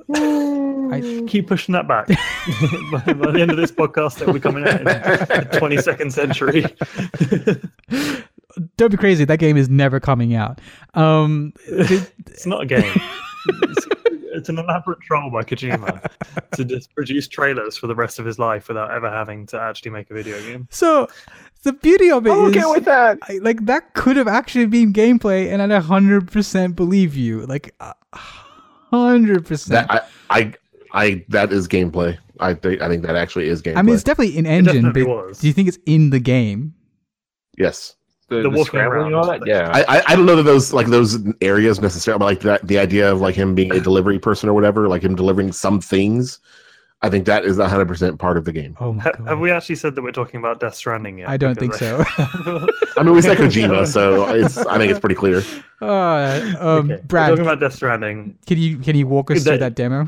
I, 0.93 1.23
keep 1.27 1.47
pushing 1.47 1.73
that 1.73 1.87
back. 1.87 2.07
by, 2.91 3.13
by 3.13 3.31
the 3.31 3.39
end 3.41 3.51
of 3.51 3.57
this 3.57 3.71
podcast, 3.71 4.19
that 4.19 4.27
will 4.27 4.33
be 4.35 4.39
coming 4.39 4.67
out 4.67 4.79
in 4.79 4.83
the 4.85 5.49
22nd 5.53 6.11
century. 6.11 6.65
don't 8.77 8.91
be 8.91 8.97
crazy. 8.97 9.25
That 9.25 9.39
game 9.39 9.57
is 9.57 9.69
never 9.69 9.99
coming 9.99 10.35
out. 10.35 10.59
Um, 10.93 11.53
the- 11.67 12.09
It's 12.27 12.45
not 12.45 12.61
a 12.63 12.65
game. 12.65 12.99
It's, 13.63 13.87
it's 14.33 14.49
an 14.49 14.57
elaborate 14.57 14.99
troll 15.01 15.29
by 15.29 15.43
Kojima 15.43 16.09
to 16.53 16.65
just 16.65 16.93
produce 16.95 17.27
trailers 17.27 17.77
for 17.77 17.87
the 17.87 17.95
rest 17.95 18.19
of 18.19 18.25
his 18.25 18.39
life 18.39 18.67
without 18.67 18.89
ever 18.91 19.09
having 19.09 19.45
to 19.47 19.59
actually 19.59 19.91
make 19.91 20.09
a 20.09 20.13
video 20.13 20.39
game. 20.41 20.67
so 20.71 21.07
the 21.63 21.73
beauty 21.73 22.09
of 22.11 22.25
it 22.27 22.31
I'm 22.31 22.45
is, 22.51 22.57
okay 22.57 22.65
with 22.71 22.85
that. 22.85 23.19
I, 23.23 23.37
like 23.41 23.65
that 23.67 23.93
could 23.93 24.17
have 24.17 24.27
actually 24.27 24.65
been 24.65 24.91
gameplay, 24.93 25.47
and 25.51 25.61
I'd 25.61 25.71
hundred 25.83 26.29
percent 26.31 26.75
believe 26.75 27.15
you. 27.15 27.45
Like 27.45 27.73
hundred 28.91 29.45
percent. 29.45 29.87
That 29.87 30.09
I, 30.29 30.39
I, 30.39 30.53
I, 30.93 31.25
that 31.29 31.51
is 31.51 31.67
gameplay. 31.67 32.17
I 32.39 32.53
think, 32.53 32.81
I 32.81 32.87
think 32.87 33.03
that 33.03 33.15
actually 33.15 33.47
is 33.47 33.61
gameplay. 33.61 33.77
I 33.77 33.81
mean, 33.81 33.95
it's 33.95 34.03
definitely 34.03 34.37
in 34.37 34.45
engine, 34.45 34.75
definitely 34.83 35.03
but 35.05 35.27
was. 35.27 35.39
do 35.39 35.47
you 35.47 35.53
think 35.53 35.67
it's 35.67 35.79
in 35.85 36.09
the 36.11 36.19
game? 36.19 36.73
yes. 37.57 37.95
The, 38.29 38.37
The 38.37 38.41
the 38.43 38.49
walking 38.51 38.65
scrambling 38.65 39.07
and 39.07 39.15
all 39.15 39.27
that. 39.27 39.45
Yeah. 39.45 39.69
I, 39.73 39.97
I, 39.97 40.03
I 40.07 40.15
don't 40.15 40.25
know 40.25 40.37
that 40.37 40.43
those 40.43 40.71
like 40.71 40.87
those 40.87 41.17
areas 41.41 41.81
necessarily, 41.81 42.19
but 42.19 42.25
like 42.25 42.39
that 42.41 42.65
the 42.67 42.79
idea 42.79 43.11
of 43.11 43.19
like 43.19 43.35
him 43.35 43.53
being 43.53 43.71
a 43.73 43.81
delivery 43.81 44.17
person 44.17 44.47
or 44.47 44.53
whatever, 44.53 44.87
like 44.87 45.03
him 45.03 45.13
delivering 45.13 45.51
some 45.51 45.81
things. 45.81 46.39
I 47.01 47.09
think 47.09 47.25
that 47.25 47.43
is 47.43 47.57
hundred 47.57 47.87
percent 47.89 48.17
part 48.19 48.37
of 48.37 48.45
the 48.45 48.53
game. 48.53 48.77
Oh 48.79 48.93
my 48.93 49.03
Ha- 49.03 49.11
god! 49.17 49.27
have 49.27 49.39
we 49.39 49.51
actually 49.51 49.75
said 49.75 49.93
that 49.95 50.01
we're 50.03 50.13
talking 50.13 50.39
about 50.39 50.61
Death 50.61 50.73
Stranding 50.73 51.17
yet? 51.19 51.27
I 51.27 51.35
don't 51.35 51.59
think 51.59 51.73
Because 51.73 52.07
so. 52.15 52.67
I 52.97 53.03
mean, 53.03 53.13
we 53.13 53.21
said 53.21 53.37
Kojima, 53.37 53.85
so 53.87 54.25
it's 54.33 54.57
I 54.57 54.77
think 54.77 54.89
it's 54.91 55.01
pretty 55.01 55.15
clear. 55.15 55.43
Uh, 55.81 55.85
um, 56.61 56.77
Okay, 56.85 56.87
we're 56.95 56.97
Brad, 57.03 57.29
talking 57.31 57.41
about 57.45 57.59
Death 57.59 57.73
Stranding. 57.73 58.37
can 58.47 58.57
you 58.57 58.77
can 58.77 58.95
you 58.95 59.05
walk 59.05 59.29
us 59.31 59.43
through 59.43 59.57
That- 59.57 59.59
that 59.59 59.75
demo? 59.75 60.07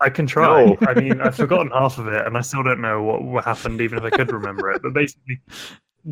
I 0.00 0.10
can 0.10 0.26
try. 0.26 0.64
No. 0.64 0.76
I 0.86 0.94
mean, 0.94 1.20
I've 1.20 1.34
forgotten 1.34 1.70
half 1.72 1.98
of 1.98 2.06
it, 2.08 2.26
and 2.26 2.36
I 2.36 2.40
still 2.42 2.62
don't 2.62 2.80
know 2.80 3.02
what, 3.02 3.22
what 3.22 3.44
happened, 3.44 3.80
even 3.80 3.98
if 3.98 4.04
I 4.04 4.10
could 4.10 4.30
remember 4.32 4.70
it. 4.70 4.80
But 4.82 4.92
basically, 4.94 5.40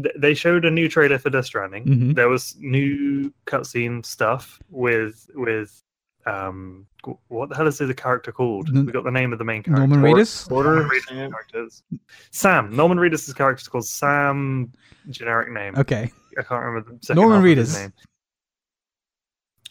th- 0.03 0.15
they 0.19 0.35
showed 0.35 0.65
a 0.65 0.71
new 0.71 0.89
trailer 0.89 1.19
for 1.19 1.31
Death 1.31 1.47
Stranding. 1.47 1.85
Mhm. 1.85 2.15
There 2.15 2.29
was 2.29 2.57
new 2.59 3.33
cutscene 3.47 4.05
stuff 4.05 4.59
with 4.71 5.29
with 5.35 5.83
um, 6.27 6.87
what 7.29 7.49
the 7.51 7.55
hell 7.55 7.69
is 7.69 7.79
the 7.79 7.95
character 7.95 8.33
called? 8.33 8.69
N- 8.75 8.85
We 8.87 8.91
got 8.91 9.05
the 9.05 9.13
name 9.13 9.33
of 9.33 9.39
the 9.39 9.45
main 9.45 9.63
character. 9.63 9.87
Norman 9.87 10.03
Reedus. 10.13 10.51
Norman 10.51 10.73
Order. 10.83 10.89
Reedus' 10.89 11.31
characters. 11.31 11.83
Sam. 12.33 12.75
Norman 12.75 12.99
Reedus' 12.99 13.33
character 13.37 13.61
is 13.63 13.69
called 13.69 13.87
Sam. 13.87 14.73
Generic 15.11 15.53
name. 15.53 15.77
Okay. 15.77 16.11
I 16.37 16.43
can't 16.43 16.65
remember 16.65 16.91
the 16.91 16.99
second 17.07 17.21
Norman 17.23 17.37
half 17.43 17.49
of 17.53 17.57
his 17.59 17.77
Reedus. 17.77 17.81
name. 17.81 17.93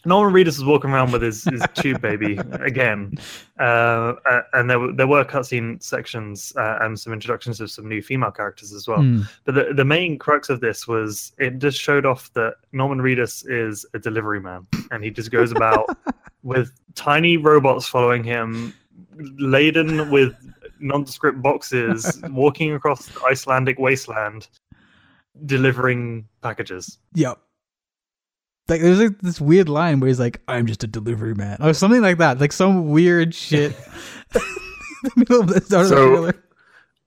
Norman 0.06 0.32
Reedus 0.32 0.58
was 0.58 0.64
walking 0.64 0.90
around 0.90 1.12
with 1.12 1.22
his, 1.22 1.44
his 1.44 1.62
tube 1.74 2.00
baby 2.00 2.38
again, 2.60 3.14
uh, 3.58 4.14
uh, 4.24 4.42
and 4.52 4.70
there 4.70 4.78
were 4.78 4.92
there 4.92 5.06
were 5.06 5.24
cutscene 5.24 5.82
sections 5.82 6.52
uh, 6.56 6.78
and 6.80 6.98
some 6.98 7.12
introductions 7.12 7.60
of 7.60 7.70
some 7.70 7.88
new 7.88 8.00
female 8.00 8.30
characters 8.30 8.72
as 8.72 8.86
well. 8.86 9.02
Hmm. 9.02 9.22
But 9.44 9.54
the, 9.54 9.74
the 9.74 9.84
main 9.84 10.18
crux 10.18 10.48
of 10.48 10.60
this 10.60 10.86
was 10.86 11.32
it 11.38 11.58
just 11.58 11.78
showed 11.78 12.06
off 12.06 12.32
that 12.34 12.54
Norman 12.72 13.00
Reedus 13.00 13.44
is 13.48 13.84
a 13.94 13.98
delivery 13.98 14.40
man, 14.40 14.66
and 14.90 15.02
he 15.02 15.10
just 15.10 15.30
goes 15.30 15.50
about 15.52 15.86
with 16.42 16.72
tiny 16.94 17.36
robots 17.36 17.88
following 17.88 18.22
him, 18.22 18.72
laden 19.16 20.10
with 20.10 20.34
nondescript 20.78 21.42
boxes, 21.42 22.20
walking 22.30 22.72
across 22.72 23.06
the 23.06 23.24
Icelandic 23.24 23.78
wasteland, 23.78 24.48
delivering 25.44 26.28
packages. 26.42 26.98
Yep. 27.14 27.38
Like 28.68 28.80
there's 28.80 28.98
like 28.98 29.20
this 29.20 29.40
weird 29.40 29.68
line 29.68 30.00
where 30.00 30.08
he's 30.08 30.18
like, 30.20 30.40
"I'm 30.48 30.66
just 30.66 30.82
a 30.82 30.86
delivery 30.88 31.34
man," 31.34 31.58
or 31.60 31.72
something 31.72 32.02
like 32.02 32.18
that. 32.18 32.40
Like 32.40 32.52
some 32.52 32.88
weird 32.90 33.34
shit. 33.34 33.72
in 34.34 34.40
the 35.04 35.12
middle 35.16 35.40
of 35.40 35.46
the 35.48 35.60
start 35.60 35.84
of 35.84 35.90
the 35.90 35.96
So- 35.96 36.08
trailer. 36.08 36.34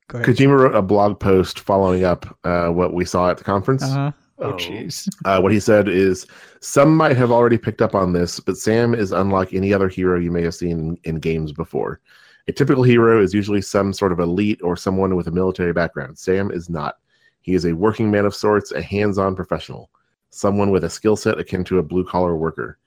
Kojima 0.09 0.57
wrote 0.59 0.75
a 0.75 0.81
blog 0.81 1.19
post 1.19 1.59
following 1.59 2.03
up 2.03 2.25
uh, 2.43 2.69
what 2.69 2.93
we 2.95 3.05
saw 3.05 3.29
at 3.29 3.37
the 3.37 3.43
conference. 3.43 3.83
Uh-huh. 3.83 4.11
Oh. 4.39 4.51
Oh, 4.51 4.53
jeez. 4.53 5.07
Uh, 5.25 5.39
what 5.41 5.51
he 5.51 5.59
said 5.59 5.87
is, 5.87 6.25
some 6.61 6.95
might 6.97 7.15
have 7.17 7.29
already 7.29 7.57
picked 7.59 7.81
up 7.81 7.93
on 7.93 8.13
this, 8.13 8.39
but 8.39 8.57
Sam 8.57 8.95
is 8.95 9.11
unlike 9.11 9.53
any 9.53 9.71
other 9.71 9.87
hero 9.89 10.17
you 10.17 10.31
may 10.31 10.41
have 10.43 10.55
seen 10.55 10.71
in, 10.79 10.97
in 11.03 11.19
games 11.19 11.51
before. 11.51 11.99
A 12.47 12.51
typical 12.53 12.81
hero 12.83 13.21
is 13.21 13.33
usually 13.35 13.61
some 13.61 13.93
sort 13.93 14.11
of 14.11 14.19
elite 14.19 14.59
or 14.63 14.75
someone 14.75 15.15
with 15.15 15.27
a 15.27 15.31
military 15.31 15.73
background. 15.73 16.17
Sam 16.17 16.49
is 16.49 16.69
not. 16.69 16.95
He 17.41 17.53
is 17.53 17.65
a 17.65 17.73
working 17.75 18.09
man 18.09 18.25
of 18.25 18.33
sorts, 18.33 18.71
a 18.71 18.81
hands 18.81 19.17
on 19.19 19.35
professional, 19.35 19.91
someone 20.29 20.71
with 20.71 20.83
a 20.83 20.89
skill 20.89 21.15
set 21.15 21.39
akin 21.39 21.63
to 21.65 21.79
a 21.79 21.83
blue 21.83 22.05
collar 22.05 22.35
worker. 22.35 22.77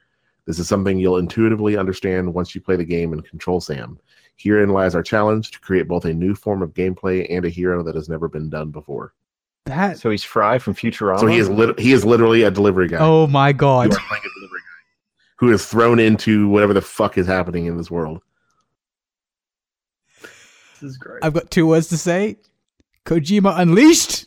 This 0.47 0.59
is 0.59 0.69
something 0.69 0.99
you'll 0.99 1.19
intuitively 1.19 1.77
understand 1.77 2.33
once 2.33 2.55
you 2.55 2.61
play 2.61 2.77
the 2.77 2.85
game 2.85 3.13
and 3.13 3.25
control 3.25 3.61
Sam. 3.61 3.99
Herein 4.37 4.71
lies 4.71 4.95
our 4.95 5.03
challenge 5.03 5.53
to 5.53 5.61
create 5.61 5.87
both 5.87 6.05
a 6.05 6.13
new 6.13 6.35
form 6.35 6.63
of 6.63 6.75
gameplay 6.75 7.27
and 7.31 7.45
a 7.45 7.49
hero 7.49 7.83
that 7.85 7.95
has 7.95 8.09
never 8.09 8.29
been 8.29 8.51
done 8.51 8.71
before. 8.71 9.15
That. 9.67 9.99
So 9.99 10.11
he's 10.11 10.25
Fry 10.25 10.59
from 10.59 10.75
Futurama. 10.75 11.21
So 11.21 11.27
he 11.27 11.39
is 11.39 11.49
lit- 11.49 11.79
he 11.79 11.93
is 11.93 12.05
literally 12.05 12.43
a 12.43 12.51
delivery 12.51 12.89
guy. 12.89 12.99
Oh 13.01 13.29
my 13.29 13.53
god. 13.53 13.93
are 13.93 13.97
a 13.97 13.99
delivery 14.01 14.61
guy 14.61 14.83
who 15.37 15.53
is 15.53 15.65
thrown 15.65 16.01
into 16.01 16.49
whatever 16.49 16.73
the 16.73 16.81
fuck 16.81 17.17
is 17.17 17.27
happening 17.27 17.67
in 17.67 17.77
this 17.77 17.91
world. 17.91 18.21
This 20.21 20.91
is 20.91 20.97
great. 20.97 21.21
I've 21.23 21.33
got 21.35 21.51
two 21.51 21.69
words 21.69 21.89
to 21.89 21.97
say. 21.97 22.39
Kojima 23.05 23.57
unleashed. 23.59 24.22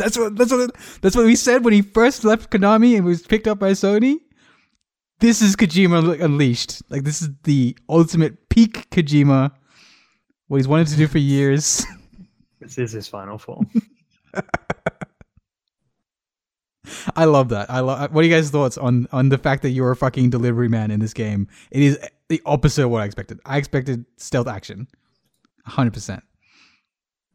That's 0.00 0.18
what 0.18 0.34
that's 0.36 0.50
what 0.50 0.74
that's 1.02 1.14
what 1.14 1.26
we 1.26 1.36
said 1.36 1.64
when 1.64 1.74
he 1.74 1.82
first 1.82 2.24
left 2.24 2.50
Konami 2.50 2.96
and 2.96 3.04
was 3.04 3.22
picked 3.22 3.46
up 3.46 3.58
by 3.58 3.72
Sony. 3.72 4.16
This 5.20 5.42
is 5.42 5.54
Kojima 5.54 6.18
unleashed. 6.20 6.82
Like 6.88 7.04
this 7.04 7.20
is 7.20 7.28
the 7.44 7.76
ultimate 7.88 8.48
peak 8.48 8.88
Kojima. 8.90 9.52
What 10.48 10.56
he's 10.56 10.66
wanted 10.66 10.88
to 10.88 10.96
do 10.96 11.06
for 11.06 11.18
years. 11.18 11.84
This 12.60 12.76
is 12.76 12.92
his 12.92 13.08
final 13.08 13.38
form. 13.38 13.70
I 17.16 17.24
love 17.24 17.48
that. 17.48 17.70
I 17.70 17.80
love. 17.80 18.12
What 18.12 18.22
are 18.22 18.26
you 18.26 18.34
guys' 18.34 18.50
thoughts 18.50 18.76
on 18.76 19.08
on 19.12 19.30
the 19.30 19.38
fact 19.38 19.62
that 19.62 19.70
you're 19.70 19.90
a 19.90 19.96
fucking 19.96 20.28
delivery 20.28 20.68
man 20.68 20.90
in 20.90 21.00
this 21.00 21.14
game? 21.14 21.48
It 21.70 21.82
is 21.82 21.98
the 22.28 22.42
opposite 22.44 22.84
of 22.84 22.90
what 22.90 23.00
I 23.00 23.06
expected. 23.06 23.40
I 23.46 23.56
expected 23.56 24.04
stealth 24.18 24.46
action, 24.46 24.88
hundred 25.64 25.94
percent. 25.94 26.22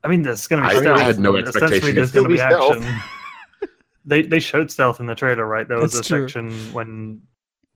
I 0.06 0.08
mean, 0.08 0.22
there's 0.22 0.46
going 0.48 0.62
to 0.64 0.70
be 0.70 0.76
I- 0.76 0.80
stealth. 0.80 1.00
I 1.00 1.04
had 1.04 1.20
no 1.20 1.36
Essentially, 1.36 1.64
expectation 1.64 1.96
there's 1.96 2.12
going 2.12 2.24
to 2.26 2.30
be 2.30 2.36
be 2.36 2.40
stealth. 2.40 2.78
action. 2.84 3.70
they 4.06 4.22
they 4.22 4.40
showed 4.40 4.70
stealth 4.72 5.00
in 5.00 5.08
the 5.08 5.16
trailer, 5.16 5.46
right? 5.48 5.68
There 5.68 5.80
was 5.80 5.94
That's 5.94 6.08
a 6.08 6.10
true. 6.14 6.28
section 6.28 6.52
when 6.74 7.22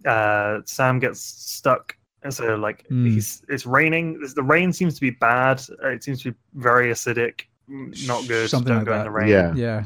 uh, 0.06 0.60
Sam 0.66 1.00
gets 1.00 1.20
stuck. 1.22 1.96
and 2.24 2.34
So 2.34 2.56
like 2.56 2.86
Hmm. 2.88 3.06
he's 3.06 3.42
it's 3.50 3.66
raining. 3.66 4.20
The 4.36 4.44
rain 4.44 4.72
seems 4.72 4.94
to 4.96 5.02
be 5.02 5.10
bad. 5.12 5.62
Uh, 5.84 5.90
It 5.90 6.04
seems 6.04 6.22
to 6.24 6.32
be 6.32 6.38
very 6.54 6.92
acidic. 6.92 7.42
mm, 7.70 8.08
Not 8.08 8.28
good. 8.28 8.50
Something 8.50 8.70
Don't 8.74 8.78
like 8.80 8.88
go 8.88 8.98
in 9.00 9.04
the 9.06 9.12
rain. 9.12 9.30
Yeah. 9.30 9.54
Yeah. 9.56 9.86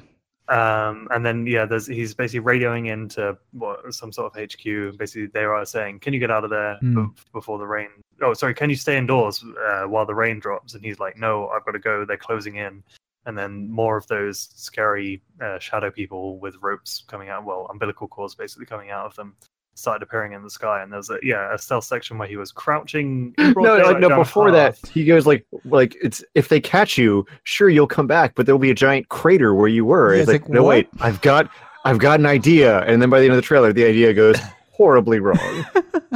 Um, 0.49 1.07
and 1.11 1.26
then 1.26 1.48
yeah, 1.48 1.65
there's 1.65 1.88
he's 1.88 2.14
basically 2.14 2.44
radioing 2.45 2.91
into 2.91 3.38
what 3.53 3.94
some 3.94 4.11
sort 4.11 4.36
of 4.36 4.41
HQ. 4.44 4.98
Basically, 4.98 5.28
they 5.28 5.45
are 5.45 5.64
saying, 5.65 5.99
"Can 5.99 6.11
you 6.14 6.20
get 6.20 6.30
out 6.30 6.44
of 6.44 6.49
there 6.49 6.78
be- 6.82 7.07
before 7.32 7.57
the 7.57 7.65
rain?" 7.65 7.88
Oh, 8.23 8.33
sorry, 8.33 8.53
can 8.53 8.69
you 8.69 8.75
stay 8.75 8.97
indoors 8.97 9.43
uh, 9.67 9.83
while 9.83 10.05
the 10.05 10.15
rain 10.15 10.39
drops? 10.39 10.73
And 10.73 10.83
he's 10.83 10.99
like, 10.99 11.17
"No, 11.17 11.47
I've 11.49 11.65
got 11.65 11.71
to 11.71 11.79
go. 11.79 12.05
They're 12.05 12.17
closing 12.17 12.55
in." 12.55 12.83
And 13.25 13.37
then 13.37 13.69
more 13.69 13.95
of 13.97 14.05
those 14.07 14.49
scary 14.55 15.21
uh, 15.41 15.57
shadow 15.59 15.89
people 15.89 16.39
with 16.39 16.55
ropes 16.61 17.03
coming 17.07 17.29
out, 17.29 17.45
well, 17.45 17.67
umbilical 17.69 18.07
cords 18.07 18.35
basically 18.35 18.65
coming 18.65 18.89
out 18.91 19.05
of 19.05 19.15
them, 19.15 19.35
started 19.75 20.03
appearing 20.03 20.33
in 20.33 20.43
the 20.43 20.49
sky. 20.49 20.83
And 20.83 20.91
there's 20.91 21.09
a 21.09 21.17
yeah 21.23 21.53
a 21.53 21.57
stealth 21.57 21.85
section 21.85 22.17
where 22.17 22.27
he 22.27 22.37
was 22.37 22.51
crouching. 22.51 23.33
in 23.37 23.53
No, 23.57 23.77
like 23.77 23.99
no. 23.99 24.09
down 24.09 24.19
a 24.19 24.23
Before 24.23 24.51
that, 24.51 24.77
he 24.87 25.05
goes 25.05 25.25
like, 25.25 25.45
like 25.65 25.95
it's 26.01 26.23
if 26.35 26.49
they 26.49 26.59
catch 26.59 26.97
you, 26.97 27.25
sure 27.43 27.69
you'll 27.69 27.87
come 27.87 28.07
back, 28.07 28.35
but 28.35 28.45
there'll 28.45 28.59
be 28.59 28.71
a 28.71 28.75
giant 28.75 29.09
crater 29.09 29.53
where 29.53 29.69
you 29.69 29.85
were. 29.85 30.13
Yeah, 30.13 30.21
it's 30.21 30.29
it's 30.29 30.33
like, 30.33 30.41
like, 30.43 30.51
no, 30.51 30.63
what? 30.63 30.69
wait, 30.69 30.89
I've 30.99 31.21
got, 31.21 31.49
I've 31.85 31.99
got 31.99 32.19
an 32.19 32.25
idea, 32.25 32.81
and 32.81 33.01
then 33.01 33.09
by 33.09 33.19
the 33.19 33.25
end 33.25 33.33
of 33.33 33.37
the 33.37 33.41
trailer, 33.41 33.73
the 33.73 33.85
idea 33.85 34.13
goes 34.13 34.37
horribly 34.71 35.19
wrong. 35.19 35.65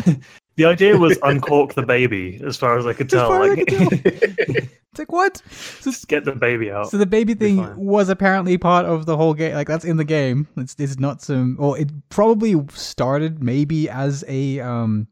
the 0.58 0.66
idea 0.66 0.98
was 0.98 1.18
uncork 1.24 1.74
the 1.76 1.84
baby, 1.84 2.42
as 2.46 2.58
far 2.58 2.78
as 2.78 2.86
I 2.86 2.94
could 2.94 3.10
tell. 3.16 3.32
as 3.34 3.52
I 3.52 3.54
Like, 3.54 3.68
could 3.68 4.70
It's 4.92 5.00
like 5.00 5.12
what? 5.12 5.42
So, 5.80 5.92
just 5.92 6.08
get 6.08 6.26
the 6.26 6.32
baby 6.34 6.72
out. 6.72 6.90
so 6.90 6.98
the 6.98 7.06
baby 7.06 7.36
thing 7.36 7.58
was 7.78 8.10
apparently 8.10 8.58
part 8.58 8.86
of 8.86 9.06
the 9.06 9.16
whole 9.16 9.34
game. 9.36 9.54
Like 9.54 9.68
that's 9.68 9.86
in 9.86 9.98
the 9.98 10.04
game. 10.04 10.48
It's 10.58 10.76
it's 10.80 10.98
not 11.00 11.22
some. 11.22 11.56
Or 11.60 11.78
it 11.78 11.90
probably 12.10 12.56
started 12.74 13.42
maybe 13.44 13.90
as 13.90 14.26
a 14.28 14.60
um, 14.60 15.08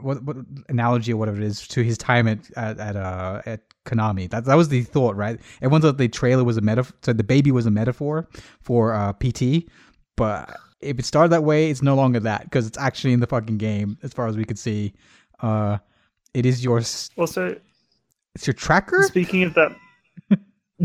what 0.00 0.22
what 0.24 0.36
analogy 0.68 1.12
or 1.12 1.18
whatever 1.18 1.38
it 1.38 1.44
is 1.44 1.68
to 1.68 1.82
his 1.82 1.96
time 1.98 2.26
at 2.26 2.38
at 2.56 2.78
at 2.80 2.96
uh 2.96 3.42
at 3.46 3.60
Konami. 3.86 4.28
That 4.28 4.44
that 4.46 4.56
was 4.56 4.70
the 4.70 4.82
thought, 4.82 5.14
right? 5.14 5.38
Everyone 5.62 5.82
thought 5.82 5.98
the 5.98 6.08
trailer 6.08 6.42
was 6.42 6.56
a 6.56 6.60
metaphor. 6.62 6.96
So 7.02 7.12
the 7.12 7.22
baby 7.24 7.52
was 7.52 7.66
a 7.66 7.70
metaphor 7.70 8.28
for 8.60 8.92
uh 8.94 9.12
PT, 9.12 9.68
but 10.16 10.56
if 10.80 10.98
it 10.98 11.04
started 11.04 11.30
that 11.30 11.44
way, 11.44 11.70
it's 11.70 11.82
no 11.82 11.94
longer 11.94 12.20
that 12.20 12.44
because 12.44 12.66
it's 12.66 12.78
actually 12.78 13.12
in 13.12 13.20
the 13.20 13.26
fucking 13.26 13.58
game 13.58 13.98
as 14.02 14.12
far 14.12 14.26
as 14.26 14.36
we 14.36 14.44
could 14.44 14.58
see. 14.58 14.92
Uh, 15.40 15.78
it 16.34 16.46
is 16.46 16.62
your 16.64 16.80
Also, 17.16 17.56
it's 18.34 18.46
your 18.46 18.54
tracker. 18.54 19.02
Speaking 19.02 19.42
of 19.42 19.54
that, 19.54 19.76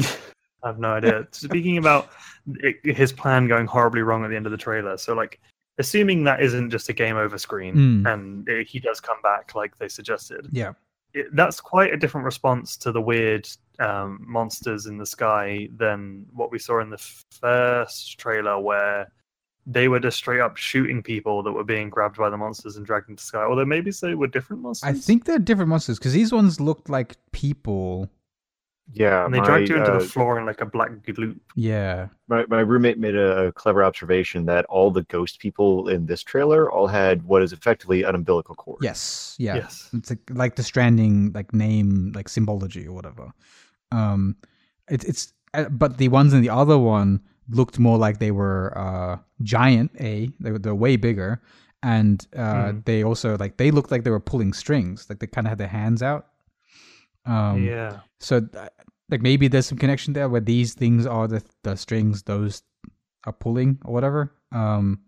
I 0.04 0.68
have 0.68 0.80
no 0.80 0.94
idea. 0.94 1.28
Speaking 1.32 1.78
about 1.78 2.10
i 2.64 2.74
his 2.84 3.12
plan 3.12 3.48
going 3.48 3.66
horribly 3.68 4.02
wrong 4.02 4.24
at 4.24 4.30
the 4.30 4.36
end 4.36 4.46
of 4.46 4.52
the 4.52 4.58
trailer, 4.58 4.98
so 4.98 5.14
like, 5.14 5.40
assuming 5.78 6.24
that 6.24 6.42
isn't 6.42 6.70
just 6.70 6.90
a 6.90 6.94
game 6.94 7.18
over 7.18 7.38
screen 7.38 7.76
Mm. 7.76 8.14
and 8.14 8.50
uh, 8.50 8.64
he 8.66 8.80
does 8.80 9.00
come 9.00 9.18
back 9.24 9.56
like 9.56 9.78
they 9.78 9.88
suggested, 9.90 10.48
Yeah. 10.52 10.74
it, 11.14 11.28
that's 11.36 11.60
quite 11.60 11.94
a 11.94 11.98
different 11.98 12.24
response 12.26 12.78
to 12.78 12.92
the 12.92 13.02
weird 13.02 13.48
um, 13.80 14.24
monsters 14.28 14.86
in 14.86 14.98
the 14.98 15.06
sky 15.06 15.68
than 15.76 16.26
what 16.34 16.52
we 16.52 16.60
saw 16.60 16.80
in 16.82 16.90
the 16.90 16.98
first 17.32 18.18
trailer, 18.18 18.60
where 18.60 19.12
they 19.66 19.88
were 19.88 20.00
just 20.00 20.18
straight 20.18 20.42
up 20.42 20.58
shooting 20.58 21.02
people 21.02 21.42
that 21.44 21.52
were 21.52 21.64
being 21.64 21.90
grabbed 21.90 22.18
by 22.18 22.30
the 22.30 22.38
monsters 22.38 22.78
and 22.78 22.86
dragged 22.86 23.10
into 23.10 23.22
the 23.22 23.26
sky. 23.26 23.44
Although 23.44 23.66
maybe 23.66 23.92
they 23.92 24.14
were 24.14 24.28
different 24.28 24.62
monsters. 24.62 24.88
I 24.88 24.94
think 24.94 25.26
they're 25.26 25.40
different 25.40 25.70
monsters 25.70 25.98
because 25.98 26.14
these 26.14 26.32
ones 26.32 26.60
looked 26.60 26.88
like 26.88 27.16
people. 27.32 28.10
yeah, 28.94 29.26
And 29.26 29.34
they 29.34 29.40
my, 29.40 29.46
dragged 29.46 29.70
you 29.70 29.78
into 29.78 29.92
uh, 29.92 30.00
the 30.00 30.06
floor 30.06 30.38
in 30.38 30.46
like 30.46 30.62
a 30.62 30.68
black 30.68 30.92
gloop. 31.08 31.40
Yeah. 31.56 32.10
my, 32.28 32.46
my 32.48 32.60
roommate 32.60 33.00
made 33.00 33.16
a 33.16 33.52
clever 33.54 33.84
observation 33.84 34.46
that 34.46 34.66
all 34.66 34.92
the 34.92 35.02
ghost 35.04 35.40
people 35.40 35.90
in 35.90 36.06
this 36.06 36.22
trailer 36.22 36.72
all 36.72 36.86
had 36.86 37.24
what 37.24 37.42
is 37.42 37.52
effectively 37.52 38.04
an 38.04 38.14
umbilical 38.14 38.54
cord. 38.54 38.80
Yes. 38.84 39.36
Yeah. 39.40 39.56
Yes. 39.56 39.90
It's 39.94 40.12
like, 40.12 40.20
like 40.30 40.56
the 40.58 40.64
stranding 40.64 41.32
like 41.34 41.54
name 41.54 42.12
like 42.14 42.30
symbology 42.30 42.86
or 42.88 42.94
whatever. 42.94 43.32
Um, 43.92 44.36
it's 44.88 45.06
it's 45.06 45.34
uh, 45.56 45.70
but 45.70 45.98
the 45.98 46.10
ones 46.10 46.34
in 46.34 46.42
the 46.42 46.50
other 46.50 46.78
one 46.78 47.22
looked 47.50 47.78
more 47.80 47.98
like 47.98 48.20
they 48.20 48.32
were 48.32 48.78
uh 48.78 49.18
giant. 49.42 49.92
A 50.00 50.30
they 50.40 50.52
were 50.52 50.60
they're 50.60 50.76
way 50.76 50.96
bigger, 50.98 51.42
and 51.84 52.26
uh 52.36 52.40
Mhm. 52.72 52.86
they 52.86 53.04
also 53.04 53.38
like 53.38 53.58
they 53.58 53.72
looked 53.72 53.92
like 53.92 54.04
they 54.04 54.12
were 54.12 54.20
pulling 54.20 54.54
strings. 54.54 55.06
Like 55.10 55.20
they 55.20 55.28
kind 55.28 55.48
of 55.48 55.50
had 55.50 55.58
their 55.58 55.68
hands 55.68 56.02
out. 56.02 56.28
Um, 57.26 57.64
yeah. 57.64 58.00
So, 58.20 58.48
uh, 58.56 58.68
like 59.10 59.22
maybe 59.22 59.48
there's 59.48 59.66
some 59.66 59.78
connection 59.78 60.14
there 60.14 60.30
where 60.30 60.42
these 60.42 60.74
things 60.76 61.06
are 61.06 61.28
the 61.28 61.44
the 61.64 61.76
strings 61.76 62.24
those 62.24 62.62
are 63.26 63.34
pulling 63.34 63.80
or 63.86 63.94
whatever. 63.94 64.32
Um, 64.52 65.00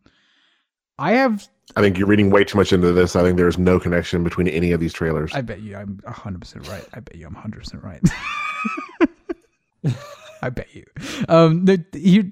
I 0.99 1.11
have. 1.13 1.47
I 1.75 1.81
think 1.81 1.97
you're 1.97 2.07
reading 2.07 2.29
way 2.31 2.43
too 2.43 2.57
much 2.57 2.71
into 2.73 2.91
this. 2.93 3.15
I 3.15 3.21
think 3.23 3.37
there's 3.37 3.57
no 3.59 3.79
connection 3.79 4.23
between 4.23 4.47
any 4.47 4.71
of 4.71 4.79
these 4.79 4.93
trailers. 4.93 5.33
I 5.35 5.41
bet 5.41 5.61
you 5.61 5.75
I'm 5.75 5.99
hundred 6.07 6.39
percent 6.41 6.67
right. 6.67 6.85
I 6.93 7.01
bet 7.01 7.15
you 7.15 7.27
I'm 7.27 7.35
hundred 7.35 7.59
percent 7.59 7.83
right. 7.83 8.01
I 10.41 10.49
bet 10.49 10.73
you. 10.73 10.83
Um, 11.27 11.65
the, 11.65 11.83
here, 11.93 12.29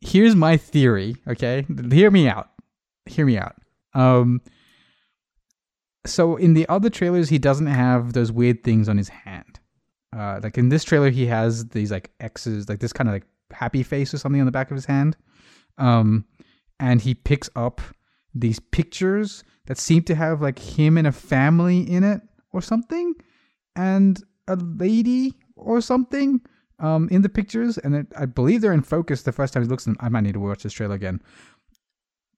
here's 0.00 0.34
my 0.34 0.56
theory. 0.56 1.16
Okay, 1.26 1.66
hear 1.90 2.10
me 2.10 2.28
out. 2.28 2.50
Hear 3.06 3.26
me 3.26 3.38
out. 3.38 3.56
Um, 3.94 4.40
so 6.06 6.36
in 6.36 6.54
the 6.54 6.68
other 6.68 6.90
trailers, 6.90 7.28
he 7.28 7.38
doesn't 7.38 7.66
have 7.66 8.12
those 8.12 8.32
weird 8.32 8.64
things 8.64 8.88
on 8.88 8.96
his 8.96 9.08
hand. 9.08 9.60
Uh, 10.16 10.40
like 10.42 10.56
in 10.56 10.68
this 10.68 10.84
trailer, 10.84 11.10
he 11.10 11.26
has 11.26 11.68
these 11.68 11.90
like 11.90 12.10
X's, 12.20 12.68
like 12.68 12.80
this 12.80 12.92
kind 12.92 13.08
of 13.08 13.14
like 13.14 13.26
happy 13.50 13.82
face 13.82 14.12
or 14.14 14.18
something 14.18 14.40
on 14.40 14.46
the 14.46 14.52
back 14.52 14.70
of 14.70 14.74
his 14.74 14.86
hand. 14.86 15.16
Um, 15.76 16.24
and 16.80 17.00
he 17.00 17.14
picks 17.14 17.50
up 17.56 17.80
these 18.34 18.58
pictures 18.58 19.44
that 19.66 19.78
seem 19.78 20.02
to 20.04 20.14
have 20.14 20.40
like 20.40 20.58
him 20.58 20.96
and 20.96 21.06
a 21.06 21.12
family 21.12 21.80
in 21.80 22.04
it 22.04 22.22
or 22.52 22.62
something, 22.62 23.14
and 23.76 24.22
a 24.46 24.56
lady 24.56 25.34
or 25.56 25.80
something 25.80 26.40
um, 26.78 27.08
in 27.10 27.22
the 27.22 27.28
pictures. 27.28 27.78
And 27.78 27.94
it, 27.94 28.06
I 28.16 28.26
believe 28.26 28.60
they're 28.60 28.72
in 28.72 28.82
focus 28.82 29.22
the 29.22 29.32
first 29.32 29.52
time 29.52 29.62
he 29.62 29.68
looks 29.68 29.86
at 29.86 29.94
them. 29.94 29.96
I 30.00 30.08
might 30.08 30.22
need 30.22 30.34
to 30.34 30.40
watch 30.40 30.62
this 30.62 30.72
trailer 30.72 30.94
again. 30.94 31.20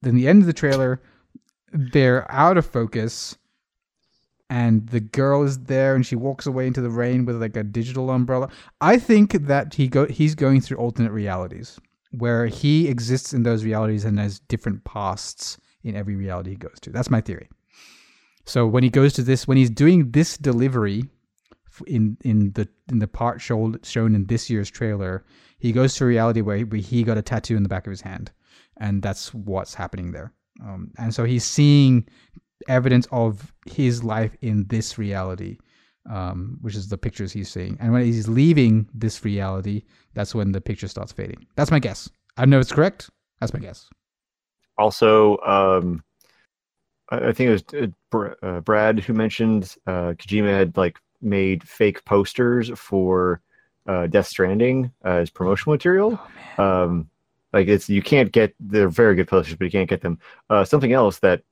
Then 0.02 0.16
the 0.16 0.28
end 0.28 0.42
of 0.42 0.46
the 0.46 0.52
trailer, 0.52 1.02
they're 1.72 2.30
out 2.30 2.56
of 2.56 2.66
focus 2.66 3.36
and 4.50 4.88
the 4.88 5.00
girl 5.00 5.44
is 5.44 5.60
there 5.60 5.94
and 5.94 6.04
she 6.04 6.16
walks 6.16 6.44
away 6.44 6.66
into 6.66 6.80
the 6.80 6.90
rain 6.90 7.24
with 7.24 7.40
like 7.40 7.56
a 7.56 7.62
digital 7.62 8.10
umbrella. 8.10 8.50
I 8.80 8.98
think 8.98 9.32
that 9.46 9.74
he 9.74 9.88
go 9.88 10.06
he's 10.06 10.34
going 10.34 10.60
through 10.60 10.78
alternate 10.78 11.12
realities 11.12 11.78
where 12.10 12.46
he 12.46 12.88
exists 12.88 13.32
in 13.32 13.44
those 13.44 13.64
realities 13.64 14.04
and 14.04 14.18
has 14.18 14.40
different 14.40 14.82
pasts 14.84 15.56
in 15.84 15.94
every 15.94 16.16
reality 16.16 16.50
he 16.50 16.56
goes 16.56 16.78
to. 16.80 16.90
That's 16.90 17.10
my 17.10 17.20
theory. 17.20 17.48
So 18.44 18.66
when 18.66 18.82
he 18.82 18.90
goes 18.90 19.12
to 19.14 19.22
this 19.22 19.46
when 19.46 19.56
he's 19.56 19.70
doing 19.70 20.10
this 20.10 20.36
delivery 20.36 21.04
in 21.86 22.16
in 22.24 22.52
the 22.52 22.68
in 22.88 22.98
the 22.98 23.08
part 23.08 23.40
shown 23.40 23.78
shown 23.82 24.14
in 24.14 24.26
this 24.26 24.50
year's 24.50 24.70
trailer, 24.70 25.24
he 25.58 25.72
goes 25.72 25.94
to 25.96 26.04
reality 26.04 26.40
where 26.40 26.58
he, 26.58 26.64
where 26.64 26.80
he 26.80 27.02
got 27.02 27.18
a 27.18 27.22
tattoo 27.22 27.56
in 27.56 27.62
the 27.62 27.68
back 27.68 27.86
of 27.86 27.90
his 27.90 28.00
hand 28.00 28.32
and 28.80 29.02
that's 29.02 29.32
what's 29.32 29.74
happening 29.74 30.10
there. 30.10 30.32
Um, 30.62 30.90
and 30.98 31.14
so 31.14 31.24
he's 31.24 31.44
seeing 31.44 32.08
evidence 32.68 33.06
of 33.12 33.52
his 33.66 34.02
life 34.02 34.36
in 34.40 34.66
this 34.66 34.98
reality, 34.98 35.58
um, 36.10 36.58
which 36.62 36.74
is 36.74 36.88
the 36.88 36.98
pictures 36.98 37.32
he's 37.32 37.50
seeing. 37.50 37.76
And 37.80 37.92
when 37.92 38.04
he's 38.04 38.28
leaving 38.28 38.88
this 38.92 39.24
reality, 39.24 39.84
that's 40.14 40.34
when 40.34 40.52
the 40.52 40.60
picture 40.60 40.88
starts 40.88 41.12
fading. 41.12 41.46
That's 41.56 41.70
my 41.70 41.78
guess. 41.78 42.10
I 42.36 42.42
don't 42.42 42.50
know 42.50 42.58
if 42.58 42.62
it's 42.62 42.72
correct. 42.72 43.10
That's 43.40 43.52
my 43.52 43.60
guess. 43.60 43.88
Also, 44.76 45.38
um, 45.38 46.02
I, 47.10 47.32
think 47.32 47.50
it 47.50 47.72
was 47.72 47.92
uh, 48.12 48.46
uh, 48.46 48.60
Brad 48.60 48.98
who 49.00 49.12
mentioned 49.12 49.76
uh, 49.86 50.14
Kojima 50.16 50.48
had 50.48 50.76
like 50.76 50.98
made 51.22 51.62
fake 51.68 52.04
posters 52.04 52.70
for 52.76 53.40
uh, 53.86 54.06
Death 54.06 54.26
Stranding 54.26 54.92
uh, 55.04 55.08
as 55.16 55.30
promotional 55.30 55.74
material. 55.74 56.20
Oh. 56.58 56.64
Um, 56.84 57.10
like 57.52 57.66
it's 57.68 57.88
you 57.88 58.02
can't 58.02 58.30
get 58.30 58.54
they're 58.60 58.88
very 58.88 59.14
good 59.16 59.26
posters, 59.28 59.56
but 59.56 59.64
you 59.64 59.70
can't 59.70 59.88
get 59.88 60.02
them. 60.02 60.18
Uh, 60.48 60.64
something 60.64 60.92
else 60.92 61.18
that 61.20 61.42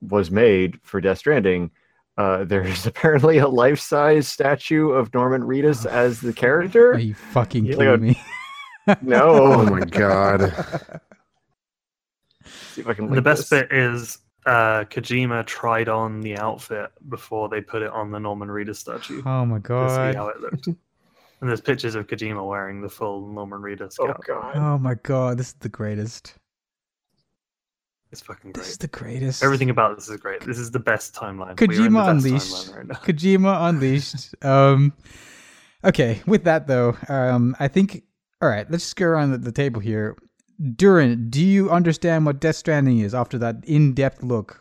was 0.00 0.30
made 0.30 0.78
for 0.82 1.00
Death 1.00 1.18
Stranding. 1.18 1.70
Uh, 2.16 2.44
there's 2.44 2.86
apparently 2.92 3.38
a 3.38 3.48
life-size 3.48 4.28
statue 4.28 4.90
of 4.90 5.12
Norman 5.14 5.42
Reedus 5.42 5.86
as 5.86 6.20
the 6.20 6.32
character. 6.32 6.92
Are 6.92 6.98
you 6.98 7.14
fucking 7.14 7.64
Yeah. 7.64 7.74
kidding 7.76 8.00
me? 8.02 8.20
No. 9.02 9.20
Oh 9.52 9.62
my 9.66 9.80
god. 9.80 10.40
See 12.44 12.80
if 12.80 12.86
I 12.86 12.94
can. 12.94 13.10
The 13.10 13.20
best 13.20 13.50
this. 13.50 13.60
bit 13.62 13.72
is 13.72 14.18
uh, 14.48 14.84
Kojima 14.84 15.44
tried 15.46 15.88
on 15.88 16.20
the 16.20 16.36
outfit 16.38 16.90
before 17.08 17.48
they 17.48 17.60
put 17.60 17.82
it 17.82 17.90
on 17.90 18.10
the 18.10 18.18
Norman 18.18 18.48
Reedus 18.48 18.76
statue 18.76 19.22
Oh 19.26 19.44
my 19.44 19.58
to 19.58 19.62
see 19.62 19.68
god. 19.68 20.14
how 20.14 20.28
it 20.28 20.40
looked. 20.40 20.68
And 21.40 21.48
there's 21.48 21.60
pictures 21.60 21.94
of 21.94 22.08
Kojima 22.08 22.44
wearing 22.44 22.80
the 22.80 22.88
full 22.88 23.28
Norman 23.28 23.60
Reedus. 23.60 23.94
Oh 24.00 24.12
god. 24.26 24.56
Oh 24.56 24.76
my 24.76 24.94
god, 24.94 25.38
this 25.38 25.48
is 25.48 25.54
the 25.60 25.68
greatest. 25.68 26.34
It's 28.10 28.22
fucking 28.22 28.52
This 28.52 28.70
is 28.70 28.78
the 28.78 28.88
greatest. 28.88 29.44
Everything 29.44 29.70
about 29.70 29.94
this 29.96 30.08
is 30.08 30.16
great. 30.16 30.40
This 30.40 30.58
is 30.58 30.70
the 30.72 30.80
best 30.80 31.14
timeline. 31.14 31.60
We 31.60 31.66
are 31.78 31.86
in 31.86 31.92
the 31.92 31.98
Kojima 32.00 32.06
best 32.06 32.26
Unleashed. 32.26 32.54
timeline 32.72 32.76
right 32.76 32.86
now. 32.88 32.94
Kojima 32.96 33.68
Unleashed. 33.68 34.34
Um, 34.44 34.92
okay, 35.84 36.20
with 36.26 36.42
that 36.44 36.66
though, 36.66 36.96
um, 37.08 37.54
I 37.60 37.68
think. 37.68 38.02
All 38.42 38.48
right, 38.48 38.68
let's 38.70 38.84
just 38.84 38.96
go 38.96 39.06
around 39.06 39.32
the, 39.32 39.38
the 39.38 39.52
table 39.52 39.80
here. 39.80 40.16
Duran, 40.74 41.30
do 41.30 41.44
you 41.44 41.70
understand 41.70 42.26
what 42.26 42.40
Death 42.40 42.56
Stranding 42.56 42.98
is 42.98 43.14
after 43.14 43.38
that 43.38 43.64
in-depth 43.64 44.22
look? 44.22 44.60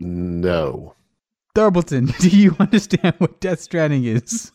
No. 0.00 0.94
Darbleton, 1.54 2.06
do 2.20 2.28
you 2.28 2.56
understand 2.58 3.14
what 3.18 3.40
Death 3.40 3.60
Stranding 3.60 4.04
is? 4.04 4.50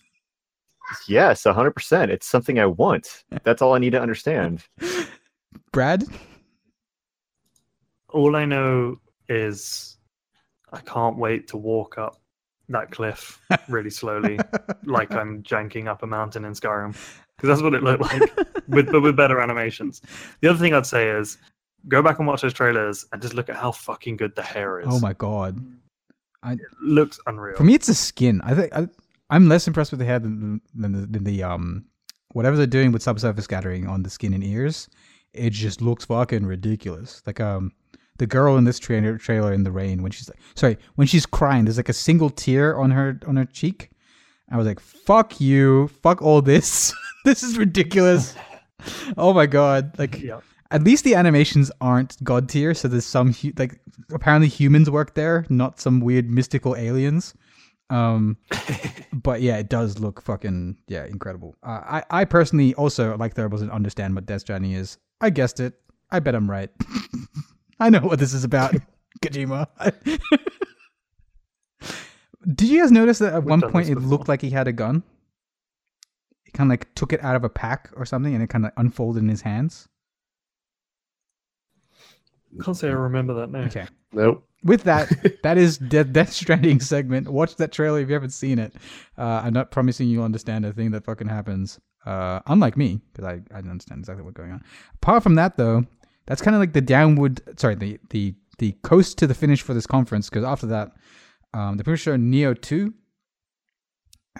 Yes, 1.07 1.43
hundred 1.43 1.71
percent. 1.71 2.11
It's 2.11 2.27
something 2.27 2.59
I 2.59 2.65
want. 2.65 3.23
That's 3.43 3.61
all 3.61 3.73
I 3.73 3.79
need 3.79 3.91
to 3.91 4.01
understand. 4.01 4.63
Brad? 5.71 6.03
All 8.09 8.35
I 8.37 8.45
know 8.45 8.99
is 9.27 9.97
I 10.71 10.79
can't 10.79 11.17
wait 11.17 11.49
to 11.49 11.57
walk 11.57 11.97
up 11.97 12.17
that 12.69 12.91
cliff 12.91 13.41
really 13.69 13.89
slowly, 13.89 14.39
like 14.83 15.11
I'm 15.11 15.43
janking 15.43 15.87
up 15.87 16.03
a 16.03 16.07
mountain 16.07 16.45
in 16.45 16.53
Skyrim, 16.53 16.95
because 17.35 17.47
that's 17.49 17.61
what 17.61 17.73
it 17.73 17.83
looked 17.83 18.01
like, 18.01 18.21
with 18.67 18.91
but 18.91 19.01
with 19.01 19.15
better 19.15 19.39
animations. 19.39 20.01
The 20.41 20.49
other 20.49 20.59
thing 20.59 20.73
I'd 20.73 20.85
say 20.85 21.09
is 21.09 21.37
go 21.87 22.01
back 22.01 22.19
and 22.19 22.27
watch 22.27 22.41
those 22.41 22.53
trailers 22.53 23.05
and 23.11 23.21
just 23.21 23.33
look 23.33 23.49
at 23.49 23.55
how 23.55 23.71
fucking 23.71 24.17
good 24.17 24.35
the 24.35 24.43
hair 24.43 24.79
is. 24.79 24.87
Oh 24.89 24.99
my 24.99 25.13
god. 25.13 25.63
It 26.45 26.59
looks 26.81 27.19
unreal. 27.25 27.57
For 27.57 27.63
me, 27.63 27.73
it's 27.73 27.87
the 27.87 27.93
skin. 27.93 28.41
I 28.43 28.53
think 28.53 28.73
I, 28.75 28.87
I'm 29.29 29.49
less 29.49 29.67
impressed 29.67 29.91
with 29.91 29.99
the 29.99 30.05
hair 30.05 30.19
than, 30.19 30.61
than, 30.73 30.91
the, 30.93 31.07
than 31.07 31.23
the 31.23 31.43
um 31.43 31.85
whatever 32.33 32.55
they're 32.55 32.67
doing 32.67 32.91
with 32.91 33.01
subsurface 33.01 33.45
scattering 33.45 33.87
on 33.87 34.03
the 34.03 34.09
skin 34.09 34.33
and 34.33 34.43
ears. 34.43 34.87
It 35.33 35.51
just 35.51 35.81
looks 35.81 36.05
fucking 36.05 36.45
ridiculous. 36.45 37.21
Like 37.25 37.39
um 37.39 37.71
the 38.17 38.27
girl 38.27 38.57
in 38.57 38.63
this 38.63 38.79
trailer 38.79 39.17
trailer 39.17 39.53
in 39.53 39.63
the 39.63 39.71
rain 39.71 40.01
when 40.01 40.11
she's 40.11 40.29
like 40.29 40.39
sorry 40.55 40.77
when 40.95 41.07
she's 41.07 41.25
crying, 41.25 41.65
there's 41.65 41.77
like 41.77 41.89
a 41.89 41.93
single 41.93 42.29
tear 42.29 42.77
on 42.77 42.91
her 42.91 43.19
on 43.27 43.35
her 43.35 43.45
cheek. 43.45 43.91
I 44.49 44.55
was 44.55 44.65
like, 44.65 44.79
"Fuck 44.79 45.41
you! 45.41 45.89
Fuck 46.01 46.21
all 46.21 46.41
this! 46.41 46.93
this 47.25 47.43
is 47.43 47.57
ridiculous!" 47.57 48.33
oh 49.17 49.33
my 49.33 49.45
god! 49.45 49.97
Like 49.99 50.21
yeah. 50.21 50.39
at 50.71 50.83
least 50.83 51.03
the 51.03 51.15
animations 51.15 51.71
aren't 51.81 52.21
god 52.23 52.49
tier 52.49 52.73
so 52.73 52.87
there's 52.87 53.05
some 53.05 53.33
hu- 53.33 53.53
like 53.57 53.79
apparently 54.11 54.47
humans 54.47 54.89
work 54.89 55.15
there 55.15 55.45
not 55.49 55.79
some 55.79 55.99
weird 56.01 56.29
mystical 56.29 56.75
aliens 56.75 57.33
um 57.89 58.37
but 59.13 59.41
yeah 59.41 59.57
it 59.57 59.69
does 59.69 59.99
look 59.99 60.21
fucking 60.21 60.77
yeah 60.87 61.05
incredible 61.05 61.55
uh, 61.63 61.81
i 61.85 62.03
i 62.21 62.25
personally 62.25 62.73
also 62.75 63.15
like 63.17 63.33
there 63.33 63.47
wasn't 63.47 63.71
understand 63.71 64.13
what 64.13 64.25
death 64.25 64.41
stranding 64.41 64.71
is 64.71 64.97
i 65.21 65.29
guessed 65.29 65.59
it 65.59 65.73
i 66.11 66.19
bet 66.19 66.35
i'm 66.35 66.49
right 66.49 66.69
i 67.79 67.89
know 67.89 67.99
what 68.01 68.19
this 68.19 68.33
is 68.33 68.43
about 68.43 68.75
kojima 69.21 69.67
did 72.55 72.69
you 72.69 72.79
guys 72.81 72.91
notice 72.91 73.19
that 73.19 73.33
at 73.33 73.43
We've 73.43 73.49
one 73.49 73.61
point 73.61 73.89
it 73.89 73.95
looked 73.99 74.27
like 74.27 74.41
he 74.41 74.49
had 74.49 74.67
a 74.67 74.73
gun 74.73 75.03
he 76.43 76.51
kind 76.51 76.67
of 76.69 76.71
like 76.71 76.93
took 76.95 77.13
it 77.13 77.23
out 77.23 77.35
of 77.35 77.43
a 77.43 77.49
pack 77.49 77.89
or 77.95 78.05
something 78.05 78.33
and 78.33 78.43
it 78.43 78.47
kind 78.49 78.65
of 78.65 78.71
unfolded 78.77 79.23
in 79.23 79.29
his 79.29 79.41
hands 79.41 79.87
Can't 82.63 82.77
say 82.77 82.87
I 82.89 82.91
remember 82.93 83.33
that 83.35 83.51
now. 83.51 83.59
okay 83.65 83.85
Nope. 84.13 84.47
with 84.63 84.83
that, 84.83 85.11
that 85.43 85.57
is 85.57 85.77
Death, 85.77 86.13
Death 86.13 86.31
Stranding 86.31 86.79
segment. 86.79 87.27
Watch 87.27 87.57
that 87.57 87.73
trailer 87.73 87.99
if 87.99 88.07
you 88.07 88.13
haven't 88.13 88.29
seen 88.29 88.57
it. 88.57 88.73
Uh, 89.17 89.41
I'm 89.43 89.51
not 89.53 89.69
promising 89.69 90.07
you'll 90.07 90.23
understand 90.23 90.65
a 90.65 90.71
thing 90.71 90.91
that 90.91 91.03
fucking 91.03 91.27
happens. 91.27 91.77
Uh, 92.05 92.39
unlike 92.47 92.77
me, 92.77 93.01
because 93.11 93.25
I, 93.25 93.33
I 93.53 93.59
don't 93.59 93.71
understand 93.71 93.99
exactly 93.99 94.23
what's 94.23 94.37
going 94.37 94.53
on. 94.53 94.63
Apart 94.95 95.23
from 95.23 95.35
that, 95.35 95.57
though, 95.57 95.83
that's 96.27 96.41
kind 96.41 96.55
of 96.55 96.59
like 96.59 96.73
the 96.73 96.81
downward, 96.81 97.41
sorry, 97.59 97.75
the 97.75 97.99
the 98.09 98.35
the 98.59 98.73
coast 98.83 99.17
to 99.19 99.27
the 99.27 99.33
finish 99.33 99.61
for 99.61 99.73
this 99.73 99.87
conference. 99.87 100.29
Because 100.29 100.43
after 100.43 100.67
that, 100.67 100.91
um, 101.53 101.77
the 101.77 101.83
people 101.83 101.95
show 101.95 102.15
Nioh 102.15 102.59
Two, 102.61 102.93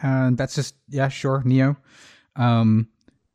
and 0.03 0.37
that's 0.37 0.53
just 0.53 0.75
yeah, 0.89 1.07
sure, 1.07 1.41
Nioh. 1.45 1.77
Um, 2.35 2.89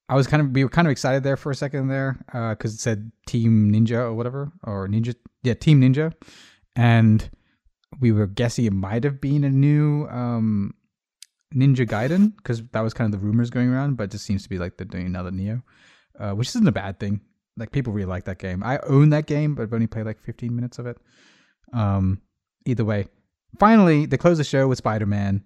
I 0.08 0.14
was 0.14 0.26
kind 0.26 0.42
of 0.42 0.50
we 0.50 0.62
were 0.62 0.70
kind 0.70 0.86
of 0.86 0.92
excited 0.92 1.22
there 1.22 1.36
for 1.36 1.50
a 1.50 1.54
second 1.54 1.88
there 1.88 2.18
because 2.50 2.74
it 2.74 2.80
said 2.80 3.10
Team 3.26 3.72
Ninja 3.72 3.96
or 3.96 4.12
whatever 4.12 4.52
or 4.62 4.86
Ninja 4.86 5.14
yeah 5.42 5.54
Team 5.54 5.80
Ninja, 5.80 6.12
and 6.76 7.28
we 8.00 8.12
were 8.12 8.26
guessing 8.26 8.66
it 8.66 8.72
might 8.72 9.04
have 9.04 9.20
been 9.20 9.44
a 9.44 9.50
new 9.50 10.06
um, 10.08 10.74
Ninja 11.54 11.86
Gaiden 11.86 12.36
because 12.36 12.62
that 12.72 12.80
was 12.80 12.92
kind 12.92 13.12
of 13.12 13.18
the 13.18 13.26
rumors 13.26 13.50
going 13.50 13.70
around, 13.70 13.96
but 13.96 14.04
it 14.04 14.10
just 14.10 14.26
seems 14.26 14.42
to 14.42 14.48
be 14.48 14.58
like 14.58 14.76
they're 14.76 14.86
doing 14.86 15.06
another 15.06 15.30
Nioh, 15.30 15.62
uh, 16.18 16.32
which 16.32 16.48
isn't 16.48 16.68
a 16.68 16.72
bad 16.72 17.00
thing. 17.00 17.20
Like 17.56 17.70
people 17.72 17.92
really 17.92 18.06
like 18.06 18.24
that 18.24 18.38
game. 18.38 18.62
I 18.62 18.78
own 18.88 19.10
that 19.10 19.26
game, 19.26 19.54
but 19.54 19.62
I've 19.62 19.72
only 19.74 19.86
played 19.86 20.06
like 20.06 20.20
15 20.20 20.54
minutes 20.54 20.78
of 20.78 20.86
it. 20.86 20.96
Um, 21.72 22.20
either 22.64 22.84
way, 22.84 23.06
finally 23.58 24.06
they 24.06 24.16
close 24.16 24.38
the 24.38 24.44
show 24.44 24.66
with 24.68 24.78
Spider 24.78 25.06
Man. 25.06 25.44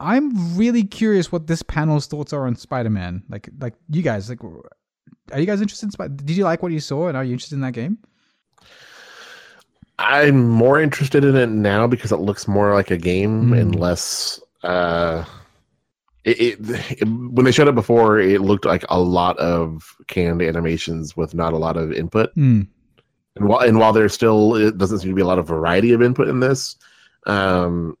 I'm 0.00 0.56
really 0.56 0.82
curious 0.82 1.30
what 1.30 1.46
this 1.46 1.62
panel's 1.62 2.06
thoughts 2.08 2.32
are 2.32 2.46
on 2.48 2.56
Spider-Man. 2.56 3.22
Like, 3.28 3.48
like 3.60 3.74
you 3.88 4.02
guys, 4.02 4.28
like, 4.28 4.42
are 4.42 5.38
you 5.38 5.46
guys 5.46 5.60
interested 5.60 5.86
in 5.86 5.92
Spider? 5.92 6.14
Did 6.14 6.36
you 6.36 6.42
like 6.42 6.60
what 6.60 6.72
you 6.72 6.80
saw, 6.80 7.06
and 7.06 7.16
are 7.16 7.22
you 7.22 7.34
interested 7.34 7.54
in 7.54 7.60
that 7.60 7.72
game? 7.72 7.98
I'm 10.00 10.48
more 10.50 10.80
interested 10.80 11.24
in 11.24 11.36
it 11.36 11.50
now 11.50 11.86
because 11.86 12.10
it 12.10 12.16
looks 12.16 12.48
more 12.48 12.74
like 12.74 12.90
a 12.90 12.96
game 12.96 13.48
Hmm. 13.48 13.52
and 13.52 13.78
less. 13.78 14.40
Uh, 14.64 15.24
it, 16.24 16.40
it, 16.40 17.00
it- 17.02 17.08
when 17.08 17.44
they 17.44 17.52
showed 17.52 17.68
it 17.68 17.74
before, 17.74 18.18
it 18.18 18.40
looked 18.40 18.64
like 18.64 18.84
a 18.88 19.00
lot 19.00 19.38
of 19.38 19.96
canned 20.06 20.42
animations 20.42 21.16
with 21.16 21.34
not 21.34 21.52
a 21.52 21.58
lot 21.58 21.76
of 21.76 21.92
input. 21.92 22.32
Hmm. 22.34 22.62
And 23.36 23.48
while 23.48 23.60
and 23.66 23.78
while 23.78 23.92
there's 23.94 24.12
still 24.12 24.54
it 24.56 24.76
doesn't 24.76 24.98
seem 24.98 25.10
to 25.10 25.14
be 25.16 25.22
a 25.22 25.26
lot 25.26 25.38
of 25.38 25.46
variety 25.48 25.92
of 25.92 26.02
input 26.02 26.28
in 26.28 26.40
this, 26.40 26.76
um, 27.26 27.96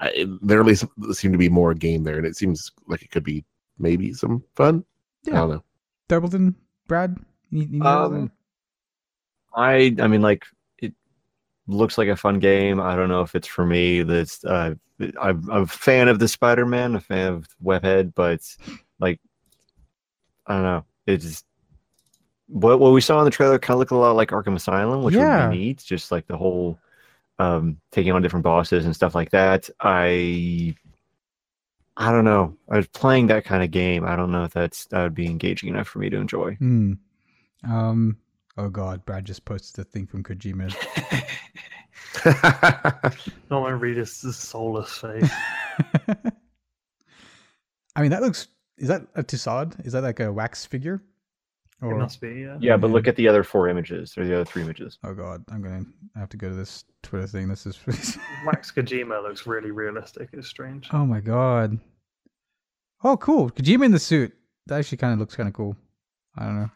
I, 0.00 0.26
there 0.42 0.58
at 0.58 0.66
least 0.66 0.84
seem 1.12 1.30
to 1.32 1.38
be 1.38 1.48
more 1.48 1.72
game 1.72 2.02
there, 2.02 2.16
and 2.16 2.26
it 2.26 2.34
seems 2.36 2.70
like 2.88 3.02
it 3.02 3.10
could 3.12 3.22
be 3.22 3.44
maybe 3.78 4.12
some 4.12 4.42
fun. 4.56 4.84
Yeah. 5.24 5.32
I 5.32 5.34
Yeah. 5.34 5.40
don't 5.42 5.50
know. 5.50 5.64
Doubleton, 6.08 6.54
Brad. 6.88 7.16
You, 7.50 7.62
you 7.70 7.78
know 7.78 7.86
Um, 7.86 8.32
I 9.54 9.94
I 10.00 10.08
mean 10.08 10.20
like 10.22 10.42
it 10.42 10.48
looks 11.66 11.96
like 11.98 12.08
a 12.08 12.16
fun 12.16 12.38
game. 12.38 12.80
I 12.80 12.96
don't 12.96 13.08
know 13.08 13.22
if 13.22 13.34
it's 13.34 13.46
for 13.48 13.64
me. 13.64 14.02
That's 14.02 14.44
uh, 14.44 14.74
I'm, 15.20 15.50
I'm 15.50 15.62
a 15.62 15.66
fan 15.66 16.08
of 16.08 16.18
the 16.18 16.28
Spider-Man, 16.28 16.94
a 16.96 17.00
fan 17.00 17.32
of 17.32 17.48
Webhead, 17.62 18.14
but 18.14 18.40
like 18.98 19.20
I 20.46 20.54
don't 20.54 20.62
know. 20.62 20.84
It's 21.06 21.44
what 22.48 22.78
what 22.80 22.92
we 22.92 23.00
saw 23.00 23.18
in 23.20 23.24
the 23.24 23.30
trailer 23.30 23.58
kind 23.58 23.74
of 23.76 23.78
looked 23.78 23.90
a 23.92 23.96
lot 23.96 24.16
like 24.16 24.30
Arkham 24.30 24.54
Asylum, 24.56 25.02
which 25.02 25.14
Yeah. 25.14 25.46
would 25.48 25.52
be 25.52 25.58
neat. 25.58 25.78
Just 25.84 26.12
like 26.12 26.26
the 26.26 26.36
whole 26.36 26.78
um, 27.38 27.78
taking 27.90 28.12
on 28.12 28.22
different 28.22 28.44
bosses 28.44 28.84
and 28.84 28.94
stuff 28.94 29.14
like 29.14 29.30
that. 29.30 29.68
I 29.80 30.74
I 31.96 32.10
don't 32.10 32.24
know. 32.24 32.56
I 32.70 32.76
was 32.76 32.86
playing 32.88 33.26
that 33.28 33.44
kind 33.44 33.62
of 33.62 33.70
game. 33.70 34.04
I 34.04 34.16
don't 34.16 34.32
know 34.32 34.44
if 34.44 34.52
that's 34.52 34.86
that 34.86 35.02
would 35.02 35.14
be 35.14 35.26
engaging 35.26 35.68
enough 35.68 35.88
for 35.88 35.98
me 35.98 36.10
to 36.10 36.16
enjoy. 36.16 36.54
Hmm. 36.54 36.94
Um. 37.64 38.16
Oh 38.56 38.68
God, 38.68 39.04
Brad 39.06 39.24
just 39.24 39.44
posted 39.44 39.84
a 39.84 39.88
thing 39.88 40.06
from 40.06 40.22
Kojima. 40.22 40.70
Norman 43.50 43.80
Reedus' 43.80 44.34
soulless 44.34 44.98
face. 44.98 45.30
I 47.96 48.02
mean, 48.02 48.10
that 48.10 48.22
looks. 48.22 48.48
Is 48.78 48.88
that 48.88 49.02
a 49.14 49.22
Tussauds? 49.22 49.84
Is 49.86 49.92
that 49.92 50.02
like 50.02 50.20
a 50.20 50.32
wax 50.32 50.64
figure? 50.66 51.02
it 51.82 51.96
must 51.96 52.20
be, 52.20 52.42
yeah. 52.42 52.56
Yeah, 52.60 52.76
but 52.76 52.90
look 52.90 53.08
at 53.08 53.16
the 53.16 53.26
other 53.26 53.42
four 53.42 53.68
images 53.68 54.16
or 54.16 54.24
the 54.24 54.34
other 54.34 54.44
three 54.44 54.62
images. 54.62 54.98
oh 55.02 55.14
God, 55.14 55.42
I'm 55.50 55.62
gonna 55.62 55.84
have 56.14 56.28
to 56.28 56.36
go 56.36 56.48
to 56.48 56.54
this 56.54 56.84
Twitter 57.02 57.26
thing. 57.26 57.48
This 57.48 57.66
is. 57.66 57.76
Max 58.44 58.70
Kojima 58.70 59.20
looks 59.22 59.46
really 59.46 59.72
realistic. 59.72 60.28
It's 60.32 60.46
strange. 60.46 60.88
oh 60.92 61.04
my 61.04 61.20
God. 61.20 61.78
Oh, 63.02 63.16
cool. 63.16 63.50
Kojima 63.50 63.86
in 63.86 63.90
the 63.90 63.98
suit. 63.98 64.32
That 64.66 64.78
actually 64.78 64.98
kind 64.98 65.12
of 65.12 65.18
looks 65.18 65.34
kind 65.34 65.48
of 65.48 65.54
cool. 65.54 65.76
I 66.38 66.44
don't 66.44 66.60
know. 66.60 66.70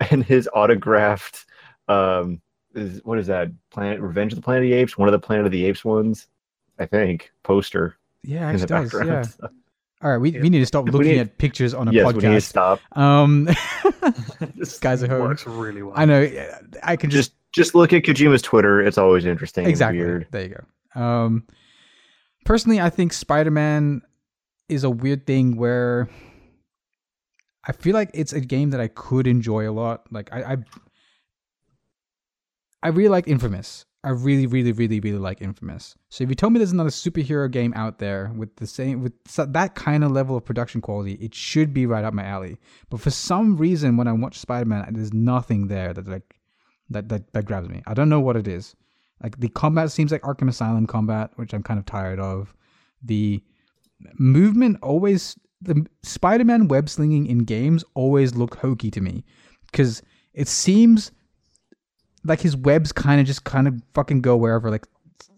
And 0.10 0.24
his 0.24 0.48
autographed, 0.54 1.44
um, 1.88 2.40
is 2.74 3.00
what 3.04 3.18
is 3.18 3.26
that? 3.26 3.48
Planet 3.70 4.00
Revenge 4.00 4.32
of 4.32 4.36
the 4.36 4.42
Planet 4.42 4.62
of 4.64 4.70
the 4.70 4.74
Apes, 4.74 4.96
one 4.96 5.08
of 5.08 5.12
the 5.12 5.18
Planet 5.18 5.46
of 5.46 5.52
the 5.52 5.64
Apes 5.64 5.84
ones, 5.84 6.28
I 6.78 6.86
think. 6.86 7.32
Poster 7.42 7.96
Yeah, 8.22 8.52
it 8.52 8.66
does. 8.68 8.94
Yeah. 8.94 9.24
All 10.00 10.10
right, 10.12 10.18
we, 10.18 10.30
Yeah. 10.30 10.40
we 10.42 10.50
need 10.50 10.60
to 10.60 10.66
stop 10.66 10.84
looking 10.88 11.12
need- 11.12 11.18
at 11.18 11.38
pictures 11.38 11.74
on 11.74 11.88
a 11.88 11.92
yes, 11.92 12.06
we 12.06 12.12
need 12.14 12.20
to 12.20 12.26
podcast. 12.28 12.42
stop. 12.42 12.80
Um, 12.96 13.48
this 14.54 14.78
Guys 14.78 15.02
at 15.02 15.10
home. 15.10 15.22
works 15.22 15.44
really 15.46 15.82
well. 15.82 15.94
I 15.96 16.04
know. 16.04 16.30
I 16.84 16.94
can 16.94 17.10
just, 17.10 17.30
Just 17.30 17.34
just 17.52 17.74
look 17.74 17.92
at 17.92 18.04
Kojima's 18.04 18.42
Twitter. 18.42 18.80
It's 18.80 18.98
always 18.98 19.26
interesting. 19.26 19.66
exactly. 19.66 19.98
And 20.00 20.08
weird. 20.08 20.26
There 20.30 20.42
you 20.46 20.56
go. 20.94 21.00
Um, 21.00 21.46
personally, 22.44 22.80
I 22.80 22.90
think 22.90 23.12
Spider 23.12 23.50
Man 23.50 24.02
is 24.68 24.84
a 24.84 24.90
weird 24.90 25.26
thing 25.26 25.56
where 25.56 26.08
I 27.68 27.72
feel 27.72 27.92
like 27.92 28.10
it's 28.14 28.32
a 28.32 28.40
game 28.40 28.70
that 28.70 28.80
I 28.80 28.88
could 28.88 29.26
enjoy 29.26 29.68
a 29.68 29.72
lot. 29.72 30.10
Like 30.10 30.32
I, 30.32 30.54
I, 30.54 30.56
I 32.82 32.88
really 32.88 33.10
like 33.10 33.28
Infamous. 33.28 33.84
I 34.02 34.10
really, 34.10 34.46
really, 34.46 34.72
really, 34.72 35.00
really 35.00 35.18
like 35.18 35.42
Infamous. 35.42 35.94
So 36.08 36.24
if 36.24 36.30
you 36.30 36.34
told 36.34 36.54
me 36.54 36.58
there's 36.58 36.72
another 36.72 36.88
superhero 36.88 37.50
game 37.50 37.74
out 37.76 37.98
there 37.98 38.32
with 38.34 38.56
the 38.56 38.66
same 38.66 39.02
with 39.02 39.12
that 39.36 39.74
kind 39.74 40.02
of 40.02 40.12
level 40.12 40.34
of 40.36 40.46
production 40.46 40.80
quality, 40.80 41.14
it 41.14 41.34
should 41.34 41.74
be 41.74 41.84
right 41.84 42.04
up 42.04 42.14
my 42.14 42.24
alley. 42.24 42.56
But 42.88 43.00
for 43.02 43.10
some 43.10 43.58
reason, 43.58 43.98
when 43.98 44.08
I 44.08 44.12
watch 44.12 44.38
Spider 44.38 44.64
Man, 44.64 44.88
there's 44.94 45.12
nothing 45.12 45.68
there 45.68 45.92
that 45.92 46.08
like 46.08 46.36
that, 46.88 47.10
that 47.10 47.32
that 47.34 47.44
grabs 47.44 47.68
me. 47.68 47.82
I 47.86 47.92
don't 47.92 48.08
know 48.08 48.20
what 48.20 48.36
it 48.36 48.48
is. 48.48 48.74
Like 49.22 49.38
the 49.40 49.48
combat 49.48 49.90
seems 49.90 50.10
like 50.10 50.22
Arkham 50.22 50.48
Asylum 50.48 50.86
combat, 50.86 51.32
which 51.36 51.52
I'm 51.52 51.62
kind 51.62 51.78
of 51.78 51.84
tired 51.84 52.20
of. 52.20 52.54
The 53.02 53.42
movement 54.16 54.78
always 54.80 55.36
the 55.60 55.86
Spider-Man 56.02 56.68
web 56.68 56.88
slinging 56.88 57.26
in 57.26 57.40
games 57.40 57.84
always 57.94 58.34
look 58.34 58.56
hokey 58.56 58.90
to 58.92 59.00
me 59.00 59.24
because 59.70 60.02
it 60.32 60.48
seems 60.48 61.10
like 62.24 62.40
his 62.40 62.56
webs 62.56 62.92
kind 62.92 63.20
of 63.20 63.26
just 63.26 63.44
kind 63.44 63.66
of 63.66 63.80
fucking 63.94 64.20
go 64.20 64.36
wherever. 64.36 64.70
Like 64.70 64.86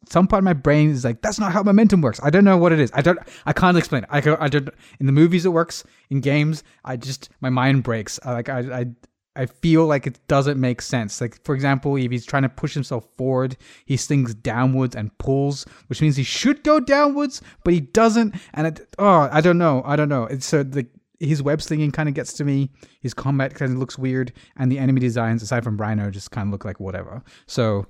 some 0.09 0.27
part 0.27 0.41
of 0.41 0.45
my 0.45 0.53
brain 0.53 0.91
is 0.91 1.05
like, 1.05 1.23
that's 1.23 1.39
not 1.39 1.53
how 1.53 1.63
momentum 1.63 2.03
works. 2.03 2.21
I 2.23 2.31
don't 2.31 2.45
know 2.45 2.57
what 2.57 2.73
it 2.73 2.81
is. 2.81 2.91
I 2.95 3.01
don't. 3.01 3.19
I 3.47 3.53
can't 3.53 3.79
explain 3.79 4.05
it. 4.05 4.11
I, 4.11 4.19
I 4.45 4.49
don't. 4.49 4.69
In 4.99 5.07
the 5.07 5.13
movies, 5.13 5.47
it 5.47 5.51
works. 5.51 5.85
In 6.11 6.21
games, 6.21 6.65
I 6.85 6.97
just 6.97 7.31
my 7.41 7.49
mind 7.49 7.85
breaks. 7.85 8.19
I, 8.25 8.33
like 8.33 8.49
I, 8.49 8.59
I 8.81 8.87
I 9.37 9.47
feel 9.47 9.87
like 9.87 10.07
it 10.07 10.19
doesn't 10.27 10.61
make 10.61 10.83
sense. 10.83 11.21
Like 11.21 11.43
for 11.45 11.55
example, 11.55 11.97
if 11.97 12.11
he's 12.11 12.27
trying 12.27 12.43
to 12.43 12.49
push 12.49 12.75
himself 12.75 13.07
forward, 13.17 13.57
he 13.85 13.97
slings 13.97 14.35
downwards 14.35 14.97
and 14.97 15.17
pulls, 15.19 15.65
which 15.87 16.03
means 16.03 16.17
he 16.17 16.25
should 16.25 16.65
go 16.65 16.81
downwards, 16.81 17.41
but 17.65 17.73
he 17.73 17.81
doesn't. 17.81 18.35
And 18.55 18.67
it, 18.67 18.95
oh, 18.99 19.29
I 19.31 19.41
don't 19.41 19.59
know. 19.59 19.83
I 19.85 19.97
don't 19.97 20.09
know. 20.09 20.25
It's 20.25 20.47
so 20.47 20.63
the 20.63 20.87
his 21.21 21.43
web 21.43 21.61
slinging 21.63 21.93
kind 21.93 22.09
of 22.09 22.15
gets 22.15 22.33
to 22.35 22.45
me. 22.45 22.71
His 23.03 23.15
combat 23.15 23.55
kind 23.55 23.73
of 23.73 23.79
looks 23.79 23.99
weird, 23.99 24.33
and 24.57 24.73
the 24.73 24.79
enemy 24.79 25.01
designs, 25.01 25.43
aside 25.43 25.65
from 25.65 25.77
Rhino, 25.77 26.11
just 26.11 26.31
kind 26.31 26.49
of 26.49 26.53
look 26.53 26.65
like 26.65 26.81
whatever. 26.81 27.23
So 27.47 27.87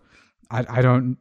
I 0.51 0.67
I 0.69 0.83
don't. 0.83 1.17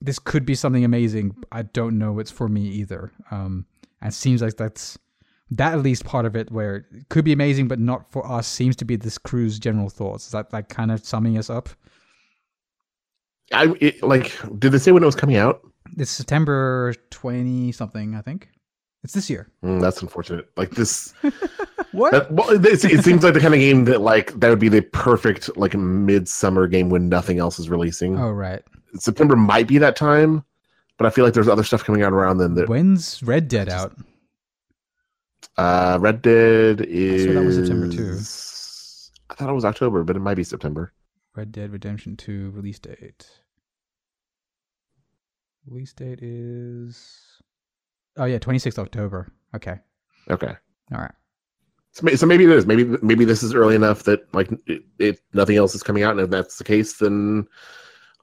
This 0.00 0.18
could 0.18 0.44
be 0.44 0.54
something 0.54 0.84
amazing. 0.84 1.36
I 1.50 1.62
don't 1.62 1.98
know. 1.98 2.18
It's 2.18 2.30
for 2.30 2.48
me 2.48 2.62
either. 2.62 3.12
Um, 3.30 3.66
and 4.00 4.10
it 4.10 4.14
seems 4.14 4.42
like 4.42 4.56
that's 4.56 4.98
that 5.56 5.72
at 5.74 5.80
least 5.82 6.04
part 6.04 6.24
of 6.24 6.34
it 6.36 6.50
where 6.50 6.76
it 6.92 7.08
could 7.08 7.24
be 7.24 7.32
amazing 7.32 7.68
but 7.68 7.78
not 7.78 8.10
for 8.12 8.26
us 8.30 8.46
seems 8.46 8.76
to 8.76 8.84
be 8.84 8.96
this 8.96 9.18
crew's 9.18 9.58
general 9.58 9.88
thoughts 9.88 10.26
is 10.26 10.32
that 10.32 10.52
like 10.52 10.68
kind 10.68 10.90
of 10.92 11.04
summing 11.04 11.36
us 11.38 11.50
up 11.50 11.68
I 13.52 13.74
it, 13.80 14.02
like. 14.02 14.32
Did 14.58 14.72
they 14.72 14.78
say 14.78 14.92
when 14.92 15.02
it 15.02 15.06
was 15.06 15.14
coming 15.16 15.36
out? 15.36 15.60
it's 15.98 16.10
september 16.10 16.94
20 17.10 17.72
something 17.72 18.14
i 18.14 18.20
think 18.22 18.48
it's 19.02 19.12
this 19.14 19.28
year 19.28 19.48
Mm, 19.64 19.80
that's 19.80 20.00
unfortunate. 20.00 20.48
Like 20.56 20.70
this. 20.70 21.12
what 21.92 22.12
That, 22.12 22.30
well, 22.32 22.50
it, 22.50 22.64
it 22.64 23.02
seems 23.04 23.24
like 23.24 23.34
the 23.34 23.40
kind 23.40 23.52
of 23.52 23.58
game 23.60 23.84
that 23.86 24.00
like 24.00 24.32
that 24.38 24.48
would 24.48 24.60
be 24.60 24.68
the 24.68 24.80
perfect 24.82 25.54
like 25.56 25.74
midsummer 25.74 26.66
game 26.68 26.88
when 26.88 27.08
nothing 27.08 27.38
else 27.40 27.58
is 27.58 27.68
releasing. 27.68 28.16
oh 28.18 28.30
right 28.30 28.62
September 28.94 29.34
might 29.36 29.66
be 29.66 29.78
that 29.78 29.96
time, 29.96 30.44
but 30.98 31.06
I 31.06 31.10
feel 31.10 31.24
like 31.24 31.34
there's 31.34 31.48
other 31.48 31.64
stuff 31.64 31.82
coming 31.82 32.02
out 32.02 32.12
around 32.12 32.38
then. 32.38 32.54
That 32.54 32.68
when's 32.68 33.22
red 33.24 33.48
dead 33.48 33.66
Just- 33.68 33.76
out 33.86 33.96
uh, 35.58 35.98
Red 36.00 36.22
Dead 36.22 36.80
is. 36.82 37.24
swear 37.24 37.34
that 37.34 37.44
was 37.44 37.56
September 37.56 37.88
too. 37.88 38.18
I 39.30 39.34
thought 39.34 39.50
it 39.50 39.54
was 39.54 39.64
October, 39.64 40.04
but 40.04 40.16
it 40.16 40.20
might 40.20 40.34
be 40.36 40.44
September. 40.44 40.92
red 41.34 41.52
dead 41.52 41.72
redemption 41.72 42.16
2 42.16 42.50
release 42.50 42.78
date 42.78 43.26
release 45.66 45.92
date 45.94 46.18
is 46.22 47.40
oh 48.18 48.24
yeah 48.26 48.38
26th 48.38 48.78
october 48.78 49.32
okay 49.54 49.78
Okay, 50.30 50.54
all 50.92 50.98
right 51.00 51.12
so, 51.92 52.06
so 52.14 52.26
maybe 52.26 52.44
it 52.44 52.50
is. 52.50 52.64
Maybe 52.66 52.84
maybe 53.02 53.24
this 53.26 53.42
is 53.42 53.54
early 53.54 53.74
enough 53.74 54.04
that 54.04 54.20
like 54.32 54.50
it, 54.66 54.82
it 54.98 55.20
nothing 55.34 55.56
else 55.56 55.74
is 55.74 55.82
coming 55.82 56.02
out, 56.04 56.12
and 56.12 56.20
if 56.20 56.30
that's 56.30 56.56
the 56.56 56.64
case, 56.64 56.94
then 56.94 57.46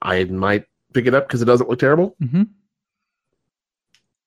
I 0.01 0.23
might 0.23 0.65
pick 0.93 1.05
it 1.05 1.13
up 1.13 1.27
because 1.27 1.41
it 1.43 1.45
doesn't 1.45 1.69
look 1.69 1.77
terrible. 1.77 2.15
Mm-hmm. 2.19 2.43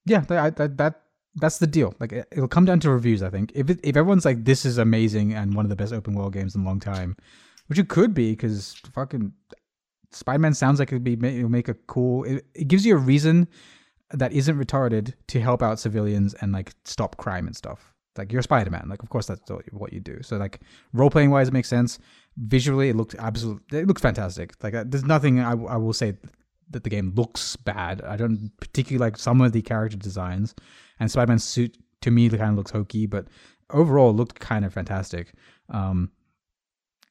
Yeah, 0.07 0.21
that, 0.21 0.57
that 0.57 0.77
that 0.77 1.03
that's 1.37 1.59
the 1.59 1.67
deal. 1.67 1.95
Like 1.99 2.13
it, 2.13 2.29
it'll 2.33 2.49
come 2.49 2.65
down 2.65 2.81
to 2.81 2.91
reviews. 2.91 3.23
I 3.23 3.31
think 3.31 3.53
if 3.55 3.71
it, 3.71 3.81
if 3.83 3.97
everyone's 3.97 4.25
like 4.25 4.45
this 4.45 4.65
is 4.65 4.79
amazing 4.79 5.33
and 5.35 5.55
one 5.55 5.65
of 5.65 5.71
the 5.71 5.77
best 5.77 5.93
open 5.93 6.15
world 6.15 6.33
games 6.33 6.55
in 6.55 6.63
a 6.63 6.65
long 6.65 6.81
time, 6.81 7.17
which 7.69 7.79
it 7.79 7.89
could 7.89 8.15
be 8.15 8.33
because 8.33 8.75
fucking 8.95 9.33
Spider 10.11 10.39
Man 10.39 10.55
sounds 10.55 10.79
like 10.79 10.89
it'd 10.89 11.05
be 11.05 11.15
it'll 11.15 11.49
make 11.49 11.69
a 11.69 11.75
cool. 11.75 12.25
It, 12.25 12.45
it 12.55 12.69
gives 12.69 12.85
you 12.85 12.95
a 12.95 12.99
reason 12.99 13.49
that 14.11 14.33
isn't 14.33 14.59
retarded 14.59 15.15
to 15.29 15.41
help 15.41 15.63
out 15.63 15.81
civilians 15.81 16.35
and 16.35 16.53
like 16.53 16.73
stop 16.85 17.17
crime 17.17 17.47
and 17.47 17.57
stuff. 17.57 17.95
Like 18.19 18.31
you're 18.31 18.43
Spider 18.43 18.71
Man. 18.71 18.89
Like 18.91 19.03
of 19.03 19.09
course 19.09 19.27
that's 19.27 19.41
what 19.71 19.93
you- 19.93 20.01
do. 20.01 20.19
So 20.23 20.37
like 20.37 20.61
role 20.93 21.09
playing 21.09 21.31
wise, 21.31 21.49
it 21.49 21.55
makes 21.55 21.69
sense. 21.69 21.99
Visually, 22.37 22.91
it 22.91 22.97
looked 22.97 23.15
absolutely. 23.19 23.79
It 23.79 23.87
looks 23.87 24.03
fantastic. 24.03 24.53
Like 24.63 24.75
uh, 24.75 24.85
there's 24.87 25.05
nothing 25.05 25.41
I, 25.41 25.53
I 25.53 25.77
will 25.79 25.95
say 25.95 26.15
that 26.71 26.85
the 26.85 26.91
game 26.91 27.13
looks 27.15 27.57
bad. 27.57 28.03
I 28.03 28.17
don't 28.17 28.51
particularly 28.61 28.99
like 28.99 29.17
some 29.17 29.41
of 29.41 29.53
the 29.53 29.63
character 29.63 29.97
designs, 29.97 30.55
and 31.01 31.11
Spider 31.11 31.29
Man's 31.31 31.45
suit 31.45 31.77
to 32.03 32.11
me 32.11 32.29
kind 32.29 32.43
of 32.51 32.57
looks 32.57 32.71
hokey, 32.71 33.07
but 33.07 33.27
overall 33.71 34.11
it 34.11 34.15
looked 34.15 34.41
kind 34.41 34.65
of 34.65 34.73
fantastic. 34.73 35.33
Um, 35.69 36.11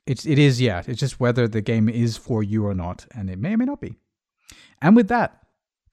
it's 0.06 0.26
it 0.26 0.40
is 0.40 0.60
yeah. 0.60 0.84
It's 0.88 1.00
just 1.00 1.20
whether 1.20 1.48
the 1.48 1.62
game 1.62 1.88
is 1.88 2.18
for 2.18 2.44
you 2.44 2.66
or 2.66 2.74
not, 2.74 3.06
and 3.16 3.30
it 3.30 3.40
may 3.40 3.54
or 3.54 3.58
may 3.58 3.66
not 3.66 3.80
be. 3.82 3.98
And 4.82 4.96
with 4.96 5.08
that, 5.10 5.42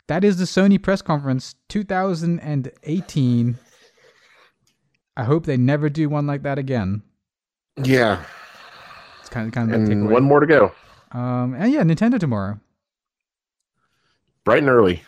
that 0.09 0.25
is 0.25 0.39
the 0.39 0.45
Sony 0.45 0.83
press 0.83 1.03
conference 1.03 1.55
2018. 1.69 3.59
I 5.17 5.25
hope 5.25 5.47
they 5.47 5.57
never 5.57 5.89
do 5.89 6.09
one 6.09 6.27
like 6.27 6.43
that 6.43 6.59
again. 6.59 7.03
Yeah, 7.83 8.23
It's 9.21 9.29
kind 9.29 9.47
of 9.47 9.53
kind 9.53 9.73
of 9.73 9.81
and 9.89 10.09
one 10.09 10.25
more 10.25 10.41
to 10.41 10.47
go. 10.47 10.73
Um, 11.13 11.55
and 11.55 11.73
yeah, 11.73 11.83
Nintendo 11.83 12.19
tomorrow. 12.19 12.59
Bright 14.45 14.61
and 14.61 14.69
early. 14.71 15.03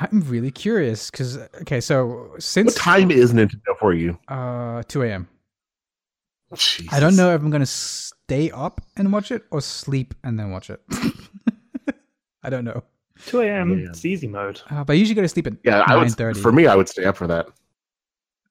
I'm 0.00 0.20
really 0.22 0.50
curious 0.50 1.10
because 1.10 1.36
okay, 1.62 1.80
so 1.80 2.34
since 2.38 2.74
What 2.74 2.76
time 2.80 3.10
is 3.10 3.32
Nintendo 3.32 3.76
for 3.78 3.92
you? 3.94 4.18
uh 4.28 4.82
2 4.88 5.02
a.m. 5.02 5.28
I 6.92 7.00
don't 7.00 7.16
know 7.16 7.34
if 7.34 7.42
I'm 7.42 7.50
gonna 7.50 7.66
stay 7.66 8.50
up 8.50 8.80
and 8.96 9.12
watch 9.12 9.30
it 9.30 9.44
or 9.50 9.60
sleep 9.60 10.14
and 10.24 10.38
then 10.38 10.50
watch 10.50 10.70
it. 10.70 10.80
I 12.42 12.50
don't 12.50 12.64
know, 12.64 12.82
2 13.26 13.40
a.m. 13.42 13.78
Yeah. 13.78 13.86
It's 13.88 14.04
easy 14.04 14.28
mode. 14.28 14.62
uh, 14.70 14.84
but 14.84 14.92
I 14.92 14.96
usually 14.96 15.14
go 15.16 15.22
to 15.22 15.28
sleep 15.28 15.46
at 15.46 15.54
Yeah, 15.64 15.82
I 15.86 15.96
would. 15.96 16.36
For 16.38 16.52
me, 16.52 16.66
I 16.66 16.74
would 16.76 16.88
stay 16.88 17.04
up 17.04 17.16
for 17.16 17.26
that. 17.26 17.48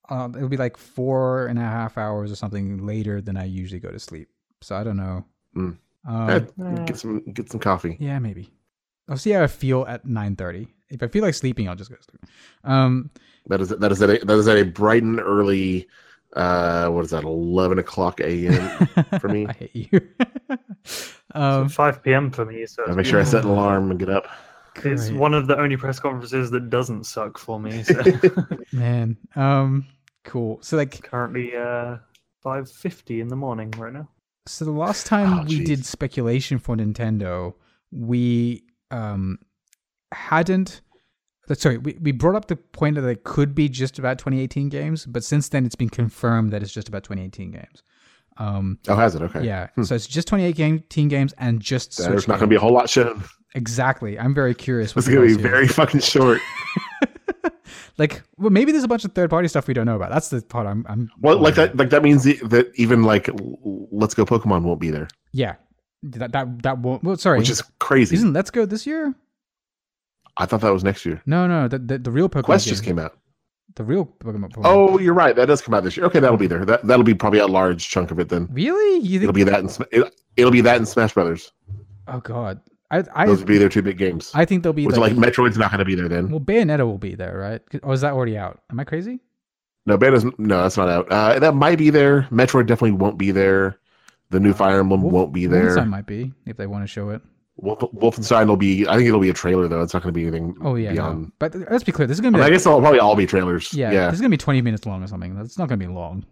uh, 0.10 0.30
it'll 0.36 0.50
be 0.50 0.58
like 0.58 0.78
four 0.78 1.48
and 1.48 1.58
a 1.58 1.64
half 1.64 1.98
hours 1.98 2.32
or 2.32 2.36
something 2.36 2.86
later 2.86 3.22
than 3.22 3.38
I 3.38 3.46
usually 3.46 3.80
go 3.80 3.90
to 3.92 4.00
sleep. 4.00 4.30
So 4.62 4.76
I 4.76 4.84
don't 4.84 4.98
know. 4.98 5.26
Mm. 5.56 5.78
Um, 6.08 6.30
Eh, 6.30 6.86
get 6.86 6.98
some 6.98 7.22
get 7.34 7.50
some 7.50 7.60
coffee. 7.60 7.98
yeah, 8.00 8.20
maybe. 8.20 8.52
I'll 9.10 9.18
see 9.18 9.32
how 9.32 9.44
I 9.44 9.48
feel 9.48 9.86
at 9.88 10.06
9:30. 10.06 10.68
If 10.90 11.04
I 11.04 11.08
feel 11.08 11.22
like 11.24 11.34
sleeping, 11.34 11.68
I'll 11.68 11.76
just 11.76 11.90
go 11.90 11.96
to 11.98 12.04
sleep. 12.04 12.22
Um, 12.64 13.10
That 13.48 13.62
is 13.62 13.70
that 13.70 13.92
is 13.92 14.02
at 14.02 14.10
a, 14.10 14.26
that 14.26 14.34
is 14.38 14.48
at 14.48 14.58
a 14.58 14.64
bright 14.66 15.04
and 15.04 15.20
early. 15.20 15.88
Uh, 16.36 16.90
what 16.90 17.04
is 17.06 17.12
that? 17.12 17.24
Eleven 17.24 17.80
o'clock 17.80 18.20
a.m. 18.20 18.88
For 19.20 19.28
me. 19.30 19.48
I 19.48 19.54
hate 19.54 19.76
you. 19.76 20.02
um, 21.34 21.70
5 21.70 22.04
p.m. 22.04 22.32
for 22.32 22.46
me. 22.46 22.66
So 22.66 22.84
I 22.88 22.92
make 22.94 23.06
sure 23.06 23.20
I 23.20 23.24
set 23.24 23.44
an 23.44 23.50
alarm 23.50 23.92
and 23.92 24.00
get 24.00 24.10
up. 24.10 24.28
it's 24.76 25.10
great. 25.10 25.20
one 25.20 25.34
of 25.34 25.48
the 25.48 25.58
only 25.58 25.78
press 25.78 26.00
conferences 26.00 26.52
that 26.52 26.70
doesn't 26.70 27.06
suck 27.06 27.38
for 27.38 27.60
me. 27.60 27.84
So 27.84 28.02
man. 28.74 29.18
Um, 29.36 29.88
cool. 30.26 30.60
So 30.62 30.78
like, 30.78 31.02
currently 31.04 31.56
uh, 31.56 31.98
5:50 32.46 33.22
in 33.22 33.28
the 33.30 33.36
morning 33.36 33.72
right 33.78 33.94
now. 33.94 34.08
so 34.46 34.66
the 34.66 34.72
last 34.72 35.06
time 35.08 35.40
Oh, 35.40 35.44
we 35.44 35.60
jeez. 35.62 35.66
did 35.66 35.86
speculation 35.86 36.60
for 36.60 36.76
Nintendo, 36.76 37.54
we 37.92 38.64
um 38.92 39.40
hadn't. 40.14 40.82
uh, 41.50 41.54
Sorry, 41.56 41.78
we, 41.78 41.98
we 42.02 42.12
brought 42.12 42.36
up 42.36 42.48
the 42.48 42.56
point 42.56 42.96
that 42.96 43.06
it 43.08 43.24
could 43.24 43.54
be 43.56 43.70
just 43.70 44.00
about 44.00 44.18
2018 44.20 44.70
games, 44.70 45.06
but 45.06 45.24
since 45.24 45.50
then 45.50 45.66
it's 45.66 45.76
been 45.76 45.90
confirmed 45.90 46.52
that 46.54 46.62
it's 46.64 46.74
just 46.74 46.88
about 46.88 47.04
2018 47.04 47.52
games. 47.52 47.84
Um, 48.38 48.78
Oh, 48.88 48.96
has 48.96 49.16
it? 49.16 49.22
Okay. 49.24 49.44
yeah, 49.46 49.68
Hmm. 49.76 49.84
so 49.84 49.96
it's 49.96 50.06
just 50.08 50.28
2018 50.28 51.08
games 51.08 51.34
and 51.40 51.60
just 51.60 51.98
There's 51.98 52.08
Switch 52.08 52.28
not 52.28 52.36
going 52.40 52.50
to 52.50 52.54
be 52.54 52.56
a 52.56 52.60
whole 52.60 52.72
lot 52.74 52.90
shown. 52.90 53.24
exactly. 53.56 54.20
I'm 54.20 54.34
very 54.36 54.54
curious. 54.54 54.96
It's 54.96 55.08
going 55.08 55.28
to 55.28 55.36
be 55.38 55.42
do. 55.42 55.50
very 55.50 55.68
fucking 55.68 56.02
short. 56.02 56.40
like 57.98 58.22
well 58.38 58.50
maybe 58.52 58.72
there's 58.72 58.84
a 58.84 58.88
bunch 58.88 59.04
of 59.06 59.12
third 59.14 59.30
party 59.30 59.48
stuff 59.48 59.68
we 59.68 59.74
don't 59.74 59.86
know 59.86 59.96
about 59.96 60.12
that's 60.12 60.30
the 60.30 60.42
part 60.42 60.68
i'm 60.68 60.86
i'm 60.88 61.10
Well, 61.20 61.36
like 61.38 61.58
wondering. 61.58 61.68
that, 61.70 61.78
like 61.78 61.90
that 61.90 62.04
means 62.04 62.24
that 62.24 62.72
even 62.76 63.04
like 63.04 63.30
Let's 63.92 64.14
Go 64.14 64.26
Pokemon 64.26 64.62
won't 64.64 64.80
be 64.80 64.90
there, 64.92 65.08
yeah 65.34 65.56
that 66.04 66.32
that 66.32 66.62
that 66.64 66.78
won't 66.80 67.04
well 67.04 67.18
sorry 67.18 67.40
which 67.40 67.50
is 67.50 67.62
crazy. 67.80 68.16
isn't 68.16 68.34
let's 68.34 68.52
go 68.52 68.66
this 68.66 68.86
year 68.86 69.14
I 70.40 70.46
thought 70.46 70.62
that 70.62 70.70
was 70.74 70.84
next 70.84 71.06
year. 71.06 71.22
no 71.26 71.48
no 71.48 71.68
the 71.68 71.80
the, 71.80 71.98
the 71.98 72.12
real 72.12 72.30
pokemon 72.30 72.44
Quest 72.44 72.66
game, 72.66 72.72
just 72.72 72.84
came 72.84 73.00
out. 73.00 73.18
the 73.76 73.84
real 73.84 74.06
pokemon, 74.06 74.52
pokemon. 74.52 74.62
Oh, 74.66 75.00
you're 75.00 75.14
right. 75.14 75.36
That 75.36 75.48
does 75.48 75.62
come 75.62 75.74
out 75.74 75.84
this 75.84 75.98
year. 75.98 76.06
Okay, 76.06 76.20
that'll 76.20 76.38
be 76.38 76.48
there. 76.48 76.66
That 76.66 76.86
that'll 76.86 77.04
be 77.04 77.14
probably 77.14 77.40
a 77.40 77.48
large 77.48 77.88
chunk 77.90 78.12
of 78.12 78.20
it 78.20 78.30
then. 78.30 78.48
really 78.52 79.00
you 79.00 79.20
think 79.20 79.30
It'll 79.30 79.34
be 79.34 79.44
that. 79.44 79.60
In, 79.60 79.70
it, 79.92 80.16
it'll 80.36 80.52
be 80.52 80.62
that 80.62 80.78
in 80.78 80.86
Smash 80.86 81.14
Brothers. 81.14 81.52
oh 82.08 82.20
god 82.20 82.60
I 82.90 83.04
I, 83.14 83.26
Those 83.26 83.40
would 83.40 83.48
be 83.48 83.58
their 83.58 83.70
two 83.70 83.82
big 83.82 83.98
games. 83.98 84.32
I 84.34 84.46
think 84.46 84.64
they'll 84.64 84.74
be 84.74 84.88
like, 84.88 84.98
like 84.98 85.14
Metroid's 85.14 85.58
not 85.58 85.72
going 85.72 85.80
to 85.80 85.86
be 85.86 85.96
there 85.96 86.08
then. 86.08 86.30
well, 86.30 86.40
Bayonetta 86.40 86.86
will 86.86 86.98
be 86.98 87.16
there, 87.16 87.38
right? 87.38 87.62
Or 87.84 87.94
is 87.94 88.02
that 88.02 88.14
already 88.14 88.38
out? 88.38 88.62
Am 88.72 88.80
I 88.80 88.84
crazy? 88.84 89.20
No, 89.86 89.98
Bayonetta's 89.98 90.26
no, 90.38 90.64
that's 90.64 90.78
not 90.78 90.90
out. 90.90 91.12
Uh, 91.12 91.40
that 91.40 91.56
might 91.56 91.78
be 91.78 91.90
there. 91.90 92.24
Metroid 92.32 92.68
definitely 92.68 92.92
won't 92.92 93.18
be 93.18 93.32
there. 93.32 93.80
The 94.30 94.40
new 94.40 94.54
Fire 94.54 94.80
Emblem 94.80 95.02
Wolf- 95.02 95.14
won't 95.14 95.34
be 95.34 95.46
there. 95.46 95.76
Wolfenstein 95.76 95.90
might 95.90 96.06
be 96.06 96.34
if 96.46 96.58
they 96.58 96.68
want 96.68 96.84
to 96.84 96.88
show 96.88 97.10
it. 97.10 97.22
Wolf, 97.58 97.80
Wolfenstein 97.80 98.48
will 98.48 98.56
be. 98.58 98.88
I 98.88 98.96
think 98.96 99.08
it'll 99.08 99.20
be 99.20 99.30
a 99.30 99.34
trailer 99.34 99.68
though. 99.68 99.82
It's 99.82 99.94
not 99.94 100.04
going 100.04 100.14
to 100.14 100.18
be 100.18 100.24
anything. 100.28 100.56
Oh 100.62 100.76
yeah, 100.76 100.94
no. 100.94 101.30
but 101.40 101.56
let's 101.72 101.84
be 101.84 101.92
clear. 101.92 102.08
This 102.08 102.18
is 102.18 102.22
gonna 102.22 102.38
I, 102.38 102.40
be 102.40 102.44
mean, 102.44 102.48
I 102.48 102.54
guess 102.54 102.64
they'll 102.64 102.80
probably 102.80 103.00
all 103.00 103.16
be 103.16 103.26
trailers. 103.26 103.74
yeah, 103.74 103.92
yeah, 103.92 104.06
This 104.06 104.16
is 104.16 104.22
gonna 104.22 104.30
be 104.30 104.38
twenty 104.38 104.62
minutes 104.62 104.86
long 104.86 105.04
or 105.04 105.08
something. 105.08 105.36
That's 105.36 105.58
not 105.58 105.68
gonna 105.68 105.78
be 105.80 105.88
long. 105.88 106.26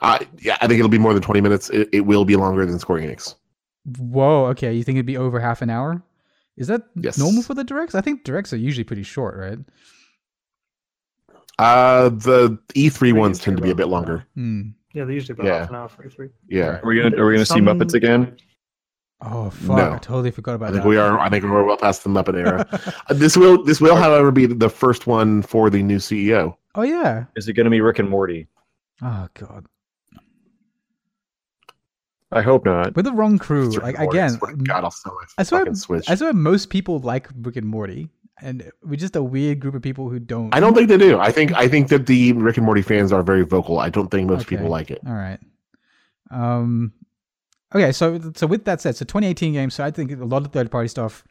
I, 0.00 0.26
yeah. 0.38 0.56
I 0.60 0.66
think 0.66 0.78
it'll 0.78 0.88
be 0.90 0.98
more 0.98 1.12
than 1.12 1.22
twenty 1.22 1.40
minutes. 1.40 1.68
It, 1.70 1.88
it 1.92 2.00
will 2.00 2.24
be 2.24 2.36
longer 2.36 2.64
than 2.66 2.78
Square 2.78 3.00
Enix. 3.02 3.34
Whoa. 3.98 4.46
Okay, 4.46 4.72
you 4.72 4.82
think 4.82 4.96
it'd 4.96 5.06
be 5.06 5.16
over 5.18 5.38
half 5.38 5.62
an 5.62 5.70
hour? 5.70 6.02
Is 6.56 6.66
that 6.68 6.82
Yes. 6.94 7.18
normal 7.18 7.42
for 7.42 7.52
the 7.54 7.64
directs? 7.64 7.94
I 7.94 8.00
think 8.00 8.24
directs 8.24 8.52
are 8.52 8.56
usually 8.56 8.84
pretty 8.84 9.02
short, 9.02 9.36
right? 9.36 9.58
Uh, 11.58 12.08
the 12.10 12.58
E3 12.74 12.92
Three 12.92 13.12
ones 13.12 13.38
is 13.38 13.44
tend 13.44 13.56
to 13.58 13.62
be 13.62 13.70
a 13.70 13.74
bit 13.74 13.88
longer. 13.88 14.26
Hmm. 14.34 14.70
Yeah, 14.92 15.04
they 15.04 15.14
usually 15.14 15.34
about 15.34 15.46
Yeah. 15.46 15.58
half 15.60 15.68
an 15.70 15.76
hour 15.76 15.88
for 15.88 16.04
E3. 16.08 16.30
Yeah, 16.48 16.80
Are 16.82 16.86
we 16.86 16.96
gonna 17.02 17.16
are 17.16 17.26
we 17.26 17.34
gonna 17.34 17.44
see 17.46 17.60
Muppets 17.60 17.94
again? 17.94 18.36
Oh 19.22 19.48
fuck! 19.50 19.76
No. 19.78 19.92
I 19.92 19.98
totally 19.98 20.30
forgot 20.30 20.54
about 20.56 20.66
that. 20.72 20.80
I 20.80 20.82
think 20.82 20.82
that. 20.84 20.88
we 20.88 20.96
are. 20.98 21.18
I 21.18 21.30
think 21.30 21.44
we're 21.44 21.64
well 21.64 21.76
past 21.78 22.04
the 22.04 22.10
Muppet 22.10 22.34
era. 22.36 22.66
Uh, 23.08 23.14
this 23.14 23.36
will. 23.36 23.62
This 23.64 23.80
will, 23.80 23.96
however, 23.96 24.30
be 24.30 24.44
the 24.46 24.68
first 24.68 25.06
one 25.06 25.40
for 25.42 25.70
the 25.70 25.82
new 25.82 25.96
CEO. 25.98 26.56
oh 26.74 26.82
yeah. 26.82 27.24
Is 27.34 27.48
it 27.48 27.54
gonna 27.54 27.70
be 27.70 27.80
Rick 27.80 27.98
and 27.98 28.10
Morty? 28.10 28.46
Oh 29.02 29.28
god. 29.34 29.66
I 32.32 32.42
hope 32.42 32.64
not. 32.64 32.94
With 32.96 33.04
the 33.04 33.12
wrong 33.12 33.38
crew. 33.38 33.70
Like 33.70 33.98
Morty. 33.98 34.18
again, 34.18 34.30
Swear 34.32 34.54
God, 34.56 34.84
I'll 34.84 34.90
sell 34.90 35.14
my 35.14 35.24
I 35.38 35.42
swear, 35.44 35.60
fucking 35.62 35.76
Switch. 35.76 36.10
I 36.10 36.14
swear 36.16 36.32
most 36.32 36.70
people 36.70 36.98
like 36.98 37.28
Rick 37.40 37.56
and 37.56 37.66
Morty, 37.66 38.10
and 38.42 38.70
we're 38.82 38.96
just 38.96 39.16
a 39.16 39.22
weird 39.22 39.60
group 39.60 39.74
of 39.74 39.82
people 39.82 40.10
who 40.10 40.18
don't. 40.18 40.54
I 40.54 40.60
don't 40.60 40.74
think 40.74 40.88
they 40.88 40.98
do. 40.98 41.18
I 41.18 41.30
think 41.30 41.52
I 41.54 41.68
think 41.68 41.88
that 41.88 42.06
the 42.06 42.32
Rick 42.34 42.56
and 42.58 42.66
Morty 42.66 42.82
fans 42.82 43.12
are 43.12 43.22
very 43.22 43.44
vocal. 43.44 43.78
I 43.78 43.88
don't 43.88 44.10
think 44.10 44.28
most 44.28 44.42
Okay. 44.42 44.56
people 44.56 44.68
like 44.68 44.90
it. 44.90 45.00
All 45.06 45.14
right. 45.14 45.38
Um. 46.30 46.92
Okay, 47.76 47.92
so 47.92 48.18
so 48.34 48.46
with 48.46 48.64
that 48.64 48.80
said, 48.80 48.96
so 48.96 49.04
2018 49.04 49.52
games. 49.52 49.74
So 49.74 49.84
I 49.84 49.90
think 49.90 50.10
a 50.12 50.24
lot 50.24 50.44
of 50.46 50.52
third 50.52 50.70
party 50.70 50.88
stuff, 50.88 51.24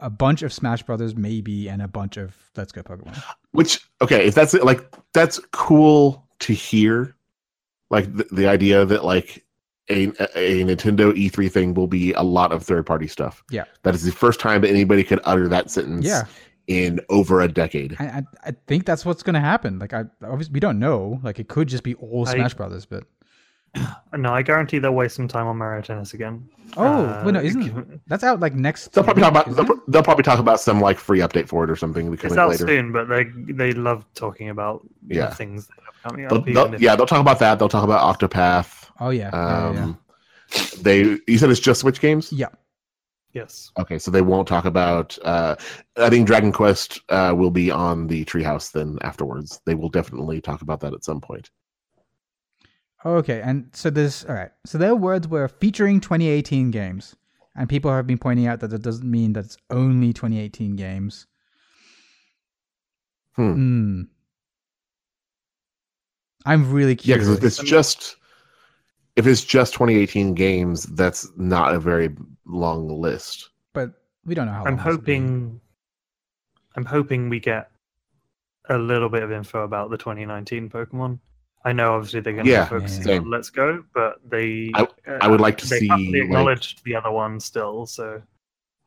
a 0.00 0.10
bunch 0.10 0.42
of 0.42 0.52
Smash 0.52 0.82
Brothers 0.82 1.14
maybe, 1.14 1.68
and 1.68 1.80
a 1.80 1.88
bunch 1.88 2.16
of 2.16 2.36
Let's 2.56 2.72
Go 2.72 2.82
Pokemon. 2.82 3.22
Which 3.52 3.80
okay, 4.00 4.26
if 4.26 4.34
that's 4.34 4.52
like 4.54 4.84
that's 5.12 5.38
cool 5.52 6.26
to 6.40 6.52
hear, 6.52 7.14
like 7.90 8.12
the, 8.16 8.26
the 8.32 8.48
idea 8.48 8.84
that 8.84 9.04
like 9.04 9.44
a, 9.88 10.04
a 10.34 10.64
Nintendo 10.64 11.12
E3 11.12 11.50
thing 11.52 11.74
will 11.74 11.86
be 11.86 12.12
a 12.14 12.22
lot 12.22 12.50
of 12.52 12.62
third 12.64 12.84
party 12.86 13.06
stuff. 13.06 13.44
Yeah. 13.50 13.64
that 13.82 13.94
is 13.94 14.02
the 14.04 14.12
first 14.12 14.40
time 14.40 14.62
that 14.62 14.70
anybody 14.70 15.04
could 15.04 15.20
utter 15.24 15.46
that 15.48 15.70
sentence. 15.70 16.04
Yeah. 16.06 16.24
in 16.66 17.00
over 17.10 17.40
a 17.40 17.48
decade. 17.48 17.96
I, 17.98 18.04
I 18.04 18.22
I 18.46 18.52
think 18.66 18.86
that's 18.86 19.04
what's 19.04 19.22
gonna 19.22 19.40
happen. 19.40 19.78
Like 19.78 19.92
I 19.92 20.04
obviously 20.24 20.52
we 20.54 20.60
don't 20.60 20.78
know. 20.78 21.20
Like 21.22 21.38
it 21.38 21.48
could 21.48 21.68
just 21.68 21.84
be 21.84 21.94
all 21.96 22.26
I- 22.28 22.32
Smash 22.34 22.54
Brothers, 22.54 22.86
but 22.86 23.04
No, 24.16 24.32
I 24.34 24.42
guarantee 24.42 24.78
they'll 24.78 24.92
waste 24.94 25.16
some 25.16 25.26
time 25.28 25.46
on 25.46 25.56
Mario 25.56 25.80
Tennis 25.80 26.12
again. 26.12 26.46
oh 26.76 26.84
Uh, 27.06 27.22
wait, 27.24 27.32
no, 27.32 27.40
isn't 27.40 28.00
that's 28.06 28.22
out 28.22 28.40
like 28.40 28.54
next? 28.54 28.92
They'll 28.92 29.04
probably 29.04 29.22
talk 29.22 29.30
about 29.30 29.48
isn't 29.48 29.66
they'll, 29.66 29.76
they'll 29.88 30.02
probably 30.02 30.22
talk 30.24 30.38
about 30.38 30.60
some 30.60 30.80
like 30.80 30.98
free 30.98 31.20
update 31.20 31.48
for 31.48 31.64
it 31.64 31.70
or 31.70 31.76
something 31.76 32.12
It's 32.12 32.20
coming 32.20 32.38
out 32.38 32.50
later. 32.50 32.66
soon, 32.66 32.92
but 32.92 33.08
they 33.08 33.24
they 33.52 33.72
love 33.72 34.04
talking 34.14 34.50
about 34.50 34.86
the 35.06 35.14
Yeah. 35.16 35.30
things 35.30 35.66
that 35.68 35.78
are 35.78 36.10
coming 36.10 36.28
They'll, 36.28 36.38
up. 36.38 36.44
they'll- 36.72 36.80
yeah, 36.82 36.94
they'll 36.96 37.06
talk 37.06 37.20
about 37.20 37.38
that. 37.38 37.58
They'll 37.58 37.70
talk 37.70 37.84
about 37.84 38.18
Octopath. 38.18 38.90
Oh 39.00 39.08
yeah, 39.10 39.30
yeah, 39.32 39.72
yeah, 39.72 39.72
yeah. 39.72 39.82
Um, 39.84 39.98
They 40.82 41.18
you 41.26 41.38
said 41.38 41.48
it's 41.50 41.60
just 41.60 41.80
Switch 41.80 42.00
games. 42.00 42.30
yeah. 42.32 42.48
Yes. 43.32 43.70
Okay, 43.78 43.98
so 43.98 44.10
they 44.10 44.20
won't 44.20 44.46
talk 44.46 44.66
about. 44.66 45.16
Uh, 45.24 45.56
I 45.96 46.10
think 46.10 46.26
Dragon 46.26 46.52
Quest 46.52 47.00
uh, 47.08 47.32
will 47.34 47.50
be 47.50 47.70
on 47.70 48.06
the 48.06 48.26
Treehouse 48.26 48.70
then 48.72 48.98
afterwards. 49.00 49.58
They 49.64 49.74
will 49.74 49.88
definitely 49.88 50.42
talk 50.42 50.60
about 50.60 50.80
that 50.80 50.92
at 50.92 51.02
some 51.02 51.18
point. 51.22 51.50
Okay, 53.04 53.40
and 53.40 53.68
so 53.72 53.90
there's 53.90 54.24
all 54.24 54.34
right. 54.34 54.50
So 54.64 54.78
their 54.78 54.94
words 54.94 55.26
were 55.26 55.48
featuring 55.48 56.00
2018 56.00 56.70
games, 56.70 57.16
and 57.56 57.68
people 57.68 57.90
have 57.90 58.06
been 58.06 58.18
pointing 58.18 58.46
out 58.46 58.60
that 58.60 58.68
that 58.68 58.82
doesn't 58.82 59.10
mean 59.10 59.32
that 59.32 59.46
it's 59.46 59.56
only 59.70 60.12
2018 60.12 60.76
games. 60.76 61.26
Hmm. 63.32 63.52
Hmm. 63.52 64.02
I'm 66.44 66.72
really 66.72 66.96
curious. 66.96 67.26
Yeah, 67.26 67.34
because 67.34 67.38
if 67.38 67.44
it's 67.44 67.70
just 67.70 68.16
if 69.16 69.26
it's 69.26 69.44
just 69.44 69.74
2018 69.74 70.34
games, 70.34 70.84
that's 70.84 71.28
not 71.36 71.74
a 71.74 71.80
very 71.80 72.10
long 72.46 72.88
list. 72.88 73.50
but 73.72 73.92
we 74.24 74.34
don't 74.34 74.46
know 74.46 74.52
how. 74.52 74.64
I'm 74.64 74.76
long 74.76 74.76
this 74.76 74.86
will 74.86 74.98
be. 74.98 75.12
hoping. 75.12 75.60
I'm 76.76 76.84
hoping 76.84 77.28
we 77.28 77.40
get 77.40 77.70
a 78.68 78.78
little 78.78 79.08
bit 79.08 79.22
of 79.22 79.32
info 79.32 79.64
about 79.64 79.90
the 79.90 79.98
2019 79.98 80.70
Pokemon. 80.70 81.18
I 81.64 81.72
know 81.72 81.94
obviously 81.94 82.20
they're 82.20 82.32
going 82.32 82.46
to 82.46 82.50
Yeah, 82.50 82.64
be 82.64 82.70
focusing 82.70 83.04
same. 83.04 83.22
on 83.22 83.30
Let's 83.30 83.50
Go, 83.50 83.84
but 83.94 84.16
they. 84.28 84.70
I- 84.74 84.88
I 85.06 85.26
uh, 85.26 85.30
would 85.30 85.40
like 85.40 85.58
to 85.58 85.68
they 85.68 85.78
see, 85.78 85.88
like- 85.88 86.22
acknowledged 86.24 86.82
the 86.84 86.96
other 86.96 87.10
one 87.10 87.38
still. 87.40 87.86
So 87.86 88.22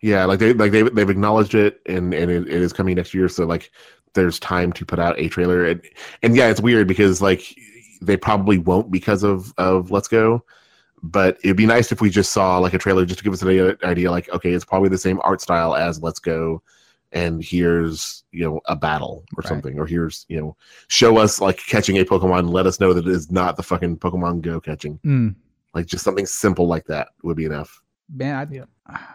Yeah, 0.02 0.26
like 0.26 0.40
they 0.40 0.54
like 0.54 0.72
they 0.72 0.84
they've 0.84 1.10
acknowledged 1.10 1.56
it 1.56 1.82
and 1.86 2.14
and 2.14 2.30
it, 2.30 2.48
it 2.48 2.62
is 2.62 2.74
coming 2.74 2.96
next 2.96 3.14
year. 3.14 3.30
So 3.30 3.46
like 3.46 3.72
there's 4.14 4.40
time 4.40 4.72
to 4.74 4.86
put 4.86 5.00
out 5.00 5.20
a 5.20 5.28
trailer 5.30 5.66
and 5.66 5.82
and 6.24 6.36
yeah, 6.36 6.50
it's 6.50 6.62
weird 6.62 6.88
because 6.88 7.22
like 7.22 7.56
they 8.02 8.18
probably 8.18 8.58
won't 8.58 8.92
because 8.92 9.24
of 9.24 9.54
of 9.58 9.90
Let's 9.92 10.08
Go. 10.10 10.44
But 11.02 11.38
it'd 11.44 11.58
be 11.58 11.66
nice 11.66 11.92
if 11.92 12.02
we 12.02 12.10
just 12.10 12.32
saw 12.34 12.58
like 12.58 12.74
a 12.74 12.78
trailer 12.80 13.06
just 13.06 13.20
to 13.20 13.24
give 13.24 13.34
us 13.34 13.42
an 13.42 13.50
idea, 13.50 13.78
idea 13.84 14.12
like 14.12 14.28
okay, 14.30 14.52
it's 14.52 14.66
probably 14.66 14.90
the 14.90 14.98
same 14.98 15.20
art 15.24 15.40
style 15.42 15.76
as 15.76 16.02
Let's 16.02 16.20
Go, 16.20 16.62
and 17.16 17.44
here's 17.44 18.24
you 18.32 18.44
know 18.44 18.62
a 18.66 18.76
battle 18.76 19.24
or 19.36 19.42
Right. 19.42 19.48
something, 19.48 19.80
or 19.80 19.88
here's 19.88 20.26
you 20.30 20.38
know 20.40 20.56
show 20.90 21.18
us 21.18 21.42
like 21.42 21.58
catching 21.58 21.98
a 21.98 22.06
Pokemon, 22.06 22.52
let 22.52 22.68
us 22.68 22.80
know 22.80 22.94
that 22.94 23.08
it 23.08 23.12
is 23.12 23.32
not 23.32 23.56
the 23.58 23.64
fucking 23.64 23.98
Pokemon 23.98 24.42
Go 24.42 24.60
catching, 24.60 25.00
Hmm. 25.04 25.30
like 25.74 25.88
just 25.88 26.04
something 26.04 26.28
simple 26.28 26.68
like 26.68 26.86
that 26.86 27.08
would 27.24 27.38
be 27.38 27.46
enough. 27.46 27.82
Man, 28.14 28.36
I, 28.48 28.54
Yeah. 28.54 28.66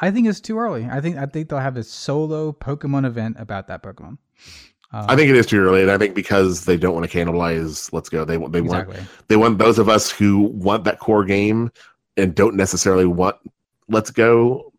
I 0.00 0.12
think 0.12 0.28
it's 0.28 0.40
too 0.40 0.58
early. 0.58 0.86
I 0.86 1.00
think 1.00 1.16
I 1.16 1.26
think 1.26 1.48
they'll 1.48 1.58
have 1.58 1.76
a 1.76 1.82
solo 1.82 2.52
Pokemon 2.52 3.04
event 3.04 3.36
about 3.38 3.66
that 3.66 3.82
Pokemon. 3.82 4.16
Um, 4.90 5.04
I 5.08 5.16
think 5.16 5.28
it 5.28 5.36
is 5.36 5.44
too 5.44 5.58
early, 5.60 5.82
and 5.82 5.90
I 5.90 5.98
think 5.98 6.14
because 6.14 6.64
they 6.64 6.76
don't 6.78 6.94
want 6.94 7.10
to 7.10 7.18
cannibalize 7.18 7.92
Let's 7.92 8.08
Go, 8.08 8.24
they 8.24 8.38
want 8.38 8.52
they 8.52 8.60
want 8.62 8.88
they 9.26 9.36
want 9.36 9.58
those 9.58 9.78
of 9.78 9.88
us 9.88 10.08
who 10.10 10.38
want 10.42 10.84
that 10.84 10.98
core 11.00 11.24
game 11.24 11.70
and 12.16 12.34
don't 12.34 12.54
necessarily 12.54 13.04
want 13.06 13.36
Let's 13.88 14.10
Go 14.12 14.72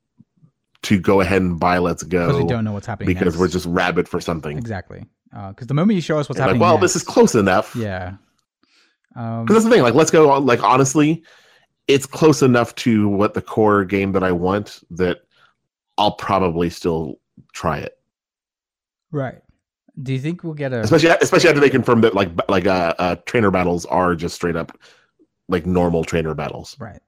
to 0.83 0.99
go 0.99 1.21
ahead 1.21 1.41
and 1.41 1.59
buy 1.59 1.77
Let's 1.77 2.03
Go 2.03 2.27
Because 2.27 2.41
we 2.41 2.47
don't 2.47 2.63
know 2.63 2.71
what's 2.73 2.87
happening 2.87 3.13
because 3.13 3.37
we're 3.37 3.47
just 3.49 3.65
rabid 3.65 4.07
for 4.07 4.21
something. 4.21 4.57
exactly. 4.57 5.05
Because 5.31 5.67
the 5.67 5.73
moment 5.73 5.95
you 5.95 6.01
show 6.01 6.17
us 6.17 6.27
what's 6.29 6.39
And 6.39 6.47
like, 6.47 6.49
happening, 6.55 6.61
well, 6.61 6.73
next, 6.75 6.93
this 6.93 6.95
is 6.97 7.03
close 7.03 7.35
enough. 7.35 7.75
yeah. 7.75 8.13
Um, 9.15 9.43
Because 9.45 9.55
that's 9.57 9.65
the 9.65 9.71
thing. 9.71 9.83
Like, 9.83 9.93
Let's 9.93 10.11
Go. 10.11 10.37
Like, 10.39 10.63
honestly, 10.63 11.23
it's 11.87 12.05
close 12.05 12.41
enough 12.41 12.73
to 12.75 13.07
what 13.09 13.33
the 13.33 13.41
core 13.41 13.83
game 13.85 14.11
that 14.13 14.23
I 14.23 14.31
want 14.31 14.81
that 14.91 15.19
I'll 15.97 16.13
probably 16.13 16.69
still 16.69 17.19
try 17.53 17.79
it. 17.79 17.97
right. 19.11 19.39
Do 20.01 20.13
you 20.13 20.19
think 20.19 20.45
we'll 20.45 20.53
get 20.53 20.71
a? 20.71 20.79
Especially, 20.79 21.09
especially 21.09 21.49
after 21.49 21.59
they 21.59 21.69
confirm 21.69 21.99
that 22.01 22.13
like 22.15 22.29
like 22.47 22.65
uh, 22.65 22.93
uh 22.99 23.15
trainer 23.25 23.51
battles 23.51 23.85
are 23.87 24.15
just 24.15 24.33
straight 24.33 24.55
up 24.55 24.71
like 25.49 25.65
normal 25.65 26.05
trainer 26.05 26.33
battles. 26.33 26.77
Right. 26.79 27.01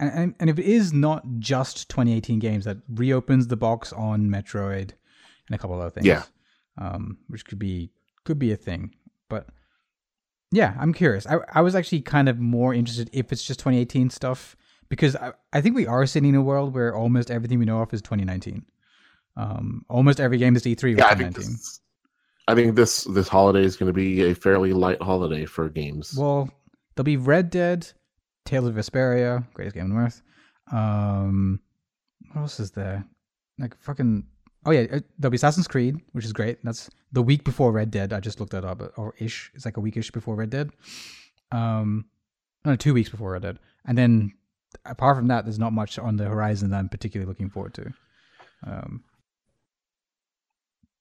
And, 0.00 0.10
and 0.12 0.34
and 0.40 0.50
if 0.50 0.58
it 0.58 0.64
is 0.64 0.92
not 0.92 1.22
just 1.38 1.88
2018 1.90 2.38
games, 2.40 2.64
that 2.64 2.78
reopens 2.88 3.46
the 3.46 3.56
box 3.56 3.92
on 3.92 4.28
Metroid 4.28 4.92
and 5.46 5.54
a 5.54 5.58
couple 5.58 5.78
other 5.80 5.90
things. 5.90 6.06
Yeah. 6.06 6.24
Um, 6.78 7.18
which 7.28 7.44
could 7.44 7.58
be 7.58 7.92
could 8.24 8.38
be 8.38 8.52
a 8.52 8.56
thing, 8.56 8.94
but 9.28 9.48
yeah, 10.50 10.74
I'm 10.80 10.92
curious. 10.92 11.26
I 11.26 11.38
I 11.52 11.60
was 11.60 11.74
actually 11.74 12.00
kind 12.02 12.28
of 12.28 12.38
more 12.38 12.72
interested 12.74 13.10
if 13.12 13.32
it's 13.32 13.44
just 13.44 13.60
2018 13.60 14.10
stuff 14.10 14.56
because 14.88 15.14
I 15.16 15.32
I 15.52 15.60
think 15.60 15.76
we 15.76 15.86
are 15.86 16.06
sitting 16.06 16.30
in 16.30 16.34
a 16.36 16.42
world 16.42 16.74
where 16.74 16.94
almost 16.94 17.30
everything 17.30 17.58
we 17.58 17.64
know 17.66 17.80
of 17.80 17.92
is 17.92 18.02
2019. 18.02 18.64
Um, 19.36 19.84
almost 19.88 20.20
every 20.20 20.38
game 20.38 20.56
is 20.56 20.64
E3 20.64 20.82
was 20.82 20.98
Yeah, 20.98 21.06
I 21.06 21.14
think 21.14 21.34
2019. 21.34 21.52
this, 21.52 21.80
I 22.48 22.54
think 22.54 22.76
this 22.76 23.04
this 23.04 23.28
holiday 23.28 23.64
is 23.64 23.76
going 23.76 23.88
to 23.88 23.92
be 23.92 24.30
a 24.30 24.34
fairly 24.34 24.72
light 24.72 25.00
holiday 25.02 25.44
for 25.44 25.68
games. 25.68 26.16
Well, 26.16 26.50
there'll 26.94 27.04
be 27.04 27.16
Red 27.16 27.50
Dead, 27.50 27.90
Tales 28.44 28.66
of 28.66 28.74
Vesperia, 28.74 29.44
greatest 29.54 29.74
game 29.76 29.92
on 29.92 30.04
earth. 30.04 30.22
Um, 30.72 31.60
what 32.32 32.42
else 32.42 32.60
is 32.60 32.70
there? 32.70 33.04
Like 33.58 33.76
fucking. 33.80 34.24
Oh 34.66 34.72
yeah, 34.72 34.86
uh, 34.92 35.00
there'll 35.18 35.30
be 35.30 35.36
Assassin's 35.36 35.68
Creed, 35.68 35.96
which 36.12 36.24
is 36.24 36.32
great. 36.32 36.58
That's 36.64 36.90
the 37.12 37.22
week 37.22 37.44
before 37.44 37.72
Red 37.72 37.90
Dead. 37.90 38.12
I 38.12 38.20
just 38.20 38.40
looked 38.40 38.52
that 38.52 38.64
up, 38.64 38.82
or 38.96 39.14
ish. 39.18 39.50
It's 39.54 39.64
like 39.64 39.76
a 39.76 39.80
weekish 39.80 40.12
before 40.12 40.34
Red 40.36 40.50
Dead. 40.50 40.70
Um, 41.52 42.06
no, 42.64 42.76
two 42.76 42.92
weeks 42.94 43.08
before 43.08 43.32
Red 43.32 43.42
Dead, 43.42 43.58
and 43.86 43.96
then 43.96 44.32
apart 44.84 45.16
from 45.16 45.28
that, 45.28 45.44
there's 45.44 45.58
not 45.58 45.72
much 45.72 45.98
on 45.98 46.16
the 46.16 46.24
horizon 46.26 46.70
that 46.70 46.76
I'm 46.78 46.88
particularly 46.88 47.28
looking 47.28 47.50
forward 47.50 47.74
to. 47.74 47.92
Um. 48.66 49.04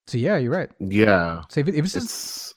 So 0.08 0.18
yeah, 0.18 0.38
you're 0.38 0.52
right. 0.52 0.70
yeah, 0.80 1.44
So 1.50 1.60
if, 1.60 1.68
it- 1.68 1.76
if 1.76 1.86
it's 1.86 1.94
just, 1.94 2.06
it's 2.06 2.54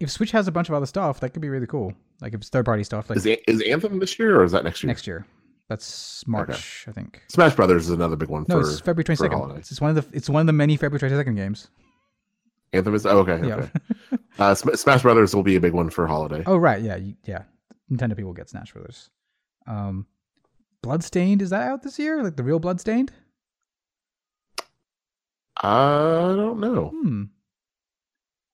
if 0.00 0.10
Switch 0.10 0.30
has 0.32 0.48
a 0.48 0.52
bunch 0.52 0.68
of 0.68 0.74
other 0.74 0.86
stuff, 0.86 1.20
that 1.20 1.30
could 1.30 1.42
be 1.42 1.48
really 1.48 1.66
cool. 1.66 1.92
Like 2.20 2.34
if 2.34 2.40
it's 2.40 2.48
third 2.48 2.64
party 2.64 2.84
stuff, 2.84 3.10
like 3.10 3.24
is, 3.24 3.62
Anthem 3.62 3.98
this 3.98 4.18
year 4.18 4.40
or 4.40 4.44
is 4.44 4.52
that 4.52 4.64
next 4.64 4.82
year? 4.82 4.88
next 4.88 5.06
year. 5.06 5.26
That's 5.68 6.26
March, 6.26 6.84
I 6.86 6.92
think. 6.92 7.22
Smash 7.28 7.54
Brothers 7.54 7.84
is 7.84 7.90
another 7.90 8.16
big 8.16 8.28
one 8.28 8.44
No, 8.48 8.60
for 8.60 8.68
it's 8.68 8.80
February 8.80 9.04
twenty 9.04 9.16
second. 9.16 9.56
it's 9.56 9.80
one 9.80 9.96
of 9.96 10.10
the 10.10 10.16
it's 10.16 10.28
one 10.28 10.40
of 10.40 10.46
the 10.46 10.52
many 10.52 10.76
February 10.76 10.98
twenty 10.98 11.14
second 11.14 11.36
games. 11.36 11.68
Anthem 12.74 12.94
is 12.94 13.06
oh, 13.06 13.18
okay. 13.20 13.46
Yeah. 13.46 13.54
okay. 13.54 13.70
uh, 14.38 14.54
Smash 14.54 15.02
Brothers 15.02 15.34
will 15.34 15.42
be 15.42 15.56
a 15.56 15.60
big 15.60 15.72
one 15.72 15.90
for 15.90 16.06
holiday. 16.06 16.42
oh 16.46 16.56
right, 16.56 16.82
yeah, 16.82 16.98
yeah. 17.24 17.44
Nintendo 17.90 18.16
people 18.16 18.32
get 18.32 18.50
Smash 18.50 18.72
Brothers. 18.72 19.10
Um, 19.66 20.06
Bloodstained 20.82 21.40
is 21.40 21.50
that 21.50 21.62
out 21.62 21.82
this 21.82 21.98
year? 21.98 22.22
Like 22.22 22.36
the 22.36 22.42
real 22.42 22.58
Bloodstained? 22.58 23.12
I 25.56 26.34
don't 26.36 26.60
know. 26.60 26.88
Hmm. 26.88 27.22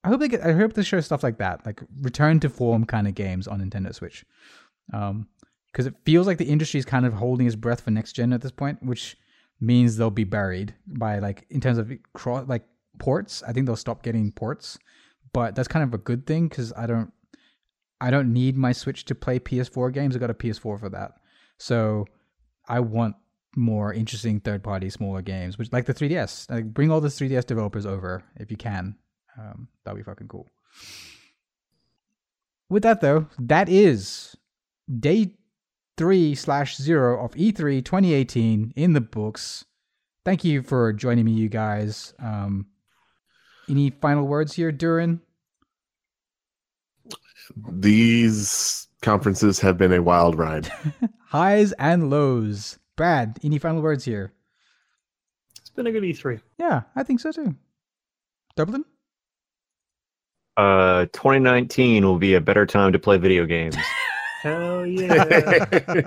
I 0.02 0.08
hope 0.08 0.20
they 0.20 0.28
get. 0.28 0.42
I 0.42 0.52
hope 0.52 0.72
they 0.72 0.82
show 0.82 1.00
stuff 1.00 1.22
like 1.22 1.38
that, 1.38 1.64
like 1.66 1.82
return 2.00 2.40
to 2.40 2.48
form 2.48 2.84
kind 2.84 3.06
of 3.06 3.14
games 3.14 3.46
on 3.46 3.60
Nintendo 3.60 3.94
Switch. 3.94 4.24
Um, 4.92 5.28
because 5.70 5.86
it 5.86 5.94
feels 6.04 6.26
like 6.26 6.38
the 6.38 6.48
industry 6.48 6.78
is 6.78 6.84
kind 6.84 7.06
of 7.06 7.12
holding 7.12 7.46
its 7.46 7.54
breath 7.54 7.82
for 7.82 7.90
next 7.90 8.14
gen 8.14 8.32
at 8.32 8.40
this 8.40 8.50
point, 8.50 8.82
which 8.82 9.16
means 9.60 9.96
they'll 9.96 10.10
be 10.10 10.24
buried 10.24 10.74
by 10.86 11.18
like 11.18 11.46
in 11.50 11.60
terms 11.60 11.78
of 11.78 11.92
cross 12.14 12.48
like 12.48 12.64
ports. 12.98 13.42
I 13.46 13.52
think 13.52 13.66
they'll 13.66 13.76
stop 13.76 14.02
getting 14.02 14.32
ports, 14.32 14.78
but 15.32 15.54
that's 15.54 15.68
kind 15.68 15.84
of 15.84 15.94
a 15.94 15.98
good 15.98 16.26
thing 16.26 16.48
because 16.48 16.72
I 16.76 16.86
don't, 16.86 17.12
I 18.00 18.10
don't 18.10 18.32
need 18.32 18.56
my 18.56 18.72
Switch 18.72 19.04
to 19.06 19.14
play 19.14 19.38
PS4 19.38 19.92
games. 19.92 20.16
I 20.16 20.18
got 20.18 20.30
a 20.30 20.34
PS4 20.34 20.80
for 20.80 20.88
that, 20.88 21.12
so 21.58 22.06
I 22.68 22.80
want 22.80 23.16
more 23.56 23.92
interesting 23.92 24.40
third 24.40 24.62
party 24.62 24.88
smaller 24.90 25.22
games, 25.22 25.58
which 25.58 25.72
like 25.72 25.86
the 25.86 25.94
3DS. 25.94 26.50
Like 26.50 26.72
bring 26.72 26.90
all 26.90 27.00
the 27.00 27.08
3DS 27.08 27.46
developers 27.46 27.86
over 27.86 28.24
if 28.36 28.50
you 28.50 28.56
can. 28.56 28.96
Um, 29.38 29.68
that'd 29.84 29.98
be 29.98 30.02
fucking 30.02 30.28
cool. 30.28 30.48
With 32.68 32.82
that 32.84 33.00
though, 33.00 33.26
that 33.38 33.68
is 33.68 34.36
day 34.98 35.34
three 35.96 36.34
slash 36.34 36.76
zero 36.76 37.22
of 37.22 37.36
E 37.36 37.52
E3 37.52 37.84
2018 37.84 38.72
in 38.76 38.92
the 38.92 39.00
books. 39.00 39.64
Thank 40.24 40.44
you 40.44 40.62
for 40.62 40.92
joining 40.92 41.24
me, 41.24 41.32
you 41.32 41.48
guys. 41.48 42.14
Um, 42.18 42.66
any 43.68 43.90
final 43.90 44.26
words 44.26 44.54
here, 44.54 44.70
Durin? 44.70 45.20
These 47.68 48.88
conferences 49.02 49.58
have 49.60 49.76
been 49.76 49.92
a 49.92 50.02
wild 50.02 50.38
ride. 50.38 50.70
Highs 51.26 51.72
and 51.72 52.10
lows. 52.10 52.78
Brad, 52.96 53.38
any 53.42 53.58
final 53.58 53.82
words 53.82 54.04
here? 54.04 54.32
It's 55.58 55.70
been 55.70 55.86
a 55.86 55.92
good 55.92 56.04
E 56.04 56.12
E3. 56.12 56.40
Yeah, 56.58 56.82
I 56.94 57.02
think 57.02 57.20
so 57.20 57.32
too. 57.32 57.56
Dublin? 58.56 58.84
Uh, 60.60 61.06
2019 61.14 62.04
will 62.04 62.18
be 62.18 62.34
a 62.34 62.40
better 62.40 62.66
time 62.66 62.92
to 62.92 62.98
play 62.98 63.16
video 63.16 63.46
games. 63.46 63.76
Hell 64.42 64.86
yeah! 64.86 66.02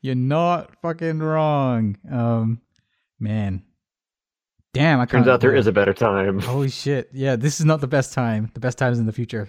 You're 0.00 0.14
not 0.14 0.70
fucking 0.82 1.18
wrong. 1.18 1.96
Um, 2.10 2.60
man. 3.18 3.64
Damn, 4.72 5.00
I 5.00 5.06
Turns 5.06 5.26
out 5.26 5.40
there 5.40 5.54
is 5.54 5.66
a 5.66 5.72
better 5.72 5.94
time. 5.94 6.38
Holy 6.38 6.68
shit. 6.68 7.08
Yeah, 7.12 7.34
this 7.34 7.58
is 7.58 7.66
not 7.66 7.80
the 7.80 7.86
best 7.86 8.12
time. 8.12 8.50
The 8.54 8.60
best 8.60 8.78
time 8.78 8.92
is 8.92 8.98
in 8.98 9.06
the 9.06 9.12
future. 9.12 9.48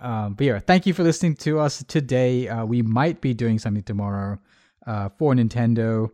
Um, 0.00 0.34
but 0.34 0.46
yeah, 0.46 0.58
thank 0.58 0.86
you 0.86 0.92
for 0.92 1.02
listening 1.02 1.34
to 1.36 1.58
us 1.58 1.84
today. 1.88 2.48
Uh, 2.48 2.64
we 2.64 2.82
might 2.82 3.20
be 3.20 3.32
doing 3.32 3.58
something 3.58 3.82
tomorrow 3.82 4.38
uh, 4.86 5.08
for 5.18 5.34
Nintendo. 5.34 6.10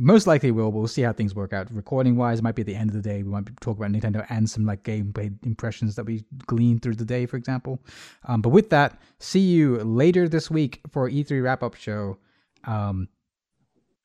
Most 0.00 0.28
likely 0.28 0.52
will. 0.52 0.70
We'll 0.70 0.86
see 0.86 1.02
how 1.02 1.12
things 1.12 1.34
work 1.34 1.52
out. 1.52 1.68
Recording 1.72 2.14
wise, 2.16 2.40
might 2.40 2.54
be 2.54 2.62
at 2.62 2.66
the 2.66 2.76
end 2.76 2.90
of 2.90 2.94
the 2.94 3.02
day. 3.02 3.24
We 3.24 3.30
might 3.30 3.48
talk 3.60 3.76
about 3.76 3.90
Nintendo 3.90 4.24
and 4.30 4.48
some 4.48 4.64
like 4.64 4.84
gameplay 4.84 5.32
impressions 5.44 5.96
that 5.96 6.04
we 6.04 6.24
gleaned 6.46 6.82
through 6.82 6.94
the 6.94 7.04
day, 7.04 7.26
for 7.26 7.36
example. 7.36 7.80
Um, 8.26 8.40
but 8.40 8.50
with 8.50 8.70
that, 8.70 9.00
see 9.18 9.40
you 9.40 9.78
later 9.78 10.28
this 10.28 10.50
week 10.52 10.80
for 10.92 11.10
E3 11.10 11.42
wrap 11.42 11.64
up 11.64 11.74
show. 11.74 12.16
Um, 12.64 13.08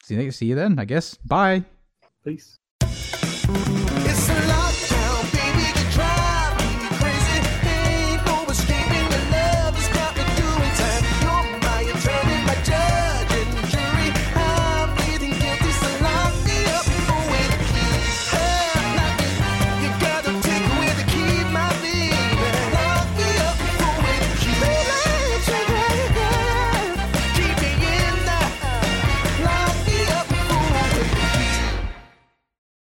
see, 0.03 0.15
you- 0.15 0.31
see 0.31 0.47
you 0.47 0.55
then, 0.55 0.79
I 0.79 0.85
guess. 0.85 1.13
Bye. 1.15 1.63
Peace. 2.25 2.57